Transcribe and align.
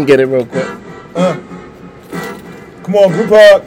can 0.00 0.06
get 0.06 0.20
it 0.20 0.26
real 0.26 0.46
quick. 0.46 0.66
Uh. 1.14 1.34
Come 2.84 2.94
on, 2.96 3.12
group 3.12 3.28
hug. 3.28 3.64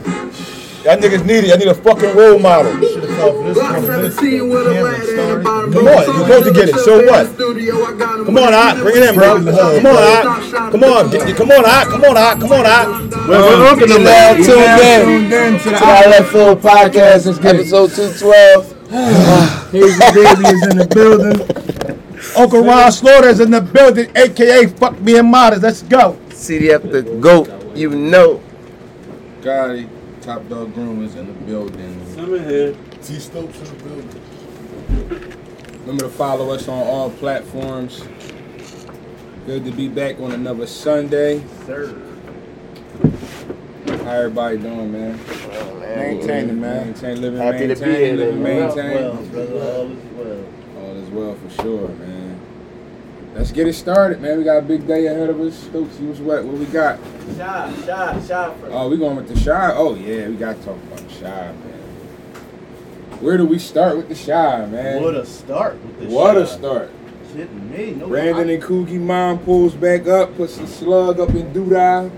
Y'all 0.83 0.97
niggas 0.97 1.25
need 1.25 1.45
it. 1.45 1.53
I 1.53 1.55
need 1.55 1.67
a 1.67 1.73
fucking 1.73 2.15
role 2.15 2.39
model. 2.39 2.75
Block 2.75 3.85
17 3.85 4.49
with 4.49 4.67
a 4.67 4.81
lad 4.83 4.99
at 4.99 5.05
the 5.05 5.41
bottom. 5.43 5.71
Come 5.71 5.87
on, 5.87 5.93
you're 5.93 6.19
supposed 6.19 6.45
to 6.45 6.53
get 6.53 6.69
it. 6.69 6.75
So 6.75 7.05
what? 7.05 7.37
Come 8.25 8.37
on, 8.37 8.53
Ot. 8.53 8.77
Bring 8.83 8.97
it 8.97 9.09
in, 9.09 9.15
bro. 9.15 9.37
Come 9.37 9.47
on, 9.85 9.95
Ot. 9.95 10.71
Come 10.71 10.83
on. 10.83 11.09
Get, 11.09 11.27
get- 11.27 11.37
come 11.37 11.51
on, 11.51 11.65
Ot. 11.65 11.87
Come 11.87 12.03
on, 12.03 12.17
Ot. 12.17 12.39
Come 12.41 12.51
on, 12.51 12.65
Ot. 12.65 12.87
We're 13.29 13.87
You're 13.87 13.99
now 13.99 14.33
tuned 14.33 15.31
in 15.31 15.59
to 15.59 15.69
the 15.69 15.79
Outlet 15.81 16.25
Flow 16.25 16.55
Podcast. 16.55 17.27
Let's 17.27 17.39
get 17.39 17.55
it. 17.55 17.61
Episode 17.61 17.91
212. 17.91 19.71
Hazy 19.71 19.99
Baby 20.13 20.47
is 20.49 20.67
in 20.67 20.77
the 20.77 20.87
building. 20.93 21.63
Uncle 22.37 22.63
Ron 22.63 22.91
Slaughter's 22.91 23.39
in 23.39 23.51
the 23.51 23.61
building, 23.61 24.09
aka 24.15 24.67
Fuck 24.67 24.99
Me 25.01 25.17
and 25.17 25.29
Modest. 25.29 25.61
Let's 25.63 25.81
go. 25.83 26.17
CDF 26.33 26.91
the 26.91 27.03
GOAT. 27.19 27.49
You 27.75 27.89
know. 27.89 28.41
Gotti, 29.41 29.87
Top 30.21 30.47
Dog 30.49 30.73
Groom 30.73 31.03
is 31.03 31.15
in 31.15 31.27
the 31.27 31.33
building. 31.45 32.01
I'm 32.17 32.33
in 32.35 32.43
here. 32.49 32.75
T 33.01 33.19
Stokes 33.19 33.57
in 33.59 33.65
the 33.65 33.83
building. 33.83 34.21
Remember 35.81 36.03
to 36.03 36.09
follow 36.09 36.51
us 36.51 36.67
on 36.67 36.79
all 36.87 37.09
platforms. 37.09 38.03
Good 39.45 39.65
to 39.65 39.71
be 39.71 39.89
back 39.89 40.19
on 40.19 40.31
another 40.31 40.65
Sunday. 40.65 41.43
Sir. 41.65 41.93
How 44.03 44.11
everybody 44.11 44.57
doing, 44.57 44.91
man? 44.91 45.19
Oh, 45.51 45.79
maintaining, 45.79 46.59
man. 46.61 46.85
Maintain, 46.87 47.21
living, 47.21 47.39
Happy 47.39 47.67
to 47.67 47.75
be 47.75 47.81
maintain, 47.81 47.95
here, 48.05 48.15
living, 48.15 48.43
man. 48.43 48.67
maintain. 48.75 49.03
Well, 49.03 49.23
brother, 49.25 49.53
all 49.59 49.91
is 49.91 50.03
well. 50.15 50.43
All 50.77 50.95
is 50.97 51.09
well 51.09 51.35
for 51.35 51.49
sure, 51.61 51.87
man. 51.89 52.22
Let's 53.35 53.51
get 53.51 53.67
it 53.67 53.73
started, 53.73 54.21
man. 54.21 54.37
We 54.37 54.43
got 54.43 54.57
a 54.57 54.61
big 54.61 54.85
day 54.85 55.07
ahead 55.07 55.29
of 55.29 55.39
us. 55.41 55.55
Stokes, 55.55 55.95
what's 55.97 56.19
what? 56.19 56.43
What 56.45 56.55
we 56.57 56.65
got? 56.65 56.99
Chi, 57.35 57.73
Chi, 57.85 58.13
Chi 58.19 58.19
first. 58.27 58.55
Oh, 58.69 58.89
we 58.89 58.97
going 58.97 59.15
with 59.15 59.27
the 59.27 59.33
Chi? 59.43 59.73
Oh 59.75 59.95
yeah, 59.95 60.27
we 60.27 60.35
got 60.35 60.55
to 60.57 60.63
talk 60.63 60.77
about 60.77 60.97
the 60.99 61.15
Chi, 61.15 61.29
man. 61.31 61.79
Where 63.21 63.37
do 63.37 63.45
we 63.45 63.57
start 63.57 63.97
with 63.97 64.09
the 64.09 64.15
Chi, 64.15 64.65
man? 64.67 65.01
What 65.01 65.15
a 65.15 65.25
start 65.25 65.83
with 65.83 65.99
this 65.99 66.11
What 66.11 66.37
a 66.37 66.45
start. 66.45 66.91
Shit, 67.33 67.51
me. 67.53 67.91
No, 67.91 68.07
Brandon 68.07 68.49
I- 68.49 68.53
and 68.53 68.63
Kookie 68.63 68.99
mom 68.99 69.39
pulls 69.39 69.73
back 69.73 70.05
up, 70.07 70.35
puts 70.37 70.57
the 70.57 70.67
slug 70.67 71.19
up 71.19 71.29
in 71.29 71.51
Douda. 71.53 72.11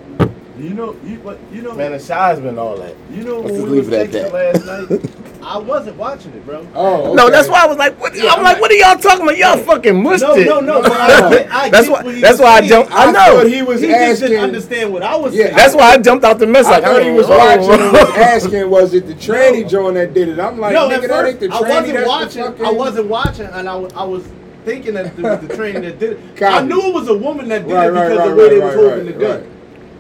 You 0.58 0.70
know, 0.74 0.96
you 1.04 1.20
what? 1.20 1.38
You 1.52 1.62
know, 1.62 1.74
Man, 1.74 1.92
the 1.92 2.00
Chi's 2.00 2.40
been 2.40 2.58
all 2.58 2.78
that. 2.78 2.96
you 3.12 3.24
know 3.24 3.42
let's 3.42 3.52
when 3.52 3.56
just 3.56 3.64
we 3.64 3.70
leave 3.72 3.90
was 3.90 3.94
it 3.94 4.16
at 4.16 4.32
texting 4.32 4.34
last 4.34 4.90
night. 4.90 5.12
I 5.46 5.58
wasn't 5.60 5.98
watching 5.98 6.32
it, 6.34 6.44
bro. 6.46 6.66
Oh, 6.74 7.14
No, 7.14 7.30
that's 7.30 7.48
why 7.48 7.64
I 7.64 7.68
was 7.68 7.78
like, 7.78 8.00
what, 8.00 8.16
Yeah, 8.16 8.32
I'm 8.32 8.38
I'm 8.40 8.44
like, 8.44 8.54
like- 8.54 8.62
what 8.62 8.72
are 8.72 8.76
y'all 8.76 8.98
talking 8.98 9.24
about? 9.26 9.38
Y'all 9.38 9.58
fucking 9.58 10.02
mushed 10.02 10.24
No, 10.24 10.34
it. 10.34 10.46
no, 10.48 10.60
no. 10.60 10.82
But 10.82 10.94
I, 10.94 11.48
I 11.66 11.70
That's 11.70 11.88
why- 11.88 12.20
that's 12.20 12.40
why 12.40 12.48
I 12.58 12.68
jumped- 12.68 12.92
I 12.92 13.10
I 13.10 13.12
know. 13.12 13.42
thought 13.42 13.48
he 13.48 13.62
was 13.62 13.82
He 13.82 13.88
just 13.90 14.22
didn't 14.22 14.42
understand 14.44 14.92
what 14.94 15.04
I 15.04 15.16
was 15.16 15.36
Yeah, 15.36 15.46
saying. 15.46 15.56
That's 15.58 15.76
why 15.76 15.92
I 15.92 15.98
jumped 16.00 16.26
out 16.26 16.40
the 16.40 16.48
mess. 16.48 16.66
I 16.66 16.72
Like, 16.72 16.84
thought 16.86 17.04
he 17.04 17.10
oh, 17.10 17.16
was 17.16 17.26
oh, 17.30 17.38
watching 17.38 17.72
and 17.84 17.92
was 17.94 18.10
oh. 18.10 18.16
asking, 18.22 18.70
was 18.72 18.94
it 18.96 19.06
the 19.08 19.14
tranny 19.14 19.70
joint 19.70 19.96
that 19.96 20.14
did 20.16 20.30
it? 20.30 20.40
I'm 20.40 20.58
like, 20.58 20.74
no, 20.74 20.90
nigga, 20.90 21.04
at 21.04 21.10
that 21.10 21.26
ain't 21.26 21.40
first, 21.40 21.52
the 21.52 21.56
I 21.56 21.70
wasn't 21.70 22.08
watching. 22.08 22.66
I 22.66 22.72
wasn't 22.72 23.08
watching, 23.08 23.46
and 23.46 23.70
I, 23.70 23.76
was 23.76 24.24
thinking 24.64 24.96
that 24.96 25.08
it 25.08 25.18
was 25.20 25.48
the 25.48 25.56
train 25.56 25.82
that 25.82 26.00
did 26.00 26.14
it. 26.14 26.42
I 26.42 26.62
knew 26.64 26.82
it 26.82 26.94
was 26.94 27.08
a 27.08 27.16
woman 27.18 27.50
that 27.50 27.68
did 27.68 27.72
it 27.72 27.92
because 27.94 28.18
right, 28.18 28.30
the 28.30 28.36
way 28.36 28.50
they 28.50 28.58
right, 28.58 28.66
was 28.66 28.76
holding 28.76 29.06
the 29.06 29.14
gun. 29.14 29.52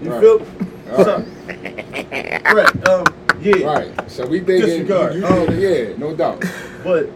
Right. 0.01 0.03
You 0.03 0.11
Right. 0.11 0.21
feel? 0.21 0.41
All 0.97 1.03
So, 1.03 1.25
correct. 2.43 2.87
Um, 2.89 3.03
yeah. 3.41 3.65
Right. 3.65 4.11
So 4.11 4.25
we 4.25 4.39
thinking, 4.39 4.65
Disregard. 4.65 5.15
you- 5.15 5.25
Um, 5.25 5.59
yeah, 5.59 5.83
no 5.97 6.13
doubt. 6.15 6.43
But 6.83 7.09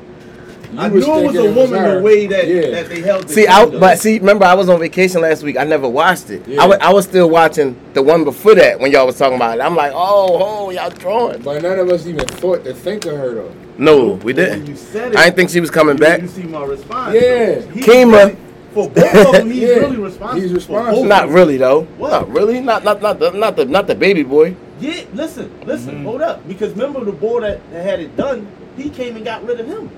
You 0.72 0.80
I 0.80 0.88
knew 0.90 0.98
it 0.98 1.08
was 1.08 1.34
thinking 1.34 1.38
a 1.40 1.52
woman 1.52 1.80
her. 1.80 1.96
the 1.98 2.02
way 2.04 2.28
that 2.28 2.48
Yeah. 2.48 2.70
that 2.72 2.90
they 2.90 3.02
held. 3.02 3.28
The 3.28 3.34
See, 3.34 3.48
I, 3.48 3.66
but 3.66 3.98
see, 4.00 4.20
remember, 4.20 4.46
I 4.46 4.54
was 4.54 4.70
on 4.70 4.80
vacation 4.80 5.22
last 5.22 5.42
week. 5.44 5.58
I 5.58 5.64
never 5.64 5.88
watched 5.90 6.30
it. 6.30 6.44
Yeah. 6.48 6.62
I, 6.64 6.90
I 6.90 6.94
was 6.94 7.06
still 7.06 7.30
watching 7.30 7.76
the 7.94 8.04
one 8.04 8.24
before 8.24 8.54
that 8.56 8.80
when 8.80 8.92
y'all 8.92 9.06
was 9.08 9.18
talking 9.18 9.36
about 9.38 9.58
it. 9.58 9.62
I'm 9.62 9.76
like, 9.76 9.94
oh, 9.96 10.38
oh, 10.68 10.70
y'all 10.70 10.90
drawing. 10.92 11.42
But 11.42 11.64
none 11.64 11.80
of 11.80 11.90
us 11.90 12.06
even 12.06 12.26
thought 12.28 12.64
to 12.66 12.74
think 12.74 13.06
of 13.06 13.18
her 13.18 13.34
though. 13.36 13.52
No, 13.80 14.14
we 14.24 14.34
didn't. 14.34 14.68
you 14.68 14.76
said 14.76 15.14
it, 15.14 15.18
I 15.18 15.24
didn't 15.26 15.38
think 15.38 15.50
she 15.52 15.62
was 15.62 15.72
coming 15.72 15.96
you, 15.96 16.02
back. 16.02 16.22
You 16.22 16.28
see 16.28 16.44
my 16.44 16.64
response. 16.66 17.16
Yeah. 17.16 17.56
though. 17.56 17.62
Kima. 17.74 18.36
Really- 18.76 18.90
for 18.90 18.90
both 18.94 19.26
of 19.28 19.32
them, 19.34 19.52
he's 19.52 19.62
Yeah. 19.64 19.76
really 19.76 19.98
responsible. 19.98 20.42
He's 20.42 20.54
responsible. 20.54 21.04
Not 21.06 21.30
really 21.30 21.58
though. 21.58 21.82
What? 21.98 22.12
Not 22.12 22.30
really. 22.32 22.60
Not 22.62 22.84
not 22.84 23.02
not 23.02 23.20
the 23.20 23.32
not 23.32 23.56
the 23.56 23.66
not 23.66 23.88
the 23.88 23.96
baby 23.96 24.24
boy. 24.24 24.56
Yeah, 24.80 25.02
listen, 25.14 25.52
listen, 25.66 25.96
Mm-hmm. 25.96 26.06
hold 26.06 26.22
up. 26.22 26.48
Because 26.48 26.72
remember 26.72 27.04
the 27.04 27.12
boy 27.12 27.42
that, 27.42 27.60
that 27.74 27.84
had 27.84 28.00
it 28.00 28.16
done, 28.16 28.48
he 28.78 28.90
came 28.90 29.18
and 29.18 29.26
got 29.26 29.46
rid 29.46 29.60
of 29.60 29.68
him. 29.68 29.90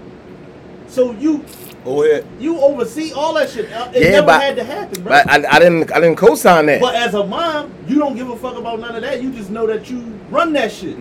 So 0.88 1.12
you 1.20 1.46
Go 1.86 2.04
ahead. 2.04 2.26
you 2.40 2.60
oversee 2.60 3.12
all 3.14 3.34
that 3.36 3.50
shit. 3.50 3.66
It 3.66 4.04
Yeah, 4.04 4.10
never 4.12 4.28
but- 4.28 4.42
had 4.42 4.56
to 4.58 4.64
happen, 4.64 5.04
bro. 5.04 5.12
But 5.14 5.30
I, 5.30 5.56
I 5.56 5.60
didn't 5.60 5.92
I 5.92 6.00
didn't 6.00 6.16
co-sign 6.18 6.66
that. 6.66 6.82
But 6.82 6.96
as 6.96 7.14
a 7.14 7.24
mom, 7.26 7.72
you 7.88 7.98
don't 8.00 8.16
give 8.16 8.30
a 8.30 8.36
fuck 8.36 8.58
about 8.58 8.80
none 8.80 8.96
of 8.96 9.02
that. 9.04 9.22
You 9.22 9.32
just 9.32 9.50
know 9.52 9.68
that 9.68 9.90
you 9.90 10.04
run 10.32 10.54
that 10.54 10.72
shit. 10.72 10.98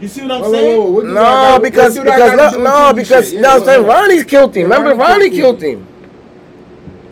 You 0.00 0.08
see 0.08 0.22
what 0.22 0.30
I'm 0.32 0.40
Whoa, 0.42 0.50
whoa, 0.50 0.52
saying? 0.52 0.80
whoa, 0.82 0.90
what 0.90 1.04
No, 1.06 1.14
got- 1.14 1.62
because 1.62 1.96
what 1.98 2.04
because 2.04 2.36
no, 2.36 2.50
do 2.50 2.58
no 2.64 2.92
because 2.94 3.30
shit? 3.30 3.40
you 3.40 3.46
I'm 3.46 3.64
saying. 3.64 3.84
Ronnie's 3.86 4.24
killed 4.24 4.54
him. 4.56 4.62
Remember, 4.64 4.90
Ronnie 4.90 5.00
Ronnie 5.24 5.30
killed 5.30 5.60
killed 5.60 5.62
him. 5.62 5.86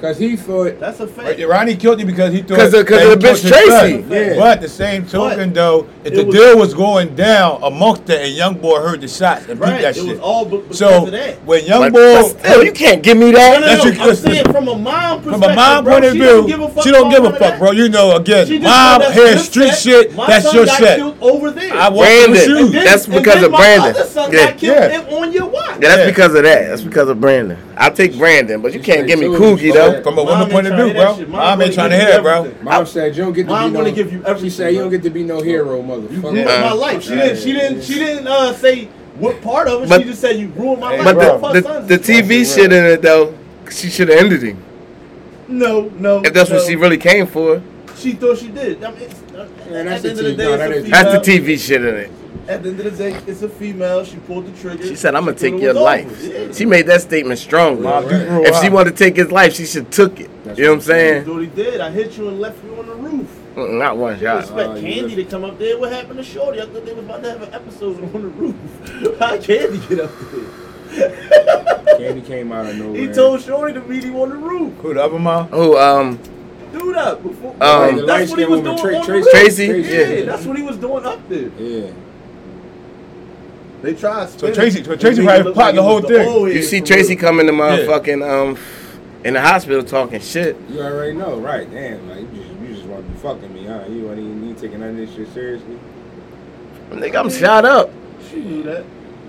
Because 0.02 0.18
he 0.18 0.34
thought 0.34 0.80
That's 0.80 0.98
a 0.98 1.06
fact. 1.06 1.38
Right, 1.38 1.48
Ronnie 1.48 1.76
killed 1.76 2.00
you 2.00 2.06
because 2.06 2.32
he 2.32 2.42
thought 2.42 2.58
'Cause 2.58 2.74
of- 2.74 2.86
'cause 2.86 3.04
of 3.04 3.20
the 3.20 3.28
bitch 3.28 3.48
Tracy. 3.48 4.04
Yeah. 4.10 4.34
But 4.36 4.60
the 4.60 4.68
same 4.68 5.06
token, 5.06 5.50
But 5.50 5.54
though, 5.54 5.86
if 6.02 6.12
the 6.14 6.24
was- 6.24 6.34
deal 6.34 6.58
was 6.58 6.74
going 6.74 7.14
down 7.14 7.60
amongst 7.62 8.06
that, 8.06 8.22
and 8.22 8.34
young 8.34 8.54
boy 8.54 8.80
heard 8.80 9.00
the 9.00 9.06
shots 9.06 9.42
and 9.48 9.60
beat 9.60 9.64
right. 9.64 9.80
that 9.82 9.96
It 9.96 10.00
was 10.02 10.10
shit. 10.14 10.20
all 10.20 10.44
be- 10.44 10.56
because 10.56 10.78
So 10.78 11.04
of 11.04 11.12
that. 11.12 11.36
when 11.46 11.64
young 11.66 11.82
But, 11.82 11.92
boy, 11.92 12.22
but 12.34 12.44
still, 12.50 12.64
you 12.64 12.72
can't 12.72 13.00
give 13.00 13.16
me 13.16 13.30
that. 13.30 13.60
no, 13.60 13.66
That's 13.68 13.84
no, 13.84 13.90
your- 13.92 14.02
I'm 14.02 14.08
listen. 14.08 14.32
saying 14.32 14.44
from 14.46 14.66
a 14.68 14.76
mom 14.76 15.20
perspective. 15.22 15.32
from 15.40 15.42
a 15.44 15.54
mom 15.54 15.84
bro, 15.84 15.92
point 15.92 16.04
of 16.06 16.12
she 16.14 16.19
don't 16.19 16.46
view, 16.46 16.56
give 16.56 16.60
a 16.62 16.69
fuck 16.69 16.82
she 16.84 16.90
don't 16.90 17.10
give 17.10 17.24
a 17.24 17.28
none 17.28 17.38
fuck, 17.38 17.58
bro. 17.60 17.70
You 17.70 17.88
know, 17.88 18.16
again, 18.16 18.46
She 18.48 18.58
just 18.58 18.64
mom 18.64 19.00
know 19.02 19.10
that's 19.12 19.44
street 19.44 19.74
shit. 19.76 20.16
That's 20.16 20.52
your 20.52 20.66
shit. 20.66 21.00
over 21.20 21.52
there. 21.52 21.72
I 21.74 21.88
walk 21.90 21.92
with 21.92 22.08
Brandon. 22.08 22.34
shoes. 22.44 22.60
And 22.60 22.74
then- 22.74 22.84
That's 22.86 23.06
because 23.06 23.42
of 23.44 23.52
Brandon. 23.52 23.94
Yeah. 24.32 24.52
Yeah. 24.58 24.72
and 24.98 25.08
on 25.14 25.32
your 25.32 25.46
watch. 25.46 25.62
Yeah, 25.80 25.94
that's 25.94 26.06
because 26.06 26.34
of 26.34 26.42
that. 26.42 26.66
That's 26.70 26.82
because 26.82 27.08
of 27.08 27.20
Brandon. 27.20 27.56
I'll 27.76 27.92
take 27.92 28.19
Brandon, 28.19 28.60
but 28.60 28.72
you 28.74 28.80
can't 28.80 29.06
give 29.06 29.20
me 29.20 29.26
too. 29.26 29.36
Cookie 29.36 29.70
though. 29.70 29.91
From 30.03 30.19
a 30.19 30.25
Mom 30.25 30.26
woman 30.26 30.42
ain't 30.42 30.53
point 30.53 30.66
of 30.69 30.76
to 30.78 30.84
view, 30.84 30.94
bro. 30.94 31.16
shit. 31.16 31.28
Mom 31.28 31.41
Mom 31.41 31.62
ain't 31.62 31.75
trying 31.75 31.91
to 31.91 31.97
give 31.97 32.06
hear 32.08 32.19
it, 32.19 32.22
bro. 32.22 32.38
everything. 32.44 32.64
Mom 32.64 32.86
said 32.86 33.16
you 33.16 33.22
don't 33.25 33.32
get 33.32 33.42
to 33.44 33.48
Mom 33.50 33.70
be 33.72 33.76
gonna 33.78 33.92
give 33.92 34.12
you 34.12 34.19
everything. 34.25 34.25
She 34.25 34.30
everything, 34.30 34.50
said 34.50 34.75
you 34.75 34.78
don't 34.80 34.91
get 34.91 35.03
to 35.03 35.10
be 35.10 35.22
no 35.25 35.41
hero, 35.42 35.76
You 35.76 35.82
motherfucker. 35.82 36.22
ruined 36.22 36.44
my 36.47 36.72
life. 36.72 37.03
She 37.03 37.10
didn't. 37.10 37.36
She 37.38 37.53
didn't. 37.53 37.82
She 37.82 37.94
didn't 37.94 38.26
uh, 38.26 38.52
say 38.54 38.86
what 39.19 39.41
part 39.42 39.69
of 39.69 39.82
it. 39.82 39.88
But- 39.88 40.00
she 40.02 40.08
just 40.08 40.20
said 40.20 40.38
you 40.38 40.48
ruined 40.48 40.81
my 40.81 40.97
life. 40.97 41.14
But 41.16 41.41
Both 41.41 41.52
the, 41.54 41.60
the, 41.60 41.97
the 41.97 41.98
TV 41.98 42.54
shit 42.54 42.72
in 42.72 42.84
it 42.84 43.02
though, 43.02 43.36
she 43.70 43.91
should 43.91 44.08
have 44.08 44.19
ended 44.19 44.42
him. 44.42 44.62
No, 45.48 45.82
no. 45.98 46.22
If 46.25 46.32
that's 46.32 46.48
no. 46.50 46.56
what 46.56 46.66
she 46.66 46.76
really 46.76 46.98
came 46.98 47.26
for. 47.26 47.62
She 47.97 48.12
thought 48.12 48.38
she 48.38 48.48
did. 48.48 48.82
I 48.82 48.91
mean, 48.91 49.00
it's, 49.02 49.20
Man, 49.70 49.86
at 49.88 50.02
that's 50.02 50.02
the 50.02 50.08
a 50.08 50.10
end 50.10 50.19
of 50.20 50.25
the 50.25 50.32
TV 50.32 50.36
day, 50.36 50.44
no, 50.44 50.52
it's 50.54 50.58
that 50.58 50.70
a 50.70 50.75
is- 50.75 50.91
That's 50.91 51.26
the 51.26 51.32
TV 51.38 51.58
shit 51.58 51.84
in 51.84 51.94
it. 51.94 52.10
At 52.48 52.62
the 52.64 52.70
end 52.70 52.80
of 52.80 52.97
the 52.97 53.10
day, 53.10 53.20
it's 53.26 53.42
a 53.42 53.48
female. 53.48 54.04
She 54.04 54.16
pulled 54.16 54.47
the 54.53 54.60
trigger. 54.60 54.84
She 54.84 54.97
said, 54.97 55.14
"I'm 55.14 55.25
gonna 55.25 55.36
take 55.36 55.60
your 55.60 55.75
life." 55.75 56.20
Yeah. 56.22 56.50
She 56.53 56.66
made 56.66 56.86
that 56.86 57.00
statement 57.03 57.38
strong. 57.38 57.80
Mom, 57.82 58.04
you 58.04 58.10
If 58.44 58.60
she 58.60 58.69
wanted 58.69 58.97
to 58.97 59.04
take 59.04 59.16
his 59.16 59.30
life, 59.30 59.54
she 59.54 59.64
should 59.64 59.91
took 59.92 60.19
it. 60.19 60.28
That's 60.44 60.58
you 60.58 60.64
know 60.64 60.70
what 60.72 60.75
I'm 60.76 60.81
saying. 60.82 61.25
saying? 61.25 61.34
What 61.36 61.42
he 61.42 61.48
did. 61.62 61.81
I 61.81 61.91
hit 61.91 62.19
you 62.19 62.28
and 62.28 62.41
left 62.41 62.62
you 62.64 62.75
on 62.78 62.86
the 62.88 62.94
roof. 62.97 63.28
Not 63.56 63.97
one 63.97 64.14
I 64.14 64.19
shot. 64.19 64.41
expect 64.41 64.76
you 64.76 64.82
Candy 64.82 65.00
left- 65.16 65.16
to 65.16 65.25
come 65.36 65.44
up 65.44 65.58
there. 65.58 65.78
What 65.78 65.92
happened 65.92 66.19
to 66.19 66.25
Shorty? 66.25 66.60
I 66.60 66.64
thought 66.66 66.84
they 66.84 66.94
was 66.94 67.04
about 67.04 67.22
to 67.22 67.31
have 67.31 67.42
an 67.42 67.54
episode 67.54 68.02
on 68.14 68.22
the 68.22 68.28
roof. 68.28 68.56
How 69.20 69.36
Candy 69.38 69.78
get 69.88 70.00
up 70.00 70.10
there? 70.91 71.97
Candy 71.98 72.20
came 72.22 72.50
out 72.52 72.66
of 72.66 72.76
nowhere. 72.76 73.00
He 73.00 73.06
told 73.08 73.41
Shorty 73.42 73.75
to 73.75 73.81
meet 73.82 74.04
him 74.04 74.16
on 74.16 74.31
the 74.31 74.36
roof. 74.36 74.72
Who 74.78 74.94
the 74.94 75.04
other 75.04 75.19
mom? 75.19 75.48
Oh, 75.52 75.76
um, 75.78 76.19
Do 76.72 76.92
that 76.94 77.22
before. 77.22 77.54
Um, 77.60 77.97
the 77.98 78.06
that's 78.06 78.31
what 78.31 78.38
he 78.41 78.47
was 78.47 78.60
doing 78.62 78.78
Tra- 78.78 78.97
on 78.97 79.00
the 79.06 79.06
Tracy- 79.06 79.70
roof. 79.70 79.86
Tracy? 79.86 79.94
Yeah, 79.94 80.08
Yeah. 80.08 80.25
that's 80.25 80.44
what 80.47 80.56
he 80.56 80.62
was 80.62 80.76
doing 80.78 81.04
up 81.06 81.28
there. 81.28 81.50
Yeah. 81.58 81.91
They 83.82 83.94
tried. 83.94 84.28
So 84.31 84.37
spinning 84.38 84.54
Tracy- 84.54 84.81
it. 84.81 84.84
so 84.87 84.97
Tracy 84.97 85.20
They 85.20 85.26
probably 85.26 85.50
it 85.50 85.54
plotting 85.54 85.56
like 85.56 85.75
the 85.76 85.82
whole 85.82 86.00
was 86.00 86.10
thing. 86.10 86.28
old 86.28 86.48
you 86.50 86.62
see 86.62 86.81
Tracy 86.81 87.16
coming 87.16 87.47
to 87.47 87.53
motherfucking 87.53 88.22
um 88.28 88.56
in 89.25 89.34
the 89.34 89.41
hospital 89.41 89.82
talking 89.82 90.20
shit. 90.20 90.56
You 90.70 90.81
already 90.82 91.15
know, 91.15 91.38
right? 91.38 91.70
Damn, 91.70 92.08
like 92.08 92.20
you 92.20 92.43
just, 92.43 92.61
you 92.61 92.75
just 92.75 92.84
want 92.87 93.05
to 93.06 93.12
be 93.12 93.19
fucking 93.19 93.52
me, 93.55 93.67
huh? 93.67 93.84
You 93.88 94.06
want 94.06 94.17
to 94.19 94.23
you 94.23 94.55
taking 94.55 94.81
none 94.81 94.90
of 94.90 94.96
this 94.96 95.12
shit 95.14 95.32
seriously? 95.34 95.79
Nigga, 96.90 97.17
I'm 97.20 97.31
shot 97.31 97.64
up. 97.64 97.90
She 98.31 98.37
knew 98.37 98.62
that. 98.64 98.84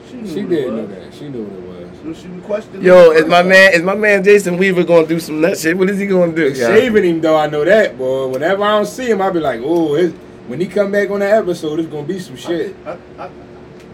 She 0.10 0.16
knew 0.18 0.28
She 0.28 0.42
did 0.44 0.52
it 0.68 0.72
know 0.72 0.86
that. 0.88 1.14
She 1.14 1.30
knew 1.30 1.44
what 1.44 1.80
it 1.80 1.90
was. 2.04 2.16
So 2.16 2.22
she 2.22 2.28
was 2.28 2.44
questioning. 2.44 2.84
Yo, 2.84 3.12
it 3.12 3.24
is 3.24 3.26
my 3.28 3.42
man 3.42 3.74
is 3.74 3.82
my 3.82 3.96
man 3.96 4.24
Jason 4.24 4.58
Weaver 4.58 4.84
gonna 4.84 5.08
do 5.08 5.20
some 5.20 5.42
nut 5.42 5.58
shit? 5.58 5.78
What 5.78 5.90
is 5.90 5.98
he 6.00 6.06
gonna 6.06 6.34
do? 6.34 6.54
They 6.54 6.86
y'all? 6.88 7.04
Him 7.04 7.22
though, 7.22 7.38
I 7.38 7.48
know 7.48 7.64
that, 7.66 7.98
boy. 7.98 8.28
Whenever 8.28 8.64
I 8.64 8.72
don't 8.72 8.86
see 8.86 9.10
him, 9.10 9.22
I 9.22 9.30
be 9.30 9.40
like, 9.40 9.62
oh, 9.64 10.08
when 10.48 10.60
he 10.60 10.68
come 10.68 10.92
back 10.92 11.10
on 11.10 11.20
the 11.22 11.32
episode, 11.32 11.80
it's 11.80 11.88
gonna 11.88 12.06
be 12.06 12.20
some 12.20 12.36
shit. 12.36 12.76
I, 12.86 12.98
I, 13.18 13.26
I 13.26 13.30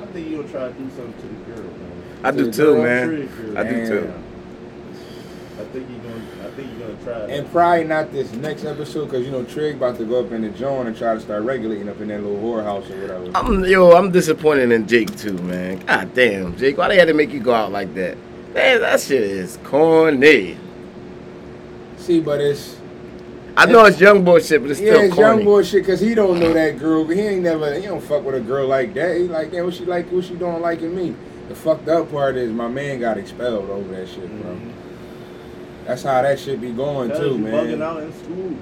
think 0.09 0.29
you'll 0.29 0.47
try 0.49 0.67
to 0.67 0.73
do 0.73 0.89
something 0.91 1.13
to 1.13 1.27
the 1.27 1.61
girl, 1.61 1.71
man. 1.71 2.03
I 2.23 2.31
do 2.31 2.51
too, 2.51 2.81
man. 2.81 3.07
Trigger. 3.07 3.57
I 3.57 3.63
do 3.63 3.87
too. 3.87 4.13
I 5.59 5.63
think 5.65 5.89
you're 5.89 5.99
gonna. 5.99 6.47
I 6.47 6.51
think 6.51 6.71
you're 6.71 6.87
gonna 6.87 7.03
try. 7.03 7.19
that. 7.19 7.29
And 7.29 7.51
probably 7.51 7.83
not 7.83 8.11
this 8.11 8.31
next 8.33 8.63
episode, 8.65 9.05
because 9.05 9.25
you 9.25 9.31
know 9.31 9.43
Trig 9.43 9.75
about 9.75 9.97
to 9.97 10.05
go 10.05 10.23
up 10.25 10.31
in 10.31 10.41
the 10.41 10.49
joint 10.49 10.87
and 10.87 10.97
try 10.97 11.13
to 11.13 11.19
start 11.19 11.43
regulating 11.43 11.89
up 11.89 11.99
in 11.99 12.07
that 12.07 12.23
little 12.23 12.37
whorehouse 12.37 12.89
or 12.89 13.01
whatever. 13.01 13.31
I'm 13.35 13.65
yo, 13.65 13.91
I'm 13.91 14.11
disappointed 14.11 14.71
in 14.71 14.87
Jake 14.87 15.15
too, 15.17 15.33
man. 15.33 15.79
God 15.79 16.13
damn, 16.13 16.55
Jake, 16.57 16.77
why 16.77 16.87
they 16.87 16.97
had 16.97 17.09
to 17.09 17.13
make 17.13 17.31
you 17.31 17.41
go 17.41 17.53
out 17.53 17.71
like 17.71 17.93
that? 17.95 18.17
Man, 18.53 18.81
that 18.81 19.01
shit 19.01 19.21
is 19.21 19.57
corny. 19.63 20.57
See, 21.97 22.19
but 22.19 22.39
it's 22.41 22.78
I 23.57 23.65
know 23.65 23.85
it's 23.85 23.99
young 23.99 24.23
boy 24.23 24.39
shit, 24.39 24.61
but 24.61 24.71
it's 24.71 24.79
Yeah, 24.79 24.93
still 24.93 25.01
it's 25.05 25.15
corny. 25.15 25.37
young 25.37 25.45
boy 25.45 25.63
shit 25.63 25.83
because 25.83 25.99
he 25.99 26.15
don't 26.15 26.39
know 26.39 26.53
that 26.53 26.79
girl. 26.79 27.03
But 27.05 27.15
he 27.17 27.21
ain't 27.23 27.43
never, 27.43 27.73
he 27.73 27.85
don't 27.87 28.01
fuck 28.01 28.23
with 28.23 28.35
a 28.35 28.39
girl 28.39 28.67
like 28.67 28.93
that. 28.93 29.17
He 29.17 29.23
like, 29.23 29.51
damn, 29.51 29.65
what 29.65 29.73
she 29.73 29.85
like, 29.85 30.09
what 30.11 30.23
she 30.25 30.35
doing 30.35 30.61
liking 30.61 30.95
me? 30.95 31.15
The 31.49 31.55
fucked 31.55 31.87
up 31.89 32.11
part 32.11 32.35
is 32.37 32.51
my 32.51 32.67
man 32.67 32.99
got 32.99 33.17
expelled 33.17 33.69
over 33.69 33.95
that 33.95 34.07
shit, 34.07 34.27
bro. 34.41 34.51
Mm-hmm. 34.51 34.69
That's 35.85 36.03
how 36.03 36.21
that 36.21 36.39
shit 36.39 36.61
be 36.61 36.71
going 36.71 37.09
too, 37.09 37.37
you 37.37 37.45
bugging 37.45 37.79
man. 37.79 37.81
out 37.81 38.03
in 38.03 38.13
school. 38.13 38.55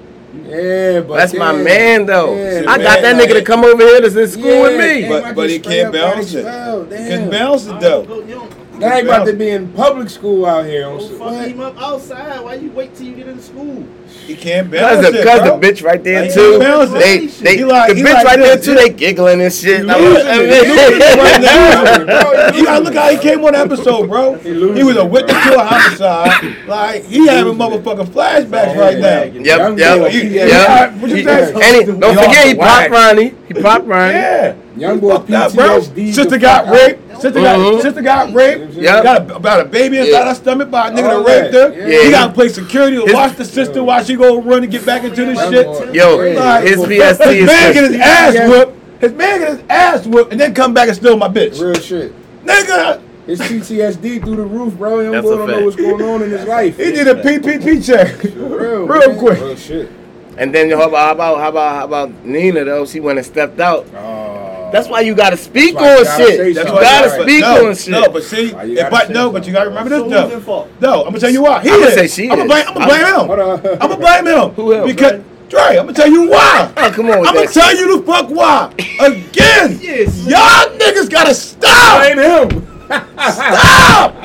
Yeah, 0.45 1.01
but 1.01 1.17
That's 1.17 1.33
my 1.33 1.51
man 1.53 2.05
though. 2.05 2.35
Yeah, 2.35 2.63
I 2.67 2.77
got 2.77 3.01
that 3.01 3.15
man, 3.17 3.27
nigga 3.27 3.33
to 3.33 3.41
come 3.43 3.63
over 3.63 3.81
here 3.81 4.01
to 4.01 4.21
in 4.21 4.27
school 4.27 4.61
with 4.61 4.79
me. 4.79 5.07
But- 5.07 5.35
but 5.35 5.49
he 5.49 5.59
can't 5.59 5.87
up 5.87 5.93
balance 5.93 6.33
it. 6.33 6.39
expelled, 6.39 6.89
Couldn't 6.89 7.07
Damn. 7.07 7.29
balance 7.29 7.67
it 7.67 7.79
though. 7.79 8.47
Don't 8.79 8.81
go- 8.81 8.87
you 8.87 8.89
don't- 8.89 8.89
That 8.89 8.97
ain't 8.97 9.07
about 9.07 9.25
to 9.25 9.33
be 9.33 9.49
in 9.49 9.67
public 9.69 10.09
school 10.09 10.45
out 10.45 10.65
here. 10.65 10.85
On 10.87 10.97
Don't 10.97 11.07
some- 11.09 11.17
fuck 11.19 11.31
what? 11.31 11.47
him 11.47 11.59
up 11.61 11.81
outside. 11.81 12.43
Why 12.43 12.53
you 12.55 12.71
wait 12.75 12.95
till 12.95 13.07
you 13.07 13.13
get 13.15 13.27
in 13.27 13.39
school? 13.41 13.83
He 14.25 14.35
can't 14.35 14.69
Cause 14.71 14.79
balance 14.79 15.07
the, 15.09 15.19
it, 15.21 15.25
cause 15.25 15.39
bro. 15.41 15.57
the 15.59 15.67
bitch 15.67 15.83
right 15.83 16.03
there 16.03 16.21
Like, 16.23 16.33
too. 16.33 16.51
he 16.53 16.57
balance 16.59 16.91
it. 16.93 16.99
They, 16.99 17.17
He 17.19 17.27
they, 17.57 17.63
like- 17.63 17.89
the 17.89 17.95
he 17.95 18.01
bitch 18.03 18.13
like 18.13 18.25
right 18.25 18.39
there 18.39 18.57
too. 18.57 18.71
yeah. 18.73 18.77
They 18.81 18.89
giggling 18.89 19.41
and 19.41 19.53
shit. 19.53 19.83
You 19.85 19.89
I'm 19.89 20.01
it. 20.01 20.05
You 20.05 20.73
losing 20.73 21.01
it 21.01 21.17
right 21.17 22.55
You 22.55 22.63
gotta 22.65 22.83
look 22.83 22.93
how 22.93 23.09
he 23.09 23.17
came 23.17 23.43
on 23.45 23.53
the 23.53 23.59
episode, 23.59 24.07
bro. 24.07 24.33
He 24.43 24.49
He 24.53 24.83
was 24.83 24.97
a 24.97 25.05
witness 25.05 25.43
to 25.45 25.59
a 25.59 25.63
homicide. 25.63 26.55
Like 26.67 27.05
he 27.05 27.27
having 27.27 27.53
motherfucking 27.55 28.07
flashbacks 28.07 28.75
right 28.77 28.97
now. 28.99 29.23
Yep, 29.23 29.77
yep, 29.77 29.99
boy, 29.99 30.07
You- 30.09 30.21
yeah. 30.29 30.45
yep. 30.45 30.93
What 30.95 31.09
you 31.09 31.15
He- 31.17 31.23
say? 31.23 31.53
And 31.87 32.01
don't 32.01 32.15
forget, 32.15 32.47
he 32.47 32.55
popped. 32.55 32.89
Ronnie. 32.91 33.33
He 33.57 33.63
popped 33.63 33.85
Ronnie. 33.85 34.13
Yeah. 34.13 34.55
Young 34.77 34.99
boy 34.99 35.17
Fucked 35.17 35.55
bro. 35.55 35.79
PTSD. 35.81 36.13
Sister 36.13 36.37
got 36.37 36.67
raped. 36.69 37.01
Mm-hmm. 37.07 37.19
Sister 37.21 37.41
got 37.41 37.81
sister 37.81 38.01
got 38.01 38.33
raped. 38.33 38.73
Yep. 38.73 39.03
Got 39.03 39.21
a, 39.31 39.35
about 39.35 39.61
a 39.61 39.65
baby 39.65 39.97
inside 39.97 40.11
Yeah. 40.11 40.27
her 40.29 40.35
stomach 40.35 40.69
by 40.71 40.89
a 40.89 40.91
nigga 40.91 41.09
All 41.09 41.23
that 41.23 41.41
raped 41.41 41.53
that. 41.53 41.73
her. 41.75 41.89
Yeah. 41.89 42.03
He 42.03 42.11
got 42.11 42.27
to 42.27 42.33
play 42.33 42.49
security 42.49 42.97
to 42.97 43.05
His- 43.05 43.13
watch 43.13 43.35
the 43.35 43.45
sister 43.45 43.83
while 43.83 44.03
she 44.03 44.15
go 44.15 44.39
run 44.41 44.63
and 44.63 44.71
get 44.71 44.85
back 44.85 45.03
into 45.03 45.25
the 45.25 45.33
Young 45.33 45.51
shit. 45.51 45.65
boy. 45.65 45.91
Yo, 45.93 46.21
Yeah. 46.21 46.61
his 46.61 46.69
His 46.71 46.85
PST 46.85 47.21
is 47.25 47.47
man 47.47 47.73
get 47.73 47.91
his 47.91 47.99
ass 48.01 48.33
Yeah. 48.35 48.47
whooped. 48.49 48.73
His 49.01 49.13
man 49.13 49.39
get 49.39 49.49
his 49.49 49.59
ass 49.69 50.05
whooped 50.07 50.31
and 50.31 50.39
then 50.41 50.53
come 50.53 50.73
back 50.73 50.87
and 50.89 50.97
steal 50.97 51.17
my 51.17 51.27
bitch. 51.27 51.59
Real 51.59 51.73
shit. 51.75 52.13
Nigga, 52.45 53.01
His 53.25 53.41
PTSD 53.41 54.19
through 54.23 54.37
the 54.37 54.43
roof, 54.43 54.75
bro. 54.75 55.01
Young 55.01 55.21
boy 55.21 55.37
don't 55.37 55.47
know 55.49 55.65
what's 55.65 55.75
going 55.75 56.01
on 56.01 56.21
in 56.23 56.29
his 56.31 56.45
life. 56.47 56.77
he 56.77 56.91
did 56.91 57.07
a 57.07 57.15
PPP 57.15 57.81
check. 57.85 58.23
Real, 58.23 58.85
Real 58.87 59.15
quick. 59.17 59.39
Real 59.41 59.55
shit. 59.55 59.89
And 60.37 60.53
then 60.53 60.69
how 60.69 60.87
about 60.87 60.97
how 61.07 61.11
about 61.13 61.39
how 61.39 61.49
about 61.49 61.75
how 61.75 61.85
about 61.85 62.25
Nina 62.25 62.63
though? 62.63 62.85
She 62.85 62.99
went 62.99 63.17
and 63.17 63.25
stepped 63.25 63.59
out. 63.59 63.85
Oh. 63.95 64.69
That's 64.71 64.89
why 64.89 64.99
you 64.99 65.15
gotta 65.15 65.37
speak 65.37 65.75
That's 65.75 65.81
why 65.81 65.93
you 65.93 65.97
on 65.99 66.03
gotta 66.03 66.23
shit. 66.23 66.37
say 66.37 66.47
You 66.49 66.53
gotta 66.65 67.23
speak 67.23 67.41
no, 67.41 67.67
on 67.69 67.75
shit. 67.75 67.89
No, 67.91 68.09
but 68.09 68.23
see, 68.23 68.51
Why 68.51 68.63
if, 68.65 68.75
gotta 68.77 68.91
but 68.91 69.09
no, 69.11 69.31
but 69.31 69.47
you 69.47 69.53
gotta 69.53 69.69
remember 69.69 69.89
So 69.89 70.03
this 70.09 70.11
though. 70.33 70.39
fault? 70.41 70.69
No, 70.81 70.99
I'm 71.01 71.05
gonna 71.07 71.19
tell 71.19 71.29
you 71.31 71.41
why. 71.43 71.61
He 71.63 71.69
I'ma 71.69 71.85
is. 71.85 71.93
say 71.93 72.07
she 72.07 72.23
I'm 72.29 72.37
gonna 72.37 72.43
is. 72.43 72.47
blame. 72.49 72.65
I'm 72.67 72.73
gonna 72.73 72.85
blame 72.85 73.05
him. 73.05 73.29
on. 73.31 73.81
I'm 73.81 73.89
gonna 73.89 73.97
blame 73.97 74.27
him. 74.27 74.49
Who 74.55 74.73
else, 74.73 74.91
Because 74.91 75.23
Dre, 75.49 75.61
I'm 75.61 75.75
gonna 75.85 75.93
tell 75.93 76.11
you 76.11 76.29
why. 76.29 76.73
Oh, 76.75 76.91
come 76.93 77.05
on 77.09 77.25
I'm 77.25 77.33
gonna 77.33 77.47
tell 77.47 77.69
shit. 77.69 77.79
you 77.79 77.97
the 77.99 78.05
fuck 78.05 78.29
why. 78.29 78.73
Again, 78.99 79.79
Yes. 79.81 80.27
y'all 80.27 80.77
niggas 80.77 81.09
gotta 81.09 81.33
stop. 81.33 82.01
Blame 82.03 82.19
him. 82.51 82.76
Stop! 82.87 84.15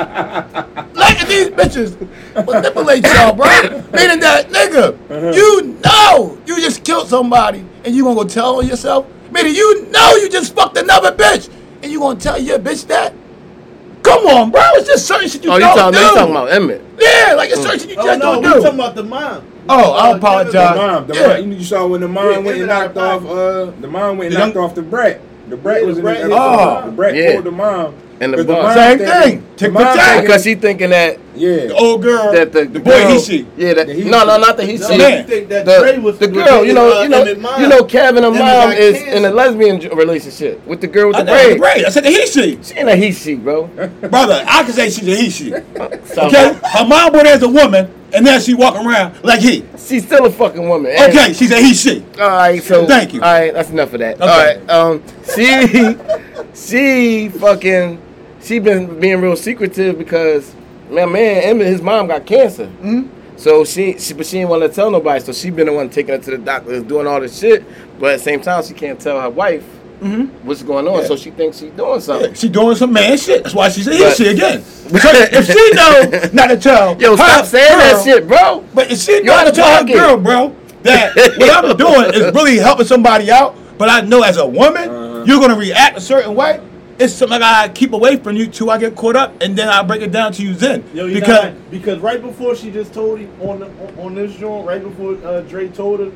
Look 0.94 1.16
at 1.18 1.28
these 1.28 1.48
bitches 1.48 1.98
manipulate 2.46 3.04
y'all, 3.04 3.34
bro. 3.34 3.46
Meaning 3.92 4.20
that, 4.20 4.48
nigga, 4.50 5.34
you 5.34 5.78
know 5.84 6.38
you 6.46 6.60
just 6.60 6.84
killed 6.84 7.08
somebody 7.08 7.64
and 7.84 7.94
you 7.94 8.04
gonna 8.04 8.14
go 8.16 8.24
tell 8.24 8.58
on 8.58 8.66
yourself? 8.66 9.06
Meaning 9.32 9.54
you 9.54 9.86
know 9.90 10.14
you 10.16 10.28
just 10.28 10.54
fucked 10.54 10.76
another 10.76 11.12
bitch 11.12 11.50
and 11.82 11.90
you 11.90 11.98
gonna 12.00 12.18
tell 12.20 12.40
your 12.40 12.58
bitch 12.58 12.86
that? 12.88 13.12
Come 14.02 14.26
on, 14.26 14.50
bro. 14.50 14.60
It's 14.74 14.88
just 14.88 15.06
certain 15.06 15.28
shit 15.28 15.44
you 15.44 15.50
Oh, 15.52 15.54
you 15.54 15.60
don't 15.60 15.76
talking, 15.76 15.98
do. 15.98 16.04
you 16.04 16.14
talking 16.14 16.30
about 16.32 16.50
Emmett? 16.52 16.82
Yeah, 16.98 17.34
like 17.36 17.50
it's 17.50 17.62
certain 17.62 17.78
shit 17.80 17.90
you 17.90 17.96
Oh 17.98 18.04
just 18.04 18.18
no, 18.20 18.32
don't 18.34 18.42
we 18.42 18.48
do. 18.48 18.62
talking 18.62 18.78
about 18.78 18.94
the 18.94 19.04
mom. 19.04 19.46
Oh, 19.68 19.92
I 19.92 20.10
Uh, 20.10 20.16
apologize. 20.16 20.52
The 20.52 20.74
mom, 20.86 21.06
the 21.06 21.14
Yeah. 21.14 21.26
mom, 21.40 21.52
you 21.52 21.64
saw 21.64 21.86
when 21.86 22.00
the 22.00 22.08
mom 22.08 22.30
Yeah, 22.30 22.38
went 22.38 22.58
and 22.58 22.66
knocked 22.66 22.96
off. 22.96 23.24
Uh, 23.24 23.70
the 23.80 23.86
mom 23.88 24.18
went 24.18 24.34
and 24.34 24.40
knocked 24.42 24.56
off 24.56 24.74
the 24.74 24.82
brat. 24.82 25.20
The 25.48 25.56
brat 25.56 25.82
Yeah, 25.82 25.86
was 25.86 25.96
the 25.96 26.00
in 26.00 26.04
the 26.04 26.10
brat- 26.12 26.20
episode. 26.32 26.38
Oh. 26.40 26.82
the 26.86 26.92
brat 26.92 27.14
Yeah. 27.14 27.32
pulled 27.32 27.44
the 27.44 27.50
mom. 27.52 27.94
And 28.22 28.32
the 28.32 28.36
'Cause 28.38 28.46
boss. 28.46 28.62
mom 28.64 28.74
Same 28.74 28.98
thing. 28.98 29.42
the 29.52 29.56
Take 29.56 29.72
mom 29.72 29.96
time. 29.96 30.20
Because 30.22 30.44
she 30.44 30.54
thinking 30.54 30.90
that 30.90 31.18
Yeah. 31.34 31.66
The 31.66 31.74
old 31.74 32.02
girl, 32.02 32.30
that 32.32 32.52
the, 32.52 32.64
the 32.66 32.78
boy 32.80 32.90
girl, 32.90 33.12
he 33.12 33.18
she. 33.20 33.46
Yeah, 33.56 33.74
that, 33.74 33.88
he 33.88 34.04
no, 34.04 34.20
she. 34.20 34.26
no, 34.26 34.36
not 34.38 34.56
the 34.56 34.64
he 34.66 34.76
No, 34.78 34.88
she. 34.90 34.98
man. 34.98 35.18
you 35.18 35.24
think 35.24 35.48
that 35.48 35.64
Dre 35.64 35.94
The, 35.96 36.00
was 36.00 36.18
the 36.18 36.28
girl, 36.28 36.64
you 36.64 36.72
know, 36.74 37.02
you 37.02 37.08
know, 37.08 37.18
uh, 37.18 37.24
Emmett 37.24 37.40
mom. 37.40 37.60
you 37.62 37.68
know, 37.68 37.84
Kevin 37.84 38.22
and 38.24 38.36
Emmett 38.36 38.40
mom 38.54 38.72
is 38.72 39.00
in 39.02 39.24
a 39.24 39.30
lesbian 39.30 39.78
relationship 39.96 40.64
with 40.66 40.80
the 40.80 40.86
girl 40.86 41.08
with 41.08 41.16
the 41.16 41.24
know, 41.24 41.32
braid. 41.32 41.58
braid. 41.58 41.84
I 41.84 41.88
said 41.88 42.04
the 42.04 42.10
he 42.10 42.26
she. 42.26 42.58
She 42.62 42.74
ain't 42.74 42.88
a 42.88 42.96
he 42.96 43.12
she, 43.12 43.34
bro. 43.34 43.66
Brother, 43.66 44.44
I 44.46 44.62
can 44.62 44.72
say 44.72 44.88
she's 44.90 45.08
a 45.08 45.16
he 45.16 45.30
she. 45.30 45.52
Okay? 46.16 46.52
Her 46.62 46.84
mom 46.86 47.12
born 47.12 47.26
as 47.26 47.42
a 47.42 47.48
woman, 47.48 47.92
and 48.12 48.24
now 48.24 48.38
she 48.38 48.54
walking 48.54 48.86
around 48.86 49.16
like 49.24 49.40
he. 49.40 49.64
She's 49.78 50.04
still 50.06 50.26
a 50.26 50.30
fucking 50.30 50.68
woman. 50.68 50.92
Okay, 50.92 51.32
she's 51.32 51.50
a 51.50 51.56
he 51.60 51.74
she. 51.74 52.04
All 52.20 52.28
right, 52.28 52.62
so 52.62 52.86
Thank 52.86 53.14
you. 53.14 53.20
All 53.22 53.32
right, 53.32 53.52
that's 53.52 53.70
enough 53.70 53.92
of 53.94 54.00
that. 54.00 54.20
Okay. 54.20 54.24
All 54.28 54.38
right, 54.44 54.70
um, 54.70 55.02
she, 55.34 55.96
she 56.54 57.28
fucking, 57.30 58.00
she 58.42 58.58
been 58.58 58.98
being 59.00 59.20
real 59.20 59.36
secretive 59.36 59.98
because 59.98 60.54
my 60.90 61.06
man 61.06 61.42
Emmett, 61.44 61.66
his 61.66 61.82
mom 61.82 62.08
got 62.08 62.26
cancer. 62.26 62.66
Mm-hmm. 62.66 63.38
So 63.38 63.64
she, 63.64 63.98
she, 63.98 64.14
but 64.14 64.26
she 64.26 64.38
didn't 64.38 64.50
want 64.50 64.62
to 64.62 64.68
tell 64.68 64.90
nobody. 64.90 65.20
So 65.20 65.32
she 65.32 65.50
been 65.50 65.66
the 65.66 65.72
one 65.72 65.90
taking 65.90 66.14
her 66.14 66.20
to 66.20 66.30
the 66.32 66.38
doctor, 66.38 66.80
doing 66.80 67.06
all 67.06 67.20
this 67.20 67.38
shit. 67.38 67.64
But 67.98 68.12
at 68.14 68.16
the 68.18 68.22
same 68.22 68.40
time, 68.40 68.62
she 68.62 68.74
can't 68.74 69.00
tell 69.00 69.20
her 69.20 69.30
wife 69.30 69.64
what's 70.42 70.62
going 70.62 70.86
on. 70.86 70.94
Mm-hmm. 70.94 71.02
Yeah. 71.02 71.08
So 71.08 71.16
she 71.16 71.30
thinks 71.30 71.58
she's 71.58 71.72
doing 71.72 72.00
something. 72.00 72.34
She 72.34 72.48
doing 72.48 72.76
some 72.76 72.92
man 72.92 73.16
shit. 73.16 73.44
That's 73.44 73.54
why 73.54 73.68
she's 73.68 73.86
here. 73.86 74.08
But- 74.08 74.16
she 74.16 74.28
again. 74.28 74.64
Because 74.92 75.32
if 75.32 75.46
she 75.46 75.70
know 75.72 76.30
not 76.34 76.48
to 76.48 76.56
tell, 76.58 77.00
Yo, 77.00 77.12
her 77.12 77.16
stop 77.16 77.46
saying 77.46 77.78
that 77.78 78.02
shit, 78.04 78.28
bro. 78.28 78.62
But 78.74 78.90
if 78.90 78.98
she 78.98 79.12
You're 79.12 79.24
know 79.24 79.44
to 79.46 79.52
tell 79.52 79.78
her 79.78 79.90
girl, 79.90 80.18
bro, 80.18 80.54
that 80.82 81.14
what 81.38 81.64
I'm 81.64 81.76
doing 81.78 82.12
is 82.12 82.34
really 82.34 82.58
helping 82.58 82.84
somebody 82.84 83.30
out, 83.30 83.56
but 83.78 83.88
I 83.88 84.02
know 84.02 84.22
as 84.22 84.36
a 84.36 84.46
woman, 84.46 85.26
you're 85.26 85.40
gonna 85.40 85.56
react 85.56 85.96
a 85.96 86.00
certain 86.00 86.34
way. 86.34 86.60
It's 87.02 87.14
something 87.14 87.34
I 87.34 87.40
gotta 87.40 87.72
keep 87.72 87.92
away 87.94 88.16
from 88.16 88.36
you 88.36 88.46
till 88.46 88.70
I 88.70 88.78
get 88.78 88.94
caught 88.94 89.16
up, 89.16 89.34
and 89.42 89.58
then 89.58 89.68
I 89.68 89.82
break 89.82 90.02
it 90.02 90.12
down 90.12 90.32
to 90.34 90.42
you 90.42 90.54
then. 90.54 90.84
Yo, 90.94 91.06
you 91.06 91.14
because 91.14 91.52
because 91.52 91.70
because 91.70 91.98
right 91.98 92.22
before 92.22 92.54
she 92.54 92.70
just 92.70 92.94
told 92.94 93.18
him 93.18 93.28
on 93.42 93.58
the, 93.58 93.66
on, 93.66 93.98
on 93.98 94.14
this 94.14 94.36
joint, 94.36 94.64
right 94.64 94.80
before 94.80 95.14
uh, 95.26 95.40
Dre 95.40 95.66
told 95.66 95.98
her, 95.98 96.12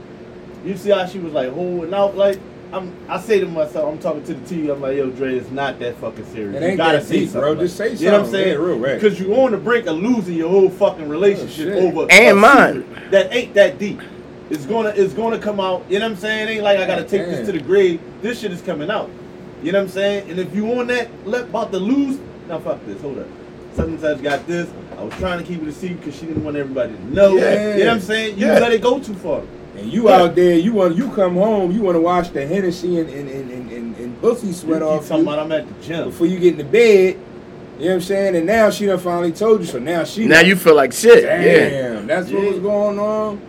you 0.64 0.76
see 0.76 0.90
how 0.90 1.04
she 1.04 1.18
was 1.18 1.32
like 1.32 1.50
holding 1.50 1.92
out. 1.92 2.16
Like 2.16 2.38
I'm, 2.72 2.94
I 3.08 3.18
say 3.20 3.40
to 3.40 3.46
myself, 3.46 3.92
I'm 3.92 3.98
talking 3.98 4.22
to 4.26 4.34
the 4.34 4.54
TV. 4.54 4.72
I'm 4.72 4.80
like, 4.80 4.96
yo, 4.96 5.10
Dre, 5.10 5.34
it's 5.36 5.50
not 5.50 5.80
that 5.80 5.96
fucking 5.96 6.24
serious. 6.26 6.54
It 6.54 6.62
you 6.62 6.68
ain't 6.68 6.76
gotta 6.76 6.98
that 6.98 7.06
say 7.06 7.18
deep, 7.20 7.30
something, 7.30 7.40
bro. 7.40 7.54
Just 7.56 7.76
say 7.76 7.88
something. 7.88 8.04
You 8.04 8.10
know 8.12 8.18
what 8.18 8.26
I'm 8.26 8.32
saying? 8.32 8.48
Yeah, 8.48 8.54
real 8.64 8.78
rap. 8.78 9.00
Because 9.00 9.18
you're 9.20 9.40
on 9.40 9.50
the 9.50 9.58
brink 9.58 9.86
of 9.88 9.96
losing 9.96 10.34
your 10.36 10.50
whole 10.50 10.70
fucking 10.70 11.08
relationship 11.08 11.74
Oh, 11.74 11.88
over 11.88 12.06
And 12.12 12.38
a 12.38 12.40
mine. 12.40 12.84
secret 12.86 13.10
that 13.10 13.34
ain't 13.34 13.54
that 13.54 13.78
deep. 13.80 14.00
It's 14.50 14.66
gonna 14.66 14.90
it's 14.90 15.14
gonna 15.14 15.40
come 15.40 15.58
out. 15.58 15.84
You 15.90 15.98
know 15.98 16.04
what 16.06 16.12
I'm 16.12 16.18
saying? 16.18 16.48
It 16.48 16.52
ain't 16.52 16.62
like 16.62 16.78
I 16.78 16.86
gotta 16.86 17.02
take 17.02 17.26
this 17.26 17.44
to 17.46 17.50
the 17.50 17.58
grave. 17.58 18.00
This 18.22 18.38
shit 18.38 18.52
is 18.52 18.62
coming 18.62 18.88
out. 18.88 19.10
You 19.66 19.72
know 19.72 19.78
what 19.80 19.86
I'm 19.86 19.90
saying? 19.90 20.30
And 20.30 20.38
if 20.38 20.54
you 20.54 20.78
on 20.78 20.86
that 20.86 21.08
left 21.26 21.48
about 21.48 21.72
to 21.72 21.78
lose, 21.80 22.20
now 22.46 22.60
fuck 22.60 22.86
this. 22.86 23.02
Hold 23.02 23.18
up. 23.18 23.26
Sometimes 23.74 24.20
got 24.20 24.46
this. 24.46 24.70
I 24.96 25.02
was 25.02 25.12
trying 25.14 25.40
to 25.40 25.44
keep 25.44 25.60
it 25.60 25.66
a 25.66 25.72
secret 25.72 25.98
because 26.02 26.14
she 26.16 26.24
didn't 26.26 26.44
want 26.44 26.56
everybody 26.56 26.92
to 26.94 27.04
know. 27.12 27.34
Yeah. 27.36 27.72
You 27.74 27.78
know 27.80 27.86
what 27.86 27.94
I'm 27.94 28.00
saying? 28.00 28.38
You 28.38 28.46
Yeah. 28.46 28.60
let 28.60 28.70
it 28.70 28.80
go 28.80 29.00
too 29.00 29.14
far. 29.14 29.42
And 29.76 29.92
you 29.92 30.08
out 30.08 30.36
there, 30.36 30.54
you 30.54 30.72
want 30.72 30.94
you 30.96 31.10
come 31.10 31.34
home, 31.34 31.72
you 31.72 31.82
want 31.82 31.96
to 31.96 32.00
wash 32.00 32.28
the 32.28 32.46
Hennessy 32.46 33.00
and 33.00 33.10
and, 33.10 33.28
and, 33.28 33.50
and, 33.50 33.70
and, 33.72 33.96
and 33.96 34.20
pussy 34.20 34.46
You 34.46 34.52
sweat 34.52 34.82
keep 34.82 34.88
off 34.88 35.08
talking 35.08 35.24
you 35.26 35.32
about 35.32 35.40
I'm 35.40 35.50
at 35.50 35.66
the 35.66 35.84
gym. 35.84 36.10
before 36.10 36.28
you 36.28 36.38
get 36.38 36.52
in 36.52 36.58
the 36.58 36.64
bed. 36.64 37.18
You 37.80 37.86
know 37.86 37.86
what 37.90 37.94
I'm 37.94 38.00
saying? 38.02 38.36
And 38.36 38.46
now 38.46 38.70
she 38.70 38.86
done 38.86 39.00
finally 39.00 39.32
told 39.32 39.60
you, 39.62 39.66
so 39.66 39.80
now 39.80 40.04
she 40.04 40.26
Now 40.26 40.36
like, 40.36 40.46
you 40.46 40.54
feel 40.54 40.76
like 40.76 40.92
shit. 40.92 41.24
Yeah. 41.24 41.42
damn, 41.42 42.06
that's 42.06 42.30
what 42.30 42.44
was 42.44 42.60
going 42.60 43.00
on. 43.00 43.40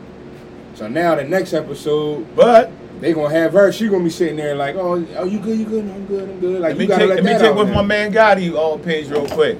So 0.73 0.87
now 0.87 1.13
the 1.13 1.23
next 1.25 1.53
episode, 1.53 2.25
but 2.35 2.71
they 2.99 3.13
gonna 3.13 3.29
have 3.33 3.53
her. 3.53 3.71
She 3.71 3.87
gonna 3.87 4.03
be 4.03 4.09
sitting 4.09 4.35
there 4.35 4.55
like, 4.55 4.75
oh, 4.75 5.05
oh, 5.17 5.25
you 5.25 5.39
good, 5.39 5.57
you 5.59 5.65
good, 5.65 5.83
I'm 5.89 6.05
good, 6.07 6.29
I'm 6.29 6.39
good. 6.39 6.61
Like 6.61 6.69
let 6.69 6.77
me 6.77 6.83
you 6.83 6.87
gotta 6.89 7.01
take, 7.01 7.09
let 7.09 7.15
let 7.15 7.23
me 7.25 7.31
that 7.33 7.39
take 7.39 7.49
out 7.51 7.57
with 7.57 7.67
now. 7.69 7.75
my 7.75 7.81
man 7.83 8.11
Gotti 8.13 8.53
on 8.55 8.79
page 8.81 9.09
real 9.09 9.27
quick. 9.27 9.57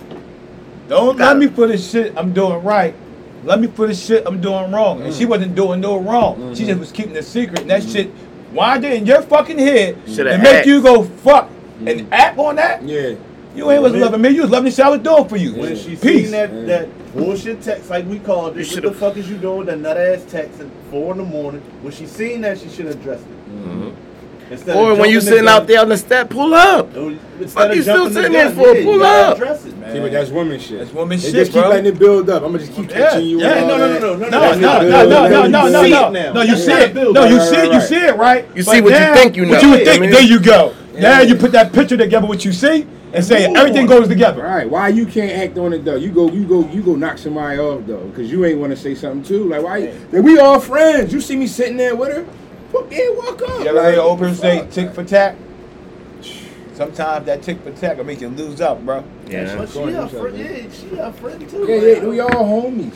Don't 0.88 1.17
Got 1.17 1.36
let 1.38 1.44
it. 1.44 1.50
me 1.50 1.56
for 1.56 1.67
the 1.67 1.77
shit 1.77 2.13
I'm 2.17 2.34
doing 2.34 2.63
right. 2.63 2.96
Let 3.44 3.60
me 3.60 3.67
for 3.67 3.88
the 3.88 3.94
shit 3.96 4.24
I'm 4.25 4.41
doing 4.41 4.72
wrong. 4.72 5.01
And 5.01 5.13
she 5.13 5.25
Mm. 5.25 5.29
wasn't 5.29 5.56
doing 5.56 5.79
no 5.82 5.98
wrong. 5.98 6.36
Mm-hmm. 6.38 6.53
She 6.53 6.65
just 6.65 6.79
was 6.79 6.91
keeping 6.91 7.13
the 7.13 7.22
secret. 7.24 7.62
And 7.62 7.70
that 7.70 7.84
shit 7.84 8.10
wandered 8.53 8.94
in 8.94 9.06
your 9.06 9.22
fucking 9.22 9.60
head 9.60 9.98
Shoulda 10.08 10.32
and 10.34 10.44
make 10.44 10.56
asked. 10.56 10.67
you 10.67 10.82
go 10.82 11.03
fuck 11.03 11.50
and 11.86 12.08
act 12.13 12.38
on 12.39 12.56
that. 12.56 12.82
Yeah, 12.84 13.15
You 13.57 13.71
ain't 13.71 13.81
was 13.81 13.91
When- 13.93 14.01
loving 14.01 14.21
me. 14.21 14.29
You 14.29 14.41
was 14.43 14.51
loving 14.51 14.65
the 14.65 14.71
shit 14.71 14.85
I 14.85 14.89
was 14.89 14.99
doing 14.99 15.27
for 15.27 15.35
you. 15.37 15.53
When 15.55 15.75
she 15.75 15.95
Peace. 15.95 16.23
seen 16.25 16.31
that, 16.31 16.67
that 16.67 17.13
bullshit 17.15 17.61
text, 17.61 17.89
like 17.89 18.07
we 18.07 18.19
called 18.19 18.57
it, 18.57 18.71
what 18.71 18.83
the 18.83 18.91
fuck 18.91 19.17
is 19.17 19.27
you 19.29 19.37
doing? 19.37 19.65
That 19.65 19.79
nut 19.79 19.97
ass 19.97 20.23
text 20.29 20.59
at 20.61 20.67
four 20.91 21.11
in 21.13 21.17
the 21.17 21.23
morning. 21.25 21.61
When 21.81 21.91
she 21.91 22.05
seen 22.05 22.41
that, 22.41 22.59
she 22.59 22.69
should 22.69 22.85
have 22.85 22.95
addressed 22.95 23.23
it. 23.23 23.49
Mm-hmm. 23.49 23.89
Instead 24.49 24.69
of 24.69 24.75
Or 24.77 24.95
when 24.95 25.09
you 25.09 25.15
jumping 25.15 25.15
the 25.15 25.21
sitting 25.21 25.47
out 25.49 25.67
there 25.67 25.81
on 25.81 25.89
the 25.89 25.97
step, 25.97 26.29
pull 26.29 26.53
up. 26.53 26.95
Instead 26.95 27.49
Fuck 27.49 27.69
of 27.71 27.75
you 27.75 27.81
still 27.81 27.95
jumping 27.95 28.13
the 28.13 28.19
sitting 28.21 28.31
there 28.31 28.45
gun, 28.45 28.55
for? 28.55 28.67
yeah, 28.67 28.73
you 28.79 28.83
Pull 28.85 28.99
gotta 28.99 29.27
up. 29.31 29.37
Address 29.37 29.65
it. 29.65 29.71
see, 29.71 29.99
but 29.99 30.11
that's 30.11 30.29
woman 30.29 30.59
shit. 30.59 30.79
That's 30.79 30.93
woman 30.93 31.17
They 31.17 31.23
shit, 31.25 31.33
just 31.33 31.51
keep 31.51 31.61
bro. 31.61 31.69
letting 31.69 31.85
it 31.87 31.99
build 31.99 32.29
up. 32.29 32.43
I'm 32.43 32.51
gonna 32.53 32.59
just 32.63 32.73
keep 32.77 32.89
Yeah, 32.91 32.95
catching 32.97 33.25
you. 33.27 33.39
yeah, 33.41 33.53
and 33.55 33.71
all 33.71 33.77
no, 33.77 33.77
no, 33.77 33.87
that. 33.89 34.01
no, 34.01 34.15
no, 34.15 34.17
no, 34.17 34.29
No, 34.29 34.39
Letting 34.39 34.61
no, 34.61 34.77
it 34.77 34.87
no, 34.87 34.87
build 34.87 35.09
no, 35.09 35.27
no, 35.27 35.43
You 35.43 35.49
no, 35.49 35.67
no, 35.67 35.83
see 35.83 35.89
no. 35.89 36.07
it. 36.07 36.33
No, 36.33 36.41
you 36.43 36.55
see 36.55 36.71
it. 36.71 36.93
No, 36.95 37.25
you 37.25 37.39
see 37.41 37.55
it. 37.57 37.73
You 37.73 37.81
see 37.81 37.95
it, 37.97 38.15
right? 38.15 38.45
You 38.55 38.63
But 38.63 38.71
see 38.71 38.81
what 38.81 38.93
you 38.93 38.99
now- 38.99 39.13
think 39.15 39.35
you 39.35 39.45
know. 39.45 39.51
What 39.51 39.63
you 39.63 39.73
I 39.73 39.83
think? 39.83 40.01
mean- 40.01 40.11
There 40.11 40.21
you 40.21 40.39
go. 40.39 40.73
Now 40.97 41.19
Yeah. 41.19 41.21
you 41.23 41.35
put 41.35 41.51
that 41.51 41.73
picture 41.73 41.97
together. 41.97 42.25
What 42.25 42.45
you 42.45 42.53
see, 42.53 42.87
and 43.13 43.23
say 43.23 43.45
Come 43.45 43.55
everything 43.55 43.85
goes 43.85 44.07
together. 44.07 44.45
All 44.45 44.55
right, 44.55 44.69
Why 44.69 44.89
you 44.89 45.05
can't 45.05 45.31
act 45.31 45.57
on 45.57 45.73
it 45.73 45.85
though? 45.85 45.95
You 45.95 46.11
go, 46.11 46.29
you 46.31 46.45
go, 46.45 46.67
you 46.69 46.81
go 46.81 46.95
knock 46.95 47.17
somebody 47.17 47.59
off 47.59 47.85
though, 47.85 48.05
because 48.07 48.29
you 48.31 48.45
ain't 48.45 48.59
want 48.59 48.71
to 48.71 48.77
say 48.77 48.95
something 48.95 49.23
too. 49.23 49.47
Like 49.49 49.63
why? 49.63 49.87
Then 50.11 50.23
we 50.23 50.39
all 50.39 50.59
friends. 50.59 51.13
You 51.13 51.21
see 51.21 51.35
me 51.35 51.47
sitting 51.47 51.77
there 51.77 51.95
with 51.95 52.15
her. 52.15 52.25
Fuck 52.71 52.91
yeah, 52.91 53.09
walk 53.11 53.41
up. 53.41 53.59
You 53.61 53.67
ever 53.67 53.81
heard 53.81 53.97
Like, 53.97 54.05
old 54.05 54.19
person 54.19 54.35
say 54.35 54.59
fuck. 54.59 54.69
tick 54.71 54.93
for 54.93 55.03
tack? 55.03 55.35
Sometimes 56.73 57.25
that 57.25 57.41
tick 57.41 57.59
for 57.61 57.71
tack 57.71 57.97
will 57.97 58.03
make 58.03 58.21
you 58.21 58.29
lose 58.29 58.61
out, 58.61 58.85
bro. 58.85 59.03
Yeah. 59.27 59.55
But 59.57 59.69
she 59.69 59.79
a 59.79 60.07
friend, 60.07 60.37
yeah, 60.37 60.69
she 60.71 60.97
a 60.97 61.11
friend 61.13 61.49
too. 61.49 61.65
Yeah, 61.67 61.75
yeah, 61.75 62.05
we 62.05 62.19
all 62.19 62.29
homies. 62.29 62.93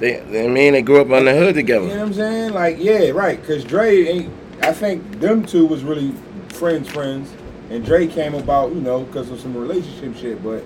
They, 0.00 0.20
they 0.20 0.44
I 0.44 0.48
mean 0.48 0.72
they 0.74 0.82
grew 0.82 1.00
up 1.00 1.10
on 1.10 1.24
the 1.24 1.34
hood 1.34 1.54
together. 1.54 1.86
You 1.86 1.94
know 1.94 2.00
what 2.00 2.06
I'm 2.08 2.14
saying? 2.14 2.52
Like, 2.52 2.76
yeah, 2.78 3.10
right. 3.10 3.42
Cause 3.46 3.64
Dre 3.64 4.04
ain't. 4.06 4.32
I 4.62 4.72
think 4.74 5.20
them 5.20 5.46
two 5.46 5.64
was 5.66 5.82
really 5.82 6.12
friends, 6.50 6.90
friends, 6.90 7.30
and 7.70 7.84
Dre 7.84 8.06
came 8.06 8.34
about, 8.34 8.70
you 8.74 8.80
know, 8.80 9.02
because 9.04 9.30
of 9.30 9.40
some 9.40 9.56
relationship 9.56 10.16
shit. 10.16 10.42
But 10.42 10.64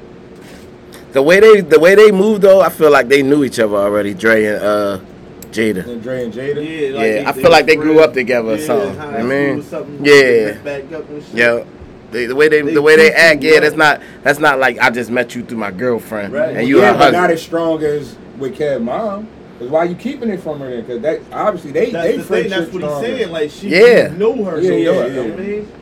The 1.12 1.22
way 1.22 1.40
they 1.40 1.60
the 1.60 1.78
way 1.78 1.94
they 1.94 2.10
moved 2.10 2.42
though, 2.42 2.60
I 2.60 2.68
feel 2.70 2.90
like 2.90 3.08
they 3.08 3.22
knew 3.22 3.44
each 3.44 3.58
other 3.58 3.76
already. 3.76 4.14
Dre 4.14 4.44
and 4.44 4.62
uh, 4.62 5.00
Jada. 5.52 5.84
then 5.84 6.00
Dre 6.00 6.24
and 6.24 6.32
Jada. 6.34 6.56
Yeah, 6.94 7.20
Yeah, 7.22 7.28
I 7.30 7.32
feel 7.32 7.50
like 7.50 7.66
they 7.66 7.76
grew 7.76 8.00
up 8.00 8.12
together 8.14 8.52
or 8.54 8.58
something. 8.58 8.96
high 8.96 9.06
I 9.08 9.18
school 9.18 9.28
mean, 9.28 9.58
or 9.58 9.62
something, 9.62 10.04
yeah. 10.04 10.52
back 10.62 10.92
up 10.92 11.08
and 11.08 11.22
shit. 11.24 11.34
Yeah. 11.34 11.64
They, 12.10 12.26
the 12.26 12.34
way 12.36 12.48
they, 12.48 12.62
They 12.62 12.74
the 12.74 12.82
way 12.82 12.96
they 12.96 13.12
act, 13.12 13.42
yeah, 13.42 13.52
young. 13.54 13.60
that's 13.62 13.76
not 13.76 14.00
that's 14.22 14.38
not 14.38 14.58
like 14.58 14.78
I 14.78 14.90
just 14.90 15.10
met 15.10 15.34
you 15.34 15.44
through 15.44 15.58
my 15.58 15.70
girlfriend 15.72 16.32
Right. 16.32 16.56
and 16.56 16.68
you 16.68 16.78
yeah, 16.80 16.92
her 16.92 16.98
but 16.98 17.10
not 17.12 17.30
as 17.30 17.42
strong 17.42 17.82
as 17.82 18.16
with 18.38 18.56
Kev 18.56 18.82
mom. 18.82 19.28
Cause 19.58 19.68
why 19.68 19.84
you 19.84 19.94
keeping 19.94 20.28
it 20.30 20.40
from 20.40 20.58
her 20.60 20.68
then? 20.70 20.84
Cause 20.84 21.00
that 21.02 21.20
obviously 21.32 21.70
they 21.72 21.90
That's 21.90 22.06
they 22.08 22.16
the 22.16 22.22
thing. 22.24 22.50
That's 22.50 22.70
friendship 22.70 22.72
what 22.74 22.82
he's 22.82 22.90
stronger. 22.90 23.06
saying. 23.18 23.30
Like 23.32 23.50
she 23.50 23.68
Yeah. 23.68 24.12
you 24.12 24.18
know 24.18 24.44
her. 24.44 24.60
Yeah, 24.60 24.68
so 24.68 24.74
yeah, 24.76 24.78
you 24.78 24.84
know 24.84 25.06
yeah. 25.06 25.30
what 25.30 25.38
I 25.40 25.42
mean? 25.42 25.72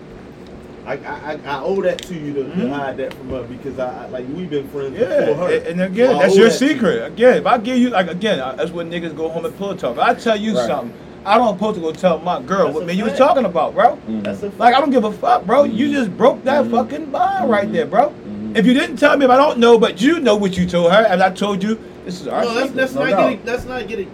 I, 0.84 0.94
I, 0.94 1.32
I- 1.34 1.40
I 1.58 1.60
owe 1.62 1.80
that 1.82 1.98
to 2.02 2.14
you 2.14 2.32
to, 2.34 2.44
to 2.44 2.68
hide 2.68 2.96
that 2.96 3.14
from 3.14 3.28
her 3.30 3.42
because 3.44 3.78
I, 3.78 4.04
I 4.04 4.06
like 4.08 4.26
we've 4.28 4.50
been 4.50 4.68
friends 4.68 4.96
Yeah, 4.98 5.26
before 5.26 5.48
her. 5.48 5.54
and 5.56 5.80
again, 5.80 6.10
So 6.10 6.18
that's 6.18 6.36
your 6.36 6.48
that 6.48 6.58
to 6.58 6.64
you. 6.66 6.72
secret. 6.72 7.06
Again, 7.06 7.36
if 7.38 7.46
I 7.46 7.58
give 7.58 7.78
you 7.78 7.90
like 7.90 8.08
again, 8.08 8.38
that's 8.38 8.70
when 8.72 8.90
niggas 8.90 9.16
go 9.16 9.28
home 9.28 9.44
and 9.44 9.56
pillow 9.56 9.76
talk. 9.76 9.92
If 9.96 10.02
I 10.02 10.14
tell 10.14 10.36
you 10.36 10.56
Right. 10.56 10.66
something, 10.66 10.92
I 11.24 11.38
don't 11.38 11.54
supposed 11.56 11.76
to 11.76 11.80
go 11.82 11.92
tell 11.92 12.18
my 12.18 12.42
girl 12.42 12.64
That's 12.64 12.74
what 12.74 12.82
a 12.82 12.86
me 12.86 12.94
you 12.94 13.04
was 13.04 13.16
talking 13.16 13.44
about, 13.44 13.74
bro. 13.74 13.96
That's 14.08 14.42
a 14.42 14.48
Like 14.58 14.74
I 14.74 14.80
don't 14.80 14.90
give 14.90 15.04
a 15.04 15.12
fuck, 15.12 15.44
bro. 15.46 15.62
You 15.64 15.92
just 15.92 16.16
broke 16.16 16.42
that 16.44 16.66
fucking 16.68 17.06
bond 17.12 17.48
right 17.48 17.70
there, 17.72 17.86
bro. 17.86 18.12
If 18.56 18.66
you 18.66 18.74
didn't 18.74 18.96
tell 18.96 19.16
me, 19.16 19.24
if 19.24 19.30
I 19.30 19.36
don't 19.36 19.58
know, 19.58 19.78
but 19.78 20.00
you 20.02 20.18
know 20.18 20.34
what 20.36 20.56
you 20.58 20.66
told 20.66 20.92
her, 20.92 21.06
and 21.06 21.22
I 21.22 21.30
told 21.30 21.62
you, 21.62 21.78
this 22.04 22.20
is 22.20 22.26
our 22.28 22.42
No, 22.42 22.54
that's, 22.54 22.66
secret. 22.66 22.76
that's 22.76 22.94
no 22.94 23.00
not 23.02 23.10
doubt. 23.10 23.28
getting 23.30 23.44
that's 23.46 23.64
not 23.64 23.86
getting 23.88 24.10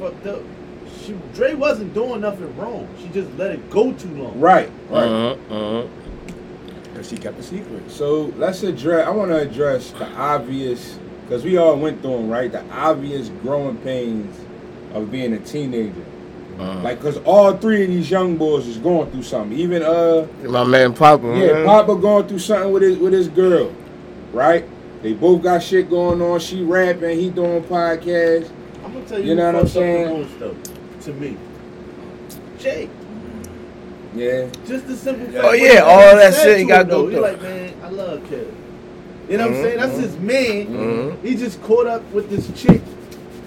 fucked 0.00 0.26
up. 0.26 0.40
She 1.04 1.14
Dre 1.34 1.54
wasn't 1.54 1.92
doing 1.94 2.22
nothing 2.22 2.56
wrong. 2.56 2.88
She 3.00 3.08
just 3.10 3.30
let 3.36 3.50
it 3.52 3.68
go 3.70 3.92
too 3.92 4.08
long. 4.16 4.40
Right, 4.40 4.70
right. 4.88 5.04
Uh-huh, 5.04 5.54
uh-huh. 5.54 5.88
Because 6.96 7.10
she 7.10 7.18
kept 7.18 7.38
a 7.38 7.42
secret. 7.42 7.90
So 7.90 8.32
let's 8.38 8.62
address. 8.62 9.06
I 9.06 9.10
want 9.10 9.30
to 9.30 9.36
address 9.36 9.90
the 9.90 10.06
obvious, 10.16 10.98
because 11.22 11.44
we 11.44 11.58
all 11.58 11.76
went 11.76 12.00
through 12.00 12.16
them, 12.16 12.30
right? 12.30 12.50
The 12.50 12.64
obvious 12.72 13.28
growing 13.42 13.76
pains 13.78 14.34
of 14.94 15.10
being 15.10 15.34
a 15.34 15.38
teenager. 15.40 16.04
Uh-huh. 16.58 16.80
Like, 16.80 17.02
cause 17.02 17.18
all 17.18 17.54
three 17.54 17.82
of 17.82 17.88
these 17.90 18.10
young 18.10 18.38
boys 18.38 18.66
is 18.66 18.78
going 18.78 19.10
through 19.10 19.24
something. 19.24 19.58
Even 19.58 19.82
uh, 19.82 20.26
My 20.44 20.64
man 20.64 20.94
Papa. 20.94 21.26
yeah, 21.26 21.52
man. 21.52 21.66
Papa 21.66 21.96
going 21.96 22.26
through 22.28 22.38
something 22.38 22.72
with 22.72 22.82
his 22.82 22.96
with 22.96 23.12
his 23.12 23.28
girl, 23.28 23.70
right? 24.32 24.64
They 25.02 25.12
both 25.12 25.42
got 25.42 25.62
shit 25.62 25.90
going 25.90 26.22
on. 26.22 26.40
She 26.40 26.62
rapping, 26.62 27.18
he 27.18 27.28
doing 27.28 27.62
podcasts. 27.64 28.50
I'm 28.82 28.94
gonna 28.94 29.04
tell 29.04 29.18
you, 29.18 29.26
You 29.26 29.34
know 29.34 29.52
what 29.52 29.56
I'm 29.56 29.66
fucked 29.66 29.68
up 29.68 29.74
the 29.74 29.80
saying? 29.80 30.20
most, 30.22 30.38
though, 30.38 30.56
to 31.02 31.12
me. 31.20 31.36
Jake, 32.58 32.88
Yeah, 34.16 34.46
just 34.66 34.86
the 34.86 34.96
simple 34.96 35.26
fact. 35.26 35.44
Oh, 35.44 35.52
yeah, 35.52 35.80
all 35.80 36.16
that 36.16 36.34
shit 36.34 36.58
he 36.58 36.64
to 36.64 36.68
gotta 36.68 36.84
go 36.88 37.02
though. 37.02 37.06
He 37.08 37.14
through. 37.14 37.22
like, 37.22 37.42
man, 37.42 37.74
I 37.84 37.88
love 37.90 38.20
Kev. 38.24 38.46
You 39.28 39.36
know 39.38 39.46
what 39.48 39.56
I'm 39.56 39.58
Mhm, 39.58 39.62
saying? 39.62 39.76
That's 39.78 39.98
his 39.98 40.16
man. 40.18 40.66
Mhm. 40.66 41.24
He 41.24 41.34
just 41.34 41.62
caught 41.62 41.86
up 41.86 42.02
with 42.12 42.30
this 42.30 42.48
chick 42.60 42.80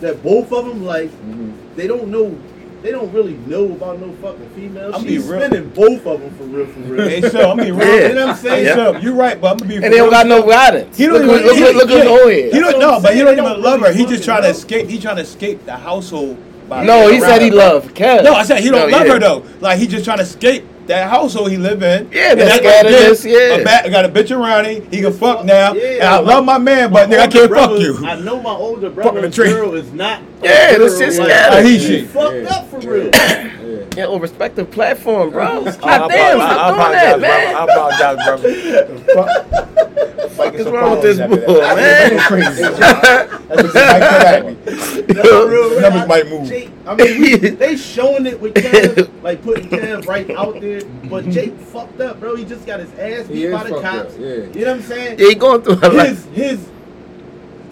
that 0.01 0.21
both 0.21 0.51
of 0.51 0.65
them 0.65 0.85
like. 0.85 1.09
Mm-hmm. 1.09 1.51
They 1.75 1.87
don't 1.87 2.09
know. 2.09 2.35
They 2.81 2.91
don't 2.91 3.11
really 3.11 3.37
know 3.45 3.65
about 3.65 3.99
no 3.99 4.13
fucking 4.21 4.49
female. 4.55 4.91
I'll 4.93 5.01
She's 5.01 5.25
be 5.25 5.31
real. 5.33 5.41
spinning 5.41 5.69
both 5.75 6.05
of 6.05 6.21
them 6.21 6.33
for 6.37 6.43
real, 6.45 6.65
for 6.67 6.79
real. 6.81 7.09
Hey, 7.09 7.21
so 7.29 7.51
I'm 7.51 7.57
be 7.57 7.71
real. 7.71 7.85
Yeah. 7.85 8.07
You 8.09 8.15
know 8.15 8.27
what 8.27 8.29
I'm 8.29 8.35
saying? 8.37 8.55
Hey, 8.63 8.65
Yeah. 8.69 8.75
so 8.75 8.97
you 8.99 9.13
right, 9.13 9.39
but 9.41 9.51
I'm 9.51 9.57
gonna 9.57 9.67
be 9.69 9.75
And 9.75 9.83
they 9.93 9.97
don't 9.97 10.09
got 10.09 10.27
no 10.27 10.43
guidance. 10.43 10.97
He 10.97 11.05
don't 11.07 11.15
look, 11.15 11.23
even, 11.41 11.45
look, 11.45 11.55
he, 11.57 11.63
look, 11.63 11.75
look, 11.75 11.89
at 11.91 11.97
his 11.97 12.07
old 12.07 12.31
he 12.31 12.41
head. 12.41 12.51
don't 12.51 12.61
That's 12.61 12.73
what 12.75 12.79
know, 12.79 12.95
I'm 12.95 13.01
but 13.01 13.11
he 13.13 13.19
saying. 13.19 13.25
don't 13.25 13.35
They 13.35 13.41
even 13.41 13.53
don't 13.53 13.61
love 13.61 13.79
her. 13.81 13.85
really 13.87 13.97
He 13.97 14.03
just 14.05 14.13
fucking 14.13 14.25
trying 14.25 14.41
to 14.43 14.47
know. 14.47 14.51
escape. 14.57 14.87
He 14.89 14.99
trying 14.99 15.15
to 15.17 15.21
escape 15.23 15.65
the 15.65 15.73
household. 15.75 16.37
By 16.69 16.83
No, 16.85 17.07
he 17.07 17.19
said 17.19 17.41
he 17.41 17.49
her. 17.49 17.55
loved 17.55 17.95
Kev. 17.95 18.23
No, 18.23 18.33
I 18.33 18.43
said 18.43 18.59
he 18.61 18.69
don't 18.69 18.89
No, 18.91 18.97
love 18.97 19.07
yeah. 19.07 19.13
her 19.13 19.19
though. 19.19 19.43
Like 19.59 19.79
he 19.79 19.87
just 19.87 20.05
trying 20.05 20.17
to 20.17 20.23
escape 20.23 20.63
that 20.87 21.09
household 21.09 21.51
he 21.51 21.57
live 21.57 21.83
in. 21.83 22.09
Yeah, 22.11 22.31
And 22.31 22.39
that 22.41 22.45
that's 22.45 22.63
what 22.63 22.85
of 22.85 22.91
it 22.91 23.09
this, 23.09 23.25
yeah. 23.25 23.55
A 23.61 23.63
bat, 23.63 23.89
got 23.91 24.05
a 24.05 24.09
bitch 24.09 24.35
around 24.35 24.65
him. 24.65 24.87
He 24.91 25.01
can 25.01 25.11
fuck 25.13 25.37
fuck- 25.37 25.45
now. 25.45 25.73
yeah, 25.73 25.81
and 25.95 26.03
I 26.03 26.17
like, 26.17 26.25
love 26.27 26.45
my 26.45 26.57
man, 26.57 26.91
but 26.91 27.09
nigga, 27.09 27.19
I 27.19 27.23
older 27.25 27.31
can't 27.39 27.49
brother- 27.49 27.75
fuck 27.93 28.01
you. 28.01 28.07
I 28.07 28.19
know 28.19 28.41
my 28.41 28.51
older 28.51 28.89
him 28.89 28.93
brother's 28.95 29.35
tree. 29.35 29.49
girl 29.49 29.75
is 29.75 29.91
not. 29.93 30.21
a 30.41 30.45
Yeah, 30.45 30.77
girl, 30.77 30.85
this 30.87 30.97
shit's 30.99 31.19
like, 31.19 31.29
scary. 31.31 31.67
He 31.67 31.79
she 31.79 31.87
shit. 31.99 32.07
fucked 32.09 32.45
up 32.51 32.69
for 32.69 32.79
real. 32.79 33.11
Yeah. 33.99 34.05
Yeah, 34.05 34.09
on 34.09 34.21
respective 34.21 34.71
platform, 34.71 35.31
bro. 35.31 35.63
God 35.65 35.77
I 35.83 36.07
damn, 36.07 36.39
apologize, 36.39 36.51
stop 36.51 36.59
I 36.59 36.69
doing 36.69 36.91
that, 36.91 37.15
apologize, 37.15 37.21
man. 37.21 37.45
brother. 37.45 37.57
I 37.57 37.63
apologize, 37.63 39.03
brother. 39.05 39.69
What 40.39 40.55
is 40.55 40.67
wrong 40.67 40.91
with 40.91 41.01
this 41.01 41.17
bull, 41.17 41.61
man? 41.61 42.15
That's 43.49 43.61
what 43.63 43.73
might 43.73 43.99
come 43.99 44.21
at 44.21 44.45
me. 44.45 44.53
That's 44.63 45.29
for 45.29 45.49
real. 45.49 45.81
Numbers 45.81 46.01
I- 46.01 46.05
might 46.05 46.27
move. 46.29 46.47
Jake, 46.47 46.71
I 46.85 46.95
mean, 46.95 47.21
we, 47.21 47.35
they 47.35 47.75
showing 47.75 48.25
it 48.25 48.39
with 48.39 48.53
Kev, 48.53 49.09
like 49.23 49.41
putting 49.43 49.67
Kev 49.69 50.07
right 50.07 50.29
out 50.31 50.61
there. 50.61 50.81
But 51.09 51.29
Jake 51.29 51.57
fucked 51.57 51.99
up, 51.99 52.19
bro. 52.21 52.35
He 52.35 52.45
just 52.45 52.65
got 52.65 52.79
his 52.79 52.91
ass 52.93 53.27
beat 53.27 53.51
by 53.51 53.63
the 53.63 53.69
fucked 53.71 53.85
up, 53.85 54.05
cops. 54.05 54.17
yeah. 54.17 54.27
You 54.27 54.37
know 54.37 54.49
what 54.51 54.67
I'm 54.67 54.81
saying? 54.83 55.19
Yeah, 55.19 55.27
he 55.27 55.35
going 55.35 55.61
through 55.61 55.73
a 55.75 55.89
lot. 55.91 56.07
His 56.07 56.25
his 56.27 56.69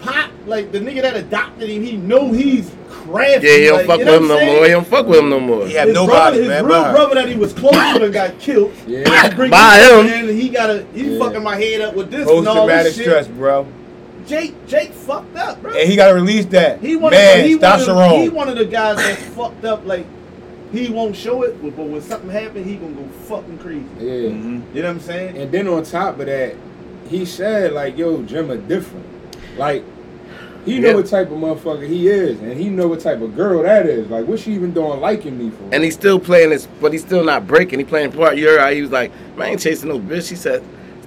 pop, 0.00 0.30
like 0.46 0.70
the 0.72 0.78
nigga 0.80 1.02
that 1.02 1.16
adopted 1.16 1.70
him, 1.70 1.82
he 1.82 1.96
know 1.96 2.32
he's 2.32 2.70
crafty. 3.12 3.46
Yeah, 3.46 3.56
he 3.56 3.64
don't 3.66 3.76
like, 3.78 3.86
fuck 3.86 3.98
you 4.00 4.04
with 4.06 4.14
him 4.14 4.28
no 4.28 4.44
more. 4.44 4.64
He 4.64 4.70
don't 4.70 4.86
fuck 4.86 5.06
with 5.06 5.18
him 5.18 5.30
no 5.30 5.40
more. 5.40 5.66
He 5.66 5.74
had 5.74 5.88
His 5.88 5.94
nobody, 5.94 6.12
brother, 6.12 6.38
his 6.40 6.48
man. 6.48 6.64
real 6.66 6.82
bye. 6.82 6.92
brother 6.92 7.14
that 7.16 7.28
he 7.28 7.36
was 7.36 7.52
close 7.52 7.72
to 7.72 8.04
and 8.04 8.12
got 8.12 8.38
killed. 8.38 8.72
Yeah. 8.86 9.28
He 9.28 9.34
bring 9.34 9.50
By 9.50 9.78
this 9.78 9.90
up, 9.92 10.00
him. 10.00 10.06
man, 10.06 10.28
and 10.28 10.38
he 10.38 10.48
got 10.48 10.70
a 10.70 10.84
he 10.94 11.12
Yeah. 11.12 11.18
fucking 11.18 11.42
my 11.42 11.56
head 11.56 11.80
up 11.80 11.94
with 11.94 12.10
this 12.10 12.24
Post 12.24 12.38
and 12.38 12.48
all 12.48 12.54
traumatic 12.66 12.84
this 12.84 12.96
shit. 12.96 13.04
stress, 13.06 13.26
bro. 13.28 13.66
Jake, 14.26 14.66
Jake 14.66 14.92
fucked 14.92 15.36
up, 15.36 15.62
bro. 15.62 15.72
And 15.72 15.88
he 15.88 15.96
gotta 15.96 16.14
release 16.14 16.44
that. 16.46 16.80
He 16.80 16.96
one 16.96 17.12
man, 17.12 17.38
of 17.38 17.42
the, 17.44 17.48
he 17.48 17.54
one 17.56 17.64
of, 17.80 17.80
the- 17.86 17.92
testosterone. 17.92 18.22
he 18.22 18.28
one 18.28 18.48
of 18.48 18.56
the 18.56 18.64
guys 18.66 18.96
that's 18.96 19.22
fucked 19.34 19.64
up. 19.64 19.86
Like 19.86 20.04
he 20.70 20.90
won't 20.90 21.16
show 21.16 21.44
it, 21.44 21.62
but, 21.62 21.74
but 21.76 21.84
when 21.86 22.02
something 22.02 22.28
happen, 22.28 22.62
he 22.62 22.76
gonna 22.76 22.92
go 22.92 23.08
fucking 23.24 23.58
crazy. 23.58 23.84
Yeah. 23.98 24.28
Mhm. 24.30 24.62
You 24.74 24.82
know 24.82 24.88
what 24.88 24.94
I'm 24.96 25.00
saying? 25.00 25.36
And 25.38 25.50
then 25.50 25.66
on 25.66 25.82
top 25.82 26.20
of 26.20 26.26
that, 26.26 26.54
he 27.08 27.24
said 27.24 27.72
like, 27.72 27.96
"Yo, 27.96 28.20
Jim, 28.22 28.50
are 28.50 28.58
different." 28.58 29.06
Like, 29.56 29.82
he 30.68 30.78
know 30.78 30.88
Yeah. 30.88 30.94
what 30.94 31.06
type 31.06 31.30
of 31.30 31.38
motherfucker 31.38 31.86
he 31.88 32.08
is, 32.08 32.38
and 32.40 32.52
he 32.54 32.68
know 32.68 32.88
what 32.88 33.00
type 33.00 33.20
of 33.20 33.34
girl 33.36 33.62
that 33.62 33.86
is. 33.86 34.08
Like, 34.08 34.26
what 34.26 34.38
she 34.40 34.52
even 34.52 34.72
doing 34.72 35.00
liking 35.00 35.38
me 35.38 35.50
for? 35.50 35.74
And 35.74 35.82
he's 35.84 35.94
still 35.94 36.18
playing 36.20 36.50
this, 36.50 36.66
but 36.80 36.92
he's 36.92 37.02
still 37.02 37.24
not 37.24 37.46
breaking. 37.46 37.78
He 37.78 37.84
playing 37.84 38.12
part. 38.12 38.36
You 38.36 38.48
heard 38.48 38.60
how 38.60 38.70
he 38.70 38.82
was 38.82 38.90
like, 38.90 39.10
man, 39.36 39.48
I 39.48 39.50
ain't 39.52 39.60
chasing 39.60 39.88
no 39.88 39.98
bitch. 39.98 40.28
He 40.28 40.36
said, 40.36 40.62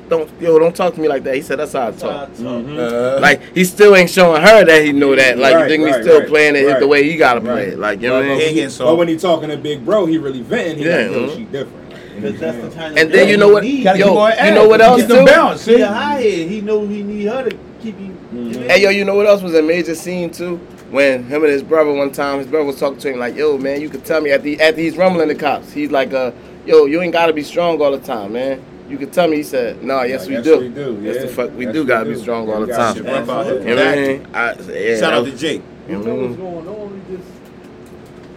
don't, 0.09 0.29
yo, 0.41 0.59
don't 0.59 0.75
talk 0.75 0.93
to 0.95 0.99
me 0.99 1.07
like 1.07 1.23
that. 1.23 1.35
He 1.35 1.41
said, 1.41 1.59
that's 1.59 1.71
how 1.71 1.87
I 1.87 1.91
That's 1.91 2.01
how 2.01 2.09
I 2.09 2.25
talk. 2.25 2.35
talk. 2.37 2.65
Uh, 2.77 3.19
Like 3.21 3.41
he 3.55 3.63
still 3.63 3.95
ain't 3.95 4.09
showing 4.09 4.41
her 4.41 4.65
that 4.65 4.83
he 4.83 4.91
know 4.91 5.15
that. 5.15 5.37
Like 5.37 5.55
Right, 5.55 5.61
you 5.63 5.67
think 5.69 5.87
he's 5.87 5.95
still 6.05 6.19
right, 6.19 6.27
playing 6.27 6.55
it 6.57 6.65
right. 6.67 6.79
the 6.81 6.87
way 6.87 7.09
he 7.09 7.15
gotta 7.15 7.39
play 7.39 7.51
Right. 7.53 7.67
it. 7.69 7.79
Like 7.79 8.01
you 8.01 8.09
know 8.09 8.15
what 8.15 8.25
I 8.25 8.27
mean? 8.27 8.41
ain't 8.41 8.53
getting 8.55 8.63
but 8.65 8.71
soft. 8.73 8.97
when 8.97 9.07
he 9.07 9.17
talking 9.17 9.47
to 9.49 9.57
Big 9.57 9.85
Bro, 9.85 10.07
he 10.07 10.17
really 10.17 10.41
venting. 10.41 10.79
He 10.79 10.85
Yeah, 10.85 10.97
like, 10.97 11.11
yo, 11.11 11.27
mhm. 11.27 11.37
she 11.37 11.43
different. 11.45 11.91
Like, 11.91 12.15
Because 12.15 12.39
that's 12.41 12.57
the 12.57 12.63
I'm 12.65 12.71
kind 12.73 12.91
of 12.93 12.97
And 12.97 13.11
then 13.13 13.29
you 13.29 13.37
know 13.37 13.47
what? 13.47 13.63
he 13.63 13.73
need. 13.77 13.83
Gotta 13.85 13.99
Yo, 13.99 14.05
keep 14.27 14.45
you 14.45 14.51
know 14.51 14.67
what 14.67 14.81
else 14.81 14.97
Get 15.01 15.07
them 15.07 15.17
too? 15.19 15.31
balance, 15.31 15.61
see? 15.61 15.75
He 15.77 15.81
high 15.81 16.15
head. 16.21 16.49
He 16.49 16.59
know 16.61 16.85
he 16.85 17.03
need 17.03 17.27
her 17.27 17.49
to 17.49 17.57
keep 17.81 17.97
him. 17.97 18.05
you 18.07 18.09
know? 18.09 18.10
Hey 18.53 18.81
yo, 18.83 18.89
you 18.89 19.05
know 19.05 19.15
what 19.15 19.27
else 19.27 19.41
was 19.41 19.53
a 19.55 19.61
major 19.61 19.95
scene 19.95 20.29
too? 20.31 20.57
When 20.89 21.23
him 21.23 21.43
and 21.43 21.51
his 21.51 21.63
brother 21.63 21.93
one 21.93 22.11
time, 22.11 22.39
his 22.39 22.47
brother 22.47 22.65
was 22.65 22.79
talking 22.79 22.99
to 22.99 23.13
him 23.13 23.19
like, 23.19 23.35
"Yo, 23.35 23.57
man, 23.57 23.79
you 23.81 23.89
could 23.89 24.03
tell 24.03 24.19
me 24.19 24.31
after 24.31 24.49
after 24.61 24.81
he's 24.81 24.97
rumbling 24.97 25.29
the 25.29 25.35
cops, 25.35 25.71
he's 25.71 25.89
like, 25.91 26.13
uh, 26.13 26.31
yo, 26.65 26.85
you 26.85 27.01
ain't 27.01 27.13
gotta 27.13 27.31
be 27.33 27.43
strong 27.43 27.81
all 27.81 27.91
the 27.91 27.99
time, 27.99 28.33
man. 28.33 28.61
You 28.89 28.97
could 28.97 29.13
tell 29.13 29.27
me." 29.29 29.37
He 29.37 29.43
said, 29.43 29.81
"No, 29.83 30.01
yes, 30.03 30.21
Like, 30.21 30.27
we, 30.29 30.33
yes, 30.35 30.43
do. 30.43 30.59
we 30.59 30.67
do, 30.69 30.99
Yes, 31.01 31.15
yeah. 31.15 31.21
the 31.21 31.27
fuck, 31.29 31.51
we 31.57 31.65
Yes, 31.65 31.73
do 31.73 31.81
we 31.81 31.87
gotta 31.87 32.05
do. 32.09 32.15
be 32.15 32.21
strong 32.21 32.47
Yeah, 32.47 32.53
all 32.55 32.65
the 32.65 32.73
time." 32.73 32.95
shit 32.95 33.05
Rip 33.05 33.29
out 33.29 33.45
You 33.47 33.53
know 33.63 33.75
what 33.75 33.77
I 33.79 33.95
back. 33.95 33.95
mean? 33.95 34.27
I, 34.33 34.53
yeah, 34.73 34.99
Shout 34.99 35.13
out 35.13 35.25
to 35.25 35.31
Jake. 35.37 35.61
You 35.87 35.97
you 35.97 36.03
know 36.03 36.15
know 36.15 36.15
what's 36.27 36.37
what 36.37 36.47
I 36.47 36.51
mean? 36.53 36.65
going 36.65 36.81
on? 36.81 37.03
We 37.09 37.15
just 37.17 37.29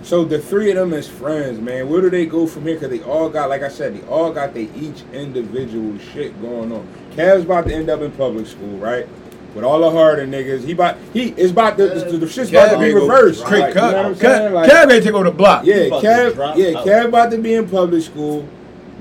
So 0.08 0.24
the 0.24 0.38
three 0.38 0.70
of 0.70 0.76
them 0.76 0.92
as 0.92 1.08
friends, 1.08 1.58
man, 1.60 1.88
where 1.88 2.02
do 2.02 2.10
they 2.10 2.26
go 2.26 2.46
from 2.46 2.66
here? 2.66 2.74
Because 2.74 2.90
they 2.90 3.02
all 3.04 3.28
got, 3.30 3.48
like 3.48 3.62
I 3.62 3.68
said, 3.68 3.96
they 3.96 4.06
all 4.06 4.30
got 4.32 4.52
their 4.54 4.68
each 4.76 5.02
individual 5.12 5.98
shit 6.12 6.40
going 6.42 6.70
on. 6.72 6.86
Kev's 7.16 7.44
about 7.44 7.66
to 7.68 7.74
end 7.74 7.88
up 7.88 8.00
in 8.02 8.10
public 8.12 8.46
school, 8.46 8.76
right? 8.76 9.06
With 9.54 9.62
all 9.64 9.78
the 9.80 9.90
harder 9.90 10.26
niggas, 10.26 10.64
he 10.64 10.72
about 10.72 10.96
he 11.12 11.28
is 11.36 11.52
about 11.52 11.76
to 11.76 11.88
the, 11.88 12.18
the 12.18 12.28
shit's 12.28 12.50
about 12.50 12.72
to 12.72 12.78
be 12.78 12.86
Kev, 12.86 13.00
reversed. 13.02 13.40
Straight 13.40 13.60
Like, 13.60 13.74
you 13.74 13.80
know 13.80 13.86
what 13.86 14.06
I'm 14.06 14.14
Kev 14.16 14.52
Like, 14.52 14.70
Kev 14.70 14.92
ain't 14.92 15.04
take 15.04 15.14
over 15.14 15.24
the 15.24 15.30
block. 15.30 15.64
yeah, 15.64 15.74
about 15.76 16.00
to 16.02 16.06
Kev, 16.08 16.56
yeah, 16.56 16.78
out. 16.78 16.86
Kev 16.86 17.04
about 17.06 17.30
to 17.30 17.38
be 17.38 17.54
in 17.54 17.68
public 17.68 18.02
school. 18.02 18.48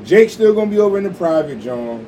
Jake 0.04 0.30
still 0.30 0.54
gonna 0.54 0.70
be 0.70 0.80
over 0.80 0.98
in 0.98 1.06
the 1.06 1.10
private 1.10 1.60
John. 1.60 2.06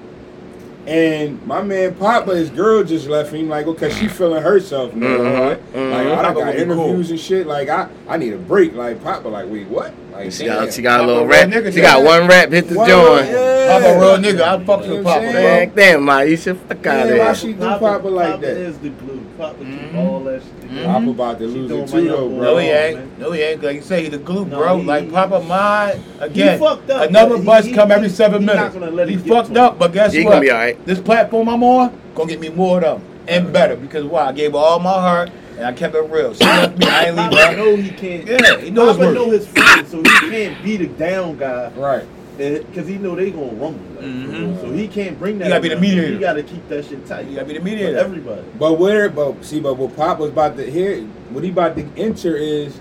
And 0.87 1.43
my 1.47 1.63
man 1.63 1.95
Papa, 1.95 2.35
his 2.35 2.51
girl 2.51 2.83
just 2.83 3.07
left 3.07 3.33
him 3.33 3.49
like, 3.49 3.65
okay, 3.65 3.89
she 3.89 4.07
feeling 4.07 4.43
herself 4.43 4.93
now. 4.93 5.07
Mhm, 5.17 5.49
Like, 5.49 5.73
mhm. 5.73 5.91
like, 5.91 6.07
I 6.07 6.15
Papa 6.15 6.33
done 6.39 6.45
got 6.45 6.55
interviews 6.55 7.07
cool. 7.07 7.11
and 7.11 7.19
shit. 7.19 7.47
Like, 7.47 7.69
I, 7.69 7.87
I 8.07 8.17
need 8.17 8.33
a 8.33 8.37
break. 8.37 8.75
Like, 8.75 9.03
Papa, 9.03 9.27
like, 9.27 9.49
wait, 9.49 9.67
what? 9.67 9.93
Like, 10.13 10.31
She 10.31 10.45
damn. 10.45 10.65
got, 10.65 10.73
she 10.73 10.81
got 10.83 10.99
a 10.99 11.03
little 11.07 11.25
rap. 11.25 11.49
nigga, 11.49 11.73
She 11.73 11.81
got 11.81 12.03
one 12.03 12.27
rap, 12.27 12.51
hit 12.51 12.67
the 12.69 12.75
joint. 12.75 12.89
yeah. 13.31 13.79
Papa 13.79 13.85
a 13.95 13.99
real 13.99 14.17
nigga. 14.17 14.41
I 14.41 14.63
fuck 14.63 14.85
You 14.85 14.91
with 14.97 15.05
what 15.05 15.17
I'm 15.17 15.23
Papa, 15.23 15.31
bro. 15.31 15.71
Damn, 15.75 16.05
damn, 16.05 16.29
you 16.29 16.37
should 16.37 16.57
fuck 16.59 16.85
out 16.85 17.07
Yeah, 17.07 17.13
of 17.13 17.19
why 17.19 17.33
she 17.33 17.53
do 17.53 17.59
Papa 17.59 18.07
like 18.07 18.39
that? 18.41 18.49
is 18.57 18.77
the 18.77 18.89
glue. 18.89 19.24
Papa 19.37 19.55
keep 19.59 19.91
Mhm. 19.91 19.95
all 20.09 20.19
that 20.21 20.41
shit 20.41 20.61
together. 20.61 20.85
Papa 20.87 21.09
about 21.09 21.39
to 21.39 21.45
lose 21.47 21.69
it 21.71 21.87
too, 21.91 22.07
though, 22.07 22.29
bro. 22.29 22.39
No, 22.41 22.57
he 22.57 22.67
man. 22.69 22.85
ain't. 22.97 23.19
No, 23.19 23.31
he 23.31 23.41
ain't. 23.41 23.63
Like 23.63 23.75
you 23.75 23.81
say, 23.81 24.03
he 24.03 24.09
the 24.09 24.17
glue, 24.17 24.45
No, 24.45 24.57
bro. 24.57 24.77
he- 24.77 24.83
like 24.85 25.11
Papa 25.11 25.41
mine 25.41 26.03
again. 26.21 26.57
fucked 26.59 26.89
up, 26.89 27.09
Another 27.09 27.35
but 27.37 27.45
bus 27.45 27.65
he- 27.65 27.73
come 27.73 27.89
he- 27.89 27.95
every 27.95 28.09
seven 28.09 28.41
he 28.41 28.45
not 28.45 28.55
minutes. 28.55 28.75
gonna 28.75 28.91
let 28.91 29.09
he 29.09 29.17
fucked 29.17 29.53
to 29.53 29.59
him. 29.59 29.65
up, 29.65 29.79
but 29.79 29.91
guess 29.93 30.13
He 30.13 30.23
what? 30.23 30.31
gonna 30.31 30.41
be 30.41 30.51
alright. 30.51 30.85
This 30.85 30.99
platform 30.99 31.49
I'm 31.49 31.63
on 31.63 31.91
gonna 32.15 32.29
get 32.29 32.39
me 32.39 32.49
more 32.49 32.77
of 32.77 32.83
them 32.83 33.01
and 33.27 33.51
better 33.51 33.75
because 33.75 34.05
why? 34.05 34.27
I 34.27 34.31
gave 34.31 34.55
all 34.55 34.79
my 34.79 34.89
heart 34.91 35.29
and 35.57 35.65
I 35.67 35.73
kept 35.73 35.95
it 35.95 36.05
real. 36.09 36.33
She 36.33 36.43
left 36.45 36.77
me. 36.77 36.87
I 36.87 37.05
ain't 37.07 37.15
leave 37.17 37.29
Papa 37.31 37.55
know 37.57 37.75
he 37.75 37.89
can't. 37.89 38.27
Yeah, 38.27 38.57
he 38.57 38.69
knows 38.71 38.95
Papa 38.95 39.07
work. 39.07 39.15
know 39.15 39.29
his 39.31 39.47
friends, 39.47 39.89
so 39.91 39.97
he 39.97 40.29
can't 40.29 40.63
be 40.63 40.77
the 40.77 40.87
down 40.87 41.37
guy. 41.37 41.71
Right. 41.75 42.03
Because 42.37 42.87
he 42.87 42.97
know 42.97 43.15
they 43.15 43.31
gonna 43.31 43.47
rumble. 43.47 43.79
Like, 43.95 44.05
Mhm. 44.05 44.61
So 44.61 44.71
he 44.71 44.87
can't 44.87 45.17
bring 45.19 45.39
that. 45.39 45.45
You 45.45 45.49
gotta 45.51 45.61
be 45.61 45.69
the 45.69 45.75
mediator. 45.79 46.11
You 46.13 46.19
gotta 46.19 46.43
keep 46.43 46.67
that 46.69 46.85
shit 46.85 47.05
tight. 47.07 47.27
You 47.27 47.35
gotta 47.35 47.47
be 47.47 47.53
the 47.53 47.59
For 47.59 47.65
mediator. 47.65 47.97
everybody. 47.97 48.41
But 48.59 48.79
where, 48.79 49.09
but 49.09 49.43
see, 49.43 49.59
but 49.59 49.77
what 49.77 49.95
Pop 49.95 50.19
was 50.19 50.29
about 50.31 50.57
to 50.57 50.69
hear, 50.69 51.01
what 51.31 51.43
he 51.43 51.49
about 51.49 51.75
to 51.77 51.85
enter 51.97 52.35
is, 52.35 52.77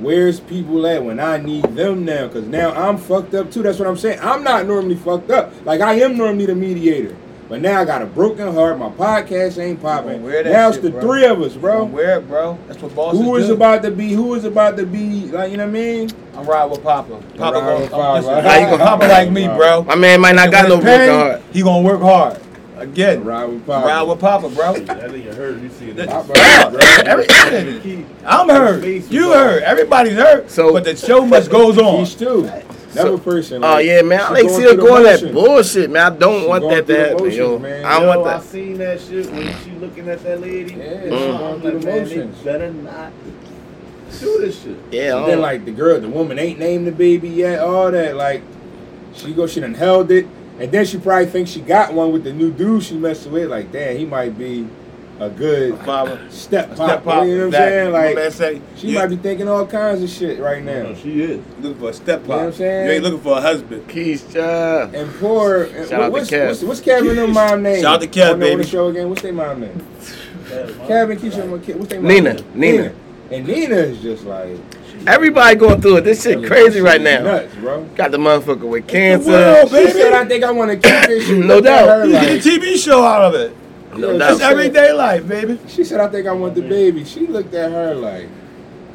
where's 0.00 0.38
people 0.40 0.86
at 0.86 1.04
when 1.04 1.18
I 1.20 1.38
need 1.38 1.64
them 1.74 2.04
now? 2.04 2.28
Because 2.28 2.46
now 2.46 2.70
I'm 2.72 2.98
fucked 2.98 3.34
up 3.34 3.50
too. 3.50 3.62
That's 3.62 3.78
what 3.78 3.88
I'm 3.88 3.96
saying. 3.96 4.18
I'm 4.22 4.44
not 4.44 4.66
normally 4.66 4.94
fucked 4.96 5.30
up. 5.30 5.52
Like 5.64 5.80
I 5.80 5.94
am 5.94 6.16
normally 6.16 6.46
the 6.46 6.54
mediator. 6.54 7.14
But 7.48 7.62
now 7.62 7.80
I 7.80 7.84
got 7.86 8.02
a 8.02 8.06
broken 8.06 8.52
heart. 8.52 8.78
My 8.78 8.90
podcast 8.90 9.58
ain't 9.58 9.80
popping. 9.80 10.12
Gonna 10.12 10.24
wear 10.24 10.42
that 10.42 10.52
Now 10.52 10.68
it's 10.68 10.76
shit, 10.76 10.82
the 10.84 10.90
bro. 10.90 11.00
three 11.00 11.24
of 11.24 11.40
us, 11.40 11.54
bro. 11.54 11.84
Wear 11.84 12.18
it, 12.18 12.28
bro. 12.28 12.58
That's 12.68 12.82
what 12.82 12.94
bosses 12.94 13.20
Who 13.22 13.36
is 13.36 13.46
do. 13.46 13.54
about 13.54 13.82
to 13.84 13.90
be? 13.90 14.12
Who 14.12 14.34
is 14.34 14.44
about 14.44 14.76
to 14.76 14.84
be? 14.84 15.26
Like 15.28 15.50
you 15.50 15.56
know 15.56 15.64
what 15.64 15.70
I 15.70 15.72
mean? 15.72 16.10
I'm 16.36 16.44
riding 16.44 16.70
with 16.72 16.82
Papa. 16.82 17.08
Papa 17.38 17.60
gonna, 17.60 17.88
Papa. 17.88 18.12
listen, 18.18 18.44
How 18.44 18.58
you 18.58 18.66
gonna- 18.66 18.84
Papa 18.84 19.04
like 19.06 19.30
me, 19.30 19.46
bro. 19.48 19.82
My 19.84 19.94
man 19.94 20.20
might 20.20 20.34
not 20.34 20.50
got 20.50 20.68
no 20.68 20.74
When 20.76 20.84
broken 20.84 21.08
heart. 21.08 21.42
He 21.52 21.62
gonna 21.62 21.82
work 21.82 22.02
hard. 22.02 22.38
Again, 22.76 23.24
Ride 23.24 23.46
with 23.46 23.66
Papa. 23.66 23.86
ride 23.88 24.02
with 24.02 24.20
Papa, 24.20 24.48
bro. 24.50 24.72
That 24.74 25.10
nigga 25.10 25.34
hurt. 25.34 25.60
You 25.60 25.70
see 25.70 25.90
that? 25.92 26.08
Papa. 26.08 26.32
Every- 27.06 28.04
I'm 28.26 28.48
hurt. 28.50 28.84
You 28.84 29.32
hurt. 29.32 29.62
Everybody's 29.62 30.12
hurt. 30.16 30.50
So- 30.50 30.72
but 30.74 30.84
the 30.84 30.94
show 30.94 31.24
must 31.24 31.50
goes 31.50 31.78
on. 31.78 32.00
He's 32.00 32.14
too. 32.14 32.48
Another 32.92 33.18
person. 33.18 33.62
Oh 33.62 33.68
like, 33.74 33.86
yeah, 33.86 34.02
man. 34.02 34.20
I 34.20 34.26
she 34.28 34.32
like 34.42 34.50
see 34.50 34.62
her 34.62 34.68
through 34.68 34.76
the 34.76 34.82
going 34.82 35.02
that 35.04 35.32
bullshit, 35.32 35.90
man. 35.90 36.12
I 36.12 36.16
don't 36.16 36.40
She 36.42 36.46
want 36.48 36.62
going 36.62 36.74
that 36.76 36.86
through 36.86 36.94
to 36.96 37.00
happen, 37.02 37.16
motions, 37.18 37.36
yo. 37.36 37.58
man. 37.58 37.84
I 37.84 37.92
don't 37.92 38.02
Yo, 38.02 38.08
want 38.08 38.26
I 38.26 38.32
that. 38.38 38.42
seen 38.44 38.78
that 38.78 39.00
shit 39.00 39.30
when 39.30 39.58
she 39.64 39.70
looking 39.72 40.08
at 40.08 40.22
that 40.22 40.40
lady. 40.40 40.74
Yeah, 40.74 40.84
I'm 40.84 41.02
she 41.02 41.08
going 41.08 41.30
like, 41.40 41.60
through 41.62 41.70
the 41.80 41.86
man, 41.86 42.08
they 42.08 42.16
motions. 42.16 42.38
better 42.38 42.72
not 42.72 43.12
do 44.20 44.38
this 44.40 44.62
shit. 44.62 44.76
Yeah, 44.90 45.18
And 45.18 45.26
then 45.28 45.40
like 45.40 45.64
the 45.66 45.70
girl, 45.70 46.00
the 46.00 46.08
woman 46.08 46.38
ain't 46.38 46.58
named 46.58 46.86
the 46.86 46.92
baby 46.92 47.28
yet, 47.28 47.60
all 47.60 47.90
that. 47.90 48.16
Like 48.16 48.42
she 49.12 49.34
go, 49.34 49.46
she 49.46 49.60
done 49.60 49.74
held 49.74 50.10
it, 50.10 50.26
and 50.58 50.72
then 50.72 50.86
she 50.86 50.98
probably 50.98 51.26
thinks 51.26 51.50
she 51.50 51.60
got 51.60 51.92
one 51.92 52.10
with 52.12 52.24
the 52.24 52.32
new 52.32 52.50
dude 52.50 52.82
she 52.82 52.96
messing 52.96 53.32
with. 53.32 53.50
Like 53.50 53.70
damn, 53.70 53.96
he 53.98 54.06
might 54.06 54.38
be 54.38 54.66
a 55.20 55.28
good 55.28 55.78
Papa. 55.80 56.18
step 56.30 56.74
Step 56.74 57.02
pop. 57.04 57.26
You 57.26 57.38
know 57.38 57.46
what 57.48 57.54
I'm 57.56 57.70
Exactly. 57.70 57.70
saying? 57.70 57.92
My 57.92 58.06
Like 58.06 58.14
man 58.14 58.30
say, 58.30 58.62
she 58.76 58.88
you 58.88 58.94
might 58.98 59.06
be 59.08 59.16
thinking 59.16 59.48
all 59.48 59.66
kinds 59.66 60.02
of 60.02 60.08
shit 60.10 60.38
right 60.38 60.62
now. 60.62 60.82
No, 60.84 60.94
she 60.94 61.22
is. 61.22 61.40
looking 61.60 61.78
for 61.78 61.90
a 61.90 61.92
step 61.92 62.22
You 62.22 62.28
know 62.28 62.36
what 62.36 62.42
I'm 62.44 62.50
pop. 62.50 62.58
saying? 62.58 62.86
You 62.86 62.92
ain't 62.92 63.02
looking 63.04 63.20
for 63.20 63.38
a 63.38 63.40
husband. 63.40 63.88
Keisha. 63.88 64.94
And 64.94 65.12
poor, 65.18 65.64
and 65.64 65.88
Shout 65.88 66.00
out 66.00 66.04
to 66.06 66.10
what's, 66.12 66.30
Kev. 66.30 66.46
what's, 66.48 66.62
what's 66.62 66.80
Kevin 66.80 67.18
and 67.18 67.32
mom 67.32 67.62
name? 67.62 67.82
Shout 67.82 67.94
out 67.96 68.00
to 68.02 68.06
Kev, 68.20 68.32
on 68.34 68.40
the, 68.40 68.52
on 68.52 68.58
the 68.58 68.66
show 68.66 68.88
again. 68.88 69.08
What's 69.08 69.22
their 69.22 69.32
mom 69.32 69.60
name? 69.60 69.86
Kevin, 70.48 70.86
Kevin, 70.86 71.18
Keisha, 71.18 71.50
my 71.50 71.58
kid. 71.58 71.76
What's 71.76 71.90
their 71.90 72.00
mom 72.00 72.08
Nina, 72.08 72.34
name? 72.34 72.44
Nina. 72.54 72.82
Nina. 72.82 72.94
And 73.30 73.46
Nina 73.46 73.74
is 73.76 74.00
just 74.00 74.24
like 74.24 74.56
Everybody 75.06 75.54
going 75.56 75.80
through 75.80 75.98
it. 75.98 76.00
This 76.02 76.22
shit 76.24 76.44
crazy 76.44 76.80
right 76.80 77.00
now. 77.00 77.22
Nuts, 77.22 77.54
bro. 77.56 77.84
Got 77.94 78.10
the 78.10 78.18
motherfucker 78.18 78.60
with 78.62 78.70
world, 78.70 78.88
cancer. 78.88 79.66
She 79.68 79.90
said, 79.92 80.12
"I 80.12 80.24
think 80.24 80.42
I 80.44 80.50
want 80.50 80.70
to 80.70 80.76
keep 80.76 81.06
this." 81.08 81.24
She 81.26 81.38
No 81.38 81.60
doubt. 81.60 81.88
her 81.88 82.04
You 82.06 82.12
get 82.12 82.44
a 82.46 82.48
TV 82.48 82.76
show 82.76 83.04
out 83.04 83.22
of 83.22 83.34
it. 83.40 83.54
No 83.98 84.12
Yeah, 84.12 84.18
doubt. 84.18 84.32
It's 84.32 84.40
everyday 84.42 84.92
life, 84.92 85.26
baby. 85.28 85.58
She 85.68 85.84
said, 85.84 86.00
"I 86.00 86.08
think 86.08 86.26
I 86.26 86.32
want 86.32 86.54
the 86.54 86.62
baby." 86.62 87.04
She 87.04 87.26
looked 87.26 87.52
at 87.54 87.70
her 87.72 87.94
like, 87.94 88.28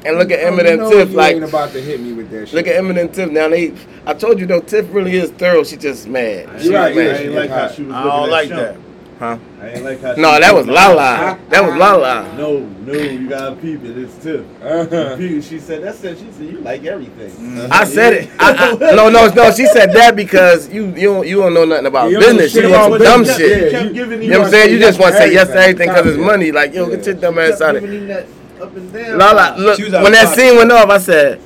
And 0.06 0.18
look 0.18 0.32
at 0.32 0.40
"Oh, 0.40 0.50
you 0.50 0.58
Eminem 0.64 0.78
know 0.80 0.92
Tiff. 0.92 1.10
you 1.12 1.16
Like, 1.16 1.36
ain't 1.36 1.44
about 1.46 1.72
to 1.74 1.82
hit 1.82 2.00
me 2.02 2.14
with 2.14 2.30
that 2.32 2.48
shit." 2.48 2.56
look 2.56 2.68
at 2.68 2.76
Eminem 2.82 3.14
Tiff. 3.14 3.30
Now 3.32 3.50
they, 3.50 3.74
I 4.06 4.14
told 4.14 4.40
you 4.40 4.46
though, 4.46 4.62
Tiff 4.62 4.94
really 4.94 5.16
is 5.16 5.30
thorough. 5.32 5.64
She 5.64 5.78
just 5.78 6.08
mad. 6.08 6.62
She 6.62 6.74
right, 6.74 6.96
mad. 6.96 7.06
yeah, 7.06 7.12
I 7.12 7.18
ain't 7.24 7.34
like 7.34 7.50
how 7.50 7.68
she 7.70 7.84
was 7.84 7.94
I 7.96 8.04
don't 8.04 8.24
at 8.26 8.30
like 8.30 8.50
that. 8.50 8.78
Huh? 9.24 9.38
I 9.62 9.70
ain't 9.70 9.86
like 9.86 10.02
how 10.02 10.16
she 10.16 10.22
No, 10.22 10.38
that 10.38 10.54
was 10.54 10.68
looking 10.68 10.82
at 10.82 10.88
Lala. 10.90 11.18
Ah, 11.18 11.40
that 11.48 11.64
was 11.64 11.72
ah. 11.72 11.78
Lala. 11.78 12.38
No, 12.38 12.60
no, 12.60 12.94
you 12.94 13.30
gotta 13.30 13.56
peep 13.56 13.82
it. 13.82 13.98
It's 13.98 14.22
tip. 14.22 14.46
Uh-huh. 14.62 15.16
She 15.18 15.60
said 15.60 15.82
that 15.84 15.96
said 15.96 16.18
she 16.18 16.30
said 16.34 16.48
you 16.48 16.60
like 16.60 16.84
everything. 16.84 17.32
I 17.58 17.66
uh-huh. 17.68 17.86
said 17.86 18.14
it. 18.14 18.30
I, 18.38 18.52
I, 18.52 18.74
no, 18.96 19.08
no, 19.10 19.30
no. 19.30 19.52
She 19.52 19.66
said 19.68 19.94
that 19.94 20.18
because 20.18 20.68
you 20.74 20.88
you 20.88 21.14
don't, 21.14 21.26
you 21.26 21.38
don't 21.38 21.54
know 21.54 21.64
nothing 21.64 21.86
about 21.86 22.12
You 22.12 22.20
don't 22.20 22.36
know 22.36 22.42
business. 22.42 22.52
shit 22.52 22.64
You 22.66 22.72
want 22.72 23.02
some 23.02 23.24
dumb 23.24 23.38
shit. 23.38 23.72
Yeah, 23.72 23.80
She 23.80 23.86
kept 23.86 23.96
you- 23.96 24.22
You 24.24 24.30
know 24.30 24.40
what 24.40 24.46
I'm 24.48 24.52
saying? 24.52 24.72
You 24.74 24.80
just 24.80 25.00
want 25.00 25.14
to 25.14 25.18
say 25.20 25.32
yes 25.32 25.48
to 25.48 25.56
everything 25.56 25.88
because 25.88 26.06
it's 26.06 26.18
money. 26.18 26.52
Like, 26.52 26.74
yo, 26.74 26.90
get 26.90 27.06
your 27.06 27.16
dumb 27.16 27.40
ass 27.40 27.62
out 27.62 27.78
of 27.78 27.82
Giving 27.84 28.08
here. 28.08 28.28
up 28.62 28.76
and 28.76 28.92
down. 28.92 29.18
Lala, 29.20 29.56
look, 29.58 29.78
She 29.78 29.84
was 29.86 29.94
out 29.94 30.04
when 30.04 30.12
that 30.12 30.36
scene 30.36 30.58
went 30.58 30.70
off, 30.74 30.90
I 30.90 30.98
said, 30.98 31.40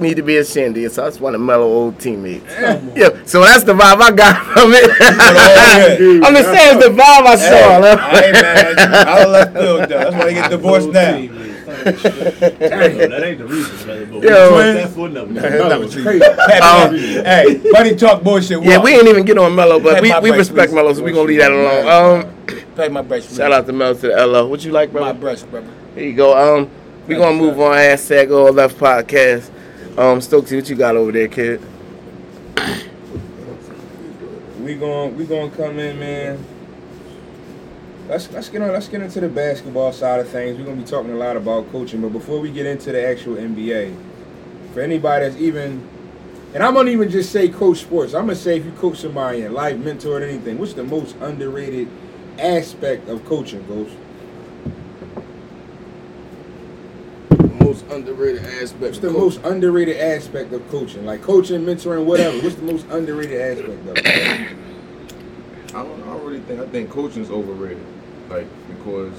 need 0.00 0.16
to 0.16 0.22
be 0.22 0.36
ashamed 0.36 0.76
of 0.76 0.82
yourself. 0.82 1.06
I 1.06 1.10
just 1.10 1.20
want 1.20 1.34
to 1.34 1.38
mellow 1.38 1.64
old 1.66 1.98
teammates. 1.98 2.44
Yeah, 2.94 3.10
so 3.24 3.40
that's 3.42 3.64
the 3.64 3.72
vibe 3.72 4.00
I 4.00 4.10
got 4.12 4.44
from 4.46 4.72
it. 4.74 4.90
I'm 6.24 6.34
just 6.34 6.48
saying 6.50 6.76
it's 6.78 6.86
the 6.86 6.92
vibe 6.92 7.26
I 7.26 7.36
saw. 7.36 7.80
Hey, 7.82 8.20
I 8.20 8.24
ain't 8.24 8.32
mad 8.32 8.78
at 8.78 8.88
you. 8.88 8.94
I 8.96 9.22
don't 9.22 9.32
left 9.32 9.52
field 9.52 9.80
though. 9.80 9.86
That's 9.86 10.14
why 10.16 10.24
they 10.24 10.34
get 10.34 10.50
divorced 10.50 10.88
now. 10.90 11.46
that 11.86 13.22
ain't 13.24 13.38
the 13.38 13.46
reason, 13.46 13.86
man. 13.86 14.10
But 14.10 14.22
Yo. 14.22 14.58
that's 14.74 14.96
one 14.96 15.16
of 15.16 15.34
them. 15.34 15.34
That 15.34 15.78
was 15.78 15.94
crazy. 15.94 16.24
Um, 16.24 16.94
Hey, 17.24 17.60
buddy 17.72 17.94
talk 17.96 18.22
bullshit. 18.22 18.62
yeah, 18.62 18.76
walk. 18.76 18.84
we 18.84 18.94
ain't 18.94 19.06
even 19.08 19.24
get 19.24 19.38
on 19.38 19.54
Mellow, 19.54 19.78
but 19.80 20.02
we, 20.02 20.12
we 20.20 20.30
respect 20.30 20.70
please. 20.70 20.74
Mellow, 20.74 20.92
so 20.94 21.02
we 21.02 21.12
gonna 21.12 21.28
leave 21.28 21.40
that 21.40 21.52
alone. 21.52 22.22
Um, 22.26 22.66
Pay 22.76 22.88
my 22.88 23.02
breast. 23.02 23.36
shout 23.36 23.52
out 23.52 23.66
to 23.66 23.72
Mellow 23.72 23.94
to 23.94 24.00
the 24.08 24.26
LO. 24.26 24.46
What 24.46 24.64
you 24.64 24.72
like, 24.72 24.90
brother? 24.92 25.06
my 25.06 25.12
brother? 25.12 25.20
breast, 25.46 25.50
brother. 25.50 25.70
Here 25.94 26.04
you 26.04 26.14
go. 26.14 26.58
Um, 26.58 26.70
we 27.06 27.14
gonna 27.14 27.36
move 27.36 27.60
on. 27.60 27.74
Hashtag 27.76 28.30
all 28.36 28.52
left 28.52 28.78
podcast. 28.78 29.50
Um, 29.98 30.18
Stokesy, 30.18 30.56
what 30.56 30.68
you 30.68 30.76
got 30.76 30.94
over 30.94 31.10
there, 31.10 31.26
kid? 31.26 31.58
We 34.60 34.74
gon' 34.74 35.16
we 35.16 35.24
gonna 35.24 35.50
come 35.50 35.78
in, 35.78 35.98
man. 35.98 36.44
Let's 38.06 38.30
let's 38.30 38.50
get 38.50 38.60
on. 38.60 38.72
Let's 38.72 38.88
get 38.88 39.00
into 39.00 39.20
the 39.20 39.28
basketball 39.30 39.94
side 39.94 40.20
of 40.20 40.28
things. 40.28 40.58
We're 40.58 40.66
gonna 40.66 40.76
be 40.76 40.84
talking 40.84 41.12
a 41.12 41.16
lot 41.16 41.38
about 41.38 41.72
coaching, 41.72 42.02
but 42.02 42.12
before 42.12 42.40
we 42.40 42.50
get 42.50 42.66
into 42.66 42.92
the 42.92 43.08
actual 43.08 43.36
NBA, 43.36 43.96
for 44.74 44.82
anybody 44.82 45.24
that's 45.24 45.40
even, 45.40 45.88
and 46.52 46.62
I'm 46.62 46.74
gonna 46.74 46.90
even 46.90 47.08
just 47.08 47.32
say 47.32 47.48
coach 47.48 47.78
sports. 47.78 48.12
I'm 48.12 48.26
gonna 48.26 48.34
say 48.36 48.58
if 48.58 48.66
you 48.66 48.72
coach 48.72 48.98
somebody 48.98 49.42
in 49.44 49.54
life, 49.54 49.78
mentor, 49.78 50.20
anything, 50.20 50.58
what's 50.58 50.74
the 50.74 50.84
most 50.84 51.16
underrated 51.22 51.88
aspect 52.38 53.08
of 53.08 53.24
coaching, 53.24 53.66
Ghost? 53.66 53.96
Most 57.66 57.86
underrated 57.86 58.44
aspect. 58.44 58.80
What's 58.80 58.98
the 59.00 59.10
most 59.10 59.40
underrated 59.42 59.96
aspect 59.96 60.52
of 60.52 60.70
coaching? 60.70 61.04
Like 61.04 61.20
coaching, 61.20 61.62
mentoring, 61.62 62.04
whatever. 62.04 62.38
What's 62.38 62.54
the 62.54 62.62
most 62.62 62.86
underrated 62.90 63.40
aspect 63.40 63.88
of 63.88 63.96
it? 63.98 64.06
I 65.74 65.82
don't, 65.82 66.00
I 66.00 66.06
don't 66.06 66.24
really 66.24 66.38
think. 66.42 66.60
I 66.60 66.66
think 66.66 66.90
coaching's 66.90 67.28
overrated. 67.28 67.84
Like 68.30 68.46
because 68.68 69.14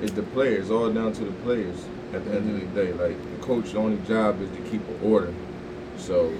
it's 0.00 0.12
the 0.12 0.22
players, 0.22 0.70
all 0.70 0.92
down 0.92 1.12
to 1.14 1.24
the 1.24 1.32
players. 1.42 1.84
At 2.14 2.24
the 2.24 2.36
end 2.36 2.62
of 2.62 2.72
the 2.72 2.84
day, 2.84 2.92
like 2.92 3.20
the 3.20 3.44
coach's 3.44 3.74
only 3.74 4.00
job 4.06 4.40
is 4.40 4.50
to 4.50 4.62
keep 4.70 4.86
an 4.86 5.00
order. 5.02 5.34
So, 5.96 6.32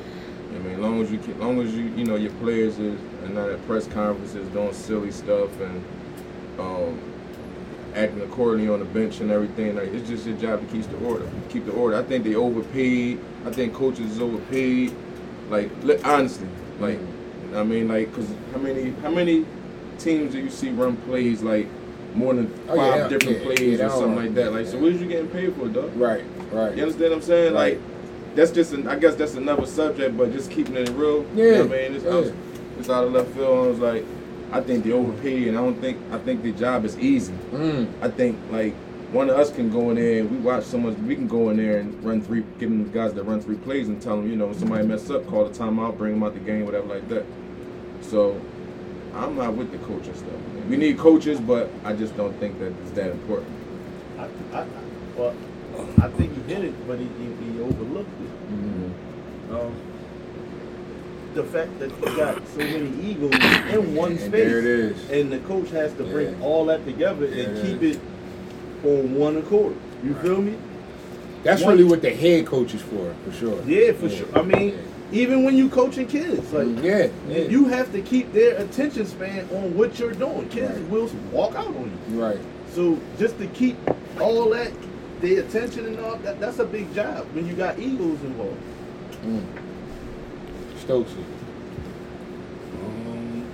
I 0.54 0.58
mean, 0.58 0.80
long 0.80 1.02
as 1.02 1.10
you 1.10 1.18
keep, 1.18 1.40
long 1.40 1.60
as 1.60 1.74
you, 1.74 1.86
you 1.96 2.04
know, 2.04 2.14
your 2.14 2.32
players 2.34 2.78
is 2.78 3.00
and 3.24 3.34
not 3.34 3.48
at 3.48 3.66
press 3.66 3.88
conferences 3.88 4.46
doing 4.50 4.72
silly 4.72 5.10
stuff 5.10 5.50
and 5.60 5.84
um, 6.60 7.00
acting 7.94 8.22
accordingly 8.22 8.72
on 8.72 8.78
the 8.80 8.84
bench 8.86 9.20
and 9.20 9.30
everything. 9.30 9.76
Like 9.76 9.88
it's 9.88 10.08
just 10.08 10.26
your 10.26 10.36
job 10.36 10.60
to 10.60 10.66
keep 10.72 10.88
the 10.90 10.96
order, 11.06 11.28
keep 11.48 11.64
the 11.66 11.72
order. 11.72 11.96
I 11.96 12.02
think 12.02 12.24
they 12.24 12.34
overpaid. 12.34 13.20
I 13.46 13.50
think 13.50 13.74
coaches 13.74 14.12
is 14.12 14.20
overpaid. 14.20 14.94
Like 15.50 15.70
li- 15.82 16.00
honestly, 16.04 16.48
like 16.80 16.98
I 17.54 17.62
mean, 17.62 17.88
like, 17.88 18.12
cause 18.14 18.28
how 18.52 18.58
many 18.58 18.90
how 19.02 19.10
many 19.10 19.44
teams 19.98 20.32
do 20.32 20.38
you 20.40 20.50
see 20.50 20.70
run 20.70 20.96
plays 20.96 21.42
like 21.42 21.66
more 22.14 22.34
than 22.34 22.52
Oh, 22.68 22.76
five 22.76 22.96
yeah, 22.96 23.08
different 23.08 23.38
yeah, 23.38 23.44
plays 23.44 23.78
yeah, 23.78 23.86
or 23.86 23.90
something 23.90 24.16
like 24.16 24.34
that? 24.34 24.52
Like, 24.52 24.66
so 24.66 24.78
what 24.78 24.92
is 24.92 25.00
you 25.00 25.08
getting 25.08 25.28
paid 25.28 25.54
for, 25.54 25.68
dog? 25.68 25.94
Right, 25.96 26.24
right. 26.52 26.74
You 26.76 26.82
understand 26.84 27.10
what 27.10 27.12
I'm 27.16 27.22
saying? 27.22 27.54
Right. 27.54 27.74
Like, 27.78 28.34
that's 28.34 28.50
just, 28.50 28.72
an, 28.72 28.86
I 28.88 28.98
guess 28.98 29.14
that's 29.14 29.34
another 29.34 29.66
subject, 29.66 30.16
but 30.16 30.32
just 30.32 30.50
keeping 30.50 30.76
it 30.76 30.88
real. 30.90 31.26
Yeah, 31.34 31.44
You 31.44 31.52
know 31.52 31.66
what 31.66 31.78
I 31.78 31.82
mean? 31.88 31.94
It's, 31.96 32.04
I 32.06 32.08
was- 32.14 32.32
it's 32.78 32.88
out 32.90 33.04
of 33.04 33.12
left 33.12 33.30
field. 33.32 33.66
I 33.66 33.68
was 33.68 33.78
like, 33.78 34.04
I 34.52 34.60
think 34.60 34.84
they 34.84 34.92
overpaid, 34.92 35.48
and 35.48 35.58
I 35.58 35.60
don't 35.62 35.80
think, 35.80 35.98
I 36.12 36.18
think 36.18 36.42
the 36.42 36.52
job 36.52 36.84
is 36.84 36.98
easy. 36.98 37.32
Mm. 37.52 37.90
I 38.02 38.10
think, 38.10 38.38
like, 38.50 38.74
one 39.10 39.30
of 39.30 39.38
us 39.38 39.50
can 39.50 39.70
go 39.70 39.90
in 39.90 39.96
there 39.96 40.20
and 40.20 40.30
we 40.30 40.36
watch 40.38 40.64
someone, 40.64 41.06
we 41.06 41.14
can 41.14 41.26
go 41.26 41.50
in 41.50 41.56
there 41.56 41.78
and 41.78 42.02
run 42.04 42.22
three, 42.22 42.44
give 42.58 42.70
them 42.70 42.84
the 42.84 42.90
guys 42.90 43.12
that 43.14 43.24
run 43.24 43.40
three 43.40 43.56
plays 43.56 43.88
and 43.88 44.00
tell 44.00 44.16
them, 44.16 44.30
you 44.30 44.36
know, 44.36 44.46
when 44.46 44.58
somebody 44.58 44.86
mess 44.86 45.08
up, 45.10 45.26
call 45.26 45.46
the 45.46 45.58
timeout, 45.58 45.96
bring 45.98 46.14
them 46.14 46.22
out 46.22 46.34
the 46.34 46.40
game, 46.40 46.64
whatever 46.64 46.86
like 46.86 47.08
that. 47.08 47.24
So, 48.02 48.40
I'm 49.14 49.36
not 49.36 49.54
with 49.54 49.70
the 49.70 49.78
coaching 49.78 50.14
stuff. 50.14 50.30
Man. 50.30 50.68
We 50.70 50.76
need 50.76 50.98
coaches, 50.98 51.40
but 51.40 51.70
I 51.84 51.94
just 51.94 52.16
don't 52.16 52.38
think 52.38 52.58
that 52.58 52.72
it's 52.82 52.90
that 52.92 53.10
important. 53.10 53.50
I, 54.18 54.28
I, 54.54 54.66
well, 55.16 55.34
I 56.00 56.08
think 56.08 56.34
he 56.34 56.40
did 56.42 56.64
it, 56.64 56.86
but 56.86 56.98
he, 56.98 57.04
he, 57.06 57.52
he 57.52 57.60
overlooked 57.60 58.08
it. 58.08 58.52
Mm-hmm. 58.52 59.54
Um, 59.54 59.91
the 61.34 61.44
fact 61.44 61.78
that 61.78 61.90
you 61.90 62.16
got 62.16 62.46
so 62.48 62.58
many 62.58 62.90
egos 63.02 63.32
in 63.72 63.94
one 63.94 64.12
And 64.12 64.20
space, 64.20 64.30
there 64.32 64.58
it 64.58 64.64
is. 64.64 65.10
and 65.10 65.32
the 65.32 65.38
coach 65.40 65.70
has 65.70 65.92
to 65.94 66.04
bring 66.04 66.28
Yeah. 66.38 66.44
all 66.44 66.66
that 66.66 66.84
together 66.84 67.26
There 67.26 67.48
and 67.48 67.58
it 67.58 67.64
keep 67.64 67.82
is. 67.82 67.96
it 67.96 68.02
on 68.84 69.14
one 69.14 69.36
accord. 69.38 69.74
You 70.04 70.14
feel 70.14 70.42
me? 70.42 70.54
That's 71.42 71.62
One- 71.62 71.72
really 71.76 71.84
what 71.88 72.02
the 72.02 72.10
head 72.10 72.46
coach 72.46 72.74
is 72.74 72.82
for, 72.82 73.14
for 73.24 73.32
sure. 73.36 73.58
Yeah, 73.66 73.92
for 73.92 74.08
sure. 74.08 74.26
I 74.34 74.42
mean, 74.42 74.74
even 75.12 75.44
when 75.44 75.56
you 75.56 75.68
coaching 75.68 76.06
kids, 76.06 76.52
like 76.52 76.68
yeah, 76.82 77.08
yeah. 77.28 77.38
you 77.48 77.66
have 77.66 77.92
to 77.92 78.00
keep 78.00 78.32
their 78.32 78.56
attention 78.58 79.06
span 79.06 79.46
on 79.52 79.76
what 79.76 79.98
you're 79.98 80.12
doing. 80.14 80.48
Kids 80.48 80.72
Right. 80.78 80.90
will 80.90 81.10
walk 81.32 81.54
out 81.56 81.66
on 81.68 81.90
you. 82.10 82.22
right. 82.22 82.38
So 82.74 82.98
just 83.18 83.38
to 83.38 83.46
keep 83.48 83.76
all 84.20 84.48
that, 84.50 84.70
the 85.20 85.36
attention 85.36 85.86
and 85.86 85.98
all 86.00 86.16
that, 86.24 86.40
that's 86.40 86.58
a 86.58 86.64
big 86.64 86.92
job 86.94 87.26
when 87.34 87.46
you 87.46 87.54
got 87.54 87.78
egos 87.78 88.18
involved. 88.24 88.56
Mm. 89.26 89.42
Stokesy. 90.82 91.24
Um, 92.82 93.46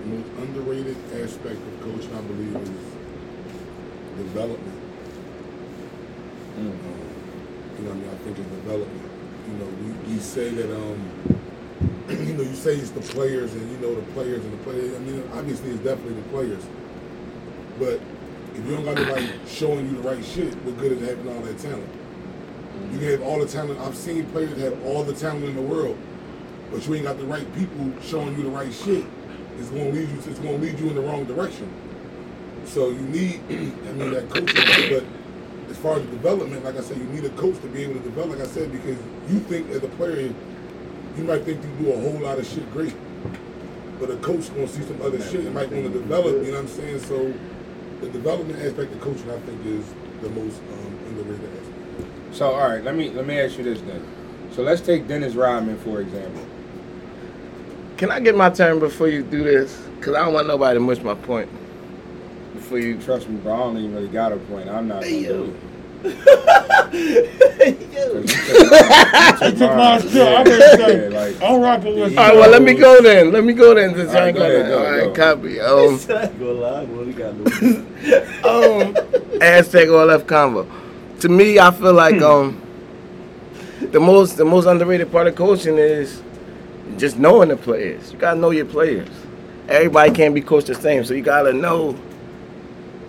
the 0.00 0.06
most 0.06 0.28
underrated 0.38 0.96
aspect 1.20 1.60
of 1.60 1.80
coaching, 1.82 2.14
I 2.14 2.20
believe, 2.22 2.56
is 2.56 2.70
development. 4.16 4.82
Mm. 6.56 6.70
Um, 6.70 6.76
you 7.76 7.84
know, 7.84 7.90
what 7.90 7.96
I 7.96 8.00
mean, 8.00 8.08
I 8.08 8.16
think 8.24 8.38
it's 8.38 8.48
development. 8.48 9.10
You 9.46 9.54
know, 9.58 9.66
we, 9.84 10.14
we 10.14 10.18
say 10.18 10.48
that, 10.48 10.74
um, 10.74 11.10
you 12.08 12.32
know, 12.32 12.42
you 12.42 12.54
say 12.54 12.76
it's 12.76 12.90
the 12.90 13.02
players, 13.02 13.52
and 13.52 13.70
you 13.70 13.76
know 13.78 13.94
the 13.94 14.12
players 14.12 14.42
and 14.42 14.52
the 14.54 14.64
players. 14.64 14.96
I 14.96 14.98
mean, 15.00 15.22
obviously, 15.34 15.72
it's 15.72 15.84
definitely 15.84 16.14
the 16.14 16.28
players. 16.30 16.64
But 17.78 18.00
if 18.54 18.64
you 18.64 18.76
don't 18.76 18.84
got 18.86 18.96
nobody 18.96 19.30
showing 19.46 19.90
you 19.90 20.00
the 20.00 20.08
right 20.08 20.24
shit, 20.24 20.54
what 20.64 20.78
good 20.78 20.92
is 20.92 21.06
having 21.06 21.28
all 21.28 21.42
that 21.42 21.58
talent? 21.58 22.05
You 22.92 22.98
have 23.10 23.22
all 23.22 23.40
the 23.40 23.46
talent. 23.46 23.80
I've 23.80 23.96
seen 23.96 24.24
players 24.26 24.58
have 24.60 24.82
all 24.84 25.02
the 25.02 25.14
talent 25.14 25.44
in 25.44 25.54
the 25.56 25.62
world, 25.62 25.98
but 26.70 26.86
you 26.86 26.94
ain't 26.94 27.04
got 27.04 27.18
the 27.18 27.26
right 27.26 27.46
people 27.54 27.92
showing 28.02 28.36
you 28.36 28.44
the 28.44 28.50
right 28.50 28.72
shit. 28.72 29.04
It's 29.58 29.68
gonna 29.70 29.90
lead 29.90 30.08
you. 30.08 30.16
It's 30.26 30.38
gonna 30.38 30.56
lead 30.58 30.78
you 30.78 30.88
in 30.88 30.94
the 30.94 31.00
wrong 31.00 31.24
direction. 31.24 31.70
So 32.66 32.90
you 32.90 33.00
need, 33.00 33.40
I 33.50 33.92
mean, 33.92 34.10
that 34.12 34.28
coaching. 34.30 34.90
But 34.90 35.04
as 35.70 35.76
far 35.78 35.96
as 35.96 36.02
development, 36.06 36.64
like 36.64 36.76
I 36.76 36.80
said, 36.80 36.98
you 36.98 37.04
need 37.04 37.24
a 37.24 37.30
coach 37.30 37.60
to 37.60 37.68
be 37.68 37.82
able 37.82 37.94
to 37.94 38.00
develop. 38.00 38.38
Like 38.38 38.40
I 38.40 38.50
said, 38.50 38.72
because 38.72 38.98
you 39.28 39.40
think 39.40 39.70
as 39.70 39.82
a 39.82 39.88
player, 39.88 40.32
you 41.16 41.24
might 41.24 41.44
think 41.44 41.62
you 41.62 41.86
do 41.86 41.92
a 41.92 42.00
whole 42.00 42.20
lot 42.20 42.38
of 42.38 42.46
shit 42.46 42.70
great, 42.72 42.94
but 43.98 44.10
a 44.10 44.16
coach 44.16 44.48
gonna 44.54 44.68
see 44.68 44.82
some 44.82 45.00
other 45.02 45.20
shit 45.22 45.40
and 45.40 45.54
might 45.54 45.70
want 45.70 45.84
to 45.86 45.90
develop. 45.92 46.44
You 46.44 46.52
know 46.52 46.60
what 46.60 46.60
I'm 46.60 46.68
saying? 46.68 47.00
So 47.00 47.32
the 48.00 48.08
development 48.10 48.60
aspect 48.60 48.92
of 48.92 49.00
coaching, 49.00 49.30
I 49.30 49.38
think, 49.40 49.64
is 49.66 49.84
the 50.22 50.28
most 50.30 50.60
um, 50.60 50.98
underrated. 51.08 51.55
So 52.36 52.50
all 52.50 52.68
right, 52.68 52.84
let 52.84 52.94
me 52.94 53.08
let 53.10 53.26
me 53.26 53.40
ask 53.40 53.56
you 53.56 53.64
this 53.64 53.80
then. 53.80 54.06
So 54.52 54.60
let's 54.62 54.82
take 54.82 55.08
Dennis 55.08 55.32
Rodman 55.34 55.78
for 55.78 56.02
example. 56.02 56.44
Can 57.96 58.10
I 58.10 58.20
get 58.20 58.36
my 58.36 58.50
turn 58.50 58.78
before 58.78 59.08
you 59.08 59.22
do 59.22 59.42
this? 59.42 59.82
Cause 60.02 60.14
I 60.14 60.22
don't 60.22 60.34
want 60.34 60.46
nobody 60.46 60.78
to 60.78 60.84
miss 60.84 61.00
my 61.02 61.14
point. 61.14 61.48
Before 62.52 62.78
you. 62.78 63.00
Trust 63.00 63.30
me, 63.30 63.36
bro. 63.38 63.54
I 63.54 63.56
don't 63.60 63.78
even 63.78 63.94
really 63.94 64.08
got 64.08 64.32
a 64.32 64.36
point. 64.36 64.68
I'm 64.68 64.86
not. 64.86 65.02
Hey, 65.04 65.20
yo. 65.24 65.46
do 65.46 65.54
it. 65.54 65.56
'Cause 68.06 68.22
you 68.22 68.36
took 68.36 68.70
mine- 68.70 69.42
you 69.42 69.50
took 69.50 69.70
mine 69.70 69.80
Yeah, 69.80 69.98
still. 69.98 70.28
I 70.36 70.44
better 70.44 71.08
yeah, 71.08 71.18
like, 71.18 71.42
I'm 71.42 71.60
rocking 71.62 71.98
with 72.00 72.18
All 72.18 72.24
right, 72.26 72.36
well, 72.36 72.50
let 72.50 72.62
me 72.62 72.74
go 72.74 73.00
then. 73.02 73.32
Let 73.32 73.44
me 73.44 73.54
go 73.54 73.74
then. 73.74 73.94
Since 73.94 74.10
All 74.10 74.16
I 74.18 74.26
ain't 74.28 74.36
go 74.36 74.42
ahead, 74.42 74.68
gonna. 74.68 74.68
go, 74.68 74.84
All 74.84 74.92
right, 74.92 75.14
go. 75.14 75.34
copy. 75.36 75.60
Um, 75.60 75.78
I 75.78 76.22
ain't 76.24 76.38
gonna 76.38 76.84
well, 76.84 77.04
he 77.04 77.12
got 77.14 77.34
no. 77.34 78.84
um, 79.32 79.40
Aztec 79.40 79.88
all 79.88 80.04
left 80.04 80.26
combo. 80.26 80.66
To 81.20 81.28
me, 81.28 81.58
I 81.58 81.70
feel 81.70 81.94
like 81.94 82.20
um, 82.20 82.60
the 83.80 84.00
most 84.00 84.36
the 84.36 84.44
most 84.44 84.66
underrated 84.66 85.10
part 85.10 85.26
of 85.26 85.34
coaching 85.34 85.78
is 85.78 86.22
just 86.98 87.18
knowing 87.18 87.48
the 87.48 87.56
players. 87.56 88.12
You 88.12 88.18
gotta 88.18 88.38
know 88.38 88.50
your 88.50 88.66
players. 88.66 89.08
Everybody 89.68 90.12
can't 90.12 90.34
be 90.34 90.40
coached 90.40 90.66
the 90.68 90.74
same, 90.74 91.04
so 91.04 91.14
you 91.14 91.22
gotta 91.22 91.52
know. 91.52 91.98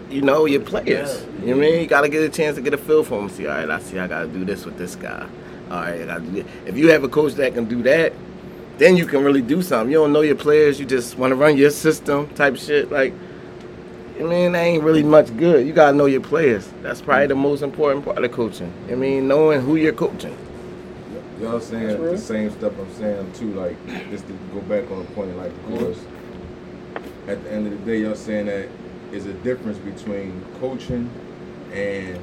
You 0.09 0.21
know 0.21 0.45
your 0.45 0.61
players. 0.61 1.25
You 1.41 1.47
know 1.47 1.57
what 1.57 1.65
I 1.65 1.69
mean? 1.69 1.81
You 1.81 1.87
gotta 1.87 2.07
get 2.07 2.23
a 2.23 2.29
chance 2.29 2.55
to 2.55 2.61
get 2.61 2.73
a 2.73 2.77
feel 2.77 3.03
for 3.03 3.19
them. 3.19 3.29
See, 3.29 3.45
all 3.45 3.57
right, 3.57 3.69
I 3.69 3.79
see. 3.79 3.99
I 3.99 4.07
gotta 4.07 4.27
do 4.27 4.45
this 4.45 4.65
with 4.65 4.77
this 4.77 4.95
guy. 4.95 5.27
All 5.69 5.81
right, 5.81 6.01
I 6.01 6.05
gotta 6.05 6.21
do 6.21 6.31
this. 6.31 6.45
If 6.65 6.77
you 6.77 6.89
have 6.91 7.03
a 7.03 7.09
coach 7.09 7.33
that 7.33 7.53
can 7.53 7.65
do 7.65 7.83
that, 7.83 8.13
then 8.77 8.95
you 8.95 9.05
can 9.05 9.23
really 9.23 9.41
do 9.41 9.61
something. 9.61 9.91
You 9.91 9.97
don't 9.97 10.13
know 10.13 10.21
your 10.21 10.35
players. 10.35 10.79
You 10.79 10.85
just 10.85 11.17
want 11.17 11.31
to 11.31 11.35
run 11.35 11.57
your 11.57 11.71
system 11.71 12.29
type 12.35 12.55
shit. 12.55 12.89
Like, 12.89 13.13
I 14.19 14.23
mean, 14.23 14.53
that 14.53 14.59
ain't 14.63 14.83
really 14.83 15.03
much 15.03 15.35
good. 15.37 15.67
You 15.67 15.73
gotta 15.73 15.95
know 15.95 16.07
your 16.07 16.21
players. 16.21 16.67
That's 16.81 17.01
probably 17.01 17.27
the 17.27 17.35
most 17.35 17.61
important 17.61 18.03
part 18.03 18.23
of 18.23 18.31
coaching. 18.31 18.73
I 18.89 18.95
mean, 18.95 19.27
knowing 19.27 19.61
who 19.61 19.75
you're 19.75 19.93
coaching. 19.93 20.35
Y'all 21.39 21.59
saying 21.59 22.01
the 22.01 22.17
same 22.17 22.49
stuff 22.51 22.73
I'm 22.79 22.91
saying 22.95 23.31
too. 23.33 23.53
Like 23.53 23.77
just 24.09 24.25
to 24.27 24.33
go 24.53 24.61
back 24.61 24.89
on 24.89 24.99
the 24.99 25.11
point, 25.11 25.37
like 25.37 25.51
of 25.51 25.65
course, 25.65 25.99
at 27.27 27.43
the 27.43 27.51
end 27.51 27.67
of 27.67 27.73
the 27.73 27.91
day, 27.91 28.01
y'all 28.01 28.15
saying 28.15 28.47
that 28.47 28.69
is 29.11 29.27
a 29.27 29.33
difference 29.33 29.77
between 29.77 30.43
coaching 30.59 31.09
and 31.71 32.17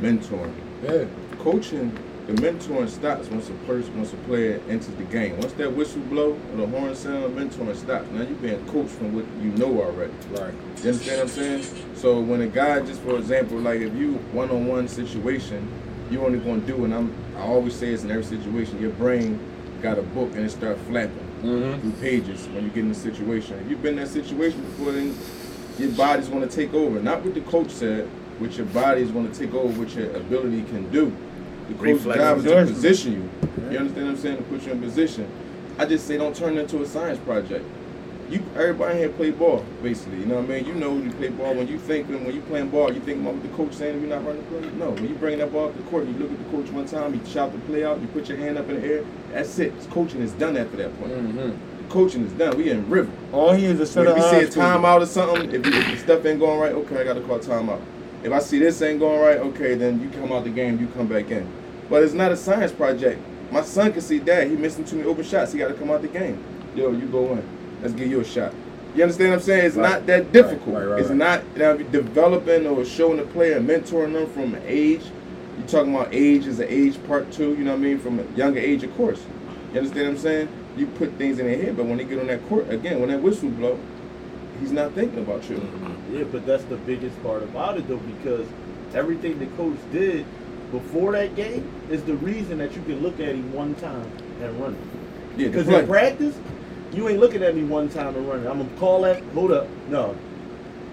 mentoring. 0.00 0.52
yeah. 0.82 1.04
Coaching, 1.38 1.96
the 2.28 2.34
mentoring 2.34 2.88
stops 2.88 3.28
once 3.28 3.48
a 3.48 3.52
person, 3.66 3.96
once 3.96 4.12
a 4.12 4.16
player 4.18 4.60
enters 4.68 4.94
the 4.96 5.04
game. 5.04 5.38
Once 5.38 5.54
that 5.54 5.72
whistle 5.74 6.02
blow 6.02 6.38
or 6.52 6.56
the 6.58 6.66
horn 6.66 6.94
sound, 6.94 7.34
mentoring 7.36 7.74
stops. 7.74 8.06
Now 8.10 8.20
you're 8.20 8.36
being 8.36 8.64
coached 8.66 8.90
from 8.90 9.14
what 9.14 9.24
you 9.42 9.50
know 9.52 9.82
already. 9.82 10.12
Right. 10.30 10.52
You 10.82 10.90
understand 10.90 11.04
what 11.04 11.20
I'm 11.20 11.28
saying? 11.28 11.94
So 11.96 12.20
when 12.20 12.42
a 12.42 12.46
guy, 12.46 12.80
just 12.84 13.00
for 13.00 13.16
example, 13.16 13.58
like 13.58 13.80
if 13.80 13.94
you 13.94 14.12
one-on-one 14.32 14.88
situation, 14.88 15.66
you're 16.10 16.24
only 16.24 16.38
gonna 16.38 16.60
do, 16.60 16.84
and 16.84 16.94
I'm, 16.94 17.14
I 17.36 17.40
always 17.40 17.74
say 17.74 17.90
this 17.92 18.04
in 18.04 18.10
every 18.10 18.24
situation, 18.24 18.78
your 18.80 18.90
brain 18.92 19.40
got 19.82 19.98
a 19.98 20.02
book 20.02 20.30
and 20.34 20.44
it 20.44 20.50
start 20.50 20.78
flapping 20.88 21.24
Mm-hmm. 21.38 21.80
through 21.80 21.92
pages 22.02 22.48
when 22.48 22.64
you 22.64 22.70
get 22.70 22.84
in 22.84 22.90
a 22.90 22.94
situation. 22.94 23.60
If 23.60 23.70
you've 23.70 23.80
been 23.80 23.96
in 23.96 24.00
that 24.00 24.08
situation 24.08 24.60
before, 24.60 24.90
then 24.90 25.16
your 25.78 25.92
body's 25.92 26.26
gonna 26.28 26.48
take 26.48 26.74
over. 26.74 26.98
Not 26.98 27.24
what 27.24 27.32
the 27.34 27.42
coach 27.42 27.70
said, 27.70 28.08
what 28.40 28.56
your 28.56 28.66
body 28.66 29.02
is 29.02 29.12
gonna 29.12 29.32
take 29.32 29.54
over, 29.54 29.78
what 29.78 29.94
your 29.94 30.10
ability 30.16 30.62
can 30.64 30.90
do. 30.90 31.16
The 31.68 31.74
coach's 31.74 32.04
Reflex 32.06 32.18
job 32.18 32.38
is 32.38 32.44
to 32.44 32.74
position 32.74 33.12
you. 33.12 33.30
You 33.70 33.78
understand 33.78 34.06
what 34.06 34.12
I'm 34.12 34.16
saying? 34.16 34.36
To 34.38 34.42
put 34.44 34.62
you 34.64 34.72
in 34.72 34.80
position. 34.80 35.30
I 35.78 35.84
just 35.84 36.06
say 36.06 36.16
don't 36.16 36.34
turn 36.34 36.56
it 36.56 36.62
into 36.62 36.82
a 36.82 36.86
science 36.86 37.18
project. 37.20 37.64
You 38.30 38.42
everybody 38.56 38.98
here 38.98 39.08
play 39.08 39.30
ball, 39.30 39.64
basically. 39.82 40.18
You 40.20 40.26
know 40.26 40.36
what 40.36 40.44
I 40.44 40.48
mean? 40.48 40.66
You 40.66 40.74
know 40.74 40.92
when 40.92 41.04
you 41.04 41.10
play 41.12 41.28
ball. 41.28 41.54
When 41.54 41.66
you 41.68 41.78
think 41.78 42.08
when 42.08 42.34
you 42.34 42.42
playing 42.42 42.68
ball, 42.68 42.92
you 42.92 43.00
think 43.00 43.20
about 43.20 43.34
what 43.34 43.42
the 43.42 43.48
coach 43.50 43.72
saying 43.74 43.96
if 43.96 44.02
you're 44.02 44.10
not 44.10 44.26
running 44.26 44.42
the 44.44 44.60
play. 44.60 44.70
No, 44.78 44.90
when 44.90 45.08
you 45.08 45.14
bring 45.14 45.38
that 45.38 45.50
ball 45.52 45.68
up 45.68 45.76
the 45.76 45.82
court, 45.84 46.06
you 46.06 46.12
look 46.14 46.30
at 46.30 46.38
the 46.38 46.50
coach 46.50 46.70
one 46.70 46.86
time, 46.86 47.14
you 47.14 47.20
shout 47.26 47.52
the 47.52 47.58
play 47.60 47.84
out, 47.84 48.00
you 48.02 48.06
put 48.08 48.28
your 48.28 48.36
hand 48.36 48.58
up 48.58 48.68
in 48.68 48.80
the 48.80 48.86
air. 48.86 49.04
That's 49.32 49.58
it. 49.58 49.72
Coaching 49.90 50.20
is 50.20 50.32
done 50.32 50.56
after 50.58 50.76
that 50.76 50.98
point. 50.98 51.12
Mm-hmm. 51.12 51.88
Coaching 51.88 52.26
is 52.26 52.32
done. 52.32 52.56
We 52.58 52.70
in 52.70 52.88
river. 52.90 53.10
All 53.32 53.52
he 53.54 53.64
is 53.64 53.80
a 53.80 53.86
set 53.86 54.04
When 54.04 54.08
of 54.08 54.14
we 54.16 54.20
see 54.22 54.28
a 54.28 54.38
eyes 54.40 54.54
for 54.54 54.60
you. 54.60 54.66
timeout 54.66 55.00
or 55.00 55.06
something, 55.06 55.50
if, 55.50 55.66
you, 55.66 55.72
if 55.72 55.86
the 55.86 55.96
stuff 55.96 56.26
ain't 56.26 56.38
going 56.40 56.60
right, 56.60 56.72
okay, 56.72 57.00
I 57.00 57.04
gotta 57.04 57.22
call 57.22 57.38
timeout. 57.38 57.80
If 58.22 58.32
I 58.32 58.40
see 58.40 58.58
this 58.58 58.82
ain't 58.82 59.00
going 59.00 59.20
right, 59.20 59.38
okay, 59.38 59.74
then 59.74 60.00
you 60.00 60.08
come 60.10 60.32
out 60.32 60.44
the 60.44 60.50
game, 60.50 60.80
you 60.80 60.88
come 60.88 61.06
back 61.06 61.30
in. 61.30 61.50
But 61.88 62.02
it's 62.02 62.14
not 62.14 62.32
a 62.32 62.36
science 62.36 62.72
project. 62.72 63.20
My 63.50 63.62
son 63.62 63.92
can 63.92 64.02
see, 64.02 64.18
that. 64.18 64.48
he 64.48 64.56
missing 64.56 64.84
too 64.84 64.96
many 64.96 65.08
open 65.08 65.24
shots. 65.24 65.52
He 65.52 65.58
gotta 65.58 65.74
come 65.74 65.90
out 65.90 66.02
the 66.02 66.08
game. 66.08 66.42
Yo, 66.74 66.90
you 66.92 67.06
go 67.06 67.32
in. 67.32 67.42
Let's 67.80 67.94
give 67.94 68.08
you 68.10 68.20
a 68.20 68.24
shot. 68.24 68.52
You 68.94 69.02
understand 69.04 69.30
what 69.30 69.36
I'm 69.36 69.42
saying? 69.42 69.66
It's 69.66 69.76
Right. 69.76 69.90
not 69.90 70.06
that 70.06 70.32
difficult. 70.32 70.76
Right, 70.76 70.84
right, 70.86 71.00
it's 71.00 71.10
not 71.10 71.42
you 71.54 71.60
know, 71.60 71.76
developing 71.76 72.66
or 72.66 72.84
showing 72.84 73.18
the 73.18 73.22
player, 73.24 73.60
mentoring 73.60 74.12
them 74.12 74.26
from 74.30 74.56
age. 74.66 75.02
You're 75.58 75.66
talking 75.68 75.94
about 75.94 76.08
age 76.12 76.46
as 76.46 76.58
an 76.58 76.66
age 76.68 76.98
part 77.06 77.30
two, 77.32 77.50
you 77.54 77.64
know 77.64 77.72
what 77.72 77.78
I 77.80 77.82
mean? 77.82 77.98
From 77.98 78.18
a 78.18 78.24
younger 78.36 78.60
age, 78.60 78.82
of 78.82 78.94
course. 78.96 79.20
You 79.72 79.78
understand 79.80 80.06
what 80.08 80.14
I'm 80.14 80.18
saying? 80.18 80.48
You 80.76 80.86
put 80.86 81.12
things 81.14 81.38
in 81.38 81.46
their 81.46 81.56
head, 81.56 81.76
but 81.76 81.86
when 81.86 81.98
they 81.98 82.04
get 82.04 82.18
on 82.18 82.26
that 82.28 82.46
court, 82.48 82.70
again, 82.70 83.00
when 83.00 83.10
that 83.10 83.22
whistle 83.22 83.50
blow, 83.50 83.78
he's 84.60 84.72
not 84.72 84.92
thinking 84.92 85.18
about 85.20 85.48
you. 85.48 85.56
Mm-hmm. 85.56 85.97
Yeah, 86.10 86.24
but 86.24 86.46
that's 86.46 86.64
the 86.64 86.76
biggest 86.76 87.20
part 87.22 87.42
about 87.42 87.76
it 87.76 87.86
though, 87.88 87.98
because 87.98 88.46
everything 88.94 89.38
the 89.38 89.46
coach 89.56 89.76
did 89.92 90.24
before 90.72 91.12
that 91.12 91.34
game 91.36 91.70
is 91.90 92.02
the 92.04 92.14
reason 92.16 92.58
that 92.58 92.74
you 92.74 92.82
can 92.82 93.00
look 93.02 93.20
at 93.20 93.34
him 93.34 93.52
one 93.52 93.74
time 93.76 94.10
and 94.42 94.60
run 94.60 94.74
it. 94.74 95.40
Yeah, 95.40 95.48
Because 95.48 95.68
in 95.68 95.86
practice, 95.86 96.36
you 96.92 97.08
ain't 97.08 97.20
looking 97.20 97.42
at 97.42 97.54
me 97.54 97.62
one 97.64 97.88
time 97.88 98.16
and 98.16 98.28
running. 98.28 98.46
I'm 98.46 98.58
gonna 98.58 98.78
call 98.78 99.02
that. 99.02 99.22
Hold 99.34 99.52
up, 99.52 99.66
no. 99.88 100.16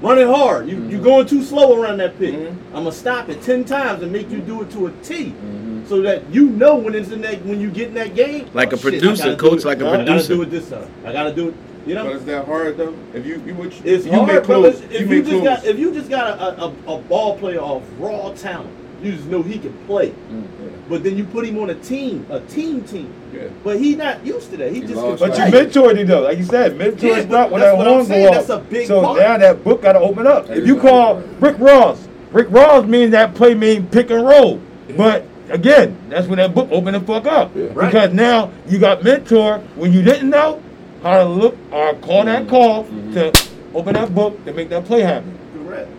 Run 0.01 0.19
it 0.19 0.27
hard. 0.27 0.67
You 0.67 0.83
you 0.87 0.99
going 1.01 1.25
too 1.25 1.41
slow 1.41 1.81
around 1.81 1.97
that 1.97 2.17
pitch. 2.19 2.35
Mhm. 2.35 2.49
I'm 2.73 2.83
gonna 2.83 2.91
stop 2.91 3.29
it 3.29 3.41
ten 3.41 3.63
times 3.63 4.03
and 4.03 4.11
make 4.11 4.29
you 4.29 4.39
do 4.39 4.61
it 4.61 4.69
to 4.71 4.87
a 4.87 4.91
T, 5.03 5.27
Mm-hmm. 5.27 5.87
so 5.87 6.01
that 6.01 6.21
you 6.33 6.49
know 6.49 6.75
when 6.75 6.93
it's 6.95 7.11
in 7.11 7.21
that 7.21 7.43
when 7.45 7.61
you 7.61 7.71
get 7.71 7.87
in 7.87 7.93
that 7.95 8.13
game. 8.13 8.47
Like 8.53 8.71
a 8.73 8.75
oh, 8.75 8.77
shit, 8.77 8.99
producer, 9.01 9.35
coach 9.37 9.63
like 9.63 9.79
a 9.79 9.87
I 9.87 9.91
gotta 9.91 10.03
producer. 10.03 10.35
do 10.35 10.41
it 10.41 10.51
this 10.51 10.69
time. 10.69 10.87
I 11.05 11.13
gotta 11.13 11.33
do 11.33 11.49
it. 11.49 11.55
You 11.85 11.95
know. 11.95 12.05
But 12.05 12.15
is 12.17 12.25
that 12.25 12.45
hard 12.45 12.77
though? 12.77 12.95
If 13.13 13.25
you 13.25 13.41
you 13.45 13.53
what 13.55 13.71
It's 13.85 14.05
you 14.05 14.11
hard, 14.11 14.27
make 14.27 14.47
but 14.47 14.65
if 14.65 14.91
you 14.93 14.99
you 14.99 15.05
make 15.07 15.25
just 15.25 15.29
clothes. 15.29 15.43
got 15.43 15.65
if 15.65 15.79
you 15.79 15.93
just 15.93 16.09
got 16.09 16.39
a, 16.39 16.63
a, 16.63 16.95
a 16.95 16.99
ball 16.99 17.37
player 17.37 17.59
of 17.61 17.83
raw 17.99 18.31
talent, 18.33 18.69
You 19.03 19.11
just 19.11 19.27
know 19.27 19.41
he 19.43 19.59
can 19.59 19.73
play. 19.85 20.09
Mm, 20.31 20.47
But 20.89 21.03
then 21.03 21.17
you 21.17 21.25
put 21.25 21.45
him 21.45 21.59
on 21.59 21.69
a 21.69 21.75
team, 21.75 22.25
a 22.29 22.39
team 22.41 22.81
team. 22.83 23.13
Yeah. 23.33 23.49
But 23.63 23.79
he 23.79 23.95
not 23.95 24.25
used 24.25 24.49
to 24.51 24.57
that. 24.57 24.71
He, 24.71 24.81
He 24.81 24.87
just 24.87 24.95
lost 24.95 25.21
can 25.21 25.29
But 25.29 25.37
you 25.37 25.59
mentored 25.81 25.97
him 25.97 26.07
though, 26.07 26.21
like 26.21 26.37
you 26.37 26.43
said, 26.45 26.75
mentor 26.77 27.07
Yeah, 27.07 27.17
is 27.17 27.25
not 27.27 27.51
when 27.51 27.61
that's 27.61 27.73
that 27.73 27.77
what 27.77 27.87
I'm 27.87 27.93
horn 27.93 28.07
go 28.07 28.31
that's 28.31 28.49
a 28.49 28.55
off. 28.57 28.69
big 28.69 28.87
So 28.87 29.01
part. 29.01 29.19
now 29.19 29.37
that 29.37 29.63
book 29.63 29.81
got 29.83 29.93
to 29.93 29.99
open 29.99 30.25
up. 30.25 30.47
That 30.47 30.57
If 30.57 30.65
you 30.67 30.79
call 30.79 31.15
big. 31.21 31.41
Rick 31.43 31.59
Ross, 31.59 32.07
Rick 32.31 32.47
Ross 32.49 32.85
means 32.85 33.11
that 33.11 33.35
play 33.35 33.53
mean 33.53 33.85
pick 33.87 34.09
and 34.09 34.25
roll. 34.25 34.59
But 34.97 35.25
again, 35.49 35.97
that's 36.09 36.27
when 36.27 36.37
that 36.37 36.55
book 36.55 36.69
opened 36.71 36.95
the 36.95 37.01
fuck 37.01 37.25
up. 37.27 37.51
Right. 37.53 37.75
Because 37.91 38.13
now 38.13 38.51
you 38.67 38.79
got 38.79 39.03
mentor 39.03 39.59
when 39.75 39.91
you 39.93 40.01
didn't 40.01 40.29
know 40.29 40.61
how 41.05 41.19
to 41.23 41.25
look 41.29 41.55
or 41.71 41.93
call 41.95 42.23
Mm-hmm. 42.25 42.25
that 42.25 42.47
call 42.49 42.83
to 43.13 43.33
open 43.75 43.93
that 43.93 44.13
book 44.15 44.43
to 44.45 44.53
make 44.53 44.69
that 44.69 44.85
play 44.85 45.01
happen. 45.01 45.37
correct. 45.53 45.89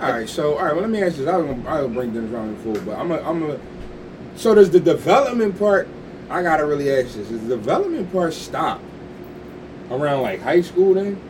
All 0.00 0.10
right, 0.12 0.28
so 0.28 0.56
all 0.56 0.64
right. 0.64 0.72
Well, 0.72 0.80
let 0.82 0.90
me 0.90 1.02
ask 1.02 1.18
you. 1.18 1.24
this. 1.26 1.34
I 1.34 1.36
was 1.36 1.46
gonna, 1.46 1.68
I 1.68 1.82
was 1.82 1.92
bring 1.92 2.12
this 2.14 2.30
around 2.30 2.48
in 2.50 2.56
full, 2.58 2.80
but 2.84 2.98
I'm 2.98 3.10
a, 3.10 3.18
I'm 3.20 3.42
a. 3.50 3.58
So 4.36 4.54
does 4.54 4.70
the 4.70 4.80
development 4.80 5.58
part? 5.58 5.88
I 6.30 6.42
gotta 6.42 6.64
really 6.66 6.90
ask 6.90 7.14
this. 7.16 7.28
Does 7.28 7.42
the 7.42 7.56
development 7.56 8.10
part 8.12 8.32
stop 8.34 8.80
around 9.90 10.22
like 10.22 10.40
high 10.40 10.60
school 10.62 10.94
then? 10.94 11.20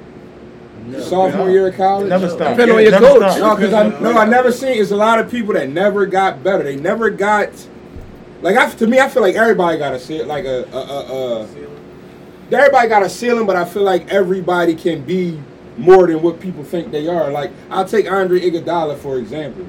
Sophomore 1.00 1.50
year 1.50 1.68
of 1.68 1.74
college? 1.76 2.06
It 2.06 2.11
never 2.11 2.28
stopped. 2.28 2.56
Depend 2.56 2.70
on 2.70 2.82
your 2.82 2.90
never 2.92 3.06
coach. 3.06 3.32
stopped. 3.35 3.38
No, 3.40 3.56
because 3.56 3.72
I 3.72 4.00
no, 4.00 4.16
I 4.18 4.24
never 4.24 4.52
seen. 4.52 4.80
It's 4.80 4.90
a 4.92 4.96
lot 4.96 5.18
of 5.18 5.28
people 5.30 5.54
that 5.54 5.68
never 5.68 6.06
got 6.06 6.42
better. 6.44 6.62
They 6.62 6.76
never 6.76 7.11
got. 7.11 7.50
Like 8.42 8.56
I, 8.56 8.68
to 8.70 8.87
me, 8.87 8.98
I 9.00 9.09
feel 9.09 9.22
like 9.22 9.35
everybody 9.35 9.78
got 9.78 9.94
a 9.94 9.96
ceil- 9.96 10.26
like 10.26 10.44
a, 10.44 10.64
a, 10.72 10.78
a, 10.78 11.42
a 11.42 11.46
everybody 12.52 12.88
got 12.88 13.02
a 13.02 13.09
ceiling, 13.09 13.46
but 13.46 13.56
I 13.56 13.64
feel 13.64 13.82
like 13.82 14.09
everybody 14.09 14.74
can 14.74 15.02
be 15.02 15.40
more 15.78 16.06
than 16.06 16.22
what 16.22 16.40
people 16.40 16.64
think 16.64 16.90
they 16.90 17.06
are. 17.09 17.30
Like 17.30 17.50
I'll 17.70 17.85
take 17.85 18.11
Andre 18.11 18.40
Iguodala 18.40 18.96
for 18.98 19.18
example. 19.18 19.66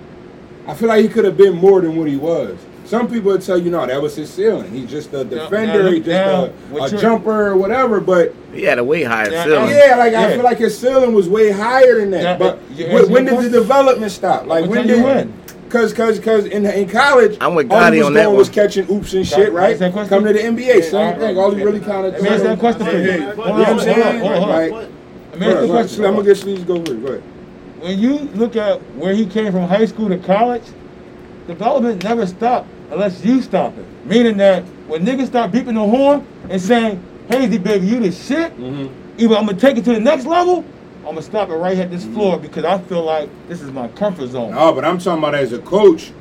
I 0.67 0.73
feel 0.73 0.89
like 0.89 1.01
he 1.01 1.07
could 1.09 1.25
have 1.25 1.37
been 1.37 1.55
more 1.55 1.81
than 1.81 1.95
what 1.95 2.07
he 2.07 2.17
was. 2.17 2.57
Some 2.85 3.09
people 3.09 3.31
would 3.31 3.41
tell 3.41 3.57
you, 3.57 3.69
no, 3.69 3.85
that 3.85 4.01
was 4.01 4.15
his 4.15 4.29
ceiling. 4.33 4.71
He's 4.71 4.89
just 4.89 5.13
a 5.13 5.25
defender, 5.25 5.83
now 5.83 5.91
he's 5.91 6.05
just 6.05 6.07
now, 6.07 6.43
a, 6.77 6.83
a 6.85 6.87
you're- 6.89 7.01
jumper 7.01 7.47
or 7.47 7.57
whatever. 7.57 7.99
But 7.99 8.33
He 8.53 8.63
had 8.63 8.79
a 8.79 8.83
way 8.83 9.03
higher 9.03 9.29
Yeah, 9.29 9.43
ceiling. 9.43 9.69
yeah, 9.75 9.95
like 9.97 10.13
I 10.13 10.33
feel 10.33 10.43
like 10.43 10.57
his 10.57 10.77
ceiling 10.77 11.13
was 11.13 11.27
way 11.27 11.51
higher 11.51 11.99
than 11.99 12.11
that. 12.11 12.21
Yeah, 12.23 12.37
but 12.37 12.59
you 12.71 12.87
when, 12.87 13.11
when 13.11 13.25
did 13.25 13.39
the 13.39 13.49
development 13.49 14.11
stop? 14.13 14.45
Like 14.45 14.69
when 14.69 14.87
did 14.87 14.97
you 14.99 15.03
when. 15.03 15.33
Cause, 15.69 15.93
cause, 15.93 16.19
cause 16.19 16.45
in 16.45 16.65
in 16.65 16.87
college, 16.89 17.37
I'm 17.41 17.53
with 17.53 17.69
all 17.71 17.91
he 17.91 17.97
was 17.99 18.07
on 18.07 18.13
that 18.13 18.23
doing 18.23 18.37
was 18.37 18.49
catching 18.49 18.89
oops 18.89 19.13
and 19.13 19.27
shit, 19.27 19.51
right? 19.51 19.77
same 19.77 19.91
question? 19.91 20.09
Coming 20.09 20.33
to 20.33 20.41
the 20.41 20.47
NBA, 20.47 20.83
same 20.83 20.95
alright. 20.95 21.19
thing. 21.19 21.37
All 21.37 21.51
he 21.53 21.61
really 21.63 21.79
kind 21.81 22.05
of 22.05 22.13
Let 22.13 22.21
me 22.21 22.29
ask 22.29 22.43
that 22.43 22.59
question 22.59 22.85
for 22.85 22.91
you. 22.93 23.11
Hey, 23.11 23.19
hey, 23.19 23.35
Hold 23.35 23.39
on, 23.39 23.47
you 23.47 23.53
know 23.53 23.57
what 23.57 23.59
I'm 23.59 23.65
hold 23.65 23.79
on, 23.79 23.83
saying? 23.83 24.19
hold 24.21 24.43
on. 24.43 24.49
Right. 24.49 24.71
But- 24.71 24.91
Let 25.31 25.39
me 25.39 25.45
ask 25.47 25.55
the 25.55 25.57
ahead, 25.57 25.57
go 25.57 25.57
ahead. 25.57 25.69
question. 25.69 26.05
I'm 26.05 26.13
gonna 26.15 26.25
get 26.25 26.37
Sleeves 26.37 26.63
go 26.63 26.75
with. 26.79 27.01
Go 27.01 27.07
ahead. 27.07 27.23
when 27.81 27.99
you 27.99 28.13
look 28.35 28.55
at 28.55 28.81
where 28.95 29.13
he 29.13 29.25
came 29.25 29.51
from 29.51 29.67
high 29.67 29.85
school 29.85 30.07
to 30.09 30.17
college, 30.17 30.63
development 31.47 32.03
never 32.03 32.25
stopped 32.25 32.67
unless 32.91 33.23
you 33.25 33.41
stop 33.41 33.77
it. 33.77 33.85
Meaning 34.05 34.37
that 34.37 34.63
when 34.87 35.05
niggas 35.05 35.27
start 35.27 35.51
beeping 35.51 35.73
the 35.75 35.85
horn 35.85 36.25
and 36.49 36.61
saying, 36.61 37.03
Hazy 37.29 37.57
baby, 37.57 37.85
you 37.87 37.99
the 37.99 38.11
shit, 38.11 38.55
mm-hmm. 38.57 38.87
either 39.19 39.35
I'm 39.35 39.45
gonna 39.45 39.57
take 39.59 39.77
it 39.77 39.83
to 39.85 39.93
the 39.93 39.99
next 39.99 40.25
level, 40.25 40.63
I'm 41.07 41.13
gonna 41.13 41.25
stop 41.25 41.49
it 41.49 41.55
right 41.55 41.77
at 41.77 41.89
this 41.89 42.03
floor 42.03 42.37
because 42.37 42.65
I 42.65 42.79
feel 42.79 43.01
like 43.01 43.29
this 43.47 43.61
is 43.61 43.71
my 43.71 43.87
comfort 43.87 44.27
zone. 44.27 44.51
No, 44.51 44.73
but 44.73 44.83
I'm 44.83 44.97
talking 44.97 45.19
about 45.19 45.35
as 45.35 45.53
a 45.53 45.59
coach. 45.59 46.11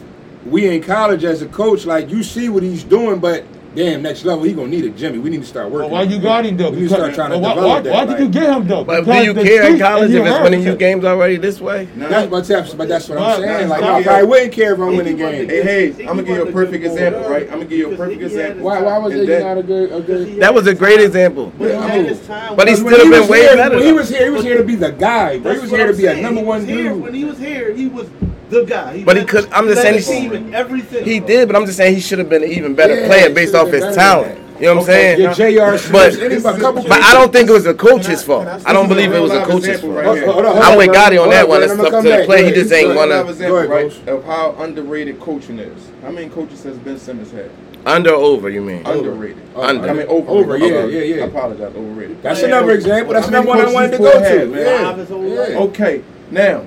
We 0.45 0.73
in 0.73 0.81
college 0.81 1.25
as 1.25 1.43
a 1.43 1.49
coach, 1.49 1.87
like 1.87 2.09
you 2.09 2.23
see 2.23 2.49
what 2.49 2.63
he's 2.63 2.85
doing, 2.85 3.19
but 3.19 3.45
damn, 3.77 4.03
next 4.03 4.25
level 4.25 4.43
he 4.45 4.53
gonna 4.55 4.69
need 4.69 4.85
a 4.85 4.91
Jimmy. 4.91 5.19
We 5.19 5.31
need 5.31 5.43
to 5.43 5.47
start 5.47 5.71
Well, 5.71 5.83
working. 5.83 5.93
why 5.93 6.03
you 6.03 6.19
got 6.19 6.47
him 6.47 6.57
though? 6.57 6.71
We 6.71 6.81
need 6.81 6.89
to 6.89 6.95
start 6.95 7.15
trying 7.15 7.31
to 7.31 7.39
well, 7.39 7.55
develop 7.55 7.71
why, 7.71 7.81
that. 7.83 7.93
why 7.93 8.05
did 8.07 8.19
you 8.21 8.29
get 8.29 8.57
him 8.57 8.67
though? 8.67 8.83
But 8.83 9.05
do 9.05 9.13
you 9.13 9.35
care 9.35 9.71
in 9.71 9.79
college 9.79 10.11
if 10.11 10.21
it's 10.23 10.29
heard 10.31 10.43
winning 10.43 10.63
it. 10.63 10.67
you 10.67 10.77
games 10.77 11.05
already 11.05 11.37
this 11.37 11.61
way? 11.61 11.85
That's, 11.95 12.31
but, 12.31 12.45
that's, 12.47 12.75
but 12.75 12.89
that's 12.89 13.09
what 13.09 13.19
I'm 13.19 13.43
saying. 13.43 13.69
Like, 13.69 13.81
that's 13.81 14.01
I 14.01 14.03
probably 14.03 14.27
wouldn't 14.29 14.53
care 14.53 14.73
if 14.75 14.81
I'm 14.81 14.97
winning 14.97 15.17
games. 15.17 15.47
wasn't. 15.47 15.69
Hey, 15.69 15.89
I'm 16.01 16.07
gonna 16.07 16.23
give 16.23 16.37
you 16.37 16.49
a 16.49 16.53
perfect 16.53 16.85
example, 16.85 17.29
right? 17.29 17.43
I'm 17.45 17.51
gonna 17.59 17.65
give 17.67 17.79
you 17.79 17.93
a 17.93 17.97
perfect 17.97 18.23
example. 18.23 18.65
Why, 18.65 18.81
why 18.81 18.99
was 18.99 19.13
And 19.13 19.23
Iggy 19.23 19.27
then- 19.27 19.43
not 19.43 19.59
a 19.59 19.63
good? 19.63 19.93
A 19.93 20.01
good 20.01 20.41
That 20.41 20.55
was 20.55 20.67
a 20.67 20.75
great 20.75 21.01
example. 21.01 21.53
But 21.59 21.67
he 21.69 21.73
Yeah, 21.75 21.87
had 21.87 22.01
I 22.01 22.03
his 22.03 22.27
time. 22.27 22.57
But 22.57 22.69
he 22.69 22.75
when- 22.75 22.85
When 22.85 22.95
still 22.95 23.05
he 23.05 23.11
been 23.11 23.21
was 23.21 23.31
way 23.31 23.41
here, 23.41 23.57
better, 23.57 23.77
When 23.77 23.85
he 23.85 23.93
was 23.93 24.09
here, 24.09 24.25
he 24.25 24.31
was 24.31 24.43
here 24.43 24.57
to 24.59 24.65
be 24.65 24.75
the 24.75 24.93
guy. 24.93 25.35
He 25.35 25.41
was 25.41 25.71
here 25.71 25.87
to 25.87 25.93
be 25.93 26.07
a 26.07 26.21
number 26.21 26.41
one 26.43 26.61
was 26.61 26.67
dude. 26.67 27.03
When 27.03 27.15
he 27.15 27.25
was 27.25 27.39
here, 27.39 27.73
he 27.75 27.89
was 27.89 28.07
the 28.51 28.65
guy. 28.65 29.03
But 29.05 29.17
he 29.17 29.25
could- 29.25 29.49
I'm 29.53 29.67
just 29.69 29.83
saying 29.83 29.99
he- 29.99 30.29
team 30.29 30.33
in 30.33 30.55
everything. 30.55 31.05
He 31.05 31.21
did, 31.21 31.49
but 31.49 31.57
I'm 31.57 31.67
just 31.67 31.77
saying 31.77 31.95
he 31.95 32.01
should 32.01 32.19
have 32.19 32.29
been 32.29 32.43
an 32.45 32.51
even 32.51 32.75
better 32.75 32.95
Yeah, 32.95 33.07
player 33.07 33.31
based 33.31 33.55
off 33.55 33.69
his 33.71 33.95
talent. 33.95 34.39
You 34.59 34.69
know 34.69 34.75
what 34.77 34.81
I'm 34.81 34.87
saying? 34.87 35.21
Yeah, 35.21 35.35
J.R. 35.35 35.77
Smith, 35.77 35.93
But- 35.93 36.23
anybody, 36.23 36.57
a 36.59 36.61
couple 36.61 36.83
But 36.85 37.03
I 37.03 37.13
don't 37.13 37.31
think 37.31 37.51
it 37.51 37.53
was 37.53 37.65
the 37.65 37.75
coach's 37.75 38.23
fault. 38.23 38.47
I 38.65 38.73
don't 38.73 38.89
believe 38.89 39.13
it 39.13 39.21
was 39.21 39.31
the 39.33 39.43
coach's 39.43 39.81
fault. 39.83 39.93
right 39.97 40.17
here. 40.17 40.25
Hold 40.33 40.47
on, 40.47 40.53
hold 40.55 40.65
I'm 40.65 40.73
on, 40.73 40.79
with. 40.79 40.89
Gotti 40.97 41.23
on 41.23 41.29
that 41.31 41.47
one. 41.47 41.63
It's 41.63 41.73
up 41.73 41.79
to 41.79 41.85
the 42.03 42.09
back. 42.09 42.25
play. 42.25 42.45
He 42.47 42.53
just 42.53 42.73
ain't 42.73 42.95
one 42.95 42.97
ahead. 42.97 43.09
wanna- 43.11 43.15
Another 43.17 43.31
example, 43.33 43.57
Go 43.57 43.57
ahead, 43.59 43.71
right, 43.71 43.91
Coach. 44.07 44.15
of 44.15 44.25
how 44.25 44.55
underrated 44.59 45.21
coaching 45.21 45.59
is. 45.59 45.83
How 46.03 46.11
many 46.11 46.29
coaches 46.31 46.63
has 46.65 46.77
Ben 46.79 46.99
Simmons 46.99 47.33
had? 47.33 47.51
Under 47.85 48.11
or 48.13 48.15
over, 48.15 48.49
you 48.49 48.63
mean? 48.63 48.81
Underrated. 48.87 49.37
Uh, 49.55 49.61
Under. 49.61 49.91
I 49.91 49.93
mean, 49.93 50.07
overrated. 50.09 50.29
Over, 50.29 50.57
yeah, 50.57 50.75
Okay. 50.85 51.09
yeah, 51.11 51.17
yeah. 51.17 51.23
I 51.25 51.27
apologize, 51.27 51.73
overrated. 51.77 52.17
That's 52.23 52.43
another 52.43 52.71
example. 52.73 53.13
That's 53.13 53.27
How 53.27 53.33
another 53.33 53.49
one 53.49 53.61
I 53.61 53.71
wanted 53.73 53.93
to 53.93 53.99
go 53.99 54.11
to. 54.13 54.47
man? 54.47 54.53
Yeah. 54.59 54.85
Five 54.85 54.97
his 54.99 55.09
whole 55.11 55.25
Yeah. 55.29 55.41
life. 55.41 55.57
Okay, 55.57 56.01
now 56.31 56.63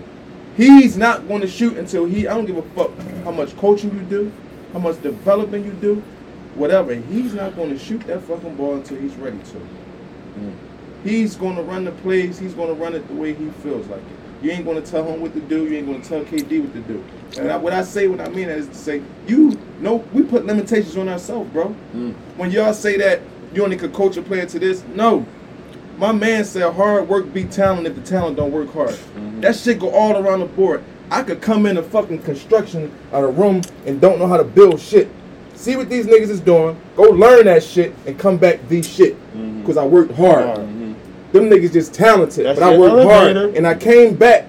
he's 0.59 0.97
not 0.97 1.27
going 1.27 1.41
to 1.41 1.47
shoot 1.47 1.77
until 1.77 2.05
he. 2.05 2.27
I 2.27 2.33
don't 2.33 2.45
give 2.45 2.57
a 2.57 2.61
fuck 2.61 2.91
how 3.23 3.31
much 3.31 3.55
coaching 3.57 3.93
you 3.95 4.01
do, 4.01 4.31
how 4.73 4.79
much 4.79 5.01
development 5.01 5.65
you 5.65 5.71
do, 5.73 6.03
whatever. 6.55 6.93
He's 6.93 7.33
not 7.33 7.55
going 7.55 7.69
to 7.69 7.79
shoot 7.79 8.05
that 8.07 8.21
fucking 8.23 8.55
ball 8.55 8.75
until 8.75 8.97
he's 8.97 9.15
ready 9.15 9.37
to. 9.37 9.67
Mm. 10.39 10.53
He's 11.03 11.35
going 11.35 11.55
to 11.55 11.63
run 11.63 11.85
the 11.85 11.91
plays. 11.91 12.37
He's 12.37 12.53
going 12.53 12.67
to 12.67 12.73
run 12.73 12.93
it 12.93 13.07
the 13.07 13.13
way 13.13 13.33
he 13.33 13.49
feels 13.63 13.87
like 13.87 14.01
it. 14.01 14.43
You 14.43 14.51
ain't 14.51 14.65
going 14.65 14.81
to 14.81 14.89
tell 14.89 15.05
him 15.05 15.21
what 15.21 15.33
to 15.33 15.39
do. 15.41 15.65
You 15.65 15.77
ain't 15.77 15.87
going 15.87 16.01
to 16.01 16.07
tell 16.07 16.23
KD 16.23 16.61
what 16.61 16.73
to 16.73 16.81
do. 16.81 17.03
And 17.37 17.51
I, 17.51 17.57
what 17.57 17.73
I 17.73 17.83
say, 17.83 18.07
what 18.07 18.21
I 18.21 18.29
mean 18.29 18.49
is 18.49 18.67
to 18.67 18.75
say, 18.75 19.01
you 19.27 19.57
know, 19.79 19.97
we 20.13 20.23
put 20.23 20.45
limitations 20.45 20.97
on 20.97 21.09
ourselves, 21.09 21.49
bro. 21.51 21.75
Mm. 21.93 22.13
When 22.37 22.51
y'all 22.51 22.73
say 22.73 22.97
that 22.97 23.21
you 23.53 23.63
only 23.63 23.77
could 23.77 23.93
coach 23.93 24.17
a 24.17 24.21
player 24.21 24.45
to 24.45 24.59
this, 24.59 24.83
no. 24.93 25.25
My 25.99 26.13
man 26.13 26.45
said 26.45 26.73
hard 26.73 27.09
work 27.09 27.33
beat 27.33 27.51
talent 27.51 27.85
if 27.85 27.93
the 27.93 28.01
talent 28.01 28.37
don't 28.37 28.53
work 28.53 28.71
hard. 28.71 28.91
Mm-hmm. 28.91 29.41
That 29.41 29.53
shit 29.53 29.79
go 29.79 29.89
all 29.91 30.15
around 30.15 30.39
the 30.39 30.45
board. 30.45 30.81
I 31.11 31.23
could 31.23 31.41
come 31.41 31.65
in 31.65 31.75
a 31.75 31.83
fucking 31.83 32.21
construction 32.21 32.95
out 33.11 33.25
of 33.25 33.37
room 33.37 33.63
and 33.85 33.99
don't 33.99 34.17
know 34.17 34.27
how 34.27 34.37
to 34.37 34.45
build 34.45 34.79
shit. 34.79 35.09
See 35.55 35.75
what 35.75 35.89
these 35.89 36.05
niggas 36.05 36.29
is 36.29 36.39
doing. 36.39 36.79
Go 36.95 37.03
learn 37.03 37.45
that 37.45 37.63
shit 37.63 37.93
and 38.05 38.17
come 38.17 38.37
back 38.37 38.65
these 38.69 38.87
shit. 38.87 39.15
Mm-hmm. 39.33 39.65
Cause 39.65 39.75
I 39.75 39.85
worked 39.85 40.13
hard. 40.13 40.45
Mm-hmm. 40.59 40.93
Them 41.33 41.49
niggas 41.49 41.73
just 41.73 41.93
talented, 41.93 42.45
That's 42.45 42.57
but 42.57 42.73
I 42.73 42.77
worked 42.77 43.03
hard 43.03 43.35
and 43.35 43.67
I 43.67 43.75
came 43.75 44.15
back. 44.15 44.47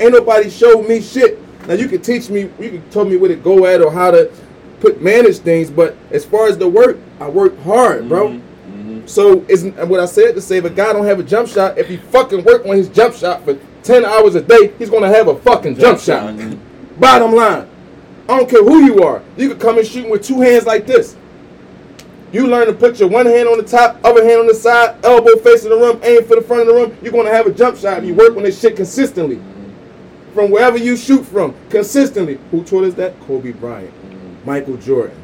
Ain't 0.00 0.12
nobody 0.12 0.50
showed 0.50 0.88
me 0.88 1.00
shit. 1.00 1.38
Now 1.68 1.74
you 1.74 1.86
can 1.86 2.02
teach 2.02 2.28
me, 2.28 2.50
you 2.58 2.70
can 2.70 2.90
tell 2.90 3.04
me 3.04 3.16
where 3.16 3.28
to 3.28 3.36
go 3.36 3.66
at 3.66 3.80
or 3.80 3.92
how 3.92 4.10
to 4.10 4.32
put 4.80 5.00
manage 5.00 5.38
things, 5.38 5.70
but 5.70 5.96
as 6.10 6.24
far 6.24 6.48
as 6.48 6.58
the 6.58 6.68
work, 6.68 6.98
I 7.20 7.28
worked 7.28 7.60
hard, 7.62 8.08
bro. 8.08 8.40
So 9.08 9.44
isn't 9.48 9.74
what 9.88 10.00
I 10.00 10.04
said 10.06 10.34
to 10.34 10.40
say 10.40 10.58
if 10.58 10.64
a 10.64 10.70
guy 10.70 10.92
don't 10.92 11.06
have 11.06 11.18
a 11.18 11.22
jump 11.22 11.48
shot, 11.48 11.78
if 11.78 11.88
he 11.88 11.96
fucking 11.96 12.44
work 12.44 12.66
on 12.66 12.76
his 12.76 12.88
jump 12.90 13.14
shot 13.14 13.42
for 13.42 13.58
10 13.82 14.04
hours 14.04 14.34
a 14.34 14.42
day, 14.42 14.72
he's 14.78 14.90
gonna 14.90 15.08
have 15.08 15.28
a 15.28 15.38
fucking 15.40 15.76
jump 15.76 15.98
shot. 15.98 16.36
Bottom 17.00 17.34
line. 17.34 17.68
I 18.28 18.36
don't 18.36 18.50
care 18.50 18.62
who 18.62 18.84
you 18.84 19.02
are. 19.02 19.22
You 19.38 19.48
could 19.48 19.60
come 19.60 19.78
and 19.78 19.86
shoot 19.86 20.08
with 20.08 20.22
two 20.22 20.40
hands 20.40 20.66
like 20.66 20.86
this. 20.86 21.16
You 22.30 22.46
learn 22.46 22.66
to 22.66 22.74
put 22.74 23.00
your 23.00 23.08
one 23.08 23.24
hand 23.24 23.48
on 23.48 23.56
the 23.56 23.64
top, 23.64 23.98
other 24.04 24.22
hand 24.22 24.40
on 24.40 24.46
the 24.46 24.54
side, 24.54 25.02
elbow 25.02 25.36
facing 25.36 25.70
the 25.70 25.76
rim, 25.76 25.98
aim 26.02 26.24
for 26.24 26.34
the 26.34 26.42
front 26.42 26.60
of 26.62 26.66
the 26.68 26.74
rim. 26.74 26.98
You're 27.00 27.12
gonna 27.12 27.30
have 27.30 27.46
a 27.46 27.52
jump 27.52 27.78
shot 27.78 27.98
if 27.98 28.04
you 28.04 28.14
work 28.14 28.36
on 28.36 28.42
this 28.42 28.60
shit 28.60 28.76
consistently. 28.76 29.40
From 30.34 30.50
wherever 30.50 30.76
you 30.76 30.94
shoot 30.96 31.24
from, 31.24 31.54
consistently. 31.70 32.38
Who 32.50 32.62
taught 32.62 32.84
us 32.84 32.94
that? 32.94 33.18
Kobe 33.20 33.52
Bryant, 33.52 33.94
Michael 34.44 34.76
Jordan. 34.76 35.16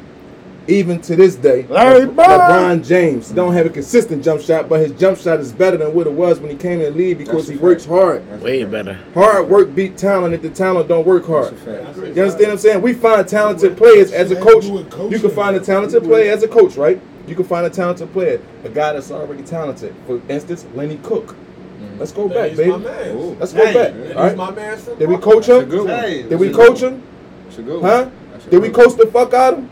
Even 0.67 0.99
to 1.01 1.15
this 1.15 1.35
day, 1.35 1.63
Larry 1.69 2.05
Le- 2.05 2.11
Bird. 2.11 2.25
LeBron 2.25 2.83
James 2.83 3.29
don't 3.29 3.53
have 3.53 3.67
a 3.67 3.69
consistent 3.69 4.23
jump 4.23 4.41
shot, 4.41 4.67
but 4.67 4.79
his 4.79 4.93
jump 4.93 5.19
shot 5.19 5.39
is 5.39 5.51
better 5.51 5.77
than 5.77 5.93
what 5.93 6.07
it 6.07 6.13
was 6.13 6.39
when 6.39 6.49
he 6.49 6.57
came 6.57 6.81
in 6.81 6.91
the 6.91 6.97
league 6.97 7.19
because 7.19 7.47
That's 7.47 7.49
a 7.49 7.51
he 7.51 7.57
fact. 7.57 7.63
works 7.63 7.85
hard. 7.85 8.27
That's 8.29 8.41
Way 8.41 8.63
better. 8.63 8.97
Hard 9.13 9.47
work 9.47 9.75
beat 9.75 9.95
talent 9.95 10.33
if 10.33 10.41
the 10.41 10.49
talent 10.49 10.87
don't 10.87 11.05
work 11.05 11.27
hard. 11.27 11.53
That's 11.55 11.61
a 11.61 11.83
fact. 11.83 11.97
You 11.97 12.03
understand 12.03 12.33
what 12.39 12.49
I'm 12.49 12.57
saying? 12.57 12.81
We 12.81 12.93
find 12.93 13.27
talented 13.27 13.77
players 13.77 14.11
as 14.11 14.31
a 14.31 14.41
coach. 14.41 14.65
You 14.65 15.19
can 15.19 15.29
find 15.29 15.55
a 15.55 15.59
talented 15.59 16.03
player 16.03 16.31
as 16.33 16.41
a 16.41 16.47
coach, 16.47 16.75
right? 16.77 16.99
You 17.27 17.35
can 17.35 17.45
find 17.45 17.65
a 17.67 17.69
talented 17.69 18.11
player, 18.11 18.41
a 18.63 18.69
guy 18.69 18.93
that's 18.93 19.11
already 19.11 19.43
talented. 19.43 19.95
For 20.07 20.19
instance, 20.29 20.65
Lenny 20.73 20.97
Cooke. 21.03 21.27
Mm-hmm. 21.35 21.99
Let's 21.99 22.11
go 22.11 22.27
back, 22.27 22.49
He's 22.49 22.57
baby. 22.57 22.71
my 22.71 22.77
man. 22.77 23.39
Let's 23.39 23.53
go 23.53 23.65
Hey, 23.65 23.73
back. 23.73 23.93
He's 24.07 24.15
All 24.15 24.23
right. 24.23 24.37
my 24.37 24.51
man. 24.51 24.77
Did 24.83 24.97
we 24.99 25.05
Brooklyn. 25.05 25.21
coach 25.21 25.45
That's 25.45 25.49
a 25.49 25.61
him? 25.61 25.69
good 25.69 25.87
one. 25.89 25.99
Hey, 25.99 26.21
Did 26.23 26.39
we 26.39 26.47
That's 26.47 26.57
a 26.57 26.61
good 26.61 26.67
coach 26.69 26.79
him? 26.81 27.03
That's 27.45 27.57
a 27.59 27.61
good 27.61 27.81
one. 27.81 27.89
Huh? 27.91 28.09
That's 28.31 28.45
a 28.45 28.49
Did 28.49 28.61
we 28.63 28.67
good 28.69 28.77
one. 28.77 28.85
coach 28.89 28.97
the 28.97 29.07
fuck 29.07 29.33
out 29.35 29.53
of 29.53 29.59
him? 29.59 29.69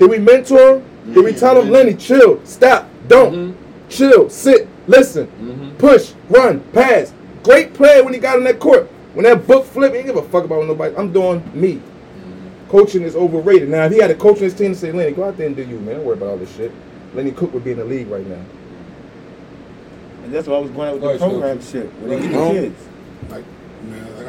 Did 0.00 0.08
we 0.10 0.18
mentor 0.18 0.76
him? 0.76 1.14
Did 1.14 1.24
we 1.24 1.32
tell 1.34 1.60
him, 1.60 1.70
Lenny, 1.70 1.92
chill, 1.94 2.40
stop, 2.44 2.88
don't, 3.06 3.34
Mhm. 3.34 3.54
chill, 3.90 4.30
sit, 4.30 4.66
listen, 4.86 5.28
Mhm. 5.40 5.78
push, 5.78 6.12
run, 6.30 6.60
pass. 6.72 7.12
Great 7.42 7.74
player 7.74 8.02
when 8.02 8.14
he 8.14 8.18
got 8.18 8.38
in 8.38 8.44
that 8.44 8.58
court. 8.58 8.88
When 9.12 9.24
that 9.24 9.46
book 9.46 9.64
flipped, 9.66 9.94
he 9.94 10.02
didn't 10.02 10.14
give 10.14 10.24
a 10.24 10.28
fuck 10.28 10.44
about 10.44 10.58
what 10.60 10.68
nobody. 10.68 10.94
I'm 10.96 11.12
doing 11.12 11.42
me. 11.52 11.80
Coaching 12.70 13.02
is 13.02 13.14
overrated. 13.14 13.68
Now, 13.68 13.84
if 13.86 13.92
he 13.92 13.98
had 13.98 14.10
a 14.10 14.14
coach 14.14 14.36
on 14.38 14.44
his 14.44 14.54
team 14.54 14.72
to 14.72 14.78
say, 14.78 14.90
Lenny, 14.92 15.10
go 15.12 15.24
out 15.24 15.36
there 15.36 15.48
and 15.48 15.56
do 15.56 15.62
you, 15.62 15.78
man. 15.80 15.96
Don't 15.96 16.04
worry 16.04 16.16
about 16.16 16.28
all 16.30 16.36
this 16.38 16.54
shit. 16.56 16.70
Lenny 17.14 17.32
Cooke 17.32 17.52
would 17.52 17.64
be 17.64 17.72
in 17.72 17.78
the 17.78 17.84
league 17.84 18.08
right 18.10 18.26
now. 18.26 18.36
And 20.24 20.32
that's 20.32 20.46
why 20.46 20.56
I 20.56 20.60
was 20.60 20.70
going 20.70 20.88
out 20.88 21.00
with 21.00 21.02
the 21.02 21.18
program 21.18 21.60
shit. 21.60 21.90
When 22.00 22.10
they 22.10 22.28
get 22.28 22.32
the 22.32 22.50
kids. 22.60 22.76
Man, 23.30 23.44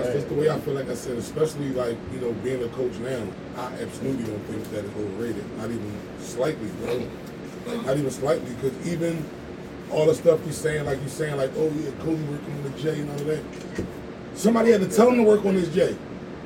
that's 0.07 0.25
the 0.25 0.33
way 0.33 0.49
I 0.49 0.59
feel. 0.59 0.73
Like 0.73 0.89
I 0.89 0.95
said, 0.95 1.17
especially 1.17 1.69
like 1.69 1.97
you 2.13 2.19
know, 2.21 2.31
being 2.43 2.63
a 2.63 2.67
coach 2.69 2.93
now, 2.99 3.21
I 3.57 3.73
absolutely 3.81 4.25
don't 4.25 4.43
think 4.45 4.63
that 4.71 4.85
is 4.85 4.91
overrated. 4.95 5.57
Not 5.57 5.69
even 5.71 5.97
slightly, 6.19 6.69
bro. 6.81 6.95
Like, 7.67 7.85
not 7.85 7.97
even 7.97 8.11
slightly, 8.11 8.53
because 8.55 8.87
even 8.87 9.23
all 9.91 10.05
the 10.07 10.15
stuff 10.15 10.43
he's 10.45 10.57
saying, 10.57 10.85
like 10.85 10.99
he's 11.01 11.11
saying, 11.11 11.37
like, 11.37 11.51
oh 11.57 11.71
yeah, 11.83 11.91
Kobe 11.99 12.21
working 12.23 12.53
on 12.53 12.63
the 12.63 12.69
J 12.81 12.99
and 13.01 13.09
all 13.11 13.19
of 13.19 13.25
that. 13.27 13.43
Somebody 14.35 14.71
had 14.71 14.81
to 14.81 14.87
tell 14.87 15.09
him 15.09 15.17
to 15.17 15.23
work 15.23 15.45
on 15.45 15.53
his 15.55 15.73
J. 15.73 15.95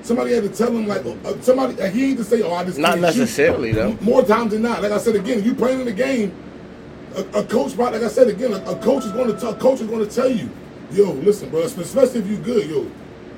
Somebody 0.01 0.33
had 0.33 0.43
to 0.43 0.49
tell 0.49 0.67
him, 0.71 0.85
like, 0.87 1.03
uh, 1.05 1.39
somebody. 1.41 1.79
uh, 1.81 1.89
He 1.89 2.09
ain't 2.09 2.17
to 2.19 2.23
say, 2.23 2.41
oh, 2.43 2.53
I 2.53 2.63
just 2.63 2.77
Not 2.77 2.99
can't 2.99 3.13
shoot. 3.13 3.19
necessarily, 3.21 3.71
though. 3.71 3.93
More 4.01 4.23
times 4.23 4.51
than 4.51 4.61
not, 4.61 4.81
like 4.83 4.91
I 4.91 4.97
said 4.99 5.15
again, 5.15 5.43
you 5.43 5.55
playing 5.55 5.79
in 5.79 5.85
the 5.85 5.91
game, 5.93 6.31
a, 7.15 7.21
a 7.39 7.43
coach, 7.45 7.75
like 7.75 7.93
I 7.95 8.07
said 8.07 8.27
again, 8.27 8.53
a, 8.53 8.57
a 8.71 8.75
coach 8.77 9.03
is 9.05 9.11
going 9.13 9.33
to 9.33 9.39
tell, 9.39 9.55
coach 9.55 9.81
is 9.81 9.87
going 9.87 10.07
to 10.07 10.13
tell 10.13 10.29
you, 10.29 10.49
yo, 10.91 11.11
listen, 11.11 11.49
bro, 11.49 11.61
especially 11.61 12.19
if 12.19 12.27
you 12.27 12.37
good, 12.37 12.69
yo, 12.69 12.85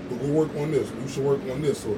but 0.09 0.19
go 0.21 0.27
work 0.27 0.55
on 0.57 0.71
this. 0.71 0.89
You 1.01 1.07
should 1.07 1.23
work 1.23 1.41
on 1.51 1.61
this 1.61 1.85
or 1.85 1.97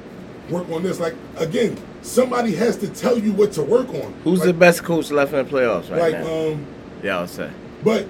work 0.50 0.68
on 0.70 0.82
this. 0.82 0.98
Like 1.00 1.14
again, 1.36 1.76
somebody 2.02 2.54
has 2.56 2.76
to 2.78 2.88
tell 2.88 3.18
you 3.18 3.32
what 3.32 3.52
to 3.52 3.62
work 3.62 3.88
on. 3.90 4.12
Who's 4.24 4.40
like, 4.40 4.46
the 4.48 4.54
best 4.54 4.82
coach 4.84 5.10
left 5.10 5.32
in 5.32 5.44
the 5.44 5.50
playoffs 5.50 5.90
right 5.90 6.12
Like 6.12 6.24
now? 6.24 6.46
um, 6.52 6.66
yeah, 7.02 7.18
I'll 7.18 7.26
say. 7.28 7.50
but 7.84 8.08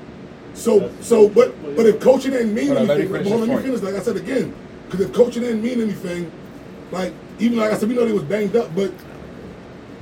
so 0.54 0.90
so 1.00 1.28
but 1.28 1.54
but 1.76 1.86
if 1.86 2.00
coaching 2.00 2.32
didn't 2.32 2.52
mean 2.54 2.68
Hold 2.68 2.78
on, 2.78 2.86
let 2.88 2.98
me 2.98 3.04
anything, 3.04 3.12
finish 3.24 3.28
hold 3.28 3.42
on, 3.42 3.48
let 3.48 3.56
me 3.58 3.62
finish. 3.62 3.80
Like 3.82 3.94
I 3.94 4.00
said 4.00 4.16
again, 4.16 4.54
because 4.86 5.00
if 5.06 5.12
coaching 5.12 5.42
didn't 5.42 5.62
mean 5.62 5.80
anything, 5.80 6.30
like 6.90 7.12
even 7.38 7.58
like 7.58 7.72
I 7.72 7.76
said, 7.78 7.88
we 7.88 7.94
know 7.94 8.04
they 8.04 8.12
was 8.12 8.24
banged 8.24 8.56
up, 8.56 8.74
but 8.74 8.92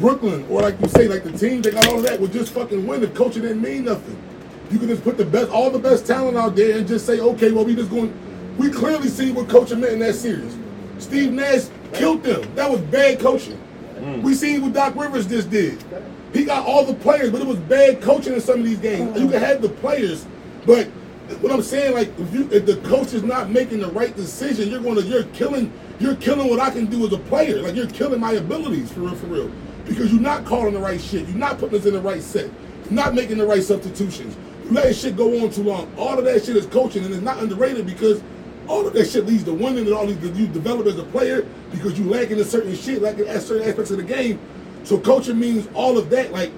Brooklyn 0.01 0.47
or 0.49 0.63
like 0.63 0.81
you 0.81 0.89
say, 0.89 1.09
like 1.09 1.25
the 1.25 1.33
team 1.33 1.61
that 1.63 1.75
got 1.75 1.87
all 1.89 1.97
of 1.99 2.05
that 2.05 2.19
would 2.21 2.33
just 2.33 2.53
fucking 2.53 2.87
win 2.87 3.03
if 3.03 3.15
coaching 3.15 3.43
didn't 3.43 3.61
mean 3.63 3.85
nothing. 3.85 4.17
You 4.71 4.79
could 4.79 4.89
just 4.89 5.03
put 5.03 5.17
the 5.17 5.25
best, 5.25 5.51
all 5.51 5.71
the 5.71 5.79
best 5.79 6.07
talent 6.07 6.37
out 6.37 6.55
there 6.55 6.79
and 6.79 6.87
just 6.87 7.05
say, 7.07 7.21
okay, 7.21 7.51
well 7.53 7.65
we 7.65 7.75
just 7.75 7.91
going. 7.91 8.13
We 8.59 8.71
clearly 8.71 9.09
see 9.09 9.31
what 9.31 9.49
coaching 9.49 9.81
meant 9.81 9.95
in 9.95 9.99
that 10.01 10.15
series. 10.15 10.57
Steve 10.99 11.33
Nash 11.33 11.69
killed 11.93 12.25
them. 12.25 12.55
That 12.55 12.71
was 12.71 12.81
bad 12.81 13.21
coaching. 13.21 13.59
Mm. 13.97 14.23
We 14.23 14.35
seen 14.35 14.63
what 14.63 14.73
Doc 14.73 14.97
Rivers 14.97 15.27
just 15.27 15.49
did. 15.49 15.83
He 16.33 16.45
got 16.45 16.67
all 16.67 16.85
the 16.85 16.95
players, 16.95 17.31
but 17.31 17.41
it 17.41 17.47
was 17.47 17.59
bad 17.59 18.03
coaching 18.03 18.35
in 18.35 18.41
some 18.41 18.61
of 18.61 18.67
these 18.67 18.79
games. 18.79 19.19
You 19.19 19.29
can 19.29 19.41
have 19.41 19.63
the 19.63 19.69
players, 19.69 20.27
but 20.67 20.89
what 21.41 21.53
I'm 21.53 21.63
saying, 21.63 21.95
like, 21.95 22.09
if 22.19 22.33
you 22.33 22.49
if 22.51 22.67
the 22.67 22.77
coach 22.89 23.13
is 23.13 23.23
not 23.23 23.51
making 23.51 23.81
the 23.81 23.89
right 23.89 24.15
decision, 24.15 24.69
you're 24.71 24.81
gonna 24.81 25.03
you're 25.03 25.25
killing 25.25 25.73
you're 26.01 26.17
killing 26.17 26.49
what 26.49 26.59
I 26.59 26.71
can 26.71 26.87
do 26.87 27.07
as 27.07 27.13
a 27.13 27.19
player. 27.19 27.63
Like 27.63 27.75
you're 27.75 27.87
killing 27.87 28.21
my 28.21 28.33
abilities 28.33 28.91
for 28.93 29.01
real, 29.01 29.15
for 29.15 29.27
real. 29.27 29.53
Because 29.85 30.13
you're 30.13 30.21
not 30.21 30.45
calling 30.45 30.75
the 30.75 30.81
right 30.81 31.01
shit. 31.01 31.29
You're 31.29 31.39
not 31.39 31.59
putting 31.59 31.79
us 31.79 31.87
in 31.87 31.95
the 31.95 32.01
right 32.01 32.23
set. 32.23 32.51
You're 32.85 32.93
not 32.93 33.15
making 33.15 33.39
the 33.39 33.47
right 33.47 33.63
substitutions. 33.63 34.37
You 34.65 34.71
letting 34.73 34.95
shit 34.95 35.17
go 35.17 35.43
on 35.43 35.51
too 35.51 35.63
long. 35.63 35.91
All 35.97 36.19
of 36.19 36.25
that 36.25 36.45
shit 36.45 36.57
is 36.57 36.67
coaching, 36.67 37.05
and 37.05 37.13
it's 37.13 37.23
not 37.23 37.39
underrated 37.43 37.87
because 37.87 38.23
all 38.69 38.87
of 38.87 38.93
that 38.93 39.09
shit 39.09 39.27
leads 39.27 39.45
to 39.45 39.53
winning 39.53 39.87
and 39.87 39.95
all 39.95 40.07
these 40.07 40.39
you 40.39 40.47
develop 40.47 40.87
as 40.87 40.99
a 40.99 41.05
player 41.05 41.47
because 41.71 41.99
you 41.99 42.05
lacking 42.07 42.33
in 42.33 42.41
a 42.41 42.45
certain 42.45 42.75
shit, 42.77 43.01
lacking 43.03 43.27
at 43.29 43.43
certain 43.43 43.69
aspects 43.69 43.91
of 43.91 43.97
the 43.97 44.03
game. 44.03 44.39
So 44.85 44.99
coaching 44.99 45.39
means 45.39 45.69
all 45.75 45.99
of 45.99 46.11
that. 46.11 46.33
Like 46.33 46.53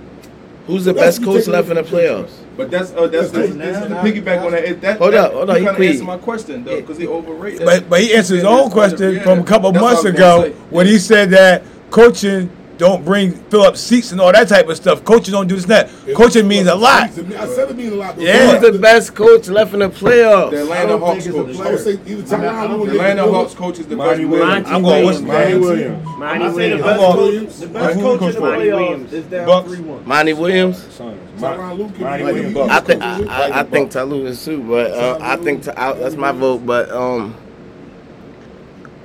Who's 0.67 0.85
the 0.85 0.95
best 0.95 1.23
coach 1.25 1.47
left 1.47 1.69
in 1.69 1.75
the 1.75 1.81
it 1.81 1.87
from 1.87 1.97
the 1.99 2.03
playoffs? 2.03 2.31
But 2.57 2.71
that's 2.71 2.93
uh, 2.93 3.07
that's, 3.07 3.31
That's 3.31 3.33
that's, 3.33 3.49
good. 3.53 3.59
that's, 3.61 3.89
Now- 3.89 4.03
to 4.03 4.09
piggyback 4.13 4.45
on 4.45 4.53
that. 4.53 4.65
It, 4.65 4.81
that 4.83 4.99
Hold 4.99 5.15
that, 5.15 5.25
up, 5.25 5.33
hold 5.33 5.51
up, 5.51 5.57
You 5.57 5.61
he 5.61 5.67
kind 5.67 5.69
of 5.71 5.77
quit. 5.77 5.91
answer 5.93 6.05
my 6.05 6.19
question 6.19 6.65
though, 6.65 6.81
because 6.81 6.99
he 6.99 7.07
overrated. 7.07 7.65
But, 7.65 7.89
but 7.89 8.01
he 8.03 8.15
answered 8.15 8.37
his 8.37 8.45
own 8.45 8.71
question 8.71 9.15
Yeah, 9.15 9.23
from 9.23 9.39
a 9.41 9.45
couple 9.45 9.73
months 9.73 10.05
ago 10.05 10.45
say. 10.45 10.53
when 10.71 10.87
he 10.87 10.99
said 10.99 11.31
that 11.31 11.63
coaching 11.91 12.51
don't 12.81 13.05
bring 13.05 13.33
fill 13.51 13.63
up 13.63 13.77
seats 13.77 14.11
and 14.11 14.21
all 14.23 14.33
that 14.33 14.49
type 14.49 14.67
of 14.69 14.75
stuff. 14.77 15.05
Coaching 15.05 15.33
don't 15.33 15.47
do 15.47 15.55
this 15.55 15.65
and 15.65 15.73
that. 15.73 15.91
Coaching 16.17 16.49
means 16.49 16.67
a 16.67 16.75
lot. 16.75 17.03
I 17.03 17.09
said 17.11 17.71
it 17.71 17.77
means 17.77 17.93
a 17.93 17.97
lot. 17.97 18.17
but- 18.17 18.25
Yeah. 18.25 18.59
Who's 18.59 18.73
the 18.73 18.79
best 18.79 19.15
coach 19.15 19.49
left 19.49 19.75
in 19.75 19.81
the 19.81 19.89
The 19.89 19.95
playoffs? 19.95 20.55
I 20.55 20.57
Atlanta 20.63 20.99
Hawks 20.99 21.27
coach. 21.29 21.51
it's 21.51 21.61
I 21.61 21.71
would 21.71 21.81
say 21.81 21.91
either 21.93 22.35
I 22.37 22.39
mean, 22.39 22.49
I 22.49 22.53
Tyronn 22.53 22.69
don't 22.69 22.81
Lue 22.81 22.87
The 22.87 22.91
or 22.91 22.95
Atlanta 22.95 23.23
Hawks 23.33 23.55
coach 23.55 23.79
is 23.81 23.87
the 23.87 23.97
Monty 23.97 24.25
best. 24.25 24.31
Williams. 24.31 24.69
I'm 24.71 24.83
going 24.83 25.07
with 25.07 25.23
Monty 25.23 25.55
Williams. 25.55 25.67
Williams. 25.67 26.07
I 26.09 26.39
Monty 26.39 26.45
say 26.45 26.71
the 26.71 26.77
Williams. 26.77 26.83
best 26.83 27.01
I'm 27.01 27.13
coach, 27.13 27.17
going- 27.21 27.47
the 27.47 27.67
I'm 27.67 27.73
best 27.73 28.01
coach 28.01 28.13
in 28.13 28.19
Coach 28.19 28.35
the 28.35 28.41
Williams. 28.41 29.11
playoffs 29.11 29.13
is 29.13 29.25
down 29.27 29.47
Bucks. 29.47 29.69
three 29.69 29.81
one. 29.81 30.03
Monty 30.09 30.33
Williams. 30.33 30.79
Suns. 30.95 31.19
Tyronn 31.41 31.79
Lue 31.79 31.89
could 31.91 32.01
Monty 32.01 32.25
Williams. 32.25 32.57
I 32.57 32.81
think 32.81 33.03
I, 33.03 33.23
I, 33.25 33.61
I 33.61 33.63
think 33.65 33.85
Bucks. 33.89 33.95
Ty 33.95 34.03
Lue 34.05 34.27
is 34.27 34.45
too, 34.45 34.63
but 34.63 34.91
uh, 34.93 35.19
I 35.21 35.37
think 35.37 35.63
to, 35.65 35.73
that's 35.77 36.17
my 36.17 36.33
vote. 36.33 36.65
But 36.67 36.91
um, 36.91 37.35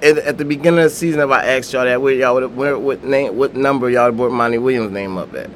at, 0.06 0.18
at 0.20 0.38
the 0.38 0.46
beginning 0.46 0.80
of 0.80 0.86
the 0.86 0.90
season, 0.92 1.20
if 1.22 1.30
I 1.30 1.44
asked 1.46 1.74
y'all 1.74 1.86
that, 1.86 2.02
where 2.02 2.14
y'all 2.14 2.36
would 2.36 2.56
where 2.56 2.78
what 2.78 3.04
name 3.04 3.36
what 3.36 3.56
number 3.56 3.90
y'all 3.90 4.12
brought 4.12 4.32
Monty 4.32 4.58
Williams' 4.60 4.92
name 4.92 5.18
up 5.18 5.34
at? 5.34 5.50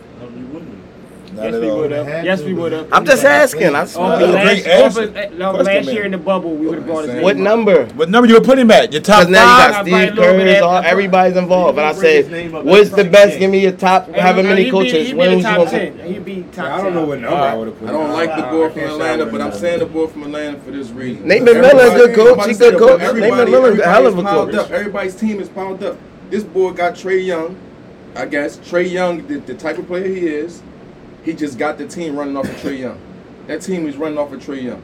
Not 1.33 1.53
at 1.53 1.63
all. 1.63 1.89
Yes, 2.23 2.41
we 2.41 2.53
would 2.53 2.71
have. 2.71 2.91
I'm 2.91 3.05
just 3.05 3.23
asking. 3.23 3.75
I 3.75 3.83
just 3.83 3.97
Oh, 3.97 4.01
wanna 4.01 4.25
the 4.27 4.33
know. 4.33 4.43
great 4.43 4.65
last, 4.65 4.97
over, 4.97 5.29
no, 5.35 5.51
last 5.51 5.87
year 5.91 6.03
in 6.05 6.11
the 6.11 6.17
bubble, 6.17 6.51
we 6.55 6.67
would 6.67 6.75
have 6.79 6.85
brought 6.87 7.05
his 7.07 7.21
what 7.23 7.37
number? 7.37 7.85
What 7.95 8.09
number 8.09 8.27
you 8.27 8.35
would 8.35 8.43
put 8.43 8.57
him 8.57 8.71
at? 8.71 8.91
Your 8.91 9.01
top 9.01 9.27
Because 9.27 9.31
now 9.31 9.67
you 9.67 9.71
got 9.73 9.85
Steve 9.85 9.93
a 9.93 10.21
little 10.21 10.45
Kerr, 10.59 10.63
all, 10.63 10.77
everybody's 10.83 11.37
involved. 11.37 11.75
But 11.75 11.85
I 11.85 11.93
Bring 11.93 12.15
his 12.15 12.25
said, 12.51 12.65
what's 12.65 12.89
the 12.89 13.03
the 13.03 13.09
best? 13.09 13.39
Give 13.39 13.51
me 13.51 13.59
your 13.59 13.71
top. 13.73 14.07
Hey, 14.09 14.19
However 14.19 14.41
he'd 14.41 14.47
many 14.49 14.71
coaches. 14.71 15.07
He'd 15.07 15.13
be 15.13 15.17
When 15.17 15.29
was 15.35 15.37
you 15.37 15.43
top 15.43 15.57
gonna 15.57 15.69
ten. 15.69 15.93
put- 15.97 16.05
He'd 16.05 16.25
be 16.25 16.45
top 16.51 16.65
I 16.65 16.81
don't 16.83 16.93
know 16.95 17.05
what 17.05 17.19
number 17.19 17.37
I 17.37 17.55
would 17.55 17.67
have 17.67 17.79
put. 17.79 17.89
I 17.89 17.91
don't 17.91 18.11
like 18.11 18.35
the 18.35 18.41
boy 18.43 18.69
from 18.69 18.81
Atlanta, 18.83 19.25
but 19.25 19.41
I'm 19.41 19.51
saying 19.53 19.79
the 19.79 19.85
boy 19.85 20.07
from 20.07 20.23
Atlanta 20.23 20.59
for 20.59 20.71
this 20.71 20.89
reason. 20.89 21.27
Nate 21.27 21.43
McMillan's 21.43 21.93
a 21.93 21.97
good 22.07 22.15
coach. 22.15 22.27
I'm 22.27 22.33
about 22.33 22.47
He 22.47 22.53
to 22.53 22.59
say 22.59 22.71
good 22.71 22.79
coach. 22.79 22.99
but 22.99 23.15
Nate 23.15 23.23
everybody- 23.33 23.51
McMillan's 23.51 23.79
a 23.79 23.89
hell 23.89 24.07
of 24.07 24.15
a 24.15 24.19
everybody's 24.19 24.55
coach. 24.57 24.71
Everybody's 24.71 25.15
team 25.15 25.39
is 25.39 25.49
piled 25.49 25.83
up. 25.83 25.97
This 26.29 26.43
boy 26.43 26.71
got 26.71 26.95
Trae 26.95 27.23
Young. 27.25 27.55
I 28.15 28.25
guess 28.25 28.57
Trae 28.57 28.89
Young, 28.89 29.25
the, 29.27 29.37
the 29.39 29.53
type 29.53 29.77
of 29.77 29.87
player 29.87 30.07
he 30.07 30.25
is, 30.27 30.61
he 31.23 31.33
just 31.33 31.57
got 31.57 31.77
the 31.77 31.87
team 31.87 32.15
running 32.15 32.37
off 32.37 32.45
of 32.45 32.55
Trae 32.57 32.79
Young. 32.79 32.99
That 33.47 33.61
team 33.61 33.87
is 33.87 33.97
running 33.97 34.17
off 34.17 34.31
of 34.31 34.41
Trae 34.43 34.61
Young. 34.63 34.81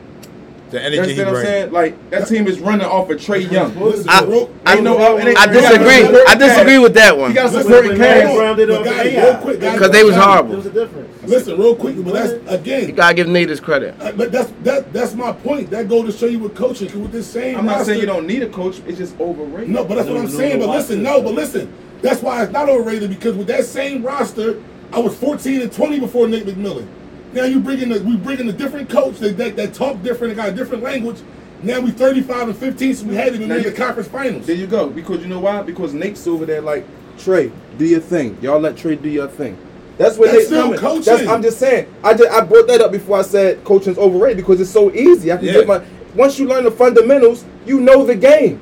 The 0.71 0.80
You 0.80 0.84
energy 1.00 1.13
he 1.13 1.21
understand 1.21 1.21
what 1.21 1.28
I'm 1.28 1.34
brings. 1.34 1.48
saying? 1.48 1.71
Like 1.71 2.10
that 2.10 2.28
team 2.28 2.48
is 2.48 2.60
running 2.60 2.88
off 2.88 3.10
of 3.10 3.17
Trae 3.19 3.50
Young. 3.52 3.80
Listen, 3.80 4.10
I, 4.10 4.19
I, 4.65 4.74
Ain't 4.74 4.84
no- 4.84 4.98
I 4.98 5.45
disagree. 5.45 6.24
I 6.28 6.36
disagree 6.36 6.80
with 6.80 6.93
that 6.95 7.13
He 7.13 7.19
one. 7.21 7.34
got 7.34 7.43
a 7.45 7.58
Listen, 7.58 7.62
supporting 7.63 7.98
man, 8.00 8.21
cast. 8.21 8.28
hold 8.28 8.39
on. 8.39 8.45
Rounded 8.45 8.67
But 8.69 8.88
up 8.88 9.06
real 9.06 9.38
quick, 9.38 9.60
Because 9.60 9.91
they 9.91 10.04
was 10.04 10.15
guys, 10.15 10.24
horrible. 10.26 10.54
There's 10.54 10.65
a 10.65 10.71
difference. 10.71 11.24
Listen, 11.24 11.58
real 11.60 11.76
quick, 11.76 12.04
but 12.04 12.13
that's 12.13 12.52
again. 12.52 12.88
You 12.88 12.93
gotta 12.93 13.13
give 13.13 13.28
Nate 13.28 13.50
his 13.50 13.60
credit. 13.60 13.95
Uh, 14.02 14.12
But 14.13 14.32
that's 14.32 14.52
that 14.63 14.91
that's 14.91 15.13
my 15.13 15.32
point. 15.32 15.69
That 15.69 15.88
goes 15.88 16.12
to 16.12 16.17
show 16.17 16.26
you 16.26 16.39
what 16.39 16.56
coaching. 16.56 16.88
'cause 16.88 16.98
with 16.98 17.12
this 17.12 17.28
same 17.28 17.58
I'm 17.60 17.65
not 17.67 17.74
roster- 17.78 17.86
saying 17.93 18.00
you 18.02 18.08
don't 18.08 18.26
need 18.28 18.41
a 18.41 18.50
coach. 18.50 18.82
It's 18.88 18.98
just 18.98 19.19
overrated. 19.19 19.69
No, 19.69 19.84
but 19.86 19.95
that's 19.95 20.08
what 20.10 20.17
I'm 20.17 20.24
no, 20.26 20.30
saying. 20.30 20.60
no, 20.60 20.67
but 20.67 20.76
listen, 20.76 21.04
no, 21.04 21.21
but 21.21 21.34
listen. 21.36 21.71
That's 22.02 22.21
why 22.24 22.43
it's 22.43 22.52
not 22.52 22.69
overrated 22.69 23.10
because 23.10 23.36
with 23.36 23.48
that 23.48 23.65
same 23.65 24.04
roster, 24.04 24.56
I 24.91 25.00
was 25.00 25.17
14 25.17 25.62
and 25.62 25.71
20 25.71 26.00
before 26.00 26.28
Nate 26.28 26.45
McMillan. 26.45 26.88
Now 27.34 27.43
you 27.43 27.60
bring 27.60 27.80
in 27.80 27.91
a, 27.91 28.00
we 28.00 28.15
bring 28.15 28.39
in 28.39 28.48
a 28.48 28.54
different 28.54 28.89
coach 28.89 29.17
that, 29.19 29.38
that 29.38 29.56
that 29.58 29.74
talk 29.74 30.02
different 30.02 30.32
and 30.34 30.36
got 30.38 30.50
a 30.50 30.52
different 30.54 30.84
language. 30.84 31.17
Now 31.63 31.80
we 31.80 31.91
35 31.91 32.50
and 32.50 32.58
15, 32.58 32.95
so 32.95 33.06
we 33.08 33.15
had 33.15 33.34
him 33.34 33.41
in 33.41 33.50
Now 33.50 33.60
the 33.62 33.71
conference 33.71 34.08
finals. 34.08 34.45
There 34.45 34.56
you 34.56 34.67
go. 34.67 34.89
Because 34.89 35.21
you 35.21 35.28
know 35.28 35.39
why? 35.39 35.62
Because 35.62 35.93
Nate's 35.93 36.28
over 36.28 36.45
there 36.45 36.62
like 36.62 36.86
Trae, 37.17 37.52
do 37.78 37.86
your 37.86 38.00
thing. 38.02 38.38
Y'all 38.41 38.60
let 38.60 38.76
Trae 38.76 39.02
do 39.02 39.10
your 39.10 39.28
thing. 39.28 39.58
That's 39.98 40.17
what 40.17 40.32
Nate's 40.32 40.48
still 40.48 40.63
coming. 40.63 40.80
coaching. 40.80 41.04
That's, 41.06 41.28
I'm 41.28 41.41
just 41.41 41.58
saying. 41.58 41.88
I 42.04 42.13
just 42.13 42.30
I 42.30 42.41
brought 42.41 42.67
that 42.67 42.82
up 42.82 42.91
before 42.91 43.17
I 43.17 43.21
said 43.21 43.63
coaching's 43.63 43.98
overrated 43.98 44.38
because 44.38 44.60
it's 44.62 44.69
so 44.69 44.91
easy. 44.93 45.32
I 45.32 45.38
can 45.38 45.45
Yeah. 45.45 45.54
get 45.54 45.67
my. 45.67 45.82
Once 46.15 46.39
you 46.39 46.48
learn 46.48 46.63
the 46.63 46.71
fundamentals, 46.71 47.43
you 47.65 47.80
know 47.82 48.06
the 48.06 48.15
game. 48.15 48.62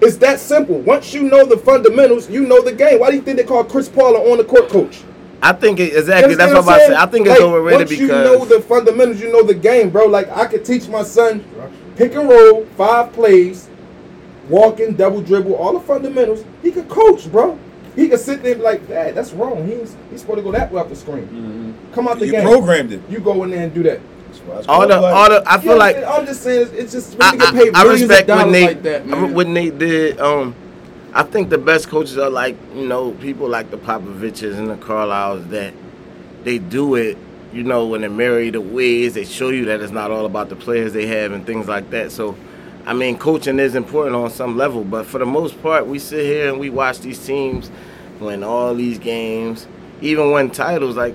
It's 0.00 0.16
that 0.18 0.38
simple. 0.38 0.78
Once 0.80 1.12
you 1.12 1.22
know 1.24 1.44
the 1.44 1.56
fundamentals, 1.58 2.30
you 2.30 2.46
know 2.46 2.62
the 2.62 2.72
game. 2.72 3.00
Why 3.00 3.10
do 3.10 3.16
you 3.16 3.22
think 3.22 3.36
they 3.36 3.44
call 3.44 3.64
Chris 3.64 3.88
Paul 3.88 4.16
an 4.16 4.30
on 4.30 4.38
the 4.38 4.44
court 4.44 4.68
coach? 4.68 5.02
I 5.42 5.52
think 5.52 5.80
it, 5.80 5.96
exactly. 5.96 6.34
That's 6.34 6.52
what 6.52 6.58
I'm 6.58 6.64
about 6.64 6.74
to 6.74 6.80
say. 6.80 6.86
saying? 6.88 6.98
I 6.98 7.06
think 7.06 7.26
it's 7.26 7.40
Like, 7.40 7.48
overrated 7.48 7.88
once 7.88 8.00
you 8.00 8.08
know 8.08 8.44
the 8.44 8.60
fundamentals, 8.60 9.20
you 9.20 9.32
know 9.32 9.42
the 9.42 9.54
game, 9.54 9.90
bro. 9.90 10.06
Like 10.06 10.28
I 10.30 10.46
could 10.46 10.64
teach 10.64 10.88
my 10.88 11.02
son 11.02 11.44
pick 11.96 12.14
and 12.14 12.28
roll, 12.28 12.64
five 12.76 13.12
plays, 13.12 13.68
walking, 14.48 14.94
double 14.94 15.20
dribble, 15.20 15.54
all 15.54 15.72
the 15.72 15.80
fundamentals. 15.80 16.44
He 16.62 16.70
could 16.70 16.88
coach, 16.88 17.30
bro. 17.30 17.58
He 17.96 18.08
could 18.08 18.20
sit 18.20 18.42
there 18.42 18.52
and 18.52 18.60
be 18.60 18.64
like, 18.64 18.86
Dad, 18.86 19.16
that's 19.16 19.32
wrong. 19.32 19.66
He's 19.66 19.96
he's 20.10 20.20
supposed 20.20 20.38
to 20.38 20.42
go 20.42 20.52
that 20.52 20.70
way 20.72 20.80
up 20.80 20.88
the 20.88 20.96
screen. 20.96 21.26
Mm-hmm. 21.26 21.92
Come 21.94 22.08
out 22.08 22.18
the 22.18 22.26
You 22.26 22.32
game. 22.32 22.46
You 22.46 22.48
programmed 22.56 22.92
it. 22.92 23.00
You 23.08 23.18
go 23.18 23.42
in 23.44 23.50
there 23.50 23.64
and 23.64 23.74
do 23.74 23.82
that. 23.84 24.00
All 24.68 24.86
the 24.86 24.96
all 25.00 25.28
the. 25.30 25.42
I 25.46 25.58
feel 25.60 25.76
like? 25.78 25.96
I'm 25.96 26.26
just 26.26 26.42
saying, 26.42 26.68
it's- 26.74 26.92
just 26.92 27.18
when 27.18 27.22
I, 27.22 27.32
you 27.32 27.38
get 27.38 27.54
paid 27.54 27.74
I, 27.74 27.80
I 27.80 27.92
respect 27.92 28.28
what 28.28 28.48
Nate 28.48 28.66
like 28.68 28.82
that, 28.82 29.06
man. 29.06 29.34
what 29.34 29.46
Nate 29.46 29.78
did. 29.78 30.20
Um, 30.20 30.54
I 31.14 31.22
think 31.22 31.48
the 31.50 31.58
best 31.58 31.88
coaches 31.88 32.18
are 32.18 32.30
like 32.30 32.56
you 32.74 32.86
know 32.86 33.12
people 33.12 33.48
like 33.48 33.70
the 33.70 33.78
Popoviches 33.78 34.56
and 34.58 34.68
the 34.70 34.76
Carlisles 34.76 35.48
that 35.48 35.74
they 36.44 36.58
do 36.58 36.94
it. 36.94 37.16
You 37.52 37.62
know 37.62 37.86
when 37.86 38.02
they 38.02 38.08
marry 38.08 38.50
the 38.50 38.60
ways 38.60 39.14
they 39.14 39.24
show 39.24 39.48
you 39.48 39.64
that 39.66 39.80
it's 39.80 39.90
not 39.92 40.10
all 40.10 40.26
about 40.26 40.50
the 40.50 40.56
players 40.56 40.92
they 40.92 41.06
have 41.06 41.32
and 41.32 41.46
things 41.46 41.66
like 41.66 41.88
that. 41.90 42.12
So, 42.12 42.36
I 42.84 42.92
mean, 42.92 43.16
coaching 43.16 43.58
is 43.58 43.74
important 43.74 44.14
on 44.16 44.28
some 44.30 44.58
level, 44.58 44.84
but 44.84 45.06
for 45.06 45.16
the 45.18 45.24
most 45.24 45.60
part, 45.62 45.86
we 45.86 45.98
sit 45.98 46.24
here 46.26 46.50
and 46.50 46.60
we 46.60 46.68
watch 46.68 46.98
these 47.00 47.24
teams 47.24 47.70
win 48.20 48.44
all 48.44 48.74
these 48.74 48.98
games, 48.98 49.66
even 50.02 50.30
win 50.32 50.50
titles. 50.50 50.94
Like, 50.96 51.14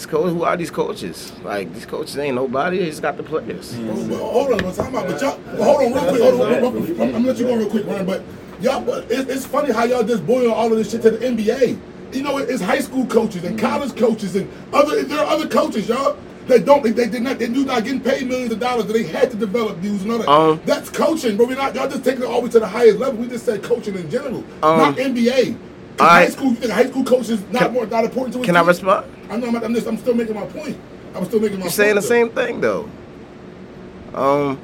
this 0.00 0.06
coach, 0.10 0.32
who 0.32 0.44
are 0.44 0.56
these 0.56 0.70
coaches? 0.70 1.32
Like 1.42 1.72
these 1.74 1.84
coaches 1.84 2.16
ain't 2.16 2.34
nobody. 2.34 2.78
They 2.78 2.86
just 2.86 3.02
got 3.02 3.16
the 3.16 3.22
players. 3.22 3.76
Well, 3.76 4.08
well, 4.08 4.18
hold 4.18 4.52
on, 4.52 4.64
I'm 4.64 4.74
talking 4.74 4.94
about, 4.94 5.08
but 5.08 5.20
y'all, 5.20 5.40
well, 5.58 5.64
hold 5.64 5.92
on 5.92 5.92
real 5.92 6.08
quick. 6.08 6.22
Hold 6.22 6.40
on, 6.40 6.50
real 6.50 6.70
quick. 6.70 7.00
I'm, 7.00 7.12
gonna 7.12 7.26
let 7.26 7.38
you 7.38 7.46
go 7.46 7.56
real 7.56 7.70
quick, 7.70 7.86
Ryan. 7.86 8.06
But 8.06 8.22
y'all, 8.60 8.80
but 8.80 9.10
it, 9.10 9.28
it's 9.28 9.44
funny 9.44 9.72
how 9.72 9.84
y'all 9.84 10.02
just 10.02 10.26
boil 10.26 10.52
all 10.52 10.72
of 10.72 10.78
this 10.78 10.90
shit 10.90 11.02
to 11.02 11.10
the 11.10 11.18
NBA. 11.18 11.78
You 12.14 12.22
know, 12.22 12.38
it's 12.38 12.62
high 12.62 12.80
school 12.80 13.06
coaches 13.06 13.44
and 13.44 13.58
college 13.58 13.94
coaches 13.94 14.36
and 14.36 14.50
other. 14.72 15.02
There 15.02 15.18
are 15.18 15.26
other 15.26 15.46
coaches, 15.46 15.88
y'all. 15.88 16.16
They 16.46 16.60
don't. 16.60 16.82
They, 16.82 16.90
they 16.92 17.06
did 17.06 17.22
not. 17.22 17.38
They 17.38 17.48
do 17.48 17.66
not 17.66 17.84
getting 17.84 18.00
paid 18.00 18.26
millions 18.26 18.52
of 18.52 18.58
dollars. 18.58 18.86
They 18.86 19.02
had 19.02 19.30
to 19.32 19.36
develop 19.36 19.82
dudes 19.82 20.02
and 20.02 20.12
all 20.12 20.18
that. 20.18 20.28
Um, 20.28 20.60
That's 20.64 20.88
coaching, 20.88 21.36
but 21.36 21.46
we're 21.46 21.56
not. 21.56 21.74
Y'all 21.74 21.88
just 21.88 22.04
taking 22.04 22.22
it 22.22 22.26
all 22.26 22.40
the 22.40 22.46
way 22.46 22.52
to 22.52 22.60
the 22.60 22.66
highest 22.66 22.98
level. 22.98 23.20
We 23.20 23.28
just 23.28 23.44
said 23.44 23.62
coaching 23.62 23.94
in 23.94 24.10
general, 24.10 24.42
not 24.62 24.96
NBA. 24.96 25.56
'Cause 26.00 26.08
I- 26.08 26.24
high 26.24 26.28
school, 26.30 26.48
you 26.50 26.54
think 26.56 26.72
high 26.72 26.86
school 26.86 27.04
coaches 27.04 27.40
not 27.50 27.62
Can- 27.62 27.72
more 27.72 27.86
not 27.86 28.04
important 28.04 28.32
to 28.34 28.38
his 28.40 28.46
Can 28.46 28.56
I 28.56 28.62
respond? 28.62 29.06
I'm 29.30 29.40
not. 29.40 29.64
I'm, 29.64 29.74
just, 29.74 29.86
I'm 29.86 29.96
still 29.98 30.14
making 30.14 30.34
my 30.34 30.46
point. 30.46 30.76
I'm 31.14 31.24
still 31.24 31.40
making 31.40 31.58
my. 31.58 31.62
Point. 31.62 31.64
You're 31.64 31.70
saying 31.70 31.94
the 31.96 32.00
point, 32.00 32.08
same 32.08 32.30
thing 32.30 32.60
though. 32.60 32.88
Um, 34.14 34.58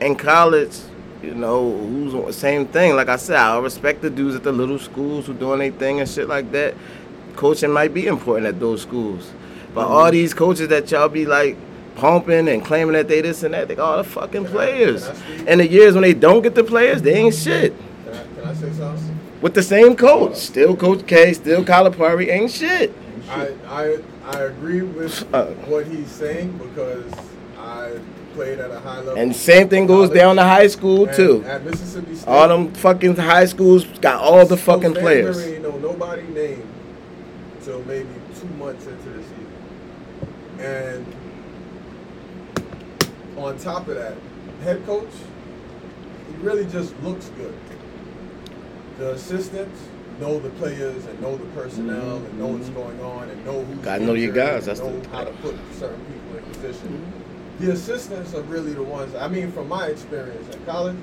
in 0.00 0.16
college, 0.16 0.76
you 1.22 1.34
know, 1.34 1.70
who's 1.70 2.36
same 2.36 2.66
thing. 2.66 2.96
Like 2.96 3.08
I 3.08 3.16
said, 3.16 3.36
I 3.36 3.58
respect 3.58 4.00
the 4.02 4.10
dudes 4.10 4.34
at 4.36 4.42
the 4.42 4.52
little 4.52 4.78
schools 4.78 5.26
who 5.26 5.34
doing 5.34 5.58
their 5.58 5.70
thing 5.72 6.00
and 6.00 6.08
shit 6.08 6.28
like 6.28 6.50
that. 6.52 6.74
Coaching 7.36 7.70
might 7.70 7.92
be 7.94 8.06
important 8.06 8.46
at 8.46 8.58
those 8.60 8.82
schools, 8.82 9.30
but 9.74 9.82
Mm-hmm. 9.84 9.92
all 9.92 10.10
these 10.10 10.34
coaches 10.34 10.68
that 10.68 10.90
y'all 10.90 11.08
be 11.08 11.26
like 11.26 11.56
pumping 11.96 12.48
and 12.48 12.64
claiming 12.64 12.94
that 12.94 13.08
they 13.08 13.20
this 13.20 13.42
and 13.42 13.52
that, 13.54 13.68
they 13.68 13.76
all 13.76 13.98
the 13.98 14.04
fucking 14.04 14.46
players. 14.46 15.06
I? 15.08 15.14
And 15.46 15.60
the 15.60 15.68
years 15.68 15.94
when 15.94 16.02
they 16.02 16.14
don't 16.14 16.42
get 16.42 16.54
the 16.54 16.64
players, 16.64 17.02
they 17.02 17.14
ain't 17.14 17.34
shit. 17.34 17.74
Can 18.04 18.14
I, 18.14 18.22
can 18.40 18.48
I 18.48 18.54
say 18.54 18.72
something? 18.72 19.09
With 19.40 19.54
the 19.54 19.62
same 19.62 19.96
coach, 19.96 20.36
still 20.36 20.76
Coach 20.76 21.06
K, 21.06 21.32
still 21.32 21.64
Calipari, 21.64 22.28
ain't 22.30 22.50
shit. 22.50 22.94
I, 23.30 23.48
I 23.66 23.98
I 24.26 24.40
agree 24.42 24.82
with 24.82 25.26
Uh. 25.34 25.46
what 25.66 25.86
he's 25.86 26.08
saying 26.08 26.58
because 26.58 27.10
I 27.58 27.98
played 28.34 28.58
at 28.60 28.70
a 28.70 28.78
high 28.80 28.98
level. 28.98 29.16
And 29.16 29.34
same 29.34 29.68
thing 29.68 29.86
goes 29.86 30.08
college. 30.08 30.20
down 30.20 30.36
to 30.36 30.42
high 30.42 30.66
school 30.66 31.06
And 31.06 31.16
too. 31.16 31.44
At 31.46 31.64
Mississippi 31.64 32.14
State, 32.16 32.28
All 32.28 32.48
them 32.48 32.72
fucking 32.74 33.16
high 33.16 33.46
schools 33.46 33.84
got 34.00 34.20
all 34.22 34.44
the 34.46 34.56
fucking 34.56 34.94
players. 34.94 35.36
Stansbury 35.36 35.54
ain't 35.56 35.62
know 35.82 35.88
nobody 35.88 36.22
named 36.28 36.66
till 37.64 37.82
maybe 37.84 38.08
two 38.38 38.46
months 38.58 38.86
into 38.86 39.08
the 39.08 39.22
season. 39.22 39.46
And 40.60 41.06
on 43.38 43.56
top 43.58 43.88
of 43.88 43.94
that, 43.96 44.14
head 44.62 44.84
coach, 44.86 45.08
he 46.28 46.34
really 46.46 46.66
just 46.66 46.94
looks 47.02 47.30
good. 47.36 47.54
The 49.00 49.12
assistants 49.12 49.80
know 50.20 50.38
the 50.38 50.50
players 50.50 51.06
and 51.06 51.18
know 51.22 51.34
the 51.34 51.46
personnel 51.58 52.18
and 52.18 52.38
know 52.38 52.48
what's 52.48 52.68
going 52.68 53.00
on 53.00 53.30
and 53.30 53.44
know 53.46 53.64
who's 53.64 53.76
Mm-hmm. 53.78 53.84
Gotta 53.84 54.04
know 54.04 54.12
your 54.12 54.34
guys, 54.34 54.66
that's 54.66 54.80
know 54.80 55.00
the- 55.00 55.08
how 55.08 55.24
to 55.24 55.32
put 55.40 55.56
certain 55.72 56.04
people 56.04 56.36
in 56.36 56.44
position. 56.52 56.88
Mm-hmm. 56.88 57.64
The 57.64 57.72
assistants 57.72 58.34
are 58.34 58.42
really 58.42 58.74
the 58.74 58.82
ones. 58.82 59.14
I 59.14 59.26
mean, 59.28 59.50
from 59.52 59.68
my 59.68 59.86
experience 59.86 60.54
at 60.54 60.66
college, 60.66 60.98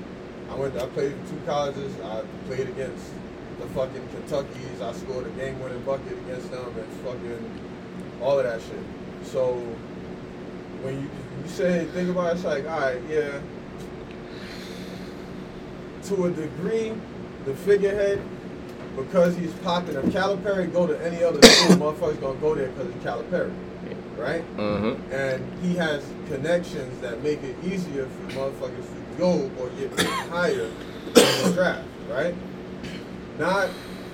I 0.48 0.54
went. 0.54 0.76
I 0.76 0.86
played 0.86 1.10
in 1.10 1.26
two 1.28 1.40
colleges. 1.44 1.92
I 2.04 2.22
played 2.46 2.68
against 2.68 3.04
the 3.58 3.66
fucking 3.70 4.08
Kentuckies. 4.14 4.80
I 4.80 4.92
scored 4.92 5.26
a 5.26 5.30
game-winning 5.30 5.82
bucket 5.82 6.12
against 6.18 6.52
them 6.52 6.72
and 6.78 6.92
fucking 7.04 7.60
all 8.22 8.38
of 8.38 8.44
that 8.44 8.60
shit. 8.60 8.84
So 9.24 9.54
when 10.82 11.02
you 11.02 11.10
you 11.42 11.48
say 11.48 11.84
think 11.86 12.10
about 12.10 12.28
it, 12.30 12.36
it's 12.36 12.44
like, 12.44 12.64
all 12.68 12.78
right, 12.78 13.02
yeah. 13.10 13.40
To 16.04 16.24
a 16.26 16.30
degree, 16.30 16.92
the 17.48 17.56
figurehead, 17.56 18.20
because 18.94 19.36
he's 19.36 19.52
popular, 19.54 20.02
Calipari 20.02 20.70
go 20.72 20.86
to 20.86 21.00
any 21.04 21.22
other 21.24 21.40
school, 21.42 21.76
motherfuckers 21.92 22.20
gonna 22.20 22.40
go 22.40 22.54
there 22.54 22.68
because 22.68 22.94
it's 22.94 23.04
Calipari, 23.04 23.52
right? 24.16 24.56
Mm-hmm. 24.56 25.12
and 25.12 25.62
he 25.62 25.74
has 25.76 26.04
connections 26.28 27.00
that 27.00 27.22
make 27.22 27.42
it 27.42 27.56
easier 27.64 28.06
for 28.06 28.32
motherfuckers 28.32 28.86
to 28.86 29.16
go 29.16 29.50
or 29.58 29.68
get 29.70 29.98
higher 30.28 30.70
in 31.06 31.14
the 31.14 31.52
draft, 31.54 31.88
right? 32.10 32.34
Not 33.38 33.70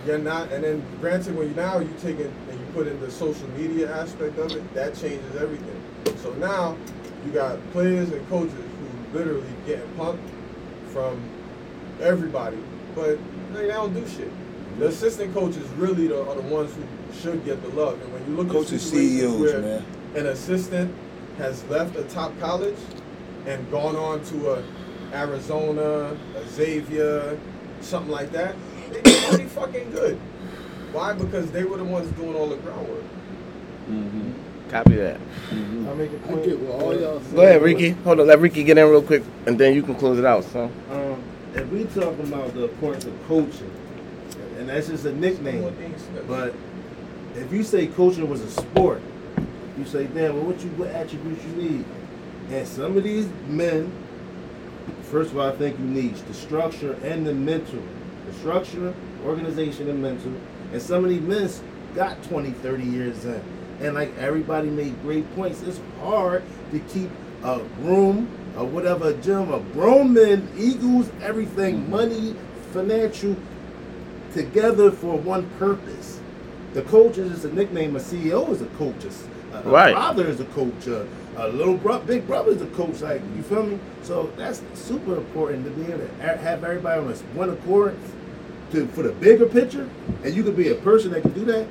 you're 0.07 0.19
not, 0.19 0.53
and 0.53 0.63
then 0.63 0.85
granted, 1.01 1.35
when 1.35 1.49
you 1.49 1.55
now 1.55 1.79
you 1.79 1.93
take 2.03 2.19
it 2.19 2.31
and 2.51 2.61
you 2.61 2.67
put 2.75 2.87
in 2.87 3.01
the 3.01 3.11
social 3.11 3.49
media 3.51 3.91
aspect 3.95 4.39
of 4.39 4.53
it, 4.53 4.75
that 4.75 4.95
changes 4.95 5.35
everything. 5.37 5.81
So 6.23 6.33
now 6.35 6.77
you 7.25 7.33
got 7.33 7.59
players 7.73 8.11
and 8.13 8.29
coaches 8.29 8.53
who 8.53 9.19
literally 9.19 9.49
getting 9.67 9.89
punked 9.93 10.19
from 10.93 11.19
everybody, 12.03 12.59
but 12.95 13.19
they 13.53 13.69
don't 13.69 13.93
do 13.95 14.07
shit. 14.09 14.31
The 14.79 14.89
assistant 14.89 15.33
coaches 15.35 15.67
really 15.77 16.09
the, 16.09 16.21
are 16.29 16.35
the 16.35 16.43
ones 16.43 16.75
who 16.75 16.83
should 17.21 17.45
get 17.45 17.63
the 17.63 17.69
love. 17.71 18.01
And 18.03 18.13
when 18.13 18.27
you 18.29 18.37
look 18.37 18.49
Coaches, 18.51 18.73
at 18.73 18.81
situations 18.81 19.21
CEOs, 19.21 19.41
where 19.41 19.61
man. 19.61 19.85
an 20.17 20.27
assistant 20.27 20.95
has 21.39 21.63
left 21.65 21.97
a 21.97 22.03
top 22.05 22.39
college 22.41 22.79
and 23.47 23.71
gone 23.71 23.95
on 23.97 24.25
to 24.27 24.53
a 24.55 24.65
Arizona, 25.13 26.17
a 26.37 26.49
Xavier, 26.49 27.39
something 27.81 28.11
like 28.11 28.33
that, 28.33 28.57
they 28.91 29.01
get 29.03 29.29
pretty 29.29 29.45
fucking 29.59 29.91
good. 29.93 30.17
Why? 30.93 31.13
Because 31.13 31.51
they 31.53 31.65
were 31.65 31.77
the 31.77 31.85
ones 31.85 32.11
doing 32.13 32.35
all 32.35 32.49
the 32.49 32.57
groundwork. 32.57 33.03
Mm-hmm. 33.89 34.31
Copy 34.71 34.97
that. 34.97 35.21
I 35.51 35.55
make 35.95 36.11
a 36.11 36.17
I 36.17 36.19
point. 36.21 36.45
get 36.45 36.59
what 36.59 36.83
all 36.83 36.99
y'all. 36.99 37.21
Go 37.21 37.43
ahead, 37.43 37.63
Ricky. 37.63 37.91
Hold 37.91 38.21
on, 38.21 38.27
let 38.27 38.41
Ricky 38.41 38.65
get 38.65 38.79
in 38.79 38.89
real 38.89 39.03
quick, 39.03 39.23
and 39.47 39.59
then 39.59 39.75
you 39.75 39.83
can 39.83 39.95
close 39.95 40.19
it 40.19 40.25
out, 40.25 40.43
son. 40.45 40.73
Um, 40.91 41.23
if 41.55 41.69
we 41.71 41.85
talking 41.85 42.27
about 42.27 42.53
the 42.55 42.65
importance 42.65 43.05
of 43.05 43.27
coaching, 43.27 43.71
and 44.59 44.69
that's 44.69 44.89
just 44.89 45.05
a 45.05 45.13
nickname, 45.13 45.63
More 45.63 45.71
Dean 45.73 45.97
Smith. 45.99 46.27
but 46.27 46.55
if 47.37 47.53
you 47.53 47.63
say 47.63 47.87
coaching 47.87 48.29
was 48.29 48.41
a 48.41 48.51
sport, 48.51 49.01
you 49.79 49.85
say, 49.85 50.07
damn, 50.07 50.35
well, 50.35 50.45
what 50.45 50.61
you 50.63 50.71
what 50.71 50.89
attributes 50.89 51.45
you 51.45 51.53
need? 51.53 51.85
And 52.51 52.67
some 52.67 52.97
of 52.97 53.03
these 53.03 53.29
men, 53.49 53.93
first 55.03 55.33
of 55.33 55.39
all, 55.39 55.49
I 55.49 55.57
think 55.57 55.79
you 55.79 55.85
need 55.85 56.15
the 56.15 56.35
structure 56.35 56.93
and 57.03 57.27
the 57.27 57.35
mental. 57.35 57.83
The 58.27 58.35
structure, 58.35 58.95
organization, 59.25 59.89
and 59.89 60.01
mental. 60.01 60.33
And 60.73 60.81
some 60.81 61.05
of 61.05 61.11
these 61.11 61.23
men 61.23 61.51
got 61.95 62.23
20, 62.25 62.51
30 62.51 62.85
years 62.85 63.25
in. 63.25 63.43
And 63.81 63.95
like 63.95 64.17
everybody 64.19 64.69
made 64.69 65.01
great 65.03 65.33
points, 65.35 65.63
it's 65.63 65.81
hard 66.01 66.43
to 66.71 66.79
keep 66.81 67.11
a 67.43 67.61
room 67.81 68.29
or 68.57 68.65
whatever, 68.67 69.09
a 69.09 69.15
gym, 69.15 69.53
a 69.53 69.61
grown 69.73 70.13
men, 70.13 70.49
eagles, 70.57 71.11
everything, 71.23 71.83
mm-hmm. 71.83 71.91
money, 71.91 72.37
financial, 72.73 73.37
together 74.33 74.91
for 74.91 75.17
one 75.17 75.49
purpose. 75.59 76.21
The 76.75 76.83
coach 76.83 77.19
is 77.19 77.31
just 77.31 77.45
a 77.45 77.55
nickname. 77.55 77.95
A 77.95 78.01
CEO 78.01 78.51
is 78.51 78.61
a 78.61 78.67
coach. 78.67 79.05
A, 79.05 79.59
a 79.59 79.63
Right. 79.63 79.95
father 79.95 80.27
is 80.27 80.41
a 80.41 80.45
coach. 80.47 80.87
A, 80.89 81.07
a 81.37 81.49
little 81.49 81.77
bro, 81.77 82.01
big 82.01 82.27
brother 82.27 82.51
is 82.51 82.63
a 82.63 82.67
coach. 82.67 83.01
Like 83.01 83.23
you 83.37 83.43
feel 83.43 83.65
me? 83.65 83.79
So 84.03 84.31
that's 84.37 84.61
super 84.75 85.17
important 85.17 85.65
to 85.65 85.71
be 85.71 85.93
able 85.93 86.07
to 86.07 86.15
have 86.23 86.65
everybody 86.65 87.01
on 87.01 87.09
this 87.09 87.21
one 87.35 87.51
accord 87.51 87.97
to 88.73 88.87
for 88.89 89.03
the 89.03 89.13
bigger 89.13 89.47
picture. 89.47 89.89
And 90.25 90.35
you 90.35 90.43
could 90.43 90.57
be 90.57 90.71
a 90.71 90.75
person 90.77 91.13
that 91.13 91.23
can 91.23 91.33
do 91.33 91.45
that. 91.47 91.67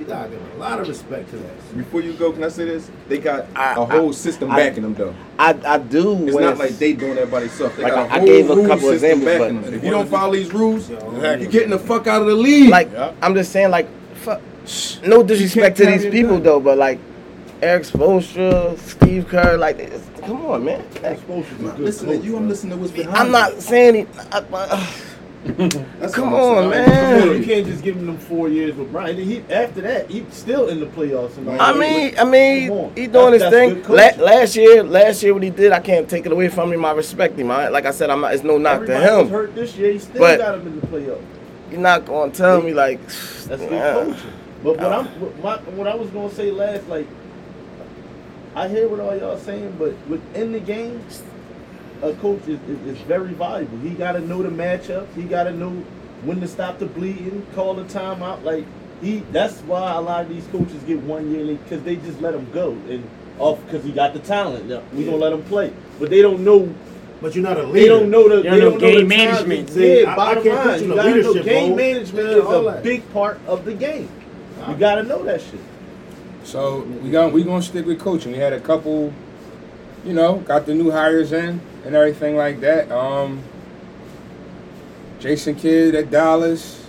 You 0.00 0.06
gotta 0.06 0.30
give 0.30 0.54
a 0.54 0.58
lot 0.58 0.80
of 0.80 0.88
respect 0.88 1.28
to 1.28 1.36
that. 1.36 1.76
Before 1.76 2.00
you 2.00 2.14
go, 2.14 2.32
can 2.32 2.42
I 2.42 2.48
say 2.48 2.64
this? 2.64 2.90
They 3.06 3.18
got 3.18 3.46
I- 3.54 3.72
a 3.74 3.84
whole 3.84 4.14
system 4.14 4.50
I- 4.50 4.56
backing 4.56 4.82
them 4.82 4.94
though. 4.94 5.14
I 5.38 5.54
I 5.66 5.76
do. 5.76 6.24
It's 6.24 6.34
when 6.34 6.42
not 6.44 6.56
like 6.56 6.70
they 6.78 6.94
doing 6.94 7.16
that 7.16 7.30
by 7.30 7.40
themselves. 7.40 7.76
They 7.76 7.82
Like, 7.82 7.92
got 7.92 8.06
a 8.08 8.10
I- 8.10 8.14
I 8.14 8.18
whole 8.20 8.26
gave 8.26 8.50
a 8.50 8.54
couple 8.66 8.88
system 8.88 8.94
examples, 9.20 9.38
but- 9.38 9.46
them. 9.66 9.74
If 9.74 9.84
you 9.84 9.90
don't 9.90 10.08
follow 10.08 10.32
these 10.32 10.54
rules, 10.54 10.88
you're 10.88 11.36
getting 11.46 11.68
the 11.70 11.78
fuck 11.78 12.06
out 12.06 12.22
of 12.22 12.28
the 12.28 12.34
league. 12.34 12.70
like 12.70 12.88
I'm 13.20 13.34
just 13.34 13.52
saying 13.52 13.70
like 13.70 13.88
fuck. 14.14 14.40
No 15.06 15.22
disrespect 15.22 15.76
to 15.78 15.86
these 15.86 16.06
people 16.06 16.36
down. 16.36 16.44
though, 16.44 16.60
but 16.60 16.78
like 16.78 16.98
Erik 17.60 17.82
Spoelstra, 17.82 18.78
Steve 18.78 19.28
Kerr, 19.28 19.58
like 19.58 19.90
come 20.22 20.46
on, 20.46 20.64
man. 20.64 20.82
listen 21.76 22.08
to 22.08 22.16
you. 22.16 22.38
I'm 22.38 22.48
listening 22.48 22.72
to 22.72 22.78
what's 22.78 22.92
behind. 22.92 23.16
I'm 23.18 23.30
not 23.30 23.60
saying 23.60 23.94
he. 23.96 24.06
I, 24.32 24.38
I, 24.38 24.42
That's 24.42 25.02
come 26.12 26.34
on, 26.34 26.70
man. 26.70 27.38
You 27.38 27.44
can't 27.44 27.66
just 27.66 27.82
give 27.82 27.96
him 27.96 28.06
them 28.06 28.18
four 28.18 28.48
years 28.48 28.74
with 28.76 28.92
Brian. 28.92 29.16
He 29.16 29.38
after 29.50 29.80
that, 29.82 30.10
he's 30.10 30.24
still 30.34 30.68
in 30.68 30.80
the 30.80 30.86
playoffs. 30.86 31.38
I 31.58 31.72
mean, 31.72 32.14
I 32.18 32.24
mean, 32.24 32.92
he 32.94 33.06
doing 33.06 33.32
That's- 33.32 33.32
his 33.32 33.40
that's 33.40 33.86
thing. 33.86 34.18
La- 34.18 34.24
last 34.24 34.54
year, 34.56 34.82
last 34.82 35.22
year 35.22 35.32
what 35.32 35.42
he 35.42 35.50
did, 35.50 35.72
I 35.72 35.80
can't 35.80 36.08
take 36.08 36.26
it 36.26 36.32
away 36.32 36.48
from 36.48 36.72
him. 36.72 36.84
I 36.84 36.92
respect 36.92 37.38
him. 37.38 37.50
I, 37.50 37.68
like 37.68 37.86
I 37.86 37.90
said, 37.90 38.10
I'm 38.10 38.20
not. 38.20 38.34
It's 38.34 38.44
no 38.44 38.58
knock 38.58 38.82
Everybody 38.82 39.04
to 39.06 39.20
him. 39.20 39.28
hurt 39.30 39.54
this 39.54 39.76
year. 39.76 39.92
He 39.92 39.98
still 39.98 40.20
But- 40.20 40.38
got 40.38 40.54
him 40.56 40.66
in 40.66 40.80
the 40.80 40.86
playoffs. 40.86 41.22
You're 41.70 41.80
not 41.80 42.04
gonna 42.04 42.32
tell 42.32 42.60
me 42.60 42.74
like. 42.74 43.00
That's 43.06 43.46
good 43.62 43.68
coaching. 43.70 44.16
But 44.62 44.76
what 44.76 44.92
I'm 44.92 45.06
what, 45.20 45.42
my, 45.42 45.56
what 45.72 45.86
I 45.86 45.94
was 45.94 46.10
gonna 46.10 46.30
say 46.34 46.50
last, 46.50 46.86
like 46.88 47.06
I 48.54 48.68
hear 48.68 48.88
what 48.88 49.00
all 49.00 49.16
y'all 49.16 49.38
saying, 49.38 49.76
but 49.78 49.94
within 50.08 50.52
the 50.52 50.60
game, 50.60 51.00
a 52.02 52.14
coach 52.14 52.42
is, 52.48 52.58
is, 52.68 52.96
is 52.96 52.98
very 53.02 53.32
valuable. 53.34 53.78
He 53.78 53.90
got 53.90 54.12
to 54.12 54.20
know 54.20 54.42
the 54.42 54.48
matchups. 54.48 55.12
He 55.14 55.22
got 55.24 55.44
to 55.44 55.52
know 55.52 55.70
when 56.24 56.40
to 56.40 56.48
stop 56.48 56.78
the 56.78 56.86
bleeding, 56.86 57.46
call 57.54 57.74
the 57.74 57.84
timeout. 57.84 58.42
Like 58.44 58.64
he, 59.02 59.18
that's 59.32 59.58
why 59.60 59.92
a 59.94 60.00
lot 60.00 60.22
of 60.22 60.28
these 60.28 60.46
coaches 60.48 60.82
get 60.84 61.00
one 61.02 61.30
year 61.32 61.56
because 61.56 61.82
they 61.82 61.96
just 61.96 62.20
let 62.20 62.34
him 62.34 62.50
go 62.52 62.72
and 62.88 63.08
off 63.38 63.64
because 63.64 63.84
he 63.84 63.92
got 63.92 64.12
the 64.12 64.18
talent. 64.20 64.66
Now, 64.68 64.82
we 64.92 65.04
gonna 65.04 65.16
let 65.16 65.32
him 65.32 65.42
play, 65.44 65.72
but 65.98 66.10
they 66.10 66.20
don't 66.22 66.44
know. 66.44 66.72
But 67.22 67.34
you're 67.34 67.44
not 67.44 67.58
a 67.58 67.64
leader. 67.64 67.72
They 67.72 67.88
don't 67.88 68.10
know 68.10 68.28
the. 68.30 68.36
You 68.36 68.42
They 68.44 68.48
don't 68.48 68.58
know 68.58 68.70
don't 68.70 68.80
know 68.80 68.86
game 68.88 69.08
the 69.08 69.14
management. 69.16 69.70
See, 69.70 70.00
Yeah, 70.02 70.08
I- 70.08 70.12
I 70.12 70.16
bottom 70.16 70.42
can't 70.42 70.60
put 70.62 70.66
line, 70.70 70.80
you 70.82 70.88
you 70.88 70.94
gotta 70.94 71.08
know 71.10 71.16
leadership 71.16 71.44
game 71.44 71.68
role. 71.68 71.76
management 71.76 72.26
Yeah, 72.28 72.32
is 72.32 72.48
a 72.48 72.62
that. 72.64 72.82
big 72.82 73.12
part 73.12 73.40
of 73.46 73.64
the 73.66 73.74
game. 73.74 74.08
You 74.68 74.74
gotta 74.76 75.02
know 75.02 75.22
that 75.24 75.40
shit. 75.42 75.60
So 76.44 76.80
we 77.02 77.10
got 77.10 77.32
we 77.32 77.44
gonna 77.44 77.60
stick 77.62 77.84
with 77.86 78.00
coaching. 78.00 78.32
We 78.32 78.38
had 78.38 78.52
a 78.54 78.60
couple, 78.60 79.12
you 80.04 80.14
know, 80.14 80.36
got 80.38 80.64
the 80.66 80.74
new 80.74 80.90
hires 80.90 81.32
in 81.32 81.60
and 81.84 81.94
everything 81.94 82.36
like 82.36 82.60
that. 82.60 82.90
Um, 82.90 83.42
Jason 85.18 85.54
Kidd 85.54 85.94
at 85.94 86.10
Dallas. 86.10 86.86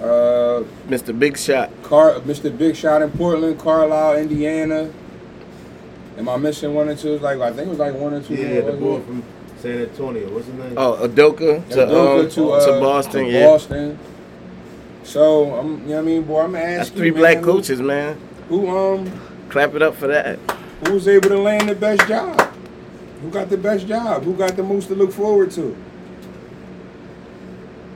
Uh, 0.00 0.62
Mr. 0.88 1.18
Big 1.18 1.38
Shot. 1.38 1.70
Car, 1.82 2.14
Mr. 2.20 2.56
Big 2.56 2.76
Shot 2.76 3.00
in 3.02 3.10
Portland, 3.12 3.58
Carlisle, 3.58 4.18
Indiana. 4.18 4.90
Am 6.18 6.28
I 6.28 6.36
missing 6.36 6.74
one 6.74 6.88
or 6.88 6.94
two? 6.96 7.14
It's 7.14 7.22
like 7.22 7.38
I 7.40 7.50
think 7.52 7.66
it 7.68 7.70
was 7.70 7.78
like 7.78 7.94
one 7.94 8.14
or 8.14 8.22
two. 8.22 8.34
Yeah, 8.34 8.60
the 8.60 8.72
boy 8.72 9.00
from 9.00 9.22
San 9.58 9.78
Antonio. 9.82 10.32
What's 10.32 10.46
his 10.46 10.54
name? 10.54 10.74
Oh, 10.76 10.98
Adoka 11.08 11.66
to 11.70 11.76
Udoka 11.76 12.24
um, 12.24 12.30
to, 12.30 12.50
uh, 12.52 12.80
Boston. 12.80 13.24
to 13.24 13.30
yeah, 13.30 13.46
Boston. 13.46 13.98
So 15.02 15.54
I'm, 15.54 15.80
you 15.82 15.88
know 15.88 15.94
what 15.96 15.98
I 15.98 16.02
mean, 16.02 16.22
boy. 16.22 16.40
I'm 16.42 16.52
gonna 16.52 16.64
ask 16.64 16.76
that's 16.78 16.90
you, 16.90 16.96
three 16.96 17.10
man, 17.10 17.20
black 17.20 17.36
who- 17.38 17.44
coaches, 17.44 17.80
man. 17.80 18.18
Who 18.48 18.68
um 18.76 19.10
Clap 19.48 19.74
it 19.74 19.82
up 19.82 19.94
for 19.94 20.08
that. 20.08 20.38
who 20.86 20.94
was 20.94 21.06
able 21.08 21.28
to 21.30 21.38
land 21.38 21.68
the 21.68 21.74
best 21.74 22.06
job? 22.08 22.52
Who 23.22 23.30
got 23.30 23.48
the 23.48 23.56
best 23.56 23.86
job? 23.86 24.24
Who 24.24 24.34
got 24.34 24.56
the 24.56 24.62
most 24.62 24.88
to 24.88 24.94
look 24.94 25.12
forward 25.12 25.50
to? 25.52 25.76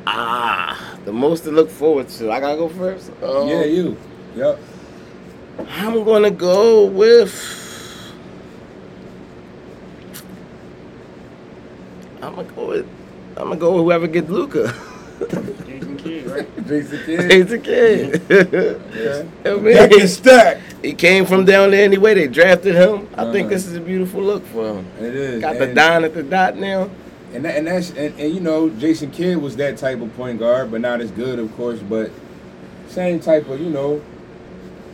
Ah, 0.06 0.98
the 1.04 1.12
most 1.12 1.44
to 1.44 1.50
look 1.50 1.68
forward 1.68 2.08
to. 2.08 2.30
I 2.30 2.40
gotta 2.40 2.56
go 2.56 2.68
first. 2.68 3.10
Um, 3.22 3.48
yeah, 3.48 3.64
you. 3.64 3.96
Yep. 4.34 4.58
I'm 5.68 6.04
gonna 6.04 6.30
go 6.30 6.86
with. 6.86 7.32
I'm 12.22 12.34
gonna 12.34 12.48
go 12.52 12.68
with. 12.68 12.86
I'm 13.36 13.48
gonna 13.48 13.56
go 13.56 13.72
with 13.72 13.84
whoever 13.84 14.06
gets 14.06 14.30
Luka. 14.30 14.74
Jason 16.02 16.24
Kidd, 16.24 16.26
right? 16.26 16.66
Jason 16.66 16.98
Kidd. 17.04 17.30
He's 17.32 17.52
a 17.52 17.58
kid. 17.58 18.22
Okay. 18.30 19.28
I 19.44 19.54
mean, 19.54 19.74
Deck 19.74 19.92
is 19.92 20.16
stacked. 20.16 20.60
he 20.82 20.94
came 20.94 21.24
from 21.26 21.44
down 21.44 21.70
there 21.70 21.84
anyway. 21.84 22.14
They 22.14 22.28
drafted 22.28 22.74
him. 22.74 23.08
I 23.16 23.30
think 23.32 23.46
Uh-huh. 23.46 23.48
this 23.50 23.66
is 23.66 23.74
a 23.76 23.80
beautiful 23.80 24.22
look 24.22 24.44
for 24.46 24.74
him. 24.74 24.86
It 24.98 25.14
is. 25.14 25.40
Got 25.40 25.58
the 25.58 25.64
and, 25.64 25.74
dime 25.74 26.04
at 26.04 26.14
the 26.14 26.22
dot 26.22 26.56
now. 26.56 26.90
and, 27.32 27.44
that, 27.44 27.56
and 27.56 27.66
that's 27.66 27.90
and, 27.90 28.18
and 28.18 28.34
you 28.34 28.40
know 28.40 28.68
Jason 28.70 29.10
Kidd 29.10 29.38
was 29.38 29.56
that 29.56 29.76
type 29.78 30.00
of 30.00 30.14
point 30.16 30.38
guard, 30.38 30.70
but 30.70 30.80
not 30.80 31.00
as 31.00 31.10
good, 31.10 31.38
of 31.38 31.54
course. 31.56 31.80
But 31.80 32.10
same 32.88 33.20
type 33.20 33.48
of 33.48 33.60
you 33.60 33.70
know 33.70 34.02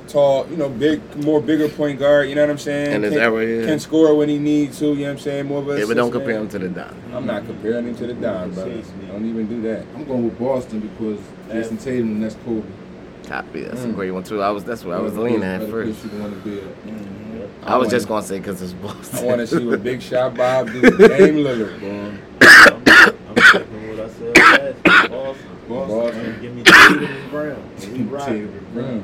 tall, 0.08 0.46
you 0.50 0.56
know, 0.56 0.68
big, 0.68 1.00
more 1.24 1.40
bigger 1.40 1.68
point 1.68 1.98
guard. 1.98 2.28
You 2.28 2.34
know 2.34 2.42
what 2.42 2.50
I'm 2.50 2.58
saying? 2.58 2.92
In 2.94 3.02
his 3.02 3.12
can, 3.12 3.20
era, 3.22 3.44
yeah. 3.44 3.66
can 3.66 3.78
score 3.78 4.14
when 4.14 4.28
he 4.28 4.38
needs 4.38 4.78
to. 4.78 4.86
You 4.86 4.94
know 4.94 5.02
what 5.04 5.10
I'm 5.12 5.18
saying? 5.18 5.46
More 5.46 5.58
of 5.60 5.68
a 5.68 5.78
Yeah, 5.78 5.84
but 5.86 5.94
don't 5.96 6.08
assist 6.08 6.12
compare 6.12 6.34
man. 6.34 6.42
him 6.42 6.48
to 6.48 6.58
the 6.58 6.68
dime. 6.68 7.02
I'm 7.14 7.26
not 7.26 7.46
comparing 7.46 7.86
him 7.88 7.94
to 7.96 8.06
the 8.06 8.14
Don, 8.14 8.50
brother. 8.52 8.82
Don't 9.08 9.28
even 9.28 9.46
do 9.48 9.62
that. 9.62 9.84
I'm 9.94 10.04
going 10.04 10.24
with 10.24 10.38
Boston 10.38 10.80
because 10.80 11.18
Jayson 11.50 11.78
Tatum 11.78 12.08
and 12.12 12.22
that's 12.22 12.36
Kobe. 12.44 12.66
Copy. 13.26 13.62
That's 13.62 13.82
a 13.84 13.88
Mm. 13.88 13.94
great 13.96 14.10
one 14.12 14.22
too. 14.22 14.40
I 14.42 14.50
was. 14.50 14.62
That's 14.64 14.84
what 14.84 14.96
I 14.96 15.00
was 15.00 15.16
leaning 15.16 15.42
at 15.42 15.68
first. 15.68 16.00
place 16.00 16.12
You 16.12 16.20
want 16.20 16.44
to 16.44 16.48
be 16.48 16.58
at. 16.60 16.66
I 17.64 17.76
was 17.76 17.88
just 17.90 18.06
gonna 18.06 18.24
say 18.24 18.38
because 18.38 18.62
it's 18.62 18.72
Boston. 18.74 19.18
I 19.18 19.22
want 19.24 19.38
to 19.40 19.46
see 19.48 19.66
what 19.66 19.82
Big 19.82 20.00
Shot 20.10 20.36
Bob 20.36 20.70
do. 20.70 20.80
with 20.80 20.98
Dame 20.98 21.36
Lillard, 21.36 21.80
boy. 21.80 22.18
I'm, 22.40 22.82
I'm 23.28 23.34
taking 23.34 23.88
what 23.88 24.00
I 24.00 24.08
said 24.10 24.38
last. 24.84 25.10
Boston. 25.10 25.46
Boston. 25.68 26.38
Give 26.40 26.54
me 26.54 26.62
Tatum 26.62 27.04
and 27.04 27.30
Brown. 27.30 27.70
And 27.82 27.92
we 27.92 28.02
rocking. 28.04 28.48
Mm. 28.74 29.02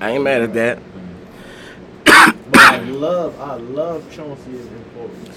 I 0.00 0.10
ain't 0.12 0.24
mad 0.24 0.42
at 0.42 0.54
that. 0.54 0.78
But 2.48 2.60
I 2.60 2.78
love, 2.78 3.40
I 3.40 3.54
love 3.56 4.04
Chauncey 4.12 4.52
is 4.52 4.66
important. 4.66 5.28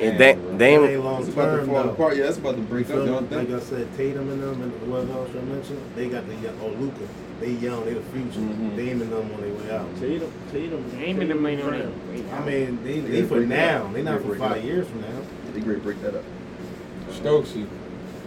And 0.00 0.18
da- 0.18 0.30
It 0.30 0.58
Dame, 0.58 1.04
long 1.04 1.20
It's 1.20 1.28
about 1.30 1.50
to 1.50 1.56
term 1.58 1.66
though. 1.68 1.90
apart. 1.90 2.16
Yeah, 2.16 2.24
that's 2.24 2.38
about 2.38 2.52
to 2.56 2.60
You 2.62 2.66
break 2.66 2.86
up. 2.86 2.92
feel 2.92 3.00
You 3.00 3.04
me? 3.04 3.10
don't 3.12 3.30
Like 3.32 3.46
think? 3.48 3.62
I 3.62 3.64
said, 3.64 3.96
Tatum 3.96 4.30
and 4.30 4.42
them 4.42 4.62
and 4.62 4.90
what 4.90 5.08
else 5.10 5.28
I 5.30 5.40
mentioned, 5.44 5.80
they 5.94 6.08
got 6.08 6.26
the 6.26 6.34
young, 6.36 6.58
oh 6.62 6.68
Luka, 6.68 7.06
they 7.40 7.50
young, 7.50 7.84
they 7.84 7.92
the 7.94 8.00
future. 8.00 8.40
Mhm. 8.40 8.76
Dame 8.76 9.02
and 9.02 9.12
them 9.12 9.30
on 9.34 9.40
their 9.42 9.52
way 9.52 9.70
out. 9.76 9.86
Tatum, 10.00 10.32
Tatum, 10.50 10.90
Dame 10.90 11.20
and 11.20 11.30
them 11.30 11.46
ain't 11.46 11.62
on 11.62 11.70
their 11.70 11.80
Brown. 11.82 12.08
way 12.10 12.24
I 12.32 12.44
mean, 12.46 12.78
they, 12.82 13.00
They 13.00 13.20
they 13.20 13.22
for 13.28 13.40
now, 13.40 13.84
up. 13.84 13.92
they 13.92 14.02
not 14.02 14.22
They 14.22 14.28
for 14.28 14.34
five 14.36 14.58
up. 14.58 14.64
years 14.64 14.88
from 14.88 15.00
now. 15.02 15.20
They 15.52 15.60
great 15.60 15.82
break 15.82 16.00
that 16.02 16.14
up. 16.16 16.24
Stokesy. 17.10 17.66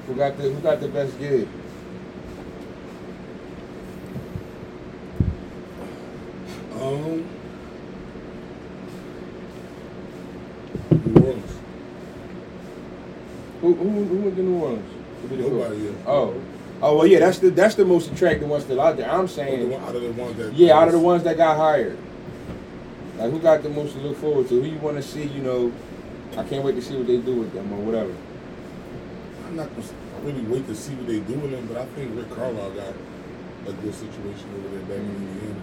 Who 0.08 0.14
got 0.16 0.38
the 0.38 0.44
Who 0.44 0.60
got 0.62 0.80
the 0.80 0.88
best 0.90 1.18
gig? 1.20 1.48
New 10.92 11.22
Orleans. 11.22 11.52
Who 13.62 13.74
Who, 13.74 14.04
who 14.06 14.16
went 14.18 14.36
to 14.36 14.44
New 14.44 14.58
Orleans? 14.58 14.94
Who 15.22 15.28
did 15.30 15.40
it 15.40 15.44
go? 15.44 15.50
Nobody. 15.58 15.96
Oh. 16.06 16.42
Oh 16.82 16.98
well, 16.98 17.08
yeah. 17.08 17.20
That's 17.20 17.40
the 17.40 17.50
That's 17.50 17.76
the 17.76 17.86
most 17.86 18.12
attractive 18.12 18.48
one 18.48 18.62
still 18.62 18.80
out 18.82 18.98
there. 18.98 19.10
I'm 19.10 19.28
saying. 19.28 19.70
one- 19.70 19.82
out 19.84 19.96
of 19.96 20.02
the 20.02 20.12
ones 20.12 20.38
that. 20.38 20.54
Yeah, 20.54 20.78
out 20.78 20.88
of 20.88 20.94
the 20.94 21.00
ones 21.00 21.24
that 21.24 21.38
got 21.38 21.58
hired. 21.58 21.98
Like 23.18 23.32
who 23.32 23.40
got 23.40 23.64
the 23.64 23.70
most 23.70 23.94
to 23.94 24.00
look 24.00 24.18
forward 24.18 24.48
to? 24.50 24.62
Who 24.62 24.68
you 24.68 24.78
want 24.78 24.98
to 24.98 25.02
see? 25.04 25.24
You 25.24 25.42
know, 25.42 25.72
I 26.38 26.44
can't 26.44 26.64
wait 26.64 26.76
to 26.76 26.82
see 26.82 26.96
what 26.96 27.08
they 27.08 27.18
do 27.18 27.34
with 27.34 27.52
them 27.54 27.72
or 27.74 27.78
whatever. 27.80 28.14
I'm 29.48 29.56
not 29.56 29.70
gonna 29.76 29.88
really 30.24 30.42
wait 30.42 30.68
to 30.68 30.76
see 30.76 30.94
what 30.94 31.08
they 31.08 31.20
do 31.22 31.34
with 31.40 31.50
them, 31.52 31.66
but 31.68 31.78
I 31.78 31.86
think 31.88 32.16
Rick 32.16 32.30
Carlisle 32.36 32.72
got 32.72 32.94
a 33.68 33.74
good 33.74 33.94
situation 33.96 34.46
over 34.56 34.70
there 34.76 34.86
back 34.86 35.00
in 35.00 35.16
Indiana. 35.16 35.62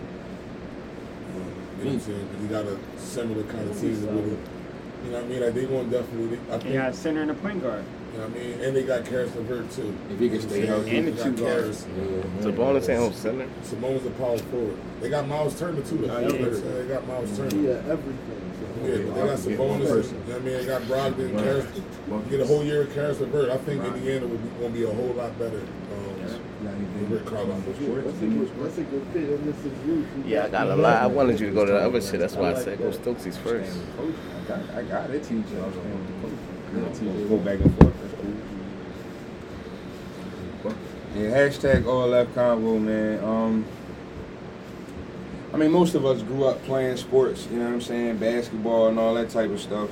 Um, 1.34 1.42
you 1.78 1.84
know 1.84 1.90
what 1.90 1.94
I'm 1.94 2.00
saying? 2.00 2.28
'Cause 2.32 2.40
he 2.42 2.46
got 2.48 2.64
a 2.66 2.76
similar 3.00 3.42
kind 3.44 3.68
of 3.70 3.76
season 3.76 4.14
with 4.14 4.24
him. 4.26 4.38
You 5.04 5.10
know 5.10 5.16
what 5.18 5.24
I 5.24 5.28
mean? 5.28 5.40
Like 5.42 5.54
they 5.54 5.64
going 5.66 5.90
definitely. 5.90 6.38
I 6.48 6.50
think. 6.58 6.64
They 6.64 6.72
got 6.74 6.90
a 6.90 6.94
center 6.94 7.22
and 7.22 7.30
a 7.30 7.34
point 7.34 7.62
guard. 7.62 7.84
You 8.14 8.20
know 8.20 8.26
what 8.28 8.36
I 8.36 8.38
mean? 8.44 8.60
And 8.60 8.76
they 8.76 8.82
got 8.84 9.04
Caris 9.04 9.34
LeVert 9.34 9.70
too. 9.72 9.92
If 10.10 10.18
he 10.20 10.28
can 10.30 10.40
stay 10.40 10.60
You 10.60 10.66
know 10.68 10.78
what 10.78 10.86
healthy. 10.86 10.98
I'm 10.98 11.08
And 11.08 11.18
the 11.18 11.22
two 11.24 11.30
They 11.32 11.42
got 11.42 11.48
guards. 11.50 11.86
Caris. 12.40 12.44
Sabonis 12.46 12.88
ain't 12.88 12.98
home 13.00 13.12
center. 13.12 13.46
Simone's 13.64 14.06
a 14.06 14.10
power 14.10 14.38
forward. 14.38 14.76
They 15.00 15.10
got 15.10 15.28
Miles 15.28 15.58
Turner 15.58 15.82
too. 15.82 15.96
Though. 15.98 16.04
You 16.04 16.06
know 16.06 16.20
yeah. 16.20 16.24
what 16.24 16.48
I'm 16.48 16.54
saying? 16.54 16.88
They 16.88 16.94
got 16.94 17.06
Miles 17.08 17.36
Turner. 17.36 17.56
Yeah, 17.56 17.92
everything. 17.92 18.40
Yeah, 18.84 18.96
but 18.96 19.14
they 19.14 19.26
got 19.26 19.38
Sabonis. 19.38 19.50
You 19.50 19.56
know 19.58 20.00
what 20.30 20.36
I 20.36 20.38
mean? 20.38 20.56
They 20.58 20.64
got 20.66 20.82
Brogdon, 20.82 21.42
Caris. 21.42 21.66
You 21.74 22.22
get 22.30 22.40
a 22.40 22.46
whole 22.46 22.64
year 22.64 22.82
of 22.82 22.94
Caris 22.94 23.20
LeVert. 23.20 23.50
I 23.50 23.56
think 23.58 23.84
Indiana 23.84 24.26
would 24.26 24.42
be, 24.42 24.60
gonna 24.62 24.74
be 24.74 24.84
a 24.84 24.94
whole 24.94 25.12
lot 25.18 25.36
better. 25.38 25.58
Um, 25.58 26.13
with 27.22 27.80
Rick 27.80 28.04
That's 28.04 28.22
a 28.22 28.26
good, 28.26 28.64
that's 28.64 28.78
a 28.78 28.82
good 28.82 29.06
fit. 29.12 29.28
And 29.28 29.44
this 29.44 29.64
you. 29.86 30.06
Yeah, 30.26 30.44
I 30.44 30.48
got 30.48 30.66
a 30.68 30.76
lot. 30.76 31.02
I 31.02 31.06
wanted 31.06 31.40
you 31.40 31.48
to 31.48 31.52
go 31.52 31.64
to 31.64 31.72
the 31.72 31.78
other 31.78 32.00
shit. 32.00 32.20
That's 32.20 32.34
why 32.34 32.52
I 32.52 32.54
said 32.54 32.78
go 32.78 32.90
Stokesy's 32.90 33.36
first. 33.36 33.76
I 33.98 34.48
got, 34.48 34.70
I 34.70 34.82
got 34.82 35.10
it. 35.10 35.22
Teach 35.22 35.46
Go 37.28 37.36
back 37.38 37.60
and 37.60 37.78
forth. 37.80 37.94
That's 38.02 38.14
cool. 40.62 40.74
Yeah, 41.14 41.30
hashtag 41.30 41.86
all 41.86 42.08
left 42.08 42.34
convo, 42.34 42.80
man. 42.80 43.22
Um, 43.22 43.64
I 45.52 45.56
mean, 45.56 45.70
most 45.70 45.94
of 45.94 46.04
us 46.04 46.20
grew 46.22 46.46
up 46.46 46.60
playing 46.64 46.96
sports. 46.96 47.46
You 47.48 47.58
know 47.58 47.66
what 47.66 47.74
I'm 47.74 47.80
saying? 47.80 48.18
Basketball 48.18 48.88
and 48.88 48.98
all 48.98 49.14
that 49.14 49.30
type 49.30 49.50
of 49.50 49.60
stuff. 49.60 49.88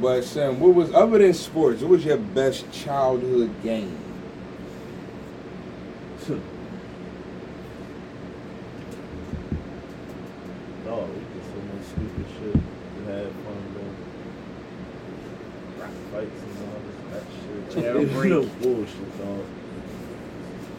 But 0.00 0.24
Sam, 0.24 0.58
what 0.58 0.74
was 0.74 0.92
other 0.92 1.18
than 1.18 1.32
sports? 1.34 1.82
What 1.82 1.90
was 1.90 2.04
your 2.04 2.16
best 2.16 2.70
childhood 2.72 3.54
game? 3.62 3.96
Oh, 6.26 6.36
we 11.04 11.20
did 11.20 11.44
so 11.44 11.58
much 11.70 11.84
stupid 11.86 12.26
shit. 12.40 12.56
We 12.56 13.04
had 13.12 13.30
fun 13.30 13.60
doing 13.74 13.96
rock 15.78 15.94
fights 16.10 16.42
and 16.42 16.58
all 16.64 16.80
this 17.74 17.84
that 17.84 17.92
shit. 17.94 18.08
Jailbreak. 18.10 18.28
no 18.30 18.42
bullshit, 18.62 19.18
dog. 19.18 19.44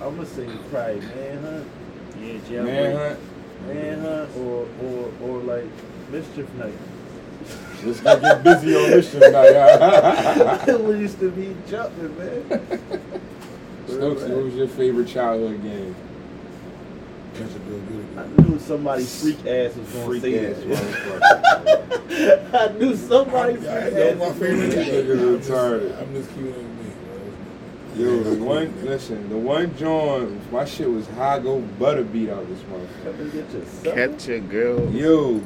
I'm 0.01 0.15
gonna 0.15 0.25
say 0.27 0.47
probably 0.71 0.99
manhunt, 1.01 1.67
Yeah, 2.21 2.33
jailbreak. 2.49 2.65
Manhunt. 2.65 3.19
manhunt, 3.67 4.37
or 4.37 4.67
or 4.83 5.11
or 5.21 5.39
like 5.39 5.65
mischief 6.11 6.51
night. 6.55 6.73
Let's 7.83 8.01
not 8.03 8.21
get 8.21 8.43
busy 8.43 8.75
on 8.75 8.89
this 8.89 9.11
shit 9.11 9.21
tonight. 9.21 10.79
we 10.79 10.97
used 10.99 11.19
to 11.19 11.29
be 11.31 11.55
jumping, 11.69 12.17
man. 12.17 12.43
Stokesy, 13.87 14.29
what 14.35 14.43
was 14.45 14.55
your 14.55 14.67
favorite 14.67 15.07
childhood 15.07 15.61
game? 15.61 15.95
Catch 17.35 17.51
a 17.55 17.59
bill, 17.59 17.79
get 17.79 18.17
I 18.17 18.41
knew 18.41 18.57
somebody 18.59 19.03
freak 19.03 19.45
ass 19.45 19.75
was 19.75 19.89
gonna 19.91 20.05
Freak 20.05 20.21
say 20.23 20.51
ass 20.51 20.57
that. 20.57 20.67
motherfucker. 20.67 22.53
I 22.53 22.77
knew 22.79 22.95
somebody 22.95 23.53
I, 23.53 23.57
freak 23.57 23.69
I 23.69 23.77
ass. 23.77 23.93
know 23.93 24.15
my 24.15 24.33
favorite. 24.33 24.71
gonna 24.71 24.71
say 24.71 24.99
I'm 25.01 25.05
just- 25.37 25.49
retarded. 25.49 26.01
I'm 26.01 26.13
just 26.15 26.29
keeping 26.29 26.47
it 26.47 26.55
with 26.57 26.65
me. 26.65 26.71
Yo, 27.95 28.23
the 28.23 28.43
one, 28.43 28.73
listen, 28.85 29.29
the 29.29 29.37
one 29.37 29.75
joint, 29.77 30.51
my 30.51 30.65
shit 30.65 30.89
was 30.89 31.07
high 31.07 31.39
go 31.39 31.61
butter 31.79 32.03
beat 32.03 32.29
out 32.29 32.45
this 32.49 32.59
motherfucker. 32.63 33.03
Come 33.03 33.21
and 33.21 33.31
get 33.31 33.51
yourself. 33.53 33.95
Catch 33.95 34.27
a 34.27 34.39
girl. 34.39 34.91
Yo, 34.91 35.37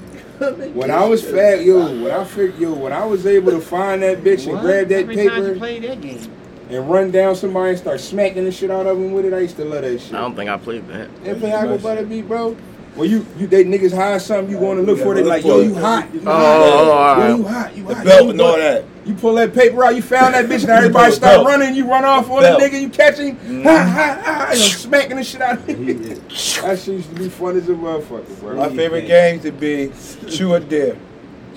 when 0.74 0.90
I 0.90 1.06
was 1.06 1.24
fat, 1.24 1.64
yo, 1.64 2.02
when 2.04 2.12
I 2.12 2.24
figured, 2.24 2.60
yo, 2.60 2.74
when 2.74 2.92
I 2.92 3.06
was 3.06 3.28
able 3.28 3.52
to 3.52 3.62
find 3.62 4.02
that 4.02 4.24
bitch 4.24 4.46
and 4.48 4.54
What? 4.56 4.64
grab 4.64 4.90
How 4.90 4.98
that 4.98 5.08
many 5.08 5.28
times 5.28 5.38
you 5.40 5.54
paper 5.54 5.60
played 5.60 5.84
that 5.84 6.02
game? 6.02 6.32
and 6.72 6.90
run 6.90 7.12
down 7.12 7.36
somebody 7.36 7.70
and 7.72 7.78
start 7.80 8.00
smacking 8.00 8.46
the 8.46 8.52
shit 8.52 8.72
out 8.72 8.88
of 8.88 8.98
them 8.98 9.12
with 9.12 9.26
it, 9.26 9.34
I 9.34 9.40
used 9.40 9.56
to 9.58 9.66
love 9.66 9.84
that 9.84 10.00
shit. 10.02 10.14
I 10.14 10.22
don't 10.22 10.36
think 10.36 10.50
I 10.50 10.58
played 10.58 10.88
that. 10.88 11.10
You 11.24 11.36
play 11.36 11.50
high 11.52 11.66
go 11.66 11.78
butter 11.78 12.06
beat, 12.06 12.28
bro? 12.28 12.56
Well, 13.00 13.08
you, 13.08 13.26
you, 13.38 13.48
they 13.48 13.64
niggas 13.64 13.96
hide 13.96 14.22
something, 14.22 14.54
you 14.54 14.60
going 14.60 14.76
to 14.78 14.84
look 14.84 15.00
for 15.00 15.14
it, 15.14 15.16
they 15.16 15.24
like, 15.24 15.46
yo, 15.46 15.62
you 15.62 15.74
hot. 15.74 16.14
You 16.14 16.20
Oh, 16.20 16.26
hot. 16.26 16.38
oh, 16.38 16.92
oh, 16.92 17.24
oh 17.24 17.28
Yo, 17.30 17.38
you 17.38 17.44
hot. 17.48 17.78
You 17.78 17.84
The 17.86 17.96
belt 17.96 18.30
and 18.32 18.42
all 18.42 18.58
that. 18.58 18.84
You 19.06 19.14
pull 19.14 19.36
that 19.36 19.54
paper 19.54 19.86
out, 19.86 19.96
you 19.96 20.02
found 20.02 20.34
that 20.34 20.48
bitch, 20.48 20.64
and 20.64 20.70
everybody 20.70 21.14
start 21.14 21.46
running, 21.48 21.76
you 21.76 21.90
run 21.90 22.04
off 22.04 22.30
on 22.30 22.42
Belt. 22.42 22.60
the 22.60 22.66
nigga, 22.68 22.82
you 22.82 22.90
catch 22.90 23.18
him, 23.18 23.38
mm-hmm. 23.38 23.64
ha 23.64 23.78
ha 23.78 24.22
ha, 24.22 24.52
you 24.52 24.60
know, 24.60 24.66
smacking 24.66 25.16
the 25.16 25.24
shit 25.24 25.42
out 25.42 25.60
of 25.60 25.66
him. 25.66 25.86
He. 25.86 25.94
That 25.94 26.78
shit 26.78 26.88
used 26.96 27.10
to 27.10 27.16
be 27.16 27.30
fun 27.30 27.56
as 27.56 27.70
a 27.70 27.72
motherfucker, 27.72 28.40
bro. 28.42 28.58
My 28.58 28.68
favorite 28.76 29.08
game 29.08 29.36
used 29.36 29.46
to 29.46 29.52
be 29.54 30.36
True 30.36 30.54
or 30.56 30.60
Dare. 30.60 30.98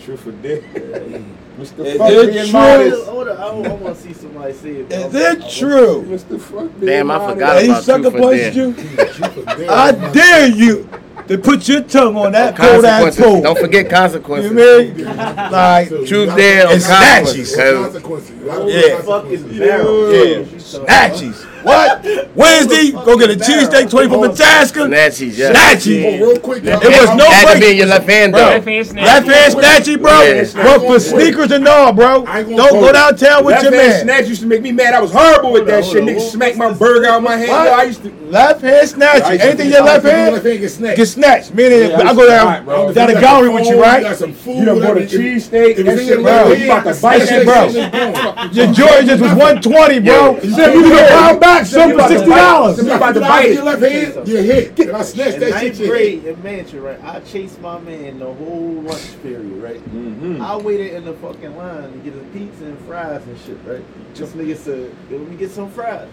True 0.05 0.17
for 0.17 0.31
dick. 0.31 0.63
Mr. 0.73 1.85
Is 1.85 1.99
Fuck 1.99 2.11
it 2.13 2.45
true? 2.45 2.53
modest. 2.53 3.07
Hold 3.07 3.29
on, 3.29 3.37
I, 3.37 3.47
I 3.47 3.53
want 3.75 3.97
to 3.97 4.03
see 4.03 4.13
somebody 4.15 4.53
say 4.55 4.71
it. 4.77 4.93
Is 4.93 5.15
I- 5.15 5.33
it 5.33 5.51
true? 5.51 6.03
Mr. 6.05 6.41
Fuck 6.41 6.71
Damn, 6.81 7.11
I 7.11 7.19
modest. 7.19 7.35
forgot 7.35 7.55
That 7.55 7.63
he 7.63 7.69
about 7.71 7.83
sucker 7.85 8.03
Truth 8.03 8.15
or 8.15 8.21
punched 8.21 8.57
you? 8.57 8.75
Truth 9.13 9.37
or 9.39 9.45
dare. 9.57 9.71
I 9.71 10.13
dare 10.13 10.49
you 10.49 10.89
to 11.33 11.43
to 11.43 11.43
put 11.43 11.69
your 11.69 11.83
tongue 11.83 12.17
on 12.17 12.33
that 12.33 12.57
cold 12.57 12.85
ass 12.85 13.03
Consequences. 13.03 13.25
pole. 13.25 13.43
Don't 13.43 13.59
forget 13.59 13.85
You 13.85 13.91
consequences. 13.91 14.53
mean? 14.53 15.05
Like, 15.53 15.89
Truth 15.89 16.37
there 16.37 16.67
or 16.67 16.73
And 16.73 16.83
consequences. 16.83 17.53
snatches. 17.53 17.57
'Cause 17.57 17.93
Consequences. 17.93 18.31
You 18.31 18.69
Yeah. 18.69 18.97
put 18.97 19.05
Fucking 19.07 19.31
consequences. 19.31 19.59
barrel. 19.59 20.15
yeah, 20.15 20.45
snatches. 20.59 21.47
What? 21.63 22.05
Wednesday, 22.35 22.91
go 22.91 23.17
get 23.17 23.31
a 23.31 23.35
cheesesteak, 23.37 23.89
20 23.89 24.09
from 24.09 24.23
Nebraska. 24.23 24.81
Snatchies, 24.81 25.39
yeah. 25.39 25.51
Oh, 25.51 25.53
Snatchy. 25.55 26.21
real 26.21 26.39
quick, 26.41 26.65
y'all. 26.65 26.81
It 26.83 26.89
was 27.01 27.17
no 27.17 27.25
Had 27.25 27.47
to 27.47 27.55
be 27.55 27.61
break. 27.61 27.71
in 27.71 27.77
your 27.77 27.87
left 27.87 28.09
hand, 28.11 28.33
Bro. 28.33 28.41
Left 28.43 28.67
hand 28.67 28.87
snatch. 28.89 29.07
Left 29.07 29.29
hand 29.29 29.55
snatchy, 29.55 30.03
bro. 30.03 30.23
Yeah. 30.23 30.45
Bro, 30.63 30.81
for 30.81 30.99
sneakers 30.99 31.53
and 31.53 31.69
all, 31.69 31.93
bro. 31.93 32.25
I 32.27 32.41
ain't 32.41 32.49
gonna 32.49 32.57
Don't 32.57 32.73
go 32.73 32.87
go 32.87 32.93
downtown 32.93 33.45
with 33.45 33.53
Left 33.53 33.63
your 33.65 33.75
hand 33.75 33.89
man. 33.93 34.01
snatch 34.03 34.29
used 34.29 34.41
to 34.41 34.49
make 34.49 34.61
me 34.63 34.73
mad. 34.73 34.93
I 34.95 35.01
was 35.01 35.13
horrible 35.13 35.53
with 35.53 35.67
that 35.69 35.85
Hold 35.85 35.93
shit. 35.95 36.03
on, 36.03 36.09
Niggas 36.09 36.19
hold 36.19 36.33
smack 36.33 36.57
my 36.57 36.73
burger 36.73 37.07
out 37.07 37.19
of 37.19 37.23
my 37.23 37.37
hand. 37.37 37.51
What? 37.51 37.69
I 37.69 37.83
used 37.85 38.03
to. 38.03 38.13
Left 38.29 38.61
hand 38.63 38.89
snatchy. 38.89 39.39
Anything 39.41 39.71
your 39.71 39.83
left 39.85 40.05
hand 40.05 40.33
Left 40.35 40.45
hand 40.45 40.59
get 40.61 40.69
snatched. 40.71 40.97
Get 41.23 41.45
snatched. 41.45 41.55
Meaning, 41.55 41.91
Yeah, 41.91 41.97
I 41.99 42.01
I 42.01 42.03
used 42.05 42.17
go 42.17 42.27
down 42.27 42.47
fight, 42.47 42.65
bro. 42.65 42.93
down 42.93 43.07
the 43.09 43.15
You 43.15 43.21
gallery 43.21 43.49
with 43.49 43.67
you, 43.67 43.81
right? 43.81 44.03
got 44.03 44.17
some 44.17 44.33
food, 44.35 44.57
You 44.59 44.65
done 44.65 44.81
bought 44.81 44.97
a 44.97 45.01
cheesesteak. 45.01 45.71
If 45.71 45.77
That 45.77 45.87
it's 45.89 46.03
in 46.03 46.09
shit, 46.09 46.17
bro. 46.23 46.33
left 46.33 46.61
You 46.61 46.65
about 46.73 46.95
to 46.95 47.03
bite 47.03 47.19
shit, 47.21 47.29
shit, 47.29 47.45
bro. 47.47 47.73
bro. 47.73 48.45
Your 48.53 48.67
Jordans 48.69 49.21
was 49.21 49.33
120, 49.33 50.01
bro. 50.01 50.13
Yo. 50.35 50.41
Said 50.41 50.75
you 50.75 50.83
can 50.83 50.91
buy 50.91 51.31
'em 51.33 51.39
back, 51.39 51.67
some 51.67 51.93
for 51.93 52.09
sixty 52.09 52.29
dollars. 52.29 52.79
You 52.85 52.93
about 52.93 53.15
to 53.15 53.21
You 53.21 53.27
bite 53.27 53.53
your 53.53 53.65
left 53.65 53.83
hand, 53.83 54.29
you 54.29 54.37
hit. 54.39 54.79
And 54.79 54.97
I 54.97 55.03
snatched 55.03 55.41
that 55.41 55.53
shit. 55.61 55.63
ninth 55.63 55.79
you 55.81 55.85
hit. 55.87 55.91
grade 55.91 56.25
in 56.25 56.43
Mansion, 56.43 56.83
right? 56.83 56.99
I 57.05 57.21
chased 57.21 57.61
my 57.61 57.79
man 57.81 58.19
the 58.19 58.27
whole 58.27 58.83
lunch 58.85 59.23
period, 59.23 59.63
right? 59.63 59.81
Mm-hmm. 59.95 60.43
I 60.43 60.57
waited 60.57 60.95
in 60.95 61.05
the 61.05 61.13
fucking 61.15 61.57
line 61.57 61.93
to 61.93 61.99
get 61.99 62.15
a 62.15 62.25
pizza 62.37 62.65
and 62.65 62.79
fries 62.81 63.23
and 63.27 63.39
shit, 63.47 63.59
right? 63.67 63.83
This 64.15 64.31
nigga 64.31 64.57
said, 64.57 64.91
"Let 65.11 65.21
me 65.29 65.37
get 65.37 65.51
some 65.51 65.71
fries." 65.71 66.09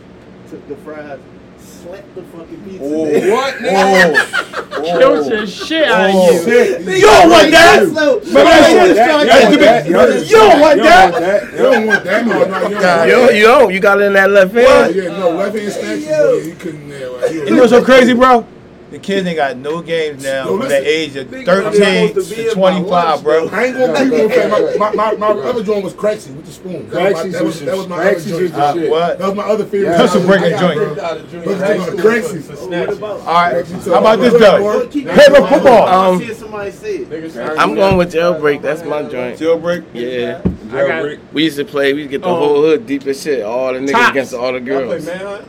Took 0.50 0.68
the 0.68 0.76
fries, 0.78 1.20
slapped 1.60 2.16
the 2.16 2.22
fucking 2.24 2.62
pizza. 2.64 2.80
down. 2.80 3.32
What, 3.32 3.56
nigga? 3.56 5.00
Killed 5.00 5.32
the 5.32 5.46
shit 5.48 5.84
out 5.90 6.10
Oh. 6.14 6.40
of 6.40 6.48
you. 6.48 6.94
You 6.94 7.02
don't 7.02 7.30
want 7.30 7.52
that. 7.52 7.80
So- 7.94 8.20
Remember 8.20 8.44
that 8.44 8.66
shit? 8.70 8.88
You 8.90 8.94
That's 8.96 9.10
don't 9.10 9.20
the 9.20 9.32
want 9.32 9.50
big- 9.50 9.60
that. 9.60 9.86
You 9.88 9.94
don't 9.94 10.60
want 10.62 10.84
that. 10.84 11.52
You 11.52 11.58
don't 11.58 11.88
want 11.88 12.04
that. 12.04 12.26
No, 12.26 12.34
no, 12.34 12.40
you 12.40 12.46
don't 12.46 12.62
want 12.62 12.82
that. 12.82 13.06
You 13.08 13.12
don't, 13.12 13.36
you 13.36 13.42
don't. 13.44 13.74
You 13.74 13.80
got 13.80 14.02
it 14.02 14.06
in 14.06 14.14
that 14.14 14.30
left 14.32 14.54
Yeah, 14.54 14.84
hand. 14.84 14.96
yeah, 14.96 15.18
no, 15.20 15.30
left 15.32 15.56
hand 15.58 15.72
snatches, 15.74 16.06
bro. 16.08 16.34
You 16.38 16.56
couldn't, 16.56 16.90
yeah, 16.90 16.96
right. 17.06 17.32
You 17.34 17.50
know 17.52 17.58
what's 17.62 17.72
so 17.72 17.84
crazy, 17.84 18.14
bro? 18.14 18.46
The 18.92 18.98
kids 19.00 19.28
ain't 19.28 19.36
got 19.36 19.56
no 19.58 19.82
games 19.84 20.24
now 20.24 20.46
Yo, 20.46 20.58
from 20.60 20.68
the 20.70 20.88
age 20.88 21.16
of 21.16 21.30
Think 21.30 21.48
about 21.48 21.76
it, 21.76 22.14
13 22.16 22.16
to 22.16 22.22
to 22.50 22.52
25, 22.56 23.24
bro. 23.24 23.48
I 23.50 23.66
ain't 23.66 23.78
gonna 23.78 24.00
keep 24.00 24.08
you 24.14 24.24
okay. 24.26 24.78
My, 24.80 24.92
my, 24.96 25.14
my, 25.14 25.34
my 25.34 25.42
other 25.42 25.64
joint 25.64 25.84
was 25.84 25.94
Craxy 25.94 26.36
with 26.36 26.46
the 26.48 26.52
spoon. 26.52 26.90
That 26.90 27.14
was 27.14 27.32
that 27.32 27.44
was, 27.44 27.56
was- 27.56 27.66
that 27.66 27.78
was 27.78 27.88
my 27.88 27.98
other 27.98 28.20
joint. 28.20 28.54
Uh, 28.56 28.74
shit. 28.74 28.90
what? 28.90 29.20
That 29.20 29.28
was 29.28 29.36
my 29.36 29.44
other 29.44 29.66
favorite. 29.66 29.90
Yeah. 29.92 29.98
Hustle 29.98 30.26
breaker 30.26 30.46
I 30.56 30.60
joint. 30.60 30.76
broke 30.80 30.98
out 30.98 31.18
of 31.18 31.32
joint. 31.32 31.46
Craxy. 31.46 32.70
What 32.70 32.94
about? 32.98 33.20
All 33.20 33.26
right. 33.26 33.66
How 33.68 34.00
about 34.00 34.20
this, 34.20 34.34
though? 34.34 34.88
Keep- 34.88 35.08
Paper 35.08 35.48
football. 35.48 35.84
I 35.88 36.08
Um, 36.08 36.20
see 36.20 36.34
somebody 36.34 36.72
say 36.72 36.96
it. 36.98 37.38
I'm 37.60 37.76
going 37.76 37.96
with 37.98 38.12
jailbreak. 38.12 38.62
That's 38.64 38.84
my 38.84 39.04
joint. 39.04 39.38
Jailbreak. 39.40 39.86
Yeah. 39.94 40.42
I 40.72 40.88
got 40.88 41.34
We 41.34 41.44
used 41.46 41.58
to 41.58 41.66
play. 41.66 41.94
We 41.94 42.00
used 42.02 42.12
to 42.12 42.18
get 42.18 42.22
the 42.24 42.28
Oh. 42.28 42.36
whole 42.36 42.62
hood 42.62 42.86
deep 42.86 43.06
as 43.08 43.22
shit. 43.22 43.44
All 43.44 43.74
the 43.74 43.80
niggas 43.80 44.10
against 44.12 44.34
all 44.34 44.52
the 44.54 44.60
Y'all 44.62 44.86
play 44.86 45.00
girls. 45.00 45.46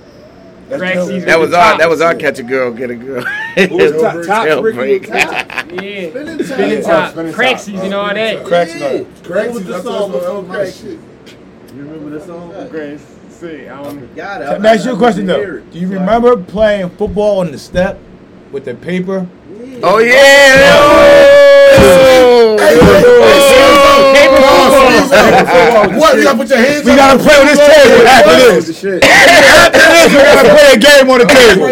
Manhunt? 0.78 1.10
Craxies 1.10 1.24
That 1.26 1.38
was 1.40 1.52
our. 1.52 1.78
That 1.78 1.88
was 1.88 2.00
our 2.00 2.14
catch 2.14 2.38
a 2.38 2.42
girl, 2.42 2.70
get 2.72 2.90
a 2.90 2.94
girl. 2.94 3.24
was 3.56 3.92
top- 4.00 4.24
top 4.24 4.46
Jailbreak. 4.46 5.06
Yeah. 5.08 6.10
Spinning 6.10 6.44
Spinning 6.44 6.82
top. 6.82 6.90
top. 6.90 7.12
spinning 7.12 7.32
top. 7.32 7.40
Craxies 7.40 7.80
and 7.84 7.94
all 7.94 8.14
that. 8.14 8.44
Cracks 8.44 8.74
Yeah. 8.74 8.80
no. 8.92 9.04
Craxy, 9.22 9.28
That 9.28 9.52
was 9.54 9.64
the 9.64 9.82
song 9.82 10.12
what- 10.12 10.22
that 10.22 10.34
was 10.34 10.46
my 10.48 10.56
Craxy. 10.56 10.80
shit. 10.82 10.98
You 11.76 11.82
remember 11.82 12.10
the 12.18 12.24
song? 12.26 12.68
Grace. 12.70 13.00
See, 13.30 13.68
I 13.68 13.82
don't 13.82 14.14
Got 14.16 14.42
it. 14.42 14.48
Let 14.48 14.60
me 14.60 14.68
ask 14.68 14.84
you 14.84 14.92
a 14.92 14.96
question, 14.98 15.26
though. 15.26 15.60
Do 15.72 15.78
you 15.78 15.88
remember 15.88 16.36
playing 16.36 16.90
football 16.90 17.38
on 17.40 17.52
the 17.52 17.58
step 17.58 17.98
with 18.52 18.64
the 18.66 18.74
paper? 18.74 19.26
Oh 19.82 19.98
yeah. 19.98 21.36
What? 25.10 26.16
You 26.16 26.22
gotta 26.24 26.38
put 26.38 26.48
your 26.48 26.58
hands 26.58 26.84
We 26.84 26.92
up? 26.92 26.96
gotta 26.98 27.18
play 27.22 27.36
on 27.40 27.46
this 27.46 27.58
table 27.58 28.06
after 28.06 28.30
That 28.30 28.54
was 28.56 28.66
this. 28.66 28.80
the. 28.80 29.00
After 29.02 29.78
this, 29.78 30.08
we 30.10 30.18
gotta 30.22 30.48
play 30.54 30.68
a 30.74 30.78
game 30.78 31.10
on 31.10 31.18
the 31.18 31.26
table. 31.26 31.68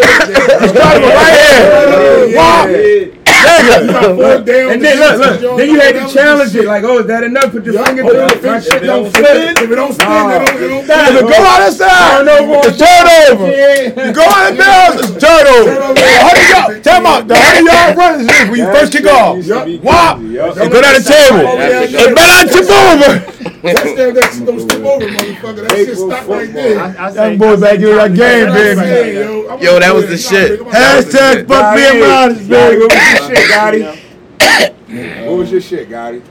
Starting 0.69 1.03
with 1.03 1.15
right 1.15 1.35
here. 1.39 2.35
Wow. 2.35 3.18
Nigga. 3.39 4.71
And 4.73 4.83
then 4.83 4.99
look, 4.99 5.41
look. 5.41 5.57
Then 5.57 5.69
you 5.69 5.79
had 5.79 5.93
to 5.93 6.13
challenge 6.13 6.55
it. 6.55 6.65
Like, 6.65 6.83
oh, 6.83 6.99
is 6.99 7.07
that 7.07 7.23
enough? 7.23 7.51
Put 7.51 7.65
your 7.65 7.75
Yeah, 7.75 7.85
finger 7.85 8.03
through 8.03 8.51
it. 8.51 8.63
Shit 8.63 8.83
don't 8.83 9.11
fit. 9.11 9.57
If 9.59 9.71
it 9.71 9.75
don't 9.75 9.93
spin, 9.93 10.07
it 10.07 10.11
don't, 10.11 10.59
it 10.59 10.87
don't 10.87 11.29
go 11.29 11.37
out 11.39 11.67
of 11.67 11.73
style, 11.73 12.25
it's 12.27 12.77
turnover. 12.77 13.47
You 13.47 14.13
go 14.13 14.23
out 14.23 14.51
of 14.51 14.57
bounds, 14.57 15.01
it's 15.03 15.15
turnover. 15.19 15.71
The 15.93 16.07
hundred 16.19 16.47
yard, 16.49 16.83
tell 16.83 16.99
me, 17.01 17.27
the 17.27 17.35
hundred 17.35 17.65
yard 17.71 17.97
run 17.97 18.19
is 18.21 18.27
when 18.27 18.59
you 18.59 18.65
first 18.71 18.91
kick 18.91 19.05
off. 19.05 19.37
Wop, 19.83 20.17
and 20.19 20.67
go 20.71 20.81
down 20.81 20.93
the 20.95 21.03
table. 21.03 21.47
And 21.47 22.15
bet 22.15 22.29
out 22.29 22.47
your 22.53 22.63
mover. 22.67 23.13
Touchdown, 23.61 24.13
that 24.13 24.31
shit 24.33 24.45
don't 24.45 24.59
skip 24.61 24.83
over, 24.85 25.05
motherfucker. 25.05 25.67
That 25.67 25.77
shit 25.77 25.97
stop 25.97 26.27
right 26.27 26.53
there. 26.53 26.79
I, 26.79 27.07
I 27.07 27.11
That 27.11 27.37
boy 27.39 27.57
back 27.59 27.79
here 27.79 27.95
that 27.95 28.13
game, 28.15 28.47
Yeah, 28.47 28.53
baby. 28.53 29.13
yo, 29.19 29.57
Yo, 29.59 29.79
that 29.79 29.93
was 29.93 30.07
the 30.07 30.17
shit. 30.17 30.59
Hashtag 30.61 31.47
fuck 31.47 31.75
Gotti. 31.75 31.91
being 31.91 32.03
honest, 32.03 32.41
Gotti, 32.41 32.49
baby. 32.49 32.79
what 32.87 32.89
was 32.89 33.11
your 33.11 33.29
shit, 33.29 33.49
Gotti? 33.49 35.25
What 35.27 35.37
was 35.37 35.51
your 35.51 35.61
shit, 35.61 35.89
Gotti? 35.89 36.21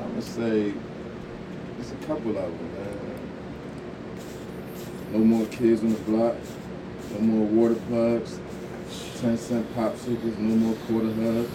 I'm 0.00 0.08
gonna 0.10 0.22
say 0.22 0.72
it's 1.80 1.90
a 1.92 2.06
couple 2.06 2.30
of 2.30 2.34
them, 2.36 2.72
man. 2.74 2.98
No 5.12 5.18
more 5.18 5.46
kids 5.46 5.80
on 5.82 5.88
the 5.90 5.98
block. 6.00 6.36
No 7.14 7.20
more 7.20 7.46
water 7.46 7.74
plugs. 7.88 8.38
Ten 9.20 9.36
cent 9.36 9.66
popsicles. 9.74 10.38
No 10.38 10.54
more 10.54 10.74
quarter 10.86 11.12
hugs. 11.12 11.50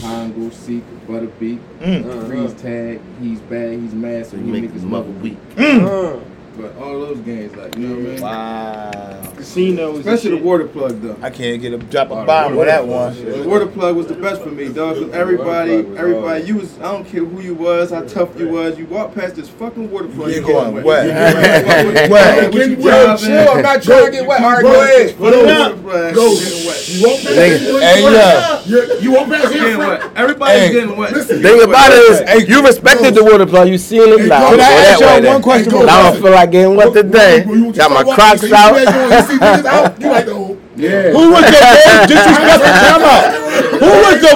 Congo 0.00 0.50
seek 0.50 0.82
butter 1.06 1.26
beat. 1.26 1.60
Mm. 1.80 2.26
Freeze 2.26 2.54
tag. 2.54 3.00
He's 3.20 3.40
bad. 3.40 3.72
He's 3.78 3.94
mad. 3.94 4.26
So 4.26 4.36
You 4.36 4.44
he 4.44 4.50
make 4.50 4.62
make 4.62 4.72
his 4.72 4.82
his 4.82 4.90
mother 4.90 5.08
mother 5.08 5.20
weak. 5.20 5.38
Uh, 5.56 6.18
But 6.56 6.76
all 6.76 7.00
those 7.00 7.18
games, 7.18 7.54
like 7.56 7.76
you 7.76 7.88
know 7.88 7.96
what 7.96 8.06
I 8.06 8.12
mean. 8.12 8.20
Wow. 8.22 9.32
casinos. 9.36 9.96
and 9.96 10.06
Especially 10.06 10.30
the 10.30 10.36
shit. 10.36 10.44
water 10.44 10.66
plug 10.68 11.00
though. 11.02 11.16
I 11.20 11.30
can't 11.30 11.60
get 11.60 11.72
a 11.72 11.78
drop 11.78 12.10
a 12.12 12.24
bomb 12.24 12.54
with 12.54 12.68
that 12.68 12.86
one. 12.86 13.12
The 13.24 13.42
water 13.48 13.66
plug 13.66 13.96
was 13.96 14.06
the 14.06 14.14
best 14.14 14.40
for 14.42 14.50
me, 14.50 14.68
dog. 14.68 14.96
'cause 14.96 15.10
everybody, 15.12 15.70
Water 15.72 15.82
plug 15.82 15.90
was 15.92 15.98
everybody, 15.98 16.44
you 16.44 16.54
was, 16.56 16.78
I 16.78 16.92
don't 16.92 17.04
care 17.08 17.24
who 17.24 17.40
you 17.40 17.54
was, 17.54 17.90
how 17.90 18.02
tough 18.02 18.38
you 18.38 18.48
was, 18.48 18.78
you 18.78 18.86
walk 18.86 19.14
past 19.14 19.34
this 19.34 19.48
fucking 19.48 19.90
water 19.90 20.06
plug, 20.08 20.30
You're 20.30 20.42
going 20.42 20.74
getting 20.74 20.84
wet. 20.84 21.06
Wet. 21.08 22.10
Wet. 22.10 22.52
What 22.54 22.68
you 22.68 22.76
Yo, 22.76 23.16
chill, 23.16 23.48
I'm 23.50 23.62
not 23.62 23.82
trying 23.82 24.06
to 24.06 24.10
get 24.12 24.26
wet. 24.26 24.40
All 24.42 24.50
right, 24.52 24.62
go 24.62 24.80
ahead. 24.82 25.16
Put 25.18 25.34
it 25.34 25.48
up. 25.48 25.82
Go. 26.14 26.32
You 26.34 27.06
won't 27.06 27.22
pass 27.24 27.34
Nigga. 27.34 27.80
Hey, 27.80 28.02
yo. 28.02 28.60
You, 28.66 29.00
you 29.00 29.10
won't 29.12 29.30
pass 29.32 29.50
here. 29.52 29.62
Getting 29.64 29.78
wet. 29.78 30.02
Everybody's 30.16 30.54
Hey. 30.60 30.72
getting 30.72 30.96
wet. 30.96 31.12
Listen, 31.12 31.42
Thing 31.42 31.62
about 31.62 31.90
it 31.92 31.98
is, 32.42 32.48
you 32.48 32.62
respected 32.64 33.14
the 33.14 33.24
water 33.24 33.46
plug. 33.46 33.68
You 33.68 33.78
seen 33.78 34.02
it. 34.02 34.28
Like, 34.28 34.50
Can 34.50 34.60
I 34.60 34.64
ask 34.64 35.00
y'all 35.00 35.22
one 35.22 35.42
question? 35.42 35.72
Hey. 35.72 35.78
I 35.82 36.10
don't 36.10 36.20
feel 36.22 36.30
like 36.30 36.43
getting 36.50 36.76
wet 36.76 36.92
today. 36.92 37.44
When 37.44 37.64
you 37.64 37.72
Got 37.72 37.90
my 37.90 38.02
start 38.02 38.06
walking, 38.06 38.14
Crocs 38.14 38.42
you 38.42 38.48
see 38.48 38.54
out. 38.54 38.74
that 38.74 39.62
You 39.62 39.68
out. 39.68 40.00
You 40.00 40.08
like, 40.10 40.26
oh. 40.28 40.58
Yeah. 40.76 41.10
Who 41.12 41.30
was 41.30 41.44
the 41.44 41.50
most 41.86 42.08
disrespectful? 42.08 42.70
Time 42.70 43.02
out. 43.02 43.34
Who 43.80 43.86
was 43.86 44.20
the 44.20 44.34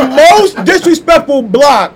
most 0.56 0.64
disrespectful 0.64 1.42
block 1.42 1.94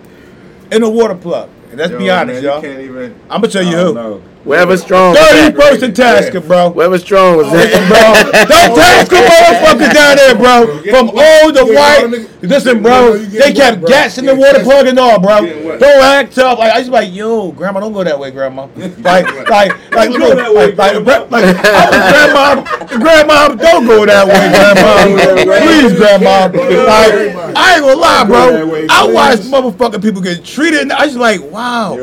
in 0.71 0.83
the 0.83 0.91
water 0.91 1.15
plug? 1.15 1.49
And 1.71 1.79
let's 1.79 1.93
Yo, 1.93 1.99
be 1.99 2.11
honest, 2.11 2.43
man, 2.43 2.45
y'all. 2.45 2.57
You 2.63 2.69
can't 2.69 2.81
even. 2.83 3.15
I'm 3.31 3.41
gonna 3.41 3.49
tell 3.53 3.63
you 3.63 3.77
who. 3.77 3.95
no. 3.95 4.23
Wherever 4.45 4.77
strong. 4.77 5.11
was 5.13 5.21
Thirty 5.21 5.47
at. 5.47 5.55
person 5.55 5.95
tasker, 5.95 6.41
bro. 6.41 6.71
Wherever 6.71 6.99
strong 6.99 7.37
was 7.37 7.47
Listen, 7.53 7.81
at. 7.83 7.89
bro. 7.89 8.33
Don't 8.43 8.77
task 8.77 9.11
the 9.11 9.17
motherfuckers 9.17 9.95
down 9.95 10.17
there, 10.17 10.35
bro. 10.35 10.83
From 10.91 11.09
old 11.11 11.55
to 11.55 11.65
white. 11.73 12.29
Listen, 12.43 12.83
bro. 12.83 13.19
They 13.19 13.53
kept 13.53 13.87
gats 13.87 14.19
in 14.19 14.27
the 14.27 14.35
water 14.35 14.63
plug 14.65 14.89
and 14.89 14.99
all, 14.99 15.21
bro. 15.21 15.43
Getting 15.43 15.65
wet. 15.65 15.79
Don't 15.81 16.03
act 16.03 16.35
tough. 16.35 16.59
Like 16.59 16.73
I 16.73 16.79
just 16.81 16.91
like, 16.91 17.13
yo, 17.15 17.53
grandma, 17.53 17.81
don't 17.81 17.93
go 17.93 18.03
that 18.03 18.19
way, 18.19 18.31
grandma. 18.33 18.67
Like, 19.03 19.27
like, 19.49 19.93
like, 19.93 20.11
look, 20.11 20.55
like, 20.55 20.77
like, 20.77 21.05
like, 21.07 21.31
like, 21.31 21.57
grandma, 21.57 22.63
grandma, 22.87 23.49
don't 23.49 23.87
go 23.87 24.07
that 24.07 24.27
way, 24.27 24.49
grandma. 24.53 25.61
Please, 25.61 25.93
grandma. 25.97 26.47
Like, 26.47 27.57
I 27.57 27.75
ain't 27.75 27.83
gonna 27.83 27.97
lie, 27.97 28.25
bro. 28.25 28.87
I 28.91 29.07
watched 29.13 29.43
motherfucking 29.43 30.03
people 30.03 30.21
get 30.21 30.45
treated. 30.45 30.83
And 30.83 30.93
I 30.93 31.07
just 31.07 31.17
like, 31.17 31.41
wow. 31.43 31.97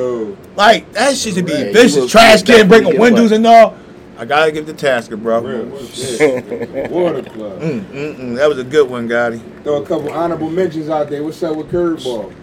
Yo. 0.60 0.66
Like 0.66 0.92
that 0.94 1.16
shit 1.18 1.36
should 1.36 1.46
be 1.46 1.54
Right, 1.54 1.74
vicious. 1.74 2.12
Trash 2.12 2.42
you 2.42 2.56
can 2.56 2.68
breaking 2.68 3.00
windows 3.00 3.32
and 3.32 3.48
all. 3.48 3.78
I 4.18 4.26
gotta 4.26 4.52
give 4.52 4.66
the 4.66 4.74
tasker, 4.74 5.16
bro. 5.16 5.40
Real. 5.42 5.66
Water 6.90 7.24
Club. 7.24 7.62
Mm, 7.62 7.86
mm, 7.86 8.16
mm. 8.18 8.36
That 8.36 8.50
was 8.50 8.58
a 8.58 8.66
good 8.66 8.90
one, 8.90 9.08
Gotti. 9.08 9.40
Throw 9.64 9.82
a 9.82 9.86
couple 9.86 10.12
honorable 10.12 10.50
mentions 10.50 10.90
out 10.90 11.10
there. 11.10 11.24
What's 11.24 11.42
up 11.42 11.56
with 11.56 11.72
curveball? 11.72 12.34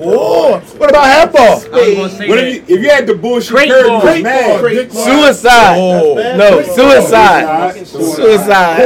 Oh, 0.00 0.58
what 0.78 0.90
about 0.90 1.04
half 1.04 1.32
off? 1.36 1.64
I 1.66 1.68
was 1.70 1.94
gonna 1.94 2.08
say 2.08 2.28
What 2.28 2.38
if 2.40 2.68
you, 2.68 2.76
if 2.76 2.82
you 2.82 2.90
had 2.90 3.06
the 3.06 3.14
bullshit 3.14 3.50
Great 3.52 3.70
curve, 3.70 3.86
ball. 3.86 4.00
you 4.00 4.06
was 4.14 4.22
mad. 4.24 4.62
Dick 4.62 4.90
Clark. 4.90 5.08
Suicide. 5.08 5.76
Oh, 5.78 6.14
No, 6.36 6.62
suicide. 6.62 7.86
Suicide. 7.86 8.80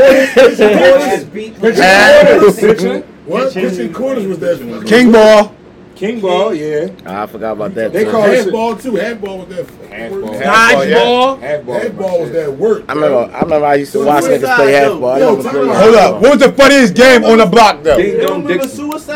What? 3.24 3.52
Christian 3.54 3.90
Corners 3.94 4.26
was 4.26 4.38
that? 4.40 4.84
King 4.86 5.10
ball. 5.10 5.54
King 5.94 6.20
ball, 6.20 6.52
yeah. 6.52 6.88
I 7.06 7.26
forgot 7.26 7.52
about 7.52 7.74
that. 7.74 7.92
They 7.92 8.04
too. 8.04 8.10
call 8.10 8.24
it 8.24 8.36
Handball 8.36 8.76
too. 8.76 8.96
Handball 8.96 9.38
was 9.38 9.48
that. 9.48 9.70
Handball. 9.88 10.32
work. 10.32 10.42
Dodgeball. 10.42 11.40
Half. 11.40 11.64
Handball 11.64 12.20
was 12.20 12.32
that 12.32 12.52
work. 12.52 12.84
I 12.88 12.92
remember. 12.94 13.32
I 13.32 13.40
remember. 13.40 13.66
I 13.66 13.74
used 13.76 13.92
to 13.92 13.98
So 13.98 14.06
watch 14.06 14.24
suicide, 14.24 14.42
niggas 14.42 14.56
play 14.56 14.72
yo, 14.72 14.90
half 14.90 15.00
ball. 15.00 15.10
I 15.10 15.18
yo, 15.18 15.36
never 15.36 15.42
time 15.42 15.54
Hold 15.54 15.94
up. 15.94 16.22
What 16.22 16.30
was 16.32 16.40
the 16.40 16.52
funniest 16.52 16.94
game 16.94 17.24
on 17.24 17.38
the 17.38 17.46
block 17.46 17.82
though? 17.82 17.96
Ding 17.96 18.18
don't 18.18 18.26
dong 18.26 18.42
remember 18.42 18.66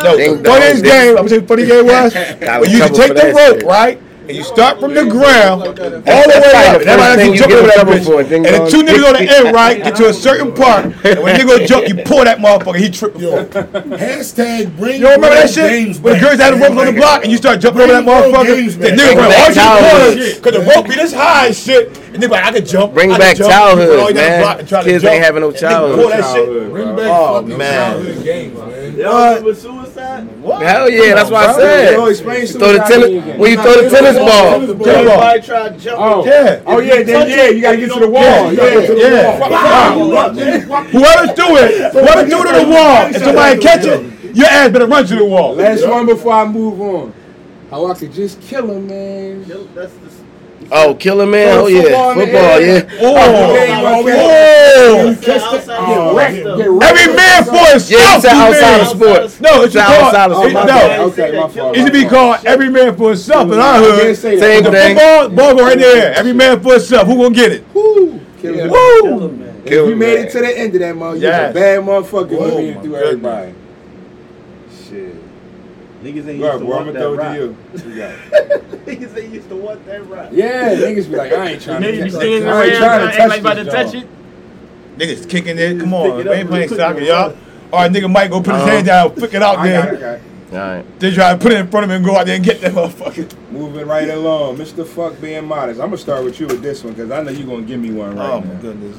No, 0.05 0.17
Ding 0.17 0.37
the 0.37 0.43
dong 0.43 0.55
funniest 0.55 0.85
game, 0.85 1.19
I'm 1.19 1.29
saying 1.29 1.47
funny 1.47 1.67
game 1.67 1.87
was, 1.87 2.15
when 2.15 2.71
you 2.71 2.79
trouble 2.79 2.97
take 2.97 3.09
the 3.09 3.15
that 3.15 3.35
rope, 3.35 3.63
right? 3.65 4.01
And 4.29 4.37
you 4.37 4.45
start 4.45 4.79
from 4.79 4.93
the 4.93 5.07
ground 5.07 5.63
all 5.63 5.73
the 5.73 5.81
way 5.81 5.89
up. 5.89 6.05
the 6.05 6.91
And 6.91 7.01
first 7.01 7.17
everybody 7.17 7.23
can 7.25 7.37
jump 7.37 7.53
over 7.55 7.67
that 7.69 7.87
bitch. 7.87 8.05
for, 8.05 8.21
And 8.21 8.45
the 8.45 8.69
two 8.71 8.83
niggas 8.83 9.07
on 9.09 9.15
the 9.15 9.25
end, 9.39 9.55
right, 9.55 9.83
get 9.83 9.97
to 9.97 10.09
a 10.09 10.13
certain 10.13 10.53
part. 10.53 10.85
And 10.85 11.23
when 11.23 11.35
nigga 11.37 11.67
jump, 11.67 11.89
you 11.89 11.95
pull 12.05 12.25
that 12.25 12.37
motherfucker, 12.39 12.77
he 12.77 12.91
trip. 12.91 13.17
Yo, 13.19 13.47
hashtag 13.47 14.77
bring. 14.77 14.97
You 15.01 15.09
don't 15.09 15.17
remember 15.17 15.35
that 15.37 15.49
shit? 15.51 15.97
When 16.03 16.13
the 16.15 16.21
girls 16.21 16.39
had 16.39 16.53
the 16.53 16.59
man. 16.59 16.77
ropes 16.77 16.89
on 16.89 16.95
the 16.95 17.01
block 17.01 17.23
and 17.23 17.33
you 17.33 17.39
start 17.39 17.61
jumping 17.61 17.83
over 17.83 17.93
that 17.93 18.05
motherfucker, 18.05 18.79
the 18.79 18.89
nigga 18.91 19.17
run 19.17 19.33
all 19.33 19.55
childhood. 19.55 20.13
corners 20.13 20.35
because 20.37 20.53
the 20.53 20.73
rope 20.77 20.89
be 20.89 20.95
this 20.97 21.13
high 21.15 21.51
shit. 21.51 21.89
And 22.19 22.23
they 22.25 22.27
be 22.27 22.33
like, 22.33 22.45
I 22.47 22.51
can 22.51 22.67
jump. 22.67 22.95
Bring 22.95 23.13
I 23.13 23.19
back 23.19 23.37
jump. 23.37 23.49
childhood, 23.53 23.99
all 24.01 24.13
man. 24.13 24.43
block 24.43 24.59
and 24.59 24.69
try 24.69 24.83
to 24.83 24.91
Kids 24.91 25.05
jump. 25.05 25.15
ain't 25.15 25.23
having 25.25 25.41
no 25.43 25.51
And 25.51 25.57
nigga 25.57 25.95
Pull 25.95 26.11
childhood. 26.11 26.11
that 26.11 26.35
shit. 26.35 26.71
Bring 26.73 26.97
back 26.97 27.07
Oh, 27.09 27.41
fucking 27.43 27.59
man. 27.59 27.93
childhood 27.93 28.25
games, 28.25 28.59
man. 28.59 28.97
Y'all 28.99 29.29
remember 29.29 29.55
suicide? 29.55 30.29
Hell 30.67 30.91
yeah, 30.91 31.15
that's 31.15 31.31
what 31.31 31.49
I 31.49 31.53
said. 31.55 32.09
explain 32.11 32.41
You 32.41 32.47
throw 32.49 32.73
the 32.73 32.79
tennis 32.81 33.39
when 33.39 33.51
you 33.53 33.57
throw 33.63 33.83
the 33.83 33.89
tennis 33.89 34.17
ball. 34.19 34.51
Tennis 34.59 34.73
ball. 34.75 34.89
Everybody 34.89 35.43
try 35.43 35.69
to 35.69 35.79
jump. 35.79 36.01
Oh. 36.01 36.25
Yeah. 36.27 36.63
Oh 36.67 36.79
yeah, 36.81 37.03
then 37.05 37.29
yeah, 37.31 37.49
you 37.51 37.63
gotta 37.63 37.77
get 37.77 37.93
to 37.93 38.01
the 38.01 38.11
wall. 38.11 38.53
Yeah, 38.53 38.65
Yeah, 38.67 38.93
yeah. 38.99 40.83
Whoever 40.91 41.33
threw 41.35 41.57
it, 41.59 41.93
whoever 41.93 42.29
threw 42.29 42.41
it 42.43 42.53
to 42.53 42.65
the 42.65 42.69
wall, 42.69 43.07
and 43.07 43.15
somebody 43.17 43.61
catch 43.61 43.85
it, 43.85 44.35
your 44.35 44.47
ass 44.49 44.73
better 44.73 44.89
run 44.89 45.07
to 45.07 45.15
the 45.15 45.25
wall. 45.25 45.55
Last 45.55 45.87
one 45.89 46.07
before 46.07 46.33
I 46.33 46.45
move 46.47 46.81
on. 46.81 47.15
How 47.71 47.87
I 47.87 47.95
could 47.95 48.13
just 48.13 48.41
kill 48.41 48.73
him, 48.73 48.89
man. 48.89 49.45
That's 49.75 49.93
the. 49.93 50.28
Oh, 50.71 50.95
Killer 50.95 51.25
Man. 51.27 51.53
Throw 51.55 51.65
Oh 51.65 51.67
yeah, 51.69 51.83
football 51.83 52.11
in 52.13 52.19
the 52.19 52.25
football. 52.27 52.43
air. 52.43 52.61
Yeah. 52.61 52.99
Oh, 53.01 53.17
Oh, 53.17 54.05
oh. 54.09 54.09
oh. 54.09 55.09
Outside, 55.09 55.79
oh, 55.81 56.17
wrecked, 56.17 56.47
outside. 56.47 56.59
get 56.59 56.71
wrecked. 56.71 56.85
Every 56.99 57.15
man 57.15 57.45
for 57.45 57.51
himself. 57.71 57.91
you 57.91 58.21
said 58.21 58.33
you 58.33 58.39
outside 58.43 58.81
of 58.81 58.87
sports. 58.89 59.41
No, 59.41 59.63
it's 59.63 59.75
It's 59.75 59.85
called. 59.85 60.05
outside 60.05 60.31
of 60.31 60.37
Oh, 60.37 60.47
it- 60.47 60.53
my 60.53 60.61
no, 60.63 60.67
bad. 60.67 61.01
Okay, 61.01 61.33
my 61.41 61.49
fault. 61.49 61.77
it 61.77 61.81
should 61.83 61.93
be 61.93 62.05
called 62.05 62.37
every 62.45 62.69
man 62.71 62.97
for 62.97 63.09
himself 63.11 63.51
in 63.53 63.59
our 63.59 63.61
I 63.61 63.79
hood. 63.79 63.97
didn't 63.97 64.09
that. 64.09 64.39
Same 64.41 64.63
The 64.65 64.71
thing. 64.71 64.97
football, 64.97 65.29
ball 65.31 65.55
go 65.57 65.63
right 65.65 65.73
in 65.73 65.79
the 65.81 65.87
air. 65.87 66.15
Every 66.17 66.33
man 66.35 66.61
for 66.61 66.73
himself. 66.73 67.07
Who 67.07 67.17
gonna 67.17 67.35
get 67.35 67.53
it? 67.53 67.65
Woo. 67.75 68.21
Kill 68.41 68.55
him. 68.55 68.71
Woo! 68.71 69.45
If 69.65 69.73
you 69.73 69.97
made 69.97 70.21
it 70.21 70.31
to 70.33 70.39
the 70.39 70.59
end 70.59 70.75
of 70.75 70.81
that 70.81 70.97
mother, 70.97 71.17
you 71.17 71.23
Yes. 71.25 71.51
a 71.51 71.55
bad 71.55 71.81
motherfucker. 71.81 72.31
You 72.31 72.39
Oh, 72.39 72.57
made 72.57 72.69
it 72.71 72.77
my 72.77 72.83
through 72.83 72.91
goodness. 72.93 73.03
everybody. 73.09 73.55
Shit. 76.15 76.25
Niggas 76.25 76.29
ain't 76.29 76.41
Bro, 76.41 76.49
used 76.53 76.59
to 76.61 76.65
bro, 76.67 76.79
I'm 76.79 76.85
want 76.87 76.93
that 76.95 77.01
throw 77.01 77.15
rock. 77.15 77.37
you. 77.37 77.57
You. 78.89 78.97
Niggas 78.97 79.19
ain't 79.23 79.35
used 79.35 79.49
to 79.51 79.57
want 79.57 79.87
that 79.87 80.07
rock. 80.09 80.29
Yeah, 80.33 80.75
niggas 80.75 81.11
be 81.11 81.17
like, 81.17 81.33
I 81.33 81.49
ain't 81.51 81.63
trying 81.63 81.83
to 81.83 81.89
Niggas 81.89 82.05
be 82.05 82.11
touch 82.11 82.21
standing 82.21 82.49
I 82.49 82.65
ain't 82.65 82.77
trying 82.77 82.79
trying 82.79 83.01
to 83.01 83.07
to 83.07 83.09
act 83.09 83.17
touch 83.19 83.29
like 83.29 83.41
about 83.41 83.55
to 83.55 83.65
this 83.65 83.75
touch 83.75 83.93
dog. 83.93 83.95
it. 84.03 84.99
Niggas 84.99 85.29
kicking 85.31 85.59
it. 85.59 85.79
Come 85.81 85.91
Pick 85.91 85.95
on, 85.99 86.21
it 86.21 86.25
we 86.25 86.31
up 86.31 86.37
ain't 86.37 86.45
real 86.45 86.47
playing 86.49 86.69
quick, 86.69 86.81
soccer, 86.81 87.01
yo. 87.01 87.07
y'all. 87.07 87.37
Or 87.71 87.85
a 87.85 87.89
nigga 87.89 88.11
might 88.11 88.31
go 88.31 88.41
put 88.41 88.55
his 88.55 88.63
Uh-huh. 88.63 88.71
hand 88.73 88.87
down, 88.87 89.15
flick 89.15 89.35
it 89.35 89.43
out 89.43 89.59
I 89.59 89.67
got 89.67 89.67
it, 89.67 89.69
I 89.69 89.97
there. 89.97 89.97
got 90.01 90.15
it. 90.15 90.23
All 90.51 90.59
right. 90.77 90.99
They 91.01 91.11
try 91.13 91.33
to 91.35 91.39
put 91.39 91.53
it 91.53 91.59
in 91.61 91.69
front 91.69 91.85
of 91.85 91.91
him 91.91 91.97
and 91.97 92.05
go 92.07 92.17
out 92.17 92.25
there 92.25 92.37
and 92.37 92.45
get 92.45 92.61
that 92.63 92.73
motherfucker. 92.73 93.31
Moving 93.53 93.87
right 93.87 94.09
along, 94.09 94.57
Mr. 94.57 94.87
Fuck 94.87 95.21
being 95.21 95.45
modest. 95.45 95.79
I'm 95.79 95.89
gonna 95.89 95.99
start 95.99 96.25
with 96.25 96.41
you 96.41 96.47
with 96.47 96.63
this 96.63 96.83
one 96.83 96.95
because 96.95 97.11
I 97.11 97.23
know 97.23 97.31
you're 97.31 97.47
gonna 97.47 97.67
give 97.67 97.79
me 97.79 97.91
one 97.91 98.17
right 98.17 98.31
Oh 98.33 98.41
now. 98.41 98.47
my 98.55 98.61
goodness. 98.63 98.97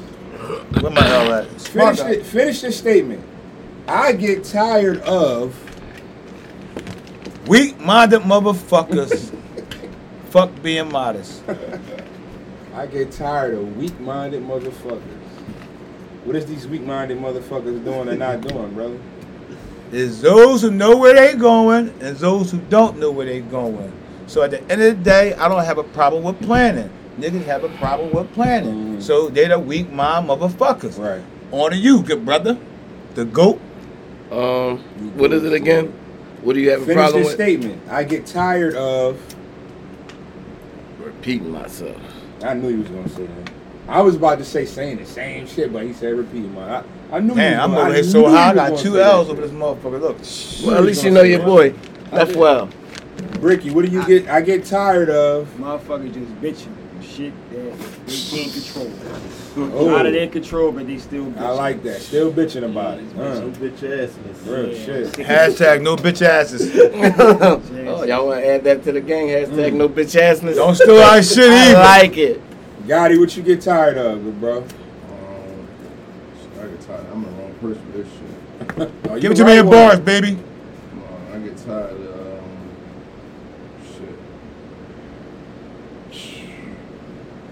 Where 0.80 0.92
my 0.92 1.02
hell 1.02 1.32
at? 1.34 1.48
Finish, 1.60 1.98
the, 2.00 2.24
finish 2.24 2.60
the 2.60 2.70
statement. 2.70 3.22
I 3.88 4.12
get 4.12 4.44
tired 4.44 5.00
of. 5.00 5.56
Weak-minded 7.50 8.20
motherfuckers. 8.20 9.36
Fuck 10.30 10.62
being 10.62 10.88
modest. 10.88 11.42
I 12.76 12.86
get 12.86 13.10
tired 13.10 13.54
of 13.54 13.76
weak-minded 13.76 14.40
motherfuckers. 14.44 15.00
What 16.22 16.36
is 16.36 16.46
these 16.46 16.68
weak-minded 16.68 17.18
motherfuckers 17.18 17.84
doing 17.84 18.08
and 18.08 18.20
not 18.20 18.42
doing, 18.42 18.72
brother? 18.72 19.00
Is 19.90 20.22
those 20.22 20.62
who 20.62 20.70
know 20.70 20.96
where 20.96 21.12
they 21.12 21.36
going 21.36 21.92
and 22.00 22.16
those 22.18 22.52
who 22.52 22.58
don't 22.68 22.98
know 23.00 23.10
where 23.10 23.26
they 23.26 23.40
going. 23.40 23.92
So 24.28 24.44
at 24.44 24.52
the 24.52 24.60
end 24.70 24.80
of 24.80 24.98
the 24.98 25.02
day, 25.02 25.34
I 25.34 25.48
don't 25.48 25.64
have 25.64 25.78
a 25.78 25.82
problem 25.82 26.22
with 26.22 26.40
planning. 26.42 26.88
Niggas 27.18 27.46
have 27.46 27.64
a 27.64 27.68
problem 27.78 28.12
with 28.12 28.32
planning. 28.32 28.98
Mhm. 28.98 29.02
So 29.02 29.28
they're 29.28 29.48
the 29.48 29.58
weak 29.58 29.90
mind 29.90 30.28
motherfuckers. 30.28 31.00
Right. 31.00 31.22
On 31.50 31.72
to 31.72 31.76
you, 31.76 32.04
good 32.04 32.24
brother. 32.24 32.56
The 33.16 33.24
goat. 33.24 33.58
Um, 34.30 34.78
what 35.16 35.32
is 35.32 35.42
it 35.42 35.52
again? 35.52 35.92
What 36.42 36.54
do 36.54 36.60
you 36.60 36.70
have 36.70 36.82
a 36.82 36.84
Finish 36.86 36.96
problem 36.96 37.22
this 37.22 37.28
with? 37.28 37.36
statement. 37.36 37.82
I 37.90 38.04
get 38.04 38.26
tired 38.26 38.74
of. 38.74 39.20
Repeating 41.00 41.50
myself. 41.50 41.96
I 42.42 42.54
knew 42.54 42.68
he 42.68 42.76
was 42.76 42.88
gonna 42.88 43.08
say 43.08 43.26
that. 43.26 43.50
I 43.88 44.00
was 44.02 44.14
about 44.14 44.38
to 44.38 44.44
say 44.44 44.64
saying 44.64 44.98
the 44.98 45.06
same 45.06 45.46
shit, 45.46 45.72
but 45.72 45.82
he 45.84 45.92
said 45.92 46.14
repeating 46.16 46.54
my. 46.54 46.76
I, 46.78 46.82
I 47.12 47.20
knew. 47.20 47.30
he 47.30 47.36
Man, 47.36 47.56
was 47.56 47.64
I'm 47.64 47.70
gonna- 47.72 47.84
over 47.86 47.94
here 47.94 48.02
so 48.04 48.28
he 48.28 48.34
high. 48.34 48.50
I 48.50 48.54
got 48.54 48.78
two 48.78 48.90
say 48.92 48.96
that 48.98 49.06
L's 49.12 49.28
over 49.30 49.40
this 49.42 49.50
motherfucker. 49.50 50.00
Look. 50.00 50.66
Well, 50.66 50.78
at 50.78 50.84
least 50.84 51.04
you 51.04 51.10
know 51.10 51.22
your 51.22 51.42
boy. 51.42 51.74
That's 52.10 52.34
well. 52.34 52.68
Bricky, 53.40 53.70
what 53.70 53.84
do 53.84 53.90
you 53.90 54.06
get? 54.06 54.28
I 54.28 54.40
get 54.40 54.64
tired 54.64 55.10
of. 55.10 55.46
Motherfuckers 55.58 56.14
just 56.14 56.32
bitching. 56.40 56.72
Shit 57.02 57.32
that 57.50 57.78
they 58.06 58.16
can't 58.30 58.52
control. 58.52 58.90
Oh. 59.56 59.94
Out 59.96 60.06
of 60.06 60.12
their 60.12 60.28
control, 60.28 60.70
but 60.70 60.86
they 60.86 60.98
still 60.98 61.24
bitching. 61.26 61.38
I 61.38 61.50
like 61.50 61.82
that. 61.82 62.00
Still 62.00 62.32
bitching 62.32 62.64
about 62.64 62.98
it. 62.98 63.16
No 63.16 63.22
Uh, 63.24 63.40
bitch 63.50 63.78
assness. 63.80 64.46
real 64.46 64.68
Yeah. 64.68 64.84
shit. 64.84 65.12
Hashtag 65.14 65.82
no 65.82 65.96
bitch 65.96 66.22
asses. 66.22 66.70
oh, 67.88 68.04
y'all 68.04 68.26
want 68.28 68.40
to 68.40 68.46
add 68.48 68.62
that 68.64 68.84
to 68.84 68.92
the 68.92 69.00
gang? 69.00 69.26
Hashtag 69.28 69.72
no 69.72 69.88
bitch 69.88 70.14
assness. 70.20 70.54
Don't 70.54 70.74
steal 70.76 70.98
our 70.98 71.20
shit 71.22 71.50
either. 71.50 71.78
I 71.78 71.98
like 72.02 72.16
it. 72.16 72.40
Gotti, 72.86 73.18
what 73.18 73.36
you 73.36 73.42
get 73.42 73.60
tired 73.60 73.98
of, 73.98 74.40
bro? 74.40 74.58
Um, 74.58 74.64
I 76.60 76.66
get 76.66 76.80
tired. 76.82 77.06
I'm 77.12 77.22
the 77.22 77.28
wrong 77.30 77.54
person 77.60 77.82
for 77.92 77.98
this 77.98 78.08
shit. 78.08 78.90
Oh, 79.10 79.18
Give 79.18 79.32
it 79.32 79.36
to 79.36 79.44
me 79.44 79.58
in 79.58 79.68
bars, 79.68 79.98
baby. 80.00 80.36
Come 80.90 81.02
on, 81.02 81.42
I 81.42 81.44
get 81.44 81.56
tired 81.56 81.90
of 81.92 82.38
um, 82.38 82.44
shit. 83.84 84.16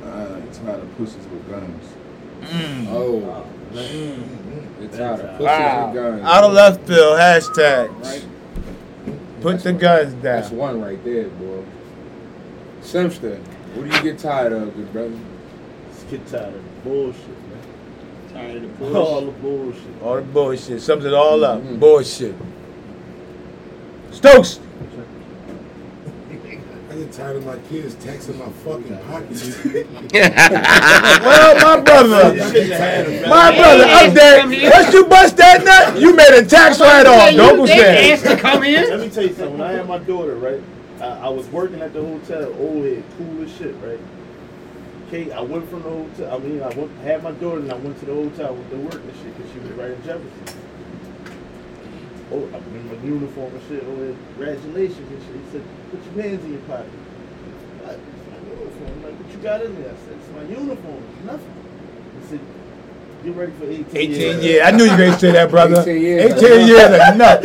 I 0.04 0.40
get 0.40 0.52
tired 0.54 0.80
of 0.80 0.96
pussies 0.96 1.26
with 1.26 1.48
guns. 1.50 1.87
Mm. 2.48 2.86
Oh. 2.90 3.44
Get 4.80 4.92
tired 4.92 5.20
of 5.20 5.40
Wow. 5.40 5.92
guns. 5.92 6.22
Out 6.24 6.44
of 6.44 6.52
left 6.52 6.86
field. 6.86 7.18
Hashtag. 7.18 7.90
Put 9.40 9.60
the 9.62 9.72
guns 9.72 10.14
That's 10.22 10.48
down. 10.50 10.58
one 10.58 10.80
right 10.80 11.02
there, 11.04 11.28
boy. 11.28 11.62
Simster, 12.82 13.38
what 13.74 13.88
do 13.90 13.96
you 13.96 14.02
get 14.02 14.18
tired 14.18 14.52
of, 14.52 14.74
good 14.74 14.92
brother? 14.92 15.12
Just 15.92 16.10
get 16.10 16.26
tired 16.26 16.54
of 16.54 16.54
the 16.54 16.88
bullshit, 16.88 17.28
man. 17.28 18.32
Tired 18.32 18.64
of 18.64 18.78
the 18.78 18.98
All 18.98 19.20
the 19.20 19.30
bullshit. 19.32 20.02
All 20.02 20.16
the 20.16 20.22
bullshit. 20.22 20.80
Sums 20.80 21.04
it 21.04 21.12
all 21.14 21.44
up. 21.44 21.60
Mhm. 21.62 21.78
Bullshit. 21.78 22.34
Stokes. 24.10 24.60
I 26.98 27.02
get 27.02 27.12
tired 27.12 27.36
of 27.36 27.46
my 27.46 27.56
kids 27.68 27.94
taxing 28.04 28.36
my 28.40 28.48
fucking 28.48 28.98
pockets. 29.06 29.56
Well, 29.64 31.54
my 31.54 31.80
brother. 31.80 32.34
My 33.28 33.54
brother, 33.54 33.84
up 33.84 34.12
there. 34.14 34.44
Once 34.70 34.92
you 34.92 35.04
bust 35.06 35.36
that 35.36 35.62
nut, 35.64 36.00
you 36.00 36.16
made 36.16 36.30
a 36.30 36.44
tax 36.44 36.80
write 36.80 37.06
off. 37.06 37.30
Don't 37.36 37.64
They 37.66 37.76
say. 37.76 38.12
asked 38.12 38.24
to 38.24 38.36
come 38.36 38.64
in. 38.64 38.90
Let 38.90 38.98
me 39.00 39.10
tell 39.10 39.22
you 39.22 39.28
something. 39.32 39.58
When 39.58 39.60
I 39.60 39.72
had 39.74 39.86
my 39.86 39.98
daughter, 39.98 40.34
right? 40.34 40.60
I, 41.00 41.26
I 41.26 41.28
was 41.28 41.46
working 41.48 41.80
at 41.82 41.92
the 41.92 42.02
hotel, 42.02 42.52
old 42.58 42.84
head, 42.84 43.04
cool 43.16 43.44
as 43.44 43.56
shit, 43.56 43.76
right? 43.76 44.00
Okay, 45.06 45.30
I 45.30 45.40
went 45.40 45.68
from 45.68 45.82
the 45.84 45.90
hotel. 45.90 46.34
I 46.34 46.38
mean, 46.38 46.62
I 46.62 46.68
went, 46.70 46.90
had 46.98 47.22
my 47.22 47.30
daughter, 47.32 47.60
and 47.60 47.70
I 47.70 47.76
went 47.76 47.96
to 48.00 48.06
the 48.06 48.14
hotel 48.14 48.54
with 48.56 48.70
the 48.70 48.76
work 48.76 48.94
and 48.94 49.12
shit, 49.22 49.36
because 49.36 49.52
she 49.52 49.60
was 49.60 49.70
right 49.72 49.90
in 49.92 50.02
Jefferson. 50.02 50.58
Oh, 52.30 52.44
I 52.52 52.60
mean, 52.70 52.86
my 52.88 52.94
uniform 53.04 53.54
and 53.54 53.62
shit. 53.68 53.82
Oh, 53.84 54.16
congratulations 54.34 54.98
and 54.98 55.22
shit. 55.22 55.36
He 55.36 55.50
said, 55.52 55.64
"Put 55.90 56.04
your 56.04 56.24
hands 56.24 56.44
in 56.44 56.52
your 56.52 56.60
pocket." 56.62 56.90
I, 57.86 57.90
it's 57.92 58.24
my 58.30 58.38
uniform. 58.50 58.92
I'm 58.92 59.02
like, 59.02 59.14
what 59.14 59.32
you 59.32 59.38
got 59.38 59.62
in 59.64 59.74
there? 59.80 59.92
I 59.92 59.96
said, 59.96 60.16
"It's 60.20 60.30
my 60.36 60.42
uniform. 60.42 61.02
It's 61.08 61.24
nothing." 61.24 61.54
He 62.20 62.26
said, 62.28 62.40
"Get 63.24 63.34
ready 63.34 63.52
for 63.52 63.64
18." 63.64 63.96
18 63.96 64.42
years. 64.42 64.62
I 64.66 64.70
knew 64.72 64.84
you 64.84 64.90
were 64.90 64.96
going 64.98 65.12
to 65.12 65.18
say 65.18 65.32
that, 65.32 65.50
brother. 65.50 65.80
18 65.80 66.02
years. 66.02 66.42
18 66.42 66.66
years 66.68 66.90
a 67.00 67.14
nut. 67.16 67.40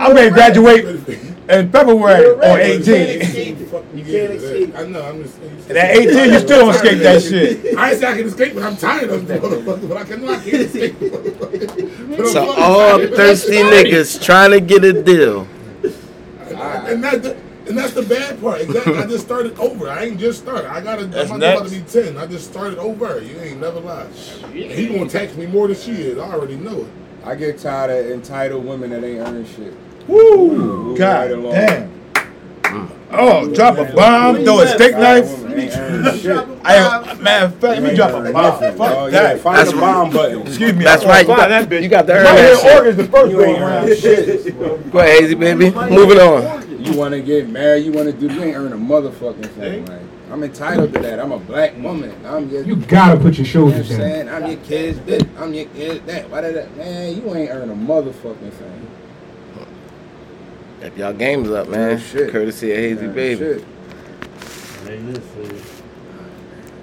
I'm 0.00 0.14
going 0.14 0.28
to 0.28 0.34
graduate 0.34 1.35
in 1.48 1.70
February 1.70 2.22
You're 2.22 2.34
on 2.34 2.40
right. 2.40 2.78
You 2.78 2.84
can't 2.84 3.08
18. 3.22 3.58
You 3.58 4.04
can't 4.04 4.32
escape. 4.32 4.74
I 4.76 4.86
know. 4.86 5.02
I'm 5.02 5.22
just. 5.22 5.38
And 5.40 5.78
at 5.78 5.96
18, 5.96 6.32
you 6.32 6.38
still 6.40 6.66
don't 6.66 6.74
escape 6.74 6.98
that 7.00 7.22
shit. 7.22 7.76
I 7.76 7.90
ain't 7.90 8.00
say 8.00 8.06
I 8.06 8.16
can 8.16 8.26
escape, 8.26 8.54
but 8.54 8.62
I'm 8.62 8.76
tired 8.76 9.10
of 9.10 9.26
the 9.26 9.38
motherfucker. 9.38 9.88
But 9.88 9.96
I 9.96 10.04
can. 10.04 10.24
No, 10.24 10.32
I 10.32 10.36
can't 10.36 10.54
escape. 10.54 10.98
the 10.98 11.06
motherfucker. 11.10 12.08
But 12.10 12.20
I'm 12.20 12.26
So 12.26 12.52
all 12.56 12.98
thirsty 12.98 13.56
niggas 13.56 14.22
trying 14.22 14.50
to 14.52 14.60
get 14.60 14.84
a 14.84 15.02
deal. 15.02 15.46
And 16.48 17.02
that, 17.02 17.24
and 17.68 17.76
that's 17.76 17.92
the 17.94 18.02
bad 18.02 18.40
part. 18.40 18.60
Exactly. 18.60 18.96
I 18.96 19.06
just 19.06 19.24
started 19.24 19.58
over. 19.58 19.88
I 19.88 20.04
ain't 20.04 20.20
just 20.20 20.40
started. 20.40 20.70
I 20.70 20.80
gotta. 20.80 21.06
That's 21.06 21.30
I'm 21.30 21.36
about 21.36 21.68
to 21.68 21.70
be 21.70 21.82
ten. 21.82 22.16
I 22.16 22.26
just 22.26 22.50
started 22.50 22.78
over. 22.78 23.20
You 23.20 23.38
ain't 23.40 23.60
never 23.60 23.80
lied. 23.80 24.08
And 24.44 24.54
he 24.54 24.88
gonna 24.88 25.08
tax 25.08 25.34
me 25.36 25.46
more 25.46 25.68
than 25.68 25.76
she 25.76 25.92
is. 25.92 26.18
I 26.18 26.32
already 26.32 26.56
know 26.56 26.82
it. 26.82 26.90
I 27.24 27.34
get 27.34 27.58
tired 27.58 27.90
of 27.90 28.12
entitled 28.12 28.64
women 28.64 28.90
that 28.90 29.02
ain't 29.02 29.18
earning 29.18 29.46
shit. 29.46 29.74
Woo! 30.08 30.90
Right 30.90 30.98
God 30.98 31.30
along. 31.32 31.52
damn. 31.52 31.92
Oh, 33.18 33.52
drop 33.54 33.78
a 33.78 33.84
bomb, 33.94 34.42
throw 34.44 34.60
a 34.60 34.66
steak 34.68 34.92
knife. 34.92 35.26
Ain't 35.46 35.72
earned 35.76 36.20
shit. 36.20 36.46
Hey, 36.66 37.14
matter 37.20 37.46
of 37.46 37.54
fact, 37.54 37.62
let 37.62 37.82
me 37.82 37.94
drop 37.94 38.10
a 38.10 38.32
bomb. 38.32 38.44
Oh, 38.44 38.72
Fuck 38.72 39.12
yeah, 39.12 39.22
that. 39.22 39.40
find 39.40 39.58
That's 39.58 39.70
the 39.72 39.76
bomb 39.78 40.10
button. 40.10 40.42
Excuse 40.46 40.72
me. 40.74 40.84
That's 40.84 41.02
I'm 41.04 41.08
right. 41.08 41.20
You 41.26 41.36
got, 41.36 41.48
that 41.48 41.68
bitch. 41.68 41.82
you 41.82 41.88
got 41.88 42.06
to 42.08 42.12
earn 42.14 42.24
My 42.24 42.34
that 42.34 42.76
organs 42.76 42.96
the 42.96 43.04
first 43.04 43.30
You 43.30 43.38
go 43.38 43.44
ain't 43.44 43.62
around. 43.62 43.88
earned 43.88 43.98
shit. 43.98 44.58
Go 44.92 44.98
ahead, 44.98 45.20
Hazy 45.20 45.34
baby. 45.34 45.70
Moving 45.70 46.18
on. 46.18 46.84
You 46.84 46.92
want 46.98 47.14
to 47.14 47.22
get 47.22 47.48
married, 47.48 47.84
you 47.84 47.92
want 47.92 48.06
to 48.06 48.12
do, 48.12 48.32
you 48.32 48.42
ain't 48.42 48.56
earn 48.56 48.72
a 48.72 48.76
motherfucking 48.76 49.46
thing. 49.50 49.86
Like, 49.86 50.00
I'm 50.30 50.42
entitled 50.42 50.92
to 50.94 50.98
that. 51.00 51.20
I'm 51.20 51.32
a 51.32 51.38
black 51.38 51.76
woman. 51.78 52.12
I'm 52.26 52.48
your, 52.50 52.62
You 52.64 52.76
gotta 52.76 53.18
put 53.18 53.38
your 53.38 53.46
you 53.46 53.54
know 53.60 53.64
what 53.66 53.74
I'm 53.76 53.84
shoulders 53.84 53.88
down. 53.88 53.98
saying? 53.98 54.28
I'm 54.28 54.46
your 54.50 54.60
kid's 54.60 54.98
bitch. 54.98 55.28
I'm 55.40 55.54
your 55.54 55.66
kid's 55.66 56.04
that. 56.06 56.28
Why 56.28 56.40
did 56.42 56.56
that? 56.56 56.76
Man, 56.76 57.16
you 57.16 57.34
ain't 57.34 57.50
earn 57.50 57.70
a 57.70 57.74
motherfucking 57.74 58.52
thing. 58.52 58.85
If 60.82 60.96
y'all 60.98 61.12
games 61.12 61.50
up, 61.50 61.68
man. 61.68 61.92
Yeah, 61.92 61.98
shit. 62.04 62.30
Courtesy 62.30 62.70
of 62.72 62.76
Hazy 62.78 63.06
Man, 63.06 63.14
baby. 63.14 63.38
Shit. 63.40 63.64
Man, 64.84 65.12
this 65.12 65.22
is- 65.50 65.62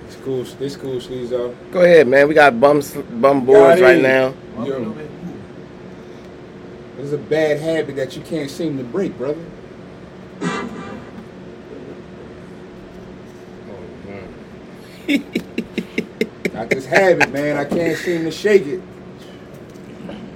It's 0.08 0.16
cool. 0.24 0.46
It's 0.60 0.76
cool, 0.76 1.00
Sleezo. 1.00 1.54
Go 1.72 1.82
ahead, 1.82 2.08
man. 2.08 2.28
We 2.28 2.34
got 2.34 2.60
bum 2.60 2.82
bum 3.22 3.46
boards 3.46 3.82
right 3.82 4.02
now. 4.02 4.34
Yo, 4.64 4.94
It's 7.00 7.12
a 7.12 7.18
bad 7.18 7.60
habit 7.60 7.96
that 7.98 8.16
you 8.16 8.22
can't 8.24 8.50
seem 8.50 8.78
to 8.78 8.84
break, 8.84 9.18
brother. 9.18 9.41
Oh, 13.70 15.20
Got 16.54 16.70
this 16.70 16.86
habit, 16.86 17.32
man. 17.34 17.58
I 17.58 17.66
can't 17.66 17.98
seem 17.98 18.24
to 18.24 18.32
shake 18.32 18.66
it. 18.68 18.80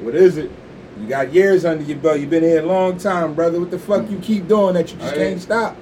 What 0.01 0.15
is 0.15 0.37
it? 0.37 0.51
You 0.99 1.07
got 1.07 1.33
years 1.33 1.63
under 1.65 1.83
your 1.83 1.97
belt. 1.97 2.19
You've 2.19 2.29
been 2.29 2.43
here 2.43 2.61
a 2.61 2.65
long 2.65 2.97
time, 2.97 3.33
brother. 3.33 3.59
What 3.59 3.71
the 3.71 3.79
fuck 3.79 4.09
you 4.09 4.17
keep 4.19 4.47
doing 4.47 4.73
that 4.73 4.91
you 4.91 4.97
just 4.99 5.13
I 5.13 5.17
can't 5.17 5.41
stop? 5.41 5.75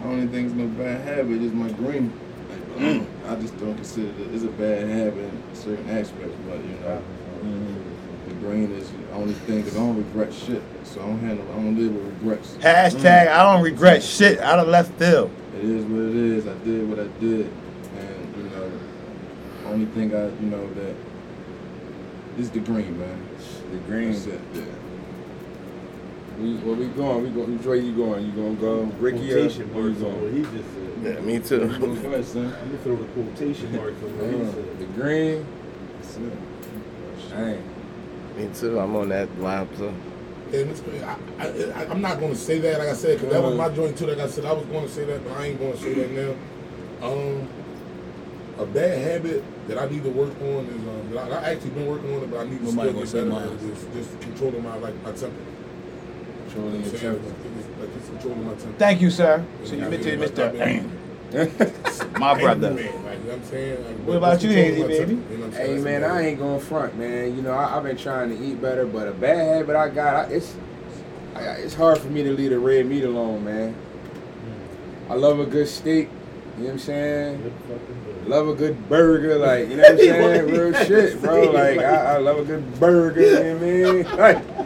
I 0.00 0.04
don't 0.04 0.28
think 0.28 0.46
it's 0.46 0.54
no 0.56 0.66
bad 0.68 1.00
habit. 1.06 1.42
It's 1.42 1.52
my 1.54 1.70
green. 1.72 2.12
Like, 2.48 2.58
Mm. 2.78 3.06
I 3.28 3.34
just 3.36 3.58
don't 3.58 3.74
consider 3.74 4.08
it. 4.08 4.34
It's 4.34 4.44
a 4.44 4.48
bad 4.48 4.88
habit 4.88 5.18
in 5.24 5.42
certain 5.54 5.88
aspects, 5.90 6.36
but 6.48 6.56
you 6.64 6.74
know, 6.80 7.02
the 8.28 8.34
green 8.34 8.72
is 8.72 8.90
the 8.90 9.12
only 9.12 9.34
thing. 9.34 9.62
Cause 9.62 9.76
I 9.76 9.80
don't 9.80 9.96
regret 9.96 10.32
shit, 10.32 10.62
so 10.84 11.02
I 11.02 11.06
don't 11.06 11.18
handle. 11.20 11.46
I 11.52 11.56
don't 11.56 11.76
live 11.78 11.94
with 11.94 12.04
regrets. 12.14 12.56
Hashtag 12.60 13.28
I 13.28 13.42
don't 13.42 13.62
regret 13.62 14.02
shit 14.02 14.38
out 14.40 14.58
of 14.58 14.68
left 14.68 14.92
field. 14.98 15.30
It 15.58 15.64
is 15.64 15.84
what 15.84 16.02
it 16.02 16.16
is. 16.16 16.46
I 16.46 16.54
did 16.64 16.88
what 16.88 16.98
I 16.98 17.06
did, 17.20 17.46
and 17.98 18.36
you 18.36 18.42
know, 18.50 18.70
only 19.66 19.86
thing 19.86 20.14
I, 20.14 20.24
you 20.40 20.46
know, 20.50 20.72
that 20.74 20.94
is 22.38 22.50
the 22.50 22.60
green, 22.60 22.98
man. 22.98 23.28
The 23.72 23.78
green. 23.78 24.12
That's 24.12 24.26
it. 24.26 24.40
Yeah. 24.54 24.62
We, 26.38 26.56
where 26.56 26.74
we 26.76 26.86
going? 26.88 27.22
We 27.24 27.30
go. 27.30 27.40
Which 27.50 27.66
way 27.66 27.78
you 27.80 27.94
going? 27.96 28.26
You 28.26 28.32
gonna 28.32 28.54
go 28.54 28.82
Ricky 29.00 29.32
or 29.32 29.36
quotation 29.48 29.74
where 29.74 29.88
you 29.88 29.90
marks 29.90 30.02
on 30.02 30.22
what 30.22 30.32
he 30.32 30.42
just 30.42 30.74
said. 30.74 30.88
Yeah, 31.02 31.20
me 31.20 31.38
too. 31.40 31.78
Go 31.78 32.08
ahead, 32.08 32.24
son. 32.24 32.46
I'm 32.60 32.66
gonna 32.66 32.78
throw 32.78 32.96
the 32.96 33.04
quotation 33.12 33.76
marks 33.76 34.02
on 34.02 34.18
what 34.18 34.30
he 34.30 34.40
Uh, 34.40 34.52
said. 34.52 34.78
the 34.78 34.84
green. 35.00 35.46
That's 36.00 36.16
it. 36.16 37.30
Dang. 37.30 37.62
Me 38.36 38.48
too. 38.54 38.78
I'm 38.78 38.96
on 38.96 39.08
that 39.10 39.28
vibe 39.38 39.76
too. 39.76 39.92
And 40.52 40.70
it's, 40.70 40.82
I, 41.02 41.80
I, 41.80 41.86
I'm 41.86 42.02
not 42.02 42.20
going 42.20 42.32
to 42.32 42.38
say 42.38 42.58
that, 42.58 42.78
like 42.78 42.88
I 42.88 42.92
said, 42.92 43.18
because 43.18 43.32
that 43.32 43.42
was 43.42 43.54
my 43.56 43.70
joint 43.70 43.96
too. 43.96 44.06
Like 44.06 44.18
I 44.18 44.26
said, 44.28 44.44
I 44.44 44.52
was 44.52 44.66
going 44.66 44.86
to 44.86 44.92
say 44.92 45.04
that, 45.06 45.24
but 45.24 45.32
I 45.38 45.46
ain't 45.46 45.58
going 45.58 45.72
to 45.72 45.78
say 45.78 45.94
that 45.94 46.10
now. 46.10 47.06
Um, 47.06 47.48
a 48.58 48.66
bad 48.66 48.98
habit 48.98 49.42
that 49.68 49.78
I 49.78 49.88
need 49.88 50.02
to 50.04 50.10
work 50.10 50.34
on 50.42 50.66
is 50.66 50.88
um, 50.88 51.10
that 51.14 51.32
I, 51.32 51.36
I 51.48 51.50
actually 51.52 51.70
been 51.70 51.86
working 51.86 52.14
on 52.14 52.22
it, 52.22 52.30
but 52.30 52.40
I 52.40 52.44
need 52.44 52.58
to 52.58 52.64
Nobody 52.64 53.06
still 53.06 53.28
gonna 53.28 53.40
get 53.48 53.58
better. 53.60 53.72
at 53.72 53.76
Is 53.78 54.06
just 54.08 54.20
controlling 54.20 54.62
my 54.62 54.76
like 54.76 54.94
my 55.02 55.12
temper. 55.12 55.36
Controlling 56.46 56.74
You 56.74 56.80
know 56.80 56.84
your 56.84 56.84
what 56.84 56.92
I'm 56.92 56.98
saying? 56.98 57.14
temper. 57.22 57.58
It's 57.58 57.80
like 57.80 57.88
it's 57.96 58.08
controlling 58.08 58.44
my 58.46 58.54
temper. 58.54 58.78
Thank 58.78 59.00
you, 59.00 59.10
sir. 59.10 59.44
So 59.64 59.72
You 59.74 59.82
you 59.84 59.88
meant 59.90 60.02
to 60.02 60.16
mean? 60.16 60.28
Mr. 60.28 60.38
Like, 60.38 60.62
I've 60.68 61.58
been- 61.58 62.20
My 62.20 62.38
brother. 62.38 62.68
Angry 62.68 62.84
man, 62.84 63.04
like, 63.06 63.18
you 63.18 63.24
know 63.24 63.30
what 63.30 63.36
I'm 63.36 63.44
saying? 63.46 63.84
Like, 63.86 63.96
What 64.06 64.16
about 64.18 64.42
you, 64.42 64.48
controlling 64.50 64.74
Hazy 64.74 64.98
baby? 64.98 65.12
you 65.30 65.38
know 65.38 65.44
I'm? 65.46 65.52
Hey 65.52 65.78
man, 65.78 66.04
I 66.04 66.26
ain't 66.26 66.38
going 66.38 66.60
front, 66.60 66.98
man. 66.98 67.34
You 67.36 67.40
know, 67.42 67.52
I, 67.52 67.76
I've 67.76 67.82
been 67.84 67.96
trying 67.96 68.28
to 68.36 68.44
eat 68.44 68.60
better, 68.60 68.84
but 68.84 69.08
a 69.08 69.12
bad 69.12 69.56
habit 69.56 69.74
I 69.76 69.88
got, 69.88 70.14
I, 70.28 70.32
it's 70.32 70.54
I, 71.34 71.40
it's 71.52 71.72
hard 71.74 71.96
for 71.98 72.08
me 72.08 72.22
to 72.22 72.32
leave 72.32 72.50
the 72.50 72.58
red 72.58 72.84
meat 72.84 73.04
alone, 73.04 73.44
man. 73.46 73.74
I 75.08 75.14
love 75.14 75.40
a 75.40 75.46
good 75.46 75.68
steak. 75.68 76.10
You 76.58 76.64
know 76.64 76.64
what 76.66 76.72
I'm 76.74 76.78
saying? 76.80 77.54
Good 78.24 78.28
fucking 78.28 78.28
good. 78.28 78.28
Love 78.28 78.48
a 78.48 78.54
good 78.54 78.88
burger, 78.88 79.36
like 79.38 79.68
you 79.68 79.76
know 79.76 79.82
what 79.82 79.92
I'm 79.92 79.98
saying? 79.98 80.46
Real 80.50 80.84
shit, 80.84 81.20
bro. 81.22 81.50
Like 81.50 81.78
I, 81.78 82.14
I 82.14 82.16
love 82.18 82.38
a 82.38 82.44
good 82.44 82.80
burger. 82.80 83.20
You 83.20 83.32
know 83.32 83.54
what 83.54 83.62
I 83.62 84.14
mean? 84.14 84.42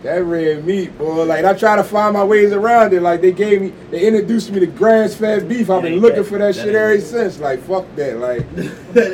Like 0.00 0.04
that 0.04 0.24
red 0.24 0.64
meat, 0.64 0.96
boy. 0.96 1.24
Like 1.24 1.44
I 1.44 1.52
try 1.52 1.76
to 1.76 1.84
find 1.84 2.14
my 2.14 2.24
ways 2.24 2.52
around 2.52 2.94
it. 2.94 3.02
Like 3.02 3.20
they 3.20 3.32
gave 3.32 3.60
me, 3.60 3.68
they 3.90 4.06
introduced 4.06 4.50
me 4.50 4.60
to 4.60 4.66
grass-fed 4.66 5.46
beef. 5.46 5.68
I've 5.68 5.82
been 5.82 5.96
looking 6.00 6.22
that- 6.22 6.24
for 6.24 6.38
that 6.38 6.54
that 6.54 6.64
shit 6.64 6.74
ever 6.74 6.98
since. 7.02 7.38
Like 7.38 7.60
fuck 7.60 7.84
that. 7.96 8.16
Like 8.16 8.46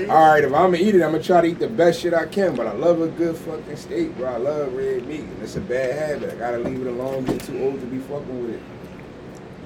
all 0.08 0.30
right, 0.32 0.44
if 0.44 0.52
I'm 0.52 0.70
gonna 0.70 0.76
eat 0.76 0.94
it, 0.94 1.02
I'm 1.02 1.10
gonna 1.10 1.24
try 1.24 1.40
to 1.40 1.48
eat 1.48 1.58
the 1.58 1.66
best 1.66 2.00
shit 2.02 2.14
I 2.14 2.26
can. 2.26 2.54
But 2.54 2.68
I 2.68 2.72
love 2.74 3.00
a 3.00 3.08
good 3.08 3.36
fucking 3.36 3.74
steak, 3.76 4.16
bro. 4.16 4.28
I 4.28 4.36
love 4.36 4.72
red 4.74 5.04
meat. 5.08 5.22
And 5.22 5.42
it's 5.42 5.56
a 5.56 5.60
bad 5.60 5.92
habit. 6.20 6.32
I 6.32 6.36
gotta 6.36 6.58
leave 6.58 6.80
it 6.80 6.86
alone. 6.86 7.24
Get 7.24 7.40
too 7.40 7.60
old 7.64 7.80
to 7.80 7.86
be 7.86 7.98
fucking 7.98 8.42
with 8.46 8.54
it. 8.54 8.60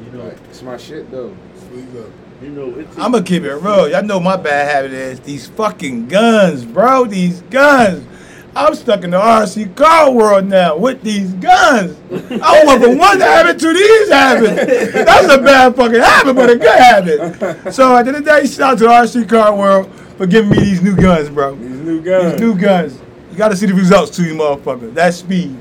You 0.06 0.12
know, 0.18 0.24
Like, 0.24 0.38
it's 0.48 0.62
my 0.62 0.78
shit 0.78 1.10
though. 1.10 1.36
Squeeze 1.54 1.94
up. 1.96 2.08
You 2.42 2.50
know, 2.50 2.78
it's 2.78 2.98
I'm 2.98 3.12
gonna 3.12 3.24
keep 3.24 3.42
it 3.42 3.54
real. 3.54 3.88
Y'all 3.88 4.02
know 4.02 4.20
my 4.20 4.36
bad 4.36 4.70
habit 4.70 4.92
is 4.92 5.20
these 5.20 5.46
fucking 5.48 6.08
guns, 6.08 6.64
bro. 6.64 7.04
These 7.06 7.42
guns. 7.42 8.06
I'm 8.54 8.74
stuck 8.74 9.04
in 9.04 9.10
the 9.10 9.20
RC 9.20 9.76
car 9.76 10.10
world 10.10 10.46
now 10.46 10.76
with 10.76 11.02
these 11.02 11.32
guns. 11.34 11.96
I 12.42 12.64
went 12.66 12.82
from 12.82 12.98
one 12.98 13.20
habit 13.20 13.60
to 13.60 13.72
these 13.72 14.08
habits. 14.10 14.92
That's 14.92 15.32
a 15.32 15.38
bad 15.38 15.76
fucking 15.76 16.00
habit, 16.00 16.34
but 16.34 16.50
a 16.50 16.56
good 16.56 16.78
habit. 16.78 17.72
So 17.72 17.96
at 17.96 18.02
the 18.04 18.08
end 18.08 18.16
of 18.16 18.24
the 18.24 18.30
day, 18.40 18.46
shout 18.46 18.72
out 18.72 18.78
to 18.78 18.84
the 18.84 18.90
RC 18.90 19.28
car 19.28 19.54
world 19.54 19.92
for 20.16 20.26
giving 20.26 20.50
me 20.50 20.58
these 20.58 20.82
new 20.82 20.96
guns, 20.96 21.30
bro. 21.30 21.54
These 21.54 21.68
new 21.68 22.02
guns. 22.02 22.32
These 22.32 22.40
new 22.40 22.58
guns. 22.58 22.98
You 23.30 23.36
gotta 23.36 23.56
see 23.56 23.66
the 23.66 23.74
results 23.74 24.16
to 24.16 24.24
you, 24.24 24.34
motherfucker. 24.34 24.92
That 24.94 25.14
speed. 25.14 25.56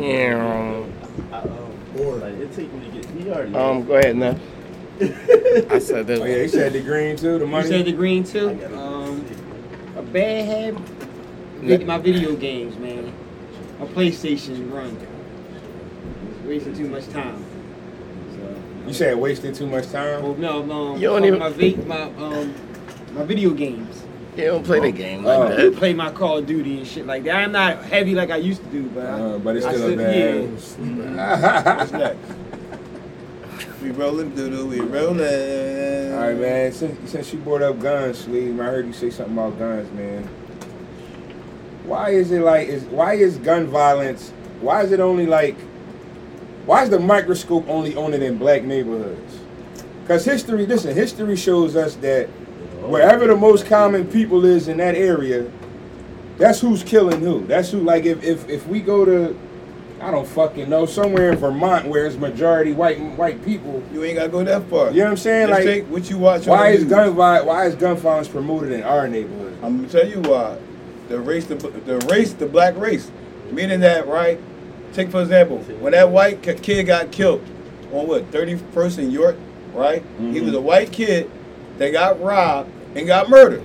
Yeah. 0.00 0.84
I, 1.32 1.40
um, 1.40 2.20
like 2.20 2.34
it 2.34 2.52
take 2.54 2.72
me 2.72 2.86
to 2.86 2.92
get. 2.92 3.06
He 3.10 3.30
already. 3.30 3.54
Um, 3.54 3.84
go 3.84 3.94
ahead 3.94 4.16
now. 4.16 4.36
I 5.00 5.78
said 5.78 6.06
that. 6.08 6.20
Oh 6.20 6.24
yeah, 6.24 6.42
he 6.42 6.48
said 6.48 6.72
the 6.72 6.80
green 6.80 7.16
too. 7.16 7.38
The 7.38 7.44
You 7.44 7.50
money. 7.50 7.68
said 7.68 7.84
the 7.86 7.92
green 7.92 8.24
too. 8.24 8.50
I 8.50 8.54
gotta 8.54 8.68
get 8.68 8.78
Um, 8.78 9.24
a 9.96 10.02
bad 10.02 10.44
habit. 10.46 10.80
vid- 11.60 11.86
My 11.86 11.98
video 11.98 12.34
games, 12.36 12.76
man. 12.78 13.12
My 13.78 13.86
PlayStation 13.86 14.72
run. 14.72 14.96
It's 16.30 16.46
wasting 16.48 16.74
too 16.74 16.88
much 16.88 17.06
time. 17.08 17.44
So, 18.32 18.88
You 18.88 18.92
said 18.92 19.16
wasted 19.16 19.54
too 19.54 19.66
much 19.66 19.88
time. 19.90 20.22
well, 20.22 20.34
no, 20.36 20.62
no. 20.64 20.96
You 20.96 21.08
don't 21.08 21.24
even- 21.24 21.38
my, 21.38 21.50
va- 21.50 21.86
my 21.86 22.02
um 22.18 22.54
my 23.14 23.22
video 23.24 23.50
games. 23.50 24.02
You 24.36 24.44
don't 24.46 24.64
play 24.64 24.78
the 24.78 24.92
game 24.92 25.24
like 25.24 25.38
I 25.40 25.54
that. 25.64 25.76
play 25.76 25.92
my 25.94 26.10
Call 26.12 26.38
of 26.38 26.46
Duty 26.46 26.78
and 26.78 26.86
shit 26.86 27.06
like 27.06 27.24
that. 27.24 27.34
I'm 27.34 27.50
not 27.50 27.82
heavy 27.84 28.14
like 28.14 28.30
I 28.30 28.36
used 28.36 28.62
to 28.62 28.68
do, 28.70 28.82
but 28.94 29.04
I, 29.06 29.10
Uh, 29.10 29.38
but 29.38 29.56
it's 29.56 29.66
I 29.66 29.72
still 29.74 29.92
a 29.92 29.96
bad. 29.96 30.14
yeah. 30.16 30.40
What's 30.42 31.92
next? 31.92 32.18
We 33.82 33.90
rolling, 33.92 34.34
doodle, 34.34 34.66
we 34.66 34.80
rolling. 34.80 36.12
All 36.12 36.20
right, 36.20 36.36
man. 36.36 36.72
Since, 36.72 37.12
since 37.12 37.32
you 37.32 37.38
brought 37.38 37.62
up 37.62 37.78
guns, 37.78 38.18
Sleeve, 38.18 38.58
I 38.58 38.64
heard 38.64 38.86
you 38.86 38.92
say 38.92 39.08
something 39.08 39.38
about 39.38 39.56
guns, 39.56 39.90
man. 39.92 40.24
Why 41.84 42.10
is 42.10 42.32
it 42.32 42.40
like? 42.40 42.68
Is 42.68 42.82
why 42.84 43.14
is 43.14 43.38
gun 43.38 43.68
violence? 43.68 44.30
Why 44.60 44.82
is 44.82 44.90
it 44.90 44.98
only 44.98 45.26
like? 45.26 45.56
Why 46.66 46.82
is 46.82 46.90
the 46.90 46.98
microscope 46.98 47.68
only 47.68 47.94
on 47.94 48.14
it 48.14 48.22
in 48.22 48.36
black 48.36 48.64
neighborhoods? 48.64 49.38
Because 50.02 50.24
history, 50.24 50.66
listen, 50.66 50.94
history 50.94 51.36
shows 51.36 51.76
us 51.76 51.94
that 51.96 52.26
wherever 52.82 53.28
the 53.28 53.36
most 53.36 53.66
common 53.66 54.06
people 54.08 54.44
is 54.44 54.66
in 54.66 54.78
that 54.78 54.96
area, 54.96 55.50
that's 56.36 56.60
who's 56.60 56.82
killing 56.82 57.20
who. 57.20 57.46
That's 57.46 57.70
who. 57.70 57.78
Like 57.78 58.06
if 58.06 58.24
if 58.24 58.48
if 58.48 58.66
we 58.66 58.80
go 58.80 59.04
to, 59.04 59.38
I 60.00 60.10
don't 60.10 60.26
fucking 60.26 60.68
know, 60.68 60.86
somewhere 60.86 61.32
in 61.32 61.38
Vermont 61.38 61.86
where 61.86 62.06
it's 62.06 62.16
majority 62.16 62.72
white 62.72 63.00
white 63.16 63.44
people. 63.44 63.82
You 63.92 64.04
ain't 64.04 64.16
gotta 64.16 64.28
go 64.28 64.44
that 64.44 64.68
far. 64.70 64.90
You 64.90 64.98
know 64.98 65.04
what 65.04 65.10
I'm 65.10 65.16
saying? 65.16 65.48
Just 65.48 65.66
Like 65.66 65.86
what 65.86 66.08
you 66.08 66.18
watch. 66.18 66.46
why 66.46 66.68
is 66.68 66.82
news. 66.82 66.90
gun 66.90 67.14
vi- 67.14 67.42
Why 67.42 67.66
is 67.66 67.74
gun 67.74 67.96
violence 67.96 68.28
promoted 68.28 68.72
in 68.72 68.82
our 68.82 69.08
neighborhood? 69.08 69.58
I'm 69.62 69.76
gonna 69.76 69.88
tell 69.88 70.06
you 70.06 70.20
why. 70.20 70.56
The 71.08 71.18
race, 71.18 71.46
the, 71.46 71.56
the 71.56 71.98
race, 72.06 72.32
the 72.32 72.46
black 72.46 72.76
race. 72.76 73.10
Meaning 73.50 73.80
that, 73.80 74.06
right? 74.06 74.38
Take 74.92 75.10
for 75.10 75.20
example, 75.20 75.58
when 75.80 75.92
that 75.92 76.10
white 76.10 76.42
kid 76.42 76.86
got 76.86 77.10
killed 77.10 77.44
on 77.92 78.06
what 78.06 78.30
31st 78.30 78.98
in 78.98 79.10
York, 79.10 79.36
right? 79.74 80.02
He 80.18 80.24
mm-hmm. 80.24 80.44
was 80.44 80.54
a 80.54 80.60
white 80.60 80.92
kid 80.92 81.30
that 81.78 81.90
got 81.90 82.20
robbed 82.20 82.70
and 82.94 83.06
got 83.06 83.28
murdered, 83.28 83.64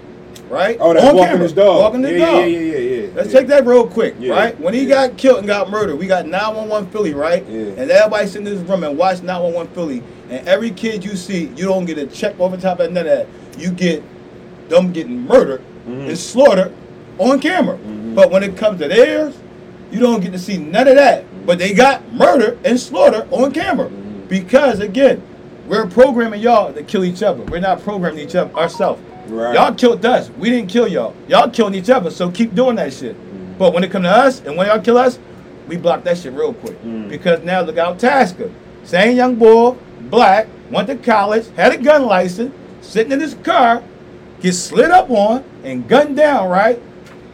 right? 0.54 0.78
Oh, 0.80 0.94
that's 0.94 1.06
On 1.06 1.16
walking 1.16 1.30
camera. 1.32 1.44
his 1.44 1.54
dog. 1.54 1.80
Walking 1.80 2.04
his 2.04 2.12
yeah, 2.20 2.26
dog. 2.26 2.36
Yeah, 2.42 2.46
yeah, 2.46 2.60
yeah, 2.78 2.78
yeah. 3.02 3.08
Let's 3.16 3.34
yeah. 3.34 3.40
take 3.40 3.48
that 3.50 3.66
real 3.66 3.88
quick, 3.88 4.16
Yeah, 4.20 4.34
right? 4.34 4.60
When 4.60 4.74
he 4.74 4.86
got 4.86 5.18
killed 5.18 5.40
and 5.40 5.48
got 5.48 5.70
murdered, 5.70 5.98
we 5.98 6.06
got 6.08 6.28
911 6.28 6.90
Philly, 6.92 7.14
right? 7.14 7.46
Yeah. 7.48 7.60
And 7.78 7.92
everybody's 7.92 8.36
in 8.36 8.44
this 8.44 8.60
room 8.60 8.84
and 8.84 8.98
watch 8.98 9.22
911 9.22 9.74
Philly. 9.74 10.04
And 10.30 10.48
every 10.48 10.72
kid 10.72 11.04
you 11.04 11.16
see, 11.16 11.48
you 11.56 11.66
don't 11.66 11.86
get 11.86 11.98
a 11.98 12.08
check 12.08 12.40
over 12.40 12.56
top 12.58 12.80
of 12.80 12.92
none 12.92 13.06
of 13.08 13.12
that. 13.18 13.28
You 13.60 13.72
get 13.72 14.04
them 14.70 14.92
getting 14.94 15.26
murdered 15.28 15.62
Mhm. 15.88 16.08
and 16.10 16.18
slaughtered 16.18 16.72
on 17.20 17.40
camera. 17.40 17.78
Mhm. 17.78 18.16
But 18.16 18.32
when 18.32 18.44
it 18.44 18.56
comes 18.56 18.80
to 18.82 18.88
theirs, 18.88 19.34
you 19.92 20.00
don't 20.00 20.22
get 20.22 20.32
to 20.32 20.40
see 20.40 20.58
none 20.58 20.88
of 20.88 20.96
that. 20.96 21.26
But 21.46 21.60
they 21.60 21.74
got 21.74 22.02
murder 22.14 22.58
and 22.64 22.80
slaughter 22.80 23.26
on 23.32 23.52
camera. 23.52 23.90
Because 24.30 24.80
again, 24.80 25.22
we're 25.68 25.86
programming 25.86 26.42
y'all 26.42 26.72
to 26.74 26.84
kill 26.84 27.04
each 27.04 27.22
other. 27.22 27.44
We're 27.44 27.60
not 27.60 27.84
programming 27.84 28.20
each 28.20 28.36
other 28.36 28.54
ourselves. 28.56 29.02
Right. 29.28 29.56
Y'all 29.56 29.74
killed 29.74 30.06
us. 30.06 30.30
We 30.32 30.50
didn't 30.50 30.70
kill 30.70 30.88
y'all. 30.88 31.16
Y'all 31.28 31.50
killing 31.50 31.76
each 31.76 31.90
other. 31.90 32.12
So 32.12 32.30
keep 32.30 32.54
doing 32.54 32.76
that 32.76 32.94
shit. 32.94 33.16
Mm. 33.16 33.58
But 33.58 33.74
when 33.74 33.84
it 33.84 33.92
come 33.92 34.04
to 34.04 34.10
us 34.10 34.42
and 34.42 34.58
when 34.58 34.68
y'all 34.68 34.82
kill 34.82 34.98
us, 34.98 35.20
we 35.68 35.78
block 35.78 36.04
that 36.04 36.18
shit 36.18 36.34
real 36.34 36.54
quick. 36.54 36.82
Mm. 36.84 37.10
Because 37.10 37.44
now 37.44 37.62
look 37.62 37.78
out 37.78 38.00
Tasker. 38.00 38.52
Same 38.84 39.16
young 39.16 39.36
boy, 39.36 39.78
black, 40.02 40.48
went 40.70 40.88
to 40.88 40.96
college, 40.96 41.48
had 41.56 41.72
a 41.72 41.78
gun 41.78 42.06
license, 42.06 42.54
sitting 42.82 43.14
in 43.14 43.20
his 43.22 43.36
car, 43.36 43.82
gets 44.42 44.60
slid 44.60 44.92
up 44.92 45.10
on 45.10 45.44
and 45.64 45.88
gunned 45.88 46.18
down, 46.18 46.50
right? 46.50 46.82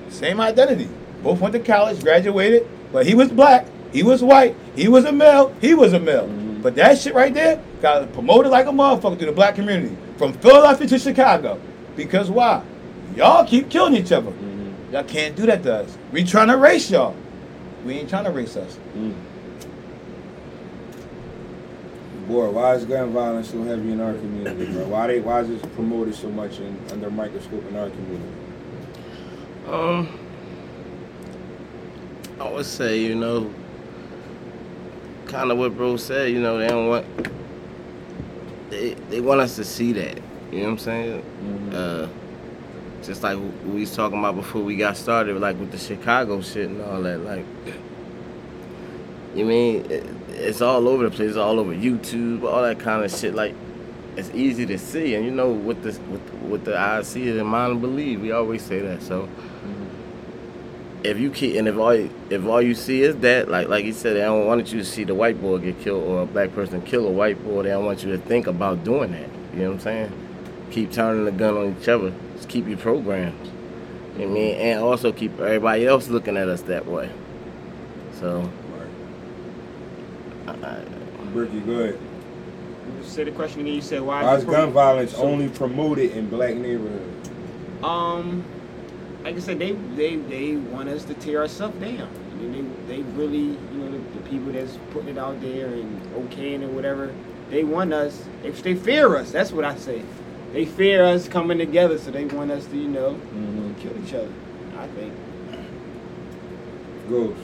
Same 0.09 0.39
identity. 0.39 0.89
Both 1.23 1.39
went 1.39 1.53
to 1.53 1.59
college, 1.59 2.01
graduated, 2.01 2.67
but 2.91 3.05
he 3.05 3.15
was 3.15 3.29
black, 3.29 3.65
he 3.91 4.03
was 4.03 4.23
white, 4.23 4.55
he 4.75 4.87
was 4.87 5.05
a 5.05 5.11
male, 5.11 5.55
he 5.59 5.73
was 5.73 5.93
a 5.93 5.99
male. 5.99 6.27
Mm. 6.27 6.61
But 6.61 6.75
that 6.75 6.99
shit 6.99 7.15
right 7.15 7.33
there 7.33 7.61
got 7.81 8.11
promoted 8.13 8.51
like 8.51 8.67
a 8.67 8.71
motherfucker 8.71 9.17
to 9.19 9.25
the 9.25 9.31
black 9.31 9.55
community 9.55 9.95
from 10.17 10.33
Philadelphia 10.33 10.87
to 10.87 10.99
Chicago. 10.99 11.59
Because 11.99 12.31
why? 12.31 12.63
Y'all 13.17 13.45
keep 13.45 13.69
killing 13.69 13.93
each 13.93 14.13
other. 14.13 14.31
Y'all 14.89 15.03
can't 15.03 15.35
do 15.35 15.45
that 15.47 15.63
to 15.63 15.79
us. 15.79 15.97
We 16.13 16.23
trying 16.23 16.47
to 16.47 16.55
race 16.55 16.89
y'all. 16.89 17.13
We 17.85 17.95
ain't 17.95 18.09
trying 18.09 18.23
to 18.23 18.31
race 18.31 18.55
us. 18.55 18.77
Boy, 22.25 22.51
why 22.51 22.75
is 22.75 22.85
gun 22.85 23.11
violence 23.11 23.49
so 23.49 23.61
heavy 23.63 23.91
in 23.91 23.99
our 23.99 24.13
community, 24.13 24.71
bro? 24.71 24.87
Why 24.87 25.07
they 25.07 25.19
why 25.19 25.41
is 25.41 25.49
this 25.49 25.61
promoted 25.73 26.15
so 26.15 26.29
much 26.29 26.59
in 26.59 26.79
under 26.89 27.11
microscope 27.11 27.67
in 27.67 27.75
our 27.75 27.89
community? 27.89 28.33
Um, 29.67 30.19
I 32.39 32.49
would 32.49 32.65
say, 32.65 33.01
you 33.01 33.15
know, 33.15 33.53
kind 35.25 35.51
of 35.51 35.57
what 35.57 35.75
bro 35.75 35.97
said. 35.97 36.31
You 36.31 36.39
know, 36.39 36.59
they 36.59 36.69
don't 36.69 36.87
want 36.87 37.05
they 38.69 38.93
they 39.09 39.19
want 39.19 39.41
us 39.41 39.57
to 39.57 39.65
see 39.65 39.91
that. 39.93 40.28
You 40.51 40.59
know 40.59 40.63
what 40.63 40.71
I'm 40.71 40.77
saying? 40.79 41.73
Uh, 41.73 42.09
just 43.03 43.23
like 43.23 43.37
we 43.65 43.81
was 43.81 43.95
talking 43.95 44.17
about 44.17 44.35
before 44.35 44.61
we 44.61 44.75
got 44.75 44.97
started, 44.97 45.39
like 45.39 45.59
with 45.59 45.71
the 45.71 45.77
Chicago 45.77 46.41
shit 46.41 46.69
and 46.69 46.81
all 46.81 47.01
that. 47.03 47.19
Like, 47.19 47.45
you 49.35 49.45
mean 49.45 49.85
it, 49.91 50.05
it's 50.29 50.61
all 50.61 50.87
over 50.87 51.07
the 51.07 51.15
place, 51.15 51.35
all 51.35 51.59
over 51.59 51.73
YouTube, 51.73 52.43
all 52.43 52.63
that 52.63 52.79
kind 52.79 53.03
of 53.03 53.11
shit. 53.11 53.35
Like, 53.35 53.53
it's 54.15 54.31
easy 54.31 54.65
to 54.65 54.77
see, 54.79 55.15
and 55.15 55.23
you 55.23 55.31
know, 55.31 55.51
with 55.51 55.83
the 55.83 55.99
with 56.11 56.33
with 56.49 56.65
the 56.65 56.77
eye 56.77 57.03
see 57.03 57.27
it 57.27 57.37
and 57.37 57.47
mind 57.47 57.79
believe. 57.79 58.21
We 58.21 58.31
always 58.31 58.63
say 58.63 58.79
that. 58.79 59.03
So 59.03 59.29
if 61.03 61.17
you 61.17 61.31
keep 61.31 61.55
and 61.57 61.67
if 61.67 61.77
all 61.77 61.91
if 61.91 62.45
all 62.45 62.61
you 62.61 62.73
see 62.73 63.03
is 63.03 63.15
that, 63.17 63.49
like 63.49 63.67
like 63.67 63.85
you 63.85 63.93
said, 63.93 64.15
they 64.15 64.21
don't 64.21 64.47
want 64.47 64.71
you 64.73 64.79
to 64.79 64.85
see 64.85 65.03
the 65.03 65.15
white 65.15 65.39
boy 65.39 65.59
get 65.59 65.79
killed 65.79 66.03
or 66.03 66.23
a 66.23 66.25
black 66.25 66.53
person 66.53 66.81
kill 66.81 67.07
a 67.07 67.11
white 67.11 67.43
boy. 67.45 67.63
They 67.63 67.69
don't 67.69 67.85
want 67.85 68.03
you 68.03 68.11
to 68.11 68.17
think 68.17 68.47
about 68.47 68.83
doing 68.83 69.11
that. 69.11 69.29
You 69.53 69.59
know 69.59 69.67
what 69.69 69.73
I'm 69.75 69.79
saying? 69.79 70.28
Keep 70.71 70.91
turning 70.91 71.25
the 71.25 71.31
gun 71.31 71.57
on 71.57 71.75
each 71.79 71.87
other. 71.87 72.13
Just 72.35 72.49
keep 72.49 72.67
your 72.67 72.77
programs. 72.77 73.49
You 74.17 74.25
know 74.25 74.31
I 74.31 74.33
mean? 74.33 74.55
And 74.55 74.81
also 74.81 75.11
keep 75.11 75.39
everybody 75.39 75.87
else 75.87 76.09
looking 76.09 76.37
at 76.37 76.47
us 76.49 76.61
that 76.63 76.85
way. 76.85 77.09
So. 78.19 78.49
I- 80.47 80.83
Bricky, 81.33 81.59
go 81.61 81.71
ahead. 81.73 81.99
Say 83.03 83.23
the 83.23 83.31
question 83.31 83.61
again. 83.61 83.75
You 83.75 83.81
said 83.81 84.01
why? 84.01 84.23
Why 84.23 84.35
is 84.35 84.43
is 84.43 84.49
gun 84.49 84.71
pro- 84.71 84.71
violence 84.71 85.11
so- 85.11 85.21
only 85.21 85.47
promoted 85.47 86.11
in 86.11 86.27
black 86.29 86.55
neighborhoods? 86.55 87.29
Um, 87.83 88.43
like 89.23 89.35
I 89.35 89.39
said, 89.39 89.59
they 89.59 89.71
they 89.95 90.15
they 90.17 90.55
want 90.55 90.89
us 90.89 91.05
to 91.05 91.13
tear 91.13 91.39
ourselves 91.41 91.79
down. 91.79 92.09
I 92.31 92.35
mean, 92.41 92.75
they 92.87 92.95
they 92.97 93.01
really, 93.11 93.37
you 93.37 93.57
know, 93.77 93.91
the, 93.91 93.97
the 93.97 94.29
people 94.29 94.51
that's 94.51 94.77
putting 94.91 95.09
it 95.09 95.17
out 95.17 95.39
there 95.41 95.67
and 95.67 96.01
okaying 96.13 96.63
and 96.63 96.75
whatever, 96.75 97.13
they 97.49 97.63
want 97.63 97.93
us. 97.93 98.23
They, 98.43 98.49
they 98.51 98.75
fear 98.75 99.15
us. 99.15 99.31
That's 99.31 99.51
what 99.51 99.65
I 99.65 99.75
say. 99.75 100.01
They 100.53 100.65
fear 100.65 101.03
us 101.03 101.27
coming 101.27 101.59
together, 101.59 101.97
so 101.97 102.09
they 102.11 102.25
want 102.25 102.51
us 102.51 102.65
to, 102.67 102.77
you 102.77 102.87
know, 102.87 103.19
kill 103.79 104.03
each 104.03 104.13
other. 104.13 104.31
I 104.77 104.87
think. 104.87 105.13
Goes. 107.09 107.37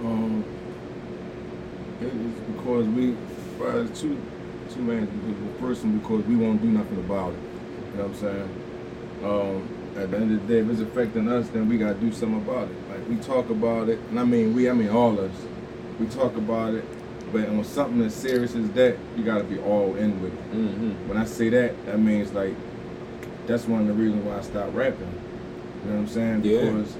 Um, 0.00 0.44
it's 2.00 2.40
because 2.52 2.86
we, 2.88 3.16
well, 3.58 3.86
it's 3.86 4.00
two, 4.00 4.20
two 4.70 4.80
main. 4.80 5.06
The 5.06 5.60
first 5.60 5.84
one 5.84 5.98
because 5.98 6.24
we 6.26 6.36
won't 6.36 6.62
do 6.62 6.68
nothing 6.68 6.98
about 6.98 7.32
it. 7.32 7.38
You 7.92 7.96
know 7.96 8.06
what 8.06 8.10
I'm 8.10 8.14
saying? 8.14 8.64
Um, 9.24 9.78
at 9.96 10.10
the 10.10 10.16
end 10.16 10.32
of 10.32 10.46
the 10.46 10.54
day, 10.54 10.60
if 10.60 10.70
it's 10.70 10.80
affecting 10.80 11.28
us, 11.28 11.48
then 11.48 11.68
we 11.68 11.78
gotta 11.78 11.94
do 11.94 12.12
something 12.12 12.38
about 12.38 12.68
it. 12.68 12.88
Like 12.88 13.08
we 13.08 13.16
talk 13.16 13.50
about 13.50 13.88
it, 13.88 13.98
and 14.10 14.20
I 14.20 14.24
mean 14.24 14.54
we, 14.54 14.70
I 14.70 14.72
mean 14.72 14.90
all 14.90 15.18
of 15.18 15.30
us. 15.30 15.46
We 15.98 16.06
talk 16.06 16.36
about 16.36 16.74
it, 16.74 16.84
but 17.32 17.48
on 17.48 17.64
something 17.64 18.00
as 18.02 18.14
serious 18.14 18.54
as 18.54 18.70
that, 18.70 18.96
you 19.16 19.24
gotta 19.24 19.44
be 19.44 19.58
all 19.58 19.94
in 19.96 20.20
with 20.22 20.32
it. 20.32 20.52
Mm-hmm. 20.52 21.08
When 21.08 21.18
I 21.18 21.24
say 21.24 21.48
that, 21.50 21.86
that 21.86 21.98
means 21.98 22.32
like 22.32 22.54
that's 23.46 23.64
one 23.66 23.82
of 23.82 23.86
the 23.88 23.94
reasons 23.94 24.24
why 24.24 24.38
I 24.38 24.40
stopped 24.42 24.74
rapping. 24.74 25.00
You 25.84 25.90
know 25.90 25.96
what 25.96 26.00
I'm 26.02 26.08
saying? 26.08 26.44
Yeah. 26.44 26.70
Because 26.70 26.96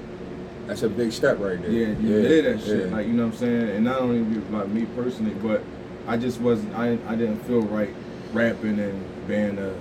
That's 0.67 0.83
a 0.83 0.89
big 0.89 1.11
step 1.11 1.39
right 1.39 1.61
there. 1.61 1.71
yeah, 1.71 1.87
you 1.99 2.21
did 2.21 2.45
that 2.45 2.63
shit. 2.63 2.91
Like 2.91 3.07
you 3.07 3.13
know 3.13 3.25
what 3.25 3.33
I'm 3.33 3.39
saying? 3.39 3.69
And 3.69 3.83
not 3.85 3.99
only 4.01 4.19
like 4.51 4.67
me 4.69 4.85
personally, 4.95 5.33
but 5.35 5.63
I 6.07 6.17
just 6.17 6.39
wasn't. 6.41 6.73
I 6.75 6.97
I 7.07 7.15
didn't 7.15 7.39
feel 7.45 7.61
right 7.61 7.93
rapping 8.33 8.79
and 8.79 9.27
being 9.27 9.57
a 9.57 9.73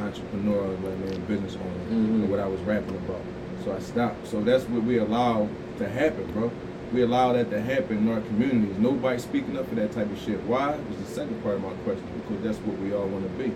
entrepreneur, 0.00 0.66
like 0.68 0.98
man, 0.98 1.24
business 1.26 1.54
owner, 1.56 1.84
Mhm. 1.90 2.22
and 2.22 2.30
what 2.30 2.40
I 2.40 2.46
was 2.46 2.60
rapping 2.62 2.96
about. 2.96 3.20
So 3.64 3.72
I 3.72 3.78
stopped. 3.78 4.26
So 4.26 4.40
that's 4.40 4.64
what 4.64 4.82
we 4.84 4.98
allow 4.98 5.48
to 5.78 5.88
happen, 5.88 6.26
bro. 6.32 6.50
We 6.92 7.02
allow 7.02 7.32
that 7.32 7.50
to 7.50 7.60
happen 7.60 7.98
in 7.98 8.08
our 8.08 8.20
communities. 8.20 8.76
Nobody 8.78 9.18
speaking 9.18 9.56
up 9.56 9.68
for 9.68 9.74
that 9.76 9.92
type 9.92 10.10
of 10.10 10.18
shit. 10.20 10.40
Why? 10.42 10.76
Was 10.76 10.98
the 10.98 11.06
second 11.06 11.42
part 11.42 11.56
of 11.56 11.62
my 11.62 11.72
question 11.84 12.06
because 12.20 12.44
that's 12.44 12.58
what 12.58 12.78
we 12.78 12.92
all 12.92 13.06
want 13.06 13.24
to 13.24 13.42
be. 13.42 13.54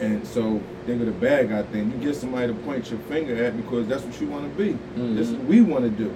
And 0.00 0.26
so 0.26 0.60
think 0.86 1.00
of 1.00 1.06
the 1.06 1.12
bad 1.12 1.50
guy 1.50 1.62
thing. 1.62 1.90
You 1.92 1.98
get 1.98 2.16
somebody 2.16 2.48
to 2.48 2.54
point 2.60 2.90
your 2.90 3.00
finger 3.00 3.44
at 3.44 3.56
because 3.56 3.86
that's 3.86 4.02
what 4.02 4.20
you 4.20 4.28
want 4.28 4.50
to 4.50 4.58
be. 4.62 4.76
This 4.96 5.28
is 5.28 5.36
what 5.36 5.46
we 5.46 5.60
want 5.60 5.84
to 5.84 5.90
do. 5.90 6.12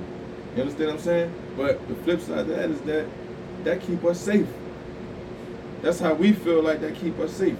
You 0.56 0.62
understand 0.62 0.90
what 0.90 0.98
I'm 0.98 1.00
saying? 1.00 1.34
But 1.56 1.88
the 1.88 1.94
flip 1.96 2.20
side 2.20 2.40
of 2.40 2.48
that 2.48 2.70
is 2.70 2.80
that 2.82 3.06
that 3.64 3.80
keep 3.80 4.04
us 4.04 4.20
safe. 4.20 4.46
That's 5.80 5.98
how 5.98 6.14
we 6.14 6.32
feel 6.32 6.62
like 6.62 6.80
that 6.80 6.94
keep 6.96 7.18
us 7.18 7.32
safe. 7.32 7.56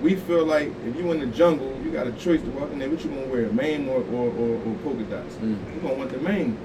We 0.00 0.16
feel 0.16 0.44
like 0.44 0.68
if 0.84 0.96
you 0.96 1.10
in 1.12 1.20
the 1.20 1.26
jungle, 1.26 1.80
you 1.82 1.90
got 1.90 2.06
a 2.06 2.12
choice 2.12 2.42
to 2.42 2.50
walk 2.50 2.70
in 2.72 2.78
there. 2.78 2.90
What 2.90 3.02
you 3.04 3.10
gonna 3.10 3.26
wear, 3.26 3.46
a 3.46 3.52
mane 3.52 3.88
or 3.88 4.02
or, 4.02 4.28
or, 4.30 4.56
or 4.56 4.74
polka 4.84 5.04
dots? 5.04 5.34
Mm. 5.36 5.74
You 5.74 5.80
gonna 5.80 5.94
want 5.94 6.10
the 6.10 6.18
mane. 6.18 6.58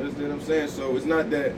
You 0.00 0.06
understand 0.06 0.30
what 0.30 0.40
I'm 0.40 0.46
saying? 0.46 0.68
So 0.68 0.96
it's 0.96 1.04
not 1.04 1.28
that 1.30 1.52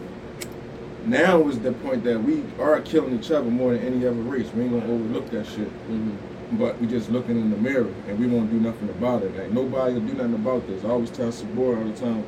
now 1.07 1.47
is 1.49 1.61
the 1.61 1.71
point 1.73 2.03
that 2.03 2.21
we 2.21 2.43
are 2.59 2.81
killing 2.81 3.17
each 3.17 3.31
other 3.31 3.49
more 3.49 3.73
than 3.73 3.85
any 3.87 4.05
other 4.05 4.17
race. 4.17 4.51
We 4.53 4.65
ain't 4.65 4.73
gonna 4.73 4.93
overlook 4.93 5.31
that 5.31 5.47
shit. 5.47 5.69
Mm-hmm. 5.69 6.59
But 6.59 6.81
we 6.81 6.89
just 6.89 7.09
looking 7.09 7.41
in 7.41 7.51
the 7.51 7.57
mirror 7.57 7.93
and 8.09 8.19
we 8.19 8.27
won't 8.27 8.51
do 8.51 8.59
nothing 8.59 8.89
about 8.91 9.23
it. 9.23 9.37
Like 9.39 9.53
nobody 9.53 9.95
will 9.95 10.01
do 10.01 10.15
nothing 10.15 10.35
about 10.35 10.67
this. 10.67 10.85
I 10.85 10.89
always 10.89 11.11
tell 11.11 11.31
Sabor 11.31 11.79
all 11.79 11.85
the 11.85 11.97
time 11.97 12.27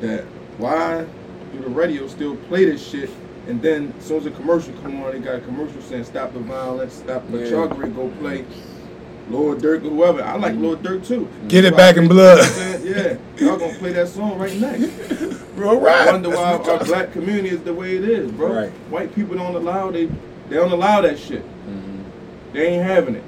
that 0.00 0.22
why 0.58 1.04
do 1.52 1.58
the 1.58 1.68
radio 1.68 2.06
still 2.06 2.36
play 2.36 2.64
this 2.66 2.86
shit? 2.86 3.10
And 3.48 3.60
then 3.60 3.92
as 3.98 4.04
soon 4.04 4.18
as 4.18 4.26
a 4.26 4.30
commercial 4.30 4.72
come 4.74 5.02
on, 5.02 5.10
they 5.10 5.18
got 5.18 5.34
a 5.34 5.40
commercial 5.40 5.82
saying 5.82 6.04
stop 6.04 6.32
the 6.32 6.38
violence, 6.38 6.94
stop 6.94 7.28
the 7.32 7.38
Yeah. 7.38 7.50
chuggery, 7.50 7.92
go 7.94 8.08
play 8.20 8.44
Lil 9.30 9.56
Durk 9.56 9.84
or 9.84 9.90
whoever. 9.90 10.22
I 10.22 10.36
like 10.36 10.54
mm-hmm. 10.54 10.62
Lil 10.62 10.76
Durk 10.78 11.06
too. 11.06 11.20
Mm-hmm. 11.22 11.48
Get 11.48 11.64
it 11.64 11.76
back 11.76 11.96
in 11.96 12.08
blood. 12.08 12.38
You 12.38 12.42
know 12.42 12.48
what 12.48 12.74
I'm 12.74 12.82
saying? 12.82 13.18
Yeah, 13.38 13.46
y'all 13.46 13.58
gonna 13.58 13.78
play 13.78 13.92
that 13.92 14.08
song 14.08 14.38
right 14.38 14.56
next. 14.56 14.82
Real 15.56 15.70
I 15.70 15.74
right. 15.74 16.12
wonder 16.12 16.30
why 16.30 16.56
our 16.56 16.84
black 16.84 17.12
community 17.12 17.50
is 17.50 17.62
the 17.62 17.74
way 17.74 17.96
it 17.96 18.04
is, 18.04 18.30
bro. 18.32 18.52
Right. 18.52 18.70
White 18.90 19.14
people 19.14 19.36
don't 19.36 19.54
allow 19.54 19.90
they 19.90 20.06
they 20.06 20.56
don't 20.56 20.72
allow 20.72 21.00
that 21.00 21.18
shit. 21.18 21.42
Mm-hmm. 21.42 22.02
They 22.52 22.66
ain't 22.68 22.84
having 22.84 23.16
it. 23.16 23.24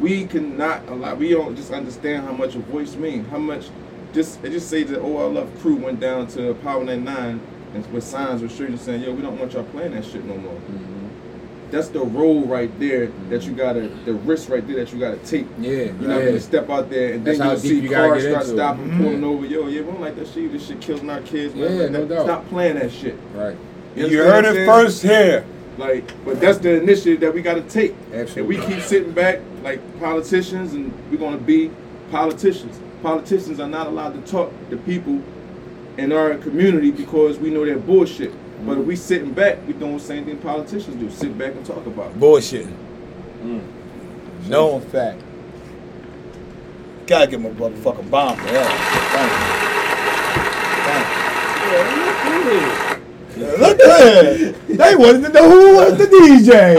We 0.00 0.26
cannot 0.26 0.88
allow. 0.88 1.14
We 1.14 1.30
don't 1.30 1.56
just 1.56 1.72
understand 1.72 2.26
how 2.26 2.32
much 2.32 2.54
a 2.54 2.58
voice 2.58 2.96
means. 2.96 3.28
How 3.30 3.38
much. 3.38 3.68
Just 4.12 4.44
it 4.44 4.50
just 4.50 4.70
say 4.70 4.84
that 4.84 5.00
oh 5.00 5.16
I 5.16 5.30
love 5.30 5.58
crew 5.60 5.76
went 5.76 5.98
down 5.98 6.28
to 6.28 6.54
Power 6.54 6.84
99 6.84 7.40
and 7.74 7.92
with 7.92 8.04
signs 8.04 8.42
with 8.42 8.56
shirts 8.56 8.82
saying 8.82 9.02
yo 9.02 9.12
we 9.12 9.22
don't 9.22 9.38
want 9.38 9.52
y'all 9.52 9.64
playing 9.64 9.92
that 9.92 10.04
shit 10.04 10.24
no 10.24 10.36
more. 10.36 10.60
That's 11.74 11.88
the 11.88 11.98
role 12.04 12.42
right 12.46 12.70
there 12.78 13.08
that 13.30 13.42
you 13.42 13.50
gotta 13.52 13.88
the 14.04 14.14
risk 14.14 14.48
right 14.48 14.64
there 14.64 14.76
that 14.76 14.92
you 14.92 15.00
gotta 15.00 15.16
take. 15.18 15.44
Yeah, 15.58 15.70
you 15.70 15.92
know, 15.94 16.06
not 16.06 16.18
yeah. 16.20 16.26
gonna 16.26 16.40
step 16.40 16.70
out 16.70 16.88
there 16.88 17.14
and 17.14 17.24
That's 17.24 17.38
then 17.38 17.48
you'll 17.48 17.58
see 17.58 17.80
you 17.80 17.90
cars 17.90 18.22
start 18.22 18.42
into 18.42 18.52
it. 18.52 18.56
stopping, 18.56 18.90
Mhm. 18.90 18.96
pulling 19.02 19.24
over. 19.24 19.44
Yo, 19.44 19.66
yeah, 19.66 19.80
we 19.80 19.86
don't 19.90 20.00
like 20.00 20.14
that 20.14 20.28
shit. 20.28 20.52
This 20.52 20.66
shit 20.68 20.80
killing 20.80 21.10
our 21.10 21.20
kids. 21.22 21.52
man. 21.56 21.74
Yeah, 21.76 21.82
Like 21.82 21.90
no 21.90 22.04
that- 22.04 22.14
doubt. 22.14 22.24
Stop 22.26 22.48
playing 22.48 22.76
that 22.76 22.92
shit. 22.92 23.16
Right. 23.34 23.56
You, 23.96 24.06
You 24.06 24.18
heard 24.22 24.44
it 24.44 24.64
first 24.66 25.02
here. 25.02 25.44
Like, 25.76 26.04
but 26.24 26.40
that's 26.40 26.58
the 26.58 26.80
initiative 26.80 27.18
that 27.22 27.34
we 27.34 27.42
got 27.42 27.54
to 27.54 27.62
take. 27.62 27.96
Absolutely. 28.14 28.54
And 28.56 28.66
we 28.68 28.72
keep 28.74 28.80
sitting 28.84 29.10
back 29.10 29.40
like 29.64 29.80
politicians, 29.98 30.74
and 30.74 30.92
we're 31.10 31.16
gonna 31.18 31.38
be 31.38 31.72
politicians. 32.12 32.78
Politicians 33.02 33.58
are 33.58 33.68
not 33.68 33.88
allowed 33.88 34.14
to 34.24 34.30
talk 34.30 34.52
to 34.70 34.76
people 34.76 35.18
in 35.98 36.12
our 36.12 36.34
community 36.36 36.92
because 36.92 37.40
we 37.40 37.50
know 37.50 37.64
they're 37.64 37.76
bullshit. 37.78 38.30
But 38.62 38.78
if 38.78 38.86
we 38.86 38.96
sitting 38.96 39.32
back, 39.32 39.58
we 39.66 39.72
doing 39.74 39.98
the 39.98 40.02
same 40.02 40.24
thing 40.24 40.38
politicians 40.38 40.96
do: 40.96 41.10
sit 41.10 41.36
back 41.36 41.54
and 41.54 41.64
talk 41.66 41.84
about 41.86 42.10
it. 42.12 42.20
Bullshit. 42.20 42.66
Known 44.48 44.80
fact. 44.82 45.22
Gotta 47.06 47.26
give 47.30 47.40
my 47.40 47.48
a 47.50 47.52
motherfucking 47.52 48.10
bomb 48.10 48.36
for 48.36 48.44
that. 48.44 48.70
Thank 50.84 51.02
you. 51.02 51.14
Thank 52.14 52.64
you. 52.78 53.58
Look 53.58 53.78
Yeah. 53.84 54.52
They 54.68 54.96
wanted 54.96 55.22
to 55.24 55.28
know 55.30 55.50
who 55.50 55.74
was 55.76 55.98
the 55.98 56.06
DJ. 56.06 56.76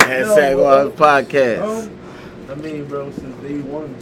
Hashtag 0.00 0.54
on 0.64 0.86
the 0.86 0.92
podcast. 0.92 1.62
Um, 1.62 1.98
I 2.50 2.54
mean, 2.56 2.84
bro, 2.86 3.10
since 3.12 3.36
day 3.42 3.60
one, 3.60 3.94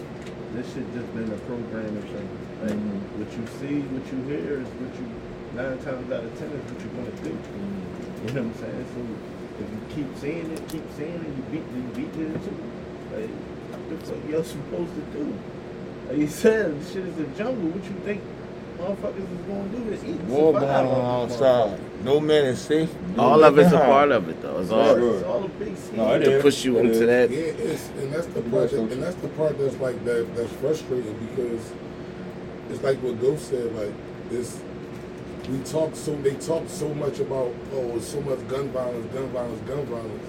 this 0.55 0.67
shit 0.73 0.87
just 0.95 1.13
been 1.15 1.31
a 1.31 1.37
programming 1.45 2.03
thing. 2.03 2.29
Like, 2.63 2.73
Mm-hmm. 2.73 3.21
what 3.23 3.31
you 3.39 3.45
see, 3.61 3.81
what 3.87 4.05
you 4.13 4.19
hear 4.27 4.61
is 4.61 4.67
what 4.67 4.93
you, 4.99 5.07
nine 5.55 5.79
times 5.79 6.11
out 6.11 6.25
of 6.25 6.39
ten 6.39 6.49
is 6.51 6.63
what 6.73 6.81
you're 6.83 6.95
gonna 6.95 7.23
do. 7.23 7.31
Mm-hmm. 7.31 8.18
You 8.29 8.35
know 8.35 8.43
what 8.43 8.57
I'm 8.57 8.61
saying? 8.61 8.87
So, 8.95 9.65
if 9.65 9.71
you 9.73 10.05
keep 10.05 10.17
saying 10.19 10.51
it, 10.53 10.69
keep 10.69 10.85
saying 10.97 11.15
it, 11.15 11.33
you 11.37 11.43
beat, 11.51 11.65
you 11.75 11.83
beat 11.97 12.21
it 12.21 12.27
into. 12.35 12.51
Like, 13.17 13.31
what 13.31 14.01
the 14.01 14.07
fuck 14.07 14.31
y'all 14.31 14.45
supposed 14.57 14.95
to 14.95 15.01
do? 15.17 15.39
Like 16.09 16.19
you 16.19 16.29
said, 16.29 16.77
shit 16.93 17.05
is 17.07 17.19
a 17.19 17.27
jungle. 17.39 17.71
What 17.71 17.85
you 17.85 17.97
think 18.05 18.23
motherfuckers 18.79 19.33
is 19.33 19.41
gonna 19.49 19.69
do 19.69 19.97
to 19.97 20.07
eat? 20.11 20.21
War 20.29 20.53
going 20.53 20.65
on 20.69 21.31
outside. 21.31 21.81
No 22.05 22.21
man 22.21 22.45
is 22.45 22.61
safe. 22.61 22.95
no 23.17 23.23
All 23.23 23.45
of 23.45 23.59
it's 23.59 23.73
a 23.73 23.79
part 23.79 24.11
of 24.13 24.29
it, 24.29 24.41
though. 24.43 24.61
It's 24.61 24.71
all 24.71 24.95
motherfuckers. 24.95 25.15
It's 25.17 25.25
all 25.27 25.45
a 25.45 25.49
big 25.49 25.77
scene. 25.77 25.97
No, 25.97 26.13
it 26.15 26.19
to 26.21 26.37
is. 26.37 26.43
push 26.43 26.65
you 26.65 26.77
It 26.79 26.81
into 26.87 26.93
is. 26.93 27.01
that. 27.01 27.31
Yeah, 27.31 27.39
it's, 27.73 27.89
and 27.89 28.13
that's 28.13 28.27
the 28.27 28.43
part, 28.43 28.71
that, 28.71 28.81
and 28.93 29.03
that's 29.03 29.17
the 29.17 29.29
part 29.29 29.59
that's 29.59 29.77
like 29.77 30.05
that 30.05 30.37
that's 30.37 30.53
frustrating 30.55 31.17
because 31.33 31.73
it's 32.71 32.83
like 32.83 32.99
what 32.99 33.21
Ghost 33.21 33.49
said, 33.49 33.75
like 33.75 33.93
this. 34.31 34.61
We 35.51 35.59
talk 35.61 35.95
so 35.97 36.15
they 36.17 36.35
talk 36.35 36.65
so 36.69 36.93
much 36.95 37.21
about 37.21 37.55
oh, 37.73 37.99
so 38.01 38.21
much 38.21 38.47
gun 38.49 38.69
violence, 38.69 39.13
gun 39.15 39.29
violence, 39.29 39.61
gun 39.69 39.87
violence. 39.87 40.25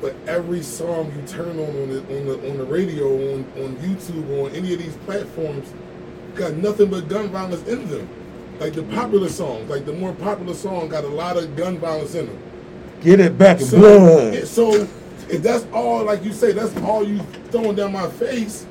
But 0.00 0.14
every 0.26 0.62
song 0.62 1.12
you 1.16 1.26
turn 1.26 1.58
on 1.58 1.68
on 1.68 1.88
the 1.88 1.98
on 2.18 2.26
the 2.26 2.50
on 2.50 2.58
the 2.58 2.64
radio, 2.64 3.34
on 3.34 3.44
on 3.62 3.76
YouTube, 3.76 4.28
or 4.30 4.48
on 4.48 4.54
any 4.54 4.72
of 4.74 4.78
these 4.78 4.96
platforms, 5.06 5.72
got 6.34 6.54
nothing 6.54 6.90
but 6.90 7.08
gun 7.08 7.28
violence 7.28 7.66
in 7.68 7.88
them. 7.88 8.08
Like 8.60 8.74
the 8.74 8.82
popular 8.84 9.28
songs, 9.28 9.68
like 9.68 9.86
the 9.86 9.92
more 9.92 10.12
popular 10.14 10.54
song, 10.54 10.88
got 10.88 11.04
a 11.04 11.08
lot 11.08 11.36
of 11.36 11.56
gun 11.56 11.78
violence 11.78 12.14
in 12.14 12.26
them. 12.26 12.38
Get 13.00 13.18
it 13.18 13.36
back 13.36 13.58
So, 13.60 13.78
blood. 13.78 14.34
yeah, 14.34 14.44
so 14.44 14.72
if 15.28 15.42
that's 15.42 15.66
all, 15.72 16.04
like 16.04 16.22
you 16.22 16.32
say, 16.32 16.52
that's 16.52 16.76
all 16.82 17.02
you 17.06 17.18
throwing 17.50 17.74
down 17.74 17.92
my 17.92 18.08
face. 18.08 18.66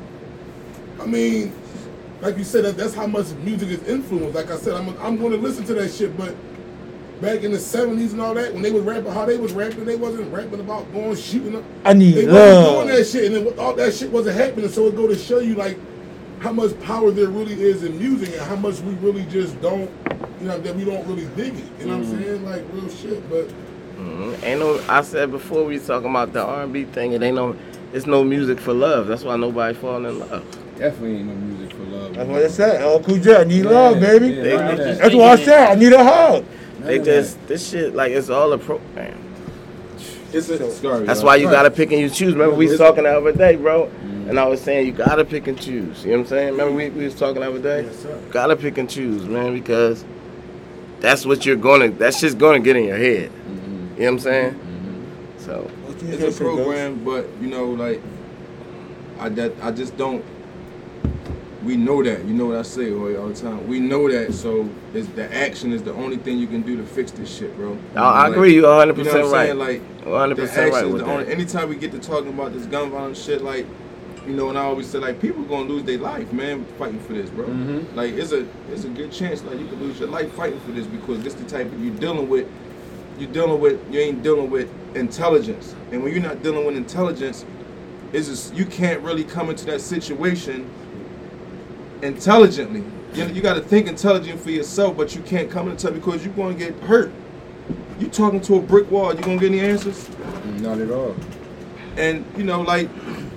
I 1.01 1.05
mean, 1.05 1.51
like 2.21 2.37
you 2.37 2.43
said, 2.43 2.65
that 2.65 2.77
that's 2.77 2.93
how 2.93 3.07
much 3.07 3.31
music 3.43 3.69
is 3.69 3.83
influenced. 3.87 4.35
Like 4.35 4.51
I 4.51 4.57
said, 4.57 4.73
I'm 4.75 4.89
I'm 4.99 5.17
going 5.17 5.31
to 5.31 5.37
listen 5.37 5.65
to 5.65 5.73
that 5.75 5.91
shit, 5.91 6.15
but 6.17 6.35
back 7.21 7.43
in 7.43 7.51
the 7.51 7.57
'70s 7.57 8.11
and 8.11 8.21
all 8.21 8.33
that, 8.35 8.53
when 8.53 8.61
they 8.61 8.71
was 8.71 8.83
rapping, 8.83 9.11
how 9.11 9.25
they 9.25 9.37
was 9.37 9.53
rapping, 9.53 9.85
they 9.85 9.95
wasn't 9.95 10.31
rapping 10.33 10.59
about 10.59 10.91
going 10.93 11.15
shooting 11.15 11.55
up. 11.55 11.63
I 11.85 11.93
need 11.93 12.13
They 12.13 12.25
love. 12.27 12.65
wasn't 12.65 12.87
doing 12.87 12.97
that 12.97 13.05
shit, 13.05 13.25
and 13.31 13.47
then 13.47 13.59
all 13.59 13.73
that 13.75 13.93
shit 13.93 14.11
wasn't 14.11 14.37
happening. 14.37 14.69
So 14.69 14.87
it 14.87 14.95
go 14.95 15.07
to 15.07 15.15
show 15.15 15.39
you 15.39 15.55
like 15.55 15.77
how 16.39 16.51
much 16.51 16.79
power 16.81 17.11
there 17.11 17.27
really 17.27 17.59
is 17.61 17.83
in 17.83 17.97
music, 17.99 18.29
and 18.29 18.41
how 18.41 18.55
much 18.55 18.79
we 18.81 18.93
really 18.95 19.25
just 19.25 19.59
don't, 19.61 19.89
you 20.39 20.47
know, 20.47 20.57
that 20.59 20.75
we 20.75 20.85
don't 20.85 21.05
really 21.07 21.25
dig 21.35 21.53
it. 21.55 21.63
You 21.79 21.85
know 21.87 21.97
what 21.97 22.07
I'm 22.07 22.21
saying? 22.21 22.45
Like 22.45 22.63
real 22.73 22.89
shit, 22.89 23.29
but. 23.29 23.47
Mhm. 23.99 24.43
Ain't 24.43 24.59
no. 24.59 24.81
I 24.89 25.01
said 25.01 25.29
before 25.31 25.63
we 25.63 25.77
talking 25.79 26.09
about 26.09 26.33
the 26.33 26.41
R&B 26.43 26.85
thing. 26.85 27.11
It 27.13 27.21
ain't 27.21 27.35
no. 27.35 27.55
It's 27.93 28.07
no 28.07 28.23
music 28.23 28.59
for 28.59 28.73
love. 28.73 29.07
That's 29.07 29.23
why 29.23 29.35
nobody 29.35 29.77
falling 29.77 30.05
in 30.05 30.19
love. 30.19 30.43
Definitely 30.77 31.17
ain't 31.17 31.27
no 31.27 31.33
music 31.35 31.71
for 31.75 31.79
love. 31.80 31.80
That's 32.13 32.29
what 32.29 32.43
I 32.43 32.47
said. 32.47 32.83
LL 32.83 33.03
Cool 33.03 33.19
J, 33.19 33.35
I 33.37 33.43
need 33.43 33.63
love, 33.63 33.99
baby. 33.99 34.27
yeah, 34.27 34.43
They- 34.43 34.57
none 34.57 34.79
of. 34.79 34.97
That's 34.97 35.15
what 35.15 35.39
I 35.39 35.43
said. 35.43 35.71
I 35.71 35.75
need 35.75 35.93
a 35.93 36.03
hug. 36.03 36.45
They 36.81 36.99
just 36.99 37.45
this 37.47 37.69
shit 37.69 37.95
like 37.95 38.11
it's 38.11 38.29
all 38.29 38.51
a 38.53 38.57
program. 38.57 39.17
It's 40.33 40.49
a 40.49 40.71
sorry. 40.71 41.05
That's 41.05 41.19
y'all. 41.19 41.27
why 41.27 41.35
you 41.35 41.49
gotta 41.49 41.69
pick 41.69 41.91
and 41.91 42.01
you 42.01 42.09
choose. 42.09 42.33
Remember 42.33 42.55
we 42.55 42.67
was 42.67 42.77
talking 42.77 43.03
the 43.03 43.17
other 43.17 43.33
day, 43.33 43.55
bro, 43.57 43.87
mm. 43.87 44.29
and 44.29 44.39
I 44.39 44.45
was 44.47 44.61
saying 44.61 44.87
you 44.87 44.93
gotta 44.93 45.25
pick 45.25 45.47
and 45.47 45.59
choose. 45.59 46.03
You 46.05 46.11
know 46.11 46.17
what 46.17 46.23
I'm 46.23 46.29
saying? 46.29 46.51
Remember 46.51 46.73
we, 46.73 46.89
we 46.89 47.03
was 47.05 47.15
talking 47.15 47.41
the 47.41 47.49
other 47.49 47.59
day. 47.59 47.83
Yes, 47.83 47.99
sir. 47.99 48.21
Gotta 48.31 48.55
pick 48.55 48.77
and 48.77 48.89
choose, 48.89 49.25
man, 49.25 49.53
because 49.53 50.05
that's 51.01 51.25
what 51.25 51.45
you're 51.45 51.57
gonna. 51.57 51.89
That's 51.89 52.21
just 52.21 52.37
gonna 52.37 52.59
get 52.59 52.77
in 52.77 52.85
your 52.85 52.97
head. 52.97 53.29
Mm-hmm. 53.29 53.71
You 53.73 53.99
know 53.99 54.05
what 54.05 54.07
I'm 54.07 54.19
saying? 54.19 54.53
Mm-hmm. 54.53 55.39
So 55.45 55.71
It's 56.01 56.39
a 56.39 56.43
program, 56.43 57.03
but 57.03 57.27
you 57.41 57.47
know, 57.47 57.65
like 57.65 58.01
I 59.19 59.29
that 59.29 59.53
I 59.61 59.71
just 59.71 59.97
don't. 59.97 60.23
We 61.63 61.75
know 61.77 62.01
that. 62.03 62.25
You 62.25 62.33
know 62.33 62.47
what 62.47 62.57
I 62.57 62.61
say 62.63 62.89
Hoy, 62.89 63.15
all 63.19 63.27
the 63.27 63.35
time. 63.39 63.67
We 63.67 63.79
know 63.79 64.09
that. 64.11 64.33
So 64.33 64.67
it's, 64.93 65.07
the 65.09 65.31
action 65.33 65.71
is 65.73 65.83
the 65.83 65.93
only 65.93 66.17
thing 66.17 66.39
you 66.39 66.47
can 66.47 66.61
do 66.63 66.75
to 66.77 66.83
fix 66.83 67.11
this 67.11 67.35
shit, 67.35 67.55
bro. 67.55 67.77
I, 67.95 67.99
I 67.99 68.23
Like, 68.23 68.31
agree. 68.33 68.55
You're 68.55 68.67
100 68.69 68.97
You 68.97 69.03
know 69.03 69.11
what 69.11 69.21
percent 69.21 69.25
I'm 69.25 69.31
right. 69.31 69.45
saying? 69.47 69.81
Like 69.99 70.05
100 70.07 70.35
the 70.37 70.41
percent 70.41 70.73
right 70.73 70.85
is 70.85 70.91
with 70.93 71.01
the 71.05 71.11
only. 71.11 71.31
Anytime 71.31 71.69
we 71.69 71.75
get 71.75 71.91
to 71.91 71.99
talking 71.99 72.29
about 72.29 72.53
this 72.53 72.65
gun 72.65 72.89
violence 72.89 73.23
shit, 73.23 73.41
like 73.43 73.67
you 74.25 74.33
know, 74.35 74.49
and 74.49 74.57
I 74.57 74.61
always 74.63 74.87
say 74.87 74.97
like 74.99 75.19
people 75.21 75.43
gonna 75.43 75.67
lose 75.69 75.83
their 75.83 75.97
life, 75.97 76.31
man, 76.31 76.65
fighting 76.77 76.99
for 77.01 77.13
this, 77.13 77.29
bro. 77.29 77.45
Mhm. 77.45 77.95
Like 77.95 78.13
it's 78.13 78.31
a 78.31 78.47
it's 78.71 78.83
a 78.85 78.89
good 78.89 79.11
chance 79.11 79.43
like 79.43 79.59
you 79.59 79.67
could 79.67 79.81
lose 79.81 79.99
your 79.99 80.09
life 80.09 80.31
fighting 80.33 80.59
for 80.61 80.71
this 80.71 80.85
because 80.87 81.23
this 81.23 81.33
the 81.35 81.43
type 81.45 81.67
of 81.71 81.83
you 81.83 81.91
dealing 81.91 82.27
with. 82.29 82.47
You 83.19 83.27
dealing 83.27 83.59
with 83.59 83.79
you 83.93 83.99
ain't 83.99 84.23
dealing 84.23 84.49
with 84.49 84.67
intelligence, 84.95 85.75
and 85.91 86.01
when 86.03 86.11
you're 86.11 86.23
not 86.23 86.41
dealing 86.41 86.65
with 86.65 86.75
intelligence, 86.75 87.45
it's 88.13 88.27
just 88.29 88.55
you 88.55 88.65
can't 88.65 88.99
really 89.01 89.23
come 89.23 89.49
into 89.51 89.65
that 89.65 89.81
situation 89.81 90.67
intelligently. 92.01 92.83
You, 93.13 93.25
know, 93.25 93.31
you 93.31 93.41
got 93.41 93.55
to 93.55 93.61
think 93.61 93.87
intelligent 93.87 94.39
for 94.39 94.51
yourself, 94.51 94.95
but 94.95 95.15
you 95.15 95.21
can't 95.21 95.49
come 95.49 95.69
into 95.69 95.91
because 95.91 96.23
you're 96.25 96.33
going 96.33 96.57
to 96.57 96.65
get 96.65 96.79
hurt. 96.83 97.11
You 97.99 98.07
talking 98.07 98.41
to 98.41 98.55
a 98.55 98.61
brick 98.61 98.89
wall, 98.89 99.13
you 99.13 99.21
gonna 99.21 99.37
get 99.37 99.51
any 99.51 99.59
answers? 99.59 100.09
Not 100.59 100.79
at 100.79 100.89
all. 100.89 101.15
And 101.97 102.25
you 102.35 102.43
know, 102.43 102.61
like 102.61 102.89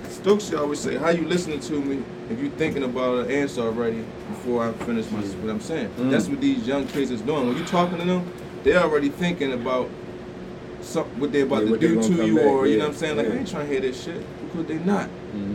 Stokes 0.09 0.51
always 0.53 0.79
say, 0.79 0.95
how 0.95 1.09
you 1.09 1.27
listening 1.27 1.59
to 1.59 1.73
me 1.79 2.03
if 2.31 2.39
you 2.39 2.49
thinking 2.49 2.81
about 2.81 3.25
an 3.25 3.31
answer 3.31 3.61
already 3.61 4.03
before 4.29 4.67
I 4.67 4.71
finish 4.71 5.09
my 5.11 5.19
what 5.19 5.51
I'm 5.51 5.61
saying? 5.61 5.89
Mm. 5.97 6.09
That's 6.09 6.27
what 6.27 6.41
these 6.41 6.65
young 6.65 6.87
kids 6.87 7.11
is 7.11 7.21
doing. 7.21 7.47
When 7.47 7.55
you 7.55 7.65
talking 7.65 7.99
to 7.99 8.05
them, 8.05 8.33
they're 8.63 8.81
already 8.81 9.09
thinking 9.09 9.53
about 9.53 9.87
some, 10.81 11.05
what 11.19 11.31
they're 11.31 11.43
about 11.45 11.65
Yeah, 11.65 11.73
to 11.73 11.77
do 11.77 12.01
gonna 12.01 12.25
you, 12.25 12.35
back, 12.35 12.45
or 12.45 12.65
you 12.65 12.77
know 12.77 12.85
what 12.85 12.93
I'm 12.93 12.97
saying? 12.97 13.17
Like 13.17 13.27
yeah. 13.27 13.33
I 13.33 13.37
ain't 13.37 13.47
trying 13.47 13.67
to 13.67 13.71
hear 13.71 13.81
this 13.81 14.03
shit 14.03 14.25
because 14.47 14.65
they 14.65 14.79
not. 14.79 15.09
Mhm. 15.35 15.54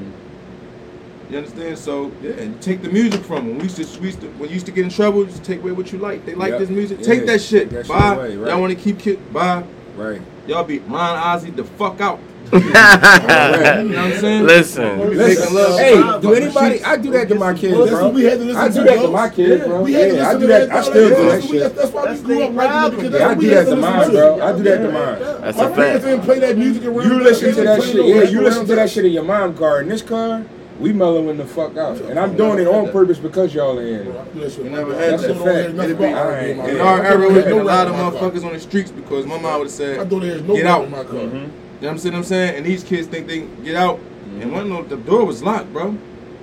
You 1.30 1.38
understand? 1.38 1.78
So 1.78 2.10
yeah, 2.22 2.30
and 2.32 2.60
take 2.60 2.82
the 2.82 2.88
music 2.88 3.22
from 3.22 3.46
them. 3.46 3.58
We 3.58 3.64
used 3.64 3.76
to, 3.76 4.00
we 4.00 4.06
used 4.06 4.20
to 4.22 4.26
when 4.30 4.48
you 4.48 4.54
used 4.54 4.66
to 4.66 4.72
get 4.72 4.84
in 4.84 4.90
trouble, 4.90 5.24
just 5.24 5.44
take 5.44 5.60
away 5.60 5.72
what 5.72 5.92
you 5.92 5.98
like. 5.98 6.26
They 6.26 6.34
like 6.34 6.50
Yep. 6.50 6.58
this 6.60 6.68
music, 6.70 6.98
Yeah, 7.00 7.06
take 7.06 7.26
that 7.26 7.40
shit. 7.40 7.70
take 7.70 7.70
that 7.70 7.86
shit 7.86 7.88
Bye. 7.88 8.14
away, 8.14 8.36
right. 8.36 8.50
Y'all 8.50 8.60
want 8.60 8.72
to 8.76 8.78
keep 8.78 8.98
kid? 8.98 9.32
Bye. 9.32 9.62
Right. 9.96 10.20
Y'all 10.48 10.64
be 10.64 10.78
Ron 10.80 11.18
Ozzy 11.18 11.54
the 11.54 11.62
fuck 11.64 12.00
out. 12.00 12.18
You 12.52 12.58
know 12.58 12.66
what 12.66 14.14
I'm 14.14 14.20
saying? 14.20 14.44
Listen, 14.44 14.98
Listen, 15.16 15.54
love. 15.54 15.78
hey, 15.78 16.20
do 16.20 16.34
anybody? 16.34 16.82
I 16.82 16.96
do 16.96 17.10
that 17.12 17.28
to 17.28 17.34
my 17.36 17.54
kids, 17.54 17.74
bro. 17.76 18.04
what 18.06 18.14
we 18.14 18.24
had 18.24 18.38
to 18.40 18.44
listen 18.44 18.60
I 18.60 18.68
to. 18.68 18.74
do 18.74 18.84
that 18.84 19.02
to 19.02 19.08
my 19.08 19.28
kids, 19.28 19.64
bro. 19.64 19.82
We 19.82 19.92
had 19.92 20.10
to 20.10 20.16
Yeah, 20.16 20.28
I 20.28 20.32
do 20.34 20.40
to 20.40 20.46
that. 20.48 20.70
I 20.72 20.82
still 20.82 20.94
do 20.94 21.08
that 21.10 21.16
That's 21.22 21.42
what 21.44 21.52
we- 21.52 21.58
shit. 21.58 21.76
That's 21.76 21.90
why 21.92 22.12
we 22.12 22.20
grew 22.20 22.42
up 22.42 22.54
like 22.54 22.68
problem. 22.68 22.96
because 23.02 23.20
Yeah, 23.20 23.28
I 23.28 23.34
do 23.34 23.50
that 23.50 23.64
to 23.66 23.76
mine, 23.76 24.10
bro. 24.10 24.40
I 24.42 24.52
do 24.56 24.62
that 24.64 24.76
to 24.78 24.90
mine. 24.90 25.18
that's 25.42 25.58
My 25.58 25.64
a 25.64 25.70
parents 25.74 25.76
fact. 25.76 26.04
didn't 26.04 26.22
play 26.24 26.38
that 26.40 26.58
music 26.58 26.84
around. 26.86 27.08
You 27.08 27.20
listen 27.22 27.54
to 27.54 27.60
that 27.62 27.82
shit. 27.84 28.06
Yeah, 28.06 28.22
you 28.22 28.40
listen 28.42 28.66
to 28.66 28.74
that 28.74 28.90
shit 28.90 29.04
in 29.04 29.12
your 29.12 29.24
mom 29.24 29.54
car. 29.56 29.80
In 29.82 29.88
this 29.88 30.02
car, 30.02 30.42
we 30.80 30.92
mellowing 30.92 31.36
the 31.36 31.44
fuck 31.44 31.76
out. 31.76 31.98
And 32.00 32.18
I'm 32.18 32.36
doing 32.36 32.58
it 32.58 32.66
on 32.66 32.90
purpose 32.90 33.18
because 33.18 33.54
y'all 33.54 33.78
are 33.78 33.82
in 33.86 34.06
it. 34.08 34.36
Listen, 34.36 34.64
We 34.64 34.70
never 34.70 34.94
had 34.94 35.20
dad 35.20 35.20
that. 35.20 35.38
don't 35.38 35.84
It'd 35.84 35.98
be- 35.98 36.04
about 36.04 36.26
R&B 36.26 36.50
in 36.50 36.56
my 36.56 36.64
in 36.64 36.70
In 36.70 36.76
car. 36.78 36.86
our 36.86 37.00
I 37.02 37.04
era, 37.06 37.12
don't 37.12 37.20
would 37.20 37.36
have 37.36 37.44
hear 37.44 37.54
been 37.54 37.60
a 37.60 37.64
lot 37.64 37.86
of 37.86 37.94
in 37.94 38.00
my 38.00 38.10
car. 38.10 38.30
motherfuckers 38.30 38.44
on 38.46 38.52
the 38.54 38.60
streets 38.60 38.90
because 38.90 39.26
my 39.26 39.38
mom 39.38 39.58
would 39.58 39.64
have 39.66 39.70
said, 39.70 39.98
I 40.00 40.04
don't 40.04 40.22
hear 40.22 40.40
no 40.40 40.54
Get 40.56 40.66
out. 40.66 40.84
in 40.84 40.90
my 40.90 41.04
car. 41.04 41.14
Mm-hmm. 41.14 41.36
You 41.36 41.40
know 41.42 41.48
what 41.80 41.88
I'm 41.90 41.98
saying? 41.98 42.14
I'm 42.14 42.24
saying? 42.24 42.56
And 42.56 42.66
these 42.66 42.82
kids 42.84 43.06
think 43.08 43.26
they 43.26 43.40
can 43.40 43.64
get 43.64 43.76
out. 43.76 44.00
And 44.40 44.52
one 44.52 44.72
of 44.72 44.88
the 44.88 44.96
door 44.96 45.24
was 45.24 45.42
locked, 45.42 45.72
bro. 45.72 45.96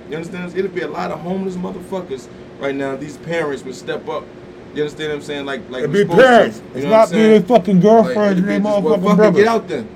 You 0.08 0.16
understand? 0.16 0.56
It'd 0.56 0.74
be 0.74 0.82
a 0.82 0.88
lot 0.88 1.10
of 1.10 1.20
homeless 1.20 1.56
motherfuckers 1.56 2.28
right 2.60 2.74
now. 2.74 2.96
These 2.96 3.16
parents 3.18 3.62
would 3.64 3.74
step 3.74 4.08
up. 4.08 4.24
You 4.74 4.82
understand 4.82 5.10
what 5.10 5.16
I'm 5.16 5.22
saying? 5.22 5.46
Like, 5.46 5.68
like 5.70 5.84
It 5.84 5.86
we're 5.88 5.92
be 5.92 5.98
supposed 6.02 6.18
to. 6.20 6.26
parents. 6.26 6.58
You 6.58 6.64
It's 6.74 6.84
know 6.84 6.90
what 6.90 6.94
I'm 6.94 7.00
not 7.00 7.10
being 7.10 7.30
saying? 7.30 7.42
fucking 7.44 7.74
Like, 7.76 7.82
girlfriends 7.82 8.32
it'd 8.32 8.44
be 8.44 8.48
their 8.50 8.60
just, 8.60 8.64
well, 8.82 8.82
motherfucking 8.98 9.02
fuck 9.02 9.12
it, 9.12 9.16
brothers. 9.16 9.36
get 9.38 9.46
out 9.48 9.68
then. 9.68 9.88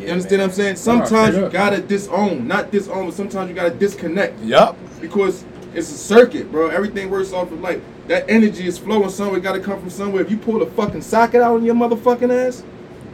You 0.00 0.08
understand 0.08 0.40
what 0.42 0.48
I'm 0.48 0.54
saying? 0.54 0.76
Sometimes 0.76 1.36
you 1.36 1.48
gotta 1.48 1.80
disown, 1.80 2.46
not 2.48 2.70
disown, 2.70 3.06
but 3.06 3.14
sometimes 3.14 3.48
you 3.48 3.54
gotta 3.54 3.70
disconnect 3.74 4.40
Yup. 4.40 4.76
because 5.00 5.44
it's 5.74 5.90
a 5.90 5.96
circuit, 5.98 6.50
bro. 6.50 6.68
Everything 6.68 7.10
works 7.10 7.32
off 7.32 7.52
of 7.52 7.60
like 7.60 7.80
that 8.08 8.28
energy 8.28 8.66
is 8.66 8.78
flowing 8.78 9.10
somewhere. 9.10 9.38
It 9.38 9.42
gotta 9.42 9.60
come 9.60 9.78
from 9.80 9.90
somewhere. 9.90 10.22
If 10.22 10.30
you 10.30 10.36
pull 10.36 10.62
a 10.62 10.66
fucking 10.70 11.02
socket 11.02 11.42
out 11.42 11.54
on 11.56 11.64
your 11.64 11.74
motherfucking 11.74 12.30
ass, 12.48 12.64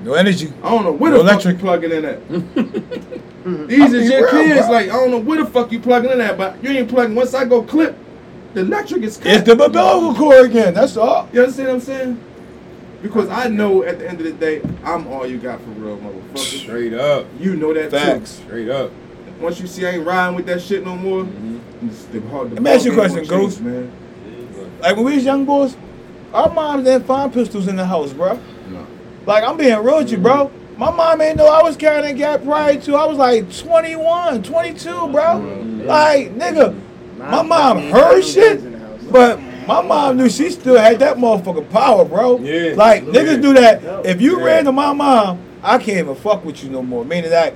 No 0.02 0.14
energy. 0.14 0.52
I 0.62 0.70
don't 0.70 0.84
know 0.84 0.92
where 0.92 1.10
No 1.10 1.18
the 1.18 1.22
electric. 1.24 1.56
fuck 1.60 1.62
you 1.82 1.88
plugging 1.88 1.92
in 1.92 2.04
at. 2.04 2.28
These 3.68 3.92
is 3.92 4.10
your 4.10 4.22
real, 4.22 4.30
kids. 4.30 4.66
bro. 4.66 4.70
Like 4.74 4.86
I 4.90 4.92
don't 4.94 5.10
know 5.10 5.18
where 5.18 5.38
the 5.44 5.50
fuck 5.50 5.70
you 5.72 5.80
plugging 5.80 6.10
in 6.10 6.20
at, 6.20 6.36
but 6.38 6.62
you 6.62 6.70
ain't 6.70 6.88
plugging. 6.88 7.14
Once 7.14 7.34
I 7.34 7.44
go 7.44 7.62
clip, 7.62 7.96
the 8.54 8.60
electric 8.62 9.02
is 9.02 9.16
cut. 9.18 9.26
It's 9.26 9.44
the 9.44 9.52
umbilical 9.52 10.14
cord 10.14 10.46
again. 10.46 10.72
That's 10.74 10.96
all. 10.96 11.28
You 11.32 11.40
understand 11.42 11.68
what 11.68 11.74
I'm 11.74 11.80
saying? 11.80 12.20
Because 13.06 13.28
I 13.28 13.48
know 13.48 13.82
at 13.82 13.98
the 13.98 14.08
end 14.08 14.20
of 14.20 14.26
the 14.26 14.32
day, 14.32 14.62
I'm 14.84 15.06
all 15.08 15.26
you 15.26 15.38
got 15.38 15.60
for 15.60 15.70
real, 15.70 15.96
motherfucker. 15.98 16.38
Straight 16.60 16.94
up. 16.94 17.26
You 17.38 17.56
know 17.56 17.72
that 17.74 17.90
Facts. 17.90 18.30
Straight 18.46 18.68
up. 18.68 18.90
Once 19.40 19.60
you 19.60 19.66
see 19.66 19.86
I 19.86 19.90
ain't 19.90 20.06
riding 20.06 20.34
with 20.36 20.46
that 20.46 20.62
shit 20.62 20.84
no 20.84 20.96
more, 20.96 21.24
Mm-hmm. 21.24 21.88
it's 21.88 22.04
the 22.06 22.20
hard. 22.22 22.50
The 22.50 22.54
Let 22.54 22.62
me 22.62 22.70
ask 22.70 22.84
you 22.86 22.92
a 22.92 22.94
question, 22.94 23.24
gonna 23.24 23.42
Ghost. 23.42 23.60
man. 23.60 23.92
Like 24.80 24.96
when 24.96 25.04
we 25.04 25.14
was 25.16 25.24
young 25.24 25.44
boys, 25.44 25.76
our 26.32 26.50
moms 26.52 26.84
didn't 26.84 27.06
find 27.06 27.32
pistols 27.32 27.68
in 27.68 27.76
the 27.76 27.84
house, 27.86 28.12
bro. 28.12 28.38
No. 28.70 28.86
Like 29.26 29.44
I'm 29.44 29.56
being 29.56 29.76
real 29.82 29.98
with 29.98 30.10
you, 30.10 30.18
bro. 30.18 30.50
My 30.78 30.90
mom 30.90 31.20
ain't 31.22 31.36
know 31.38 31.46
I 31.46 31.62
was 31.62 31.76
carrying 31.76 32.04
a 32.04 32.12
gap 32.12 32.42
prior 32.44 32.78
to. 32.80 32.96
I 32.96 33.06
was 33.06 33.16
like 33.18 33.50
21, 33.56 34.42
22, 34.42 34.90
bro. 35.08 35.38
Like 35.84 36.34
nigga, 36.34 36.78
my 37.18 37.42
mom 37.42 37.78
heard 37.90 38.22
shit, 38.22 38.62
but 39.10 39.38
My 39.66 39.82
mom 39.82 40.16
knew 40.16 40.28
she 40.28 40.50
still 40.50 40.78
had 40.78 40.98
that 41.00 41.16
motherfucking 41.16 41.70
power, 41.70 42.04
bro. 42.04 42.38
Yeah. 42.38 42.74
Like 42.76 43.04
Yeah. 43.04 43.12
niggas 43.12 43.42
do 43.42 43.54
that. 43.54 43.82
If 44.04 44.20
you 44.20 44.38
Yeah. 44.38 44.44
ran 44.46 44.64
to 44.66 44.72
my 44.72 44.92
mom, 44.92 45.38
I 45.62 45.78
can't 45.78 45.98
even 45.98 46.14
fuck 46.14 46.44
with 46.44 46.62
you 46.62 46.70
no 46.70 46.82
more. 46.82 47.04
Meaning 47.04 47.30
that 47.30 47.54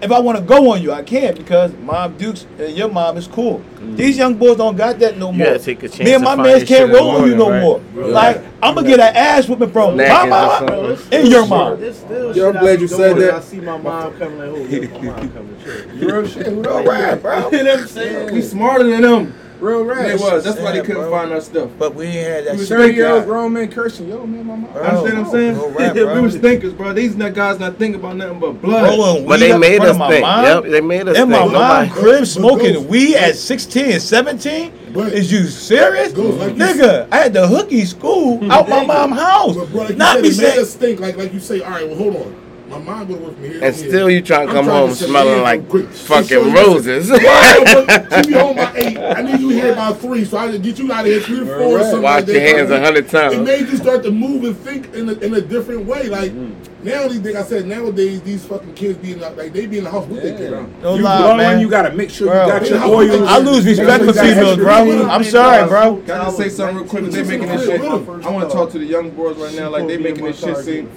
if 0.00 0.12
I 0.12 0.20
want 0.20 0.38
to 0.38 0.44
go 0.44 0.70
on 0.70 0.80
you, 0.80 0.92
I 0.92 1.02
can't 1.02 1.36
because 1.36 1.72
Mom 1.84 2.14
Dukes 2.18 2.46
and 2.60 2.76
your 2.76 2.88
mom 2.88 3.16
is 3.16 3.26
cool. 3.26 3.60
Mm. 3.82 3.96
These 3.96 4.16
young 4.16 4.34
boys 4.34 4.56
don't 4.56 4.76
got 4.76 5.00
that 5.00 5.18
no 5.18 5.32
You 5.32 5.38
more. 5.38 5.46
gotta 5.48 5.58
take 5.58 5.82
a 5.82 5.88
chance 5.88 5.98
Me 5.98 6.14
and 6.14 6.22
my 6.22 6.36
find 6.36 6.42
mans 6.42 6.70
your 6.70 6.78
can't 6.78 6.92
roll 6.92 7.12
the 7.14 7.18
on 7.18 7.28
you 7.30 7.34
no 7.34 7.44
morning, 7.46 7.60
more. 7.62 7.80
right? 7.96 8.06
Like 8.12 8.42
I'm 8.62 8.74
gonna 8.76 8.86
get 8.86 9.00
an 9.00 9.16
ass 9.16 9.48
whooping 9.48 9.70
from 9.72 9.96
my 9.96 10.26
mom 10.26 10.58
something. 10.68 11.18
and 11.18 11.28
your 11.28 11.46
mom. 11.46 11.78
Still 11.92 12.36
Yo, 12.36 12.48
I'm 12.50 12.60
glad 12.60 12.80
you 12.80 12.86
said 12.86 13.16
that. 13.16 13.34
I 13.34 13.40
see 13.40 13.58
my 13.60 13.76
mom 13.76 14.14
coming 14.16 14.38
like, 14.38 14.48
oh, 14.50 14.66
yeah, 14.68 14.88
my 15.00 15.16
mom 15.16 15.30
coming 15.30 15.56
to 15.58 15.64
church. 15.64 15.84
Real 15.96 16.26
shit. 16.28 16.46
Real 16.52 16.84
rap, 16.84 17.22
bro. 17.22 17.50
You 17.52 17.64
know 17.64 17.70
what 17.72 17.80
I'm 17.80 17.86
saying? 17.88 18.34
We 18.34 18.42
smarter 18.42 18.84
than 18.88 19.02
them. 19.02 19.34
Real 19.60 19.84
They 19.84 19.90
rap. 20.12 20.20
was. 20.20 20.44
That's 20.44 20.60
why 20.60 20.72
they 20.72 20.80
couldn't 20.82 21.02
bro. 21.02 21.10
find 21.10 21.32
our 21.32 21.40
stuff. 21.40 21.70
But 21.78 21.94
we 21.94 22.06
ain't 22.06 22.26
had 22.26 22.44
that 22.46 22.52
We 22.52 22.58
was 22.60 22.68
shit. 22.68 22.78
Thirty 22.78 22.94
year 22.94 23.08
old 23.10 23.20
God. 23.22 23.26
grown 23.28 23.52
man 23.54 23.68
cursing. 23.70 24.08
Yo, 24.08 24.24
man, 24.24 24.46
my 24.46 24.54
mom. 24.56 24.72
Bro. 24.72 24.82
Understand 24.82 25.18
what 25.18 25.26
I'm 25.26 25.30
saying? 25.32 25.74
Rap, 25.74 25.94
we 26.14 26.20
was 26.20 26.36
thinkers, 26.36 26.72
bro. 26.74 26.92
These 26.92 27.16
not 27.16 27.34
guys 27.34 27.58
not 27.58 27.76
thinking 27.76 28.00
about 28.00 28.16
nothing 28.16 28.38
but 28.38 28.52
blood. 28.62 28.96
Rolling 28.98 29.26
But 29.26 29.40
they 29.40 29.56
made 29.58 29.80
us 29.80 29.96
think. 29.96 30.22
mom. 30.22 30.44
Yep, 30.44 30.64
they 30.70 30.80
made 30.80 31.08
us 31.08 31.16
think. 31.16 31.24
In 31.24 31.30
my 31.30 31.38
think. 31.40 31.52
mom 31.52 31.86
Nobody- 31.86 31.90
crib 31.90 32.26
smoking 32.26 32.74
Ghost. 32.74 32.88
weed 32.88 33.16
at 33.16 33.34
16 33.36 33.84
and 33.92 34.02
17? 34.02 34.72
But- 34.94 35.12
Is 35.12 35.30
you 35.32 35.44
serious? 35.46 36.12
Ghost, 36.12 36.38
like 36.38 36.56
you 36.56 36.62
Nigga, 36.62 37.08
I 37.10 37.16
had 37.16 37.32
the 37.32 37.46
hooky 37.46 37.84
school 37.84 38.38
out 38.52 38.68
my 38.68 38.86
mom's 38.86 39.18
house. 39.20 39.56
But 39.56 39.70
bro, 39.70 39.82
like 39.84 39.96
Not 39.96 40.16
you 40.18 40.22
be 40.22 40.30
said, 40.30 40.42
made 40.42 40.50
saying. 40.52 40.62
us 40.62 40.74
think 40.74 41.00
like 41.00 41.16
like 41.16 41.32
you 41.32 41.40
say. 41.40 41.60
All 41.62 41.70
right, 41.72 41.86
well, 41.86 41.96
hold 41.96 42.16
on. 42.16 42.34
My 42.68 42.78
mom 42.78 43.08
would 43.08 43.20
work 43.20 43.38
me 43.38 43.48
here. 43.48 43.64
And 43.64 43.74
here. 43.74 43.88
still 43.88 44.10
you 44.10 44.20
trying 44.22 44.46
to 44.48 44.52
come 44.52 44.66
trying 44.66 44.78
home 44.88 44.90
to 44.90 44.94
smelling 44.96 45.42
like 45.42 45.68
quick. 45.68 45.88
fucking 45.88 46.28
So 46.28 46.50
roses. 46.52 47.10
Well, 47.18 47.84
but 47.86 48.24
she 48.24 48.30
be 48.32 48.38
home 48.38 48.56
by 48.56 48.72
eight. 48.76 48.98
I 48.98 49.22
need 49.22 49.40
you 49.40 49.48
here 49.50 49.74
by 49.74 49.92
three, 49.94 50.24
so 50.24 50.36
I 50.36 50.52
can 50.52 50.60
get 50.62 50.78
you 50.78 50.92
out 50.92 51.00
of 51.00 51.06
here 51.06 51.20
three 51.20 51.38
to 51.40 51.46
four. 51.46 51.56
or 51.78 51.80
something 51.80 52.02
Wash 52.02 52.16
like 52.16 52.26
that. 52.26 52.32
your 52.32 52.40
hands 52.42 52.70
a 52.70 52.80
hundred 52.80 53.08
times. 53.08 53.34
It 53.34 53.42
made 53.42 53.68
you 53.68 53.76
start 53.78 54.02
to 54.04 54.10
move 54.10 54.44
and 54.44 54.56
think 54.58 54.92
in 54.94 55.08
a, 55.08 55.12
in 55.14 55.34
a 55.34 55.40
different 55.40 55.86
way. 55.86 56.08
Like 56.08 56.32
Mm-hmm. 56.32 56.84
now, 56.84 57.08
these 57.08 57.20
like 57.20 57.34
I 57.36 57.42
said, 57.42 57.66
nowadays 57.66 58.20
these 58.22 58.44
fucking 58.44 58.74
kids 58.74 58.98
be 58.98 59.12
in 59.12 59.20
the, 59.20 59.30
like 59.30 59.52
they 59.52 59.66
be 59.66 59.78
in 59.78 59.84
the 59.84 59.90
house 59.90 60.06
with 60.06 60.22
their 60.22 60.36
kids. 60.36 60.82
No 60.82 60.94
you 60.96 61.02
lie, 61.02 61.18
blowing, 61.22 61.36
man. 61.38 61.60
you 61.60 61.68
gotta 61.70 61.92
make 61.92 62.10
sure 62.10 62.28
Bro. 62.28 62.44
you 62.46 62.52
got 62.52 62.68
your 62.68 62.78
I- 62.80 62.88
oil. 62.88 63.28
I 63.28 63.38
lose 63.38 63.64
respect 63.64 64.04
for 64.04 64.12
females, 64.12 64.56
bro. 64.58 65.08
I'm 65.08 65.24
sorry, 65.24 65.66
bro. 65.68 65.96
Can 66.02 66.10
I 66.20 66.24
just 66.24 66.36
say 66.36 66.48
something 66.50 66.76
real 66.76 66.86
quick? 66.86 67.04
They 67.06 67.22
making 67.24 67.48
this 67.48 67.64
shit. 67.64 67.80
I 67.80 68.30
want 68.30 68.48
to 68.50 68.54
talk 68.54 68.70
to 68.72 68.78
the 68.78 68.84
young 68.86 69.10
boys 69.10 69.36
right 69.38 69.54
now. 69.54 69.70
Like 69.70 69.86
they 69.86 69.96
making 69.96 70.24
this 70.24 70.38
shit 70.40 70.56
seem. 70.58 70.90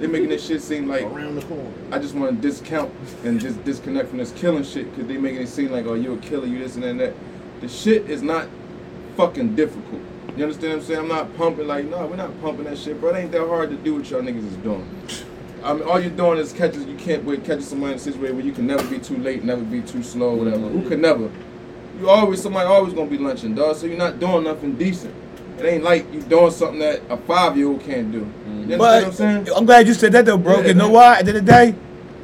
They 0.00 0.06
making 0.06 0.30
this 0.30 0.46
shit 0.46 0.62
seem 0.62 0.88
like 0.88 1.02
around 1.02 1.34
the 1.34 1.42
corner. 1.42 1.70
I 1.92 1.98
just 1.98 2.14
want 2.14 2.34
to 2.34 2.48
discount 2.48 2.90
and 3.22 3.38
just 3.38 3.62
disconnect 3.64 4.08
from 4.08 4.16
this 4.16 4.32
killing 4.32 4.64
shit 4.64 4.90
because 4.90 5.06
they 5.06 5.18
making 5.18 5.42
it 5.42 5.48
seem 5.48 5.70
like 5.70 5.84
oh 5.84 5.92
you 5.92 6.14
a 6.14 6.16
killer, 6.18 6.46
you 6.46 6.58
this 6.58 6.74
and 6.76 6.84
that. 6.84 6.90
and 6.90 7.00
that. 7.00 7.14
The 7.60 7.68
shit 7.68 8.08
is 8.08 8.22
not 8.22 8.48
fucking 9.18 9.54
difficult. 9.54 10.00
You 10.38 10.44
understand 10.44 10.72
what 10.72 10.80
I'm 10.80 10.86
saying? 10.86 11.00
I'm 11.00 11.08
not 11.08 11.36
pumping 11.36 11.66
like 11.66 11.84
no, 11.84 12.06
we're 12.06 12.16
not 12.16 12.40
pumping 12.40 12.64
that 12.64 12.78
shit, 12.78 12.98
bro. 12.98 13.14
It 13.14 13.18
ain't 13.18 13.32
that 13.32 13.46
hard 13.46 13.68
to 13.70 13.76
do 13.76 13.96
what 13.96 14.08
y'all 14.08 14.22
niggas 14.22 14.46
is 14.46 14.56
doing. 14.56 14.88
I 15.62 15.74
mean, 15.74 15.82
all 15.82 16.00
you're 16.00 16.10
doing 16.10 16.38
is 16.38 16.54
catching. 16.54 16.88
You 16.88 16.96
can't 16.96 17.22
wait 17.24 17.44
catching 17.44 17.60
somebody 17.60 17.92
in 17.92 17.98
a 17.98 18.00
situation 18.00 18.36
where 18.36 18.46
you 18.46 18.52
can 18.52 18.66
never 18.66 18.86
be 18.88 18.98
too 18.98 19.18
late, 19.18 19.44
never 19.44 19.62
be 19.62 19.82
too 19.82 20.02
slow, 20.02 20.34
whatever. 20.34 20.66
Who 20.68 20.88
can 20.88 21.02
never? 21.02 21.30
You 21.98 22.08
always 22.08 22.40
somebody 22.40 22.66
always 22.66 22.94
gonna 22.94 23.10
be 23.10 23.18
lunching, 23.18 23.54
dog. 23.54 23.76
So 23.76 23.84
you're 23.84 23.98
not 23.98 24.18
doing 24.18 24.44
nothing 24.44 24.76
decent. 24.76 25.14
It 25.60 25.66
ain't 25.66 25.84
like 25.84 26.12
you 26.12 26.22
doing 26.22 26.50
something 26.50 26.78
that 26.78 27.02
a 27.10 27.16
five 27.18 27.56
year 27.56 27.68
old 27.68 27.80
can't 27.82 28.10
do. 28.10 28.18
You 28.18 28.24
understand 28.74 28.78
what 28.80 28.94
I'm 28.94 29.04
But 29.04 29.14
saying? 29.14 29.48
I'm 29.54 29.66
glad 29.66 29.86
you 29.86 29.94
said 29.94 30.12
that 30.12 30.24
though, 30.24 30.38
bro. 30.38 30.60
Yeah, 30.60 30.68
you 30.68 30.74
know 30.74 30.84
man. 30.84 30.92
why? 30.94 31.18
At 31.18 31.24
the 31.26 31.30
end 31.32 31.38
of 31.38 31.46
the 31.46 31.52
day, 31.52 31.74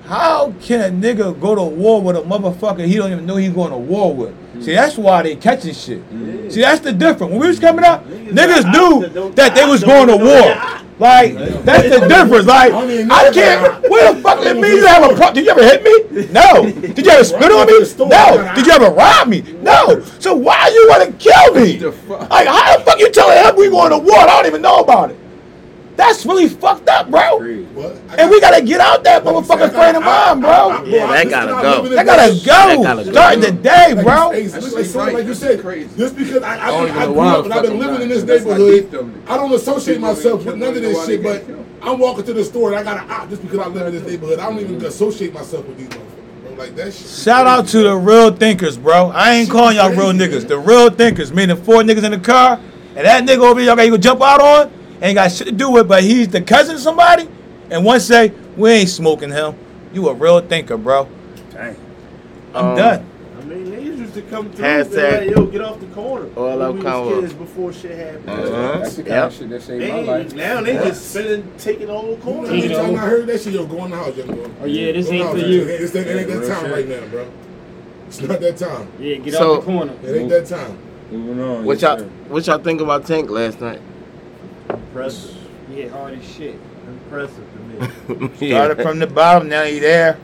how 0.05 0.55
can 0.63 0.81
a 0.81 0.91
nigga 1.07 1.39
go 1.39 1.55
to 1.55 1.63
war 1.63 2.01
with 2.01 2.17
a 2.17 2.21
motherfucker 2.23 2.87
he 2.87 2.95
don't 2.97 3.13
even 3.13 3.27
know 3.27 3.37
he's 3.37 3.53
going 3.53 3.73
to 3.73 3.77
war 3.79 4.15
with? 4.15 4.35
See, 4.65 4.73
that's 4.73 4.97
why 4.97 5.23
they 5.23 5.37
catching 5.37 5.75
shit. 5.75 6.03
See, 6.51 6.63
that's 6.63 6.81
the 6.81 6.93
difference. 6.93 7.31
When 7.33 7.41
we 7.41 7.49
was 7.49 7.59
coming 7.59 7.85
up, 7.85 8.07
niggas 8.07 8.73
knew 8.73 9.31
that 9.33 9.55
they 9.55 9.67
was 9.67 9.85
going 9.85 10.09
to 10.09 10.17
war. 10.17 10.83
Like, 10.99 11.35
that's 11.65 11.89
the 11.91 12.09
difference. 12.09 12.47
Like, 12.47 12.73
I 12.73 13.31
can't. 13.33 13.83
Where 13.91 14.15
the 14.15 14.21
fuck 14.23 14.41
did 14.43 14.57
me? 14.57 14.69
You 14.69 14.87
have 14.87 15.11
a 15.11 15.15
pro- 15.15 15.33
Did 15.33 15.45
you 15.45 15.51
ever 15.51 15.63
hit 15.63 15.83
me? 15.83 16.27
No. 16.33 16.71
Did 16.71 17.05
you 17.05 17.13
ever 17.13 17.25
spit 17.25 17.53
on 17.53 17.67
me? 17.67 18.09
No. 18.09 18.55
Did 18.55 18.67
you 18.67 18.73
ever 18.73 18.91
rob 18.91 19.29
me? 19.29 19.43
No. 19.61 20.01
So 20.21 20.35
why 20.35 20.69
you 20.69 20.87
want 20.89 21.05
to 21.05 21.13
kill 21.19 21.55
me? 21.55 21.79
Like, 22.31 22.47
how 22.49 22.79
the 22.79 22.85
fuck 22.85 22.99
you 22.99 23.11
telling 23.13 23.37
him 23.37 23.57
we 23.57 23.69
going 23.69 23.91
to 23.91 23.99
war? 23.99 24.19
I 24.19 24.27
don't 24.27 24.47
even 24.47 24.63
know 24.63 24.77
about 24.79 25.11
it. 25.11 25.19
That's 25.97 26.27
really 26.27 26.49
fucked 26.49 26.89
up, 26.89 27.11
bro. 27.11 27.39
What? 27.75 27.97
And 28.19 28.31
we 28.31 28.41
got- 28.41 28.53
gotta 28.53 28.65
get 28.65 28.81
out 28.81 29.03
that 29.05 29.25
motherfucking 29.25 29.73
frame 29.73 29.97
of 29.97 30.05
mind, 30.05 30.41
bro. 30.41 30.85
Yeah, 30.85 31.07
that 31.09 31.29
gotta 31.29 31.53
go. 31.53 31.89
That 31.89 32.07
gotta 32.07 32.33
go. 32.35 32.83
gotta 32.83 33.05
go. 33.05 33.11
Starting 33.13 33.41
today, 33.43 33.95
Like 33.95 34.05
bro. 34.05 34.31
you, 34.33 34.37
hey, 34.37 34.47
That's 34.47 34.73
like, 34.75 34.95
right. 35.07 35.15
like 35.15 35.27
you 35.27 35.35
said, 35.35 35.61
crazy. 35.61 35.89
just 35.97 36.17
because 36.17 36.43
I, 36.43 36.57
I, 36.59 36.71
I, 36.71 37.03
I 37.03 37.07
grew 37.07 37.21
up 37.21 37.45
and 37.45 37.55
I've 37.55 37.63
been 37.63 37.73
fucking 37.73 37.79
living 37.79 38.03
in 38.03 38.09
this 38.09 38.23
neighborhood, 38.25 38.91
deep. 38.91 39.01
I 39.31 39.37
don't 39.37 39.53
associate 39.53 40.01
myself 40.01 40.45
with 40.45 40.57
none 40.57 40.69
of 40.77 40.83
this 40.83 41.07
shit, 41.07 41.23
but. 41.23 41.45
I'm 41.83 41.99
walking 42.01 42.25
to 42.25 42.33
the 42.33 42.43
store 42.43 42.71
and 42.73 42.79
I 42.79 42.83
got 42.83 43.05
an 43.05 43.09
op 43.11 43.29
just 43.29 43.43
because 43.43 43.59
I 43.61 43.69
live 43.69 43.87
in 43.89 43.93
this 43.95 44.03
neighborhood. 44.11 44.41
I 44.41 44.49
don't 44.49 44.59
even 44.59 44.85
associate 44.85 45.33
myself 45.33 45.65
with 45.69 45.77
these 45.79 45.87
motherfuckers, 45.89 46.43
bro. 46.43 46.53
Like 46.65 46.75
that 46.77 46.93
shit. 46.95 47.07
Shout 47.07 47.47
out 47.47 47.69
to 47.69 47.79
the 47.85 47.95
real 47.95 48.33
thinkers, 48.35 48.77
bro. 48.77 49.11
I 49.11 49.35
ain't 49.35 49.49
calling 49.51 49.77
y'all 49.77 49.91
real 49.91 50.11
niggas. 50.13 50.49
The 50.49 50.59
real 50.59 50.91
thinkers, 50.91 51.33
meaning 51.33 51.57
four 51.57 51.83
niggas 51.83 52.03
in 52.03 52.11
the 52.11 52.19
car, 52.19 52.59
and 52.97 53.07
that 53.07 53.23
nigga 53.25 53.39
over 53.49 53.61
here, 53.61 53.69
y'all 53.69 53.77
gotta 53.77 53.91
go 53.91 53.99
jump 53.99 54.21
out 54.21 54.41
on, 54.41 54.73
ain't 55.03 55.15
got 55.17 55.31
shit 55.33 55.47
to 55.49 55.53
do 55.53 55.71
with, 55.71 55.89
but 55.89 56.03
he's 56.03 56.29
the 56.29 56.41
cousin 56.41 56.77
of 56.77 56.81
somebody, 56.81 57.29
and 57.71 57.85
one 57.85 58.01
say, 58.01 58.33
we 58.57 58.71
ain't 58.71 58.89
smoking 58.89 59.31
him. 59.31 59.55
You 59.93 60.09
a 60.09 60.15
real 60.15 60.41
thinker, 60.41 60.77
bro. 60.77 61.09
Dang. 61.53 61.77
I'm 62.55 62.65
Um, 62.67 62.77
done. 62.77 63.07
I 63.41 63.45
mean, 63.45 63.67
niggas 63.67 63.99
used 63.99 64.15
to 64.15 64.23
come 64.23 64.51
through 64.51 64.65
and 64.65 64.91
be 64.91 64.97
like, 64.97 65.31
yo, 65.31 65.47
get 65.47 65.61
off 65.61 65.79
the 65.81 65.87
corner. 65.87 66.27
all 66.37 66.45
when 66.59 66.63
out 66.63 66.75
we 66.75 66.81
combo. 66.83 67.21
was 67.21 67.21
kids 67.21 67.33
before 67.35 67.73
shit 67.73 67.97
happened. 67.97 68.29
Uh-huh. 68.31 68.79
That's 68.79 68.97
the 68.97 69.03
kind 69.03 69.15
Yep. 69.15 69.25
of 69.27 69.35
shit 69.35 69.51
that 69.51 69.63
saved 69.63 69.83
They 69.83 69.91
my 69.93 70.01
life. 70.01 70.35
now 70.35 70.61
they 70.63 70.73
just 70.75 71.11
spinning, 71.11 71.53
taking 71.59 71.87
the 71.89 71.93
whole 71.95 72.17
corner. 72.17 72.49
Every 72.53 72.69
time 72.69 72.95
I 72.95 72.99
heard 72.99 73.27
that 73.27 73.41
shit, 73.41 73.53
yo, 73.53 73.67
go 73.67 73.85
in 73.85 73.91
the 73.91 73.97
house, 73.97 74.17
young 74.17 74.27
boy. 74.29 74.49
Oh, 74.63 74.67
yeah, 74.67 74.93
this 74.93 75.07
Go 75.07 75.13
ain't 75.13 75.31
for 75.31 75.37
house, 75.39 75.47
you. 75.47 75.63
It 75.63 75.81
ain't, 75.81 75.95
it 75.97 76.17
ain't 76.17 76.29
that 76.29 76.47
time 76.49 76.65
shit. 76.65 76.73
right 76.73 76.89
now, 76.89 77.07
bro. 77.09 77.27
It's 78.09 78.21
not 78.21 78.41
that 78.41 78.57
time. 78.57 78.89
Yeah, 79.01 79.17
get 79.17 79.35
So- 79.35 79.55
out 79.57 79.61
the 79.61 79.67
corner. 79.67 79.93
It 80.05 80.17
ain't 80.17 80.31
that 80.31 80.47
time. 80.47 80.79
Moving 81.13 81.45
on. 81.45 81.65
What 81.65 81.81
y'all 81.83 81.99
sir. 81.99 82.09
what 82.29 82.47
y'all 82.47 82.59
think 82.59 82.81
about 82.81 83.07
Tank 83.07 83.31
last 83.31 83.61
night? 83.61 83.81
Impressive. 84.71 85.37
Yeah, 85.71 85.89
hard 85.89 86.19
as 86.19 86.25
shit. 86.25 86.57
Impressive 86.87 87.45
to 88.09 88.15
me. 88.29 88.37
Started 88.51 88.83
from 88.83 88.99
the 88.99 89.07
bottom, 89.07 89.49
now 89.49 89.65
he 89.65 89.79
there. 89.79 90.19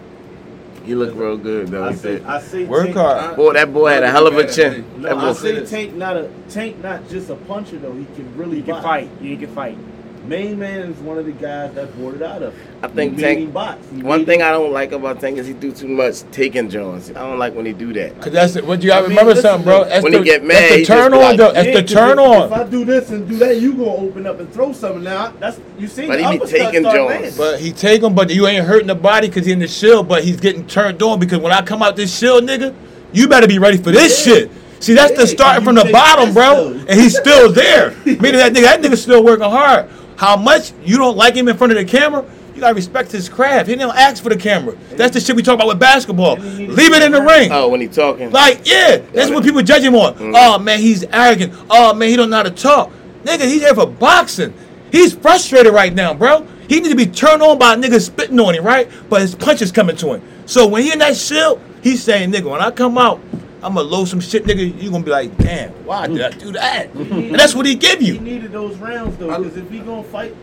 He 0.84 0.94
look 0.96 1.14
real 1.14 1.36
good 1.36 1.68
though. 1.68 1.84
I 1.84 1.92
He 1.92 1.96
say, 1.98 2.12
did. 2.18 2.24
I 2.26 2.40
say 2.40 2.64
Work 2.64 2.86
Tank, 2.86 2.96
hard. 2.96 3.36
Boy, 3.36 3.52
that 3.52 3.72
boy 3.72 3.88
had 3.90 4.02
a 4.02 4.10
hell 4.10 4.26
of 4.26 4.36
a 4.36 4.50
chin. 4.52 4.84
No, 4.96 5.08
That 5.08 5.16
I 5.16 5.20
boy, 5.20 5.32
say 5.34 5.66
Tank 5.66 5.94
not 5.94 6.16
a 6.16 6.28
Tank 6.48 6.78
not 6.82 7.08
just 7.08 7.30
a 7.30 7.36
puncher 7.36 7.78
though. 7.78 7.92
He 7.92 8.04
can 8.16 8.36
really 8.36 8.56
You 8.58 8.62
can 8.64 8.74
box. 8.74 8.84
fight. 8.84 9.10
He 9.20 9.36
can 9.36 9.54
fight. 9.54 9.78
Main 10.26 10.56
man 10.56 10.82
is 10.82 10.96
one 10.98 11.18
of 11.18 11.26
the 11.26 11.32
guys 11.32 11.74
that 11.74 11.98
boarded 11.98 12.22
out 12.22 12.42
of. 12.42 12.54
I 12.80 12.86
think 12.86 13.16
he 13.16 13.22
Tank- 13.22 13.40
him 13.40 13.50
box. 13.50 13.84
One 13.90 14.24
thing 14.24 14.40
I 14.40 14.52
don't 14.52 14.72
like 14.72 14.92
about 14.92 15.20
Tank 15.20 15.36
is 15.38 15.48
he 15.48 15.52
do 15.52 15.72
too 15.72 15.88
much 15.88 16.20
taking 16.30 16.70
Jones. 16.70 17.10
I 17.10 17.14
don't 17.14 17.40
like 17.40 17.56
when 17.56 17.66
he 17.66 17.72
do 17.72 17.92
that. 17.94 18.20
Cause 18.20 18.32
that's 18.32 18.54
what 18.62 18.82
you 18.82 18.90
gotta 18.90 19.06
I 19.06 19.08
mean, 19.08 19.16
remember 19.16 19.30
listen, 19.34 19.42
something, 19.42 19.64
bro. 19.64 19.84
That's 19.84 20.04
when 20.04 20.12
the, 20.12 20.18
he 20.18 20.24
get 20.24 20.44
mad, 20.44 20.56
that's 20.62 20.74
the 20.76 20.84
turn 20.84 21.10
be 21.10 21.16
on, 21.16 21.22
like- 21.24 21.36
though. 21.38 21.52
That's 21.52 21.66
Yeah, 21.66 21.74
the 21.74 21.80
'cause 21.82 21.92
turn 21.92 22.18
if, 22.20 22.24
on. 22.24 22.42
If 22.42 22.52
I 22.52 22.64
do 22.64 22.84
this 22.84 23.10
and 23.10 23.28
do 23.28 23.36
that, 23.38 23.60
you 23.60 23.72
gonna 23.72 23.94
open 23.96 24.26
up 24.28 24.38
and 24.38 24.52
throw 24.52 24.72
something. 24.72 25.02
Now 25.02 25.32
that's 25.40 25.58
you 25.76 25.88
see. 25.88 26.06
But 26.06 26.20
he 26.20 26.38
be 26.38 26.46
taking 26.46 26.84
Jones. 26.84 26.94
landing. 27.10 27.32
But 27.36 27.58
he 27.58 27.72
take 27.72 28.02
him, 28.02 28.14
but 28.14 28.30
you 28.30 28.46
ain't 28.46 28.64
hurting 28.64 28.86
the 28.86 28.94
body 28.94 29.26
because 29.26 29.44
he 29.46 29.50
in 29.52 29.58
the 29.58 29.66
shield, 29.66 30.06
but 30.06 30.22
he's 30.22 30.38
getting 30.40 30.64
turned 30.68 31.02
on 31.02 31.18
because 31.18 31.40
when 31.40 31.52
I 31.52 31.62
come 31.62 31.82
out 31.82 31.96
this 31.96 32.16
shield, 32.16 32.44
nigga, 32.44 32.72
you 33.12 33.26
better 33.26 33.48
be 33.48 33.58
ready 33.58 33.76
for 33.78 33.90
this 33.90 34.24
Yeah. 34.24 34.34
shit. 34.34 34.50
See, 34.78 34.94
that's 34.94 35.12
the 35.12 35.20
Yeah, 35.20 35.26
starting 35.26 35.64
from 35.64 35.76
the 35.76 35.84
bottom, 35.92 36.32
bro, 36.34 36.68
and 36.88 37.00
he's 37.00 37.16
still 37.16 37.52
there. 37.52 37.92
Meaning 38.04 38.32
that 38.32 38.52
nigga, 38.52 38.62
that 38.62 38.82
nigga 38.82 38.96
still 38.96 39.22
working 39.24 39.48
hard. 39.48 39.88
How 40.22 40.36
much 40.36 40.72
you 40.84 40.98
don't 40.98 41.16
like 41.16 41.34
him 41.34 41.48
in 41.48 41.56
front 41.56 41.72
of 41.72 41.78
the 41.78 41.84
camera, 41.84 42.24
you 42.54 42.60
gotta 42.60 42.76
respect 42.76 43.10
his 43.10 43.28
craft. 43.28 43.68
He 43.68 43.74
didn't 43.74 43.90
ask 43.96 44.22
for 44.22 44.28
the 44.28 44.36
camera. 44.36 44.76
That's 44.92 45.14
the 45.14 45.20
shit 45.20 45.34
we 45.34 45.42
talk 45.42 45.56
about 45.56 45.66
with 45.66 45.80
basketball. 45.80 46.36
And 46.36 46.44
he 46.44 46.58
needed 46.58 46.76
Leave 46.76 46.92
it 46.92 47.02
in 47.02 47.10
the 47.10 47.20
ring. 47.20 47.50
Oh, 47.50 47.68
when 47.68 47.80
he 47.80 47.88
talking. 47.88 48.30
Like, 48.30 48.60
yeah, 48.64 48.98
that's 49.12 49.32
what 49.32 49.42
people 49.42 49.62
judge 49.62 49.82
him 49.82 49.96
on. 49.96 50.14
Mm. 50.14 50.34
Oh 50.36 50.60
man, 50.60 50.78
he's 50.78 51.02
arrogant. 51.02 51.52
Oh 51.68 51.92
man, 51.92 52.08
he 52.08 52.14
don't 52.14 52.30
know 52.30 52.36
how 52.36 52.44
to 52.44 52.52
talk. 52.52 52.92
Nigga, 53.24 53.48
he's 53.48 53.62
here 53.62 53.74
for 53.74 53.84
boxing. 53.84 54.54
He's 54.92 55.12
frustrated 55.12 55.74
right 55.74 55.92
now, 55.92 56.14
bro. 56.14 56.46
He 56.68 56.78
need 56.78 56.90
to 56.90 56.94
be 56.94 57.06
turned 57.06 57.42
on 57.42 57.58
by 57.58 57.74
niggas 57.74 58.06
spitting 58.06 58.38
on 58.38 58.54
him, 58.54 58.62
right? 58.62 58.88
But 59.08 59.22
his 59.22 59.34
punches 59.34 59.72
coming 59.72 59.96
to 59.96 60.14
him. 60.14 60.22
So 60.46 60.68
when 60.68 60.84
he 60.84 60.92
in 60.92 61.00
that 61.00 61.16
shield, 61.16 61.60
he's 61.82 62.00
saying, 62.00 62.30
nigga, 62.30 62.48
when 62.48 62.60
I 62.60 62.70
come 62.70 62.96
out, 62.96 63.20
I'm 63.62 63.74
gonna 63.74 63.82
load 63.82 64.06
some 64.06 64.20
shit, 64.20 64.44
nigga. 64.44 64.82
You 64.82 64.90
gonna 64.90 65.04
be 65.04 65.10
like, 65.10 65.36
damn, 65.38 65.70
why 65.84 66.06
did 66.08 66.20
I 66.20 66.30
do 66.30 66.52
that? 66.52 66.94
And 66.94 67.34
that's 67.34 67.54
what 67.54 67.66
he 67.66 67.74
give 67.74 68.02
you. 68.02 68.14
He 68.14 68.18
needed 68.20 68.52
those 68.52 68.76
rounds 68.78 69.16
though, 69.18 69.36
because 69.38 69.56
if 69.56 69.70
he 69.70 69.78
gonna 69.78 70.02
fight, 70.02 70.34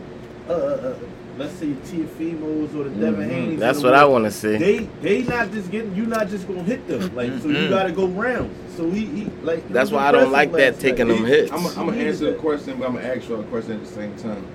uh, 0.48 0.52
uh, 0.52 0.56
uh, 0.56 0.98
let's 1.36 1.52
say 1.54 1.66
Teofimos 1.68 2.74
or 2.74 2.84
the 2.84 2.90
Devin 2.90 3.28
Haney, 3.28 3.46
Mm-hmm. 3.52 3.58
That's 3.58 3.82
what 3.82 3.94
I 3.94 4.04
want 4.04 4.24
to 4.24 4.30
see. 4.30 4.56
They 4.56 4.78
they 5.02 5.22
not 5.22 5.50
just 5.52 5.70
getting 5.70 5.94
you 5.94 6.06
not 6.06 6.28
just 6.28 6.46
gonna 6.48 6.62
hit 6.62 6.86
them 6.88 7.14
like 7.14 7.30
so 7.42 7.48
you 7.48 7.68
gotta 7.68 7.92
go 7.92 8.06
rounds. 8.06 8.76
So 8.76 8.90
he, 8.90 9.04
he 9.06 9.24
like 9.42 9.58
it 9.58 9.72
That's 9.72 9.90
was 9.90 9.98
why 9.98 10.08
I 10.08 10.12
don't 10.12 10.32
like 10.32 10.52
that 10.52 10.80
taking 10.80 11.08
night. 11.08 11.14
them 11.16 11.24
hits. 11.26 11.52
I'm 11.52 11.62
gonna 11.62 11.92
answer 11.92 12.32
the 12.32 12.38
question, 12.38 12.78
but 12.78 12.88
I'm 12.88 12.94
gonna 12.94 13.06
ask 13.08 13.28
you 13.28 13.36
a 13.36 13.44
question 13.44 13.72
at 13.72 13.80
the 13.84 13.86
same 13.92 14.16
time. 14.16 14.46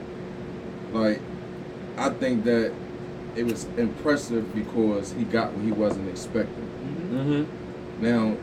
Like, 0.92 1.20
I 1.98 2.10
think 2.10 2.44
that 2.46 2.74
it 3.36 3.44
was 3.44 3.66
impressive 3.78 4.54
because 4.56 5.12
he 5.12 5.24
got 5.26 5.52
what 5.54 5.64
he 5.64 5.72
wasn't 5.72 6.10
expecting. 6.10 6.64
Mm-hmm. 7.12 8.04
Now, 8.04 8.38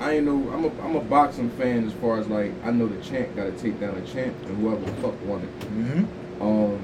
I 0.00 0.12
ain't 0.16 0.26
know. 0.26 0.50
I'm 0.52 0.64
a 0.64 0.82
I'm 0.84 0.96
a 0.96 1.00
boxing 1.00 1.50
fan 1.50 1.86
as 1.86 1.92
far 1.94 2.18
as 2.18 2.28
like 2.28 2.52
I 2.64 2.70
know 2.70 2.86
the 2.86 3.02
champ 3.02 3.34
got 3.36 3.44
to 3.44 3.52
take 3.52 3.80
down 3.80 3.94
the 4.00 4.06
champ 4.06 4.34
and 4.46 4.56
whoever 4.58 4.80
the 4.84 4.92
fuck 5.02 5.14
won 5.26 5.40
it. 5.42 5.60
Mm-hmm. 5.60 6.42
Um, 6.42 6.78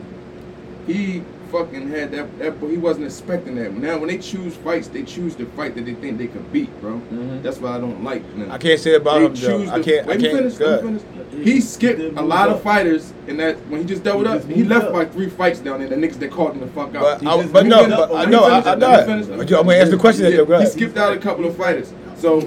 he 0.87 1.23
fucking 1.53 1.89
had 1.91 2.11
that. 2.13 2.39
That 2.41 2.55
he 2.69 2.77
wasn't 2.77 3.07
expecting 3.07 3.55
that. 3.57 3.73
Now 3.75 3.99
when 3.99 4.09
they 4.09 4.19
choose 4.19 4.57
fights, 4.57 4.89
they 4.89 5.05
choose 5.05 5.37
the 5.37 5.47
fight 5.47 5.77
that 5.77 5.85
they 5.87 5.95
think 5.95 6.19
they 6.19 6.27
can 6.27 6.43
beat, 6.51 6.69
bro. 6.81 7.01
That's 7.43 7.59
why 7.59 7.77
I 7.77 7.79
don't 7.81 8.03
like. 8.03 8.23
Them. 8.37 8.51
I 8.51 8.59
can't 8.59 8.81
say 8.81 8.97
about 8.97 9.19
They 9.21 9.27
him, 9.27 9.35
though. 9.35 9.59
choose 9.61 9.71
I 9.71 9.79
the- 9.79 9.85
can't- 9.85 10.07
I 10.07 10.09
Let 10.11 10.17
me 10.21 10.25
can't- 10.25 10.39
finish. 10.39 10.55
go 10.55 10.67
Let 10.67 10.85
me 10.85 10.99
finish. 10.99 11.45
He 11.45 11.61
skipped 11.61 12.01
a 12.19 12.23
lot 12.23 12.49
of 12.49 12.63
fighters 12.63 13.13
in 13.29 13.37
that 13.39 13.57
when 13.69 13.81
he 13.81 13.87
just 13.87 14.03
doubled 14.03 14.27
He 14.27 14.33
up. 14.33 14.43
just 14.43 14.53
He 14.53 14.65
left 14.65 14.87
up. 14.87 14.93
by 14.93 15.05
three 15.05 15.29
fights 15.29 15.61
down 15.61 15.79
there. 15.81 15.89
The 15.89 15.97
niggas 15.97 16.19
that 16.19 16.31
caught 16.33 16.55
him 16.55 16.61
the 16.61 16.67
fuck 16.69 16.95
out. 16.97 17.21
But, 17.23 17.27
I, 17.27 17.41
just- 17.41 17.53
but 17.53 17.67
no, 17.67 17.89
but 17.89 18.13
I 18.15 18.25
know, 18.27 18.45
I, 18.45 18.51
finish. 18.51 18.67
I 18.67 18.71
Let 18.71 18.79
know 18.81 18.89
me 18.89 18.95
it. 18.95 19.07
finish. 19.07 19.27
Let 19.27 19.31
me 19.31 19.37
But 19.39 19.51
you, 19.51 19.59
I'm 19.59 19.65
gonna 19.67 19.79
ask 19.79 19.91
the 19.93 19.97
question. 19.97 20.25
yeah, 20.25 20.31
Then, 20.31 20.39
go 20.39 20.45
he 20.47 20.53
ahead. 20.55 20.73
skipped 20.73 20.97
out 20.99 21.13
a 21.13 21.19
couple 21.19 21.45
of 21.47 21.57
fighters. 21.57 21.93
So 22.17 22.41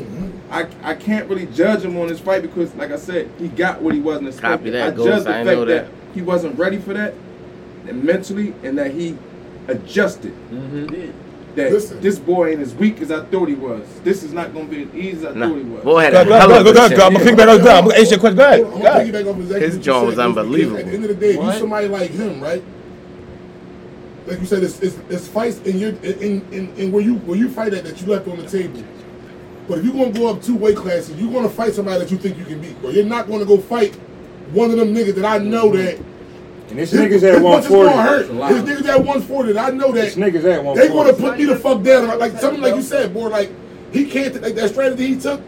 I 0.50 0.68
I 0.84 0.96
can't 0.96 1.28
really 1.30 1.46
judge 1.48 1.84
him 1.84 1.98
on 1.98 2.08
his 2.08 2.20
fight 2.20 2.42
because, 2.42 2.74
like 2.76 2.92
I 2.92 2.96
said, 2.98 3.30
he 3.38 3.48
got 3.50 3.82
what 3.82 3.94
he 3.94 4.00
wasn't 4.00 4.28
expecting. 4.30 4.58
Copy 4.60 4.70
that, 4.72 4.94
I 4.94 4.96
Ghost. 4.96 5.08
judge 5.10 5.24
the 5.26 5.30
I 5.30 5.44
fact 5.44 5.60
that. 5.68 5.68
that. 5.68 5.88
he 6.14 6.22
wasn't 6.22 6.58
ready 6.58 6.78
for 6.80 6.94
that, 6.94 7.14
and 7.88 8.04
mentally, 8.04 8.54
and 8.64 8.78
that 8.78 8.92
he 8.92 9.18
adjusted. 9.68 10.34
Mm-hmm. 10.52 11.12
That 11.56 11.72
Listen. 11.72 12.00
this 12.02 12.20
boy 12.20 12.52
ain't 12.52 12.62
as 12.62 12.76
weak 12.76 13.02
as 13.02 13.10
I 13.12 13.26
thought 13.26 13.50
he 13.50 13.56
was. 13.56 13.84
This 14.04 14.22
is 14.24 14.32
not 14.32 14.54
gonna 14.54 14.66
be 14.66 14.84
as 14.84 14.94
easy 14.94 15.18
as 15.18 15.26
I 15.26 15.34
Nah, 15.34 15.48
thought 15.50 15.58
he 15.58 15.64
was. 15.64 15.84
boy 15.84 16.00
had 16.02 16.14
Go 16.14 16.20
a 16.20 16.22
ahead, 16.22 16.28
go 16.28 16.36
hell 16.38 16.52
ahead, 16.52 16.68
of 16.68 16.74
go 16.76 16.82
a 16.82 16.86
ahead, 16.86 16.92
go 16.92 16.98
ahead. 16.98 17.02
I'm 17.02 17.14
gonna 17.14 17.18
chin. 17.18 17.28
pick 17.28 17.38
back 17.38 17.50
on 17.50 17.58
that. 17.64 17.76
I'm 17.78 17.84
gonna 17.90 17.96
answer 18.00 18.12
your 18.12 18.20
question. 18.20 18.38
Go 18.38 18.44
ahead. 18.44 18.60
I'm 18.60 18.64
Go 18.66 18.72
gonna 18.78 18.90
ahead. 18.90 19.08
piggyback 19.08 19.28
off 19.32 19.38
exactly 19.38 19.60
His 19.66 19.70
what 19.70 19.78
you 19.78 19.84
jaw 19.84 20.04
was 20.06 20.16
said, 20.16 20.28
because 20.28 20.38
unbelievable. 20.38 20.78
At 20.78 20.86
the 20.86 20.92
end 20.94 21.04
of 21.04 21.10
the 21.10 21.16
day, 21.16 21.30
if 21.32 21.38
What? 21.38 21.54
you 21.56 21.60
somebody 21.60 21.88
like 21.88 22.10
him, 22.12 22.40
right? 22.42 22.64
Like 24.28 24.40
you 24.40 24.46
said, 24.46 24.64
it's, 24.64 24.80
it's, 24.82 24.98
it's 25.10 25.28
fights 25.28 25.60
in 25.62 25.80
your 25.80 25.90
in, 26.04 26.42
in, 26.52 26.74
in 26.78 26.92
where 26.92 27.02
you 27.04 27.16
where 27.20 27.38
you 27.38 27.50
fight 27.50 27.74
at 27.74 27.84
that 27.86 28.00
you 28.02 28.08
left 28.08 28.28
on 28.28 28.38
the 28.38 28.48
table. 28.48 28.84
But 29.68 29.80
if 29.80 29.86
you're 29.86 29.94
gonna 29.94 30.12
go 30.12 30.28
up 30.30 30.42
two 30.42 30.56
weight 30.56 30.78
classes, 30.78 31.20
you're 31.20 31.32
gonna 31.32 31.50
fight 31.50 31.74
somebody 31.74 32.00
that 32.00 32.12
you 32.12 32.18
think 32.18 32.38
you 32.38 32.46
can 32.46 32.62
beat. 32.62 32.82
But 32.82 32.94
you're 32.94 33.06
not 33.06 33.28
gonna 33.28 33.46
go 33.46 33.58
fight 33.58 33.96
one 34.54 34.72
of 34.72 34.78
them 34.78 34.94
niggas 34.94 35.16
that 35.16 35.26
I 35.26 35.40
know 35.40 35.72
that 35.76 35.98
And 36.70 36.80
this 36.80 36.92
his, 36.92 37.00
niggas 37.02 37.24
at 37.36 37.42
140. 37.42 37.90
gonna 37.90 38.02
hurt. 38.02 38.28
That's. 38.34 38.56
His 38.56 38.64
niggas 38.64 38.88
at 38.90 38.98
140 39.00 39.54
that 39.54 39.68
I 39.68 39.76
know 39.76 39.92
that 39.92 40.02
This 40.02 40.16
niggas 40.16 40.46
at 40.46 40.64
140. 40.64 40.80
they 40.80 40.88
gonna 40.88 41.14
put 41.14 41.38
me 41.38 41.46
the 41.46 41.56
fuck 41.58 41.84
down. 41.84 42.18
Like 42.18 42.40
something 42.40 42.62
like 42.62 42.76
you 42.76 42.82
said, 42.82 43.14
boy. 43.14 43.28
Like 43.28 43.52
he 43.92 44.06
can't 44.06 44.42
like 44.42 44.56
that 44.56 44.70
strategy 44.70 45.08
he 45.08 45.20
took. 45.20 45.42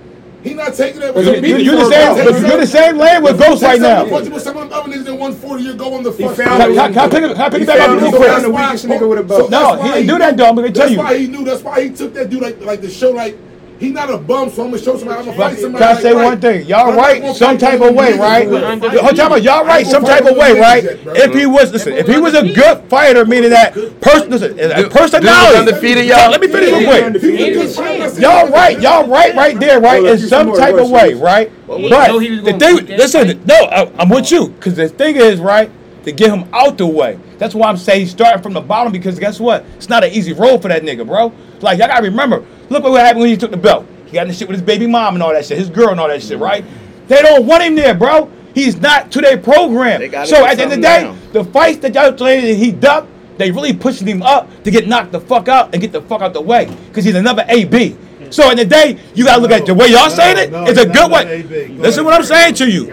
He 0.44 0.54
not 0.54 0.74
taking 0.74 1.02
that. 1.02 1.14
But 1.14 1.26
You, 1.26 1.34
he 1.34 1.42
beat 1.42 1.50
you, 1.50 1.56
me 1.58 1.64
you 1.64 1.72
for 1.72 1.78
the 1.78 1.90
same, 1.92 2.26
but 2.26 2.48
you're 2.48 2.60
the 2.62 2.68
same 2.68 2.98
lane 2.98 3.22
with 3.24 3.38
Ghost 3.40 3.62
right 3.62 3.80
now. 3.80 4.08
Punch 4.08 4.30
with 4.30 4.42
some 4.42 4.56
of 4.56 4.70
them 4.70 4.74
other 4.80 4.90
niggas 4.92 5.08
at 5.08 5.20
140. 5.20 5.64
You're 5.64 5.74
going 5.76 6.04
the 6.04 6.12
fuck. 6.14 6.36
found 6.38 6.62
Can, 6.62 6.74
can, 6.76 6.94
can 6.94 6.98
I 6.98 7.08
pick 7.10 7.24
it, 7.24 7.36
can 7.36 7.42
I 7.42 7.50
pick 7.50 7.58
He 7.58 7.64
it 7.64 7.68
back 7.68 7.80
up 7.90 8.02
real 8.02 8.12
quick? 8.12 8.30
found 8.30 8.44
the 8.46 8.50
weakest 8.50 8.86
nigga 8.86 9.10
with 9.10 9.20
a 9.20 9.24
belt. 9.24 9.50
No, 9.52 9.76
that's 9.76 9.84
he 9.84 9.90
why 9.90 9.96
didn't 9.96 10.08
do 10.08 10.18
that, 10.20 10.38
though. 10.38 10.46
I'm 10.46 10.56
gonna 10.56 10.72
tell 10.72 10.88
That's 10.88 10.98
why 10.98 11.18
he 11.18 11.28
knew. 11.28 11.44
That's 11.44 11.62
why 11.64 11.84
he 11.84 11.90
took 11.94 12.14
that 12.14 12.30
dude 12.30 12.42
like 12.42 12.62
like 12.62 12.82
to 12.82 12.90
show 12.90 13.12
like 13.12 13.38
he 13.80 13.92
not 13.92 14.10
a 14.10 14.18
bum. 14.18 14.50
So 14.50 14.64
I'm 14.64 14.72
gonna 14.72 14.84
show 14.84 14.98
somebody. 14.98 15.20
I'm 15.20 15.26
gonna 15.26 15.38
fight 15.38 15.58
somebody. 15.58 15.84
Can 15.84 15.90
I 15.90 15.94
like, 15.94 16.02
say 16.02 16.14
right. 16.14 16.26
one 16.26 16.42
thing? 16.42 16.66
Y'all 16.68 16.90
I'm 16.90 16.96
not 16.96 16.98
right 16.98 17.22
gonna 17.22 17.34
some 17.34 17.58
fight 17.58 17.60
type 17.60 17.80
them 17.80 17.90
of 17.90 17.96
way, 17.96 18.12
niggas, 18.12 18.20
right? 18.20 18.48
bro. 18.48 19.02
Hold 19.02 19.16
time 19.16 19.32
out. 19.32 19.42
Y'all 19.44 19.66
right 19.66 19.88
some 19.88 20.04
type 20.04 20.26
of 20.26 20.36
way, 20.38 20.60
right? 20.60 20.84
If 20.84 21.34
he 21.34 21.46
was, 21.46 21.72
listen, 21.72 21.94
if 21.94 22.08
he 22.08 22.18
was 22.18 22.34
a 22.34 22.54
good 22.54 22.84
fighter, 22.90 23.26
meaning 23.26 23.52
that 23.52 23.74
person, 24.02 24.30
listen, 24.30 24.60
a 24.60 24.90
personality. 24.90 25.60
undefeated, 25.60 26.06
y'all. 26.06 26.30
Let 26.30 26.42
me 26.42 26.48
finish 26.48 26.70
real 26.70 26.80
He 26.80 26.86
quick. 26.86 27.04
undefeated. 27.04 27.40
He 27.40 27.58
was 27.58 27.78
a 27.78 27.82
good 27.82 28.00
fighter. 28.00 28.22
Y'all 28.22 28.50
right, 28.50 28.80
y'all 28.82 29.08
right, 29.08 29.36
right 29.36 29.60
there, 29.60 29.80
right, 29.80 30.04
in 30.04 30.18
some 30.20 30.30
some 30.30 30.56
type 30.56 30.76
of 30.76 30.90
way, 30.90 31.00
questions. 31.00 31.22
right? 31.22 31.52
But 31.68 31.82
know 31.82 32.20
he 32.20 32.32
was 32.32 32.44
the 32.44 32.52
gonna 32.52 32.82
thing, 32.82 32.98
listen, 32.98 33.42
no, 33.46 33.56
I, 33.56 33.92
I'm 33.98 34.10
with 34.10 34.32
you, 34.32 34.50
because 34.50 34.76
the 34.76 34.90
thing 34.90 35.16
is, 35.16 35.40
right, 35.40 35.72
to 36.04 36.12
get 36.12 36.32
him 36.32 36.50
out 36.54 36.78
the 36.78 36.88
way. 36.88 37.20
That's 37.40 37.56
why 37.56 37.70
I'm 37.70 37.78
saying 37.78 38.02
he's 38.02 38.12
starting 38.12 38.44
from 38.44 38.54
the 38.54 38.62
bottom, 38.62 38.92
because 38.92 39.18
guess 39.18 39.40
what? 39.40 39.66
It's 39.78 39.90
not 39.90 40.04
an 40.04 40.12
easy 40.12 40.34
road 40.34 40.62
for 40.62 40.68
that 40.68 40.84
nigga, 40.84 41.08
bro. 41.08 41.34
Like, 41.62 41.80
y'all 41.80 41.88
gotta 41.88 42.04
remember, 42.04 42.46
look 42.70 42.84
what 42.84 43.02
happened 43.02 43.22
when 43.22 43.30
he 43.30 43.38
took 43.38 43.52
the 43.52 43.58
belt. 43.58 43.88
He 44.06 44.14
got 44.14 44.24
in 44.24 44.28
the 44.28 44.34
shit 44.34 44.48
with 44.48 44.58
his 44.58 44.66
baby 44.66 44.86
mom 44.86 45.16
and 45.16 45.24
all 45.24 45.32
that 45.34 45.46
shit, 45.46 45.58
his 45.58 45.70
girl 45.70 45.90
and 45.90 46.00
all 46.00 46.10
that 46.10 46.22
shit, 46.22 46.38
right? 46.38 46.64
They 47.08 47.22
don't 47.22 47.46
want 47.46 47.64
him 47.64 47.76
there, 47.76 47.96
bro. 47.96 48.30
He's 48.54 48.78
not 48.78 49.12
to 49.14 49.22
their 49.22 49.38
program. 49.38 50.02
So 50.26 50.46
at 50.46 50.58
the 50.58 50.64
end 50.64 50.74
of 50.74 50.78
the 50.78 50.82
day, 50.82 51.04
down. 51.04 51.20
the 51.32 51.44
fights 51.46 51.80
that 51.80 51.94
y'all 51.94 52.12
playing 52.12 52.46
that 52.46 52.56
he 52.56 52.72
ducked, 52.72 53.08
they 53.38 53.52
really 53.52 53.74
pushing 53.74 54.08
him 54.08 54.22
up 54.22 54.50
to 54.64 54.72
get 54.72 54.88
knocked 54.88 55.14
the 55.14 55.22
fuck 55.22 55.48
out 55.48 55.74
and 55.74 55.82
get 55.82 55.92
the 55.94 56.02
fuck 56.02 56.22
out 56.22 56.34
the 56.34 56.42
way. 56.42 56.66
Because 56.88 57.06
he's 57.06 57.16
another 57.16 57.46
AB. 57.48 57.98
So 58.32 58.50
in 58.52 58.58
the 58.58 58.66
day, 58.66 59.00
you 59.16 59.26
gotta 59.26 59.42
look 59.42 59.52
at 59.52 59.66
the 59.66 59.74
way 59.74 59.88
y'all 59.88 60.10
saying 60.10 60.38
it. 60.38 60.52
no, 60.52 60.66
it's 60.66 60.80
a 60.80 60.86
good 60.86 60.96
another 61.10 61.14
way. 61.14 61.68
Listen 61.70 62.06
what 62.06 62.14
I'm 62.14 62.24
saying 62.24 62.56
to 62.56 62.70
you. 62.70 62.86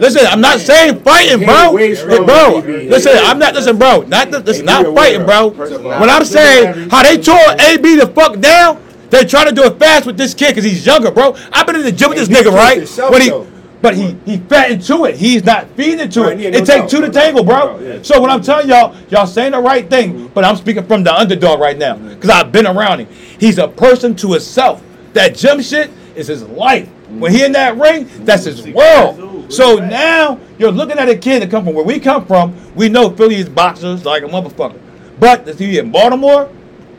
Listen, 0.00 0.26
I'm 0.26 0.40
not 0.40 0.60
saying 0.60 1.00
fighting, 1.00 1.44
bro. 1.44 1.76
Hey, 1.76 1.94
bro, 2.04 2.58
listen, 2.58 3.12
I'm 3.16 3.38
not 3.38 3.54
listen, 3.54 3.78
bro. 3.78 4.02
Not 4.02 4.30
this, 4.44 4.62
not 4.62 4.94
fighting, 4.94 5.24
bro. 5.24 5.48
winner. 5.48 5.78
What 5.80 6.10
I'm 6.10 6.24
saying, 6.24 6.90
how 6.90 7.02
they 7.02 7.16
tore 7.18 7.36
AB 7.58 7.96
the 7.96 8.06
fuck 8.08 8.38
down. 8.40 8.82
They're 9.08 9.24
trying 9.24 9.46
to 9.46 9.52
do 9.52 9.62
it 9.62 9.78
fast 9.78 10.04
with 10.04 10.16
this 10.16 10.34
kid 10.34 10.48
because 10.50 10.64
he's 10.64 10.84
younger, 10.84 11.12
bro. 11.12 11.36
I've 11.52 11.64
been 11.66 11.76
in 11.76 11.82
the 11.82 11.92
gym 11.92 12.08
with 12.10 12.18
this 12.18 12.28
nigga, 12.28 12.52
right? 12.52 12.78
himself, 12.78 13.12
But 13.12 13.22
he, 13.22 13.30
though. 13.30 13.46
But 13.82 13.94
he 13.94 14.16
he 14.24 14.38
fed 14.38 14.72
into 14.72 15.04
it. 15.04 15.16
He's 15.16 15.44
not 15.44 15.68
feeding 15.76 16.00
into 16.00 16.22
Right, 16.22 16.38
it. 16.38 16.42
yeah, 16.42 16.50
no 16.50 16.58
it 16.58 16.66
takes 16.66 16.90
two 16.90 17.00
to 17.00 17.10
tangle, 17.10 17.44
bro. 17.44 17.78
Yeah. 17.78 17.98
So 18.02 18.20
what 18.20 18.30
I'm 18.30 18.42
telling 18.42 18.68
y'all, 18.68 18.94
y'all 19.10 19.26
saying 19.26 19.52
the 19.52 19.60
right 19.60 19.88
thing, 19.88 20.28
but 20.28 20.44
I'm 20.44 20.56
speaking 20.56 20.84
from 20.86 21.04
the 21.04 21.14
underdog 21.14 21.60
right 21.60 21.76
now 21.76 21.96
because 21.96 22.30
I've 22.30 22.52
been 22.52 22.66
around 22.66 23.00
him. 23.00 23.08
He's 23.38 23.58
a 23.58 23.68
person 23.68 24.14
to 24.16 24.32
himself. 24.32 24.82
That 25.12 25.34
gym 25.34 25.60
shit 25.62 25.90
is 26.14 26.26
his 26.28 26.42
life. 26.44 26.88
When 27.10 27.32
he 27.32 27.44
in 27.44 27.52
that 27.52 27.76
ring, 27.78 28.08
that's 28.24 28.44
his 28.44 28.66
world. 28.68 29.52
So 29.52 29.76
now 29.76 30.40
you're 30.58 30.72
looking 30.72 30.98
at 30.98 31.08
a 31.08 31.16
kid 31.16 31.40
that 31.42 31.50
come 31.50 31.64
from 31.64 31.74
where 31.74 31.84
we 31.84 32.00
come 32.00 32.26
from. 32.26 32.54
We 32.74 32.88
know 32.88 33.10
Philly 33.10 33.36
is 33.36 33.48
boxers 33.48 34.04
like 34.04 34.22
a 34.24 34.26
motherfucker, 34.26 34.80
but 35.20 35.46
to 35.46 35.56
see 35.56 35.78
in 35.78 35.92
Baltimore 35.92 36.50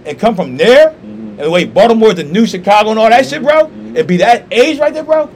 and 0.06 0.18
come 0.18 0.36
from 0.36 0.56
there, 0.56 0.90
and 1.04 1.38
the 1.40 1.52
way 1.52 1.66
Baltimore 1.66 2.10
is 2.10 2.16
the 2.16 2.24
new 2.24 2.46
Chicago 2.48 2.92
and 2.92 3.00
all 3.00 3.10
that 3.10 3.26
shit, 3.26 3.44
bro, 3.44 3.66
and 3.66 4.08
be 4.08 4.18
that 4.18 4.46
age 4.50 4.80
right 4.80 4.94
there, 4.94 5.04
bro. 5.04 5.30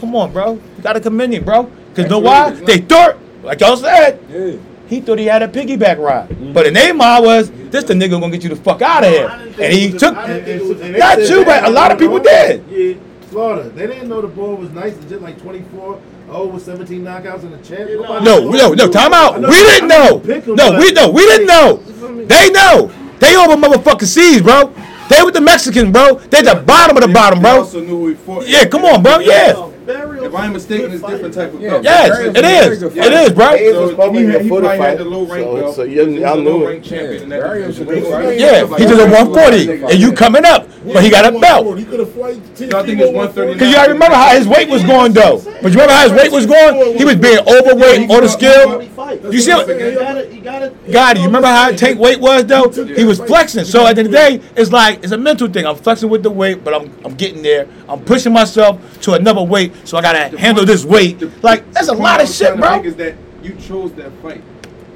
Come 0.00 0.16
on, 0.16 0.32
bro. 0.32 0.60
You 0.86 0.90
gotta 0.92 1.00
commend 1.00 1.34
him, 1.34 1.42
bro. 1.42 1.68
Cause 1.96 2.08
know 2.08 2.20
why? 2.20 2.50
They 2.50 2.78
thought, 2.78 3.16
like 3.42 3.58
y'all 3.60 3.76
said, 3.76 4.20
Yeah. 4.30 4.52
he 4.86 5.00
thought 5.00 5.18
he 5.18 5.26
had 5.26 5.42
a 5.42 5.48
piggyback 5.48 5.98
ride. 5.98 6.28
Mm-hmm. 6.28 6.52
But 6.52 6.68
in 6.68 6.74
their 6.74 6.94
mind 6.94 7.24
was, 7.24 7.50
this 7.50 7.82
the 7.82 7.94
nigga 7.94 8.10
gonna 8.20 8.30
get 8.30 8.44
you 8.44 8.50
the 8.50 8.54
fuck 8.54 8.82
out 8.82 9.02
of 9.02 9.10
here. 9.10 9.26
And 9.60 9.72
he 9.72 9.90
took, 9.90 10.14
And- 10.16 10.46
and- 10.46 10.80
and 10.80 10.96
not 10.96 11.18
you, 11.28 11.44
but 11.44 11.64
a 11.64 11.70
lot 11.70 11.90
of 11.90 11.98
people 11.98 12.20
did. 12.20 12.62
Yeah, 12.70 12.94
Florida. 13.30 13.68
They 13.70 13.88
didn't 13.88 14.08
know 14.08 14.20
the 14.20 14.28
ball 14.28 14.54
was 14.54 14.70
nice. 14.70 14.92
It's 14.92 15.06
just 15.06 15.22
like 15.22 15.42
24 15.42 15.98
0 16.30 16.46
with 16.46 16.62
17 16.64 17.02
knockouts 17.02 17.42
in 17.42 17.50
the 17.50 17.58
champ. 17.58 17.90
Nobody 17.90 18.24
No, 18.24 18.38
knew. 18.48 18.56
no, 18.56 18.72
no, 18.74 18.88
time 18.88 19.12
out. 19.12 19.40
know- 19.40 19.48
We 19.48 19.56
didn't 19.56 19.88
know. 19.88 20.18
pick 20.20 20.46
'em, 20.46 20.54
No, 20.54 20.78
we 20.78 20.92
no, 20.92 21.10
we 21.10 21.22
didn't 21.26 21.48
know. 21.48 21.80
They 22.28 22.50
know. 22.50 22.92
They 23.18 23.34
over 23.34 23.56
motherfucking 23.56 24.06
seas, 24.06 24.40
bro. 24.40 24.70
They 25.08 25.20
with 25.24 25.34
the 25.34 25.40
Mexicans, 25.40 25.90
bro. 25.90 26.20
They 26.30 26.42
the 26.42 26.54
bottom 26.54 26.96
of 26.96 27.02
the 27.02 27.08
bottom, 27.12 27.40
bro. 27.40 27.58
also 27.62 27.80
knew 27.80 27.86
who 27.88 28.08
he 28.10 28.14
fought. 28.14 28.46
Yeah, 28.46 28.66
come 28.66 28.84
on, 28.84 29.02
bro. 29.02 29.18
Yeah. 29.18 29.54
If 29.88 30.34
I'm 30.34 30.52
mistaken, 30.52 30.92
it's 30.92 31.02
different 31.02 31.34
type 31.34 31.54
of 31.54 31.60
Yeah. 31.60 31.70
belt. 31.70 31.84
Yes, 31.84 32.08
Very 32.08 32.28
it 32.28 32.34
good, 32.34 32.44
is. 32.44 32.50
very 32.80 32.92
good 32.92 32.96
It 33.06 33.12
is, 33.12 33.30
bro. 33.32 33.46
Hayes 33.50 33.74
was 33.76 33.90
So 33.90 33.96
probably 33.96 34.18
he, 34.20 34.24
in 34.26 34.30
had, 34.32 34.42
he 34.42 34.48
for 34.48 34.60
the 34.60 34.66
probably 34.68 34.86
had 34.86 34.98
the 34.98 35.04
low 35.04 35.22
rank 35.26 35.44
So- 35.46 35.56
belt. 35.56 35.76
so 35.76 35.82
you- 35.84 36.00
He 36.00 36.06
was 36.12 36.20
y'all 36.20 36.38
a 36.38 36.42
knew 36.42 36.50
low 36.50 36.62
it. 36.62 36.66
rank 36.66 36.82
champion 36.82 37.22
in 37.22 37.28
that 37.28 37.40
Very 37.42 37.60
division. 37.62 37.84
good. 37.86 38.02
We 38.02 38.10
ain't- 38.10 38.40
Yeah, 38.40 38.66
he 38.78 38.84
just 38.84 39.00
a 39.00 39.06
140, 39.06 39.70
and 39.90 39.94
you 40.00 40.12
coming 40.12 40.44
up, 40.44 40.68
but 40.92 41.02
he 41.04 41.10
got 41.10 41.24
a 41.32 41.38
belt. 41.38 41.78
He 41.78 41.84
could 41.84 42.00
have 42.00 42.10
fought. 42.12 42.34
No, 42.60 42.78
I 42.78 42.82
think 42.82 43.00
it's 43.00 43.12
139. 43.12 43.58
Cause 43.58 43.68
you 43.68 43.74
gotta 43.74 43.92
remember 43.92 44.16
how 44.16 44.34
his 44.36 44.48
weight 44.48 44.68
was 44.68 44.82
going 44.82 45.12
though. 45.12 45.40
But 45.62 45.72
you 45.72 45.78
remember 45.78 45.92
how 45.92 46.08
his 46.08 46.12
weight 46.20 46.32
was 46.32 46.46
going? 46.46 46.96
He 46.96 47.04
was 47.04 47.16
being 47.16 47.38
overweight 47.46 48.10
on 48.10 48.22
the 48.22 48.28
scale. 48.28 48.82
You 49.30 49.40
see, 49.40 49.52
what- 49.52 49.68
You 49.68 49.92
gotta, 49.98 50.26
you 50.32 50.40
gotta. 50.42 50.72
God, 50.90 51.18
you 51.18 51.24
remember 51.26 51.48
how 51.48 51.70
Tank 51.70 52.00
weight 52.00 52.20
was 52.20 52.44
though? 52.46 52.72
He 52.96 53.04
was 53.04 53.20
flexing. 53.20 53.64
So 53.64 53.86
at 53.86 53.94
the 53.96 54.00
end 54.00 54.06
of 54.08 54.12
the 54.12 54.18
day, 54.18 54.40
it's 54.56 54.72
like 54.72 54.98
it's 55.02 55.12
a 55.12 55.18
mental 55.18 55.46
thing. 55.48 55.64
I'm 55.66 55.76
flexing 55.76 56.08
with 56.08 56.22
the 56.24 56.30
weight, 56.30 56.64
but 56.64 56.74
I'm 56.74 56.90
I'm 57.04 57.14
getting 57.14 57.42
there. 57.42 57.66
I'm 57.88 58.00
pushing 58.00 58.32
myself 58.32 58.78
to 59.02 59.12
another 59.12 59.42
weight, 59.42 59.72
so 59.84 59.98
I 59.98 60.02
gotta 60.02 60.38
handle 60.38 60.64
this 60.64 60.84
weight. 60.84 61.18
The- 61.18 61.30
Like 61.42 61.70
that's 61.72 61.88
a 61.88 61.94
lot 61.94 62.22
of 62.22 62.28
shit, 62.28 62.56
bro. 62.56 62.82
Is 62.82 62.96
that 62.96 63.14
you 63.42 63.54
chose 63.54 63.92
that 63.94 64.10
fight? 64.22 64.42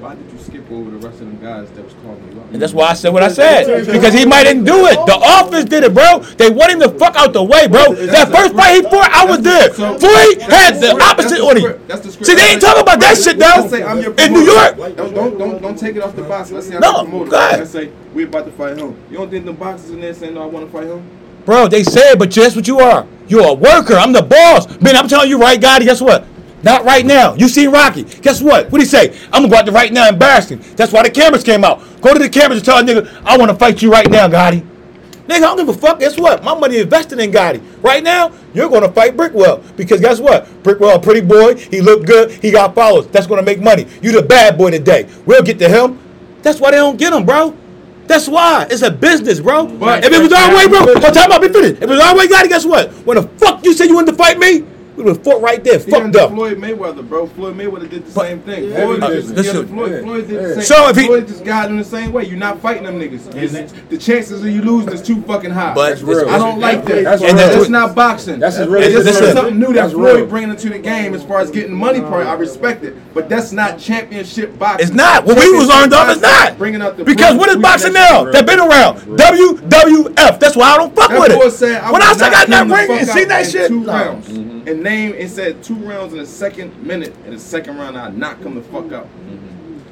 Why 0.00 0.14
did 0.14 0.32
you 0.32 0.38
skip 0.38 0.64
over 0.72 0.90
the 0.90 0.96
rest 0.96 1.20
of 1.20 1.26
them 1.28 1.38
guys 1.42 1.68
that 1.72 1.84
was 1.84 1.92
calling 2.02 2.16
you 2.32 2.40
out? 2.40 2.46
And 2.54 2.62
that's 2.62 2.72
why 2.72 2.86
I 2.88 2.94
said 2.94 3.12
what 3.12 3.22
I 3.22 3.28
said. 3.28 3.84
Because 3.84 4.14
he 4.14 4.24
might 4.24 4.44
didn't 4.44 4.64
do 4.64 4.86
it. 4.86 4.94
The 5.04 5.12
office 5.12 5.66
did 5.66 5.84
it, 5.84 5.92
bro. 5.92 6.20
They 6.40 6.48
want 6.48 6.72
him 6.72 6.80
to 6.80 6.88
fuck 6.98 7.16
out 7.16 7.34
the 7.34 7.42
way, 7.42 7.68
bro. 7.68 7.92
That 7.94 8.32
first 8.32 8.54
fight 8.54 8.76
he 8.76 8.82
fought, 8.82 9.10
I 9.12 9.26
was 9.26 9.42
there. 9.42 9.68
Floyd 9.74 10.40
had 10.40 10.80
the 10.80 10.96
opposite 11.04 11.40
on 11.40 11.58
him. 11.58 11.86
The. 11.86 12.00
See, 12.24 12.34
they 12.34 12.52
ain't 12.52 12.62
talking 12.62 12.80
about 12.80 12.98
that 13.00 13.18
shit 13.18 13.38
though. 13.38 13.60
Let's 13.60 13.70
say 13.70 13.84
I'm 13.84 14.00
your 14.00 14.14
In 14.16 14.32
New. 14.32 14.40
York. 14.40 14.76
Don't, 14.96 15.14
don't 15.14 15.38
don't 15.38 15.62
don't 15.62 15.78
take 15.78 15.96
it 15.96 16.02
off 16.02 16.16
the 16.16 16.22
box. 16.22 16.50
Let's 16.50 16.68
say 16.68 16.76
I'm 16.76 16.80
No, 16.80 16.92
your 16.92 17.04
promoter. 17.04 17.30
Let's 17.30 17.70
say 17.70 17.92
we're 18.14 18.26
about 18.26 18.46
to 18.46 18.52
fight 18.52 18.78
him. 18.78 18.96
You 19.10 19.18
don't 19.18 19.30
think 19.30 19.44
the 19.44 19.52
boxers 19.52 19.90
in 19.90 20.00
there 20.00 20.14
saying 20.14 20.32
no, 20.32 20.42
I 20.42 20.46
want 20.46 20.64
to 20.64 20.72
fight 20.72 20.86
him? 20.86 21.04
Bro, 21.44 21.68
they 21.68 21.82
said, 21.82 22.18
but 22.18 22.30
that's 22.30 22.54
what 22.54 22.68
you 22.68 22.80
are. 22.80 23.06
You're 23.28 23.48
a 23.48 23.54
worker. 23.54 23.94
I'm 23.94 24.12
the 24.12 24.22
boss. 24.22 24.68
Man, 24.80 24.96
I'm 24.96 25.08
telling 25.08 25.30
you 25.30 25.40
right, 25.40 25.60
Gotti, 25.60 25.84
guess 25.84 26.00
what? 26.00 26.26
Not 26.62 26.84
right 26.84 27.06
now. 27.06 27.34
You 27.34 27.48
seen 27.48 27.70
Rocky. 27.70 28.04
Guess 28.04 28.42
what? 28.42 28.64
What 28.64 28.72
would 28.72 28.80
he 28.82 28.86
say? 28.86 29.16
I'm 29.32 29.42
gonna 29.42 29.48
go 29.48 29.56
out 29.56 29.64
there 29.64 29.74
right 29.74 29.92
now 29.92 30.06
and 30.06 30.14
embarrass 30.14 30.50
him. 30.50 30.60
That's 30.76 30.92
why 30.92 31.02
the 31.02 31.10
cameras 31.10 31.42
came 31.42 31.64
out. 31.64 31.80
Go 32.02 32.12
to 32.12 32.18
the 32.18 32.28
cameras 32.28 32.58
and 32.58 32.64
tell 32.64 32.78
a 32.78 32.82
nigga, 32.82 33.22
I 33.24 33.38
wanna 33.38 33.54
fight 33.54 33.80
you 33.80 33.90
right 33.90 34.10
now, 34.10 34.28
Gotti. 34.28 34.66
Nigga, 35.26 35.36
I 35.36 35.40
don't 35.40 35.56
give 35.58 35.68
a 35.68 35.72
fuck. 35.72 36.00
Guess 36.00 36.18
what? 36.18 36.42
My 36.42 36.58
money 36.58 36.78
invested 36.78 37.18
in 37.20 37.30
Gotti. 37.30 37.62
Right 37.82 38.02
now, 38.02 38.32
you're 38.52 38.68
gonna 38.68 38.90
fight 38.92 39.16
Brickwell. 39.16 39.62
Because 39.76 40.00
guess 40.00 40.20
what? 40.20 40.46
Brickwell, 40.62 41.02
pretty 41.02 41.20
boy, 41.20 41.54
he 41.56 41.80
look 41.80 42.04
good, 42.04 42.32
he 42.32 42.50
got 42.50 42.74
followers. 42.74 43.06
That's 43.06 43.26
gonna 43.26 43.42
make 43.42 43.60
money. 43.60 43.86
You 44.02 44.12
the 44.12 44.22
bad 44.22 44.58
boy 44.58 44.72
today. 44.72 45.08
We'll 45.24 45.42
get 45.42 45.58
to 45.60 45.68
him. 45.68 45.98
That's 46.42 46.60
why 46.60 46.72
they 46.72 46.78
don't 46.78 46.98
get 46.98 47.12
him, 47.12 47.24
bro. 47.24 47.56
That's 48.10 48.26
why 48.26 48.66
it's 48.68 48.82
a 48.82 48.90
business, 48.90 49.38
bro. 49.38 49.66
If 49.70 50.12
it 50.12 50.20
was 50.20 50.32
our 50.32 50.52
way, 50.52 50.66
bro, 50.66 50.80
oh, 50.82 51.12
time 51.12 51.30
out, 51.30 51.40
be 51.40 51.48
finished. 51.48 51.80
If 51.80 51.82
it 51.82 51.88
was 51.90 52.00
our 52.00 52.16
way, 52.18 52.26
got 52.26 52.44
it. 52.44 52.48
Guess 52.48 52.66
what? 52.66 52.90
When 53.06 53.16
the 53.16 53.22
fuck 53.38 53.64
you 53.64 53.72
said 53.72 53.86
you 53.86 53.94
wanted 53.94 54.10
to 54.10 54.16
fight 54.18 54.36
me, 54.36 54.64
would 55.04 55.16
have 55.16 55.24
fought 55.24 55.42
right 55.42 55.62
there, 55.62 55.78
He 55.78 55.90
fucked 55.90 56.16
up. 56.16 56.30
Floyd 56.30 56.58
Mayweather, 56.58 57.06
bro. 57.08 57.26
Floyd 57.26 57.56
Mayweather 57.56 57.88
did 57.88 58.06
the 58.06 58.12
But- 58.12 58.26
same 58.26 58.38
thing. 58.40 58.64
Yeah, 58.70 58.84
Floyd, 58.84 59.02
he 59.02 59.08
just, 59.08 59.34
did. 59.34 59.44
yeah, 59.46 59.52
Listen. 59.52 59.68
Floyd, 59.68 59.92
Yeah. 59.92 60.00
Floyd 60.02 60.28
did 60.28 60.34
Yeah. 60.40 60.46
the 60.48 60.54
same. 60.54 60.62
So 60.64 60.88
if 60.88 60.96
he- 60.96 61.06
Floyd 61.06 61.28
just 61.28 61.44
got 61.44 61.70
him 61.70 61.78
the 61.78 61.84
same 61.84 62.12
way. 62.12 62.24
You're 62.26 62.38
not 62.38 62.60
fighting 62.60 62.84
them 62.84 62.98
niggas. 63.00 63.34
It's- 63.42 63.72
the 63.88 63.96
chances 63.98 64.40
of 64.42 64.48
you 64.48 64.62
losing 64.62 64.92
is 64.92 65.02
too 65.02 65.22
fucking 65.26 65.50
high. 65.50 65.72
But 65.74 65.90
That's 65.90 66.02
real. 66.02 66.28
I 66.28 66.38
don't 66.38 66.60
like 66.60 66.84
that. 66.86 67.04
That's 67.04 67.22
And 67.22 67.38
that's 67.38 67.56
That's 67.56 67.68
not 67.68 67.94
boxing. 67.94 68.38
That's 68.38 68.56
as 68.56 68.62
And 68.62 68.72
real 68.72 68.82
as 68.84 68.92
this 69.04 69.06
it 69.16 69.22
is 69.22 69.28
is. 69.30 69.34
something 69.34 69.58
new 69.58 69.66
that 69.68 69.74
That's 69.74 69.92
Floyd 69.92 70.16
real. 70.16 70.26
bringing 70.26 70.50
into 70.50 70.68
the 70.70 70.78
game 70.78 71.14
as 71.14 71.22
far 71.22 71.40
as 71.40 71.50
getting 71.50 71.74
money 71.74 72.00
part. 72.00 72.26
I 72.26 72.34
respect 72.34 72.84
it, 72.84 72.94
but 73.14 73.28
that's 73.28 73.52
not 73.52 73.78
championship 73.78 74.58
boxing. 74.58 74.86
It's 74.88 74.94
not. 74.96 75.24
What 75.26 75.38
we 75.38 75.50
was 75.56 75.68
learned 75.68 75.92
of 75.94 76.10
is 76.10 76.20
not. 76.20 76.58
Bringing 76.58 76.82
up 76.82 76.96
the 76.96 77.04
Because 77.04 77.36
what 77.36 77.48
is 77.48 77.56
boxing 77.56 77.92
now? 77.92 78.24
They've 78.24 78.44
been 78.46 78.60
around. 78.60 78.98
WWF. 79.16 80.38
That's 80.38 80.56
why 80.56 80.70
I 80.70 80.76
don't 80.78 80.94
fuck 80.94 81.10
with 81.10 81.30
it. 81.32 81.38
when 81.38 81.40
I 81.40 81.44
would 81.44 81.52
said 81.52 81.82
I 81.82 81.90
knock 81.90 82.18
got 82.18 82.44
in 82.44 82.50
that 82.50 82.66
ring 82.88 82.98
and 83.00 83.08
out 83.08 83.16
seen 83.16 83.28
that 83.28 83.44
in 83.46 83.50
shit, 83.50 83.70
Two 84.90 85.14
And 85.16 85.30
said 85.30 85.62
two 85.62 85.74
rounds 85.76 86.12
in 86.12 86.18
the 86.18 86.26
second 86.26 86.82
minute. 86.84 87.14
In 87.24 87.32
the 87.32 87.38
second 87.38 87.78
round, 87.78 87.96
I 87.96 88.10
knock 88.10 88.38
him 88.38 88.54
the 88.54 88.62
fuck 88.62 88.92
out. 88.92 89.08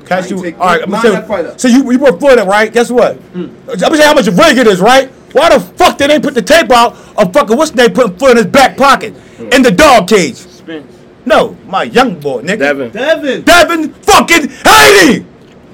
Catch 0.07 0.31
you. 0.31 0.39
All 0.39 0.43
right, 0.43 0.83
I'm 0.83 0.91
gonna 0.91 1.27
say. 1.27 1.47
up. 1.47 1.61
So 1.61 1.69
you 1.69 1.91
you 1.93 1.99
were 1.99 2.19
Florida, 2.19 2.45
right? 2.45 2.73
Guess 2.73 2.91
what? 2.91 3.17
Hmm. 3.17 3.55
I'm 3.69 3.79
gonna 3.79 3.97
say 3.97 4.05
how 4.05 4.15
much 4.15 4.27
rig 4.27 4.59
it 4.59 4.67
is, 4.67 4.81
right? 4.81 5.11
Why 5.33 5.51
the 5.51 5.61
fuck 5.61 5.99
did 5.99 6.11
they 6.11 6.19
put 6.19 6.35
the 6.35 6.43
tape 6.43 6.71
out 6.71 6.97
of 7.17 7.33
fucking 7.33 7.57
what's 7.57 7.71
they 7.73 7.89
putting 7.89 8.17
foot 8.17 8.33
in 8.33 8.37
his 8.39 8.47
back 8.47 8.77
pocket 8.77 9.15
hmm. 9.15 9.49
in 9.53 9.63
the 9.63 9.71
dog 9.71 10.09
cage? 10.09 10.37
Spence. 10.37 10.97
No, 11.27 11.57
my 11.67 11.83
young 11.83 12.19
boy, 12.19 12.43
nigga. 12.43 12.59
Devin. 12.59 12.91
Devin. 12.91 13.43
Devin 13.43 13.93
fucking 13.93 14.49
Haney. 14.65 15.27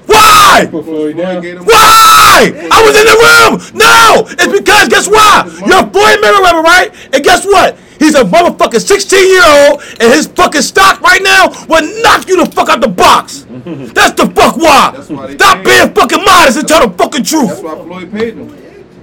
Why? 0.05 0.67
Put 0.69 0.83
Floyd 0.85 1.17
down. 1.17 1.41
gave 1.41 1.57
him- 1.57 1.65
Why? 1.65 2.51
I 2.71 2.83
was 2.83 2.95
in 2.99 3.05
the 3.05 3.17
room. 3.23 3.79
No, 3.79 4.25
it's 4.27 4.59
because 4.59 4.89
guess 4.89 5.07
why? 5.07 5.45
You're 5.65 5.87
Floyd 5.89 6.19
Mayweather, 6.19 6.61
right? 6.61 6.91
And 7.13 7.23
guess 7.23 7.45
what? 7.45 7.77
He's 7.99 8.15
a 8.15 8.23
motherfucking 8.23 8.79
16 8.85 9.19
year 9.27 9.43
old, 9.45 9.81
and 9.99 10.13
his 10.13 10.27
fucking 10.27 10.61
stock 10.61 11.01
right 11.01 11.21
now 11.21 11.47
will 11.67 11.85
knock 12.03 12.27
you 12.27 12.43
the 12.43 12.51
fuck 12.51 12.69
out 12.69 12.81
the 12.81 12.87
box. 12.87 13.45
That's 13.49 14.13
the 14.21 14.29
fuck 14.35 14.57
why. 14.57 14.93
Why 15.07 15.33
Stop 15.33 15.63
being 15.63 15.93
fucking 15.93 16.23
modest 16.25 16.59
and 16.59 16.67
tell 16.67 16.87
the 16.87 16.97
fucking 16.97 17.21
That's 17.23 17.29
truth. 17.31 17.63
why 17.63 17.75
Floyd 17.75 18.11
paid 18.11 18.35
him. 18.35 18.47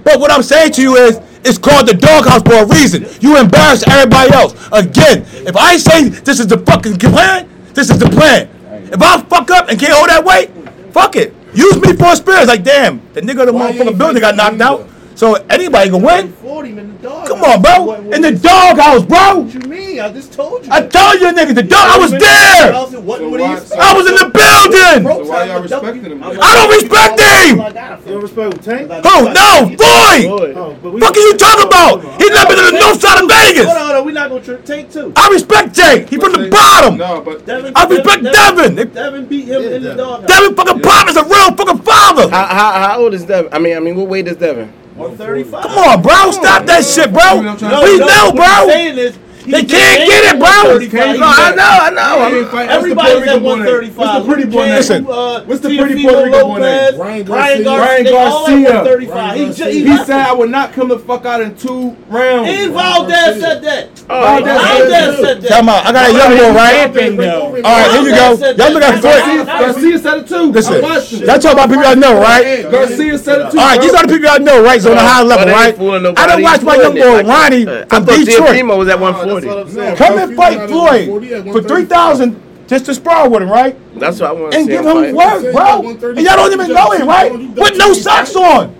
But 0.03 0.19
what 0.19 0.31
I'm 0.31 0.43
saying 0.43 0.73
to 0.73 0.81
you 0.81 0.95
is, 0.95 1.19
it's 1.45 1.57
called 1.57 1.87
the 1.87 1.93
doghouse 1.93 2.41
for 2.43 2.63
a 2.63 2.65
reason. 2.65 3.05
You 3.19 3.37
embarrass 3.37 3.83
everybody 3.87 4.31
else. 4.33 4.53
Again, 4.71 5.25
if 5.47 5.55
I 5.57 5.77
say 5.77 6.09
this 6.09 6.39
is 6.39 6.47
the 6.47 6.57
fucking 6.59 6.97
plan, 6.99 7.49
this 7.73 7.89
is 7.89 7.99
the 7.99 8.09
plan. 8.09 8.49
If 8.91 9.01
I 9.01 9.21
fuck 9.23 9.49
up 9.51 9.69
and 9.69 9.79
can't 9.79 9.93
hold 9.93 10.09
that 10.09 10.23
weight, 10.23 10.51
fuck 10.93 11.15
it. 11.15 11.33
Use 11.53 11.75
me 11.81 11.93
for 11.93 12.11
experience. 12.11 12.47
Like, 12.47 12.63
damn, 12.63 13.01
the 13.13 13.21
nigga 13.21 13.41
in 13.41 13.45
the 13.47 13.51
motherfucking 13.53 13.97
building 13.97 14.21
got 14.21 14.35
knocked 14.35 14.61
out. 14.61 14.87
So 15.15 15.35
anybody 15.49 15.89
can 15.91 16.01
win. 16.01 16.31
Fought 16.33 16.65
him 16.65 16.79
in 16.79 16.87
the 16.97 17.03
dog. 17.03 17.27
Come 17.27 17.43
on, 17.43 17.61
bro. 17.61 17.83
What- 17.83 18.03
what- 18.03 18.15
In 18.15 18.21
the 18.21 18.31
doghouse, 18.31 19.03
bro. 19.03 19.39
What 19.41 19.53
you 19.53 19.59
mean? 19.69 19.99
I 19.99 20.09
just 20.11 20.33
told 20.33 20.65
you. 20.65 20.71
I 20.71 20.81
told 20.81 21.21
you 21.21 21.27
niggas, 21.27 21.55
the 21.55 21.63
dog, 21.63 21.85
I 21.93 21.97
was 21.99 22.11
there. 22.11 22.73
What 22.73 23.19
So 23.19 23.29
would 23.29 23.41
why- 23.41 23.59
he 23.59 23.65
so- 23.65 23.77
I 23.79 23.93
was 23.93 24.07
in 24.09 24.15
the 24.15 24.25
building. 24.33 25.03
So 25.03 25.29
why 25.31 25.43
y'all 25.45 25.61
respecting 25.61 26.03
him? 26.05 26.19
then? 26.19 26.39
I 26.41 26.55
don't 26.55 26.69
respect 26.71 27.19
him. 27.19 27.57
You 27.57 28.13
don't 28.13 28.21
respect 28.21 28.63
Tank? 28.63 28.91
Who? 28.91 29.23
No, 29.29 29.49
Floyd. 29.77 30.55
Oh, 30.57 30.75
Fuck 30.99 31.17
are 31.17 31.19
you 31.19 31.33
talking 31.37 31.67
about? 31.67 32.01
He's 32.19 32.29
not 32.31 32.47
been 32.47 32.57
to 32.57 32.63
the 32.71 32.79
north 32.79 33.01
side 33.01 33.21
of 33.21 33.29
Vegas. 33.29 33.65
Hold 33.65 33.77
on, 33.77 33.83
hold 33.85 33.95
on. 33.97 34.05
We're 34.05 34.11
not 34.13 34.29
going 34.29 34.43
to 34.43 34.57
Tank 34.57 34.91
too. 34.91 35.13
I 35.15 35.27
respect 35.29 35.73
Jake. 35.75 36.09
He 36.09 36.17
from 36.17 36.33
the 36.33 36.49
bottom. 36.49 36.97
No, 36.97 37.21
but 37.21 37.45
Devin, 37.45 37.73
I 37.75 37.85
respect 37.85 38.23
Devin. 38.23 38.75
They- 38.75 38.85
Devin 38.85 39.25
beat 39.25 39.45
him 39.47 39.61
in 39.61 39.83
the 39.83 39.93
dog. 39.95 40.27
Devin 40.27 40.55
fucking 40.55 40.79
Pop 40.81 41.09
is 41.09 41.17
a 41.17 41.23
real 41.23 41.55
fucking 41.55 41.79
father. 41.79 42.29
How, 42.29 42.45
how, 42.45 42.71
how 42.87 42.99
old 42.99 43.13
is 43.13 43.23
Devin? 43.25 43.51
I 43.53 43.59
mean, 43.59 43.75
I 43.77 43.79
mean, 43.79 43.95
what 43.95 44.07
weight 44.07 44.27
is 44.27 44.37
Devin? 44.37 44.71
135. 44.95 45.63
Come 45.63 45.77
on, 45.77 46.01
bro. 46.01 46.31
Stop 46.31 46.65
that 46.65 46.85
shit, 46.85 47.11
bro. 47.11 47.41
No, 47.41 47.83
We 47.83 47.97
no, 47.99 48.05
know, 48.05 48.31
bro. 48.33 49.23
Saying 49.45 49.55
is, 49.55 49.61
he 49.61 49.67
They 49.67 49.79
can't 49.79 50.09
get 50.09 50.35
it, 50.35 50.39
bro. 50.39 51.17
No, 51.17 51.25
I 51.27 51.55
know, 51.55 51.63
I 51.63 51.89
know. 51.89 52.29
He 52.29 52.37
ain't 52.39 52.49
fighting- 52.49 52.69
Everybody's 52.71 53.27
at 53.27 53.41
Puerto 53.41 53.41
Rican 53.41 53.43
boy 53.43 53.55
name? 53.55 53.65
135. 53.65 53.97
What's 53.97 54.13
the 54.25 54.33
pretty 54.33 54.49
boy 54.49 54.63
name? 54.65 54.75
Listen. 54.75 55.05
Uh, 55.07 55.43
What's 55.43 55.61
the 55.61 55.77
pretty 55.77 56.03
Puerto 56.03 56.23
Rican 56.25 56.41
boy 56.41 56.57
name? 56.59 56.97
Ryan 56.99 57.25
Ryan 57.25 57.25
Garcia. 57.25 57.63
Garcia. 57.63 57.79
Ryan 57.79 58.03
they 58.03 58.11
all 58.13 58.47
at 58.47 58.53
Garcia. 58.53 58.99
He, 59.33 59.45
ju- 59.45 59.47
Garcia. 59.47 59.65
he, 59.71 59.79
he 59.83 59.89
left. 59.89 60.07
said 60.07 60.19
I 60.19 60.33
would 60.33 60.49
knock 60.49 60.73
him 60.73 60.87
the 60.87 60.99
fuck 60.99 61.25
out 61.25 61.41
in 61.41 61.55
two 61.55 61.95
rounds. 62.09 62.49
And 62.49 62.73
Valdez 62.73 63.39
said 63.41 63.61
that. 63.63 63.89
Valdez 63.99 64.61
Valdez 64.61 65.19
said 65.19 65.41
that. 65.41 65.49
Come 65.49 65.69
on, 65.69 65.81
I 65.85 65.91
got 65.91 66.09
a 66.09 66.13
young 66.13 66.37
boy, 66.37 66.51
right? 66.53 67.63
All 67.63 67.71
right, 67.77 67.91
here 67.91 68.01
you 68.01 68.11
go. 68.11 68.35
Y'all 68.63 68.71
look 68.73 68.83
at 68.83 69.01
Garcia, 69.01 69.45
Garcia 69.45 69.97
said 69.99 70.17
it 70.19 70.27
too. 70.27 70.51
Listen, 70.51 70.73
I 70.75 70.79
watched 70.81 71.11
him. 71.13 71.27
y'all 71.27 71.39
talk 71.39 71.53
about 71.53 71.69
people 71.69 71.83
y'all 71.83 71.95
know, 71.95 72.19
right? 72.19 72.63
Garcia 72.71 73.17
said 73.17 73.41
it 73.41 73.51
too. 73.51 73.59
All 73.59 73.65
right, 73.67 73.81
these 73.81 73.93
are 73.93 74.05
the 74.05 74.13
people 74.13 74.29
y'all 74.29 74.39
know, 74.39 74.63
right? 74.63 74.81
So 74.81 74.91
on 74.91 74.97
a 74.97 75.01
high 75.01 75.21
level, 75.23 75.45
But 75.45 75.51
they 75.51 75.67
ain't 75.69 75.79
right? 75.79 76.17
I 76.17 76.27
don't 76.27 76.41
watch 76.43 76.61
my 76.61 76.75
young 76.75 76.93
He's 76.95 77.03
fooling 77.03 77.25
boy 77.25 77.29
it. 77.29 77.33
Ronnie 77.33 77.67
I 77.67 77.85
from 77.85 78.05
thought 78.05 78.25
Detroit. 78.25 78.77
Was 78.77 78.87
at 78.89 78.99
Oh, 79.35 79.39
that's 79.39 79.45
what 79.45 79.57
I'm 79.57 79.69
saying. 79.69 79.95
Come 79.97 80.17
and 80.19 80.35
fight 80.35 80.69
Floyd 80.69 81.45
for 81.51 81.61
three 81.61 81.85
thousand 81.85 82.41
just 82.67 82.85
to 82.85 82.93
spar 82.93 83.29
with 83.29 83.41
him, 83.43 83.49
right? 83.49 83.75
That's 83.99 84.19
what 84.19 84.29
I 84.29 84.33
want 84.33 84.53
to 84.53 84.59
And 84.59 84.67
give 84.67 84.85
him 84.85 84.97
him 84.97 85.15
fight. 85.15 85.43
work, 85.43 85.53
bro. 85.53 86.09
And 86.11 86.21
y'all 86.21 86.35
don't 86.37 86.53
even 86.53 86.73
know 86.73 86.91
him, 86.91 87.07
right? 87.07 87.31
With 87.31 87.77
no 87.77 87.93
socks 87.93 88.35
on. 88.35 88.75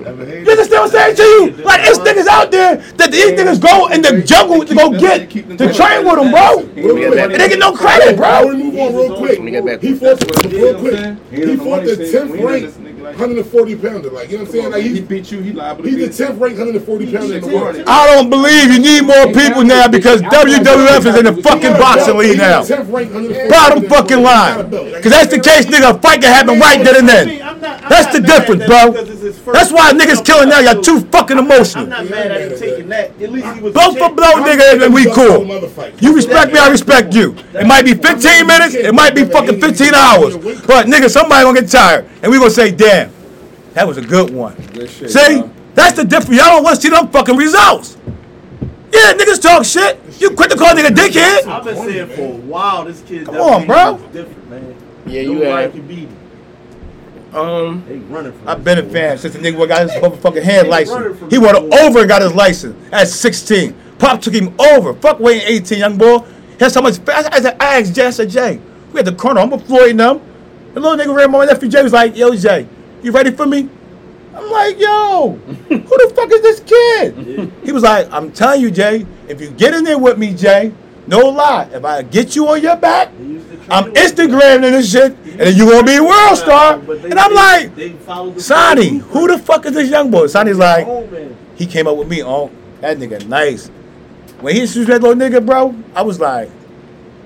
You 0.00 0.06
understand 0.06 0.70
what 0.70 0.82
I'm 0.82 0.88
saying 0.88 1.16
to 1.16 1.22
you? 1.22 1.50
Like, 1.62 1.80
it's 1.84 1.98
niggas 1.98 2.26
out 2.26 2.50
there 2.50 2.76
that 2.76 3.12
these 3.12 3.32
niggas 3.32 3.60
go 3.60 3.88
in 3.88 4.00
the 4.02 4.22
jungle 4.22 4.64
to 4.64 4.74
go 4.74 4.90
get 4.90 5.30
to 5.30 5.72
train 5.74 6.06
with 6.06 6.16
them, 6.16 6.30
bro. 6.32 6.56
Let 6.56 6.74
me 6.74 7.00
get 7.02 7.14
back. 7.14 7.30
And 7.30 7.40
they 7.40 7.48
get 7.50 7.58
no 7.58 7.72
credit, 7.72 8.16
Bro, 8.16 8.42
bro. 8.42 8.46
we 8.48 8.62
move 8.62 8.78
on 8.78 8.94
real 8.96 9.16
quick. 9.16 9.38
Let 9.38 9.42
me 9.42 9.50
get 9.50 9.64
back. 9.66 9.80
He 9.80 9.92
fought 9.94 10.18
That's 10.18 10.24
what 10.24 10.46
it 10.46 10.52
is, 10.52 10.52
real 10.52 10.66
you 10.66 10.72
know 10.72 10.82
what 10.82 10.90
quick. 10.90 11.30
He 11.30 11.36
He 11.36 11.42
ain't 11.42 11.50
on 11.50 11.56
the 11.56 11.64
fought 11.64 11.84
the 11.84 12.10
tenth 12.12 12.30
We 12.30 12.44
ranked 12.44 12.66
this 12.66 12.76
nigga 12.78 12.89
like 13.02 13.18
140 13.18 13.76
pounder. 13.76 14.10
Like 14.10 14.30
you 14.30 14.38
know 14.38 14.44
what 14.44 14.48
I'm 14.48 14.52
saying? 14.54 14.70
Like 14.72 14.82
He 14.82 14.88
he's 14.90 15.00
beat 15.00 15.32
you. 15.32 15.40
He 15.40 15.52
liable 15.52 15.82
to 15.84 15.90
he's 15.90 15.98
beat 15.98 16.06
the 16.12 16.24
tenth 16.26 16.38
ranked 16.40 16.58
140 16.58 17.12
pounder 17.12 17.34
in 17.36 17.40
the 17.40 17.46
world. 17.54 17.76
I 17.86 18.06
don't 18.14 18.30
believe 18.30 18.70
you 18.72 18.78
need 18.80 19.02
more 19.06 19.26
people 19.32 19.64
now 19.64 19.88
because 19.88 20.22
WWF 20.22 21.06
is 21.06 21.16
in 21.16 21.24
the 21.24 21.42
fucking 21.42 21.72
boxing 21.74 22.16
league 22.18 22.38
now. 22.38 22.62
Bottom 23.48 23.88
fucking 23.88 24.22
line. 24.22 24.70
Because 24.70 25.12
that's 25.12 25.30
the 25.32 25.40
case, 25.40 25.66
nigga. 25.66 25.90
A 25.96 25.98
fight 26.00 26.20
can 26.22 26.32
happen 26.32 26.58
right 26.60 26.82
then 26.84 26.96
and 26.96 27.08
then. 27.08 27.42
I'm 27.42 27.60
not- 27.60 27.82
I'm 27.82 27.88
That's 27.88 28.12
the 28.12 28.20
difference, 28.20 28.64
bro. 28.66 28.92
because 28.92 29.10
it's 29.10 29.22
his 29.22 29.38
first 29.38 29.54
That's 29.58 29.72
why 29.72 29.92
niggas 29.92 30.24
killing 30.24 30.48
now. 30.48 30.60
Y'all 30.60 30.80
too 30.80 31.00
fucking 31.00 31.38
I'm 31.38 31.44
emotional. 31.46 31.86
not 31.86 32.08
mad 32.08 32.30
at 32.30 32.40
him 32.52 32.58
taking 32.58 32.69
that. 32.90 33.10
At 33.20 33.32
least 33.32 33.46
he 33.54 33.60
was. 33.60 33.72
Blow 33.72 33.92
for 33.92 34.14
blow, 34.14 34.32
nigga, 34.44 34.84
and 34.84 34.94
we 34.94 35.10
cool. 35.12 35.46
You 36.00 36.14
respect 36.14 36.52
me, 36.52 36.58
I 36.58 36.68
respect 36.68 37.14
you. 37.14 37.34
It 37.54 37.66
might 37.66 37.84
be 37.84 37.94
15 37.94 38.46
minutes, 38.46 38.74
it 38.74 38.94
might 38.94 39.14
be 39.14 39.24
fucking 39.24 39.60
15 39.60 39.94
hours. 39.94 40.36
But 40.66 40.86
nigga, 40.86 41.08
somebody 41.10 41.44
gonna 41.44 41.60
get 41.60 41.70
tired. 41.70 42.08
And 42.22 42.30
we 42.30 42.38
gonna 42.38 42.50
say, 42.50 42.70
damn, 42.70 43.10
that 43.74 43.86
was 43.86 43.96
a 43.98 44.02
good 44.02 44.30
one. 44.30 44.54
Good 44.72 44.90
shit, 44.90 45.10
See? 45.10 45.40
dog. 45.40 45.50
That's 45.74 45.96
the 45.96 46.04
difference. 46.04 46.36
Y'all 46.40 46.50
don't 46.50 46.64
wanna 46.64 46.76
see 46.76 46.88
them 46.90 47.08
fucking 47.08 47.36
results. 47.36 47.96
Yeah, 48.92 49.12
niggas 49.14 49.40
talk 49.40 49.64
shit. 49.64 49.98
You 50.18 50.30
quit 50.32 50.50
the 50.50 50.56
call 50.56 50.74
nigga 50.74 50.88
dickhead. 50.88 51.46
I've 51.46 51.64
been 51.64 51.76
saying 51.76 52.08
for 52.08 52.22
a 52.22 52.36
while 52.46 52.84
this 52.84 53.02
kid. 53.02 53.24
Come 53.26 53.36
on, 53.36 53.66
bro. 53.66 53.98
Different, 54.12 54.50
man. 54.50 54.76
Yeah, 55.06 55.22
you 55.22 55.34
Nobody 55.34 55.62
have. 55.62 55.72
can 55.72 55.86
beat 55.86 55.98
him. 56.08 56.16
Um, 57.32 57.84
They 57.86 57.98
running 57.98 58.32
from. 58.32 58.48
I've 58.48 58.64
been 58.64 58.78
a 58.78 58.82
fan 58.82 59.18
since 59.18 59.34
the 59.34 59.40
nigga 59.40 59.68
got 59.68 59.82
his 59.82 59.92
motherfucking 60.02 60.42
hand 60.42 60.68
license. 60.68 61.18
He 61.30 61.38
went 61.38 61.56
over 61.56 62.00
and 62.00 62.08
got 62.08 62.22
his 62.22 62.32
license 62.34 62.76
at 62.92 63.08
16. 63.08 63.74
Pop 63.98 64.20
took 64.20 64.34
him 64.34 64.54
over. 64.58 64.94
Fuck 64.94 65.20
weighing 65.20 65.42
18, 65.46 65.78
young 65.78 65.98
boy. 65.98 66.24
That's 66.58 66.74
how 66.74 66.80
much 66.80 66.98
fast. 66.98 67.28
I 67.32 67.40
said, 67.40 67.56
I 67.60 67.80
asked 67.80 67.94
Jay, 67.94 68.06
I 68.06 68.10
said, 68.10 68.30
Jay, 68.30 68.60
we 68.92 68.98
had 68.98 69.06
the 69.06 69.14
corner. 69.14 69.40
I'm 69.40 69.52
a 69.52 69.58
Floyd 69.58 69.96
them. 69.96 70.20
The 70.74 70.80
little 70.80 70.96
nigga 70.96 71.14
ran 71.16 71.30
my 71.30 71.44
nephew 71.44 71.68
Jay 71.68 71.82
was 71.82 71.92
like, 71.92 72.16
Yo, 72.16 72.34
Jay, 72.34 72.66
you 73.02 73.12
ready 73.12 73.30
for 73.30 73.46
me? 73.46 73.68
I'm 74.34 74.48
like, 74.50 74.78
yo, 74.78 75.32
who 75.68 75.78
the 75.78 76.12
fuck 76.14 76.30
is 76.32 76.40
this 76.40 76.60
kid? 76.60 77.52
He 77.64 77.72
was 77.72 77.82
like, 77.82 78.10
I'm 78.12 78.30
telling 78.32 78.60
you, 78.60 78.70
Jay, 78.70 79.04
if 79.28 79.40
you 79.40 79.50
get 79.50 79.74
in 79.74 79.82
there 79.84 79.98
with 79.98 80.18
me, 80.18 80.34
Jay, 80.34 80.72
no 81.06 81.18
lie, 81.18 81.68
if 81.72 81.84
I 81.84 82.02
get 82.02 82.36
you 82.36 82.46
on 82.48 82.62
your 82.62 82.76
back, 82.76 83.10
I'm 83.70 83.92
Instagramming 83.94 84.72
this 84.72 84.90
shit, 84.90 85.16
and 85.16 85.40
then 85.40 85.56
you 85.56 85.70
gonna 85.70 85.86
be 85.86 85.96
a 85.96 86.02
world 86.02 86.36
star. 86.36 86.74
And 86.74 87.14
I'm 87.18 87.32
like, 87.34 88.40
Sonny, 88.40 88.98
who 88.98 89.28
the 89.28 89.38
fuck 89.38 89.64
is 89.66 89.72
this 89.74 89.88
young 89.90 90.10
boy? 90.10 90.26
Sonny's 90.26 90.58
like, 90.58 90.86
he 91.56 91.66
came 91.66 91.86
up 91.86 91.96
with 91.96 92.08
me 92.08 92.22
Oh, 92.22 92.50
that 92.80 92.98
nigga 92.98 93.26
nice. 93.26 93.68
When 94.40 94.54
he 94.54 94.62
introduced 94.62 94.88
that 94.88 95.02
little 95.02 95.16
nigga, 95.16 95.44
bro, 95.44 95.74
I 95.94 96.02
was 96.02 96.18
like, 96.18 96.50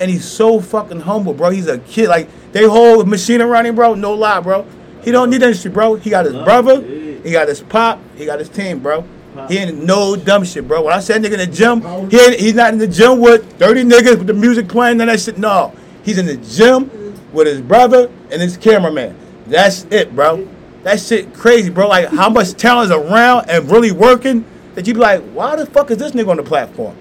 and 0.00 0.10
he's 0.10 0.24
so 0.24 0.60
fucking 0.60 1.00
humble, 1.00 1.32
bro. 1.32 1.50
He's 1.50 1.68
a 1.68 1.78
kid. 1.78 2.08
Like 2.08 2.28
they 2.52 2.64
whole 2.64 3.04
machine 3.04 3.40
around 3.40 3.66
him, 3.66 3.76
bro. 3.76 3.94
No 3.94 4.12
lie, 4.14 4.40
bro. 4.40 4.66
He 5.02 5.12
don't 5.12 5.30
need 5.30 5.42
industry, 5.42 5.70
bro. 5.70 5.94
He 5.94 6.10
got 6.10 6.24
his 6.24 6.34
brother, 6.34 6.80
he 6.82 7.30
got 7.30 7.48
his 7.48 7.60
pop, 7.60 8.00
he 8.16 8.26
got 8.26 8.38
his 8.38 8.48
team, 8.48 8.80
bro. 8.80 9.04
He 9.48 9.58
ain't 9.58 9.82
no 9.84 10.14
dumb 10.16 10.44
shit, 10.44 10.66
bro. 10.66 10.82
When 10.82 10.92
I 10.92 11.00
said 11.00 11.22
nigga 11.22 11.32
in 11.32 11.38
the 11.38 11.46
gym, 11.46 12.10
he 12.10 12.36
he's 12.36 12.54
not 12.54 12.72
in 12.72 12.78
the 12.78 12.86
gym 12.86 13.20
with 13.20 13.58
30 13.58 13.84
niggas 13.84 14.18
with 14.18 14.26
the 14.26 14.34
music 14.34 14.68
playing 14.68 15.00
and 15.00 15.10
that 15.10 15.20
shit. 15.20 15.38
No. 15.38 15.72
He's 16.05 16.18
in 16.18 16.26
the 16.26 16.36
gym 16.36 16.90
with 17.32 17.47
his 17.47 17.60
brother 17.60 18.10
and 18.31 18.40
his 18.40 18.56
cameraman. 18.56 19.16
That's 19.47 19.85
it, 19.90 20.14
bro. 20.14 20.48
That 20.85 21.01
shit 21.01 21.32
crazy, 21.35 21.70
bro. 21.70 21.89
Like 21.89 22.09
how 22.09 22.28
much 22.28 22.52
talent 22.52 22.90
is 22.90 22.97
around 22.97 23.48
and 23.51 23.70
really 23.70 23.90
working 23.93 24.44
that 24.74 24.86
you 24.86 24.94
be 24.94 25.01
like, 25.01 25.22
why 25.32 25.56
the 25.56 25.66
fuck 25.66 25.90
is 25.90 25.98
this 25.98 26.12
nigga 26.12 26.28
on 26.28 26.36
the 26.36 26.43
platform? 26.43 26.97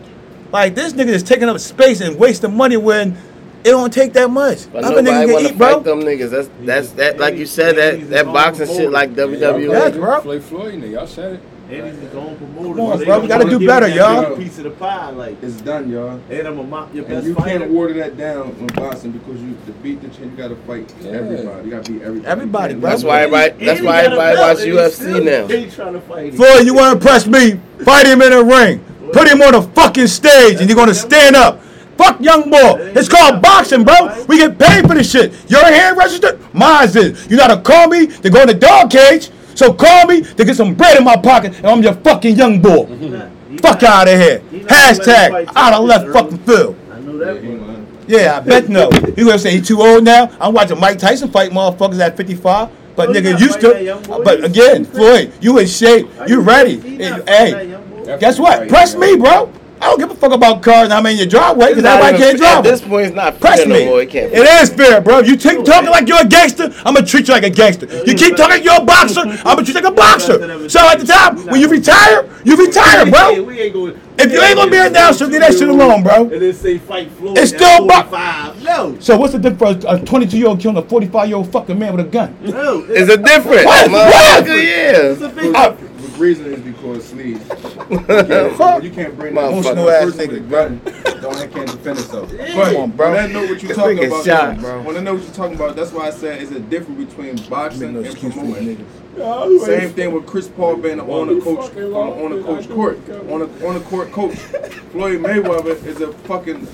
Like 0.52 0.74
this 0.76 0.94
nigga 0.94 1.08
is 1.10 1.24
taking 1.24 1.50
up 1.50 1.60
space 1.60 2.00
and 2.02 2.18
wasting 2.18 2.56
money 2.56 2.78
when 2.78 3.18
It 3.66 3.72
don't 3.72 3.92
take 3.94 4.14
that 4.14 4.30
much. 4.30 4.72
But 4.72 4.84
Other 4.84 5.02
nobody 5.02 5.32
niggas 5.32 5.34
want 5.34 5.46
can 5.46 5.48
to 5.48 5.54
eat, 5.54 5.58
bro. 5.58 5.74
fight 5.76 5.84
them 5.86 6.00
niggas. 6.02 6.30
That's 6.32 6.50
that's 6.62 6.90
that 6.92 7.18
like 7.20 7.36
you 7.36 7.46
said 7.46 7.76
that 7.78 8.10
that 8.10 8.26
boxing 8.26 8.68
shit 8.68 8.92
like 8.92 9.16
Yes, 9.16 9.30
WWE. 9.30 9.96
bro. 9.96 10.22
Floyd 10.22 10.44
Floyd, 10.44 10.74
nigga, 10.76 10.92
y'all 10.92 11.08
said 11.08 11.34
it. 11.36 11.40
And 11.70 11.88
he's 11.88 11.96
his 12.02 12.14
own 12.14 12.36
promoter. 12.38 12.76
Come 12.76 12.80
on, 12.82 13.04
bro, 13.04 13.20
we 13.22 13.28
gotta 13.28 13.50
do 13.50 13.66
better, 13.66 13.88
y'all. 13.88 14.36
Piece 14.36 14.58
of 14.58 14.66
the 14.66 14.72
pie, 14.72 15.10
like. 15.12 15.42
It's 15.42 15.62
done, 15.62 15.90
y'all. 15.90 16.20
And 16.30 16.48
I'm 16.48 16.60
a 16.60 16.64
mop 16.64 16.94
your 16.94 17.04
best. 17.06 17.16
And 17.20 17.28
you 17.28 17.36
fighter. 17.36 17.60
can't 17.60 17.72
water 17.72 17.94
that 17.94 18.18
down 18.18 18.50
in 18.60 18.68
boxing 18.68 19.12
because 19.12 19.42
you 19.42 19.58
to 19.66 19.72
beat 19.82 20.02
the 20.02 20.10
champ, 20.10 20.32
you 20.32 20.38
gotta 20.38 20.56
fight 20.68 20.94
Yeah. 21.02 21.12
everybody. 21.12 21.66
You 21.66 21.72
gotta 21.72 21.92
beat 21.92 22.02
everybody. 22.02 22.28
Everybody, 22.28 22.74
You 22.74 22.80
bro. 22.82 22.90
That's 22.90 23.04
why 23.04 23.22
everybody. 23.22 23.66
That's 23.66 23.82
why 23.82 24.02
everybody 24.02 24.36
belt, 24.36 24.58
watch 24.58 24.66
UFC 24.68 25.24
now. 25.24 25.48
They 25.48 25.70
trying 25.70 25.94
to 25.94 26.02
fight 26.02 26.26
him. 26.34 26.36
Floyd, 26.36 26.66
you 26.66 26.74
want 26.74 26.88
to 26.92 26.98
impress 26.98 27.28
me? 27.28 27.60
Fight 27.86 28.08
him 28.08 28.22
in 28.22 28.34
a 28.34 28.44
ring. 28.44 28.84
Put 29.14 29.28
him 29.28 29.42
on 29.42 29.54
the 29.54 29.62
fucking 29.62 30.08
stage, 30.08 30.60
and 30.60 30.68
you're 30.70 30.76
gonna 30.76 30.94
stand 30.94 31.36
up. 31.36 31.62
Fuck 31.98 32.20
young 32.20 32.50
boy. 32.50 32.92
It's 32.96 33.08
called 33.08 33.42
boxing, 33.42 33.84
bro. 33.84 34.26
We 34.28 34.38
get 34.38 34.58
paid 34.58 34.88
for 34.88 34.96
this 34.96 35.10
shit. 35.12 35.32
Your 35.50 35.64
hand 35.64 35.96
registered? 35.98 36.40
Mine's 36.54 36.96
is. 36.96 37.30
You 37.30 37.38
know 37.38 37.44
how 37.44 37.56
to 37.56 37.62
call 37.62 37.88
me 37.88 38.08
to 38.08 38.30
go 38.30 38.42
in 38.42 38.48
the 38.48 38.54
dog 38.54 38.90
cage? 38.90 39.30
So 39.56 39.74
call 39.74 40.06
me 40.08 40.22
to 40.22 40.46
get 40.46 40.56
some 40.56 40.74
bread 40.74 40.98
in 40.98 41.04
my 41.04 41.16
pocket, 41.18 41.56
and 41.58 41.68
I'm 41.68 41.82
your 41.84 41.94
fucking 41.94 42.36
young 42.36 42.62
boy. 42.62 42.86
He 42.86 43.10
not- 43.10 43.28
Fuck 43.62 43.82
not- 43.82 43.92
out 43.92 44.08
of 44.08 44.20
here. 44.20 44.42
he 44.52 44.58
not 44.60 44.70
gonna 44.70 44.80
let 44.82 44.98
him 44.98 45.04
Hashtag 45.06 45.30
fight 45.32 45.50
out 45.56 45.74
of 45.74 45.86
left 45.86 46.08
fucking 46.10 46.38
field. 46.40 46.76
I 46.92 47.00
know 47.00 47.12
Yeah, 47.20 47.26
that. 47.34 47.44
he 47.44 47.48
one. 47.50 47.88
Yeah, 48.08 48.38
I 48.38 48.40
bet 48.42 48.70
no. 48.70 48.90
You 49.16 49.26
gonna 49.26 49.40
say 49.40 49.52
he 49.52 49.62
too 49.62 49.82
old 49.82 50.04
now? 50.04 50.30
I'm 50.42 50.54
watching 50.54 50.80
Mike 50.80 50.98
Tyson 51.00 51.30
fight 51.30 51.52
motherfuckers 51.52 52.00
at 52.00 52.18
55. 52.18 52.70
But 52.96 53.10
Oh, 53.10 53.12
nigga 53.14 53.32
not 53.32 53.40
used 53.42 53.62
fighting 53.62 53.86
that 53.86 54.04
to. 54.04 54.22
But 54.24 54.44
again. 54.44 54.86
Floyd, 54.86 55.32
you 55.42 55.58
in 55.60 55.68
shape. 55.68 56.08
You 56.28 56.36
you 56.36 56.40
ready. 56.42 56.80
Hey, 56.80 57.10
not 57.10 57.30
Hey, 57.30 57.52
fighting 57.52 57.70
that 57.72 57.80
young 57.80 58.06
boy. 58.06 58.18
guess 58.20 58.40
what? 58.40 58.68
Press 58.68 58.96
me, 58.96 59.16
bro. 59.16 59.50
I 59.84 59.88
don't 59.88 60.00
give 60.00 60.12
a 60.12 60.16
fuck 60.16 60.32
about 60.32 60.62
cars 60.64 60.84
and 60.86 60.94
how 60.94 61.02
many 61.02 61.16
in 61.16 61.20
your 61.20 61.28
driveway 61.28 61.68
because 61.76 61.84
It's 61.84 61.88
everybody 61.94 62.16
even- 62.16 62.28
can't 62.28 62.38
drive. 62.38 62.58
At 62.58 62.64
this 62.64 62.82
point, 62.82 63.06
it's 63.08 63.16
not 63.16 63.40
Press 63.40 63.60
fair 63.60 63.68
no 63.68 63.76
me. 63.76 63.86
more. 63.86 64.02
It 64.02 64.10
can't. 64.10 64.32
It 64.32 64.48
is 64.62 64.70
fair, 64.70 65.02
bro. 65.02 65.20
You 65.20 65.36
take, 65.36 65.64
talking 65.66 65.90
like 65.90 66.08
you're 66.08 66.22
a 66.22 66.26
gangster, 66.26 66.72
I'm 66.86 66.94
gonna 66.94 67.06
treat 67.06 67.28
you 67.28 67.34
like 67.34 67.44
a 67.44 67.50
gangster. 67.50 67.86
You 68.06 68.14
keep 68.16 68.36
talking 68.38 68.56
like 68.56 68.64
you're 68.64 68.82
a 68.82 68.86
boxer, 68.86 69.20
I'm 69.22 69.38
gonna 69.44 69.64
treat 69.64 69.76
you 69.76 69.82
like 69.82 69.92
a 69.92 69.92
boxer. 69.92 70.70
So 70.70 70.80
at 70.80 71.00
the 71.00 71.06
time, 71.06 71.46
when 71.48 71.60
you 71.60 71.68
retire, 71.68 72.26
you 72.46 72.56
retire, 72.56 73.06
bro. 73.06 73.44
we 73.44 73.60
ain't 73.60 73.74
going. 73.74 74.00
If 74.18 74.32
you 74.32 74.42
ain't 74.42 74.56
gonna 74.56 74.72
be 74.72 74.78
an 74.78 74.88
announcer, 74.88 75.26
leave 75.26 75.42
that 75.42 75.54
shit 75.54 75.68
alone, 75.68 76.04
bro. 76.04 76.30
And 76.30 76.42
then 76.42 76.54
say 76.54 76.78
fight 76.78 77.12
Floyd. 77.12 77.38
It's 77.38 77.50
still 77.52 77.88
bo- 77.88 78.04
45. 78.04 78.64
No. 78.64 78.96
So 79.00 79.18
what's 79.18 79.34
the 79.34 79.40
difference? 79.40 79.84
A 79.88 80.00
22 80.00 80.38
year 80.38 80.48
old 80.48 80.60
killing 80.60 80.78
a 80.78 80.82
45 80.84 81.28
year 81.28 81.38
old 81.38 81.52
fucking 81.52 81.78
man 81.78 81.96
with 81.96 82.06
a 82.06 82.10
gun? 82.10 82.34
No. 82.42 82.86
It's 82.88 83.12
a 83.12 83.18
difference. 83.18 83.66
What? 83.66 83.92
What? 83.92 84.14
Motherfucker, 84.14 85.12
It's 85.14 85.22
a 85.22 85.30
big 85.30 85.56
Uh, 85.56 85.70
The 85.72 85.93
reason 86.18 86.54
is 86.54 86.60
because 86.62 87.06
sleeves. 87.06 87.44
Fuck. 87.48 88.84
You 88.84 88.92
can't 88.92 89.16
bring 89.18 89.34
Motherfucker. 89.34 89.64
that 89.64 89.72
Emotional 89.78 89.90
ass 89.90 90.04
person 90.06 90.28
with 90.28 90.38
a 90.38 90.42
nigga, 90.42 90.50
bro. 90.50 90.70
gun. 90.70 91.22
Don't 91.22 91.52
can't 91.54 91.68
defend 91.68 91.98
himself. 92.00 92.32
But 92.32 92.48
Come 92.52 92.76
on, 92.76 92.92
bro. 92.92 93.12
when 93.12 93.20
I 93.24 93.28
know 93.28 93.46
what 93.46 93.64
you're 93.64 93.74
talking 93.76 94.06
about, 94.06 94.26
shot, 94.26 94.56
though, 94.58 94.62
bro. 94.62 94.82
when 94.84 94.98
I 94.98 95.00
know 95.00 95.14
what 95.16 95.24
you're 95.24 95.34
talking 95.34 95.56
about, 95.56 95.76
that's 95.76 95.92
why 95.92 96.08
I 96.08 96.10
said 96.12 96.42
it's 96.42 96.52
a 96.52 96.60
difference 96.60 97.14
between 97.14 97.36
boxing 97.50 97.96
and 97.96 98.06
excuse 98.06 98.34
for 98.34 98.40
promoting. 98.40 98.86
Niggas. 99.16 99.66
Same 99.66 99.94
thing 99.94 100.12
with 100.14 100.26
Chris 100.26 100.48
Paul 100.48 100.78
being 100.78 100.98
the 100.98 101.04
on 101.04 101.28
the 101.28 101.42
coach 101.42 101.72
on, 101.76 101.94
on 101.94 102.32
the 102.36 102.44
coach 102.44 102.70
court 102.70 102.98
on 103.30 103.40
the 103.40 103.68
on 103.68 103.74
the 103.76 103.80
court 103.82 104.12
coach. 104.12 104.36
Floyd 104.92 105.20
Mayweather 105.22 105.84
is 105.86 106.02
a 106.02 106.12
fucking 106.14 106.68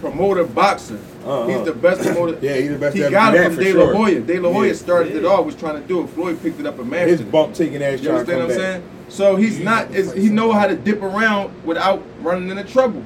promoter 0.00 0.44
boxer. 0.44 0.98
Uh-huh. 1.24 1.46
He's 1.48 1.64
the 1.64 1.72
best 1.72 2.02
promoter. 2.02 2.38
Yeah, 2.40 2.56
he's 2.56 2.70
the 2.70 2.78
best 2.78 2.96
He 2.96 3.02
ever 3.02 3.10
got 3.10 3.34
it 3.34 3.44
from 3.44 3.54
for 3.56 3.62
De 3.62 3.72
La 3.72 3.92
sure. 3.92 4.20
De 4.20 4.38
La 4.38 4.52
Hoya 4.52 4.68
Yeah. 4.68 4.74
started 4.74 5.16
it 5.16 5.24
all. 5.24 5.42
Was 5.44 5.54
trying 5.56 5.80
to 5.80 5.88
do 5.88 6.02
it. 6.04 6.08
Floyd 6.08 6.40
picked 6.42 6.60
it 6.60 6.66
up 6.66 6.78
and 6.78 6.88
mastered 6.90 7.08
His 7.20 7.22
bump 7.22 7.54
taking 7.54 7.82
ass 7.82 8.00
You 8.02 8.10
understand 8.10 8.40
what 8.42 8.50
I'm 8.50 8.56
saying? 8.56 8.82
So 9.08 9.36
he's 9.36 9.58
not. 9.60 9.90
Is, 9.92 10.12
he 10.12 10.28
know 10.28 10.52
how 10.52 10.66
to 10.66 10.76
dip 10.76 11.00
around 11.02 11.52
without 11.64 12.02
running 12.20 12.50
into 12.50 12.64
trouble. 12.64 13.02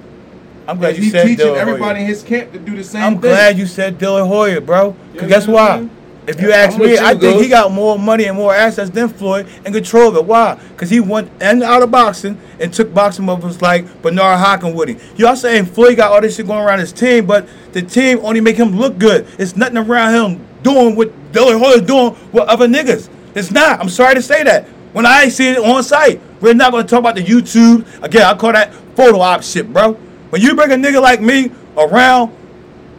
I'm 0.67 0.79
glad 0.79 0.89
And 0.91 0.99
you 0.99 1.03
he's 1.05 1.13
said 1.13 1.27
teaching 1.27 1.47
Dylan 1.47 1.57
everybody 1.57 2.01
in 2.01 2.07
his 2.07 2.23
camp 2.23 2.53
to 2.53 2.59
do 2.59 2.77
the 2.77 2.85
same 2.85 2.93
thing. 2.93 3.03
I'm 3.03 3.13
thing. 3.15 3.21
glad 3.23 3.59
you 3.59 3.67
said 3.67 3.99
De 3.99 4.11
La 4.11 4.25
Hoya, 4.25 4.61
bro. 4.61 4.93
Cause 5.15 5.23
You 5.23 5.29
guess 5.29 5.47
know 5.47 5.55
what 5.55 5.81
why? 5.83 5.89
If 6.31 6.41
you 6.41 6.53
ask 6.53 6.79
me, 6.79 6.93
you, 6.93 6.99
I 6.99 7.15
think 7.15 7.43
he 7.43 7.49
got 7.49 7.73
more 7.73 7.99
money 7.99 8.27
and 8.27 8.37
more 8.37 8.55
assets 8.55 8.89
than 8.89 9.09
Floyd 9.09 9.49
and 9.65 9.75
control 9.75 10.11
of 10.11 10.17
it. 10.17 10.25
Why? 10.25 10.55
Because 10.55 10.89
he 10.89 11.01
went 11.01 11.29
in 11.43 11.43
and 11.43 11.63
out 11.65 11.83
of 11.83 11.91
boxing 11.91 12.39
and 12.61 12.73
took 12.73 12.95
boxing 12.95 13.25
moves 13.25 13.61
like 13.61 14.01
Bernard 14.01 14.39
Hopkins 14.39 14.77
with 14.77 14.91
him. 14.91 15.01
Y'all 15.17 15.35
saying 15.35 15.67
Floyd 15.67 15.97
got 15.97 16.13
all 16.13 16.21
this 16.21 16.37
shit 16.37 16.47
going 16.47 16.65
around 16.65 16.79
his 16.79 16.93
team, 16.93 17.27
but 17.27 17.49
the 17.73 17.83
team 17.83 18.21
only 18.23 18.41
make 18.41 18.57
him 18.57 18.77
look 18.77 18.97
good. 18.97 19.27
It's 19.39 19.57
nothing 19.57 19.79
around 19.79 20.15
him 20.15 20.47
doing 20.63 20.95
what 20.95 21.11
De 21.33 21.43
La 21.43 21.59
Hoya's 21.59 21.83
doing 21.83 22.17
with 22.31 22.45
other 22.45 22.69
niggas. 22.69 23.09
It's 23.35 23.51
not. 23.51 23.81
I'm 23.81 23.89
sorry 23.89 24.15
to 24.15 24.23
say 24.23 24.45
that. 24.45 24.69
When 24.93 25.07
I 25.07 25.25
ain't 25.25 25.33
seen 25.33 25.55
it 25.55 25.59
on 25.59 25.83
site, 25.83 26.21
we're 26.41 26.55
not 26.55 26.71
gonna 26.71 26.87
talk 26.87 27.01
about 27.01 27.17
the 27.17 27.25
YouTube. 27.25 27.87
Again, 28.05 28.23
I 28.23 28.35
call 28.35 28.53
that 28.53 28.73
photo 28.95 29.21
op 29.21 29.43
shit, 29.43 29.73
bro. 29.73 29.95
When 30.31 30.41
you 30.41 30.55
bring 30.55 30.71
a 30.71 30.77
nigga 30.77 31.03
like 31.03 31.21
me 31.21 31.51
around 31.77 32.33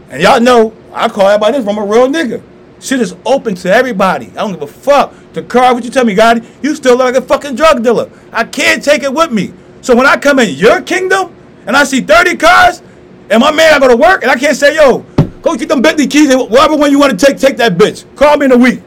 and 0.10 0.22
y'all 0.22 0.42
know, 0.42 0.74
I 0.92 1.08
call 1.08 1.28
everybody 1.28 1.58
this 1.58 1.66
from 1.66 1.78
a 1.78 1.86
real 1.86 2.08
nigga. 2.08 2.44
Shit 2.82 3.00
is 3.00 3.16
open 3.26 3.54
to 3.56 3.72
everybody. 3.72 4.28
I 4.32 4.34
don't 4.34 4.54
give 4.54 4.64
a 4.64 4.68
fuck. 4.68 5.14
The 5.34 5.44
car, 5.44 5.74
what 5.74 5.84
you 5.84 5.92
tell 5.92 6.04
me, 6.04 6.16
Gotti? 6.16 6.46
You 6.64 6.76
still 6.76 6.98
look 6.98 7.14
like 7.14 7.24
a 7.24 7.26
fucking 7.26 7.56
drug 7.56 7.84
dealer. 7.84 8.10
I 8.32 8.44
can't 8.44 8.84
take 8.84 9.04
it 9.04 9.14
with 9.14 9.32
me. 9.32 9.54
So 9.82 9.96
when 9.96 10.08
I 10.08 10.18
come 10.18 10.40
in 10.40 10.50
your 10.56 10.82
kingdom 10.82 11.36
and 11.68 11.78
I 11.78 11.84
see 11.84 12.02
30 12.02 12.38
cars, 12.38 12.82
and 13.30 13.40
my 13.40 13.52
man 13.52 13.74
I 13.74 13.80
go 13.80 13.88
to 13.88 13.96
work 13.96 14.24
and 14.24 14.32
I 14.32 14.36
can't 14.36 14.58
say, 14.58 14.76
yo, 14.76 15.00
go 15.42 15.56
get 15.56 15.70
them 15.70 15.82
Bentley 15.82 16.08
keys 16.08 16.32
and 16.32 16.42
whatever 16.50 16.76
one 16.76 16.92
you 16.92 17.00
want 17.00 17.18
to 17.18 17.26
take, 17.26 17.38
take 17.38 17.58
that 17.58 17.78
bitch. 17.78 18.04
Call 18.16 18.38
me 18.38 18.48
in 18.48 18.52
a 18.52 18.58
week. 18.58 18.82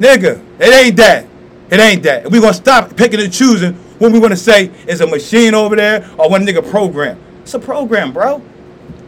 Nigga, 0.00 0.44
it 0.58 0.74
ain't 0.74 0.96
that. 0.96 1.26
It 1.70 1.78
ain't 1.78 2.02
that. 2.02 2.28
We 2.30 2.40
gonna 2.40 2.52
stop 2.52 2.96
picking 2.96 3.20
and 3.20 3.32
choosing 3.32 3.74
when 4.00 4.12
we 4.12 4.18
wanna 4.18 4.36
say 4.36 4.72
it's 4.86 5.00
a 5.00 5.06
machine 5.06 5.54
over 5.54 5.76
there 5.76 6.10
or 6.18 6.28
one 6.28 6.44
nigga 6.44 6.68
program. 6.68 7.18
It's 7.42 7.54
a 7.54 7.58
program, 7.60 8.12
bro. 8.12 8.42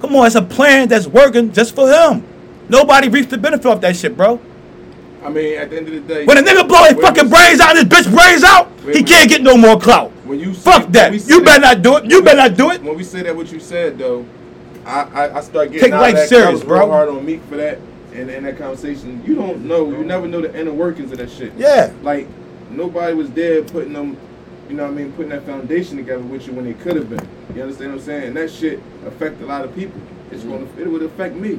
Come 0.00 0.14
on, 0.14 0.26
it's 0.26 0.36
a 0.36 0.42
plan 0.42 0.88
that's 0.88 1.08
working 1.08 1.52
just 1.52 1.74
for 1.74 1.90
him. 1.90 2.26
Nobody 2.72 3.08
reaps 3.10 3.26
the 3.28 3.36
benefit 3.36 3.66
of 3.66 3.82
that 3.82 3.94
shit, 3.96 4.16
bro. 4.16 4.40
I 5.22 5.28
mean, 5.28 5.58
at 5.58 5.68
the 5.68 5.76
end 5.76 5.88
of 5.88 5.92
the 5.94 6.00
day, 6.00 6.24
When 6.24 6.38
a 6.38 6.40
nigga 6.40 6.66
blow 6.66 6.84
his 6.84 6.94
fucking 6.94 7.28
brains 7.28 7.60
out 7.60 7.76
his 7.76 7.84
bitch 7.84 8.10
brains 8.10 8.42
out, 8.42 8.70
Wait, 8.82 8.96
he 8.96 9.02
can't 9.02 9.28
get 9.28 9.42
no 9.42 9.58
more 9.58 9.78
clout. 9.78 10.10
When 10.24 10.40
you 10.40 10.54
Fuck 10.54 10.88
that. 10.92 11.10
when 11.12 11.20
You 11.20 11.42
better 11.44 11.60
that- 11.60 11.76
not 11.76 11.82
do 11.82 11.96
it. 11.98 12.10
You 12.10 12.22
better 12.22 12.38
not 12.38 12.56
do 12.56 12.70
it. 12.70 12.82
When 12.82 12.96
we 12.96 13.04
say 13.04 13.22
that, 13.24 13.36
what 13.36 13.52
you 13.52 13.60
said 13.60 13.98
though, 13.98 14.24
I 14.86 15.02
I, 15.02 15.36
I 15.36 15.40
start 15.42 15.70
getting 15.70 15.90
Take 15.90 16.00
life 16.00 16.14
that 16.14 16.28
serious, 16.30 16.64
bro. 16.64 16.78
real 16.80 16.90
hard 16.90 17.08
on 17.10 17.24
Meek 17.26 17.42
for 17.44 17.56
that, 17.58 17.78
and 18.14 18.30
in 18.30 18.44
that 18.44 18.56
conversation, 18.56 19.22
you 19.26 19.34
don't 19.34 19.66
know, 19.66 19.90
you 19.90 20.02
never 20.02 20.26
know 20.26 20.40
the 20.40 20.58
inner 20.58 20.72
workings 20.72 21.12
of 21.12 21.18
that 21.18 21.30
shit. 21.30 21.52
Yeah. 21.58 21.92
Like 22.02 22.26
nobody 22.70 23.12
was 23.14 23.30
there 23.32 23.62
putting 23.62 23.92
them, 23.92 24.16
you 24.70 24.74
know 24.76 24.84
what 24.84 24.92
I 24.92 24.94
mean, 24.94 25.12
putting 25.12 25.28
that 25.30 25.44
foundation 25.44 25.98
together 25.98 26.22
with 26.22 26.46
you 26.46 26.54
when 26.54 26.64
they 26.64 26.72
could 26.74 26.96
have 26.96 27.10
been. 27.10 27.28
You 27.54 27.62
understand 27.62 27.92
what 27.92 27.98
I'm 28.00 28.04
saying? 28.06 28.24
And 28.28 28.36
that 28.38 28.50
shit 28.50 28.80
affect 29.06 29.42
a 29.42 29.46
lot 29.46 29.62
of 29.62 29.74
people. 29.74 30.00
It's 30.30 30.42
gonna, 30.42 30.66
it 30.78 30.88
would 30.90 31.02
affect 31.02 31.34
me. 31.36 31.58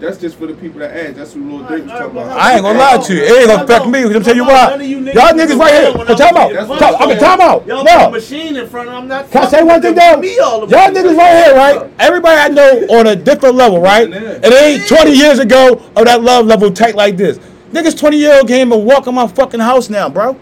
That's 0.00 0.16
just 0.16 0.38
for 0.38 0.46
the 0.46 0.54
people 0.54 0.78
that 0.78 0.96
ask. 0.96 1.16
That's 1.16 1.34
what 1.34 1.44
Lil 1.44 1.58
Durk 1.66 1.82
was 1.82 1.90
talking 1.90 2.10
about. 2.12 2.38
I 2.38 2.52
ain't 2.54 2.62
gonna 2.62 2.78
lie 2.78 2.98
to 2.98 3.14
you. 3.14 3.20
It 3.20 3.32
ain't 3.32 3.48
gonna 3.48 3.64
affect 3.64 3.86
me. 3.88 4.04
Let 4.04 4.18
me 4.18 4.24
tell 4.24 4.36
you 4.36 4.44
why. 4.44 4.70
Y'all 4.76 5.32
niggas 5.34 5.58
right 5.58 5.72
here. 5.72 5.92
But 5.92 6.16
time 6.16 6.36
out. 6.36 6.78
Talk- 6.78 7.00
I'm 7.00 7.18
time 7.18 7.40
out. 7.40 7.66
Y'all 7.66 7.82
No. 7.82 7.90
put 7.98 8.06
a 8.06 8.10
machine 8.10 8.56
in 8.56 8.68
front 8.68 8.88
of 8.88 8.94
him. 8.94 9.02
I'm 9.02 9.08
not. 9.08 9.28
Can 9.30 9.42
I 9.42 9.48
say 9.48 9.62
one 9.64 9.82
thing 9.82 9.96
though? 9.96 10.02
Y'all 10.12 10.18
Me 10.20 10.38
all 10.38 10.66
the 10.66 10.76
niggas 10.76 11.16
right 11.18 11.44
here, 11.46 11.54
right? 11.56 11.90
Everybody 11.98 12.36
I 12.40 12.48
know 12.48 12.86
on 12.96 13.08
a 13.08 13.16
different 13.16 13.56
level, 13.56 13.80
right? 13.80 14.08
It 14.08 14.52
ain't 14.52 14.86
20 14.86 15.10
years 15.12 15.40
ago 15.40 15.82
of 15.96 16.04
that 16.04 16.22
love 16.22 16.46
level 16.46 16.70
tight 16.70 16.94
like 16.94 17.16
this. 17.16 17.40
Niggas 17.72 17.98
20 17.98 18.16
year 18.18 18.36
old 18.38 18.46
came 18.46 18.70
and 18.72 18.84
walk 18.84 19.08
in 19.08 19.14
my 19.16 19.26
fucking 19.26 19.60
house 19.60 19.90
now, 19.90 20.08
bro. 20.08 20.36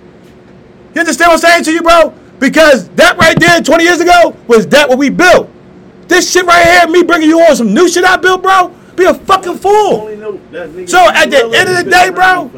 You 0.95 1.01
understand 1.01 1.29
what 1.31 1.45
I'm 1.45 1.51
saying 1.51 1.65
to 1.65 1.73
you, 1.73 1.83
bro? 1.83 2.13
Because 2.39 2.91
that 2.91 3.17
right 3.17 3.39
there 3.41 3.63
20 3.63 3.85
years 3.85 4.01
ago 4.01 4.37
was 4.49 4.67
that 4.69 4.87
what 4.91 4.99
we 4.99 5.09
built. 5.09 5.49
This 6.09 6.31
shit 6.31 6.45
right 6.45 6.65
here, 6.65 6.87
me 6.89 7.03
bringing 7.03 7.29
you 7.31 7.41
on 7.41 7.57
some 7.57 7.73
new 7.73 7.89
shit 7.89 8.05
I 8.05 8.17
built, 8.17 8.43
bro, 8.43 8.71
be 8.97 9.05
a 9.05 9.15
fucking 9.15 9.59
fool. 9.59 10.01
Only 10.01 10.17
know 10.17 10.41
that 10.51 10.71
nigga 10.71 10.89
So, 10.89 10.99
at 10.99 11.31
the 11.31 11.45
end 11.55 11.69
of 11.69 11.85
the 11.85 11.91
day, 11.91 12.11
bro. 12.11 12.51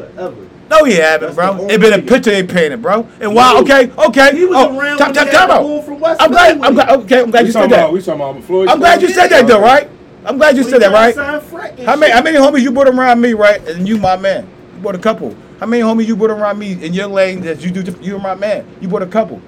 No, 0.69 0.83
he 0.83 0.95
haven't, 0.95 1.33
bro. 1.33 1.67
It 1.67 1.81
been 1.81 1.93
a 1.93 2.01
picture 2.01 2.29
they 2.29 2.43
painted, 2.43 2.81
bro. 2.81 3.07
And 3.19 3.33
why? 3.33 3.57
Okay, 3.61 3.91
okay. 4.07 4.37
He 4.37 4.45
was 4.45 4.55
oh, 4.55 4.77
around 4.77 4.99
top, 4.99 5.13
top, 5.13 5.15
time, 5.15 5.25
they 5.25 5.31
time 5.31 5.41
had 5.41 5.49
the 5.49 5.53
out. 5.53 5.61
bull 5.63 5.81
from 5.81 5.99
West 5.99 6.21
I'm 6.21 6.31
glad. 6.31 6.61
I'm 6.61 6.73
glad. 6.75 6.89
Okay, 7.01 7.21
I'm 7.21 7.31
glad 7.31 7.47
you 7.47 7.53
talking 7.53 7.69
said 7.69 7.79
about 7.79 7.87
that. 7.87 7.93
we 7.93 8.01
talking 8.01 8.21
about 8.21 8.43
Floyd. 8.43 8.69
I'm 8.69 8.79
glad 8.79 9.01
you 9.01 9.09
said 9.09 9.27
that, 9.29 9.47
though, 9.47 9.61
right? 9.61 9.89
I'm 10.25 10.37
glad 10.37 10.57
you 10.57 10.63
said 10.63 10.81
that, 10.81 10.91
right? 10.91 11.15
signed 11.15 11.41
Freck 11.43 11.77
and 11.77 11.87
How 11.87 11.95
many? 11.95 12.11
How 12.11 12.21
many 12.21 12.37
homies 12.37 12.61
you 12.61 12.71
brought 12.71 12.87
around 12.87 13.19
me, 13.19 13.33
right? 13.33 13.65
And 13.67 13.87
you 13.87 13.97
my 13.97 14.15
man. 14.15 14.47
You 14.75 14.81
brought 14.81 14.95
a 14.95 14.99
couple. 14.99 15.35
How 15.59 15.65
many 15.65 15.81
homies 15.81 16.05
you 16.05 16.15
brought 16.15 16.31
around 16.31 16.59
me 16.59 16.73
in 16.73 16.93
your 16.93 17.07
lane 17.07 17.41
that 17.41 17.61
you 17.61 17.71
do? 17.71 17.91
You 18.01 18.19
my 18.19 18.35
man. 18.35 18.65
You 18.79 18.87
brought 18.87 19.01
a 19.01 19.07
couple. 19.07 19.41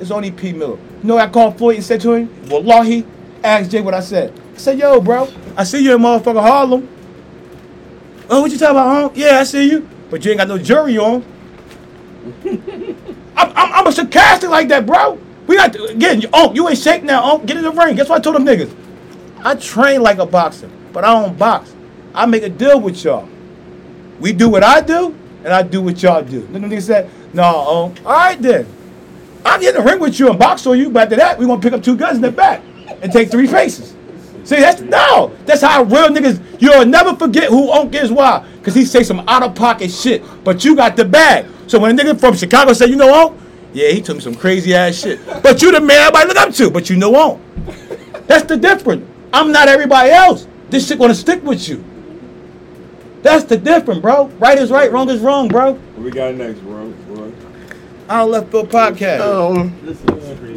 It's 0.00 0.10
only 0.10 0.30
P 0.30 0.52
Miller. 0.52 0.76
You 0.76 1.04
know 1.04 1.14
what 1.14 1.28
I 1.28 1.30
called 1.30 1.56
Floyd 1.56 1.76
and 1.76 1.84
said 1.84 2.00
to 2.02 2.12
him, 2.12 2.48
Wallahi, 2.48 3.06
ask 3.42 3.70
Jay 3.70 3.80
what 3.80 3.94
I 3.94 4.00
said. 4.00 4.38
I 4.58 4.60
said, 4.60 4.80
yo, 4.80 5.00
bro, 5.00 5.32
I 5.56 5.62
see 5.62 5.84
you 5.84 5.94
in 5.94 6.02
motherfucking 6.02 6.42
Harlem. 6.42 6.88
Oh, 8.28 8.40
what 8.40 8.50
you 8.50 8.58
talking 8.58 8.72
about, 8.74 9.02
huh? 9.02 9.10
Yeah, 9.14 9.38
I 9.38 9.44
see 9.44 9.70
you. 9.70 9.88
But 10.10 10.24
you 10.24 10.32
ain't 10.32 10.38
got 10.38 10.48
no 10.48 10.58
jury 10.58 10.98
on. 10.98 11.24
I'm, 12.44 13.06
I'm, 13.36 13.72
I'm 13.72 13.86
a 13.86 13.92
sarcastic 13.92 14.50
like 14.50 14.66
that, 14.66 14.84
bro. 14.84 15.16
We 15.46 15.54
got 15.54 15.72
to, 15.74 15.84
again, 15.84 16.24
oh, 16.32 16.52
you 16.54 16.68
ain't 16.68 16.76
shaking 16.76 17.06
now. 17.06 17.20
Oh, 17.22 17.38
get 17.38 17.56
in 17.56 17.62
the 17.62 17.70
ring. 17.70 17.94
Guess 17.94 18.08
what 18.08 18.18
I 18.18 18.20
told 18.20 18.34
them 18.34 18.44
niggas? 18.44 18.74
I 19.44 19.54
train 19.54 20.02
like 20.02 20.18
a 20.18 20.26
boxer, 20.26 20.68
but 20.92 21.04
I 21.04 21.22
don't 21.22 21.38
box. 21.38 21.72
I 22.12 22.26
make 22.26 22.42
a 22.42 22.48
deal 22.48 22.80
with 22.80 23.04
y'all. 23.04 23.28
We 24.18 24.32
do 24.32 24.48
what 24.48 24.64
I 24.64 24.80
do, 24.80 25.14
and 25.44 25.52
I 25.52 25.62
do 25.62 25.82
what 25.82 26.02
y'all 26.02 26.20
do. 26.24 26.40
Then 26.48 26.62
the 26.62 26.68
nigga 26.68 26.82
said, 26.82 27.10
no, 27.32 27.44
um, 27.44 27.94
all 28.04 28.12
right 28.12 28.42
then. 28.42 28.66
I'll 29.44 29.60
get 29.60 29.76
in 29.76 29.84
the 29.84 29.88
ring 29.88 30.00
with 30.00 30.18
you 30.18 30.30
and 30.30 30.36
box 30.36 30.66
on 30.66 30.76
you, 30.76 30.90
but 30.90 31.04
after 31.04 31.14
that, 31.14 31.38
we 31.38 31.46
gonna 31.46 31.62
pick 31.62 31.74
up 31.74 31.84
two 31.84 31.96
guns 31.96 32.16
in 32.16 32.22
the 32.22 32.32
back 32.32 32.60
and 33.00 33.12
take 33.12 33.30
three 33.30 33.46
faces. 33.46 33.94
See, 34.48 34.56
that's 34.56 34.80
no. 34.80 35.30
That's 35.44 35.60
how 35.60 35.82
real 35.82 36.08
niggas. 36.08 36.40
You'll 36.58 36.86
never 36.86 37.14
forget 37.14 37.50
who 37.50 37.70
Unc 37.70 37.94
is. 37.94 38.10
Why? 38.10 38.48
Cause 38.62 38.74
he 38.74 38.86
say 38.86 39.02
some 39.02 39.20
out 39.28 39.42
of 39.42 39.54
pocket 39.54 39.90
shit, 39.90 40.22
but 40.42 40.64
you 40.64 40.74
got 40.74 40.96
the 40.96 41.04
bag. 41.04 41.44
So 41.66 41.78
when 41.78 42.00
a 42.00 42.02
nigga 42.02 42.18
from 42.18 42.34
Chicago 42.34 42.72
say, 42.72 42.86
you 42.86 42.96
know 42.96 43.26
Unc, 43.26 43.38
yeah, 43.74 43.90
he 43.90 44.00
took 44.00 44.16
me 44.16 44.22
some 44.22 44.34
crazy 44.34 44.74
ass 44.74 44.94
shit. 44.94 45.20
But 45.42 45.60
you 45.60 45.70
the 45.70 45.82
man 45.82 45.98
everybody 45.98 46.28
look 46.28 46.38
up 46.38 46.54
to. 46.54 46.70
But 46.70 46.88
you 46.88 46.96
know 46.96 47.14
Unc. 47.14 48.26
That's 48.26 48.46
the 48.46 48.56
difference. 48.56 49.06
I'm 49.34 49.52
not 49.52 49.68
everybody 49.68 50.12
else. 50.12 50.46
This 50.70 50.88
shit 50.88 50.98
gonna 50.98 51.14
stick 51.14 51.44
with 51.44 51.68
you. 51.68 51.84
That's 53.20 53.44
the 53.44 53.58
difference, 53.58 54.00
bro. 54.00 54.28
Right 54.38 54.56
is 54.56 54.70
right, 54.70 54.90
wrong 54.90 55.10
is 55.10 55.20
wrong, 55.20 55.48
bro. 55.48 55.74
What 55.74 56.02
we 56.02 56.10
got 56.10 56.34
next, 56.34 56.60
bro? 56.60 56.88
Boy. 56.90 57.32
I 58.08 58.20
don't 58.20 58.30
left 58.30 58.50
Field 58.50 58.70
podcast. 58.70 59.20
Um, 59.20 59.74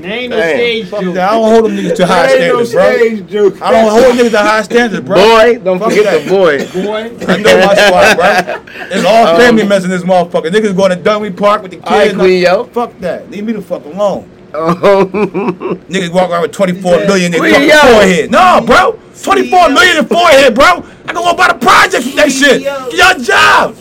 Ain't 0.06 0.30
no 0.32 0.38
Damn. 0.38 0.50
stage 0.58 0.88
Fuck 0.90 1.02
joke. 1.02 1.14
that. 1.16 1.30
I 1.30 1.34
don't 1.34 1.50
hold 1.52 1.66
them 1.66 1.72
niggas 1.78 1.96
to 1.96 2.06
high 2.06 2.28
There 2.28 2.42
ain't 2.44 2.58
no 2.58 2.64
standards, 2.64 2.72
bro. 2.74 2.98
stage 2.98 3.32
joke. 3.32 3.62
I 3.62 3.72
don't 3.72 3.92
hold 3.92 4.16
niggas 4.16 4.32
to 4.32 4.38
high 4.40 4.62
standards, 4.64 5.06
bro. 5.06 5.16
boy, 5.18 5.60
don't 5.64 5.80
Fuck 5.80 5.90
forget 5.90 6.04
that. 6.06 6.24
the 6.24 6.30
boy. 6.30 6.58
boy. 6.84 7.26
I 7.28 7.38
know 7.38 7.66
my 7.66 7.76
squad, 7.76 8.16
bro. 8.16 8.88
It's 8.92 9.06
all 9.06 9.38
family 9.38 9.66
mess 9.66 9.84
in 9.86 9.90
this 9.90 10.04
motherfucker. 10.04 10.48
Niggas 10.50 10.76
going 10.76 10.92
to 10.92 10.98
Dunway 10.98 11.36
Park 11.38 11.62
with 11.62 11.72
the 11.72 11.80
All 11.82 11.92
right, 11.92 12.08
kids. 12.10 12.18
Queen, 12.20 12.42
yo. 12.44 12.64
Fuck 12.66 12.98
that. 13.00 13.30
Leave 13.32 13.46
me 13.46 13.54
the 13.54 13.62
fuck 13.62 13.86
alone. 13.86 14.30
Um, 14.54 14.76
Niggas 15.88 16.12
walk 16.14 16.30
around 16.30 16.42
with 16.42 16.52
24 16.52 16.98
million 17.06 17.26
in 17.28 17.32
their 17.32 17.40
Queen, 17.42 17.54
fucking 17.54 17.70
yo. 17.70 17.78
forehead. 17.96 18.32
No, 18.32 18.62
bro. 18.66 19.00
24 19.24 19.70
million 19.70 19.98
in 19.98 20.06
forehead, 20.06 20.54
bro. 20.56 20.66
I 20.66 21.14
can 21.14 21.16
go 21.16 21.34
buy 21.36 21.48
the 21.54 21.60
project 21.60 22.06
with 22.06 22.16
that 22.16 22.32
shit. 22.32 22.62
Get 22.64 22.94
your 22.94 23.24
job. 23.24 23.76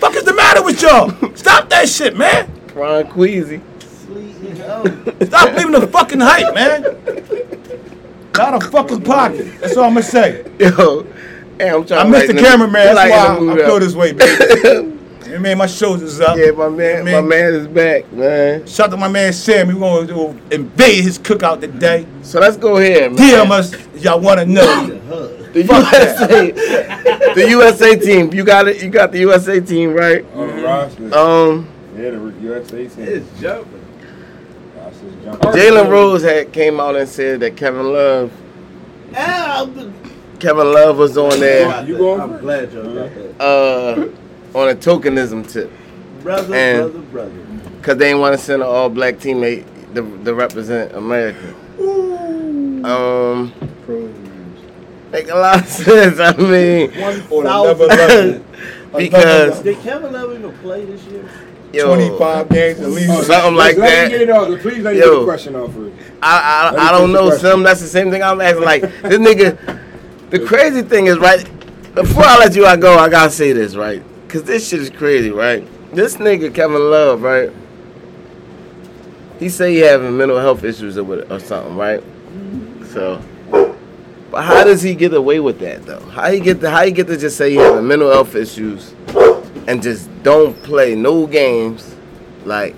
Fuck 0.00 0.14
is 0.16 0.24
the 0.24 0.34
matter 0.34 0.62
with 0.62 0.82
y'all? 0.82 1.08
Stop 1.34 1.70
that 1.70 1.88
shit, 1.88 2.16
man. 2.16 2.50
Ron 2.74 3.06
Queasy. 3.10 3.62
Stop 4.56 5.56
leaving 5.56 5.72
the 5.72 5.88
fucking 5.90 6.20
hype, 6.20 6.54
man. 6.54 6.84
Out 8.38 8.54
of 8.62 8.70
fucking 8.70 9.02
pocket. 9.02 9.60
That's 9.60 9.76
all 9.76 9.84
I'm 9.84 9.90
gonna 9.94 10.02
say. 10.02 10.44
Yo, 10.58 11.02
hey, 11.58 11.70
I'm 11.70 11.84
trying 11.86 12.06
I 12.06 12.10
missed 12.10 12.26
the 12.26 12.34
lighten 12.34 12.36
cameraman. 12.44 12.72
That's 12.72 12.96
lighten 12.96 13.10
why 13.10 13.26
the 13.26 13.34
I 13.34 13.54
mood 13.54 13.58
feel 13.66 13.80
this 13.80 13.94
way, 13.94 14.12
baby. 14.12 14.90
You 15.24 15.40
man, 15.40 15.58
my 15.58 15.66
shoulders 15.66 16.20
up. 16.20 16.36
Yeah, 16.36 16.52
my 16.52 16.68
man, 16.68 17.06
You 17.06 17.12
my 17.12 17.20
man 17.20 17.54
is 17.54 17.66
back, 17.66 18.12
man. 18.12 18.64
Shout 18.68 18.86
out 18.86 18.90
to 18.92 18.96
my 18.98 19.08
man 19.08 19.32
Sam. 19.32 19.66
We're 19.66 19.74
gonna 19.80 20.06
do- 20.06 20.40
invade 20.52 21.02
his 21.02 21.18
cookout 21.18 21.60
today. 21.60 22.06
So 22.22 22.38
let's 22.38 22.56
go 22.56 22.76
here, 22.76 23.10
man. 23.10 23.18
DM 23.18 23.50
us. 23.50 23.72
Y'all 23.96 24.20
wanna 24.20 24.44
know. 24.44 24.86
The 25.54 25.62
USA, 25.64 26.50
the 27.34 27.46
USA 27.48 27.96
team. 27.96 28.32
You 28.32 28.44
got 28.44 28.68
it. 28.68 28.80
You 28.82 28.90
got 28.90 29.10
the 29.10 29.18
USA 29.20 29.58
team, 29.60 29.94
right? 29.94 30.24
On 30.34 30.46
the 30.56 30.62
roster. 30.62 31.14
Um, 31.16 31.68
yeah, 31.96 32.10
the 32.10 32.34
USA 32.42 32.86
team. 32.86 33.04
It's 33.04 33.40
jumping. 33.40 33.73
Roster's 35.26 35.42
jumping. 35.54 35.60
Jalen 35.60 35.90
Rose 35.90 36.22
had 36.22 36.52
came 36.52 36.80
out 36.80 36.96
and 36.96 37.08
said 37.08 37.40
that 37.40 37.56
Kevin 37.56 37.92
Love, 37.92 38.32
Kevin 40.40 40.72
Love 40.72 40.98
was 40.98 41.16
on 41.16 41.38
there, 41.40 41.84
You 41.84 41.96
going 41.96 42.20
I'm 42.20 42.38
glad 42.38 42.72
y'all 42.72 42.94
got 42.94 43.14
that. 43.14 43.40
uh, 43.40 44.08
on 44.58 44.68
a 44.70 44.74
tokenism 44.74 45.50
tip, 45.50 45.70
Brother, 46.22 46.54
And- 46.54 46.92
brother, 46.92 47.06
brother. 47.06 47.80
cause 47.82 47.96
they 47.96 48.06
didn't 48.06 48.20
want 48.20 48.38
to 48.38 48.44
send 48.44 48.62
an 48.62 48.68
all 48.68 48.88
black 48.90 49.16
teammate 49.16 49.64
to, 49.94 50.24
to 50.24 50.34
represent 50.34 50.92
America. 50.94 51.54
Um, 52.84 53.52
make 55.10 55.28
a 55.30 55.34
lot 55.34 55.60
of 55.62 55.68
sense. 55.68 56.18
I 56.20 56.36
mean, 56.36 56.90
Thousand. 56.90 58.44
because 58.96 59.60
Did 59.62 59.78
Kevin 59.78 60.12
Love 60.12 60.34
even 60.34 60.52
play 60.58 60.84
this 60.84 61.02
year? 61.04 61.26
Yo, 61.74 61.94
25 61.94 62.48
games 62.48 62.80
at 62.80 62.88
least. 62.90 63.10
Oh, 63.10 63.22
Something 63.22 63.54
like 63.54 63.76
let 63.76 63.88
that. 63.90 64.04
me 64.12 64.18
get 64.18 64.20
it 64.22 64.30
off. 64.30 64.60
Please 64.60 64.78
let 64.82 64.94
me 64.94 65.00
Yo. 65.00 65.10
get 65.12 65.18
the 65.18 65.24
question 65.24 65.56
off 65.56 65.72
first. 65.74 65.96
I 66.22 66.72
I, 66.76 66.88
I 66.88 66.92
don't 66.92 67.12
know. 67.12 67.30
Sim. 67.36 67.62
That's 67.62 67.80
the 67.80 67.86
same 67.86 68.10
thing 68.10 68.22
I'm 68.22 68.40
asking. 68.40 68.64
Like 68.64 68.82
this 68.82 69.18
nigga. 69.18 69.80
The 70.30 70.40
crazy 70.46 70.82
thing 70.82 71.06
is, 71.06 71.18
right? 71.18 71.44
Before 71.94 72.24
I 72.24 72.38
let 72.38 72.56
you 72.56 72.66
out 72.66 72.80
go, 72.80 72.98
I 72.98 73.08
gotta 73.08 73.30
say 73.30 73.52
this, 73.52 73.76
right? 73.76 74.02
Cause 74.28 74.42
this 74.42 74.68
shit 74.68 74.80
is 74.80 74.90
crazy, 74.90 75.30
right? 75.30 75.64
This 75.94 76.16
nigga 76.16 76.52
Kevin 76.52 76.90
Love, 76.90 77.22
right? 77.22 77.52
He 79.38 79.48
say 79.48 79.74
he 79.74 79.80
having 79.80 80.16
mental 80.16 80.38
health 80.38 80.64
issues 80.64 80.98
or, 80.98 81.32
or 81.32 81.38
something, 81.38 81.76
right? 81.76 82.02
So, 82.92 83.22
but 84.30 84.42
how 84.42 84.64
does 84.64 84.82
he 84.82 84.94
get 84.94 85.14
away 85.14 85.38
with 85.38 85.60
that 85.60 85.86
though? 85.86 86.00
How 86.10 86.30
he 86.32 86.40
get 86.40 86.60
the, 86.60 86.70
how 86.70 86.84
he 86.84 86.90
get 86.90 87.06
to 87.08 87.16
just 87.16 87.36
say 87.36 87.50
he 87.50 87.56
having 87.56 87.86
mental 87.86 88.10
health 88.10 88.34
issues 88.34 88.94
and 89.66 89.82
just 89.82 90.08
don't 90.22 90.60
play 90.62 90.94
no 90.94 91.26
games? 91.26 91.94
Like, 92.44 92.74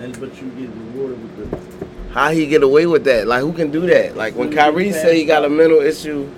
And 0.00 0.18
but 0.18 0.40
you 0.40 0.48
get 0.50 0.70
rewarded 0.70 1.20
with 1.22 1.50
the 1.50 1.74
how 2.14 2.30
he 2.30 2.46
get 2.46 2.62
away 2.62 2.86
with 2.86 3.02
that? 3.04 3.26
Like, 3.26 3.40
who 3.40 3.52
can 3.52 3.72
do 3.72 3.80
that? 3.88 4.16
Like 4.16 4.36
when 4.36 4.52
Kyrie 4.52 4.92
say 4.92 5.18
he 5.18 5.24
got 5.24 5.44
a 5.44 5.48
mental 5.48 5.80
issue. 5.80 6.30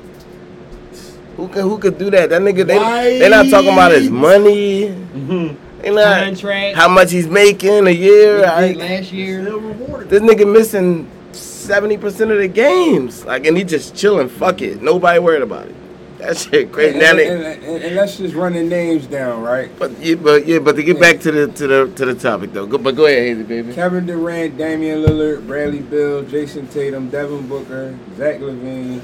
Who 1.37 1.49
can 1.49 1.63
who 1.63 1.77
could 1.77 1.99
do 1.99 2.09
that? 2.11 2.31
That 2.31 2.41
nigga 2.41 2.67
they 2.67 3.19
they 3.19 3.29
not 3.29 3.49
talking 3.51 3.73
about 3.73 3.93
his 3.93 4.11
money. 4.11 4.95
They 5.83 5.95
not 5.95 6.25
Contract. 6.25 6.75
how 6.75 6.89
much 6.89 7.13
he's 7.13 7.29
making 7.29 7.87
a 7.87 7.91
year. 7.91 8.39
He 8.61 8.69
did 8.69 8.77
last 8.79 9.13
year. 9.13 9.45
this 9.45 10.23
nigga 10.23 10.51
missing 10.51 11.09
seventy 11.33 11.99
percent 11.99 12.31
of 12.33 12.39
the 12.39 12.49
games. 12.49 13.25
Like 13.25 13.47
and 13.47 13.57
he 13.57 13.63
just 13.63 13.95
chilling. 13.95 14.29
Fuck 14.29 14.63
it. 14.63 14.83
Nobody 14.83 15.19
worried 15.21 15.43
about 15.43 15.67
it. 15.67 15.77
That 16.19 16.37
shit 16.39 16.73
crazy. 16.73 16.91
And, 16.93 16.99
Now 17.01 17.11
and, 17.11 17.19
they- 17.19 17.29
and, 17.29 17.65
and- 17.65 17.85
and 17.85 17.97
let's 17.97 18.17
just 18.17 18.35
run 18.35 18.55
the 18.55 18.63
names 18.63 19.07
down, 19.07 19.43
right? 19.43 19.71
but 19.79 19.99
yeah, 20.01 20.15
but 20.15 20.47
yeah, 20.47 20.59
but 20.61 20.77
to 20.77 20.83
get 20.83 20.99
back 20.99 21.21
to 21.21 21.31
the 21.31 21.47
to 21.49 21.67
the 21.67 21.93
to 21.95 22.05
the 22.07 22.15
topic 22.15 22.53
though. 22.55 22.67
Go, 22.67 22.79
but 22.79 22.97
go 22.97 23.05
ahead, 23.07 23.19
Hazy 23.37 23.43
baby. 23.43 23.75
Kevin 23.75 24.07
Durant, 24.07 24.57
Damian 24.57 25.03
Lillard, 25.05 25.47
Bradley 25.47 25.81
Beal, 25.81 26.23
Jayson 26.25 26.69
Tatum, 26.73 27.11
Devin 27.11 27.47
Booker, 27.49 27.97
Zach 28.17 28.41
LaVine, 28.41 29.01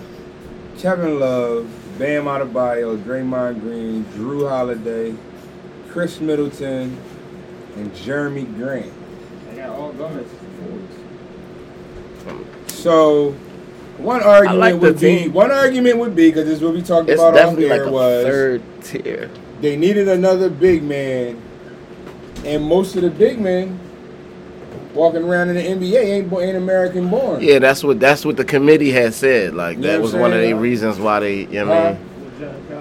Kevin 0.79 1.21
Love, 1.21 1.69
Bam 1.99 2.25
Adebayo, 2.25 2.97
Draymond 3.05 3.61
Green, 3.61 4.05
Jrue 4.17 4.49
Holiday, 4.49 5.15
Khris 5.91 6.19
Middleton, 6.21 6.97
and 7.77 7.93
Jerami 7.93 8.47
Grant. 8.57 8.91
I 9.51 9.57
got 9.57 9.69
all 9.69 9.93
guards. 9.93 10.33
So, 12.69 13.35
one 13.98 14.23
argument 14.23 14.59
like 14.59 14.81
would 14.81 14.94
be 15.01 15.19
team. 15.19 15.32
one 15.32 15.51
argument 15.51 15.98
would 15.98 16.14
be 16.16 16.28
because 16.28 16.47
this 16.47 16.59
is 16.59 16.62
what 16.62 16.74
we 16.74 16.82
talked 16.82 17.09
It's 17.09 17.20
about 17.20 17.28
off 17.36 17.56
definitely 17.56 17.69
like 17.69 17.90
was 17.90 18.24
third 18.24 18.62
tier. 18.82 19.31
they 19.60 19.77
needed 19.77 20.09
another 20.09 20.48
big 20.51 20.82
man, 20.82 21.40
and 22.44 22.64
most 22.64 22.97
of 22.97 23.02
the 23.02 23.10
big 23.10 23.40
men 23.40 23.78
walking 24.94 25.23
around 25.24 25.48
in 25.51 25.56
the 25.56 25.86
NBA 25.86 26.05
ain't, 26.05 26.32
ain't 26.32 26.56
American 26.56 27.09
born. 27.09 27.43
Yeah, 27.43 27.59
that's 27.59 27.82
what 27.85 28.01
that's 28.01 28.24
what 28.24 28.36
the 28.36 28.44
committee 28.44 28.90
had 28.90 29.14
said. 29.14 29.55
Like 29.55 29.77
You 29.77 29.85
that 29.85 30.01
was 30.01 30.14
one 30.14 30.32
of 30.32 30.40
the 30.40 30.52
reasons 30.55 30.98
why 30.98 31.20
they. 31.20 31.40
You 31.47 31.64
know 31.64 31.66
what 31.66 31.77
I 31.77 31.93
Huh? 31.93 31.98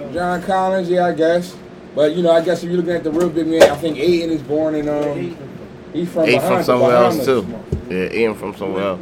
mean? 0.00 0.12
John 0.12 0.42
Collins, 0.42 0.90
yeah, 0.90 1.06
I 1.06 1.12
guess. 1.12 1.56
But 1.94 2.16
you 2.16 2.22
know, 2.22 2.32
I 2.32 2.42
guess 2.42 2.62
if 2.62 2.68
you're 2.68 2.78
looking 2.78 2.92
at 2.94 3.04
the 3.04 3.10
real 3.12 3.28
big 3.30 3.46
man, 3.46 3.62
I 3.62 3.76
think 3.76 3.98
Ayton 3.98 4.30
is 4.30 4.42
born 4.42 4.74
in 4.74 4.88
um, 4.88 5.36
he's 5.92 6.10
from 6.10 6.24
Eight 6.24 6.36
Bahamas, 6.36 6.56
from 6.58 6.64
somewhere 6.64 6.96
else 6.96 7.24
too. 7.24 7.46
Yeah, 7.90 8.12
Ian 8.12 8.34
from 8.34 8.54
somewhere 8.56 8.82
else. 8.84 9.00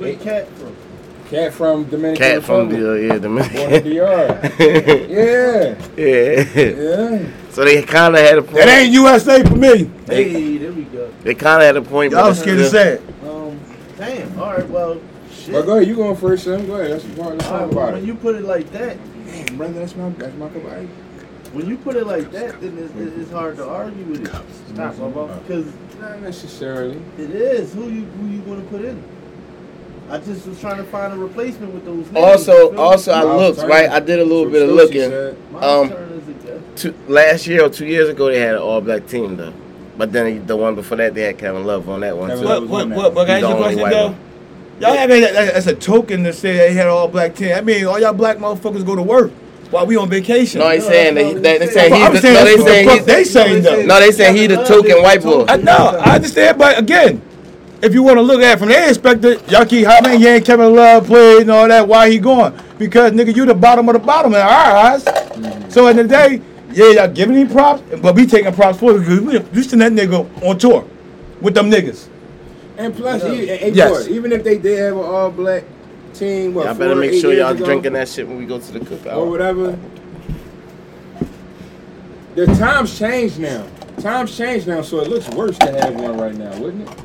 Where 1.31 1.51
Cat 1.51 1.55
from? 1.55 1.85
Cat 1.85 1.87
from 1.87 1.91
Dominican 1.91 2.17
Cat 2.17 2.43
from 2.45 2.69
Republic. 2.69 2.81
the 2.81 2.91
uh, 2.91 3.15
yeah 3.15 3.19
Born 3.19 3.21
in 3.21 3.23
Dominican. 3.23 3.85
DR. 3.85 5.77
yeah, 5.97 5.97
yeah. 5.97 7.21
yeah. 7.21 7.51
So 7.51 7.65
they 7.65 7.83
kind 7.83 8.15
of 8.15 8.21
had 8.21 8.39
a 8.39 8.43
point. 8.43 8.55
That 8.57 8.69
ain't 8.69 8.93
USA 8.93 9.43
for 9.43 9.57
me. 9.57 9.91
Hey, 10.07 10.57
there 10.59 10.73
we 10.73 10.83
go. 10.85 11.13
They 11.23 11.35
kind 11.35 11.63
of 11.63 11.67
had 11.67 11.77
a 11.77 11.83
point. 11.83 12.13
Y'all 12.13 12.29
but 12.31 12.35
scared 12.35 12.59
to 12.59 12.69
say 12.69 12.93
it. 12.95 13.03
Um, 13.25 13.59
damn. 13.97 14.39
All 14.41 14.55
right. 14.55 14.69
Well, 14.69 15.01
shit. 15.33 15.53
But 15.53 15.67
go 15.67 15.77
ahead, 15.77 15.89
you 15.89 15.97
going 15.97 16.17
first, 16.17 16.45
Sam. 16.45 16.67
Go 16.67 16.75
ahead. 16.77 16.91
Let's, 16.91 17.05
let's 17.05 17.19
All 17.19 17.37
talk 17.37 17.39
right, 17.39 17.49
well, 17.61 17.71
about 17.71 17.93
when 17.95 18.03
it. 18.03 18.07
you 18.07 18.15
put 18.15 18.35
it 18.37 18.43
like 18.43 18.71
that, 18.73 18.97
Damn, 19.27 19.57
brother, 19.57 19.73
that's 19.75 19.97
my 19.97 20.09
that's 20.11 20.37
my 20.37 20.49
cup 20.49 20.57
of 20.65 20.73
ice. 20.73 20.89
when 21.53 21.67
you 21.69 21.77
put 21.77 21.97
it 21.97 22.07
like 22.07 22.31
that, 22.33 22.61
then 22.61 22.79
it's, 22.79 22.95
it's- 22.95 23.19
it's 23.19 23.31
hard 23.33 23.57
to 23.57 23.69
argue 23.69 24.05
with 24.05 24.23
it. 24.23 24.29
Stop, 24.75 24.95
because 25.43 25.67
Not 26.01 26.21
necessarily. 26.23 27.01
it 27.19 27.31
is 27.31 27.75
who 27.75 27.89
you 27.89 28.05
who 28.05 28.27
you 28.29 28.41
want 28.43 28.63
to 28.63 28.69
put 28.71 28.85
in. 28.85 29.03
I 30.11 30.19
just 30.19 30.47
was 30.47 30.61
trying 30.61 30.77
to 30.79 30.85
find 30.85 31.13
a 31.13 31.17
replacement 31.17 31.73
with 31.73 31.85
those. 31.85 32.11
Names, 32.11 32.17
Also, 32.17 32.77
also 32.77 33.13
I 33.13 33.23
looked 33.23 33.61
Turner. 33.61 33.69
right. 33.71 33.91
I 33.91 34.01
did 34.01 34.19
a 34.19 34.25
little 34.25 34.45
From 34.45 34.53
bit 34.53 34.63
of 34.63 34.71
looking. 34.71 35.13
um, 35.63 35.89
Turner 35.89 36.15
is 36.15 36.29
a 36.29 36.33
good. 36.33 36.77
Two, 36.77 36.95
last 37.09 37.47
year 37.47 37.65
or 37.65 37.69
two 37.71 37.87
years 37.87 38.09
ago, 38.09 38.27
they 38.27 38.41
had 38.41 38.55
an 38.57 38.61
all-black 38.63 39.07
team 39.07 39.37
though. 39.37 39.53
But 39.97 40.13
then 40.13 40.47
the 40.47 40.57
one 40.57 40.75
before 40.75 40.97
that, 40.97 41.15
they 41.15 41.23
had 41.23 41.39
Kevin 41.39 41.65
Love 41.65 41.89
on 41.89 42.01
that 42.01 42.17
one 42.17 42.29
Kevin 42.31 42.43
too. 42.43 42.49
Love. 42.49 42.71
What, 42.71 42.89
what, 42.89 42.97
what, 42.97 43.15
what, 43.15 43.29
He's 43.29 43.37
can 43.39 43.45
I 43.45 43.49
ask 43.51 43.57
question 43.59 43.91
though? 43.91 44.07
One. 44.09 44.19
Y'all 44.81 44.95
have 44.97 45.11
that, 45.11 45.33
that- 45.35 45.55
that's 45.55 45.67
a 45.67 45.75
token 45.75 46.25
to 46.25 46.33
say 46.33 46.57
they 46.57 46.73
had 46.73 46.87
all 46.89 47.07
black 47.07 47.35
team. 47.35 47.53
I 47.55 47.61
mean, 47.61 47.85
all 47.87 48.01
y'all 48.01 48.13
black 48.15 48.39
motherfuckers 48.39 48.85
go 48.85 48.97
to 48.97 49.03
work 49.03 49.31
while 49.71 49.87
we 49.87 49.97
on 49.97 50.09
vacation. 50.09 50.61
No, 50.61 50.69
they 50.71 50.81
saying 50.81 51.15
that. 51.17 51.25
he- 51.27 51.33
They, 51.35 51.59
they 51.59 51.65
I'm 51.67 51.71
saying 51.71 51.93
I'm 51.93 52.13
he's. 52.13 52.23
saying 52.23 52.35
The, 52.35 52.41
no, 52.41 52.45
they 52.45 52.57
that's 52.57 52.65
the 52.65 52.65
saying 52.71 52.89
fuck 52.89 53.05
they 53.07 53.25
saying 53.25 53.63
though. 53.63 53.83
No, 53.85 54.01
they 54.01 54.11
saying 54.13 54.37
he 54.37 54.47
the 54.47 54.65
token 54.65 55.03
white 55.03 55.23
boy. 55.23 55.45
I 55.47 55.57
know, 55.59 56.01
I 56.01 56.15
understand, 56.17 56.59
but 56.59 56.79
again, 56.79 57.21
if 57.83 57.95
you 57.95 58.03
want 58.03 58.17
to 58.19 58.23
look 58.23 58.41
at 58.43 58.55
it 58.57 58.59
from 58.59 58.69
their 58.69 58.89
perspective, 58.89 59.43
y'all 59.51 59.65
keep 59.65 59.87
how 59.87 60.01
many 60.01 60.23
Yank 60.23 60.45
Kevin 60.45 60.75
Love 60.75 61.07
played 61.07 61.43
and 61.43 61.51
all 61.51 61.67
that, 61.69 61.87
why 61.87 62.11
he 62.11 62.19
going? 62.19 62.53
Because 62.79 63.13
nigga, 63.13 63.35
you 63.35 63.45
the 63.47 63.55
bottom 63.55 63.89
of 63.89 63.95
the 63.95 63.99
bottom 63.99 64.33
in 64.35 64.41
our 64.41 64.49
eyes. 64.49 65.05
So 65.73 65.87
at 65.89 65.95
the 65.97 66.01
end 66.01 66.01
of 66.01 66.09
the 66.09 66.09
day, 66.09 66.43
yeah, 66.73 66.91
y'all 67.05 67.13
giving 67.13 67.37
him 67.37 67.49
props, 67.49 67.83
but 68.01 68.15
we 68.15 68.27
taking 68.27 68.53
props 68.55 68.79
for 68.79 68.97
it 68.97 69.01
because 69.01 69.21
we 69.21 69.39
we 69.39 69.63
send 69.63 69.83
that 69.83 69.93
nigga 69.93 70.27
on 70.45 70.59
tour 70.59 70.87
with 71.41 71.55
them 71.55 71.71
niggas. 71.71 72.09
And 72.79 72.95
plus, 72.95 73.23
e- 73.25 73.47
hey, 73.47 73.71
Yes. 73.73 74.07
boy, 74.07 74.13
even 74.15 74.33
if 74.33 74.43
they 74.45 74.57
did 74.59 74.79
have 74.79 74.97
an 74.97 75.03
all 75.05 75.31
black, 75.31 75.65
team. 76.15 76.55
What, 76.55 76.67
Y'all 76.67 76.75
better 76.75 76.93
four, 76.93 77.01
make 77.01 77.21
sure 77.21 77.33
y'all 77.33 77.53
ago? 77.53 77.65
drinking 77.65 77.93
that 77.95 78.09
shit 78.09 78.27
when 78.27 78.37
we 78.39 78.47
go 78.47 78.59
to 78.59 78.73
the 78.73 78.81
cookout. 78.81 79.17
or 79.17 79.29
whatever. 79.31 79.79
The 82.37 82.47
times 82.47 82.99
changed 82.99 83.39
now. 83.39 83.67
Times 83.99 84.37
changed 84.37 84.67
now, 84.67 84.83
so 84.83 85.01
it 85.01 85.09
looks 85.09 85.29
worse 85.31 85.59
to 85.59 85.71
have 85.73 85.95
one 85.95 86.17
right 86.17 86.35
now, 86.35 86.57
wouldn't 86.59 86.89
it? 86.89 86.97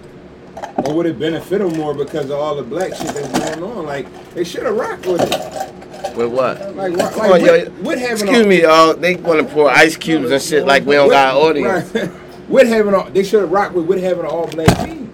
Or 0.86 0.94
would 0.94 1.06
it 1.06 1.18
benefit 1.19 1.60
them 1.60 1.73
more 1.77 1.94
because 1.94 2.26
of 2.26 2.40
all 2.40 2.56
the 2.56 2.64
black 2.64 2.94
shit 2.94 3.07
that's 3.07 3.40
going 3.40 3.64
on? 3.64 3.86
Like 3.86 4.07
they 4.34 4.44
should 4.44 4.64
have 4.64 4.76
rocked 4.76 5.06
with 5.06 5.22
it. 5.22 6.15
With 6.15 6.32
what? 6.32 6.76
Like, 6.76 6.94
like 6.94 7.14
Come 7.14 7.32
on, 7.32 7.44
yo. 7.44 7.52
with, 7.52 7.80
with 7.80 7.99
having 7.99 8.27
Excuse 8.27 8.41
all, 8.41 8.45
me, 8.45 8.61
y'all. 8.61 8.94
They 8.94 9.15
want 9.15 9.48
to 9.48 9.53
pour 9.53 9.69
ice 9.69 9.98
cubes 9.98 10.32
and 10.32 10.41
shit 10.41 10.65
like 10.65 10.86
we 10.86 10.95
don't 10.95 11.10
got 11.10 11.36
an 11.36 11.41
audience. 11.41 11.94
Right. 12.48 12.61
with 12.61 12.68
having 12.68 12.94
all, 12.94 13.10
they 13.10 13.23
should 13.23 13.41
have 13.41 13.52
rocked 13.52 13.73
with 13.73 13.88
with 13.88 14.03
having 14.03 14.19
an 14.23 14.30
all 14.30 14.45
black 14.48 14.68
team. 14.86 15.11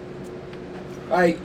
Like 1.08 1.38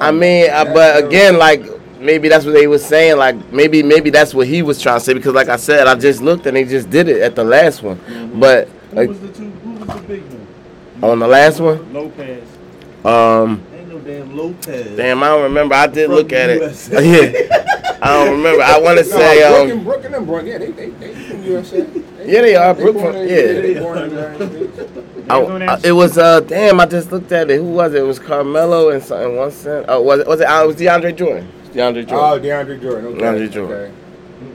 I 0.00 0.10
mean, 0.12 0.50
uh, 0.50 0.64
but 0.64 1.04
again, 1.04 1.38
like 1.38 1.62
maybe 2.00 2.28
that's 2.28 2.44
what 2.44 2.54
they 2.54 2.66
was 2.66 2.84
saying. 2.84 3.16
Like 3.18 3.52
maybe 3.52 3.82
maybe 3.82 4.10
that's 4.10 4.34
what 4.34 4.46
he 4.46 4.62
was 4.62 4.80
trying 4.80 4.98
to 4.98 5.04
say 5.04 5.14
because, 5.14 5.34
like 5.34 5.48
I 5.48 5.56
said, 5.56 5.86
I 5.86 5.94
just 5.94 6.20
looked 6.20 6.46
and 6.46 6.56
they 6.56 6.64
just 6.64 6.90
did 6.90 7.08
it 7.08 7.20
at 7.22 7.34
the 7.34 7.44
last 7.44 7.82
one. 7.82 8.00
But 8.38 8.68
Who 8.68 8.96
like, 8.96 9.08
was 9.08 9.20
the 9.20 9.28
two? 9.28 9.50
Who 9.50 9.72
was 9.72 9.88
the 9.88 10.02
big 10.06 10.22
one? 10.22 11.10
on 11.10 11.18
the 11.20 11.28
last 11.28 11.60
one, 11.60 11.92
Lopez. 11.92 12.57
Um, 13.04 13.62
Ain't 13.74 13.88
no 13.88 13.98
damn 14.00 14.36
Lopez. 14.36 14.96
damn, 14.96 15.22
I 15.22 15.28
don't 15.28 15.42
remember. 15.44 15.74
I 15.74 15.86
did 15.86 16.06
From 16.06 16.14
look 16.16 16.32
at 16.32 16.50
it. 16.50 16.58
Yeah, 18.00 18.00
I 18.00 18.24
don't 18.24 18.36
remember. 18.36 18.62
I 18.62 18.78
want 18.78 18.98
to 18.98 19.04
no, 19.04 19.10
say, 19.10 19.40
Brooke 19.48 19.60
um, 19.60 19.70
and 19.70 19.84
Brooke 19.84 20.04
and 20.04 20.14
them, 20.14 20.24
Brooke, 20.26 20.46
yeah, 20.46 20.58
they 20.58 20.70
they 20.70 20.90
they 20.90 21.14
from 21.14 21.42
USA. 21.42 21.80
They, 21.82 22.32
Yeah, 22.32 22.40
they 22.42 22.54
are. 22.56 22.74
Brooke 22.74 22.94
born 22.94 23.12
from- 23.12 23.22
yeah. 23.22 23.26
they 23.36 23.78
born 23.80 23.98
in 23.98 24.10
the 24.14 24.38
United 24.38 25.30
I, 25.30 25.74
I- 25.74 25.80
it 25.84 25.92
was 25.92 26.16
uh, 26.16 26.40
damn. 26.40 26.78
I 26.80 26.86
just 26.86 27.10
looked 27.12 27.32
at 27.32 27.50
it. 27.50 27.56
Who 27.58 27.64
was 27.72 27.94
it? 27.94 27.98
It 27.98 28.06
was 28.06 28.18
Carmelo 28.18 28.90
and 28.90 29.02
something. 29.02 29.36
One 29.36 29.50
cent. 29.50 29.86
Oh, 29.88 30.00
was 30.00 30.20
it? 30.20 30.26
Was 30.28 30.40
it? 30.40 30.44
Uh, 30.44 30.62
it 30.62 30.66
was 30.68 30.76
DeAndre 30.76 31.14
Jordan. 31.16 31.48
It's 31.64 31.70
DeAndre 31.76 32.06
Oh, 32.12 32.38
DeAndre 32.40 32.80
Jordan. 32.80 33.06
Okay. 33.06 33.20
DeAndre 33.20 33.50
Jordan. 33.50 33.76
Okay. 33.76 33.92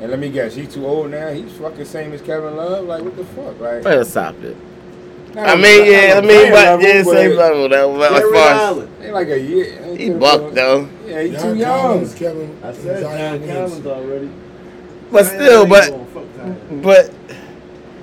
And 0.01 0.09
let 0.11 0.19
me 0.19 0.29
guess, 0.29 0.55
he's 0.55 0.73
too 0.73 0.85
old 0.85 1.11
now. 1.11 1.29
He's 1.29 1.51
fucking 1.53 1.83
same 1.85 2.13
as 2.13 2.21
Kevin 2.21 2.55
Love. 2.55 2.85
Like 2.85 3.03
what 3.03 3.15
the 3.17 3.25
fuck? 3.25 3.59
Like 3.59 3.83
Man, 3.83 4.05
stop 4.05 4.35
it. 4.41 4.55
Not 5.35 5.49
I 5.49 5.55
mean, 5.55 5.79
not 5.79 5.87
yeah, 5.87 6.13
I 6.17 6.21
mean, 6.21 6.51
but 6.51 6.65
level, 6.65 6.85
yeah, 6.87 7.03
but 7.03 7.11
same 7.13 7.35
level 7.37 7.69
though. 7.69 7.97
But 7.97 8.11
as 8.13 8.31
far 8.31 8.81
as 8.81 8.87
They 8.99 9.11
like 9.11 9.27
a 9.29 9.39
year. 9.39 9.95
he 9.97 10.09
bucked 10.11 10.55
though. 10.55 10.89
Yeah, 11.05 11.21
he's 11.23 11.31
too 11.33 11.37
John 11.41 11.57
young. 11.57 11.79
Collins, 11.81 12.15
Kevin, 12.15 12.57
I 12.63 12.73
said 12.73 13.01
Zion 13.01 13.39
John 13.45 13.55
Collins 13.55 13.83
Williamson. 13.83 13.91
already. 13.91 14.29
But 15.11 15.25
still, 15.25 15.65
but 15.67 16.81
but 16.81 17.13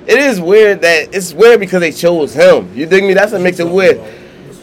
it 0.06 0.18
is 0.18 0.40
weird 0.40 0.80
that 0.82 1.14
it's 1.14 1.32
weird 1.32 1.60
because 1.60 1.80
they 1.80 1.92
chose 1.92 2.34
him. 2.34 2.72
You 2.74 2.86
dig 2.86 3.04
me? 3.04 3.14
That's 3.14 3.32
what 3.32 3.40
makes 3.40 3.58
it 3.60 3.68
weird. 3.68 4.00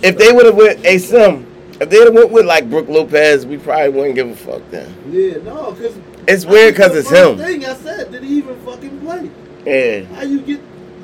If 0.02 0.18
they 0.18 0.32
would 0.32 0.46
have 0.46 0.56
went 0.56 0.86
a 0.86 0.98
Sim, 0.98 1.46
if 1.82 1.90
they 1.90 1.98
would 1.98 2.08
have 2.08 2.14
went 2.16 2.32
with 2.32 2.46
like 2.46 2.70
Brooke 2.70 2.88
Lopez, 2.88 3.46
we 3.46 3.58
probably 3.58 3.90
wouldn't 3.90 4.16
give 4.16 4.30
a 4.30 4.36
fuck 4.36 4.62
then. 4.72 4.94
Yeah, 5.10 5.38
no, 5.44 5.72
because 5.72 5.98
It's 6.28 6.46
weird 6.46 6.74
because 6.76 6.96
it's 6.96 7.10
him. 7.10 7.38
Thing 7.38 7.66
I 7.66 7.74
said, 7.76 8.12
did 8.12 8.24
he 8.24 8.38
even 8.38 8.60
fucking 8.62 9.00
play? 9.02 9.30
Yeah. 9.66 10.06
How 10.16 10.22
you 10.24 10.40
get 10.42 10.62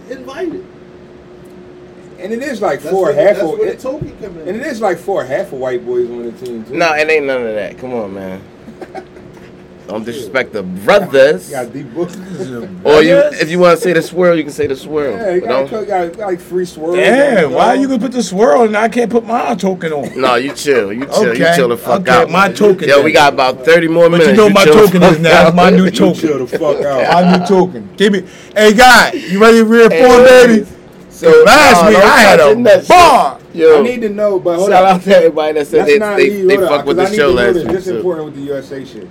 invited? 0.10 0.66
And 2.24 2.32
it 2.32 2.42
is 2.42 2.62
like 2.62 2.80
That's 2.82 2.92
four 2.96 3.08
where, 3.08 3.14
half 3.14 3.36
that's 3.38 3.42
of 3.52 3.60
where 3.60 3.68
it, 3.68 3.78
the 3.78 3.84
token 3.84 4.18
come 4.20 4.38
in. 4.40 4.48
and 4.48 4.58
it 4.62 4.66
is 4.66 4.80
like 4.80 4.98
four 4.98 5.26
half 5.26 5.48
of 5.48 5.60
white 5.60 5.86
boys 5.86 6.10
on 6.10 6.24
the 6.24 6.32
team 6.32 6.64
too. 6.64 6.74
No, 6.74 6.94
it 6.94 7.10
ain't 7.10 7.26
none 7.26 7.46
of 7.46 7.54
that. 7.54 7.78
Come 7.78 7.94
on, 7.94 8.14
man. 8.14 8.42
Don't 9.88 10.06
disrespect 10.06 10.54
the 10.54 10.64
brothers. 10.64 11.50
You 11.50 11.56
got 11.58 11.74
deep 11.74 11.94
books. 11.94 12.16
Or 12.86 13.02
you, 13.04 13.18
if 13.34 13.50
you 13.50 13.60
want 13.60 13.78
to 13.78 13.84
say 13.84 13.92
the 13.92 14.02
swirl, 14.02 14.38
you 14.38 14.44
can 14.44 14.52
say 14.54 14.66
the 14.68 14.76
swirl. 14.78 15.12
Yeah, 15.12 15.34
you 15.36 15.42
got, 15.42 15.48
don't- 15.50 15.68
cook- 15.68 15.88
got, 15.88 16.18
got 16.18 16.28
like 16.28 16.40
three 16.40 16.64
swirls. 16.66 16.96
Yeah, 16.98 17.46
why 17.46 17.76
go. 17.76 17.82
you 17.82 17.88
gonna 17.90 18.00
put 18.00 18.14
the 18.14 18.24
swirl 18.24 18.64
and 18.64 18.78
I 18.78 18.88
can't 18.88 19.12
put 19.12 19.26
my 19.26 19.54
token 19.56 19.92
on? 19.92 20.20
No, 20.20 20.36
you 20.36 20.54
chill. 20.54 20.94
You 20.94 21.06
chill. 21.08 21.38
You 21.38 21.46
chill 21.56 21.68
the 21.70 21.78
fuck 21.78 22.02
okay, 22.02 22.12
out. 22.12 22.30
my 22.30 22.50
token 22.52 22.88
Yo, 22.88 23.02
we 23.04 23.12
got 23.12 23.34
about 23.34 23.66
30 23.66 23.88
more 23.90 24.10
But 24.10 24.20
minutes. 24.20 24.30
you 24.30 24.36
know 24.38 24.50
my 24.50 24.64
token 24.64 25.04
is 25.04 25.20
now. 25.20 25.48
It's 25.48 25.56
my 25.56 25.68
out. 25.68 25.74
new 25.74 25.84
You 25.86 25.92
token. 25.92 26.22
chill 26.22 26.46
the 26.46 26.58
fuck 26.58 26.82
out. 26.86 27.26
My 27.26 27.38
new 27.38 27.46
token. 27.46 27.90
Give 27.98 28.14
me. 28.14 28.24
Hey, 28.56 28.74
guy, 28.74 29.12
you 29.12 29.40
ready 29.42 29.58
to 29.58 29.66
read 29.66 29.92
Hey, 29.92 30.06
four, 30.06 30.24
baby? 30.24 30.66
So 31.24 31.44
Last 31.44 31.82
nah, 31.84 31.88
week 31.90 31.98
I 32.00 32.18
had 32.20 32.40
a 32.40 32.64
that 32.64 32.88
bar. 32.88 33.40
Yo, 33.54 33.80
I 33.80 33.82
need 33.82 34.02
to 34.02 34.10
know, 34.10 34.40
but 34.40 34.58
hold 34.58 34.70
shout 34.72 34.84
on. 34.84 34.96
out 34.96 35.02
to 35.04 35.16
everybody 35.16 35.54
that 35.60 35.68
said 35.68 35.78
Let's 35.80 35.92
they, 35.92 36.00
not 36.00 36.18
they, 36.18 36.30
leave. 36.30 36.48
they 36.50 36.56
hold 36.56 36.68
on, 36.68 36.78
fuck 36.80 36.86
with 36.88 36.98
'cause 36.98 37.06
the 37.06 37.08
I 37.08 37.12
need 37.12 37.18
show 37.18 37.32
last 37.32 37.56
week. 37.56 37.68
This 37.68 37.88
is 37.88 37.92
too. 37.92 37.96
important 37.98 38.26
with 38.26 38.36
the 38.36 38.42
USA 38.42 38.86
shit. 38.86 39.08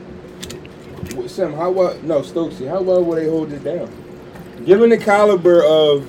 W- 1.10 1.28
Sam, 1.28 1.52
how 1.55 1.70
well? 1.70 1.97
No, 2.02 2.20
Stokesy. 2.20 2.68
How 2.68 2.82
well 2.82 3.02
will 3.05 3.14
they 3.16 3.28
hold 3.28 3.52
it 3.52 3.64
down? 3.64 3.89
Given 4.66 4.90
the 4.90 4.98
caliber 4.98 5.64
of 5.64 6.06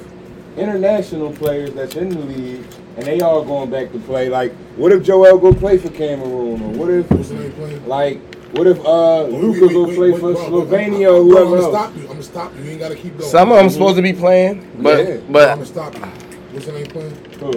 international 0.57 1.31
players 1.31 1.71
that's 1.73 1.95
in 1.95 2.09
the 2.09 2.19
league, 2.19 2.63
and 2.97 3.05
they 3.05 3.21
all 3.21 3.43
going 3.43 3.69
back 3.69 3.91
to 3.93 3.99
play. 3.99 4.30
Like, 4.30 4.53
what 4.75 4.91
if 4.91 5.03
Joel 5.03 5.38
go 5.38 5.53
play 5.53 5.77
for 5.77 5.89
Cameroon, 5.89 6.61
or 6.61 6.69
what 6.77 6.89
if 6.89 7.09
What's 7.11 7.30
the 7.30 7.35
name 7.35 7.51
playing? 7.53 7.88
like 7.88 8.19
what 8.53 8.67
if 8.67 8.80
uh 8.85 9.25
Wait, 9.30 9.34
Luka 9.41 9.67
go 9.73 9.85
play 9.85 10.11
wait, 10.11 10.19
for 10.19 10.34
bro, 10.34 10.49
Slovenia 10.49 11.05
bro, 11.07 11.15
or 11.15 11.19
I'm 11.21 11.25
whoever 11.27 11.45
gonna 11.45 11.61
else? 11.61 11.73
stop 11.73 11.95
you. 11.95 12.01
I'm 12.01 12.07
gonna 12.07 12.23
stop 12.23 12.55
you. 12.55 12.63
You 12.63 12.69
ain't 12.71 12.80
gotta 12.80 12.95
keep 12.95 13.17
going. 13.17 13.30
Some 13.30 13.51
of 13.51 13.57
them 13.57 13.69
supposed 13.69 13.95
to 13.97 14.01
be 14.01 14.13
playing, 14.13 14.67
but 14.81 15.05
Yeah. 15.07 15.13
I'm 15.15 15.31
but 15.31 15.55
gonna 15.55 15.65
stop 15.65 15.95
you. 15.95 16.01
What's 16.01 16.65
the 16.67 16.71
name 16.73 16.85
playing? 16.88 17.15
Who? 17.39 17.51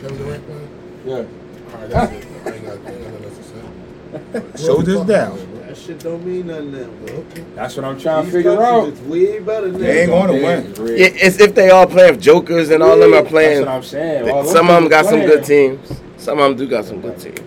Kevin 0.00 0.18
Durant 0.18 0.46
playing? 0.46 0.68
Yeah. 1.06 1.14
All 1.14 1.80
right, 1.80 1.88
that's 1.90 2.12
it. 2.12 2.26
I 2.46 2.50
ain't 2.50 2.66
got, 2.66 2.72
I 2.72 2.94
ain't 2.94 3.04
got 3.04 3.12
nothing 3.12 3.24
else 3.24 3.36
to 3.38 3.44
say. 3.44 4.56
Slow 4.64 4.82
this 4.82 5.00
down. 5.06 5.38
That 5.66 5.76
shit 5.78 5.98
don't 6.00 6.24
mean 6.24 6.46
nothing 6.46 6.72
now, 6.72 6.84
bro. 6.86 7.14
Okay. 7.16 7.44
That's 7.54 7.76
what 7.76 7.84
I'm 7.86 7.98
trying 7.98 8.26
to 8.26 8.30
figure 8.30 8.52
out. 8.62 8.84
countries, 8.84 8.98
It's 9.00 9.08
way 9.08 9.38
better 9.40 9.70
than 9.70 9.80
They 9.80 10.02
ain't 10.02 10.10
gonna 10.10 10.32
win. 10.34 10.74
it's 10.78 11.22
it's 11.22 11.40
if 11.40 11.54
they 11.54 11.70
all 11.70 11.86
play 11.86 12.08
playing 12.08 12.20
jokers 12.20 12.70
and 12.70 12.82
all 12.82 12.92
of 12.92 13.00
them 13.00 13.14
are 13.14 13.24
playing. 13.24 13.64
That's 13.64 13.64
playing. 13.64 13.66
what 13.66 13.68
I'm 13.68 13.82
saying. 13.82 14.30
All 14.30 14.44
Some 14.44 14.68
of 14.68 14.74
them 14.82 14.88
got 14.88 15.06
some 15.06 15.20
good 15.20 15.44
teams. 15.44 16.00
Some 16.18 16.38
of 16.38 16.44
them 16.50 16.56
do 16.56 16.68
got 16.68 16.84
some 16.84 17.00
good 17.00 17.18
teams. 17.18 17.40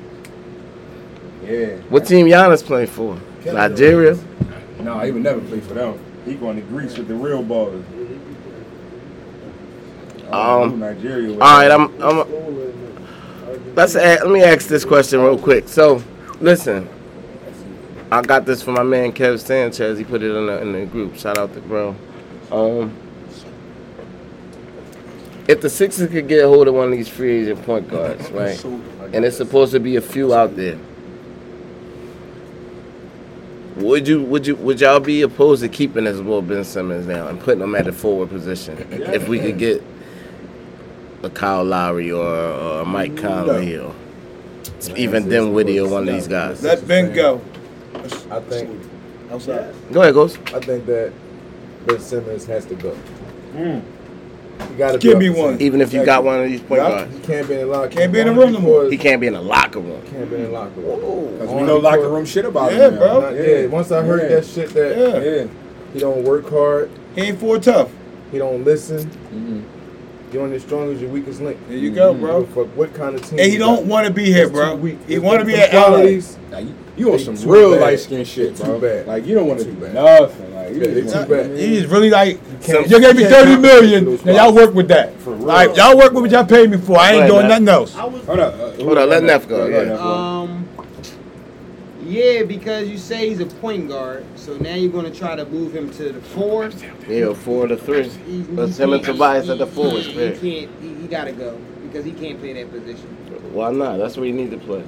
Yeah. 1.47 1.77
What 1.89 2.05
team 2.05 2.27
Giannis 2.27 2.63
playing 2.63 2.87
for? 2.87 3.17
Nigeria. 3.45 4.17
No, 4.81 4.99
he 4.99 5.11
would 5.11 5.23
never 5.23 5.39
play 5.41 5.61
for 5.61 5.73
them. 5.73 5.97
He 6.25 6.35
going 6.35 6.57
to 6.57 6.61
Greece 6.63 6.97
with 6.97 7.07
the 7.07 7.15
real 7.15 7.41
ballers. 7.41 7.83
Um, 10.31 10.79
Nigeria. 10.79 11.31
All 11.33 11.37
right, 11.39 11.71
I'm 11.71 12.01
I'm. 12.01 13.75
Let's 13.75 13.95
a- 13.95 14.19
let 14.23 14.29
me 14.29 14.43
ask 14.43 14.67
this 14.67 14.83
question 14.83 15.21
real 15.21 15.37
quick. 15.37 15.69
So, 15.69 16.03
listen, 16.41 16.89
I 18.11 18.21
got 18.21 18.45
this 18.45 18.61
from 18.61 18.73
my 18.73 18.83
man 18.83 19.13
Kev 19.13 19.39
Sanchez. 19.39 19.97
He 19.97 20.03
put 20.03 20.21
it 20.21 20.35
in 20.35 20.47
the, 20.47 20.61
in 20.61 20.71
the 20.73 20.85
group. 20.85 21.15
Shout 21.15 21.37
out 21.37 21.53
to 21.53 21.61
bro. 21.61 21.95
Um, 22.51 22.93
if 25.47 25.61
the 25.61 25.69
Sixers 25.69 26.09
could 26.09 26.27
get 26.27 26.43
a 26.43 26.47
hold 26.47 26.67
of 26.67 26.73
one 26.73 26.85
of 26.85 26.91
these 26.91 27.07
free 27.07 27.43
agent 27.43 27.63
point 27.65 27.89
guards, 27.89 28.29
right, 28.31 28.61
and 29.13 29.23
it's 29.23 29.37
supposed 29.37 29.71
to 29.71 29.79
be 29.79 29.95
a 29.95 30.01
few 30.01 30.33
out 30.33 30.57
there, 30.57 30.77
would 33.77 34.07
you 34.07 34.21
would 34.23 34.47
you 34.47 34.55
would 34.55 34.79
y'all 34.81 34.99
be 34.99 35.21
opposed 35.21 35.61
to 35.61 35.69
keeping 35.69 36.05
this 36.05 36.19
Will 36.19 36.41
Ben 36.41 36.63
Simmons 36.63 37.07
now 37.07 37.27
and 37.27 37.39
putting 37.39 37.63
him 37.63 37.75
at 37.75 37.85
the 37.85 37.93
forward 37.93 38.29
position 38.29 38.77
if 38.91 39.27
we 39.27 39.39
could 39.39 39.57
get 39.57 39.83
a 41.23 41.29
Kyle 41.29 41.63
Lowry 41.63 42.11
or, 42.11 42.25
or 42.25 42.81
a 42.81 42.85
Mike 42.85 43.17
Conley 43.17 43.77
or 43.77 43.93
even 44.95 45.27
Dinwiddie 45.29 45.79
or 45.79 45.89
one 45.89 46.07
of 46.07 46.13
these 46.13 46.27
guys? 46.27 46.61
Let 46.63 46.87
Ben 46.87 47.13
go. 47.13 47.41
I 48.29 48.39
think 48.41 48.87
Outside. 49.31 49.73
Go 49.91 50.01
ahead, 50.01 50.13
Ghost. 50.13 50.37
I 50.53 50.59
think 50.59 50.85
that 50.85 51.11
Ben 51.85 51.99
Simmons 51.99 52.45
has 52.45 52.65
to 52.65 52.75
go. 52.75 52.97
Mm. 53.53 53.83
You 54.59 54.75
gotta 54.77 54.97
Give 54.97 55.19
be 55.19 55.29
me 55.29 55.35
one. 55.39 55.59
Even 55.61 55.81
if 55.81 55.93
you 55.93 56.03
got 56.05 56.23
one 56.23 56.39
of 56.43 56.49
these 56.49 56.61
point 56.61 56.81
Yup, 56.81 56.91
guards, 56.91 57.15
He 57.15 57.21
can't 57.21 57.47
be 57.47 57.53
in 57.55 57.59
the 57.61 57.65
locker 57.67 57.89
Can't 57.89 58.11
be 58.13 58.19
in 58.19 58.27
the 58.27 58.33
room 58.33 58.53
no 58.53 58.59
more. 58.59 58.89
he 58.89 58.97
can't 58.97 59.19
be 59.21 59.27
in 59.27 59.33
the 59.33 59.41
locker 59.41 59.79
room. 59.79 60.01
Can't 60.11 60.29
be 60.29 60.35
in 60.37 60.43
the 60.43 60.49
locker 60.49 60.79
room. 60.81 61.31
Because 61.33 61.49
we 61.53 61.61
know 61.63 61.77
locker 61.77 62.09
room 62.09 62.25
shit 62.25 62.45
about 62.45 62.71
Yeah, 62.73 62.87
him. 62.87 62.93
now. 62.95 62.99
bro. 62.99 63.21
Not- 63.21 63.35
yeah, 63.35 63.65
once 63.67 63.91
I 63.91 64.01
heard 64.03 64.21
Yeah. 64.23 64.35
that 64.37 64.45
shit 64.45 64.69
that 64.73 64.97
Yeah. 64.97 65.31
Yeah. 65.31 65.43
he 65.93 65.99
don't 65.99 66.23
work 66.23 66.49
hard, 66.49 66.89
He 67.15 67.21
ain't 67.21 67.39
for 67.39 67.57
tough. 67.59 67.89
he 68.31 68.37
don't 68.37 68.63
listen. 68.65 69.09
Mhm. 69.33 69.61
You're 70.33 70.43
only 70.43 70.57
as 70.57 70.61
strong 70.63 70.91
as 70.93 70.99
your 71.01 71.09
weakest 71.09 71.41
link. 71.41 71.57
There 71.69 71.77
you 71.77 71.89
go, 71.89 72.13
bro. 72.13 72.37
a 72.41 72.45
fuck 72.47 72.67
what 72.75 72.93
kind 72.93 73.15
of 73.15 73.21
team? 73.27 73.39
And 73.39 73.49
he 73.51 73.57
don't 73.57 73.85
want 73.85 74.07
to 74.07 74.13
be 74.13 74.25
here, 74.25 74.47
That's 74.47 74.51
bro. 74.51 74.71
too 74.71 74.81
weak. 74.81 74.97
He 75.07 75.19
want 75.19 75.39
to 75.39 75.45
be 75.45 75.53
them 75.53 75.61
at 75.61 75.73
LA. 75.73 75.85
qualities, 75.87 76.37
Now, 76.51 76.57
you, 76.59 76.73
you 76.97 77.13
on 77.13 77.19
some 77.19 77.35
real 77.49 77.77
light 77.77 77.99
skin 77.99 78.25
shit, 78.25 78.57
bro. 78.57 78.75
too 78.75 78.81
bad. 78.81 79.07
Like 79.07 79.25
you 79.25 79.35
don't 79.35 79.47
want 79.47 79.59
to 79.61 79.65
do 79.65 79.87
nothing. 79.93 80.53
Like 80.67 80.75
you 80.75 80.81
Yeah, 80.81 80.93
they 80.93 81.01
too 81.01 81.29
bad. 81.29 81.57
He's 81.57 81.85
really 81.87 82.09
like, 82.09 82.61
can't- 82.61 82.89
you 82.89 82.99
gave 82.99 83.15
me 83.15 83.23
thirty 83.23 83.55
million. 83.55 83.55
can't 83.55 83.55
30 83.55 83.55
do 83.55 83.61
million. 83.61 84.05
those 84.05 84.25
Now 84.25 84.33
y'all 84.45 84.55
work 84.55 84.73
with 84.73 84.87
that. 84.89 85.13
For 85.19 85.31
real. 85.33 85.45
Like, 85.45 85.75
y'all 85.75 85.97
work 85.97 86.13
with 86.13 86.23
what 86.23 86.31
y'all 86.31 86.45
paid 86.45 86.69
me 86.69 86.77
for. 86.77 86.97
I 86.99 87.13
ain't 87.13 87.27
doing 87.27 87.47
nothing 87.47 87.69
else. 87.69 87.93
Hold 87.93 88.15
up. 88.39 88.53
uh, 88.53 88.71
Hold 88.83 88.97
on, 88.97 89.09
let 89.09 89.23
Neff 89.23 89.47
go, 89.47 89.67
yeah. 89.67 89.93
Um, 89.93 90.67
yeah, 92.03 92.43
because 92.43 92.87
you 92.87 92.97
say 92.97 93.27
he's 93.29 93.41
a 93.41 93.45
point 93.45 93.89
guard, 93.89 94.25
so 94.35 94.55
now 94.57 94.75
you're 94.75 94.91
gonna 94.91 95.11
try 95.11 95.35
to 95.35 95.45
move 95.45 95.75
him 95.75 95.91
to 95.91 96.13
the 96.13 96.21
four. 96.21 96.69
Yeah, 97.07 97.33
four 97.33 97.67
to 97.67 97.75
three. 97.75 98.07
He, 98.07 98.43
Let's 98.43 98.77
he 98.77 98.83
him 98.83 98.93
and 98.93 99.03
Tobias 99.03 99.49
at 99.49 99.57
the 99.57 99.67
four. 99.67 99.91
He, 99.91 100.01
he 100.01 100.11
can't. 100.31 100.81
He, 100.81 100.93
he 101.01 101.07
gotta 101.07 101.33
go 101.33 101.59
because 101.83 102.05
he 102.05 102.11
can't 102.11 102.39
play 102.39 102.53
that 102.53 102.71
position. 102.71 103.07
Why 103.53 103.71
not? 103.71 103.97
That's 103.97 104.15
where 104.15 104.25
you 104.25 104.33
need 104.33 104.51
to 104.51 104.57
play. 104.57 104.83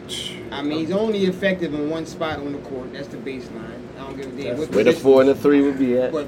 I 0.52 0.62
mean, 0.62 0.80
he's 0.80 0.92
only 0.92 1.26
effective 1.26 1.74
in 1.74 1.90
one 1.90 2.06
spot 2.06 2.40
on 2.40 2.54
the 2.54 2.60
court. 2.60 2.94
That's 2.94 3.08
the 3.08 3.18
baseline. 3.18 3.82
I 4.00 4.04
don't 4.04 4.16
give 4.18 4.28
a 4.40 4.42
damn 4.44 4.58
what 4.58 4.70
Where 4.70 4.84
the 4.84 4.92
position. 4.92 5.04
four 5.04 5.22
and 5.22 5.30
the 5.30 5.36
three 5.36 5.62
would 5.62 5.78
be 5.78 5.98
at. 5.98 6.12
But 6.12 6.28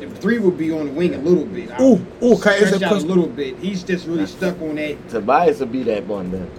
the 0.00 0.08
three 0.08 0.38
would 0.38 0.56
be 0.56 0.72
on 0.72 0.86
the 0.86 0.92
wing 0.92 1.14
a 1.14 1.18
little 1.18 1.44
bit. 1.44 1.70
I 1.70 1.82
Ooh, 1.82 1.90
would 1.94 2.06
ooh, 2.22 2.34
okay, 2.36 2.56
it's 2.58 2.68
stretch 2.68 2.82
a 2.82 2.86
out 2.86 2.92
a 2.92 2.94
cus- 2.94 3.04
little 3.04 3.26
bit. 3.26 3.58
He's 3.58 3.82
just 3.82 4.06
really 4.06 4.26
stuck 4.26 4.60
on 4.62 4.76
that. 4.76 5.08
Tobias 5.10 5.60
would 5.60 5.70
be 5.72 5.82
that 5.84 6.06
one 6.06 6.30
then. 6.30 6.50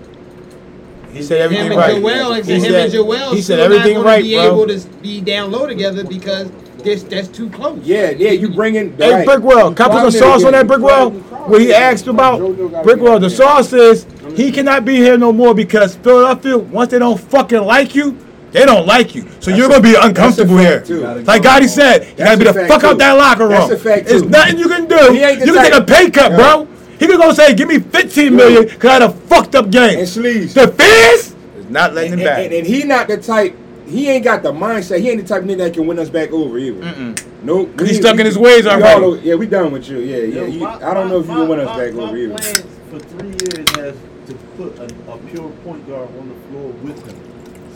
He 1.11 1.21
said 1.23 1.41
everything 1.41 1.65
him 1.65 1.71
and 1.73 1.81
right. 1.81 2.01
Joel, 2.01 2.33
He 2.35 2.53
him 2.53 2.61
said- 2.61 2.73
and 2.73 2.91
Joel, 2.93 3.31
he 3.31 3.41
said 3.41 3.55
still 3.55 3.59
everything 3.61 3.93
not 3.95 4.03
gonna 4.03 4.05
right, 4.15 4.23
be 4.23 4.35
bro. 4.35 4.45
able 4.63 4.67
to 4.67 4.87
be 5.01 5.19
down 5.19 5.51
low 5.51 5.65
together 5.67 6.03
because 6.05 6.49
this 6.83 7.03
that's 7.03 7.27
too 7.27 7.49
close. 7.49 7.79
Yeah, 7.83 8.11
yeah, 8.11 8.31
you 8.31 8.49
bring 8.49 8.75
in. 8.75 8.95
Hey, 8.97 9.11
right. 9.13 9.27
Brickwell, 9.27 9.69
You 9.69 9.75
can 9.75 9.85
I 9.85 9.87
put 9.89 9.91
probably 9.91 10.11
some 10.11 10.19
sauce 10.21 10.39
get- 10.41 10.47
on 10.47 10.53
that 10.53 10.65
you 10.65 10.69
Brickwell? 10.69 11.27
probably- 11.29 11.51
Where 11.51 11.59
he 11.59 11.73
asked 11.73 12.07
about 12.07 12.39
Brickwell, 12.39 13.19
the 13.19 13.29
sauce 13.29 13.73
is 13.73 14.05
he 14.35 14.51
cannot 14.51 14.85
be 14.85 14.95
here 14.97 15.17
no 15.17 15.33
more 15.33 15.53
because 15.53 15.95
Philadelphia, 15.95 16.57
once 16.57 16.91
they 16.91 16.99
don't 16.99 17.19
fucking 17.19 17.61
like 17.63 17.93
you, 17.95 18.15
they 18.51 18.65
don't 18.65 18.85
like 18.85 19.15
you. 19.15 19.25
So 19.39 19.51
you're 19.51 19.67
gonna 19.69 19.81
be 19.81 19.95
uncomfortable 19.95 20.57
here. 20.57 20.81
too. 20.81 21.01
Like 21.01 21.41
Gotti 21.43 21.67
said, 21.69 22.01
you 22.03 22.07
That's 22.15 22.23
gotta 22.23 22.37
be 22.37 22.43
the 22.45 22.53
fact, 22.53 22.67
fuck 22.69 22.83
out 22.83 22.97
that 22.97 23.13
locker 23.13 23.43
room. 23.47 23.51
That's 23.59 23.71
a 23.71 23.77
fact, 23.77 24.07
There's 24.07 24.21
too. 24.23 24.29
nothing 24.29 24.57
you 24.59 24.67
can 24.67 24.87
do. 24.87 25.11
He 25.13 25.19
ain't 25.23 25.39
the 25.39 25.45
You 25.47 25.53
can 25.53 25.63
take 25.63 25.73
a 25.73 25.83
pay 25.83 26.09
cut, 26.09 26.31
Yeah. 26.31 26.37
bro. 26.37 26.67
He 26.99 27.07
could 27.07 27.17
go 27.17 27.31
say, 27.33 27.53
give 27.55 27.67
me 27.67 27.79
15 27.79 28.35
million 28.35 28.63
because 28.65 28.89
I 28.89 28.93
had 28.93 29.01
a 29.03 29.09
fucked 29.11 29.55
up 29.55 29.71
game. 29.71 29.97
And 29.99 30.07
Sleaze. 30.07 30.53
The 30.53 30.67
fans 30.67 31.35
is 31.57 31.69
not 31.69 31.93
letting 31.95 32.13
And, 32.13 32.21
him 32.21 32.27
back. 32.27 32.43
and, 32.45 32.53
and 32.53 32.67
he 32.67 32.83
not 32.83 33.07
the 33.07 33.17
type. 33.17 33.55
He 33.87 34.07
ain't 34.09 34.23
got 34.23 34.43
the 34.43 34.51
mindset. 34.53 34.99
He 34.99 35.09
ain't 35.09 35.21
the 35.21 35.27
type 35.27 35.41
of 35.43 35.49
nigga 35.49 35.57
that 35.59 35.73
can 35.73 35.87
win 35.87 35.97
us 35.99 36.09
back 36.09 36.31
over 36.31 36.57
either. 36.59 37.15
Nope. 37.43 37.75
'Cause 37.75 37.87
he's 37.89 37.97
We- 37.97 38.03
stuck 38.03 38.19
in 38.19 38.25
his 38.25 38.37
ways 38.37 38.65
we 38.65 38.69
already. 38.69 39.03
all- 39.03 39.17
yeah, 39.17 39.35
we 39.35 39.47
done 39.47 39.71
with 39.71 39.89
you. 39.89 39.97
Yeah, 39.97 40.17
yeah. 40.17 40.41
Yo, 40.41 40.45
You- 40.45 40.59
my- 40.59 40.77
I 40.85 40.93
don't 40.93 41.09
know 41.09 41.19
if 41.19 41.27
you 41.27 41.33
can 41.33 41.47
win 41.47 41.59
us 41.59 41.65
my- 41.65 41.77
back 41.85 41.93
my 41.95 42.03
over 42.03 42.17
either. 42.17 42.37
for 42.37 42.99
three 42.99 43.29
years 43.29 43.69
has 43.77 43.93
to 44.27 44.33
put 44.57 44.77
a, 44.79 45.11
a 45.11 45.17
pure 45.33 45.49
point 45.65 45.89
guard 45.89 46.07
on 46.19 46.29
the 46.29 46.35
floor 46.51 46.71
with 46.83 47.05
him, 47.05 47.15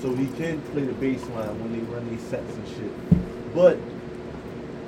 so 0.06 0.14
he 0.14 0.27
can 0.27 0.61
play 0.61 0.84
the 0.84 0.94
baseline 0.94 1.57
when 1.57 1.73
they 1.73 1.80
run 1.91 2.07
these 2.10 2.22
sets 2.22 2.53
and 2.53 2.68
shit. 2.68 3.56
But 3.56 3.80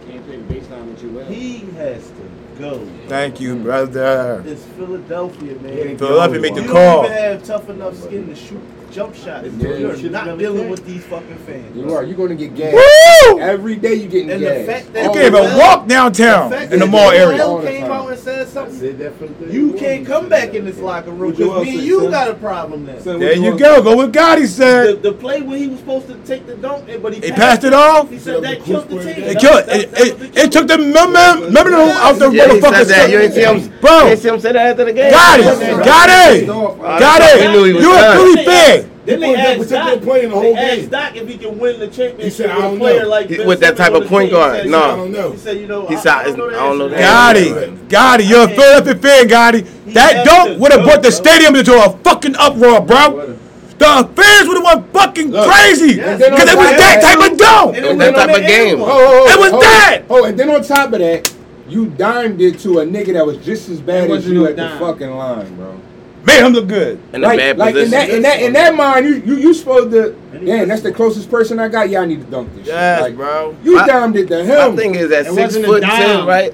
Can't 0.07 0.23
play 0.27 0.37
the 0.37 0.53
baseline 0.53 0.85
with 0.85 1.01
Joel. 1.01 1.25
he 1.25 1.59
has 1.71 2.07
to 2.07 2.59
go. 2.59 2.85
Thank 3.07 3.39
you, 3.39 3.55
brother. 3.55 4.43
It's 4.45 4.63
Philadelphia, 4.63 5.55
man. 5.55 5.97
Philadelphia 5.97 6.39
make 6.39 6.53
the 6.53 6.61
you 6.61 6.69
call. 6.69 7.03
don't 7.03 7.11
even 7.11 7.17
have 7.17 7.43
tough 7.43 7.67
enough 7.69 7.97
skin 7.97 8.27
to 8.27 8.35
shoot 8.35 8.61
jump 8.91 9.15
shots. 9.15 9.47
Yeah, 9.57 9.69
you 9.69 9.77
You're 9.77 9.95
should've 9.95 10.11
not 10.11 10.37
dealing 10.37 10.63
that. 10.63 10.69
with 10.71 10.85
these 10.85 11.03
fucking 11.05 11.37
fans. 11.45 11.75
You 11.75 11.93
are. 11.93 12.03
You're 12.03 12.17
gonna 12.17 12.35
get 12.35 12.55
gas. 12.55 12.73
Woo! 12.73 13.39
Every 13.39 13.75
day 13.75 13.95
you 13.95 14.07
getting 14.07 14.31
And 14.31 14.41
the 14.41 14.47
gas. 14.47 14.65
fact 14.65 14.93
that 14.93 15.03
You 15.03 15.09
All 15.09 15.13
can't 15.15 15.35
even 15.35 15.57
walk 15.57 15.87
downtown 15.87 16.49
The 16.49 16.73
in 16.73 16.79
the 16.79 16.85
mall 16.85 17.11
Joel 17.11 17.19
area. 17.31 17.43
All 17.45 17.61
came 17.61 17.83
out 17.85 18.09
and 18.09 18.19
said 18.19 18.47
something. 18.47 18.75
Said 18.77 18.97
that 18.99 19.15
from 19.17 19.33
day 19.33 19.51
You 19.53 19.73
can't 19.73 20.05
come 20.05 20.29
back 20.29 20.53
in 20.53 20.65
this 20.65 20.77
locker 20.79 21.11
room 21.11 21.31
because 21.31 21.65
me 21.65 21.75
and 21.75 21.83
you 21.83 22.01
son? 22.01 22.11
got 22.11 22.29
a 22.29 22.33
problem 22.35 22.85
now. 22.85 22.99
Son, 22.99 23.19
There 23.19 23.29
what 23.29 23.37
you 23.53 23.57
go. 23.59 23.81
Go 23.81 23.97
with 23.97 24.13
Gotti 24.13 24.41
The, 24.41 24.47
said. 24.47 25.03
the 25.03 25.11
play 25.13 25.41
when 25.41 25.57
he 25.57 25.67
was 25.67 25.79
supposed 25.79 26.07
to 26.07 26.15
take 26.25 26.45
the 26.47 26.55
dunk, 26.55 26.87
eh, 26.89 26.97
but 26.97 27.13
he, 27.13 27.19
He 27.21 27.31
passed 27.31 27.63
it 27.63 27.73
off. 27.73 28.09
He 28.09 28.19
said 28.19 28.41
that 28.43 28.61
killed 28.63 28.89
the 28.89 28.95
team. 29.03 29.23
It 29.23 29.39
killed. 29.39 29.63
It, 29.67 29.91
that 29.91 29.99
was 29.99 30.09
it, 30.09 30.19
the 30.33 30.41
it 30.43 30.51
took 30.51 30.67
the 30.67 30.77
momentum 30.77 31.53
momentum 31.53 31.73
out 31.97 32.17
the 32.19 32.29
Yeah, 32.31 32.45
he 32.53 32.59
said 32.61 32.71
motherfuckers. 32.73 32.87
that. 32.87 33.09
You 33.09 33.19
ain't 33.19 33.33
see 33.33 33.43
him, 33.43 33.79
Bro. 33.81 33.99
You 34.01 34.07
ain't 34.09 34.19
see 34.19 34.29
him 34.29 34.39
say 34.39 34.51
that 34.53 34.67
after 34.71 34.85
the 34.85 34.93
game. 34.93 35.11
Got 35.11 35.39
it. 35.39 35.43
Got 35.85 36.09
it. 36.09 36.47
Got 36.47 37.39
He 37.39 37.47
knew 37.47 37.63
he 37.65 37.71
it. 37.77 37.81
You 37.81 37.91
a 37.93 37.95
done. 37.99 38.17
Philly 38.17 38.45
fan. 38.45 38.86
Then 39.07 39.19
they 39.21 39.27
He 39.29 39.35
asked 39.35 39.59
was 39.59 39.69
Doc, 39.69 40.01
point 40.01 40.23
in 40.25 40.29
the 40.31 40.35
they 40.39 40.41
whole 40.53 40.57
asked 40.57 40.75
game. 40.81 40.89
Doc 40.89 41.15
if 41.15 41.27
he 41.29 41.37
can 41.37 41.57
win 41.57 41.79
the 41.79 41.85
He 41.87 41.91
championship 41.91 42.33
said, 42.33 42.49
I 42.49 42.55
with 42.55 42.65
a 42.65 42.67
don't 42.69 42.77
player 42.79 43.03
know. 43.03 43.09
like 43.09 43.29
He- 43.29 43.39
with 43.45 43.59
that 43.61 43.77
type 43.77 43.93
of 43.93 44.05
point 44.07 44.31
guard, 44.31 44.55
said, 44.57 44.67
no. 44.69 44.81
I 44.83 44.95
don't 44.95 45.11
know. 45.11 45.31
He 45.31 45.37
said, 45.37 45.57
you 45.57 45.67
know, 45.67 45.87
He 45.87 45.95
I, 45.95 45.99
said, 45.99 46.11
I 46.13 46.23
don't 46.25 46.37
know 46.37 46.47
I 46.47 46.51
don't 46.51 46.77
know 46.77 46.85
answer 46.89 47.43
the 47.45 47.53
that. 47.55 47.63
it. 47.69 47.89
Got 47.89 48.19
it. 48.19 48.25
You're 48.27 48.43
a 48.43 48.47
Philadelphia 48.49 48.95
fan, 48.95 49.27
Gotti. 49.29 49.93
That 49.93 50.25
dunk 50.25 50.59
would 50.59 50.71
have 50.73 50.81
go, 50.81 50.87
brought 50.87 51.03
the 51.03 51.11
stadium 51.11 51.55
into 51.55 51.73
a 51.73 51.97
fucking 52.03 52.35
uproar, 52.37 52.81
bro. 52.81 53.35
The 53.79 54.09
fans 54.15 54.47
would 54.47 54.57
have 54.57 54.63
went 54.83 54.91
fucking 54.93 55.31
crazy 55.31 55.95
Yes. 55.95 56.17
because 56.17 56.49
it 56.51 56.57
was 56.57 56.71
that 56.77 56.99
type 57.01 57.31
of 57.31 57.37
dunk. 57.37 57.77
And 57.77 57.85
It 57.85 57.89
was 57.89 57.97
that 57.99 58.15
type 58.15 58.35
of 58.35 58.41
game. 58.41 58.69
end 58.71 58.81
one. 58.81 58.89
Oh, 58.91 58.95
oh, 58.97 59.25
oh, 59.29 59.33
It 59.33 59.39
was 59.39 59.53
oh, 59.53 59.61
that. 59.61 60.01
Oh, 60.09 60.23
and 60.25 60.37
then 60.37 60.49
on 60.49 60.63
top 60.63 60.91
of 60.93 60.99
that, 60.99 61.33
you 61.69 61.85
dimed 61.85 62.41
it 62.41 62.57
to 62.59 62.79
a 62.79 62.85
nigga 62.85 63.13
that 63.13 63.25
was 63.25 63.37
just 63.37 63.69
as 63.69 63.79
bad 63.79 64.09
as 64.09 64.27
you 64.27 64.33
no 64.41 64.45
at 64.47 64.55
the 64.55 64.67
fucking 64.79 65.11
line, 65.11 65.55
bro. 65.55 65.79
Made 66.27 66.45
him 66.45 66.51
look 66.53 66.67
good. 66.67 66.99
In 67.13 67.23
a 67.23 67.27
like, 67.27 67.37
bad 67.39 67.57
like 67.57 67.75
in 67.75 67.89
that 67.91 68.09
in 68.09 68.21
that 68.21 68.41
in 68.41 68.53
that 68.53 68.75
mind, 68.75 69.05
you 69.05 69.15
you 69.25 69.35
you 69.37 69.53
supposed 69.53 69.91
to. 69.91 70.11
Damn, 70.45 70.67
that's 70.67 70.81
the 70.81 70.91
closest 70.91 71.31
person 71.31 71.57
I 71.57 71.67
got. 71.69 71.89
Yeah, 71.89 72.01
I 72.01 72.05
need 72.05 72.19
to 72.19 72.27
dunk 72.29 72.53
this. 72.53 72.65
shit. 72.67 72.75
Like, 72.75 73.15
bro. 73.15 73.55
You 73.63 73.75
My- 73.75 73.87
dimed 73.87 74.15
it 74.17 74.27
to 74.27 74.43
My 74.43 74.67
him. 74.67 74.75
thing 74.77 74.95
is 74.95 75.11
at 75.11 75.25
It 75.27 75.33
six 75.33 75.55
foot 75.57 75.81
dime. 75.81 75.89
ten, 75.91 76.25
right? 76.27 76.53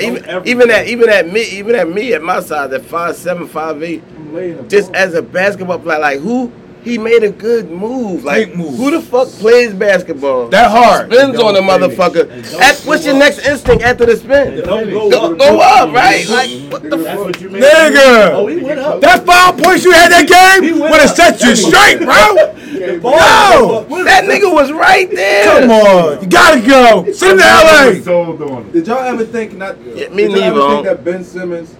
Even, 0.00 0.46
even 0.48 0.70
at 0.70 0.86
even 0.88 1.10
at 1.10 1.30
me 1.30 1.42
even 1.50 1.74
at 1.74 1.86
me 1.88 2.14
at 2.14 2.22
my 2.22 2.40
size 2.40 2.72
at 2.72 2.82
five 2.86 3.14
seven 3.14 3.46
five 3.46 3.82
eight, 3.82 4.02
I'm 4.16 4.34
laying 4.34 4.68
just 4.68 4.90
as 4.94 5.12
a 5.12 5.20
basketball 5.20 5.78
player, 5.78 5.98
like 6.00 6.18
who 6.20 6.50
he 6.82 6.98
made 6.98 7.22
a 7.22 7.30
good 7.30 7.70
move. 7.70 8.24
Like 8.24 8.46
Great 8.48 8.56
move. 8.58 8.76
who 8.76 8.90
the 8.90 9.00
fuck 9.00 9.28
plays 9.28 9.72
basketball? 9.74 10.48
That 10.48 10.70
hard. 10.70 11.12
spins 11.12 11.38
on 11.38 11.56
a 11.56 11.60
motherfucker. 11.60 12.28
At, 12.60 12.80
what's 12.84 13.04
your 13.04 13.14
up. 13.14 13.20
next 13.20 13.38
instinct 13.46 13.84
after 13.84 14.06
the 14.06 14.16
spin? 14.16 14.62
Don't 14.64 14.90
go 14.90 15.10
Go, 15.10 15.32
up. 15.32 15.38
go 15.38 15.60
up, 15.60 15.94
right? 15.94 16.26
Like 16.28 16.50
what 16.72 16.82
the 16.82 16.96
That's 16.96 17.04
fuck? 17.16 17.26
what 17.26 17.40
you. 17.40 17.48
Nigga. 17.50 18.30
Oh, 18.32 18.46
he 18.46 18.56
went 18.58 18.80
up. 18.80 19.00
That 19.00 19.24
five 19.24 19.56
points 19.62 19.84
you 19.84 19.92
had 19.92 20.10
that 20.12 20.22
He 20.62 20.70
game 20.70 20.78
went 20.80 20.90
would 20.92 21.00
have 21.00 21.10
set 21.10 21.40
you 21.42 21.54
straight, 21.56 21.98
bro. 22.00 22.54
No. 22.82 23.84
That 24.04 24.24
nigga 24.24 24.52
was 24.52 24.72
right 24.72 25.08
there. 25.10 25.60
Come 25.60 25.70
on, 25.70 26.20
you 26.22 26.26
gotta 26.28 26.60
go. 26.66 27.12
Send 27.12 27.32
him 27.32 27.38
to 27.38 27.44
LA. 27.44 28.02
Sold 28.02 28.42
on 28.42 28.62
it. 28.66 28.72
Did 28.72 28.86
y'all 28.88 28.98
ever 28.98 29.24
think 29.24 29.54
not? 29.54 29.78
Yeah, 29.84 30.08
me 30.08 30.24
did 30.24 30.32
y'all 30.32 30.40
neither, 30.40 30.46
ever 30.60 30.68
think 30.72 30.84
that 30.86 31.04
Ben 31.04 31.22
Simmons 31.24 31.76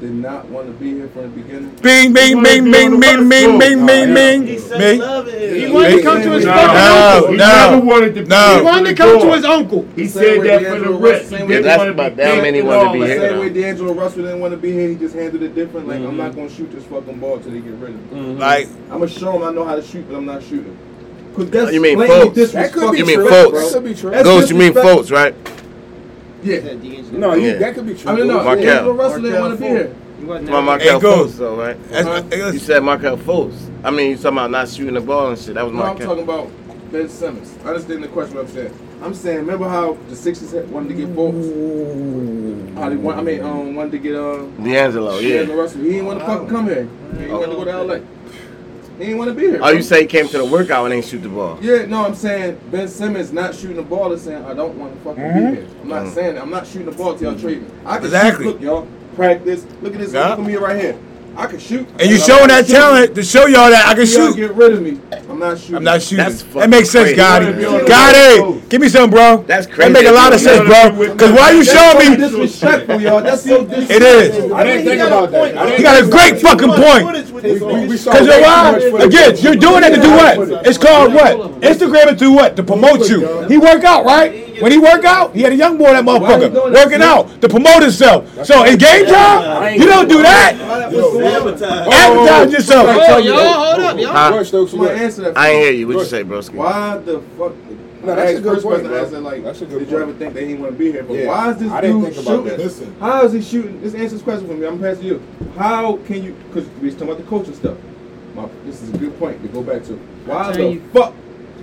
did 0.00 0.12
not 0.12 0.46
want 0.48 0.66
to 0.66 0.72
be 0.72 0.94
here 0.94 1.08
from 1.08 1.22
the 1.22 1.28
beginning? 1.28 1.70
Bing, 1.76 2.12
bing, 2.12 2.42
bing, 2.42 2.70
bing, 2.70 3.00
bing, 3.00 3.28
bing, 3.28 3.58
bing, 3.58 4.14
bing, 4.14 4.46
He 4.46 4.58
said 4.58 4.98
love 4.98 5.28
it. 5.28 5.56
He 5.56 5.70
wanted 5.72 5.96
to 5.96 6.02
come 6.02 6.22
to 6.22 6.30
his 6.32 6.44
fucking 6.44 6.76
uncle. 6.76 7.32
no, 7.34 7.70
He 7.70 7.76
no, 7.76 7.84
wanted 7.84 8.14
to 8.14 8.24
no. 8.24 8.94
come 8.96 9.20
to 9.20 9.36
his 9.36 9.44
uncle. 9.44 9.88
He 9.96 10.06
said 10.06 10.42
that 10.42 10.62
for 10.62 10.78
the 10.80 10.92
rest. 10.92 11.30
Yeah, 11.30 11.60
that's 11.60 11.90
about 11.90 12.12
be 12.12 12.16
that 12.16 12.42
many 12.42 12.58
and 12.60 12.68
wanna 12.68 12.92
be 12.92 13.00
that. 13.00 13.08
here. 13.08 13.30
Same 13.30 13.38
way 13.40 13.48
D'Angelo 13.50 13.94
Russell 13.94 14.22
didn't 14.22 14.40
want 14.40 14.52
to 14.52 14.58
be 14.58 14.72
here. 14.72 14.88
He 14.88 14.96
just 14.96 15.14
handled 15.14 15.42
it 15.42 15.54
different. 15.54 15.88
Like 15.88 16.00
I'm 16.00 16.16
not 16.16 16.32
mm-hmm. 16.32 16.40
gonna 16.40 16.50
shoot 16.50 16.70
this 16.72 16.84
fucking 16.84 17.18
ball 17.18 17.38
till 17.40 17.52
they 17.52 17.60
get 17.60 17.74
rid 17.74 17.94
of 17.94 18.12
me. 18.12 18.18
Mm-hmm. 18.18 18.40
Like, 18.40 18.68
I'm 18.90 18.98
gonna 19.00 19.08
show 19.08 19.36
him 19.36 19.42
I 19.42 19.52
know 19.52 19.64
how 19.64 19.76
to 19.76 19.82
shoot, 19.82 20.08
but 20.08 20.16
I'm 20.16 20.26
not 20.26 20.42
shooting. 20.42 20.76
Cause 21.34 21.50
that's 21.50 21.72
You 21.72 21.80
mean 21.80 21.96
blatantly 21.96 22.44
Fultz? 22.44 22.52
That 22.52 22.72
could 22.72 22.92
be 22.92 22.98
You 22.98 23.06
mean 23.06 23.16
true. 23.16 23.28
Fultz? 23.28 23.52
That 23.52 23.72
could 23.72 23.84
be 23.84 23.94
true. 23.94 24.10
That's 24.10 24.24
Ghost, 24.24 24.50
you 24.50 24.56
mean 24.56 24.72
disrespectful. 24.72 25.04
Fultz, 25.04 25.10
right? 25.10 25.63
Yeah. 26.44 26.74
No, 27.12 27.34
you, 27.34 27.48
Yeah. 27.48 27.54
that 27.58 27.74
could 27.74 27.86
be 27.86 27.94
true. 27.94 28.10
I 28.10 28.14
mean, 28.16 28.26
no, 28.26 28.42
Markelle. 28.44 28.64
D'Angelo 28.64 28.92
Russell 28.94 29.22
didn't 29.22 29.40
want 29.40 29.58
to 29.58 29.60
be 29.60 29.68
here. 29.68 29.94
My 30.26 30.60
Markelle 30.60 30.94
Hey, 31.00 31.02
Ghost. 31.02 31.34
Fultz, 31.34 31.38
though, 31.38 31.56
right? 31.56 31.90
that's, 31.90 32.06
Uh-huh. 32.06 32.50
You 32.52 32.58
said 32.58 32.82
Markelle 32.82 33.16
Fultz. 33.16 33.54
I 33.82 33.90
mean, 33.90 34.10
you 34.12 34.16
talking 34.16 34.38
about 34.38 34.50
not 34.50 34.68
shooting 34.68 34.94
the 34.94 35.00
ball 35.00 35.28
and 35.30 35.38
shit. 35.38 35.54
That 35.54 35.64
was 35.64 35.72
No, 35.74 35.80
I'm 35.80 35.86
Markelle. 35.88 36.06
talking 36.08 36.22
about 36.24 36.50
Ben 36.92 37.08
Simmons. 37.08 37.54
I 37.64 37.68
understand 37.68 38.02
the 38.04 38.08
question. 38.08 38.36
What 38.36 38.46
I'm 38.46 38.52
saying. 38.52 38.72
I'm 39.02 39.14
saying, 39.14 39.38
remember 39.38 39.68
how 39.68 39.98
the 40.08 40.16
Sixers 40.16 40.52
had 40.52 40.70
wanted 40.70 40.88
to 40.90 40.94
get 40.94 41.08
Fultz? 41.14 42.74
How 42.78 42.88
they 42.88 42.96
want? 42.96 43.18
I 43.18 43.22
mean, 43.22 43.42
um, 43.42 43.74
wanted 43.74 43.92
to 43.92 43.98
get 43.98 44.14
uh, 44.14 44.42
D'Angelo, 44.62 45.18
yeah. 45.18 45.38
D'Angelo 45.38 45.62
Russell. 45.62 45.80
He 45.82 45.88
didn't 45.90 46.06
want 46.06 46.20
to 46.20 46.26
fucking 46.26 46.48
come 46.48 46.66
here. 46.66 46.88
He 47.18 47.26
wanted 47.26 47.46
to 47.46 47.52
go 47.56 47.64
to 47.64 47.82
LA. 47.82 47.98
He 48.98 49.04
didn't 49.06 49.18
want 49.18 49.28
to 49.30 49.34
be 49.34 49.42
here. 49.42 49.56
Oh, 49.56 49.58
bro. 49.60 49.70
you 49.70 49.82
say 49.82 50.02
he 50.02 50.06
came 50.06 50.28
to 50.28 50.38
the 50.38 50.44
workout 50.44 50.84
and 50.84 50.94
ain't 50.94 51.04
shoot 51.04 51.18
the 51.22 51.28
ball. 51.28 51.58
Yeah, 51.60 51.84
no, 51.86 52.04
I'm 52.04 52.14
saying 52.14 52.60
Ben 52.70 52.86
Simmons 52.88 53.32
not 53.32 53.54
shooting 53.54 53.76
the 53.76 53.82
ball 53.82 54.12
is 54.12 54.22
saying 54.22 54.44
I 54.44 54.54
don't 54.54 54.76
want 54.78 54.94
to 54.96 55.00
fucking 55.02 55.22
Mhm. 55.22 55.50
be 55.50 55.56
here. 55.56 55.66
I'm 55.82 55.88
not 55.88 56.04
Mhm. 56.04 56.14
saying 56.14 56.34
that. 56.36 56.42
I'm 56.42 56.50
not 56.50 56.66
shooting 56.66 56.86
the 56.86 56.92
ball 56.92 57.14
till 57.14 57.32
y'all 57.32 57.40
trade 57.40 57.62
me. 57.62 57.68
I 57.84 57.96
can 57.96 58.04
Exactly. 58.06 58.44
shoot. 58.44 58.50
Look, 58.52 58.60
y'all, 58.62 58.86
practice. 59.16 59.66
Look 59.82 59.94
at 59.94 60.00
this. 60.00 60.12
Yeah. 60.12 60.28
Look 60.30 60.38
at 60.38 60.46
me 60.46 60.56
right 60.56 60.80
here. 60.80 60.94
I 61.36 61.46
can 61.46 61.58
shoot. 61.58 61.86
and 61.98 62.10
you 62.10 62.18
But 62.18 62.26
showing 62.26 62.48
that 62.48 62.66
shooting. 62.66 62.74
talent 62.80 63.14
to 63.16 63.22
show 63.22 63.46
y'all 63.46 63.70
that 63.70 63.86
I 63.88 63.94
can 63.94 64.06
Till 64.06 64.18
y'all 64.24 64.32
shoot. 64.32 64.36
Get 64.36 64.54
rid 64.54 64.72
of 64.74 64.82
me. 64.82 65.00
I'm 65.28 65.38
not 65.38 65.58
shooting. 65.58 65.76
I'm 65.76 65.84
not 65.84 66.02
shooting. 66.02 66.18
That's 66.24 66.42
That 66.44 66.70
makes 66.70 66.90
sense, 66.90 67.10
fucking 67.18 67.54
Gotti. 67.54 67.86
Gotti, 67.86 68.68
give 68.68 68.80
me 68.80 68.88
some, 68.88 69.10
bro. 69.10 69.38
That's 69.46 69.66
crazy. 69.66 69.92
That 69.92 69.92
crazy. 69.92 69.92
make 69.92 70.06
a 70.06 70.12
lot 70.14 70.32
of 70.32 70.40
sense, 70.40 70.62
bro. 70.68 71.16
Cause 71.16 71.32
why 71.32 71.50
you 71.50 71.64
That's 71.64 71.72
showing 71.98 72.10
me? 72.10 72.16
disrespectful, 72.16 73.00
y'all. 73.00 73.20
That's 73.22 73.42
so 73.42 73.64
disrespectful. 73.64 73.96
It 73.96 74.02
is. 74.02 74.52
I 74.52 74.64
didn't 74.64 74.84
think 74.86 75.02
about 75.02 75.30
that. 75.32 75.56
I 75.58 75.64
didn't 75.66 75.78
You 75.78 75.84
got 75.84 76.04
a 76.04 76.08
great 76.08 76.40
fucking 76.40 76.70
point. 76.70 77.32
We- 77.34 77.86
we 77.88 77.96
saw 77.96 78.12
Cause 78.12 78.26
you're 78.26 78.36
way 78.36 78.42
why? 78.42 79.02
Again, 79.04 79.36
you're 79.38 79.56
doing 79.56 79.82
it 79.84 79.90
to 79.96 80.00
do 80.00 80.10
what? 80.10 80.66
It's 80.66 80.78
called 80.78 81.12
what? 81.14 81.60
Instagram 81.60 82.12
it 82.12 82.18
to 82.20 82.30
what? 82.32 82.56
To 82.56 82.62
promote 82.62 83.08
you. 83.08 83.42
He 83.48 83.58
work 83.58 83.82
out, 83.84 84.04
right? 84.04 84.53
When 84.64 84.72
he 84.72 84.78
work 84.78 85.04
out, 85.04 85.34
he 85.34 85.42
had 85.42 85.52
a 85.52 85.56
young 85.56 85.76
boy, 85.76 85.92
that 85.92 86.02
motherfucker, 86.02 86.72
working 86.72 87.02
out 87.02 87.28
to 87.42 87.50
promote 87.50 87.82
himself. 87.82 88.24
So 88.46 88.64
in 88.64 88.78
game 88.78 89.04
time, 89.04 89.78
you 89.78 89.84
don't 89.84 90.08
do 90.08 90.22
that. 90.22 90.54
Advertise 90.58 92.50
yourself. 92.50 92.86
Oh, 92.88 93.18
y'all, 93.18 93.36
hold 93.36 93.84
up, 93.84 93.98
y'all. 93.98 94.12
Huh? 94.14 94.30
George 94.30 94.48
Stokes, 94.48 94.70
Somebody 94.70 94.94
what? 94.94 95.02
answer 95.02 95.20
that. 95.20 95.36
I 95.36 95.50
ain't 95.50 95.62
hear 95.64 95.72
you. 95.72 95.86
What 95.86 95.98
you 95.98 96.04
say, 96.06 96.24
broski? 96.24 96.54
Why 96.54 96.96
the 96.96 97.20
fuck? 97.36 97.52
No, 98.04 98.12
I 98.12 98.16
that's 98.16 98.38
a 98.38 98.40
good 98.40 98.54
first 98.54 98.64
point, 98.64 98.82
person 98.84 99.22
bro. 99.22 99.30
like, 99.32 99.44
That's 99.44 99.60
a 99.60 99.66
good 99.66 99.78
did 99.80 99.90
you 99.90 99.98
ever 99.98 100.12
think 100.14 100.32
that 100.32 100.40
he 100.40 100.48
didn't 100.48 100.62
want 100.62 100.72
to 100.72 100.78
be 100.78 100.92
here? 100.92 101.02
But 101.02 101.14
Yeah. 101.14 101.26
why 101.26 101.50
is 101.50 101.58
this 101.58 101.70
I 101.70 101.80
dude 101.82 102.14
shooting? 102.14 102.44
that. 102.44 102.58
Listen. 102.58 102.96
How 103.00 103.24
is 103.24 103.32
he 103.34 103.42
shooting? 103.42 103.82
Just 103.82 103.96
answer 103.96 104.14
this 104.16 104.22
question 104.22 104.46
for 104.48 104.54
me. 104.54 104.66
I'm 104.66 104.80
passing 104.80 105.04
you. 105.04 105.22
How 105.58 105.96
can 106.06 106.22
you? 106.24 106.34
Because 106.48 106.66
we 106.80 106.86
was 106.86 106.94
talking 106.94 107.08
about 107.10 107.18
the 107.18 107.28
coaching 107.28 107.54
stuff. 107.54 107.76
My, 108.34 108.48
this 108.64 108.80
is 108.80 108.94
a 108.94 108.96
good 108.96 109.18
point 109.18 109.42
to 109.42 109.48
go 109.48 109.62
back 109.62 109.84
to. 109.84 109.92
Why 110.24 110.52
the 110.52 110.70
you. 110.70 110.80
fuck 110.94 111.12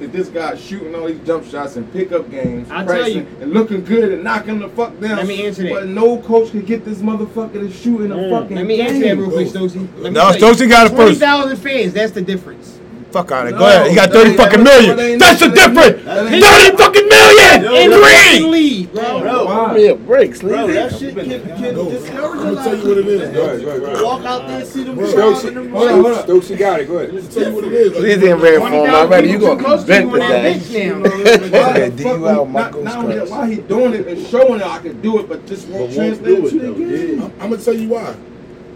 is 0.01 0.11
this 0.11 0.27
guy 0.29 0.55
shooting 0.55 0.93
all 0.95 1.07
these 1.07 1.19
jump 1.25 1.45
shots 1.45 1.75
and 1.75 1.91
pickup 1.93 2.29
games, 2.29 2.69
I'll 2.71 2.85
tell 2.85 3.07
you. 3.07 3.25
and 3.39 3.53
looking 3.53 3.83
good 3.85 4.11
and 4.11 4.23
knocking 4.23 4.59
the 4.59 4.69
fuck 4.69 4.99
down? 4.99 5.17
Let 5.17 5.27
me 5.27 5.45
answer 5.45 5.63
that. 5.63 5.73
But 5.73 5.87
no 5.87 6.17
coach 6.21 6.51
can 6.51 6.61
get 6.61 6.83
this 6.83 6.99
motherfucker 6.99 7.53
to 7.53 7.71
shoot 7.71 8.01
in 8.01 8.11
a 8.11 8.15
mm, 8.15 8.29
fucking 8.29 8.57
Let 8.57 8.65
me 8.65 8.77
game. 8.77 8.87
answer 8.87 8.99
that 9.07 9.17
real 9.17 9.31
quick, 9.31 9.47
Stokesy. 9.47 9.87
Let 9.97 10.03
me 10.03 10.09
No, 10.19 10.31
tell. 10.33 10.53
Stokesy 10.53 10.69
got 10.69 10.87
it 10.87 10.95
first. 10.95 11.19
20,000 11.19 11.57
fans, 11.57 11.93
that's 11.93 12.11
the 12.11 12.21
difference. 12.21 12.79
Fuck 13.11 13.31
out 13.31 13.47
of 13.47 13.49
it. 13.49 13.51
No, 13.53 13.59
Go 13.59 13.67
ahead. 13.67 13.89
He 13.89 13.95
got 13.95 14.11
30 14.11 14.37
fucking 14.37 14.63
million. 14.63 15.19
That's, 15.19 15.39
that's 15.39 15.39
the 15.41 15.49
difference. 15.49 16.03
30 16.03 16.77
fucking 16.77 17.07
million 17.09 17.63
yo, 17.63 17.75
in 17.75 17.89
green. 17.91 18.87
Bro. 18.87 19.21
Bro, 19.21 19.45
wow. 19.45 19.73
Give 19.73 19.99
me. 19.99 20.05
Bro, 20.05 20.67
that 20.67 20.97
shit 20.97 21.15
can, 21.15 21.29
can 21.29 21.75
discourage 21.75 22.41
I'm 22.41 22.55
going 22.55 22.55
to 22.55 22.63
tell 22.63 22.77
you 22.77 22.87
what 22.87 22.97
it 22.97 23.07
is. 23.07 23.31
Go 23.31 23.45
ahead, 23.45 23.63
right, 23.63 23.81
right. 23.81 24.03
Walk 24.03 24.25
out 24.25 24.47
there, 24.47 24.59
and 24.59 24.67
see 24.67 24.83
them 24.83 24.95
the 24.95 25.03
road. 25.03 26.23
Stokes, 26.23 26.49
you 26.49 26.55
got 26.57 26.79
it. 26.79 26.87
Go 26.87 26.97
ahead. 26.97 27.09
I'm 27.09 27.15
going 27.15 27.27
to 27.27 27.33
tell 27.33 27.49
you 27.49 27.55
what 27.55 27.63
it 27.65 27.73
is. 27.73 27.91
Please 27.93 28.23
ain't 28.23 28.39
very 28.39 28.57
form 28.57 28.89
already. 28.89 29.29
You 29.29 29.39
going 29.39 29.57
to 29.57 29.63
convict 29.63 30.07
with 30.09 30.21
that. 30.21 30.61
DUI 31.91 32.49
Michael 32.49 32.87
Scruggs. 32.87 33.29
Why 33.29 33.49
he 33.49 33.55
doing 33.57 33.93
it 33.93 34.07
and 34.07 34.27
showing 34.27 34.59
that 34.59 34.67
I 34.67 34.79
can 34.79 35.01
do 35.01 35.19
it, 35.19 35.27
but 35.27 35.45
just 35.45 35.67
won't 35.67 35.93
translate 35.93 36.49
to 36.49 36.59
the 36.59 36.73
game. 36.73 37.21
I'm 37.39 37.49
going 37.49 37.57
to 37.57 37.65
tell 37.65 37.73
you 37.73 37.89
why. 37.89 38.15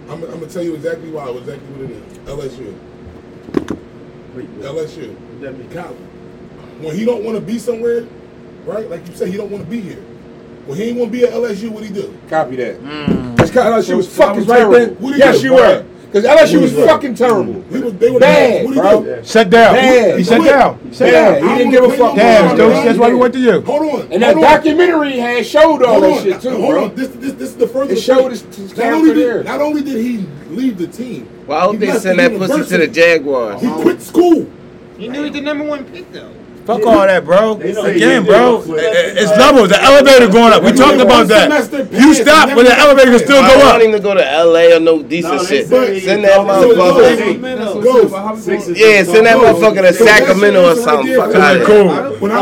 I'm, 0.08 0.12
I'm 0.12 0.20
going 0.22 0.42
to 0.42 0.50
tell 0.50 0.64
you 0.64 0.76
exactly 0.76 1.10
why, 1.10 1.30
exactly 1.30 1.68
what 1.68 1.90
it 1.90 1.92
is. 1.92 2.18
LSU. 2.54 3.82
Wait, 4.36 4.60
LSU. 4.60 5.16
That'd 5.40 5.58
be 5.58 5.74
college. 5.74 5.98
When 6.80 6.96
he 6.96 7.06
don't 7.06 7.24
want 7.24 7.38
to 7.38 7.42
be 7.42 7.58
somewhere, 7.58 8.06
right? 8.66 8.90
Like 8.90 9.08
you 9.08 9.16
say, 9.16 9.32
he 9.32 9.38
don't 9.38 9.50
want 9.50 9.64
to 9.64 9.70
be 9.70 9.80
here. 9.80 10.04
Well, 10.68 10.76
he 10.76 10.84
ain't 10.84 10.98
want 10.98 11.12
to 11.12 11.18
be 11.18 11.24
at 11.24 11.32
LSU. 11.32 11.70
What 11.70 11.84
he 11.84 11.90
do? 11.90 12.18
Copy 12.28 12.58
that. 12.58 12.82
Mm. 12.82 13.38
That's 13.38 13.52
kind 13.52 13.68
of 13.70 13.76
like 13.76 13.86
she 13.86 13.94
was 13.94 14.12
so, 14.12 14.24
fucking 14.24 14.46
right 14.46 14.70
there. 14.70 15.18
Yes, 15.18 15.40
do? 15.40 15.46
you 15.46 15.54
were. 15.54 15.86
Because 16.16 16.50
LSU 16.50 16.62
was, 16.62 16.74
was 16.74 16.86
fucking 16.86 17.14
terrible. 17.16 17.62
He 17.64 17.80
was, 17.82 17.94
they 17.96 18.10
were 18.10 18.22
bad, 18.22 18.68
bad 18.68 18.74
bro. 18.74 19.04
Down. 19.04 19.50
Bad. 19.50 20.18
He 20.18 20.24
shut 20.24 20.46
down. 20.46 20.80
He 20.90 20.98
down. 21.12 21.44
He 21.44 21.58
didn't 21.58 21.72
give 21.72 21.84
a 21.84 21.90
fuck. 21.90 22.16
Damn, 22.16 22.58
that's 22.58 22.98
why 22.98 23.10
he 23.10 23.16
went 23.16 23.34
to 23.34 23.40
you. 23.42 23.60
Hold 23.60 23.82
on. 23.82 24.14
And 24.14 24.24
that 24.24 24.36
documentary 24.36 25.18
had 25.18 25.46
showed 25.46 25.84
all 25.84 26.00
that 26.00 26.24
shit 26.24 26.42
too, 26.42 26.56
bro. 26.56 26.88
This 26.88 27.10
this 27.10 27.50
is 27.50 27.58
the 27.58 27.68
first. 27.68 27.92
It 27.92 28.00
showed 28.00 28.32
his 28.32 28.72
character 28.74 29.14
there. 29.14 29.44
Not 29.44 29.60
only 29.60 29.82
did 29.82 29.98
he 29.98 30.20
leave 30.48 30.78
the 30.78 30.88
team. 30.88 31.28
Well, 31.48 31.74
don't 31.74 31.82
they 31.82 31.92
send 32.00 32.18
that 32.20 32.32
pussy 32.38 32.64
to 32.64 32.78
the 32.78 32.88
Jaguars? 32.88 33.60
He 33.60 33.68
quit 33.68 34.02
school. 34.02 34.50
He 34.98 35.10
knew 35.10 35.20
he 35.20 35.30
was 35.30 35.32
the 35.34 35.42
number 35.42 35.66
one 35.66 35.84
pick 35.84 36.10
though. 36.14 36.32
Fuck 36.66 36.82
all 36.88 37.06
that, 37.06 37.24
bro. 37.24 37.62
Again, 37.62 38.26
bro, 38.26 38.64
it's 38.66 39.30
levels. 39.38 39.70
The 39.70 39.80
elevator 39.82 40.28
going 40.28 40.52
up. 40.52 40.64
We 40.64 40.72
talked 40.74 41.00
about 41.00 41.28
that. 41.28 41.70
You 41.92 42.16
stop 42.16 42.50
but 42.56 42.66
the 42.66 42.74
elevator 42.76 43.12
can 43.12 43.20
still 43.20 43.42
go 43.42 43.54
up. 43.62 43.76
I 43.76 43.78
don't 43.78 43.90
even 43.90 44.02
go 44.02 44.16
to 44.16 44.22
LA 44.22 44.76
or 44.76 44.80
no 44.80 45.04
decent 45.04 45.36
no, 45.36 45.44
shit. 45.44 45.68
Send 45.68 46.24
that 46.24 46.40
motherfucker. 46.42 47.36
Yeah, 48.76 49.04
send 49.04 49.28
that 49.28 49.38
motherfucker 49.38 49.82
to 49.82 49.94
Sacramento 49.94 50.72
or 50.72 50.76
something. 50.76 51.16
Fuck 51.16 51.36
out 51.36 51.58
of 51.58 51.68
cool. 51.68 51.86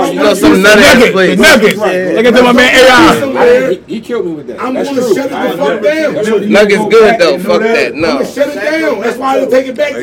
You 0.08 0.16
know 0.16 0.34
some 0.34 0.62
nutty 0.62 1.12
place. 1.12 1.38
Nuggets. 1.38 1.76
Look 1.76 2.26
at 2.26 2.34
my 2.44 2.54
man 2.54 2.72
AI. 2.80 3.82
He 3.88 4.00
killed 4.00 4.26
me 4.26 4.34
with 4.36 4.48
that. 4.48 4.62
I'm 4.62 4.74
gonna 4.74 4.86
shut 4.86 5.30
the 5.30 5.58
fuck 5.58 5.84
down. 5.84 6.14
Nuggets 6.50 6.86
good 6.88 7.20
though. 7.20 7.40
Fuck 7.40 7.62
that. 7.62 7.94
No. 7.94 8.24
Shut 8.24 8.48
it 8.48 8.56
down. 8.56 9.02
That's 9.02 9.18
why 9.18 9.36
I 9.36 9.40
don't 9.41 9.52
take 9.52 9.68
it 9.68 9.76
back. 9.76 9.95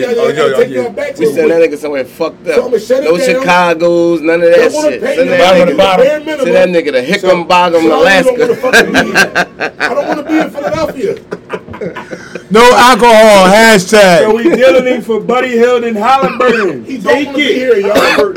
We 1.18 1.24
send 1.24 1.50
that 1.50 1.62
nigga 1.62 1.78
somewhere 1.78 2.04
fucked 2.04 2.46
up. 2.48 2.70
No 2.70 3.18
Chicago. 3.18 4.09
None 4.18 4.42
of 4.42 4.50
that 4.50 4.72
shit. 4.72 5.00
Send 5.00 5.28
that, 5.30 5.68
nigga, 5.68 6.24
the, 6.24 6.44
send 6.44 6.54
that 6.54 6.68
nigga 6.68 6.92
to 6.92 7.02
Hickam 7.04 7.20
so, 7.20 7.44
Bottom, 7.44 7.82
so 7.82 8.02
Alaska. 8.02 8.32
I 9.78 9.94
don't 9.94 10.08
want 10.08 10.18
to 10.26 10.32
be 10.32 10.38
in 10.38 10.50
Philadelphia. 10.50 11.14
no 12.50 12.72
alcohol, 12.74 13.48
hashtag. 13.48 14.18
So 14.20 14.36
we 14.36 14.42
dealing 14.44 15.02
for 15.02 15.20
Buddy 15.20 15.50
Hill 15.50 15.84
and 15.84 15.96
Hollenberg. 15.96 16.86
he 16.86 16.98
don't 16.98 17.26
want 17.26 17.36
to 17.38 17.42
be 17.42 17.54
here, 17.54 17.76
y'all. 17.76 18.32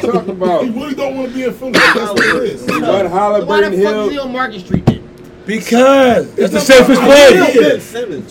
talking 0.00 0.30
about. 0.30 0.64
He 0.64 0.70
really 0.70 0.94
don't 0.94 1.16
want 1.16 1.28
to 1.28 1.34
be 1.34 1.44
in 1.44 1.52
Philadelphia. 1.54 1.92
That's 1.94 2.12
what 2.12 2.36
it 2.36 2.42
is. 2.44 2.62
What 2.66 3.06
Hollenberg 3.06 3.72
Hill? 3.72 4.28
Market 4.28 4.60
Street 4.60 4.86
then? 4.86 5.03
Because 5.46 6.38
it's 6.38 6.54
the 6.54 6.60
safest 6.60 7.02
way. 7.02 7.80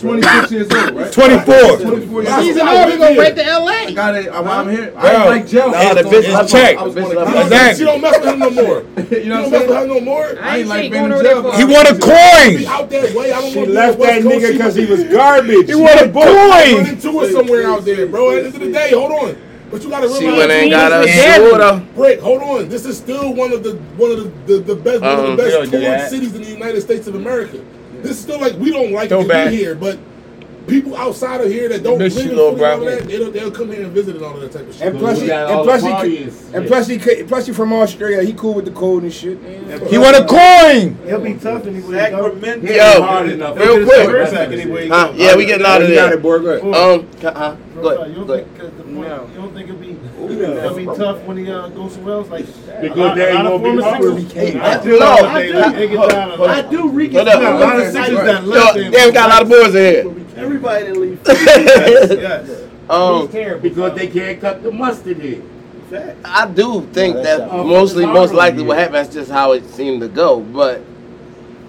26 0.00 0.50
years 0.50 0.72
old, 0.72 1.12
24. 1.12 1.78
24 1.78 2.22
years 2.22 2.56
old. 2.58 2.98
gonna 2.98 3.16
We're 3.16 3.34
to 3.34 3.58
LA. 3.58 3.90
Got 3.92 4.14
it. 4.16 4.32
I'm, 4.32 4.48
I'm 4.48 4.68
here. 4.68 4.92
I 4.96 5.14
ain't 5.14 5.26
like 5.26 5.46
jail. 5.46 5.70
Nah, 5.70 5.94
the 5.94 6.02
bitch 6.02 6.24
is 6.24 6.50
checked. 6.50 6.80
Exactly. 6.82 7.80
You 7.80 7.86
don't 7.86 8.00
mess 8.00 8.18
with 8.18 8.28
him 8.28 8.38
no 8.40 8.50
more. 8.50 8.80
you 9.18 9.28
know 9.28 9.42
what 9.42 9.44
I'm 9.44 9.50
saying? 9.50 9.50
Don't 9.50 9.50
mess 9.50 9.68
with 9.68 9.82
him 9.82 9.88
no 9.88 10.00
more. 10.00 10.38
I 10.40 10.56
ain't 10.58 10.68
like 10.68 10.90
being 10.90 11.04
in 11.04 11.10
jail. 11.22 11.52
He 11.52 11.64
won 11.64 11.86
a 11.86 11.98
coin. 11.98 12.58
She 13.52 13.66
left 13.66 13.98
that 14.00 14.22
nigga 14.22 14.52
because 14.52 14.74
he 14.74 14.86
was 14.86 15.04
garbage. 15.04 15.68
He 15.74 15.74
won 15.74 15.98
a 15.98 16.12
coin. 16.12 16.84
He 16.84 16.90
into 16.90 17.20
it 17.22 17.32
somewhere 17.32 17.66
out 17.66 17.84
there, 17.84 18.06
bro. 18.06 18.36
At 18.36 18.42
the 18.42 18.46
end 18.46 18.54
of 18.54 18.60
the 18.60 18.72
day, 18.72 18.90
hold 18.92 19.12
on. 19.12 19.36
But 19.74 19.82
you 19.82 19.90
gotta 19.90 20.06
realize 20.06 20.20
she 20.20 20.56
ain't 20.56 20.70
got 20.70 20.92
a 20.92 21.08
shooter. 21.08 22.20
Hold 22.20 22.42
on. 22.42 22.68
This 22.68 22.86
is 22.86 22.96
still 22.96 23.34
one 23.34 23.52
of 23.52 23.64
the 23.64 23.74
one 23.96 24.12
of 24.12 24.46
the, 24.46 24.54
the, 24.54 24.60
the 24.72 24.76
best 24.76 25.02
um, 25.02 25.18
one 25.18 25.30
of 25.32 25.36
the 25.36 25.42
uh-huh. 25.42 25.62
best 25.62 25.72
torn 25.72 26.10
cities 26.10 26.34
in 26.36 26.42
the 26.42 26.48
United 26.48 26.80
States 26.80 27.08
of 27.08 27.16
America. 27.16 27.60
This 28.00 28.12
is 28.12 28.20
still 28.20 28.40
like 28.40 28.54
we 28.54 28.70
don't 28.70 28.92
like 28.92 29.08
to 29.08 29.26
be 29.26 29.56
here, 29.56 29.74
but 29.74 29.98
people 30.66 30.96
outside 30.96 31.40
of 31.40 31.48
here 31.50 31.68
that 31.68 31.82
don't 31.82 31.98
Miss 31.98 32.16
live 32.16 32.30
in 32.30 32.36
little 32.36 32.56
bro. 32.56 32.78
all 32.78 32.84
that, 32.84 33.06
they'll, 33.06 33.30
they'll 33.30 33.50
come 33.50 33.70
here 33.70 33.84
and 33.84 33.92
visit 33.92 34.16
and 34.16 34.24
all 34.24 34.34
of 34.34 34.40
that 34.40 34.52
type 34.52 34.68
of 34.68 34.74
shit. 34.74 34.82
And 34.82 34.98
plus, 34.98 35.20
he, 35.20 35.30
and 35.30 35.64
plus, 35.64 35.82
he, 35.82 36.22
and 36.56 36.66
plus, 36.66 36.86
he, 36.86 37.22
plus, 37.24 37.46
he 37.46 37.52
from 37.52 37.72
Australia. 37.72 38.22
He 38.22 38.32
cool 38.32 38.54
with 38.54 38.64
the 38.64 38.70
cold 38.72 39.02
and 39.02 39.12
shit. 39.12 39.40
Yeah. 39.40 39.78
He 39.88 39.98
want 39.98 40.16
a 40.16 40.24
coin. 40.24 40.96
He'll 41.06 41.20
be 41.20 41.34
tough 41.34 41.66
anyway. 41.66 41.96
Sacramento. 41.96 42.72
Yo, 42.72 43.02
hard 43.02 43.30
enough. 43.30 43.56
real 43.58 43.84
quick. 43.84 44.08
Anyway, 44.34 44.88
huh? 44.88 45.12
Yeah, 45.14 45.36
we 45.36 45.46
getting 45.46 45.66
out 45.66 45.82
of 45.82 45.88
there. 45.88 46.14
Um, 46.14 47.08
uh-huh. 47.22 47.56
go 47.74 47.88
ahead. 47.88 48.16
Um, 48.84 48.98
uh, 48.98 49.26
you 49.26 49.34
don't 49.34 49.54
think 49.54 49.68
it'll 49.68 49.76
be 49.76 49.93
I 50.42 50.74
mean, 50.74 50.86
tough 50.96 51.22
when 51.24 51.36
he 51.36 51.50
uh, 51.50 51.68
goes 51.68 51.94
somewhere 51.94 52.14
else 52.14 52.28
like 52.28 52.46
that. 52.66 52.94
go 52.94 53.14
there 53.14 53.34
ain't 53.34 53.42
gonna 53.44 53.76
be 53.76 53.82
hungry. 53.82 54.22
Hey, 54.24 54.58
I 54.58 54.82
do. 54.82 55.00
I 55.00 55.46
do. 55.46 56.02
I 56.44 56.62
do. 56.62 56.88
Reek 56.90 57.14
uh, 57.14 57.20
is. 57.20 57.34
A 57.34 57.38
lot 57.38 57.80
of 57.80 57.92
sixes 57.92 58.16
down. 58.16 58.90
They 58.90 59.12
got 59.12 59.26
a 59.26 59.32
lot 59.32 59.42
of 59.42 59.48
boys 59.48 59.74
in 59.74 59.94
here. 59.94 60.26
Everybody 60.36 60.84
that 60.86 60.96
leaves. 60.96 61.20
Yes. 62.24 62.62
Um, 62.88 63.26
because 63.62 63.96
they 63.96 64.08
can't 64.08 64.40
cut 64.40 64.62
the 64.62 64.70
mustard 64.70 65.16
here. 65.18 65.42
I 66.24 66.46
do 66.46 66.86
think 66.92 67.16
that 67.16 67.48
mostly, 67.48 68.04
most 68.04 68.34
likely, 68.34 68.62
what 68.62 68.78
happened 68.78 69.08
is 69.08 69.14
just 69.14 69.30
how 69.30 69.52
it 69.52 69.64
seemed 69.64 70.00
to 70.00 70.08
go, 70.08 70.40
but 70.40 70.82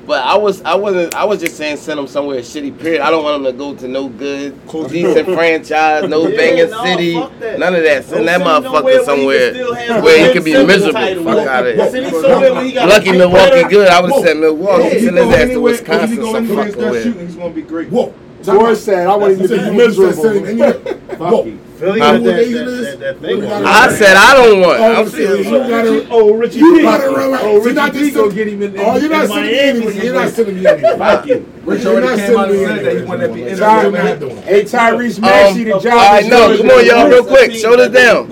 but 0.05 0.23
I 0.23 0.37
was 0.37 0.61
I 0.61 0.75
wasn't 0.75 1.15
I 1.15 1.25
was 1.25 1.39
just 1.39 1.57
saying 1.57 1.77
send 1.77 1.97
them 1.97 2.07
somewhere 2.07 2.39
shitty. 2.39 2.79
Period. 2.79 3.01
I 3.01 3.09
don't 3.09 3.23
want 3.23 3.43
them 3.43 3.51
to 3.51 3.57
go 3.57 3.75
to 3.75 3.87
no 3.87 4.07
good 4.07 4.59
decent 4.87 5.25
franchise, 5.35 6.07
no 6.07 6.27
yeah, 6.27 6.37
banging 6.37 6.69
no, 6.69 6.83
city, 6.83 7.13
none 7.57 7.75
of 7.75 7.83
that. 7.83 8.05
Send 8.05 8.27
that 8.27 8.41
motherfucker 8.41 9.03
somewhere 9.03 9.53
where 10.01 10.27
he 10.27 10.33
can 10.33 10.43
be 10.43 10.53
miserable. 10.65 11.23
Fuck 11.23 11.47
out 11.47 11.65
of 11.65 11.75
it. 11.77 12.75
Lucky 12.75 13.11
Milwaukee, 13.11 13.67
good. 13.69 13.87
I 13.87 14.01
would 14.01 14.11
have 14.11 14.23
said 14.23 14.37
Milwaukee. 14.37 14.99
Send 15.05 15.17
his 15.17 15.33
ass 15.33 15.49
to 15.49 15.61
Wisconsin. 15.61 17.17
He's 17.27 17.35
gonna 17.35 17.49
be 17.49 17.61
great. 17.61 17.89
Whoa. 17.89 18.13
George 18.45 18.77
said, 18.77 19.07
I 19.07 19.15
want 19.15 19.39
him 19.39 19.47
to 19.47 19.57
be 19.57 19.77
miserable. 19.77 21.55
Philly. 21.75 22.01
I 22.01 23.93
said 23.93 24.15
I 24.15 24.33
don't 24.33 24.61
want. 24.61 24.79
Oh, 24.79 24.95
I'm 24.95 25.09
saying, 25.09 25.43
you 25.43 25.51
gotta, 25.51 26.07
oh 26.09 26.33
Richie 26.33 26.59
you 26.59 26.81
Gotta 26.81 27.09
relax. 27.09 27.43
Oh, 27.43 27.59
Richie 27.59 27.75
not 27.75 27.91
P. 27.91 28.11
Go 28.11 28.31
get 28.31 28.47
him 28.47 28.61
in, 28.61 28.75
in, 28.75 28.79
oh, 28.79 28.95
you're 28.97 29.09
not 29.09 29.25
in 29.25 29.29
Miami. 29.29 30.03
You're 30.03 30.13
not 30.13 30.29
sending 30.31 30.55
me 30.55 30.65
anywhere. 30.65 31.43
Rich 31.63 31.85
already 31.85 32.21
came 32.21 32.37
out 32.37 32.49
and 32.49 32.59
said 32.59 32.85
that 32.85 32.97
he 32.97 33.03
wanted 33.03 33.27
to 33.27 33.33
be 33.33 33.43
in 33.43 33.61
um, 33.61 33.91
the 33.91 34.41
Hey, 34.43 34.63
Tyrese 34.63 35.19
Maxey, 35.19 35.63
the 35.65 35.71
job. 35.71 35.85
All 35.85 35.91
right, 35.91 36.25
no, 36.25 36.57
come 36.57 36.69
on, 36.69 36.85
y'all, 36.85 37.09
real 37.09 37.25
quick. 37.25 37.51
Shoulders 37.51 37.89
down. 37.89 38.29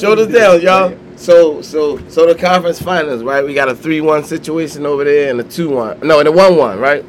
Shoulders 0.00 0.26
down, 0.28 0.60
y'all. 0.60 0.98
So, 1.16 1.62
so, 1.62 1.98
so 2.08 2.32
the 2.32 2.34
conference 2.34 2.80
finals, 2.80 3.22
right? 3.22 3.44
We 3.44 3.54
got 3.54 3.68
a 3.68 3.74
three-one 3.74 4.24
situation 4.24 4.86
over 4.86 5.04
there 5.04 5.30
and 5.30 5.40
a 5.40 5.44
two-one. 5.44 6.00
No, 6.00 6.20
and 6.20 6.28
a 6.28 6.32
one-one, 6.32 6.78
right? 6.78 7.04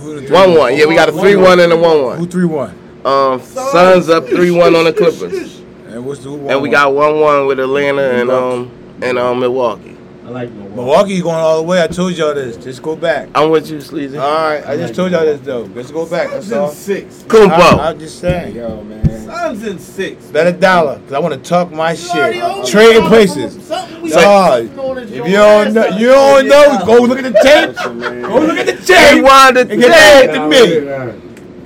One 0.00 0.54
one. 0.56 0.76
Yeah, 0.76 0.86
we 0.86 0.94
got 0.94 1.08
a 1.08 1.12
three 1.12 1.36
one 1.36 1.60
and 1.60 1.72
a 1.72 1.76
one 1.76 2.02
one. 2.02 2.18
Who 2.18 2.26
three 2.26 2.44
one? 2.46 2.76
Um, 3.04 3.40
Suns 3.42 4.08
up 4.08 4.26
three 4.26 4.50
one 4.50 4.74
on 4.74 4.84
the 4.84 4.92
Clippers. 4.92 5.60
And 5.86 6.04
what's 6.06 6.22
the 6.22 6.32
And 6.32 6.62
we 6.62 6.68
got 6.68 6.94
one 6.94 7.20
one 7.20 7.46
with 7.46 7.58
Atlanta 7.60 8.02
and 8.02 8.30
um 8.30 8.70
and 9.02 9.18
um 9.18 9.40
Milwaukee. 9.40 9.89
Like 10.30 10.50
Milwaukee. 10.50 10.76
Milwaukee 10.76 11.20
going 11.22 11.34
all 11.34 11.56
the 11.56 11.64
way. 11.64 11.82
I 11.82 11.88
told 11.88 12.16
y'all 12.16 12.34
this. 12.34 12.56
Just 12.56 12.82
go 12.82 12.94
back. 12.94 13.28
I 13.34 13.44
want 13.44 13.66
you 13.66 13.76
you, 13.76 13.80
Sleazy. 13.80 14.16
All 14.16 14.30
right, 14.32 14.64
I, 14.64 14.72
I 14.72 14.76
just 14.76 14.90
like 14.90 14.96
told 14.96 15.12
y'all 15.12 15.24
this 15.24 15.40
though. 15.40 15.66
Just 15.68 15.92
go 15.92 16.08
back. 16.08 16.30
Suns 16.30 16.48
That's 16.48 16.76
six. 16.76 17.22
Kumpo. 17.24 17.50
I, 17.50 17.90
am 17.90 17.98
just 17.98 18.20
saying, 18.20 18.54
yo, 18.54 18.82
man. 18.84 19.24
Suns 19.24 19.66
in 19.66 19.78
six. 19.80 20.26
Bet 20.26 20.46
a 20.46 20.52
dollar, 20.52 21.00
cause 21.00 21.12
I 21.12 21.18
want 21.18 21.34
to 21.34 21.48
talk 21.48 21.72
my 21.72 21.92
you 21.92 21.96
shit. 21.96 22.66
Trading 22.68 23.06
places. 23.06 23.68
Dog, 23.68 24.64
if 24.64 25.14
you 25.14 25.32
don't 25.32 25.74
know, 25.74 25.86
you 25.86 26.06
don't 26.08 26.46
know. 26.46 26.82
Go 26.86 27.00
look 27.02 27.18
at 27.18 27.24
the 27.24 27.40
tape. 27.42 27.74
go 27.76 28.38
look 28.38 28.58
at 28.58 28.66
the 28.66 28.84
tape. 28.84 29.16
Rewind 29.16 29.56
the 29.56 29.64
tape. 29.64 29.80
Get 29.80 30.34
to 30.34 30.48
me. 30.48 31.20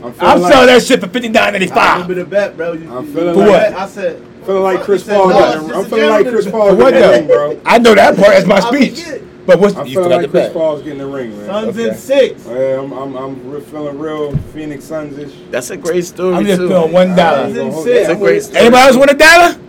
I'm, 0.04 0.14
I'm 0.20 0.40
selling 0.40 0.66
that 0.66 0.82
shit 0.82 1.00
for 1.00 1.08
fifty 1.08 1.28
nine 1.28 1.52
ninety 1.52 1.66
five. 1.66 2.02
I'm 2.02 2.06
feeling 2.06 2.26
for 2.26 3.14
like, 3.14 3.36
what? 3.36 3.72
I 3.74 3.88
said 3.88 4.33
feeling 4.44 4.62
like 4.62 4.82
Chris 4.82 5.04
Paul. 5.04 5.28
No, 5.28 5.74
I'm 5.74 5.84
feeling 5.86 6.10
like 6.10 6.28
Chris 6.28 6.50
Paul. 6.50 6.76
What 6.76 6.94
the? 6.94 7.24
Bro. 7.26 7.60
I 7.64 7.78
know 7.78 7.94
that 7.94 8.16
part. 8.16 8.34
as 8.34 8.46
my 8.46 8.60
speech. 8.60 9.04
But 9.46 9.60
what's 9.60 9.76
I'm 9.76 9.86
feeling 9.86 10.10
like 10.10 10.30
Chris 10.30 10.52
Paul's 10.52 10.82
getting 10.82 10.98
the 10.98 11.06
ring, 11.06 11.36
man. 11.36 11.46
Suns 11.46 11.76
okay. 11.76 11.88
in 11.90 11.94
six. 11.94 12.46
Yeah, 12.46 12.80
I'm, 12.80 12.92
I'm, 12.92 13.14
I'm 13.14 13.60
feeling 13.64 13.98
real 13.98 14.34
Phoenix 14.54 14.84
Suns 14.84 15.18
ish. 15.18 15.34
That's 15.50 15.68
a 15.68 15.76
great 15.76 16.04
story. 16.06 16.34
I'm 16.34 16.46
just 16.46 16.60
too. 16.60 16.68
feeling 16.68 16.92
one 16.92 17.14
dollar. 17.14 17.52
Suns 17.52 17.56
in 17.58 17.72
six. 17.84 18.06
That's 18.06 18.18
a 18.18 18.22
great 18.22 18.42
story. 18.42 18.60
Anybody 18.60 18.82
else 18.86 18.96
want 18.96 19.10
a 19.10 19.14
dollar? 19.14 19.60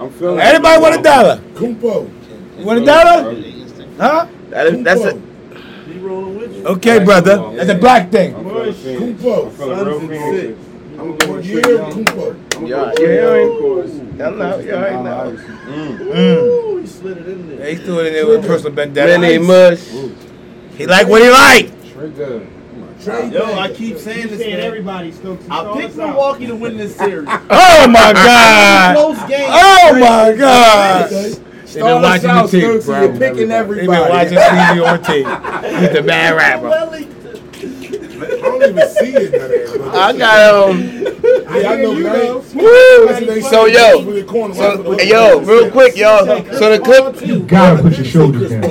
I'm 0.00 0.10
feeling. 0.10 0.40
Anybody 0.40 0.82
want 0.82 0.98
a 0.98 1.02
dollar? 1.02 1.36
Kumpo. 1.54 2.64
Want 2.64 2.82
a 2.82 2.84
dollar? 2.84 3.42
Huh? 3.96 4.28
That 4.50 4.66
is, 4.66 4.82
that's 4.82 5.00
it. 5.02 5.22
Okay, 6.66 7.04
brother. 7.04 7.56
That's 7.56 7.70
a 7.70 7.74
black 7.76 8.10
thing. 8.10 8.34
I'm 8.34 8.44
Kumpo. 8.44 9.46
I'm 9.46 9.50
feeling 9.52 10.08
real 10.08 10.58
I'm 10.98 11.16
going 11.16 11.42
to 11.42 11.62
Kumpo 11.62 12.45
yeah. 12.64 12.92
young, 12.98 13.50
of 13.50 13.58
course. 13.58 13.90
I 13.90 14.30
know, 14.30 14.58
you 14.58 14.72
already 14.72 14.96
know. 14.96 15.36
Mm. 15.66 15.98
Mm. 15.98 16.36
Ooh, 16.36 16.76
he 16.78 16.86
slid 16.86 17.18
it 17.18 17.28
in 17.28 17.48
there. 17.48 17.58
They 17.58 17.76
threw 17.76 18.00
it 18.00 18.06
in 18.06 18.12
there 18.14 18.26
with 18.26 18.44
a 18.44 18.46
personal 18.46 18.72
vendetta. 18.72 19.18
Many 19.18 19.38
mush. 19.38 19.80
He 20.76 20.86
like 20.86 21.06
what 21.08 21.22
he 21.22 21.30
like. 21.30 21.66
Trae 21.92 22.14
good. 22.14 22.48
Trae 23.00 23.32
Yo, 23.32 23.44
I 23.58 23.72
keep 23.72 23.98
saying 23.98 24.28
this, 24.28 24.40
saying 24.40 24.56
man. 24.56 24.64
everybody, 24.64 25.12
Stokes. 25.12 25.44
I 25.46 25.48
call 25.48 25.76
picked 25.76 25.98
out. 25.98 26.08
Milwaukee 26.08 26.46
to 26.46 26.56
win 26.56 26.76
this 26.76 26.96
series. 26.96 27.28
Oh 27.50 27.88
my 27.88 28.12
God. 28.12 28.96
Close 28.96 29.28
game. 29.28 29.48
Oh 29.50 29.92
my 30.00 30.32
God. 30.36 31.10
They 31.10 31.82
been 31.82 32.02
watching 32.02 32.28
the 32.28 32.46
tape, 32.46 32.84
bro. 32.84 33.02
You're 33.02 33.12
picking 33.12 33.36
He 33.36 33.44
been 33.44 33.52
everybody. 33.52 34.10
watching 34.10 34.38
Stevie 34.38 34.80
on 34.84 35.02
tape. 35.02 35.26
He's 35.82 35.92
the 35.92 36.02
bad 36.02 36.36
rapper. 36.36 37.15
I 38.46 38.58
don't 38.58 38.62
even 38.70 38.88
see 38.88 39.12
it. 39.14 39.32
That. 39.32 39.90
I 39.94 40.16
got 40.16 40.54
um. 40.70 40.80
Yeah, 41.56 41.70
I 41.70 41.76
know, 41.76 41.94
man. 41.94 42.34
Woo! 42.54 43.40
So 43.42 43.66
yo, 43.66 44.24
so 44.52 45.00
yo, 45.02 45.40
real 45.40 45.70
quick, 45.70 45.96
y'all. 45.96 46.26
So 46.54 46.70
the 46.70 46.78
clip, 46.82 47.26
You 47.26 47.40
gotta 47.42 47.82
put 47.82 47.96
your 47.96 48.04
shoulders 48.04 48.50
down. 48.50 48.62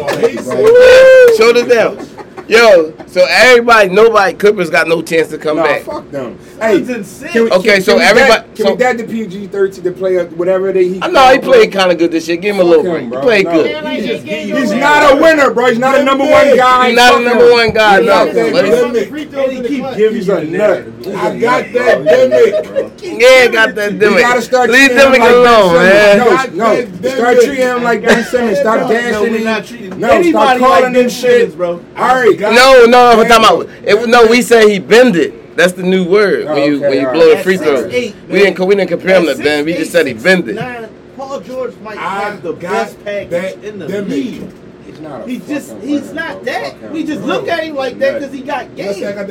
Shoulders 1.38 1.68
down. 1.68 2.08
Yo, 2.48 2.94
so 3.08 3.26
everybody, 3.28 3.90
nobody, 3.90 4.36
Clippers 4.38 4.70
got 4.70 4.88
no 4.88 5.02
chance 5.02 5.30
to 5.30 5.38
come 5.40 5.58
Nah, 5.58 5.64
back. 5.64 5.82
fuck 5.82 6.12
them. 6.12 6.38
Hey, 6.60 6.78
insane. 6.78 7.30
we, 7.34 7.52
Okay, 7.52 7.74
can, 7.74 7.82
so 7.82 7.92
can 7.94 8.00
we 8.00 8.06
everybody- 8.06 8.42
dab- 8.48 8.56
Can 8.56 8.66
so- 8.66 8.72
we 8.72 8.78
dab 8.78 8.98
the 8.98 9.04
PG 9.04 9.48
thirteen 9.48 9.84
to 9.84 9.92
play 9.92 10.18
up 10.20 10.32
whatever 10.34 10.72
they? 10.72 10.88
He 10.88 11.00
I 11.02 11.08
know 11.08 11.32
he 11.34 11.40
played 11.40 11.72
kind 11.72 11.92
of 11.92 11.98
good 11.98 12.12
this 12.12 12.28
year. 12.28 12.38
Give 12.38 12.56
him 12.56 12.62
a 12.62 12.64
little 12.64 12.86
him, 12.86 13.10
break. 13.10 13.20
He 13.22 13.26
played 13.26 13.46
No. 13.46 13.52
good. 13.52 13.86
He 13.88 14.08
just 14.08 14.26
gave 14.26 14.48
you 14.48 14.56
He's 14.56 14.72
a- 14.72 14.76
not 14.78 15.14
a 15.14 15.22
winner, 15.22 15.52
bro. 15.52 15.66
He's 15.68 15.80
not 15.80 16.00
a 16.00 16.04
number 16.04 16.24
one 16.24 16.56
guy. 16.56 16.88
He's 16.88 16.96
not 16.96 17.22
a 17.22 17.24
number 17.26 17.52
one 17.52 17.72
guy, 17.72 18.00
no. 18.00 18.06
Let 18.26 18.66
him- 18.66 18.92
good. 18.94 19.10
Free 19.10 19.26
throws 19.26 19.50
in 19.54 19.64
the 19.64 19.68
keep 19.70 19.84
giving 19.98 20.16
He's 20.16 20.28
you 20.28 20.34
a 20.34 20.44
nut. 20.44 20.50
narrative. 20.50 20.94
He's 21.04 21.16
I 21.16 21.30
a 21.30 21.40
got 21.40 21.74
that 21.74 22.04
bro. 22.04 22.16
gimmick. 22.30 23.22
Yeah, 23.22 23.48
got 23.48 23.76
that 23.76 23.92
You 23.94 24.00
gotta 24.20 24.42
start 24.42 24.70
Leave 24.70 24.90
treating 24.92 24.98
him 25.06 25.12
Dimmick 25.14 25.30
alone, 25.30 25.74
man. 25.76 26.18
No, 26.18 26.74
no. 26.76 27.10
Start 27.16 27.38
treating 27.42 27.56
him 27.56 27.84
like 27.84 28.02
Ben 28.02 28.24
Simmons. 28.24 28.60
Stop 28.60 28.82
No, 28.82 28.88
dancing 28.90 29.22
we're 29.32 29.38
him. 29.38 29.44
not 29.44 29.72
No, 30.00 30.22
stop 30.24 30.58
calling 30.60 30.94
him 30.96 31.10
shit. 31.10 31.56
Bro. 31.58 31.82
All 31.98 32.16
right. 32.16 32.40
No, 32.40 32.86
no, 32.86 33.12
I'm 33.20 33.28
talking 33.28 33.46
about. 33.46 33.70
It, 33.84 34.08
no, 34.10 34.26
we 34.28 34.42
say 34.42 34.72
he 34.72 34.80
bended. 34.80 35.34
That's 35.56 35.74
the 35.74 35.84
new 35.84 36.08
word 36.10 36.46
when 36.46 36.58
oh, 36.58 36.66
you 36.66 36.76
Okay, 36.78 36.90
when 36.90 37.00
you 37.02 37.08
all 37.08 37.14
blow 37.14 37.30
the 37.30 37.38
At 37.38 37.44
free 37.44 37.58
throws. 37.58 37.86
6'8", 37.86 38.28
We 38.28 38.40
didn't 38.40 38.60
we 38.68 38.76
didn't 38.76 38.90
compare 38.90 39.22
him 39.22 39.30
At 39.30 39.38
to 39.38 39.44
Ben. 39.44 39.66
We 39.66 39.74
just 39.74 39.92
said 39.92 40.06
he 40.06 40.14
bended. 40.14 40.58
6'9", 40.58 40.90
Paul 41.16 41.40
George 41.42 41.76
might 41.78 41.98
I 41.98 42.20
have 42.32 42.42
the 42.44 42.54
got 42.54 42.72
best 42.72 43.04
package 43.06 43.64
in 43.64 43.80
the 43.80 43.88
Dimmick. 43.88 44.10
league. 44.10 44.52
He's 44.86 45.00
not 45.00 45.22
a 45.22 45.26
He 45.26 45.40
just 45.40 45.78
he's 45.82 46.12
not 46.14 46.36
bro. 46.36 46.44
that. 46.44 46.92
We 46.92 47.04
just 47.06 47.20
bro. 47.22 47.28
look 47.28 47.48
at 47.48 47.64
him 47.64 47.76
like 47.76 47.98
that 48.00 48.16
because 48.20 48.34
he 48.34 48.42
got 48.42 48.68
Let's 48.76 49.00
game. 49.00 49.16
got. 49.16 49.28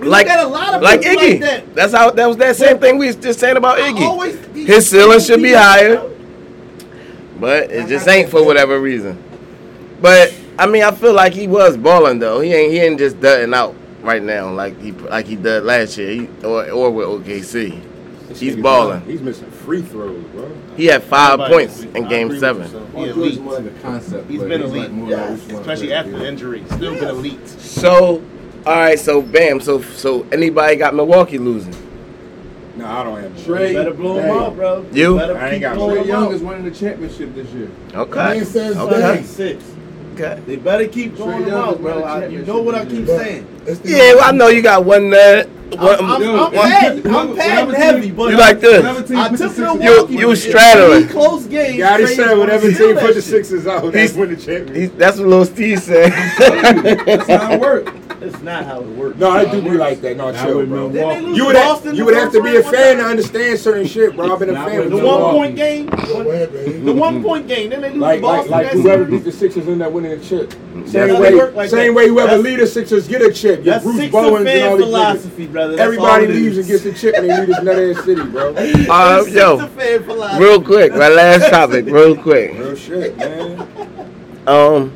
We 0.00 0.06
Like 0.08 0.26
look 0.26 0.34
at 0.36 0.44
a 0.44 0.48
lot 0.48 0.74
of 0.74 0.82
like 0.82 1.02
Iggy. 1.02 1.16
like 1.32 1.40
that. 1.40 1.74
That's 1.74 1.92
how 1.92 2.10
that 2.10 2.26
was 2.26 2.38
that 2.38 2.56
same 2.56 2.78
thing 2.78 2.96
we 2.96 3.08
was 3.08 3.16
just 3.16 3.38
saying 3.38 3.58
about 3.58 3.78
Iggy. 3.78 4.00
always- 4.00 4.38
His 4.54 4.88
ceiling 4.88 5.20
should 5.20 5.42
be 5.42 5.52
higher, 5.52 6.02
but 7.38 7.70
it 7.70 7.86
just 7.88 8.08
ain't 8.08 8.30
for 8.30 8.44
whatever 8.44 8.80
reason. 8.80 9.22
But 10.00 10.32
I 10.58 10.66
mean, 10.66 10.82
I 10.82 10.90
feel 10.90 11.12
like 11.12 11.34
he 11.34 11.46
was 11.46 11.76
balling 11.76 12.18
though. 12.18 12.40
He 12.40 12.52
ain't 12.54 12.72
he 12.72 12.78
ain't 12.80 12.98
just 12.98 13.20
dutting 13.20 13.52
out 13.54 13.74
right 14.02 14.22
now 14.22 14.50
like 14.52 14.78
he 14.80 14.92
like 14.92 15.26
he 15.26 15.36
did 15.36 15.64
last 15.64 15.96
year 15.98 16.10
he, 16.10 16.28
or 16.44 16.70
or 16.70 16.90
with 16.90 17.06
OKC. 17.26 17.86
He's 18.36 18.54
balling. 18.54 19.00
He's 19.06 19.20
missing 19.20 19.50
free 19.50 19.82
throws, 19.82 20.22
bro. 20.26 20.48
He 20.76 20.86
had 20.86 21.02
five 21.02 21.40
Everybody 21.40 21.52
points 21.66 21.80
agrees. 21.82 21.94
in 21.96 22.08
Game 22.08 22.38
Seven. 22.38 22.62
you, 22.62 22.68
son. 22.68 22.86
He 22.86 22.92
George 23.06 23.08
elite. 23.16 23.32
is 23.32 23.38
more 23.40 23.56
a 23.58 23.70
concept 23.82 24.30
He's 24.30 24.38
player. 24.38 24.48
been 24.50 24.60
He's 24.62 24.70
elite, 24.70 24.82
like 24.82 24.92
more 24.92 25.08
yes, 25.10 25.46
like 25.48 25.60
especially 25.60 25.92
after 25.92 26.12
yeah. 26.12 26.24
injury. 26.28 26.64
Still 26.70 26.94
been 26.94 27.08
elite. 27.08 27.48
So, 27.48 28.22
all 28.66 28.72
right, 28.76 28.98
so 28.98 29.20
bam, 29.20 29.60
so 29.60 29.82
so 29.82 30.22
anybody 30.30 30.76
got 30.76 30.94
Milwaukee 30.94 31.38
losing? 31.38 31.74
No, 32.76 32.86
I 32.86 33.02
don't 33.02 33.20
have 33.20 33.32
Trae- 33.32 33.70
You 33.70 33.74
better 33.74 33.94
blow 33.94 34.18
him 34.18 34.24
Hey. 34.26 34.30
out, 34.30 34.54
bro. 34.56 34.86
You? 34.92 35.16
better 35.18 35.36
I 35.36 35.44
ain't 35.46 35.52
keep 35.54 35.60
got 35.62 35.76
Trae 35.76 36.06
Young 36.06 36.26
out. 36.26 36.32
is 36.32 36.40
winning 36.40 36.64
the 36.64 36.70
championship 36.70 37.34
this 37.34 37.48
year. 37.50 37.68
Okay, 37.94 38.40
okay. 38.42 39.22
Six. 39.24 39.64
Okay. 40.22 40.40
They 40.42 40.56
better 40.56 40.86
keep 40.86 41.12
Trae 41.12 41.16
blowing 41.16 41.50
out, 41.50 41.80
bro. 41.80 42.02
I, 42.02 42.26
you 42.26 42.44
know 42.44 42.60
what 42.62 42.74
I 42.74 42.84
keep 42.84 43.06
saying. 43.06 43.46
Yeah, 43.84 44.14
well, 44.14 44.24
I 44.24 44.32
know 44.32 44.48
you 44.48 44.62
got 44.62 44.84
one 44.84 45.10
nut. 45.10 45.48
One, 45.78 45.88
I'm, 45.98 46.04
I'm, 46.10 46.22
Yo, 46.22 46.44
I'm, 46.46 46.52
whenever- 46.52 46.68
padding, 46.68 47.06
I'm 47.06 47.12
whenever- 47.12 47.34
padding 47.36 47.66
whenever 47.66 47.76
heavy, 47.76 48.06
team- 48.06 48.14
but 48.16 48.30
you 48.30 48.36
like 48.36 48.60
this? 48.60 48.76
Whenever 48.82 49.02
team 49.02 49.16
I 49.18 49.28
took 49.28 49.38
the 49.38 49.48
six- 49.48 49.58
Milwaukee. 49.58 50.12
You- 50.14 50.18
you 50.20 50.26
but 50.28 50.38
straddling. 50.38 51.02
three 51.04 51.12
Close 51.12 51.46
games. 51.46 51.76
Yeah, 51.76 51.98
he 51.98 52.06
said 52.06 52.34
whatever 52.38 52.72
team 52.72 52.96
put 52.96 53.14
the 53.14 53.22
shit. 53.22 53.24
Sixers 53.30 53.66
out, 53.66 53.82
He's- 53.82 53.92
that's 53.94 54.12
win 54.14 54.30
the 54.30 54.36
championship. 54.36 54.98
That's 54.98 55.18
what 55.18 55.26
Lil 55.28 55.44
Steve 55.44 55.78
said. 55.82 56.12
That's 56.50 57.28
how 57.28 57.52
it 57.52 57.60
works. 57.60 57.92
It's 58.22 58.42
not 58.42 58.66
how 58.66 58.80
it 58.80 58.86
works. 58.88 59.16
No, 59.18 59.30
I 59.30 59.46
do 59.50 59.62
be 59.62 59.70
like 59.70 60.02
that. 60.02 60.16
No, 60.18 60.30
Now 60.30 60.44
chill, 60.44 60.66
bro. 60.66 60.90
Didn't 60.90 60.92
they 60.92 60.98
Milwaukee. 61.00 61.20
lose 61.24 61.36
You 61.38 61.42
to 61.42 61.46
would 61.46 61.56
have, 61.56 61.68
Boston 61.76 61.94
you 61.96 62.04
would 62.04 62.14
have 62.14 62.32
to 62.32 62.42
be 62.42 62.56
a 62.56 62.62
fan 62.62 62.96
to 62.98 63.04
understand 63.04 63.58
certain 63.58 63.86
shit, 63.86 64.14
bro. 64.14 64.30
I've 64.32 64.38
been 64.38 64.50
a 64.50 64.54
fan 64.56 64.76
with 64.80 64.92
with 64.92 65.00
The 65.00 65.06
one 65.06 65.20
long. 65.20 65.34
point 65.36 65.56
game. 65.56 65.86
Go 65.86 66.30
ahead, 66.30 66.52
baby. 66.52 66.80
The 66.80 66.92
one 66.92 67.22
point 67.22 67.48
game. 67.48 67.70
Then 67.70 67.80
they 67.80 67.88
lose 67.90 67.98
Like, 67.98 68.20
to 68.20 68.26
like, 68.26 68.36
Boston. 68.36 68.50
like 68.52 68.66
that 68.66 68.72
whoever 68.74 69.04
beat 69.06 69.24
the 69.24 69.32
Sixers 69.32 69.68
end 69.68 69.80
up 69.82 69.92
winning 69.92 70.12
a 70.12 70.18
chip. 70.18 70.52
Same 70.86 71.18
way, 71.18 71.32
like 71.52 71.70
same 71.70 71.94
way 71.94 72.08
whoever 72.08 72.26
That's- 72.36 72.44
lead 72.44 72.60
the 72.60 72.66
Sixers 72.66 73.08
get 73.08 73.22
a 73.22 73.32
chip. 73.32 73.64
That's 73.64 73.84
Bruce 73.84 73.96
Sixer 73.96 74.12
Bowens 74.12 74.36
and 74.36 74.46
fan 74.46 74.68
all 74.68 74.76
these 74.76 74.86
niggas. 74.86 74.88
philosophy, 74.90 75.46
brother. 75.60 75.76
That's 75.76 75.86
Everybody 75.86 76.26
leaves 76.26 76.58
and 76.58 76.66
gets 76.66 76.84
a 76.84 76.92
chip 76.92 77.14
and 77.16 77.28
they 77.28 77.38
leave 77.38 77.46
this 77.48 77.62
nut 77.62 77.78
ass 77.78 78.04
city, 78.04 78.24
bro. 78.24 78.54
Uh, 78.90 79.24
yo, 79.28 79.58
Sixer 79.58 79.74
fan 79.74 80.04
philosophy. 80.04 80.42
real 80.44 80.62
quick, 80.62 80.92
my 80.92 81.08
last 81.08 81.50
topic, 81.50 81.86
real 81.98 82.16
quick. 82.16 82.52
Real 82.52 82.74
shit, 82.74 83.16
man. 83.16 83.60
Um, 84.46 84.92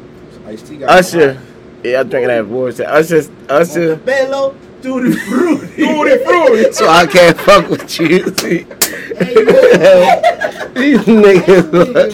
Usher. 0.86 1.40
Yeah, 1.82 2.00
I'm 2.00 2.08
drinking 2.08 2.28
that 2.28 2.48
bullshit. 2.48 2.86
Usher, 2.86 3.30
Usher. 3.48 3.96
Bello, 3.96 4.56
Tutti 4.84 5.12
Frutti. 5.12 5.82
Tutti 5.82 6.18
Frutti. 6.24 6.64
So 6.74 6.86
I 6.86 7.06
can't 7.06 7.38
fuck 7.38 7.70
with 7.70 7.98
you. 7.98 8.28
See? 8.36 8.64
These 10.74 11.06
niggas. 11.06 12.12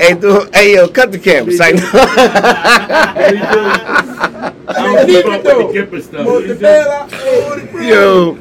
hey, 0.00 0.14
dude, 0.14 0.52
hey, 0.52 0.74
yo, 0.74 0.88
cut 0.88 1.12
the 1.12 1.18
camera. 1.18 1.52
Say 1.52 1.74
I 4.66 5.04
keep 5.06 5.24
it 5.26 5.44
though. 5.44 5.72
Gipper 5.72 6.02
stuff. 6.02 6.26
Montebella, 6.26 7.08
Tutti 7.08 7.66
Frutti. 7.68 7.86
Yo, 7.86 8.36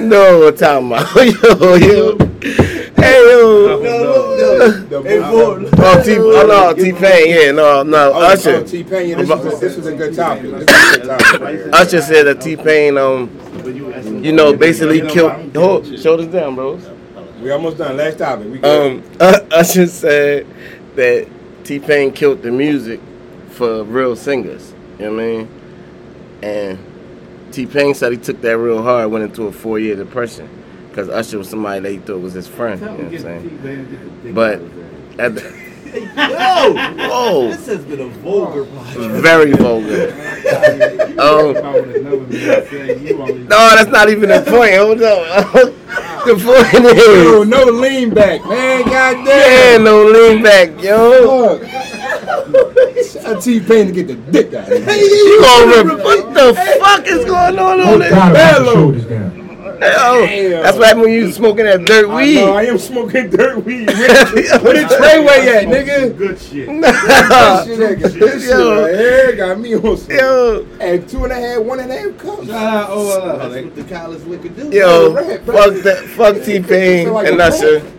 no, 0.00 0.38
what 0.40 0.58
time 0.58 0.92
about? 0.92 1.14
Yo, 1.16 1.74
yo. 1.76 2.18
Hey, 2.96 3.20
yo. 3.30 3.80
Boy. 4.66 5.70
Oh, 5.78 6.02
T, 6.04 6.16
oh 6.18 6.46
no, 6.46 6.74
T 6.74 6.92
Pain, 6.92 7.28
yeah, 7.28 7.50
no, 7.52 7.82
no, 7.82 8.12
Oh, 8.12 8.22
Usher. 8.22 8.56
oh, 8.56 8.64
T-Pain, 8.64 9.10
yeah, 9.10 9.16
this, 9.16 9.28
was 9.28 9.54
a, 9.54 9.56
this 9.58 9.76
was 9.76 9.86
a 9.86 9.94
good 9.94 10.14
topic. 10.14 10.42
This 10.42 10.52
was 10.52 10.96
a 10.96 10.98
good 10.98 11.06
topic. 11.06 11.72
Usher 11.72 12.02
said 12.02 12.22
that 12.24 12.40
T 12.40 12.56
Pain, 12.56 12.98
um, 12.98 13.30
you 14.24 14.32
know, 14.32 14.56
basically 14.56 15.00
killed. 15.02 15.54
Hold, 15.56 15.98
shoulders 15.98 16.26
down, 16.28 16.54
bros. 16.54 16.88
We 17.40 17.50
almost 17.50 17.78
done. 17.78 17.96
Last 17.96 18.18
topic. 18.18 18.50
We 18.50 18.58
good. 18.58 18.92
Um, 18.92 19.02
uh, 19.20 19.40
Usher 19.52 19.86
said 19.86 20.46
that 20.96 21.28
T 21.64 21.78
Pain 21.78 22.12
killed 22.12 22.42
the 22.42 22.50
music 22.50 23.00
for 23.50 23.84
real 23.84 24.16
singers. 24.16 24.74
You 24.98 25.10
know 25.10 25.14
what 25.14 25.22
I 25.22 25.26
mean? 25.26 25.48
And 26.42 27.52
T 27.52 27.66
Pain 27.66 27.94
said 27.94 28.12
he 28.12 28.18
took 28.18 28.40
that 28.40 28.56
real 28.58 28.82
hard, 28.82 29.10
went 29.10 29.24
into 29.24 29.44
a 29.44 29.52
four 29.52 29.78
year 29.78 29.96
depression 29.96 30.64
because 30.96 31.10
Usher 31.10 31.36
was 31.36 31.50
somebody 31.50 31.80
that 31.80 31.92
he 31.92 31.98
thought 31.98 32.22
was 32.22 32.32
his 32.32 32.48
friend. 32.48 32.80
You 32.80 32.86
know 32.86 32.94
what 32.94 33.04
I'm 33.04 33.18
saying? 33.18 34.32
But 34.34 34.62
at 35.18 35.34
the, 35.34 35.66
Yo, 35.94 36.72
whoa, 37.08 37.48
this 37.48 37.66
has 37.66 37.84
been 37.84 38.00
a 38.00 38.08
vulgar 38.08 38.64
podcast. 38.64 39.20
very 39.20 39.52
vulgar. 39.52 40.14
Um, 41.16 41.54
no, 43.48 43.74
that's 43.74 43.90
not 43.90 44.10
even 44.10 44.28
the 44.28 44.44
point. 44.46 44.74
Hold 44.74 45.02
on. 45.02 45.24
the 46.26 46.34
point 46.44 46.84
Yo, 46.84 47.40
is, 47.40 47.48
no 47.48 47.64
lean 47.64 48.12
back, 48.12 48.44
man. 48.44 48.86
yeah, 48.86 49.78
no 49.78 50.04
lean 50.04 50.42
back, 50.42 50.78
yo. 50.82 51.56
Look. 51.58 51.62
Tell 53.22 53.40
T-Pain 53.40 53.86
to 53.86 53.92
get 53.92 54.08
the 54.08 54.14
dick 54.30 54.52
out 54.52 54.70
of 54.70 54.84
here. 54.84 54.94
You 54.94 55.40
gonna 55.40 55.94
rip? 55.94 56.04
What 56.04 56.34
the 56.34 56.54
fuck 56.80 57.06
is 57.06 57.24
going 57.24 57.58
on 57.58 57.80
on 57.80 57.98
this? 58.00 58.10
Gotta 58.10 59.45
put 59.76 59.86
your 59.86 59.92
Bello. 59.92 60.26
shoulders 60.26 60.28
down. 60.42 60.50
Yo, 60.50 60.62
that's 60.62 60.76
what 60.78 60.86
happened 60.86 61.02
when 61.02 61.12
you 61.12 61.32
smoking 61.32 61.64
that 61.66 61.84
dirt 61.84 62.08
I 62.10 62.16
weed. 62.16 62.34
know, 62.36 62.52
I 62.54 62.62
am 62.64 62.78
smoking 62.78 63.30
dirt 63.30 63.64
weed. 63.64 63.86
Where 63.96 64.08
the, 64.08 64.60
where 64.62 64.72
the 64.74 64.94
Treyway 64.94 65.46
at, 65.46 65.66
nigga? 65.68 66.16
Good 66.16 66.38
shit. 66.40 66.66
This 66.68 67.66
shit, 67.66 68.00
that- 68.00 68.12
this 68.12 68.42
shit 68.42 68.50
Yo. 68.50 68.82
right 68.82 68.94
here 68.94 69.36
got 69.36 69.58
me 69.60 69.74
on 69.76 69.96
some. 69.96 70.10
Yo, 70.16 70.66
And 70.80 71.08
two 71.08 71.24
and 71.24 71.32
a 71.32 71.36
half, 71.36 71.62
one 71.62 71.80
and 71.80 71.90
a 71.92 71.96
half 71.98 72.18
cups. 72.18 72.48
Oh, 72.50 73.38
that's 73.50 73.64
what 73.64 73.74
the 73.76 73.84
college 73.94 74.22
liquor 74.24 74.48
do. 74.48 74.70
yo, 74.70 75.12
Rat, 75.12 75.44
bro. 75.44 75.56
fuck 75.72 75.82
that, 75.84 76.04
fuck 76.04 76.42
T 76.44 76.60
Pain 76.60 77.06
Feel 77.06 77.12
like 77.14 77.26
and 77.28 77.40
a 77.40 77.44
Usher. 77.44 77.92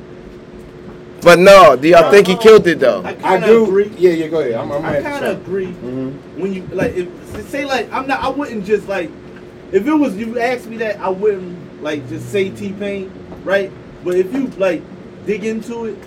But 1.21 1.39
no, 1.39 1.75
do 1.75 1.87
y'all 1.89 2.11
think 2.11 2.27
he 2.27 2.35
killed 2.37 2.67
it 2.67 2.79
though? 2.79 3.01
I 3.01 3.09
I 3.09 3.13
kind 3.15 3.43
of 3.43 3.49
do. 3.49 3.63
agree. 3.65 3.91
Yeah, 3.97 4.11
yeah, 4.11 4.27
go 4.27 4.39
ahead. 4.39 4.53
I'm, 4.53 4.71
I'm 4.71 4.85
I 4.85 4.97
at 4.97 5.03
kind 5.03 5.25
the 5.25 5.31
of 5.31 5.41
agree. 5.41 5.65
Mm-hmm. 5.67 6.39
When 6.41 6.53
you 6.53 6.67
like, 6.67 6.93
if, 6.95 7.09
say 7.49 7.65
like, 7.65 7.91
I'm 7.91 8.07
not. 8.07 8.21
I 8.23 8.29
wouldn't 8.29 8.65
just 8.65 8.87
like, 8.87 9.09
if 9.71 9.85
it 9.87 9.93
was 9.93 10.15
you 10.15 10.39
asked 10.39 10.67
me 10.67 10.77
that, 10.77 10.99
I 10.99 11.09
wouldn't 11.09 11.57
like 11.87 12.09
just 12.09 12.29
say 12.33 12.49
T 12.49 12.73
Pain, 12.73 13.09
right? 13.45 13.71
But 14.03 14.15
if 14.15 14.33
you 14.33 14.47
like 14.57 14.81
dig 15.25 15.45
into 15.45 15.85
it, 15.85 15.97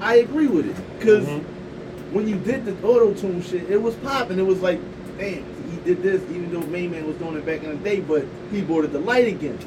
I 0.00 0.16
agree 0.16 0.46
with 0.46 0.66
it 0.66 0.98
because 0.98 1.26
Mm-hmm. 1.26 2.14
when 2.14 2.26
you 2.26 2.36
did 2.36 2.64
the 2.64 2.72
auto 2.86 3.12
tune 3.12 3.42
shit, 3.42 3.68
it 3.70 3.76
was 3.82 3.94
popping. 3.96 4.38
It 4.38 4.46
was 4.46 4.62
like, 4.62 4.80
damn, 5.18 5.44
he 5.70 5.76
did 5.84 6.02
this, 6.02 6.22
even 6.30 6.50
though 6.50 6.62
Main 6.68 6.90
Man 6.90 7.06
was 7.06 7.16
doing 7.16 7.36
it 7.36 7.44
back 7.44 7.62
in 7.64 7.68
the 7.70 7.76
day, 7.76 8.00
but 8.00 8.24
he 8.50 8.62
brought 8.62 8.86
it 8.86 8.92
to 8.92 8.98
light 8.98 9.28
again, 9.28 9.58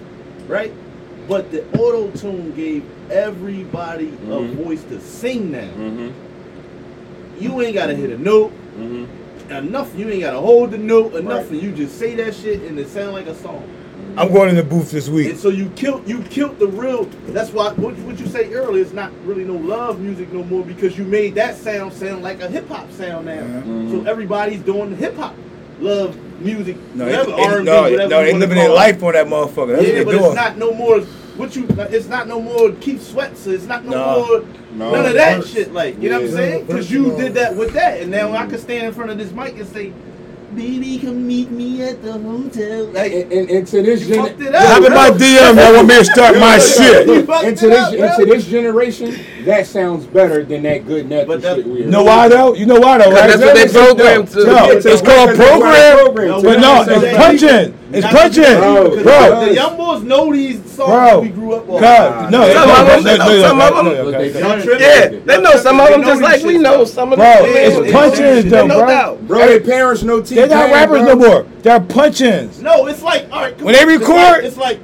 right? 0.47 0.73
But 1.27 1.51
the 1.51 1.61
auto 1.77 2.09
tune 2.17 2.51
gave 2.55 2.83
everybody 3.11 4.07
a 4.07 4.39
Mhm. 4.41 4.55
voice 4.63 4.83
to 4.85 4.99
sing 4.99 5.51
now. 5.51 5.59
Mm-hmm. 5.83 7.43
You 7.43 7.61
ain't 7.61 7.75
gotta 7.75 7.93
hit 7.93 8.09
a 8.09 8.17
note. 8.17 8.51
Mm-hmm. 8.79 9.05
enough. 9.51 9.93
You 9.95 10.07
ain't 10.09 10.21
got 10.21 10.31
to 10.31 10.39
hold 10.39 10.71
the 10.71 10.77
note 10.77 11.13
enough, 11.13 11.51
and 11.51 11.61
you 11.61 11.71
just 11.73 11.99
say 11.99 12.15
that 12.15 12.33
shit, 12.33 12.61
and 12.63 12.79
it 12.79 12.87
sound 12.87 13.11
like 13.11 13.27
a 13.27 13.35
song. 13.35 13.63
I'm 14.17 14.31
going 14.33 14.49
in 14.49 14.55
the 14.55 14.63
booth 14.63 14.91
this 14.91 15.07
week. 15.09 15.29
And 15.31 15.39
so 15.39 15.49
you 15.49 15.69
killed 15.71 16.07
you 16.07 16.21
killed 16.23 16.59
the 16.59 16.67
real. 16.67 17.05
That's 17.27 17.51
why 17.51 17.71
what, 17.73 17.95
what 17.99 18.19
you 18.19 18.27
say 18.27 18.51
earlier. 18.53 18.81
It's 18.83 18.93
not 18.93 19.11
really 19.25 19.43
no 19.43 19.53
love 19.55 19.99
music 19.99 20.31
no 20.33 20.43
more 20.43 20.63
because 20.65 20.97
you 20.97 21.03
made 21.05 21.35
that 21.35 21.55
sound 21.55 21.93
sound 21.93 22.21
like 22.21 22.41
a 22.41 22.47
hip 22.49 22.67
hop 22.67 22.91
sound 22.91 23.25
now. 23.27 23.39
Uh-huh. 23.39 23.89
So 23.89 24.03
everybody's 24.09 24.61
doing 24.61 24.95
hip 24.97 25.15
hop, 25.15 25.35
love 25.79 26.17
music, 26.41 26.75
No, 26.95 27.05
they, 27.05 27.11
whatever 27.17 27.31
they- 27.31 27.43
R&B, 27.43 27.63
no, 27.65 27.81
whatever 27.83 28.09
no, 28.09 28.23
they 28.23 28.33
living 28.33 28.57
their 28.57 28.69
life 28.69 29.03
on 29.03 29.13
that 29.13 29.27
motherfucker. 29.27 29.75
That's 29.77 29.87
yeah, 29.87 29.97
what 29.99 30.05
but 30.05 30.11
they 30.19 30.25
it's 30.25 30.35
not 30.35 30.57
no 30.57 30.73
more. 30.73 31.01
What 31.37 31.55
you? 31.55 31.65
It's 31.69 32.07
not 32.07 32.27
no 32.27 32.41
more 32.41 32.71
Keith 32.73 33.01
Sweats. 33.07 33.47
It's 33.47 33.65
not 33.65 33.85
no, 33.85 33.91
No. 33.91 34.27
more 34.27 34.47
No. 34.73 34.91
none 34.91 35.05
of 35.05 35.13
that 35.13 35.37
Verse. 35.37 35.51
shit. 35.53 35.73
Like 35.73 35.99
you 36.01 36.09
know 36.09 36.19
what 36.19 36.29
I'm 36.29 36.35
saying? 36.35 36.65
Because 36.65 36.91
you 36.91 37.15
did 37.15 37.33
that 37.35 37.55
with 37.55 37.73
that, 37.73 38.01
and 38.01 38.11
now 38.11 38.33
I 38.33 38.45
can 38.47 38.59
stand 38.59 38.87
in 38.87 38.93
front 38.93 39.11
of 39.11 39.17
this 39.17 39.31
mic 39.31 39.57
and 39.57 39.67
say, 39.67 39.93
"Baby, 40.55 40.99
come 40.99 41.25
meet 41.27 41.49
me 41.51 41.81
at 41.83 42.01
the 42.03 42.13
hotel." 42.13 42.85
Like 42.85 43.11
And, 43.11 43.31
and, 43.31 43.49
and 43.49 43.67
to 43.67 43.81
this 43.81 44.05
you 44.07 44.15
gen- 44.15 44.25
fucked 44.25 44.55
Hop 44.55 44.83
in 44.83 44.93
my. 44.93 45.09
DM, 45.11 45.55
y'all 45.57 45.73
want 45.75 45.87
me 45.87 45.95
to 45.97 46.05
start 46.05 46.37
my 46.37 46.57
shit. 46.59 47.07
You 47.07 47.23
fucked 47.25 47.45
into 47.45 47.67
this 47.67 47.79
up, 47.87 47.93
into 47.93 48.25
this 48.31 48.45
generation, 48.47 49.19
that 49.45 49.65
sounds 49.67 50.05
better 50.05 50.43
than 50.43 50.63
that 50.63 50.85
good 50.87 51.09
natural 51.09 51.27
But 51.37 51.41
that- 51.43 51.55
shit 51.57 51.67
we 51.67 51.79
You 51.79 51.85
know 51.87 52.03
why 52.03 52.27
though? 52.27 52.53
You 52.53 52.65
know 52.65 52.79
why 52.79 52.97
though, 52.97 53.11
right? 53.11 53.27
that's 53.27 53.41
what 53.41 53.55
they 53.55 53.67
programmed 53.67 54.27
to. 54.29 54.45
No, 54.45 54.53
Yeah, 54.53 54.71
it's 54.73 55.01
called 55.01 55.29
because 55.31 55.37
program, 55.37 55.97
program 55.97 56.41
but 56.43 56.59
no, 56.59 56.83
that. 56.83 57.03
it's 57.03 57.17
punching. 57.17 57.77
It's 57.93 58.07
punching, 58.07 58.43
Bro, 58.43 58.89
Because 58.97 59.03
bro. 59.03 59.45
The 59.45 59.53
young 59.53 59.77
boys 59.77 60.03
know 60.03 60.31
these 60.33 60.59
songs 60.71 60.89
Bro. 61.11 61.19
we 61.21 61.29
grew 61.29 61.53
up 61.53 61.69
on. 61.69 61.81
God, 61.81 62.31
no, 62.31 62.53
Some 62.53 62.69
of 62.69 62.87
them, 62.87 63.03
no, 63.03 63.17
no, 63.17 63.25
no, 63.27 63.41
some 63.41 63.61
of 63.61 63.75
them. 63.75 63.85
no, 63.85 63.91
okay, 63.91 64.29
okay. 64.29 64.39
Y'all 64.39 64.61
tripping? 64.61 64.81
Yeah, 64.81 65.07
they 65.25 65.41
know 65.41 65.55
some 65.57 65.79
of 65.79 65.89
them 65.89 66.01
just 66.03 66.21
like 66.21 66.43
we 66.43 66.57
know 66.57 66.85
some 66.85 67.11
of 67.13 67.19
them. 67.19 67.37
Bro, 67.43 67.47
them. 67.51 67.83
it's 67.83 67.91
punching 67.91 68.49
though, 68.49 68.67
no 68.67 68.77
bro. 68.79 68.87
doubt. 68.87 69.27
Bro, 69.27 69.39
their 69.39 69.59
parents 69.59 70.03
know 70.03 70.21
T. 70.21 70.35
They're 70.35 70.47
not 70.47 70.71
rappers 70.71 71.01
no 71.03 71.15
more. 71.15 71.43
They're 71.63 71.79
punchins. 71.81 72.61
No, 72.61 72.87
it's 72.87 73.01
like 73.01 73.27
all 73.31 73.41
right. 73.41 73.61
When 73.61 73.73
they 73.73 73.85
record- 73.85 74.43
it's 74.45 74.57
like 74.57 74.79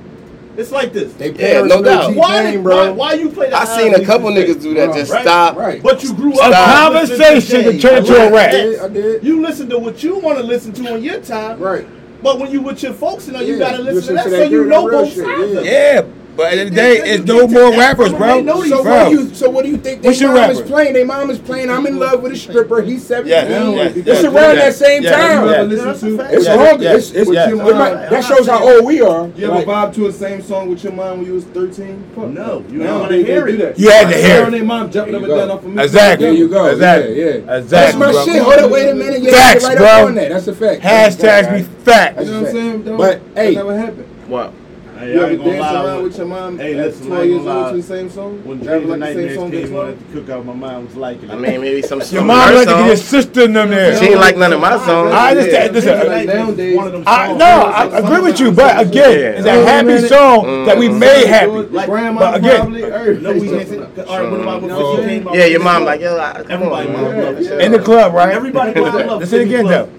it's 0.58 0.72
like 0.72 0.92
this. 0.92 1.14
They 1.14 1.30
Yeah, 1.32 1.38
parents 1.38 1.76
no 1.76 1.84
doubt. 1.84 2.16
Why, 2.16 2.52
did, 2.52 2.64
bro. 2.64 2.78
why, 2.78 2.90
why 2.90 3.14
you 3.14 3.30
play 3.30 3.52
that? 3.52 3.68
I 3.70 3.78
seen 3.80 3.94
a 3.94 4.04
couple 4.04 4.30
niggas 4.32 4.60
do 4.60 4.74
that. 4.74 4.92
Just 4.96 5.12
Right, 5.12 5.22
stop. 5.22 5.56
Right. 5.56 5.84
But 5.84 6.04
you 6.04 6.16
grew 6.16 6.34
A 6.34 6.42
up 6.46 6.52
Stop. 6.52 6.94
conversation 6.94 7.64
to 7.66 7.80
turn 7.80 7.98
into 8.00 8.16
a 8.28 8.32
rap. 8.34 8.48
I 8.50 8.52
did, 8.52 8.80
I 8.80 8.88
did. 8.88 9.24
You 9.24 9.42
listen 9.44 9.70
to 9.70 9.78
what 9.78 10.02
you 10.02 10.18
want 10.18 10.40
to 10.40 10.44
listen 10.44 10.74
to 10.74 10.94
on 10.94 11.04
your 11.04 11.20
time. 11.22 11.60
Right. 11.60 11.88
But 12.22 12.40
when 12.40 12.52
you 12.52 12.62
with 12.62 12.82
your 12.84 12.94
folks, 12.94 13.28
you 13.28 13.34
know, 13.34 13.42
you 13.42 13.54
Yeah, 13.54 13.60
gotta 13.60 13.84
listen, 13.84 14.16
listen 14.16 14.24
to 14.26 14.30
that, 14.32 14.40
to 14.42 14.46
so 14.46 14.52
you 14.52 14.66
know 14.66 14.88
real 14.88 15.02
both 15.04 15.14
shit, 15.14 15.26
sides. 15.26 15.54
yeah. 15.54 15.62
Yeah, 15.62 16.02
but 16.38 16.54
at 16.54 16.56
the 16.56 16.60
end 16.62 16.70
of 16.70 16.76
the 16.76 16.82
day, 16.82 16.98
it's 17.04 17.26
no 17.26 17.48
more 17.48 17.72
rappers, 17.78 18.14
bro. 18.14 18.42
know 18.42 18.62
these 18.62 18.70
So 18.72 18.84
Bro. 18.84 18.94
what 19.04 19.10
do 19.10 19.16
you? 19.20 19.34
So 19.36 19.50
what 19.50 19.66
do 19.66 19.72
you 19.72 19.78
think? 19.78 20.04
Their 20.04 20.12
What's 20.12 20.22
your 20.22 20.34
mom 20.34 20.52
is 20.52 20.58
rapper? 20.60 20.70
playing. 20.70 20.94
Their 20.94 21.06
mom 21.06 21.30
is 21.32 21.40
playing. 21.40 21.70
I'm 21.72 21.86
in 21.88 21.98
love 21.98 22.22
with 22.22 22.32
a 22.32 22.36
stripper. 22.38 22.82
He's 22.84 23.06
17. 23.06 23.30
Yeah, 23.32 23.48
yeah, 23.48 23.82
it's 23.84 24.06
yeah, 24.06 24.30
around 24.30 24.36
yeah, 24.36 24.56
that 24.56 24.76
same 24.76 25.04
yeah, 25.04 25.12
time. 25.12 25.50
yeah. 25.50 25.62
listen 25.64 26.18
to? 26.18 26.26
It's 26.36 26.46
Yeah, 26.46 26.56
hard. 26.58 26.82
It's, 26.82 27.12
it's, 27.12 27.32
yeah. 27.32 27.50
it 27.50 27.56
might- 27.56 28.10
that 28.10 28.24
shows 28.24 28.48
how 28.48 28.64
old 28.68 28.86
we 28.86 29.02
are. 29.02 29.28
You 29.36 29.46
ever 29.48 29.56
Like, 29.56 29.66
vibe 29.66 29.96
to 29.96 30.06
a 30.08 30.12
same 30.14 30.42
song 30.44 30.70
with 30.70 30.84
your 30.84 30.94
mom 30.94 31.18
when 31.18 31.26
you 31.26 31.34
was 31.34 31.44
13? 31.46 32.04
No, 32.16 32.64
you 32.70 32.78
Now 32.80 32.86
don't 32.86 33.00
wanna 33.02 33.18
hear 33.18 33.48
it. 33.48 33.78
You 33.80 33.90
had 33.90 34.10
to 34.10 34.18
hear 34.18 34.48
it. 34.48 34.64
Mom 34.64 34.92
jumping 34.92 35.16
up 35.16 35.22
and 35.24 35.30
down 35.32 35.52
off 35.52 35.64
of 35.66 35.74
me. 35.74 35.84
Exactly. 35.84 36.26
There 36.28 36.36
you 36.36 36.50
go. 36.50 36.66
Exactly. 36.66 37.20
Yeah, 37.20 37.26
yeah. 37.26 37.58
Exactly. 37.58 38.00
That's 38.00 38.16
my 38.18 38.26
shit. 38.26 38.42
Hold 38.44 38.54
up, 38.60 38.72
wait 38.72 38.90
a 38.90 38.94
minute. 38.94 39.22
Yeah, 39.24 39.32
Facts, 39.32 39.64
bro. 39.66 39.86
up 39.86 40.06
on 40.08 40.16
that. 40.16 40.30
That's 40.30 40.48
a 40.48 40.54
fact. 40.56 40.82
That's 40.84 41.16
a 41.16 41.20
fact, 41.20 41.48
Hashtags 41.48 41.50
be 41.50 41.64
right? 41.64 41.84
facts. 41.84 42.26
You 42.26 42.32
know 42.32 42.40
what 42.42 42.48
I'm 42.48 42.54
saying? 42.54 42.84
That 42.84 42.98
But, 42.98 43.36
that 43.36 43.46
hey. 43.46 43.56
never 43.56 43.78
happened. 43.80 44.08
What? 44.28 44.54
Hey, 44.98 45.14
You 45.14 45.22
I 45.22 45.24
ever 45.26 45.36
gonna 45.38 45.50
dance 45.52 45.62
around 45.64 45.86
when- 45.96 46.04
with 46.04 46.18
your 46.18 46.26
mom 46.28 46.58
Hey, 46.58 46.74
at 46.80 46.86
listen, 46.88 47.08
12 47.08 47.26
years 47.26 47.46
old 47.48 47.70
to 47.72 47.78
the 47.78 47.84
same 47.84 48.10
song? 48.10 48.42
When 48.44 48.58
Rapping 48.60 48.68
Dre's 48.68 48.90
like 48.90 49.00
the 49.00 49.06
same 49.06 49.16
Nightmares 49.16 49.36
song 49.38 49.52
came 49.52 49.60
gets 49.62 49.72
on 49.74 49.78
on? 49.80 49.88
at 49.90 49.98
the 50.00 50.06
cookout, 50.34 50.46
my 50.46 50.54
mom 50.54 50.86
was 50.88 50.96
liking 50.96 51.30
it. 51.30 51.34
I 51.34 51.36
mean, 51.36 51.62
maybe 51.62 51.82
some. 51.84 52.00
Your 52.00 52.06
some 52.08 52.28
mom 52.28 52.48
her 52.50 52.56
like 52.56 52.68
to 52.68 52.74
get 52.74 52.88
your 52.88 52.96
sister 52.96 53.42
in 53.44 53.54
them 53.54 53.70
there. 53.70 53.98
She 53.98 54.06
ain't 54.06 54.20
like 54.20 54.38
none 54.38 54.54
of 54.54 54.60
my 54.62 54.78
songs. 54.78 55.14
I 55.14 55.30
understand. 55.32 55.74
Listen, 55.76 55.94
Dre's 55.94 56.06
uh, 56.06 56.10
Nightmares 56.10 56.28
is 56.28 56.36
nowadays- 56.48 56.76
one 56.78 56.88
of 56.96 57.04
I, 57.08 57.28
songs. 57.28 57.40
no, 57.40 57.46
I 57.46 57.98
agree 58.00 58.22
with 58.22 58.40
you, 58.40 58.52
but 58.52 58.80
again, 58.82 59.20
it's 59.38 59.46
a 59.46 59.52
happy 59.52 59.98
song 60.08 60.66
that 60.66 60.78
we 60.78 60.90
made 60.90 61.28
happy. 61.28 61.52
Like, 61.52 61.86
Grandma 61.90 62.20
but 62.20 62.36
again- 62.40 62.56
probably 62.62 62.82
heard. 62.82 63.22
No, 63.22 63.34
we 63.34 63.48
can't 63.50 63.68
say. 63.70 63.78
All 63.78 64.20
right, 64.20 64.32
what 64.32 64.42
about 64.42 64.62
before 64.62 64.98
she 64.98 65.04
came 65.08 65.28
out? 65.28 65.36
Yeah, 65.36 65.46
your 65.46 65.60
mom 65.64 65.86
like 65.86 66.02
yo. 66.02 66.18
I- 66.18 66.34
Come 66.42 66.46
Everybody 66.50 66.88
on, 66.88 66.94
mom 66.94 67.04
man. 67.12 67.24
loved 67.36 67.42
it. 67.42 67.62
In 67.62 67.72
the 67.72 67.80
club, 67.80 68.14
right? 68.14 68.34
Everybody 68.34 68.80
mom 68.82 69.20
Listen 69.20 69.42
again, 69.48 69.66
though. 69.68 69.90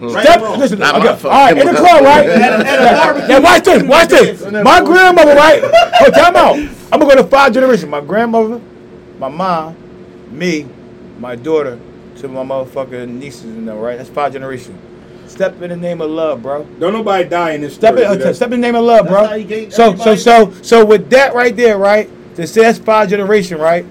Right 0.00 0.22
Step, 0.24 0.40
listen, 0.58 0.78
Not 0.78 0.96
okay. 0.96 1.04
my 1.04 1.10
all 1.10 1.16
fault. 1.16 1.32
right, 1.32 1.56
in 1.58 1.66
the 1.66 1.72
club, 1.72 2.04
right? 2.04 2.28
At 2.28 2.60
a- 2.60 2.66
at 2.66 2.78
a 2.92 2.96
barbecue. 2.96 3.28
Now 3.34 3.40
watch 3.40 3.62
this, 3.64 3.82
watch 3.82 4.08
this. 4.08 4.44
My 4.64 4.80
grandmother, 4.84 5.34
right? 5.34 5.62
Oh, 6.02 6.10
time 6.10 6.36
out. 6.36 6.56
I'm 6.92 7.00
gonna 7.00 7.14
go 7.14 7.22
to 7.22 7.24
five 7.28 7.54
generations. 7.54 7.90
My 7.90 8.02
grandmother, 8.02 8.60
my 9.18 9.28
mom, 9.30 9.74
me, 10.30 10.66
my 11.18 11.34
daughter, 11.34 11.78
to 12.18 12.28
my 12.28 12.42
motherfucking 12.42 13.08
nieces 13.08 13.44
and 13.44 13.66
them, 13.66 13.78
right? 13.78 13.96
That's 13.96 14.10
five 14.10 14.32
generations. 14.34 14.78
Step 15.30 15.60
in 15.62 15.70
the 15.70 15.76
name 15.76 16.00
of 16.02 16.10
love, 16.10 16.42
bro. 16.42 16.64
Don't 16.78 16.92
nobody 16.92 17.26
die 17.28 17.52
in 17.52 17.62
this 17.62 17.74
Step 17.74 17.96
story. 17.96 18.12
in, 18.14 18.18
do 18.20 18.34
step 18.34 18.46
in 18.52 18.60
the 18.60 18.66
name 18.66 18.74
of 18.74 18.84
love, 18.84 19.06
That's 19.06 19.10
bro. 19.16 19.26
how 19.26 19.34
you 19.34 19.44
gain 19.46 19.70
So, 19.70 19.96
so, 19.96 20.14
so, 20.14 20.52
so 20.62 20.84
with 20.84 21.08
that 21.10 21.34
right 21.34 21.56
there, 21.56 21.78
right? 21.78 22.08
To 22.36 22.46
say 22.46 22.62
that's 22.62 22.78
five 22.78 23.08
generation, 23.08 23.58
right? 23.58 23.84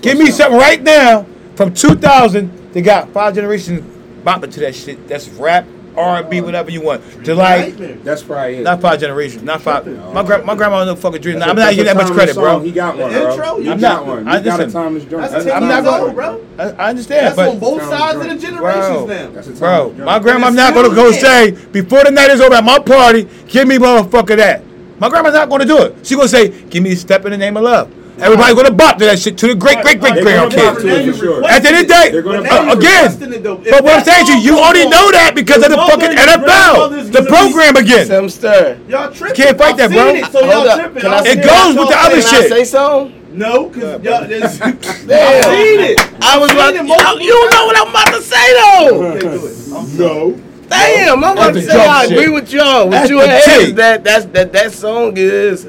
Give 0.00 0.16
me 0.18 0.30
something 0.30 0.58
right 0.58 0.82
now 0.82 1.26
from 1.54 1.74
2000 1.74 2.72
they 2.72 2.80
got 2.82 3.10
five 3.10 3.34
generations 3.34 3.84
bopping 4.24 4.52
to 4.52 4.60
that 4.60 4.74
shit. 4.74 5.06
That's 5.08 5.28
rap, 5.30 5.66
R&B, 5.96 6.40
whatever 6.40 6.70
you 6.70 6.80
want. 6.82 7.02
To 7.24 7.34
like, 7.34 7.76
That's 8.04 8.22
probably 8.22 8.56
it. 8.58 8.62
not 8.62 8.80
five 8.80 9.00
generations, 9.00 9.42
not 9.42 9.60
five. 9.60 9.86
My 10.14 10.22
gra- 10.22 10.44
my 10.44 10.54
grandma 10.54 10.84
no 10.84 10.94
fucking 10.96 11.20
dream. 11.20 11.38
That's 11.38 11.50
I'm 11.50 11.56
not 11.56 11.70
giving 11.70 11.90
a 11.90 11.94
that 11.94 11.96
much 11.96 12.12
credit, 12.12 12.34
song. 12.34 12.44
bro. 12.44 12.60
He 12.60 12.70
got 12.72 12.96
one, 12.96 13.12
The 13.12 13.18
bro. 13.20 13.32
intro, 13.32 13.56
He 13.56 13.62
you 13.64 13.70
got 13.70 13.80
got 13.80 14.06
one. 14.06 14.28
I 14.28 14.40
got 14.40 14.60
a 14.60 14.70
Thomas 14.70 15.04
Jones. 15.04 15.30
That's 15.30 15.44
That's- 15.44 15.44
10 15.44 15.62
I'm 15.62 15.68
not 15.68 15.84
gonna- 15.84 16.12
bro. 16.12 16.40
I, 16.58 16.62
I 16.70 16.88
understand, 16.90 17.26
That's 17.26 17.36
but 17.36 17.48
on 17.48 17.58
both 17.58 17.82
sides 17.82 18.16
great. 18.18 18.30
of 18.30 18.40
the 18.40 18.46
generations 18.46 18.86
Bro. 18.86 19.06
now. 19.06 19.30
That's 19.30 19.48
a 19.48 19.52
bro, 19.52 19.68
timeless 19.88 19.98
my 20.06 20.12
joint. 20.12 20.22
grandma's 20.22 20.48
it's 20.50 20.56
not 20.56 20.74
gonna 20.74 20.94
go 20.94 21.10
say 21.12 21.50
before 21.72 22.04
the 22.04 22.10
night 22.10 22.30
is 22.30 22.40
over 22.40 22.54
at 22.54 22.64
my 22.64 22.78
party, 22.78 23.28
give 23.48 23.66
me 23.66 23.78
motherfucker 23.78 24.36
that. 24.36 24.62
My 24.98 25.08
grandma's 25.08 25.32
not 25.34 25.48
gonna 25.48 25.64
do 25.64 25.78
it. 25.82 25.96
She 26.06 26.14
gonna 26.14 26.28
say, 26.28 26.48
give 26.64 26.82
me 26.82 26.92
a 26.92 26.96
step 26.96 27.24
in 27.24 27.30
the 27.32 27.38
name 27.38 27.56
of 27.56 27.62
love. 27.64 27.90
Everybody 28.20 28.54
gonna 28.54 28.70
bop 28.70 28.98
to 28.98 29.04
that 29.06 29.18
shit 29.18 29.38
to 29.38 29.48
the 29.48 29.54
great 29.54 29.80
great 29.82 29.98
great 30.00 30.14
They're 30.14 30.22
great 30.24 30.36
gonna 30.36 30.54
bop 30.56 30.76
grandkids. 30.76 30.82
to 30.82 31.08
it 31.08 31.12
for 31.12 31.18
sure. 31.18 31.44
At 31.48 31.62
the 31.62 31.68
end 31.68 31.76
of 31.78 31.82
the 31.82 31.88
day, 31.88 32.06
uh, 32.20 32.72
again. 32.76 33.64
But 33.70 33.84
what 33.84 33.94
I'm 33.98 34.04
saying 34.04 34.26
to 34.26 34.32
you, 34.38 34.52
you 34.52 34.58
only 34.60 34.84
know 34.88 35.10
that 35.10 35.32
because 35.34 35.62
of 35.64 35.70
the 35.70 35.76
fucking 35.76 36.12
NFL, 36.12 37.12
the 37.12 37.22
program 37.24 37.76
again. 37.76 38.06
Some 38.06 38.28
stir. 38.28 38.78
Y'all 38.88 39.10
tripping. 39.12 39.36
Can't 39.36 39.58
fight 39.58 39.76
that, 39.78 39.90
bro. 39.90 40.08
It, 40.08 40.24
so 40.32 40.40
Hold 40.44 40.52
y'all 40.52 40.68
up. 40.68 40.80
tripping. 40.80 41.02
Can 41.02 41.10
I 41.12 41.16
I've 41.16 41.24
say- 41.24 41.32
seen 41.32 41.38
It 41.40 41.46
goes 41.46 41.76
with 41.76 41.88
the 41.88 41.98
other 41.98 42.20
shit. 42.22 42.48
say 42.48 42.64
something? 42.64 43.16
No, 43.32 43.68
because 43.68 44.02
y'all. 44.02 44.26
There's, 44.26 44.60
I've 44.60 44.84
seen 44.84 45.80
it. 45.80 46.00
I 46.22 46.36
was 46.38 46.50
about. 46.50 46.74
seen 46.74 46.86
it 46.86 47.22
You 47.22 47.30
don't 47.32 47.50
know 47.54 47.66
what 47.66 47.76
I'm 47.78 47.88
about 47.88 48.14
to 48.14 48.22
say 48.22 48.46
though. 48.54 49.04
Okay, 49.14 49.20
do 49.20 49.46
it. 49.46 49.56
I'm 49.74 49.96
No. 49.96 50.40
Damn, 50.68 51.24
I'm 51.24 51.32
about 51.32 51.54
to 51.54 51.62
say 51.62 51.72
I 51.72 52.02
jump 52.06 52.12
agree 52.12 52.24
shit. 52.26 52.32
with 52.34 52.52
y'all. 52.52 52.84
What 52.84 52.90
That's 52.92 53.10
you 53.10 53.20
the 53.20 53.26
had 53.28 53.38
is 53.38 53.44
take. 53.66 53.74
that 53.76 54.04
that's 54.04 54.24
that 54.26 54.52
that 54.52 54.72
song 54.72 55.14
is 55.16 55.66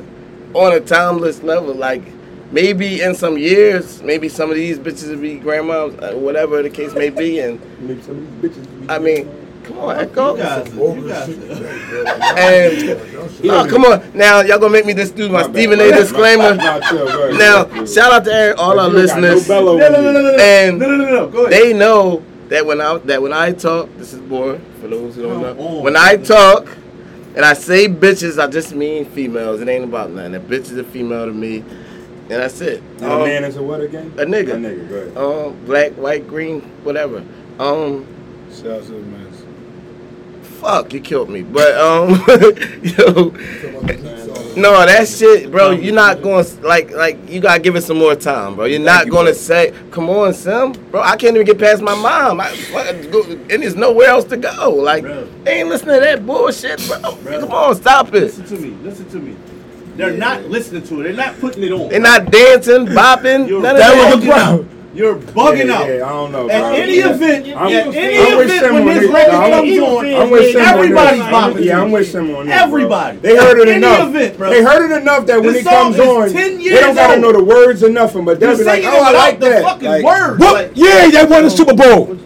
on 0.54 0.74
a 0.74 0.80
timeless 0.80 1.42
level. 1.44 1.74
Like 1.74 2.04
maybe 2.52 3.02
in 3.02 3.16
some 3.16 3.38
years, 3.38 4.02
maybe 4.04 4.30
some 4.30 4.50
of 4.50 4.56
these 4.56 4.78
bitches 4.80 5.10
will 5.10 5.18
be 5.22 5.38
grandmas, 5.38 5.96
uh, 6.00 6.14
whatever 6.18 6.62
the 6.62 6.70
case 6.70 6.94
may 6.94 7.10
be. 7.10 7.40
And 7.40 7.60
Maybe 7.80 8.02
some 8.02 8.18
of 8.18 8.42
these 8.42 8.52
bitches 8.52 8.90
I 8.90 9.00
mean, 9.00 9.30
come 9.64 9.78
on, 9.80 9.98
Echo. 10.00 10.36
You 10.36 10.42
guys, 10.44 10.74
you 10.76 11.08
guys. 11.08 11.30
And 12.38 13.50
oh, 13.52 13.68
come 13.70 13.86
on, 13.86 14.12
now 14.14 14.42
y'all 14.42 14.60
gonna 14.60 14.72
make 14.74 14.86
me 14.86 14.94
just 14.94 15.16
do 15.16 15.30
my 15.30 15.44
My. 15.44 15.52
Stephen 15.52 15.80
A. 15.80 15.92
disclaimer. 15.92 16.56
Nah, 16.56 16.80
chill, 16.90 17.06
go 17.06 17.30
ahead. 17.30 17.40
Now, 17.40 17.86
shout 17.86 18.12
out 18.12 18.26
to 18.26 18.32
every- 18.34 18.56
all 18.56 18.80
our 18.80 18.90
You 18.90 19.00
ain't 19.00 19.08
got 19.08 19.22
no 19.22 19.28
listeners. 19.34 19.50
No, 19.50 19.78
no, 19.78 19.90
no, 19.90 20.02
no, 20.02 20.12
no, 20.12 20.22
no. 20.22 20.38
And 20.44 20.80
No, 20.80 20.88
no, 20.90 20.96
no, 20.98 21.06
no. 21.10 21.28
Go 21.28 21.46
ahead. 21.46 21.52
they 21.62 21.74
know 21.74 22.24
that 22.50 22.66
when 22.66 22.82
I 22.82 22.98
that 22.98 23.22
when 23.22 23.34
I 23.34 23.52
talk, 23.54 23.90
this 23.98 24.14
is 24.14 24.20
boring 24.22 24.64
for 24.82 24.88
those 24.88 25.16
who 25.16 25.24
don't 25.24 25.42
know. 25.42 25.82
When 25.82 25.96
I 25.96 26.18
talk 26.18 26.68
and 27.36 27.46
I 27.46 27.54
say 27.54 27.88
bitches, 27.88 28.42
I 28.42 28.48
just 28.48 28.74
mean 28.76 29.06
females. 29.06 29.62
It 29.62 29.70
ain't 29.70 29.86
about 29.86 30.10
nothing. 30.12 30.36
A 30.36 30.40
bitch 30.40 30.72
is 30.72 30.78
a 30.78 30.84
female 30.84 31.26
to 31.28 31.32
me, 31.34 31.64
and 32.32 32.42
that's 32.42 32.62
it. 32.62 32.82
And 32.98 33.06
a 33.06 33.12
Um, 33.14 33.24
man 33.24 33.44
is 33.44 33.58
a 33.58 33.62
what 33.64 33.82
again? 33.82 34.14
a 34.18 34.24
nigga. 34.26 34.54
A 34.54 34.56
nigga, 34.58 34.90
go 34.90 34.96
ahead. 34.96 35.18
um, 35.18 35.66
black, 35.66 35.92
white, 35.94 36.28
green, 36.28 36.62
whatever. 36.84 37.24
Um, 37.60 38.06
Shout 38.54 38.68
out 38.72 38.84
to 38.84 38.92
the 38.92 39.00
man. 39.00 39.28
fuck, 40.60 40.94
you 40.94 41.00
killed 41.02 41.30
me. 41.30 41.42
But 41.44 41.76
um, 41.76 42.10
yo, 42.84 43.34
no, 44.56 44.86
that 44.86 45.08
shit, 45.08 45.50
bro. 45.52 45.72
You're 45.72 45.96
not 45.96 46.22
going 46.22 46.44
to 46.46 46.62
like 46.62 46.92
like 46.92 47.18
you 47.30 47.40
gotta 47.40 47.60
give 47.62 47.76
it 47.76 47.82
some 47.84 47.98
more 47.98 48.16
time, 48.16 48.56
bro. 48.56 48.66
You're 48.66 48.80
not 48.82 49.06
you, 49.06 49.12
gonna 49.12 49.32
bro. 49.32 49.34
say, 49.34 49.74
"Come 49.92 50.10
on, 50.10 50.34
Sim, 50.34 50.74
bro." 50.92 51.02
I 51.02 51.16
can't 51.16 51.36
even 51.36 51.46
get 51.46 51.58
past 51.60 51.82
my 51.82 51.96
mom. 51.96 52.42
I, 52.42 52.52
go, 53.12 53.24
and 53.24 53.50
there's 53.64 53.76
nowhere 53.76 54.10
else 54.10 54.26
to 54.26 54.38
go. 54.38 54.72
Like, 54.72 55.04
Bro. 55.04 55.28
ain't 55.48 55.70
listening 55.70 55.96
to 55.96 56.02
that 56.02 56.26
bullshit, 56.26 56.86
bro. 56.88 57.00
Come 57.40 57.52
on, 57.52 57.76
stop 57.76 58.08
it. 58.14 58.24
Listen 58.24 58.46
to 58.48 58.58
me. 58.58 58.70
Listen 58.84 59.10
to 59.12 59.18
me. 59.20 59.36
They're 59.98 60.12
not 60.12 60.50
listening 60.50 60.84
to 60.84 61.02
it. 61.02 61.04
They're 61.04 61.14
not 61.14 61.40
putting 61.40 61.64
it 61.64 61.72
on. 61.72 61.90
They're 61.90 62.00
not 62.00 62.32
dancing, 62.32 62.88
bopping, 62.88 63.48
You're 63.48 63.62
none 63.62 63.76
That 63.76 63.94
that. 63.96 64.14
was 64.16 64.24
the 64.24 64.30
problem. 64.32 64.70
You're 64.94 65.16
bugging 65.16 65.68
Yeah, 65.68 65.74
out. 65.80 65.88
yeah, 65.88 66.06
I 66.06 66.10
don't 66.10 66.32
know, 66.34 66.50
At 66.50 66.60
bro. 66.60 66.74
any 66.74 66.94
event, 66.96 67.46
I'm- 67.48 67.56
at 67.56 67.88
I'm 67.88 67.94
any 67.96 68.36
with 68.36 68.46
event 68.48 68.60
Sim 68.60 68.74
when 68.74 68.82
on 68.82 68.88
this 68.90 69.00
this, 69.04 69.10
record 69.12 69.32
dog. 69.32 69.52
comes 69.52 69.72
I'm- 69.72 69.84
on, 69.84 70.06
I'm 70.22 70.30
with 70.30 70.52
Sim 70.52 70.62
on 70.62 70.68
everybody's 70.68 71.20
this. 71.22 71.28
bopping 71.32 71.64
Yeah, 71.66 71.82
I'm 71.82 71.92
with 71.92 72.12
Sim 72.12 72.36
on 72.36 72.46
this. 72.48 72.62
Everybody. 72.62 73.18
Bro. 73.18 73.30
They 73.32 73.38
heard 73.38 73.58
it 73.60 73.68
Any 73.70 73.78
enough. 73.78 74.10
event, 74.10 74.38
bro. 74.38 74.50
They 74.50 74.62
heard 74.64 74.92
it 74.92 75.02
enough 75.02 75.26
that 75.28 75.42
when 75.42 75.56
it 75.56 75.64
comes 75.64 75.98
on, 76.00 76.34
10 76.34 76.58
they 76.62 76.70
don't 76.82 76.96
gotta 76.96 77.14
old. 77.14 77.22
know 77.22 77.32
the 77.32 77.44
words 77.44 77.84
or 77.86 77.90
nothing, 77.90 78.26
but 78.26 78.40
they'll 78.42 78.58
be 78.58 78.64
like, 78.66 78.84
"Oh, 78.86 79.02
I 79.02 79.12
like 79.14 79.40
the 79.40 79.50
that." 79.50 79.64
fucking 79.64 79.90
Like, 79.90 80.04
words. 80.04 80.40
What 80.42 80.54
Like, 80.56 80.72
year 80.76 81.10
they 81.10 81.24
won 81.24 81.44
the 81.46 81.50
Super 81.50 81.74
Bowl? 81.74 82.18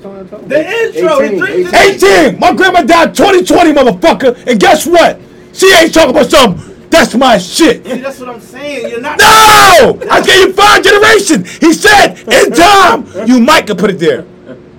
the 0.48 0.84
intro, 0.86 1.22
18, 1.22 1.68
18. 1.72 2.40
My 2.40 2.52
grandma 2.52 2.82
died 2.82 3.14
2020, 3.14 3.74
motherfucker. 3.74 4.36
And 4.48 4.60
guess 4.60 4.88
what? 4.88 5.20
She 5.54 5.72
ain't 5.80 5.94
talking 5.94 6.10
about 6.10 6.32
something. 6.32 6.64
That's 6.96 7.14
my 7.14 7.38
shit. 7.38 7.86
See, 7.86 7.98
that's 8.00 8.20
what 8.22 8.30
I'm 8.30 8.40
saying. 8.40 8.90
You're 8.90 9.02
not. 9.02 9.20
No! 9.20 10.00
I 10.10 10.22
gave 10.26 10.48
you 10.48 10.54
five 10.54 10.82
generations. 10.82 11.58
He 11.58 11.74
said, 11.74 12.16
in 12.26 12.52
time, 12.54 13.06
you 13.28 13.42
might 13.42 13.68
could 13.68 13.78
put 13.78 13.90
it 13.90 14.00
there. 14.00 14.26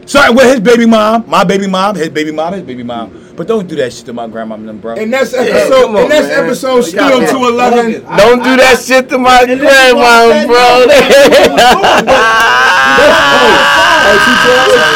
Starting 0.06 0.34
with 0.34 0.46
his 0.46 0.60
baby 0.60 0.86
mom, 0.86 1.28
my 1.28 1.44
baby 1.44 1.66
mom, 1.66 1.94
his 1.94 2.08
baby 2.08 2.30
mom, 2.32 2.54
his 2.54 2.62
baby 2.62 2.82
mom. 2.82 3.34
But 3.36 3.48
don't 3.48 3.66
do 3.68 3.76
that 3.76 3.92
shit 3.92 4.06
to 4.06 4.14
my 4.14 4.26
grandma 4.28 4.54
and 4.54 4.66
them, 4.66 4.78
bro. 4.78 4.94
And 4.94 5.12
that's 5.12 5.32
come 5.34 5.44
episode. 5.46 5.90
on, 5.90 5.96
and 6.04 6.10
that's 6.10 6.28
man. 6.28 6.44
episode 6.44 6.80
still 6.82 7.20
Y'all 7.20 7.28
two 7.28 7.48
eleven. 7.48 7.92
bugging. 8.00 8.16
Don't 8.16 8.42
do 8.42 8.56
that 8.56 8.80
shit 8.80 9.10
to 9.10 9.18
my 9.18 9.42
And 9.42 9.60
this 9.60 9.70
is 9.70 9.94
what 9.94 10.06
I'm 10.06 10.46
grandma, 10.46 10.46
bro. 10.46 10.86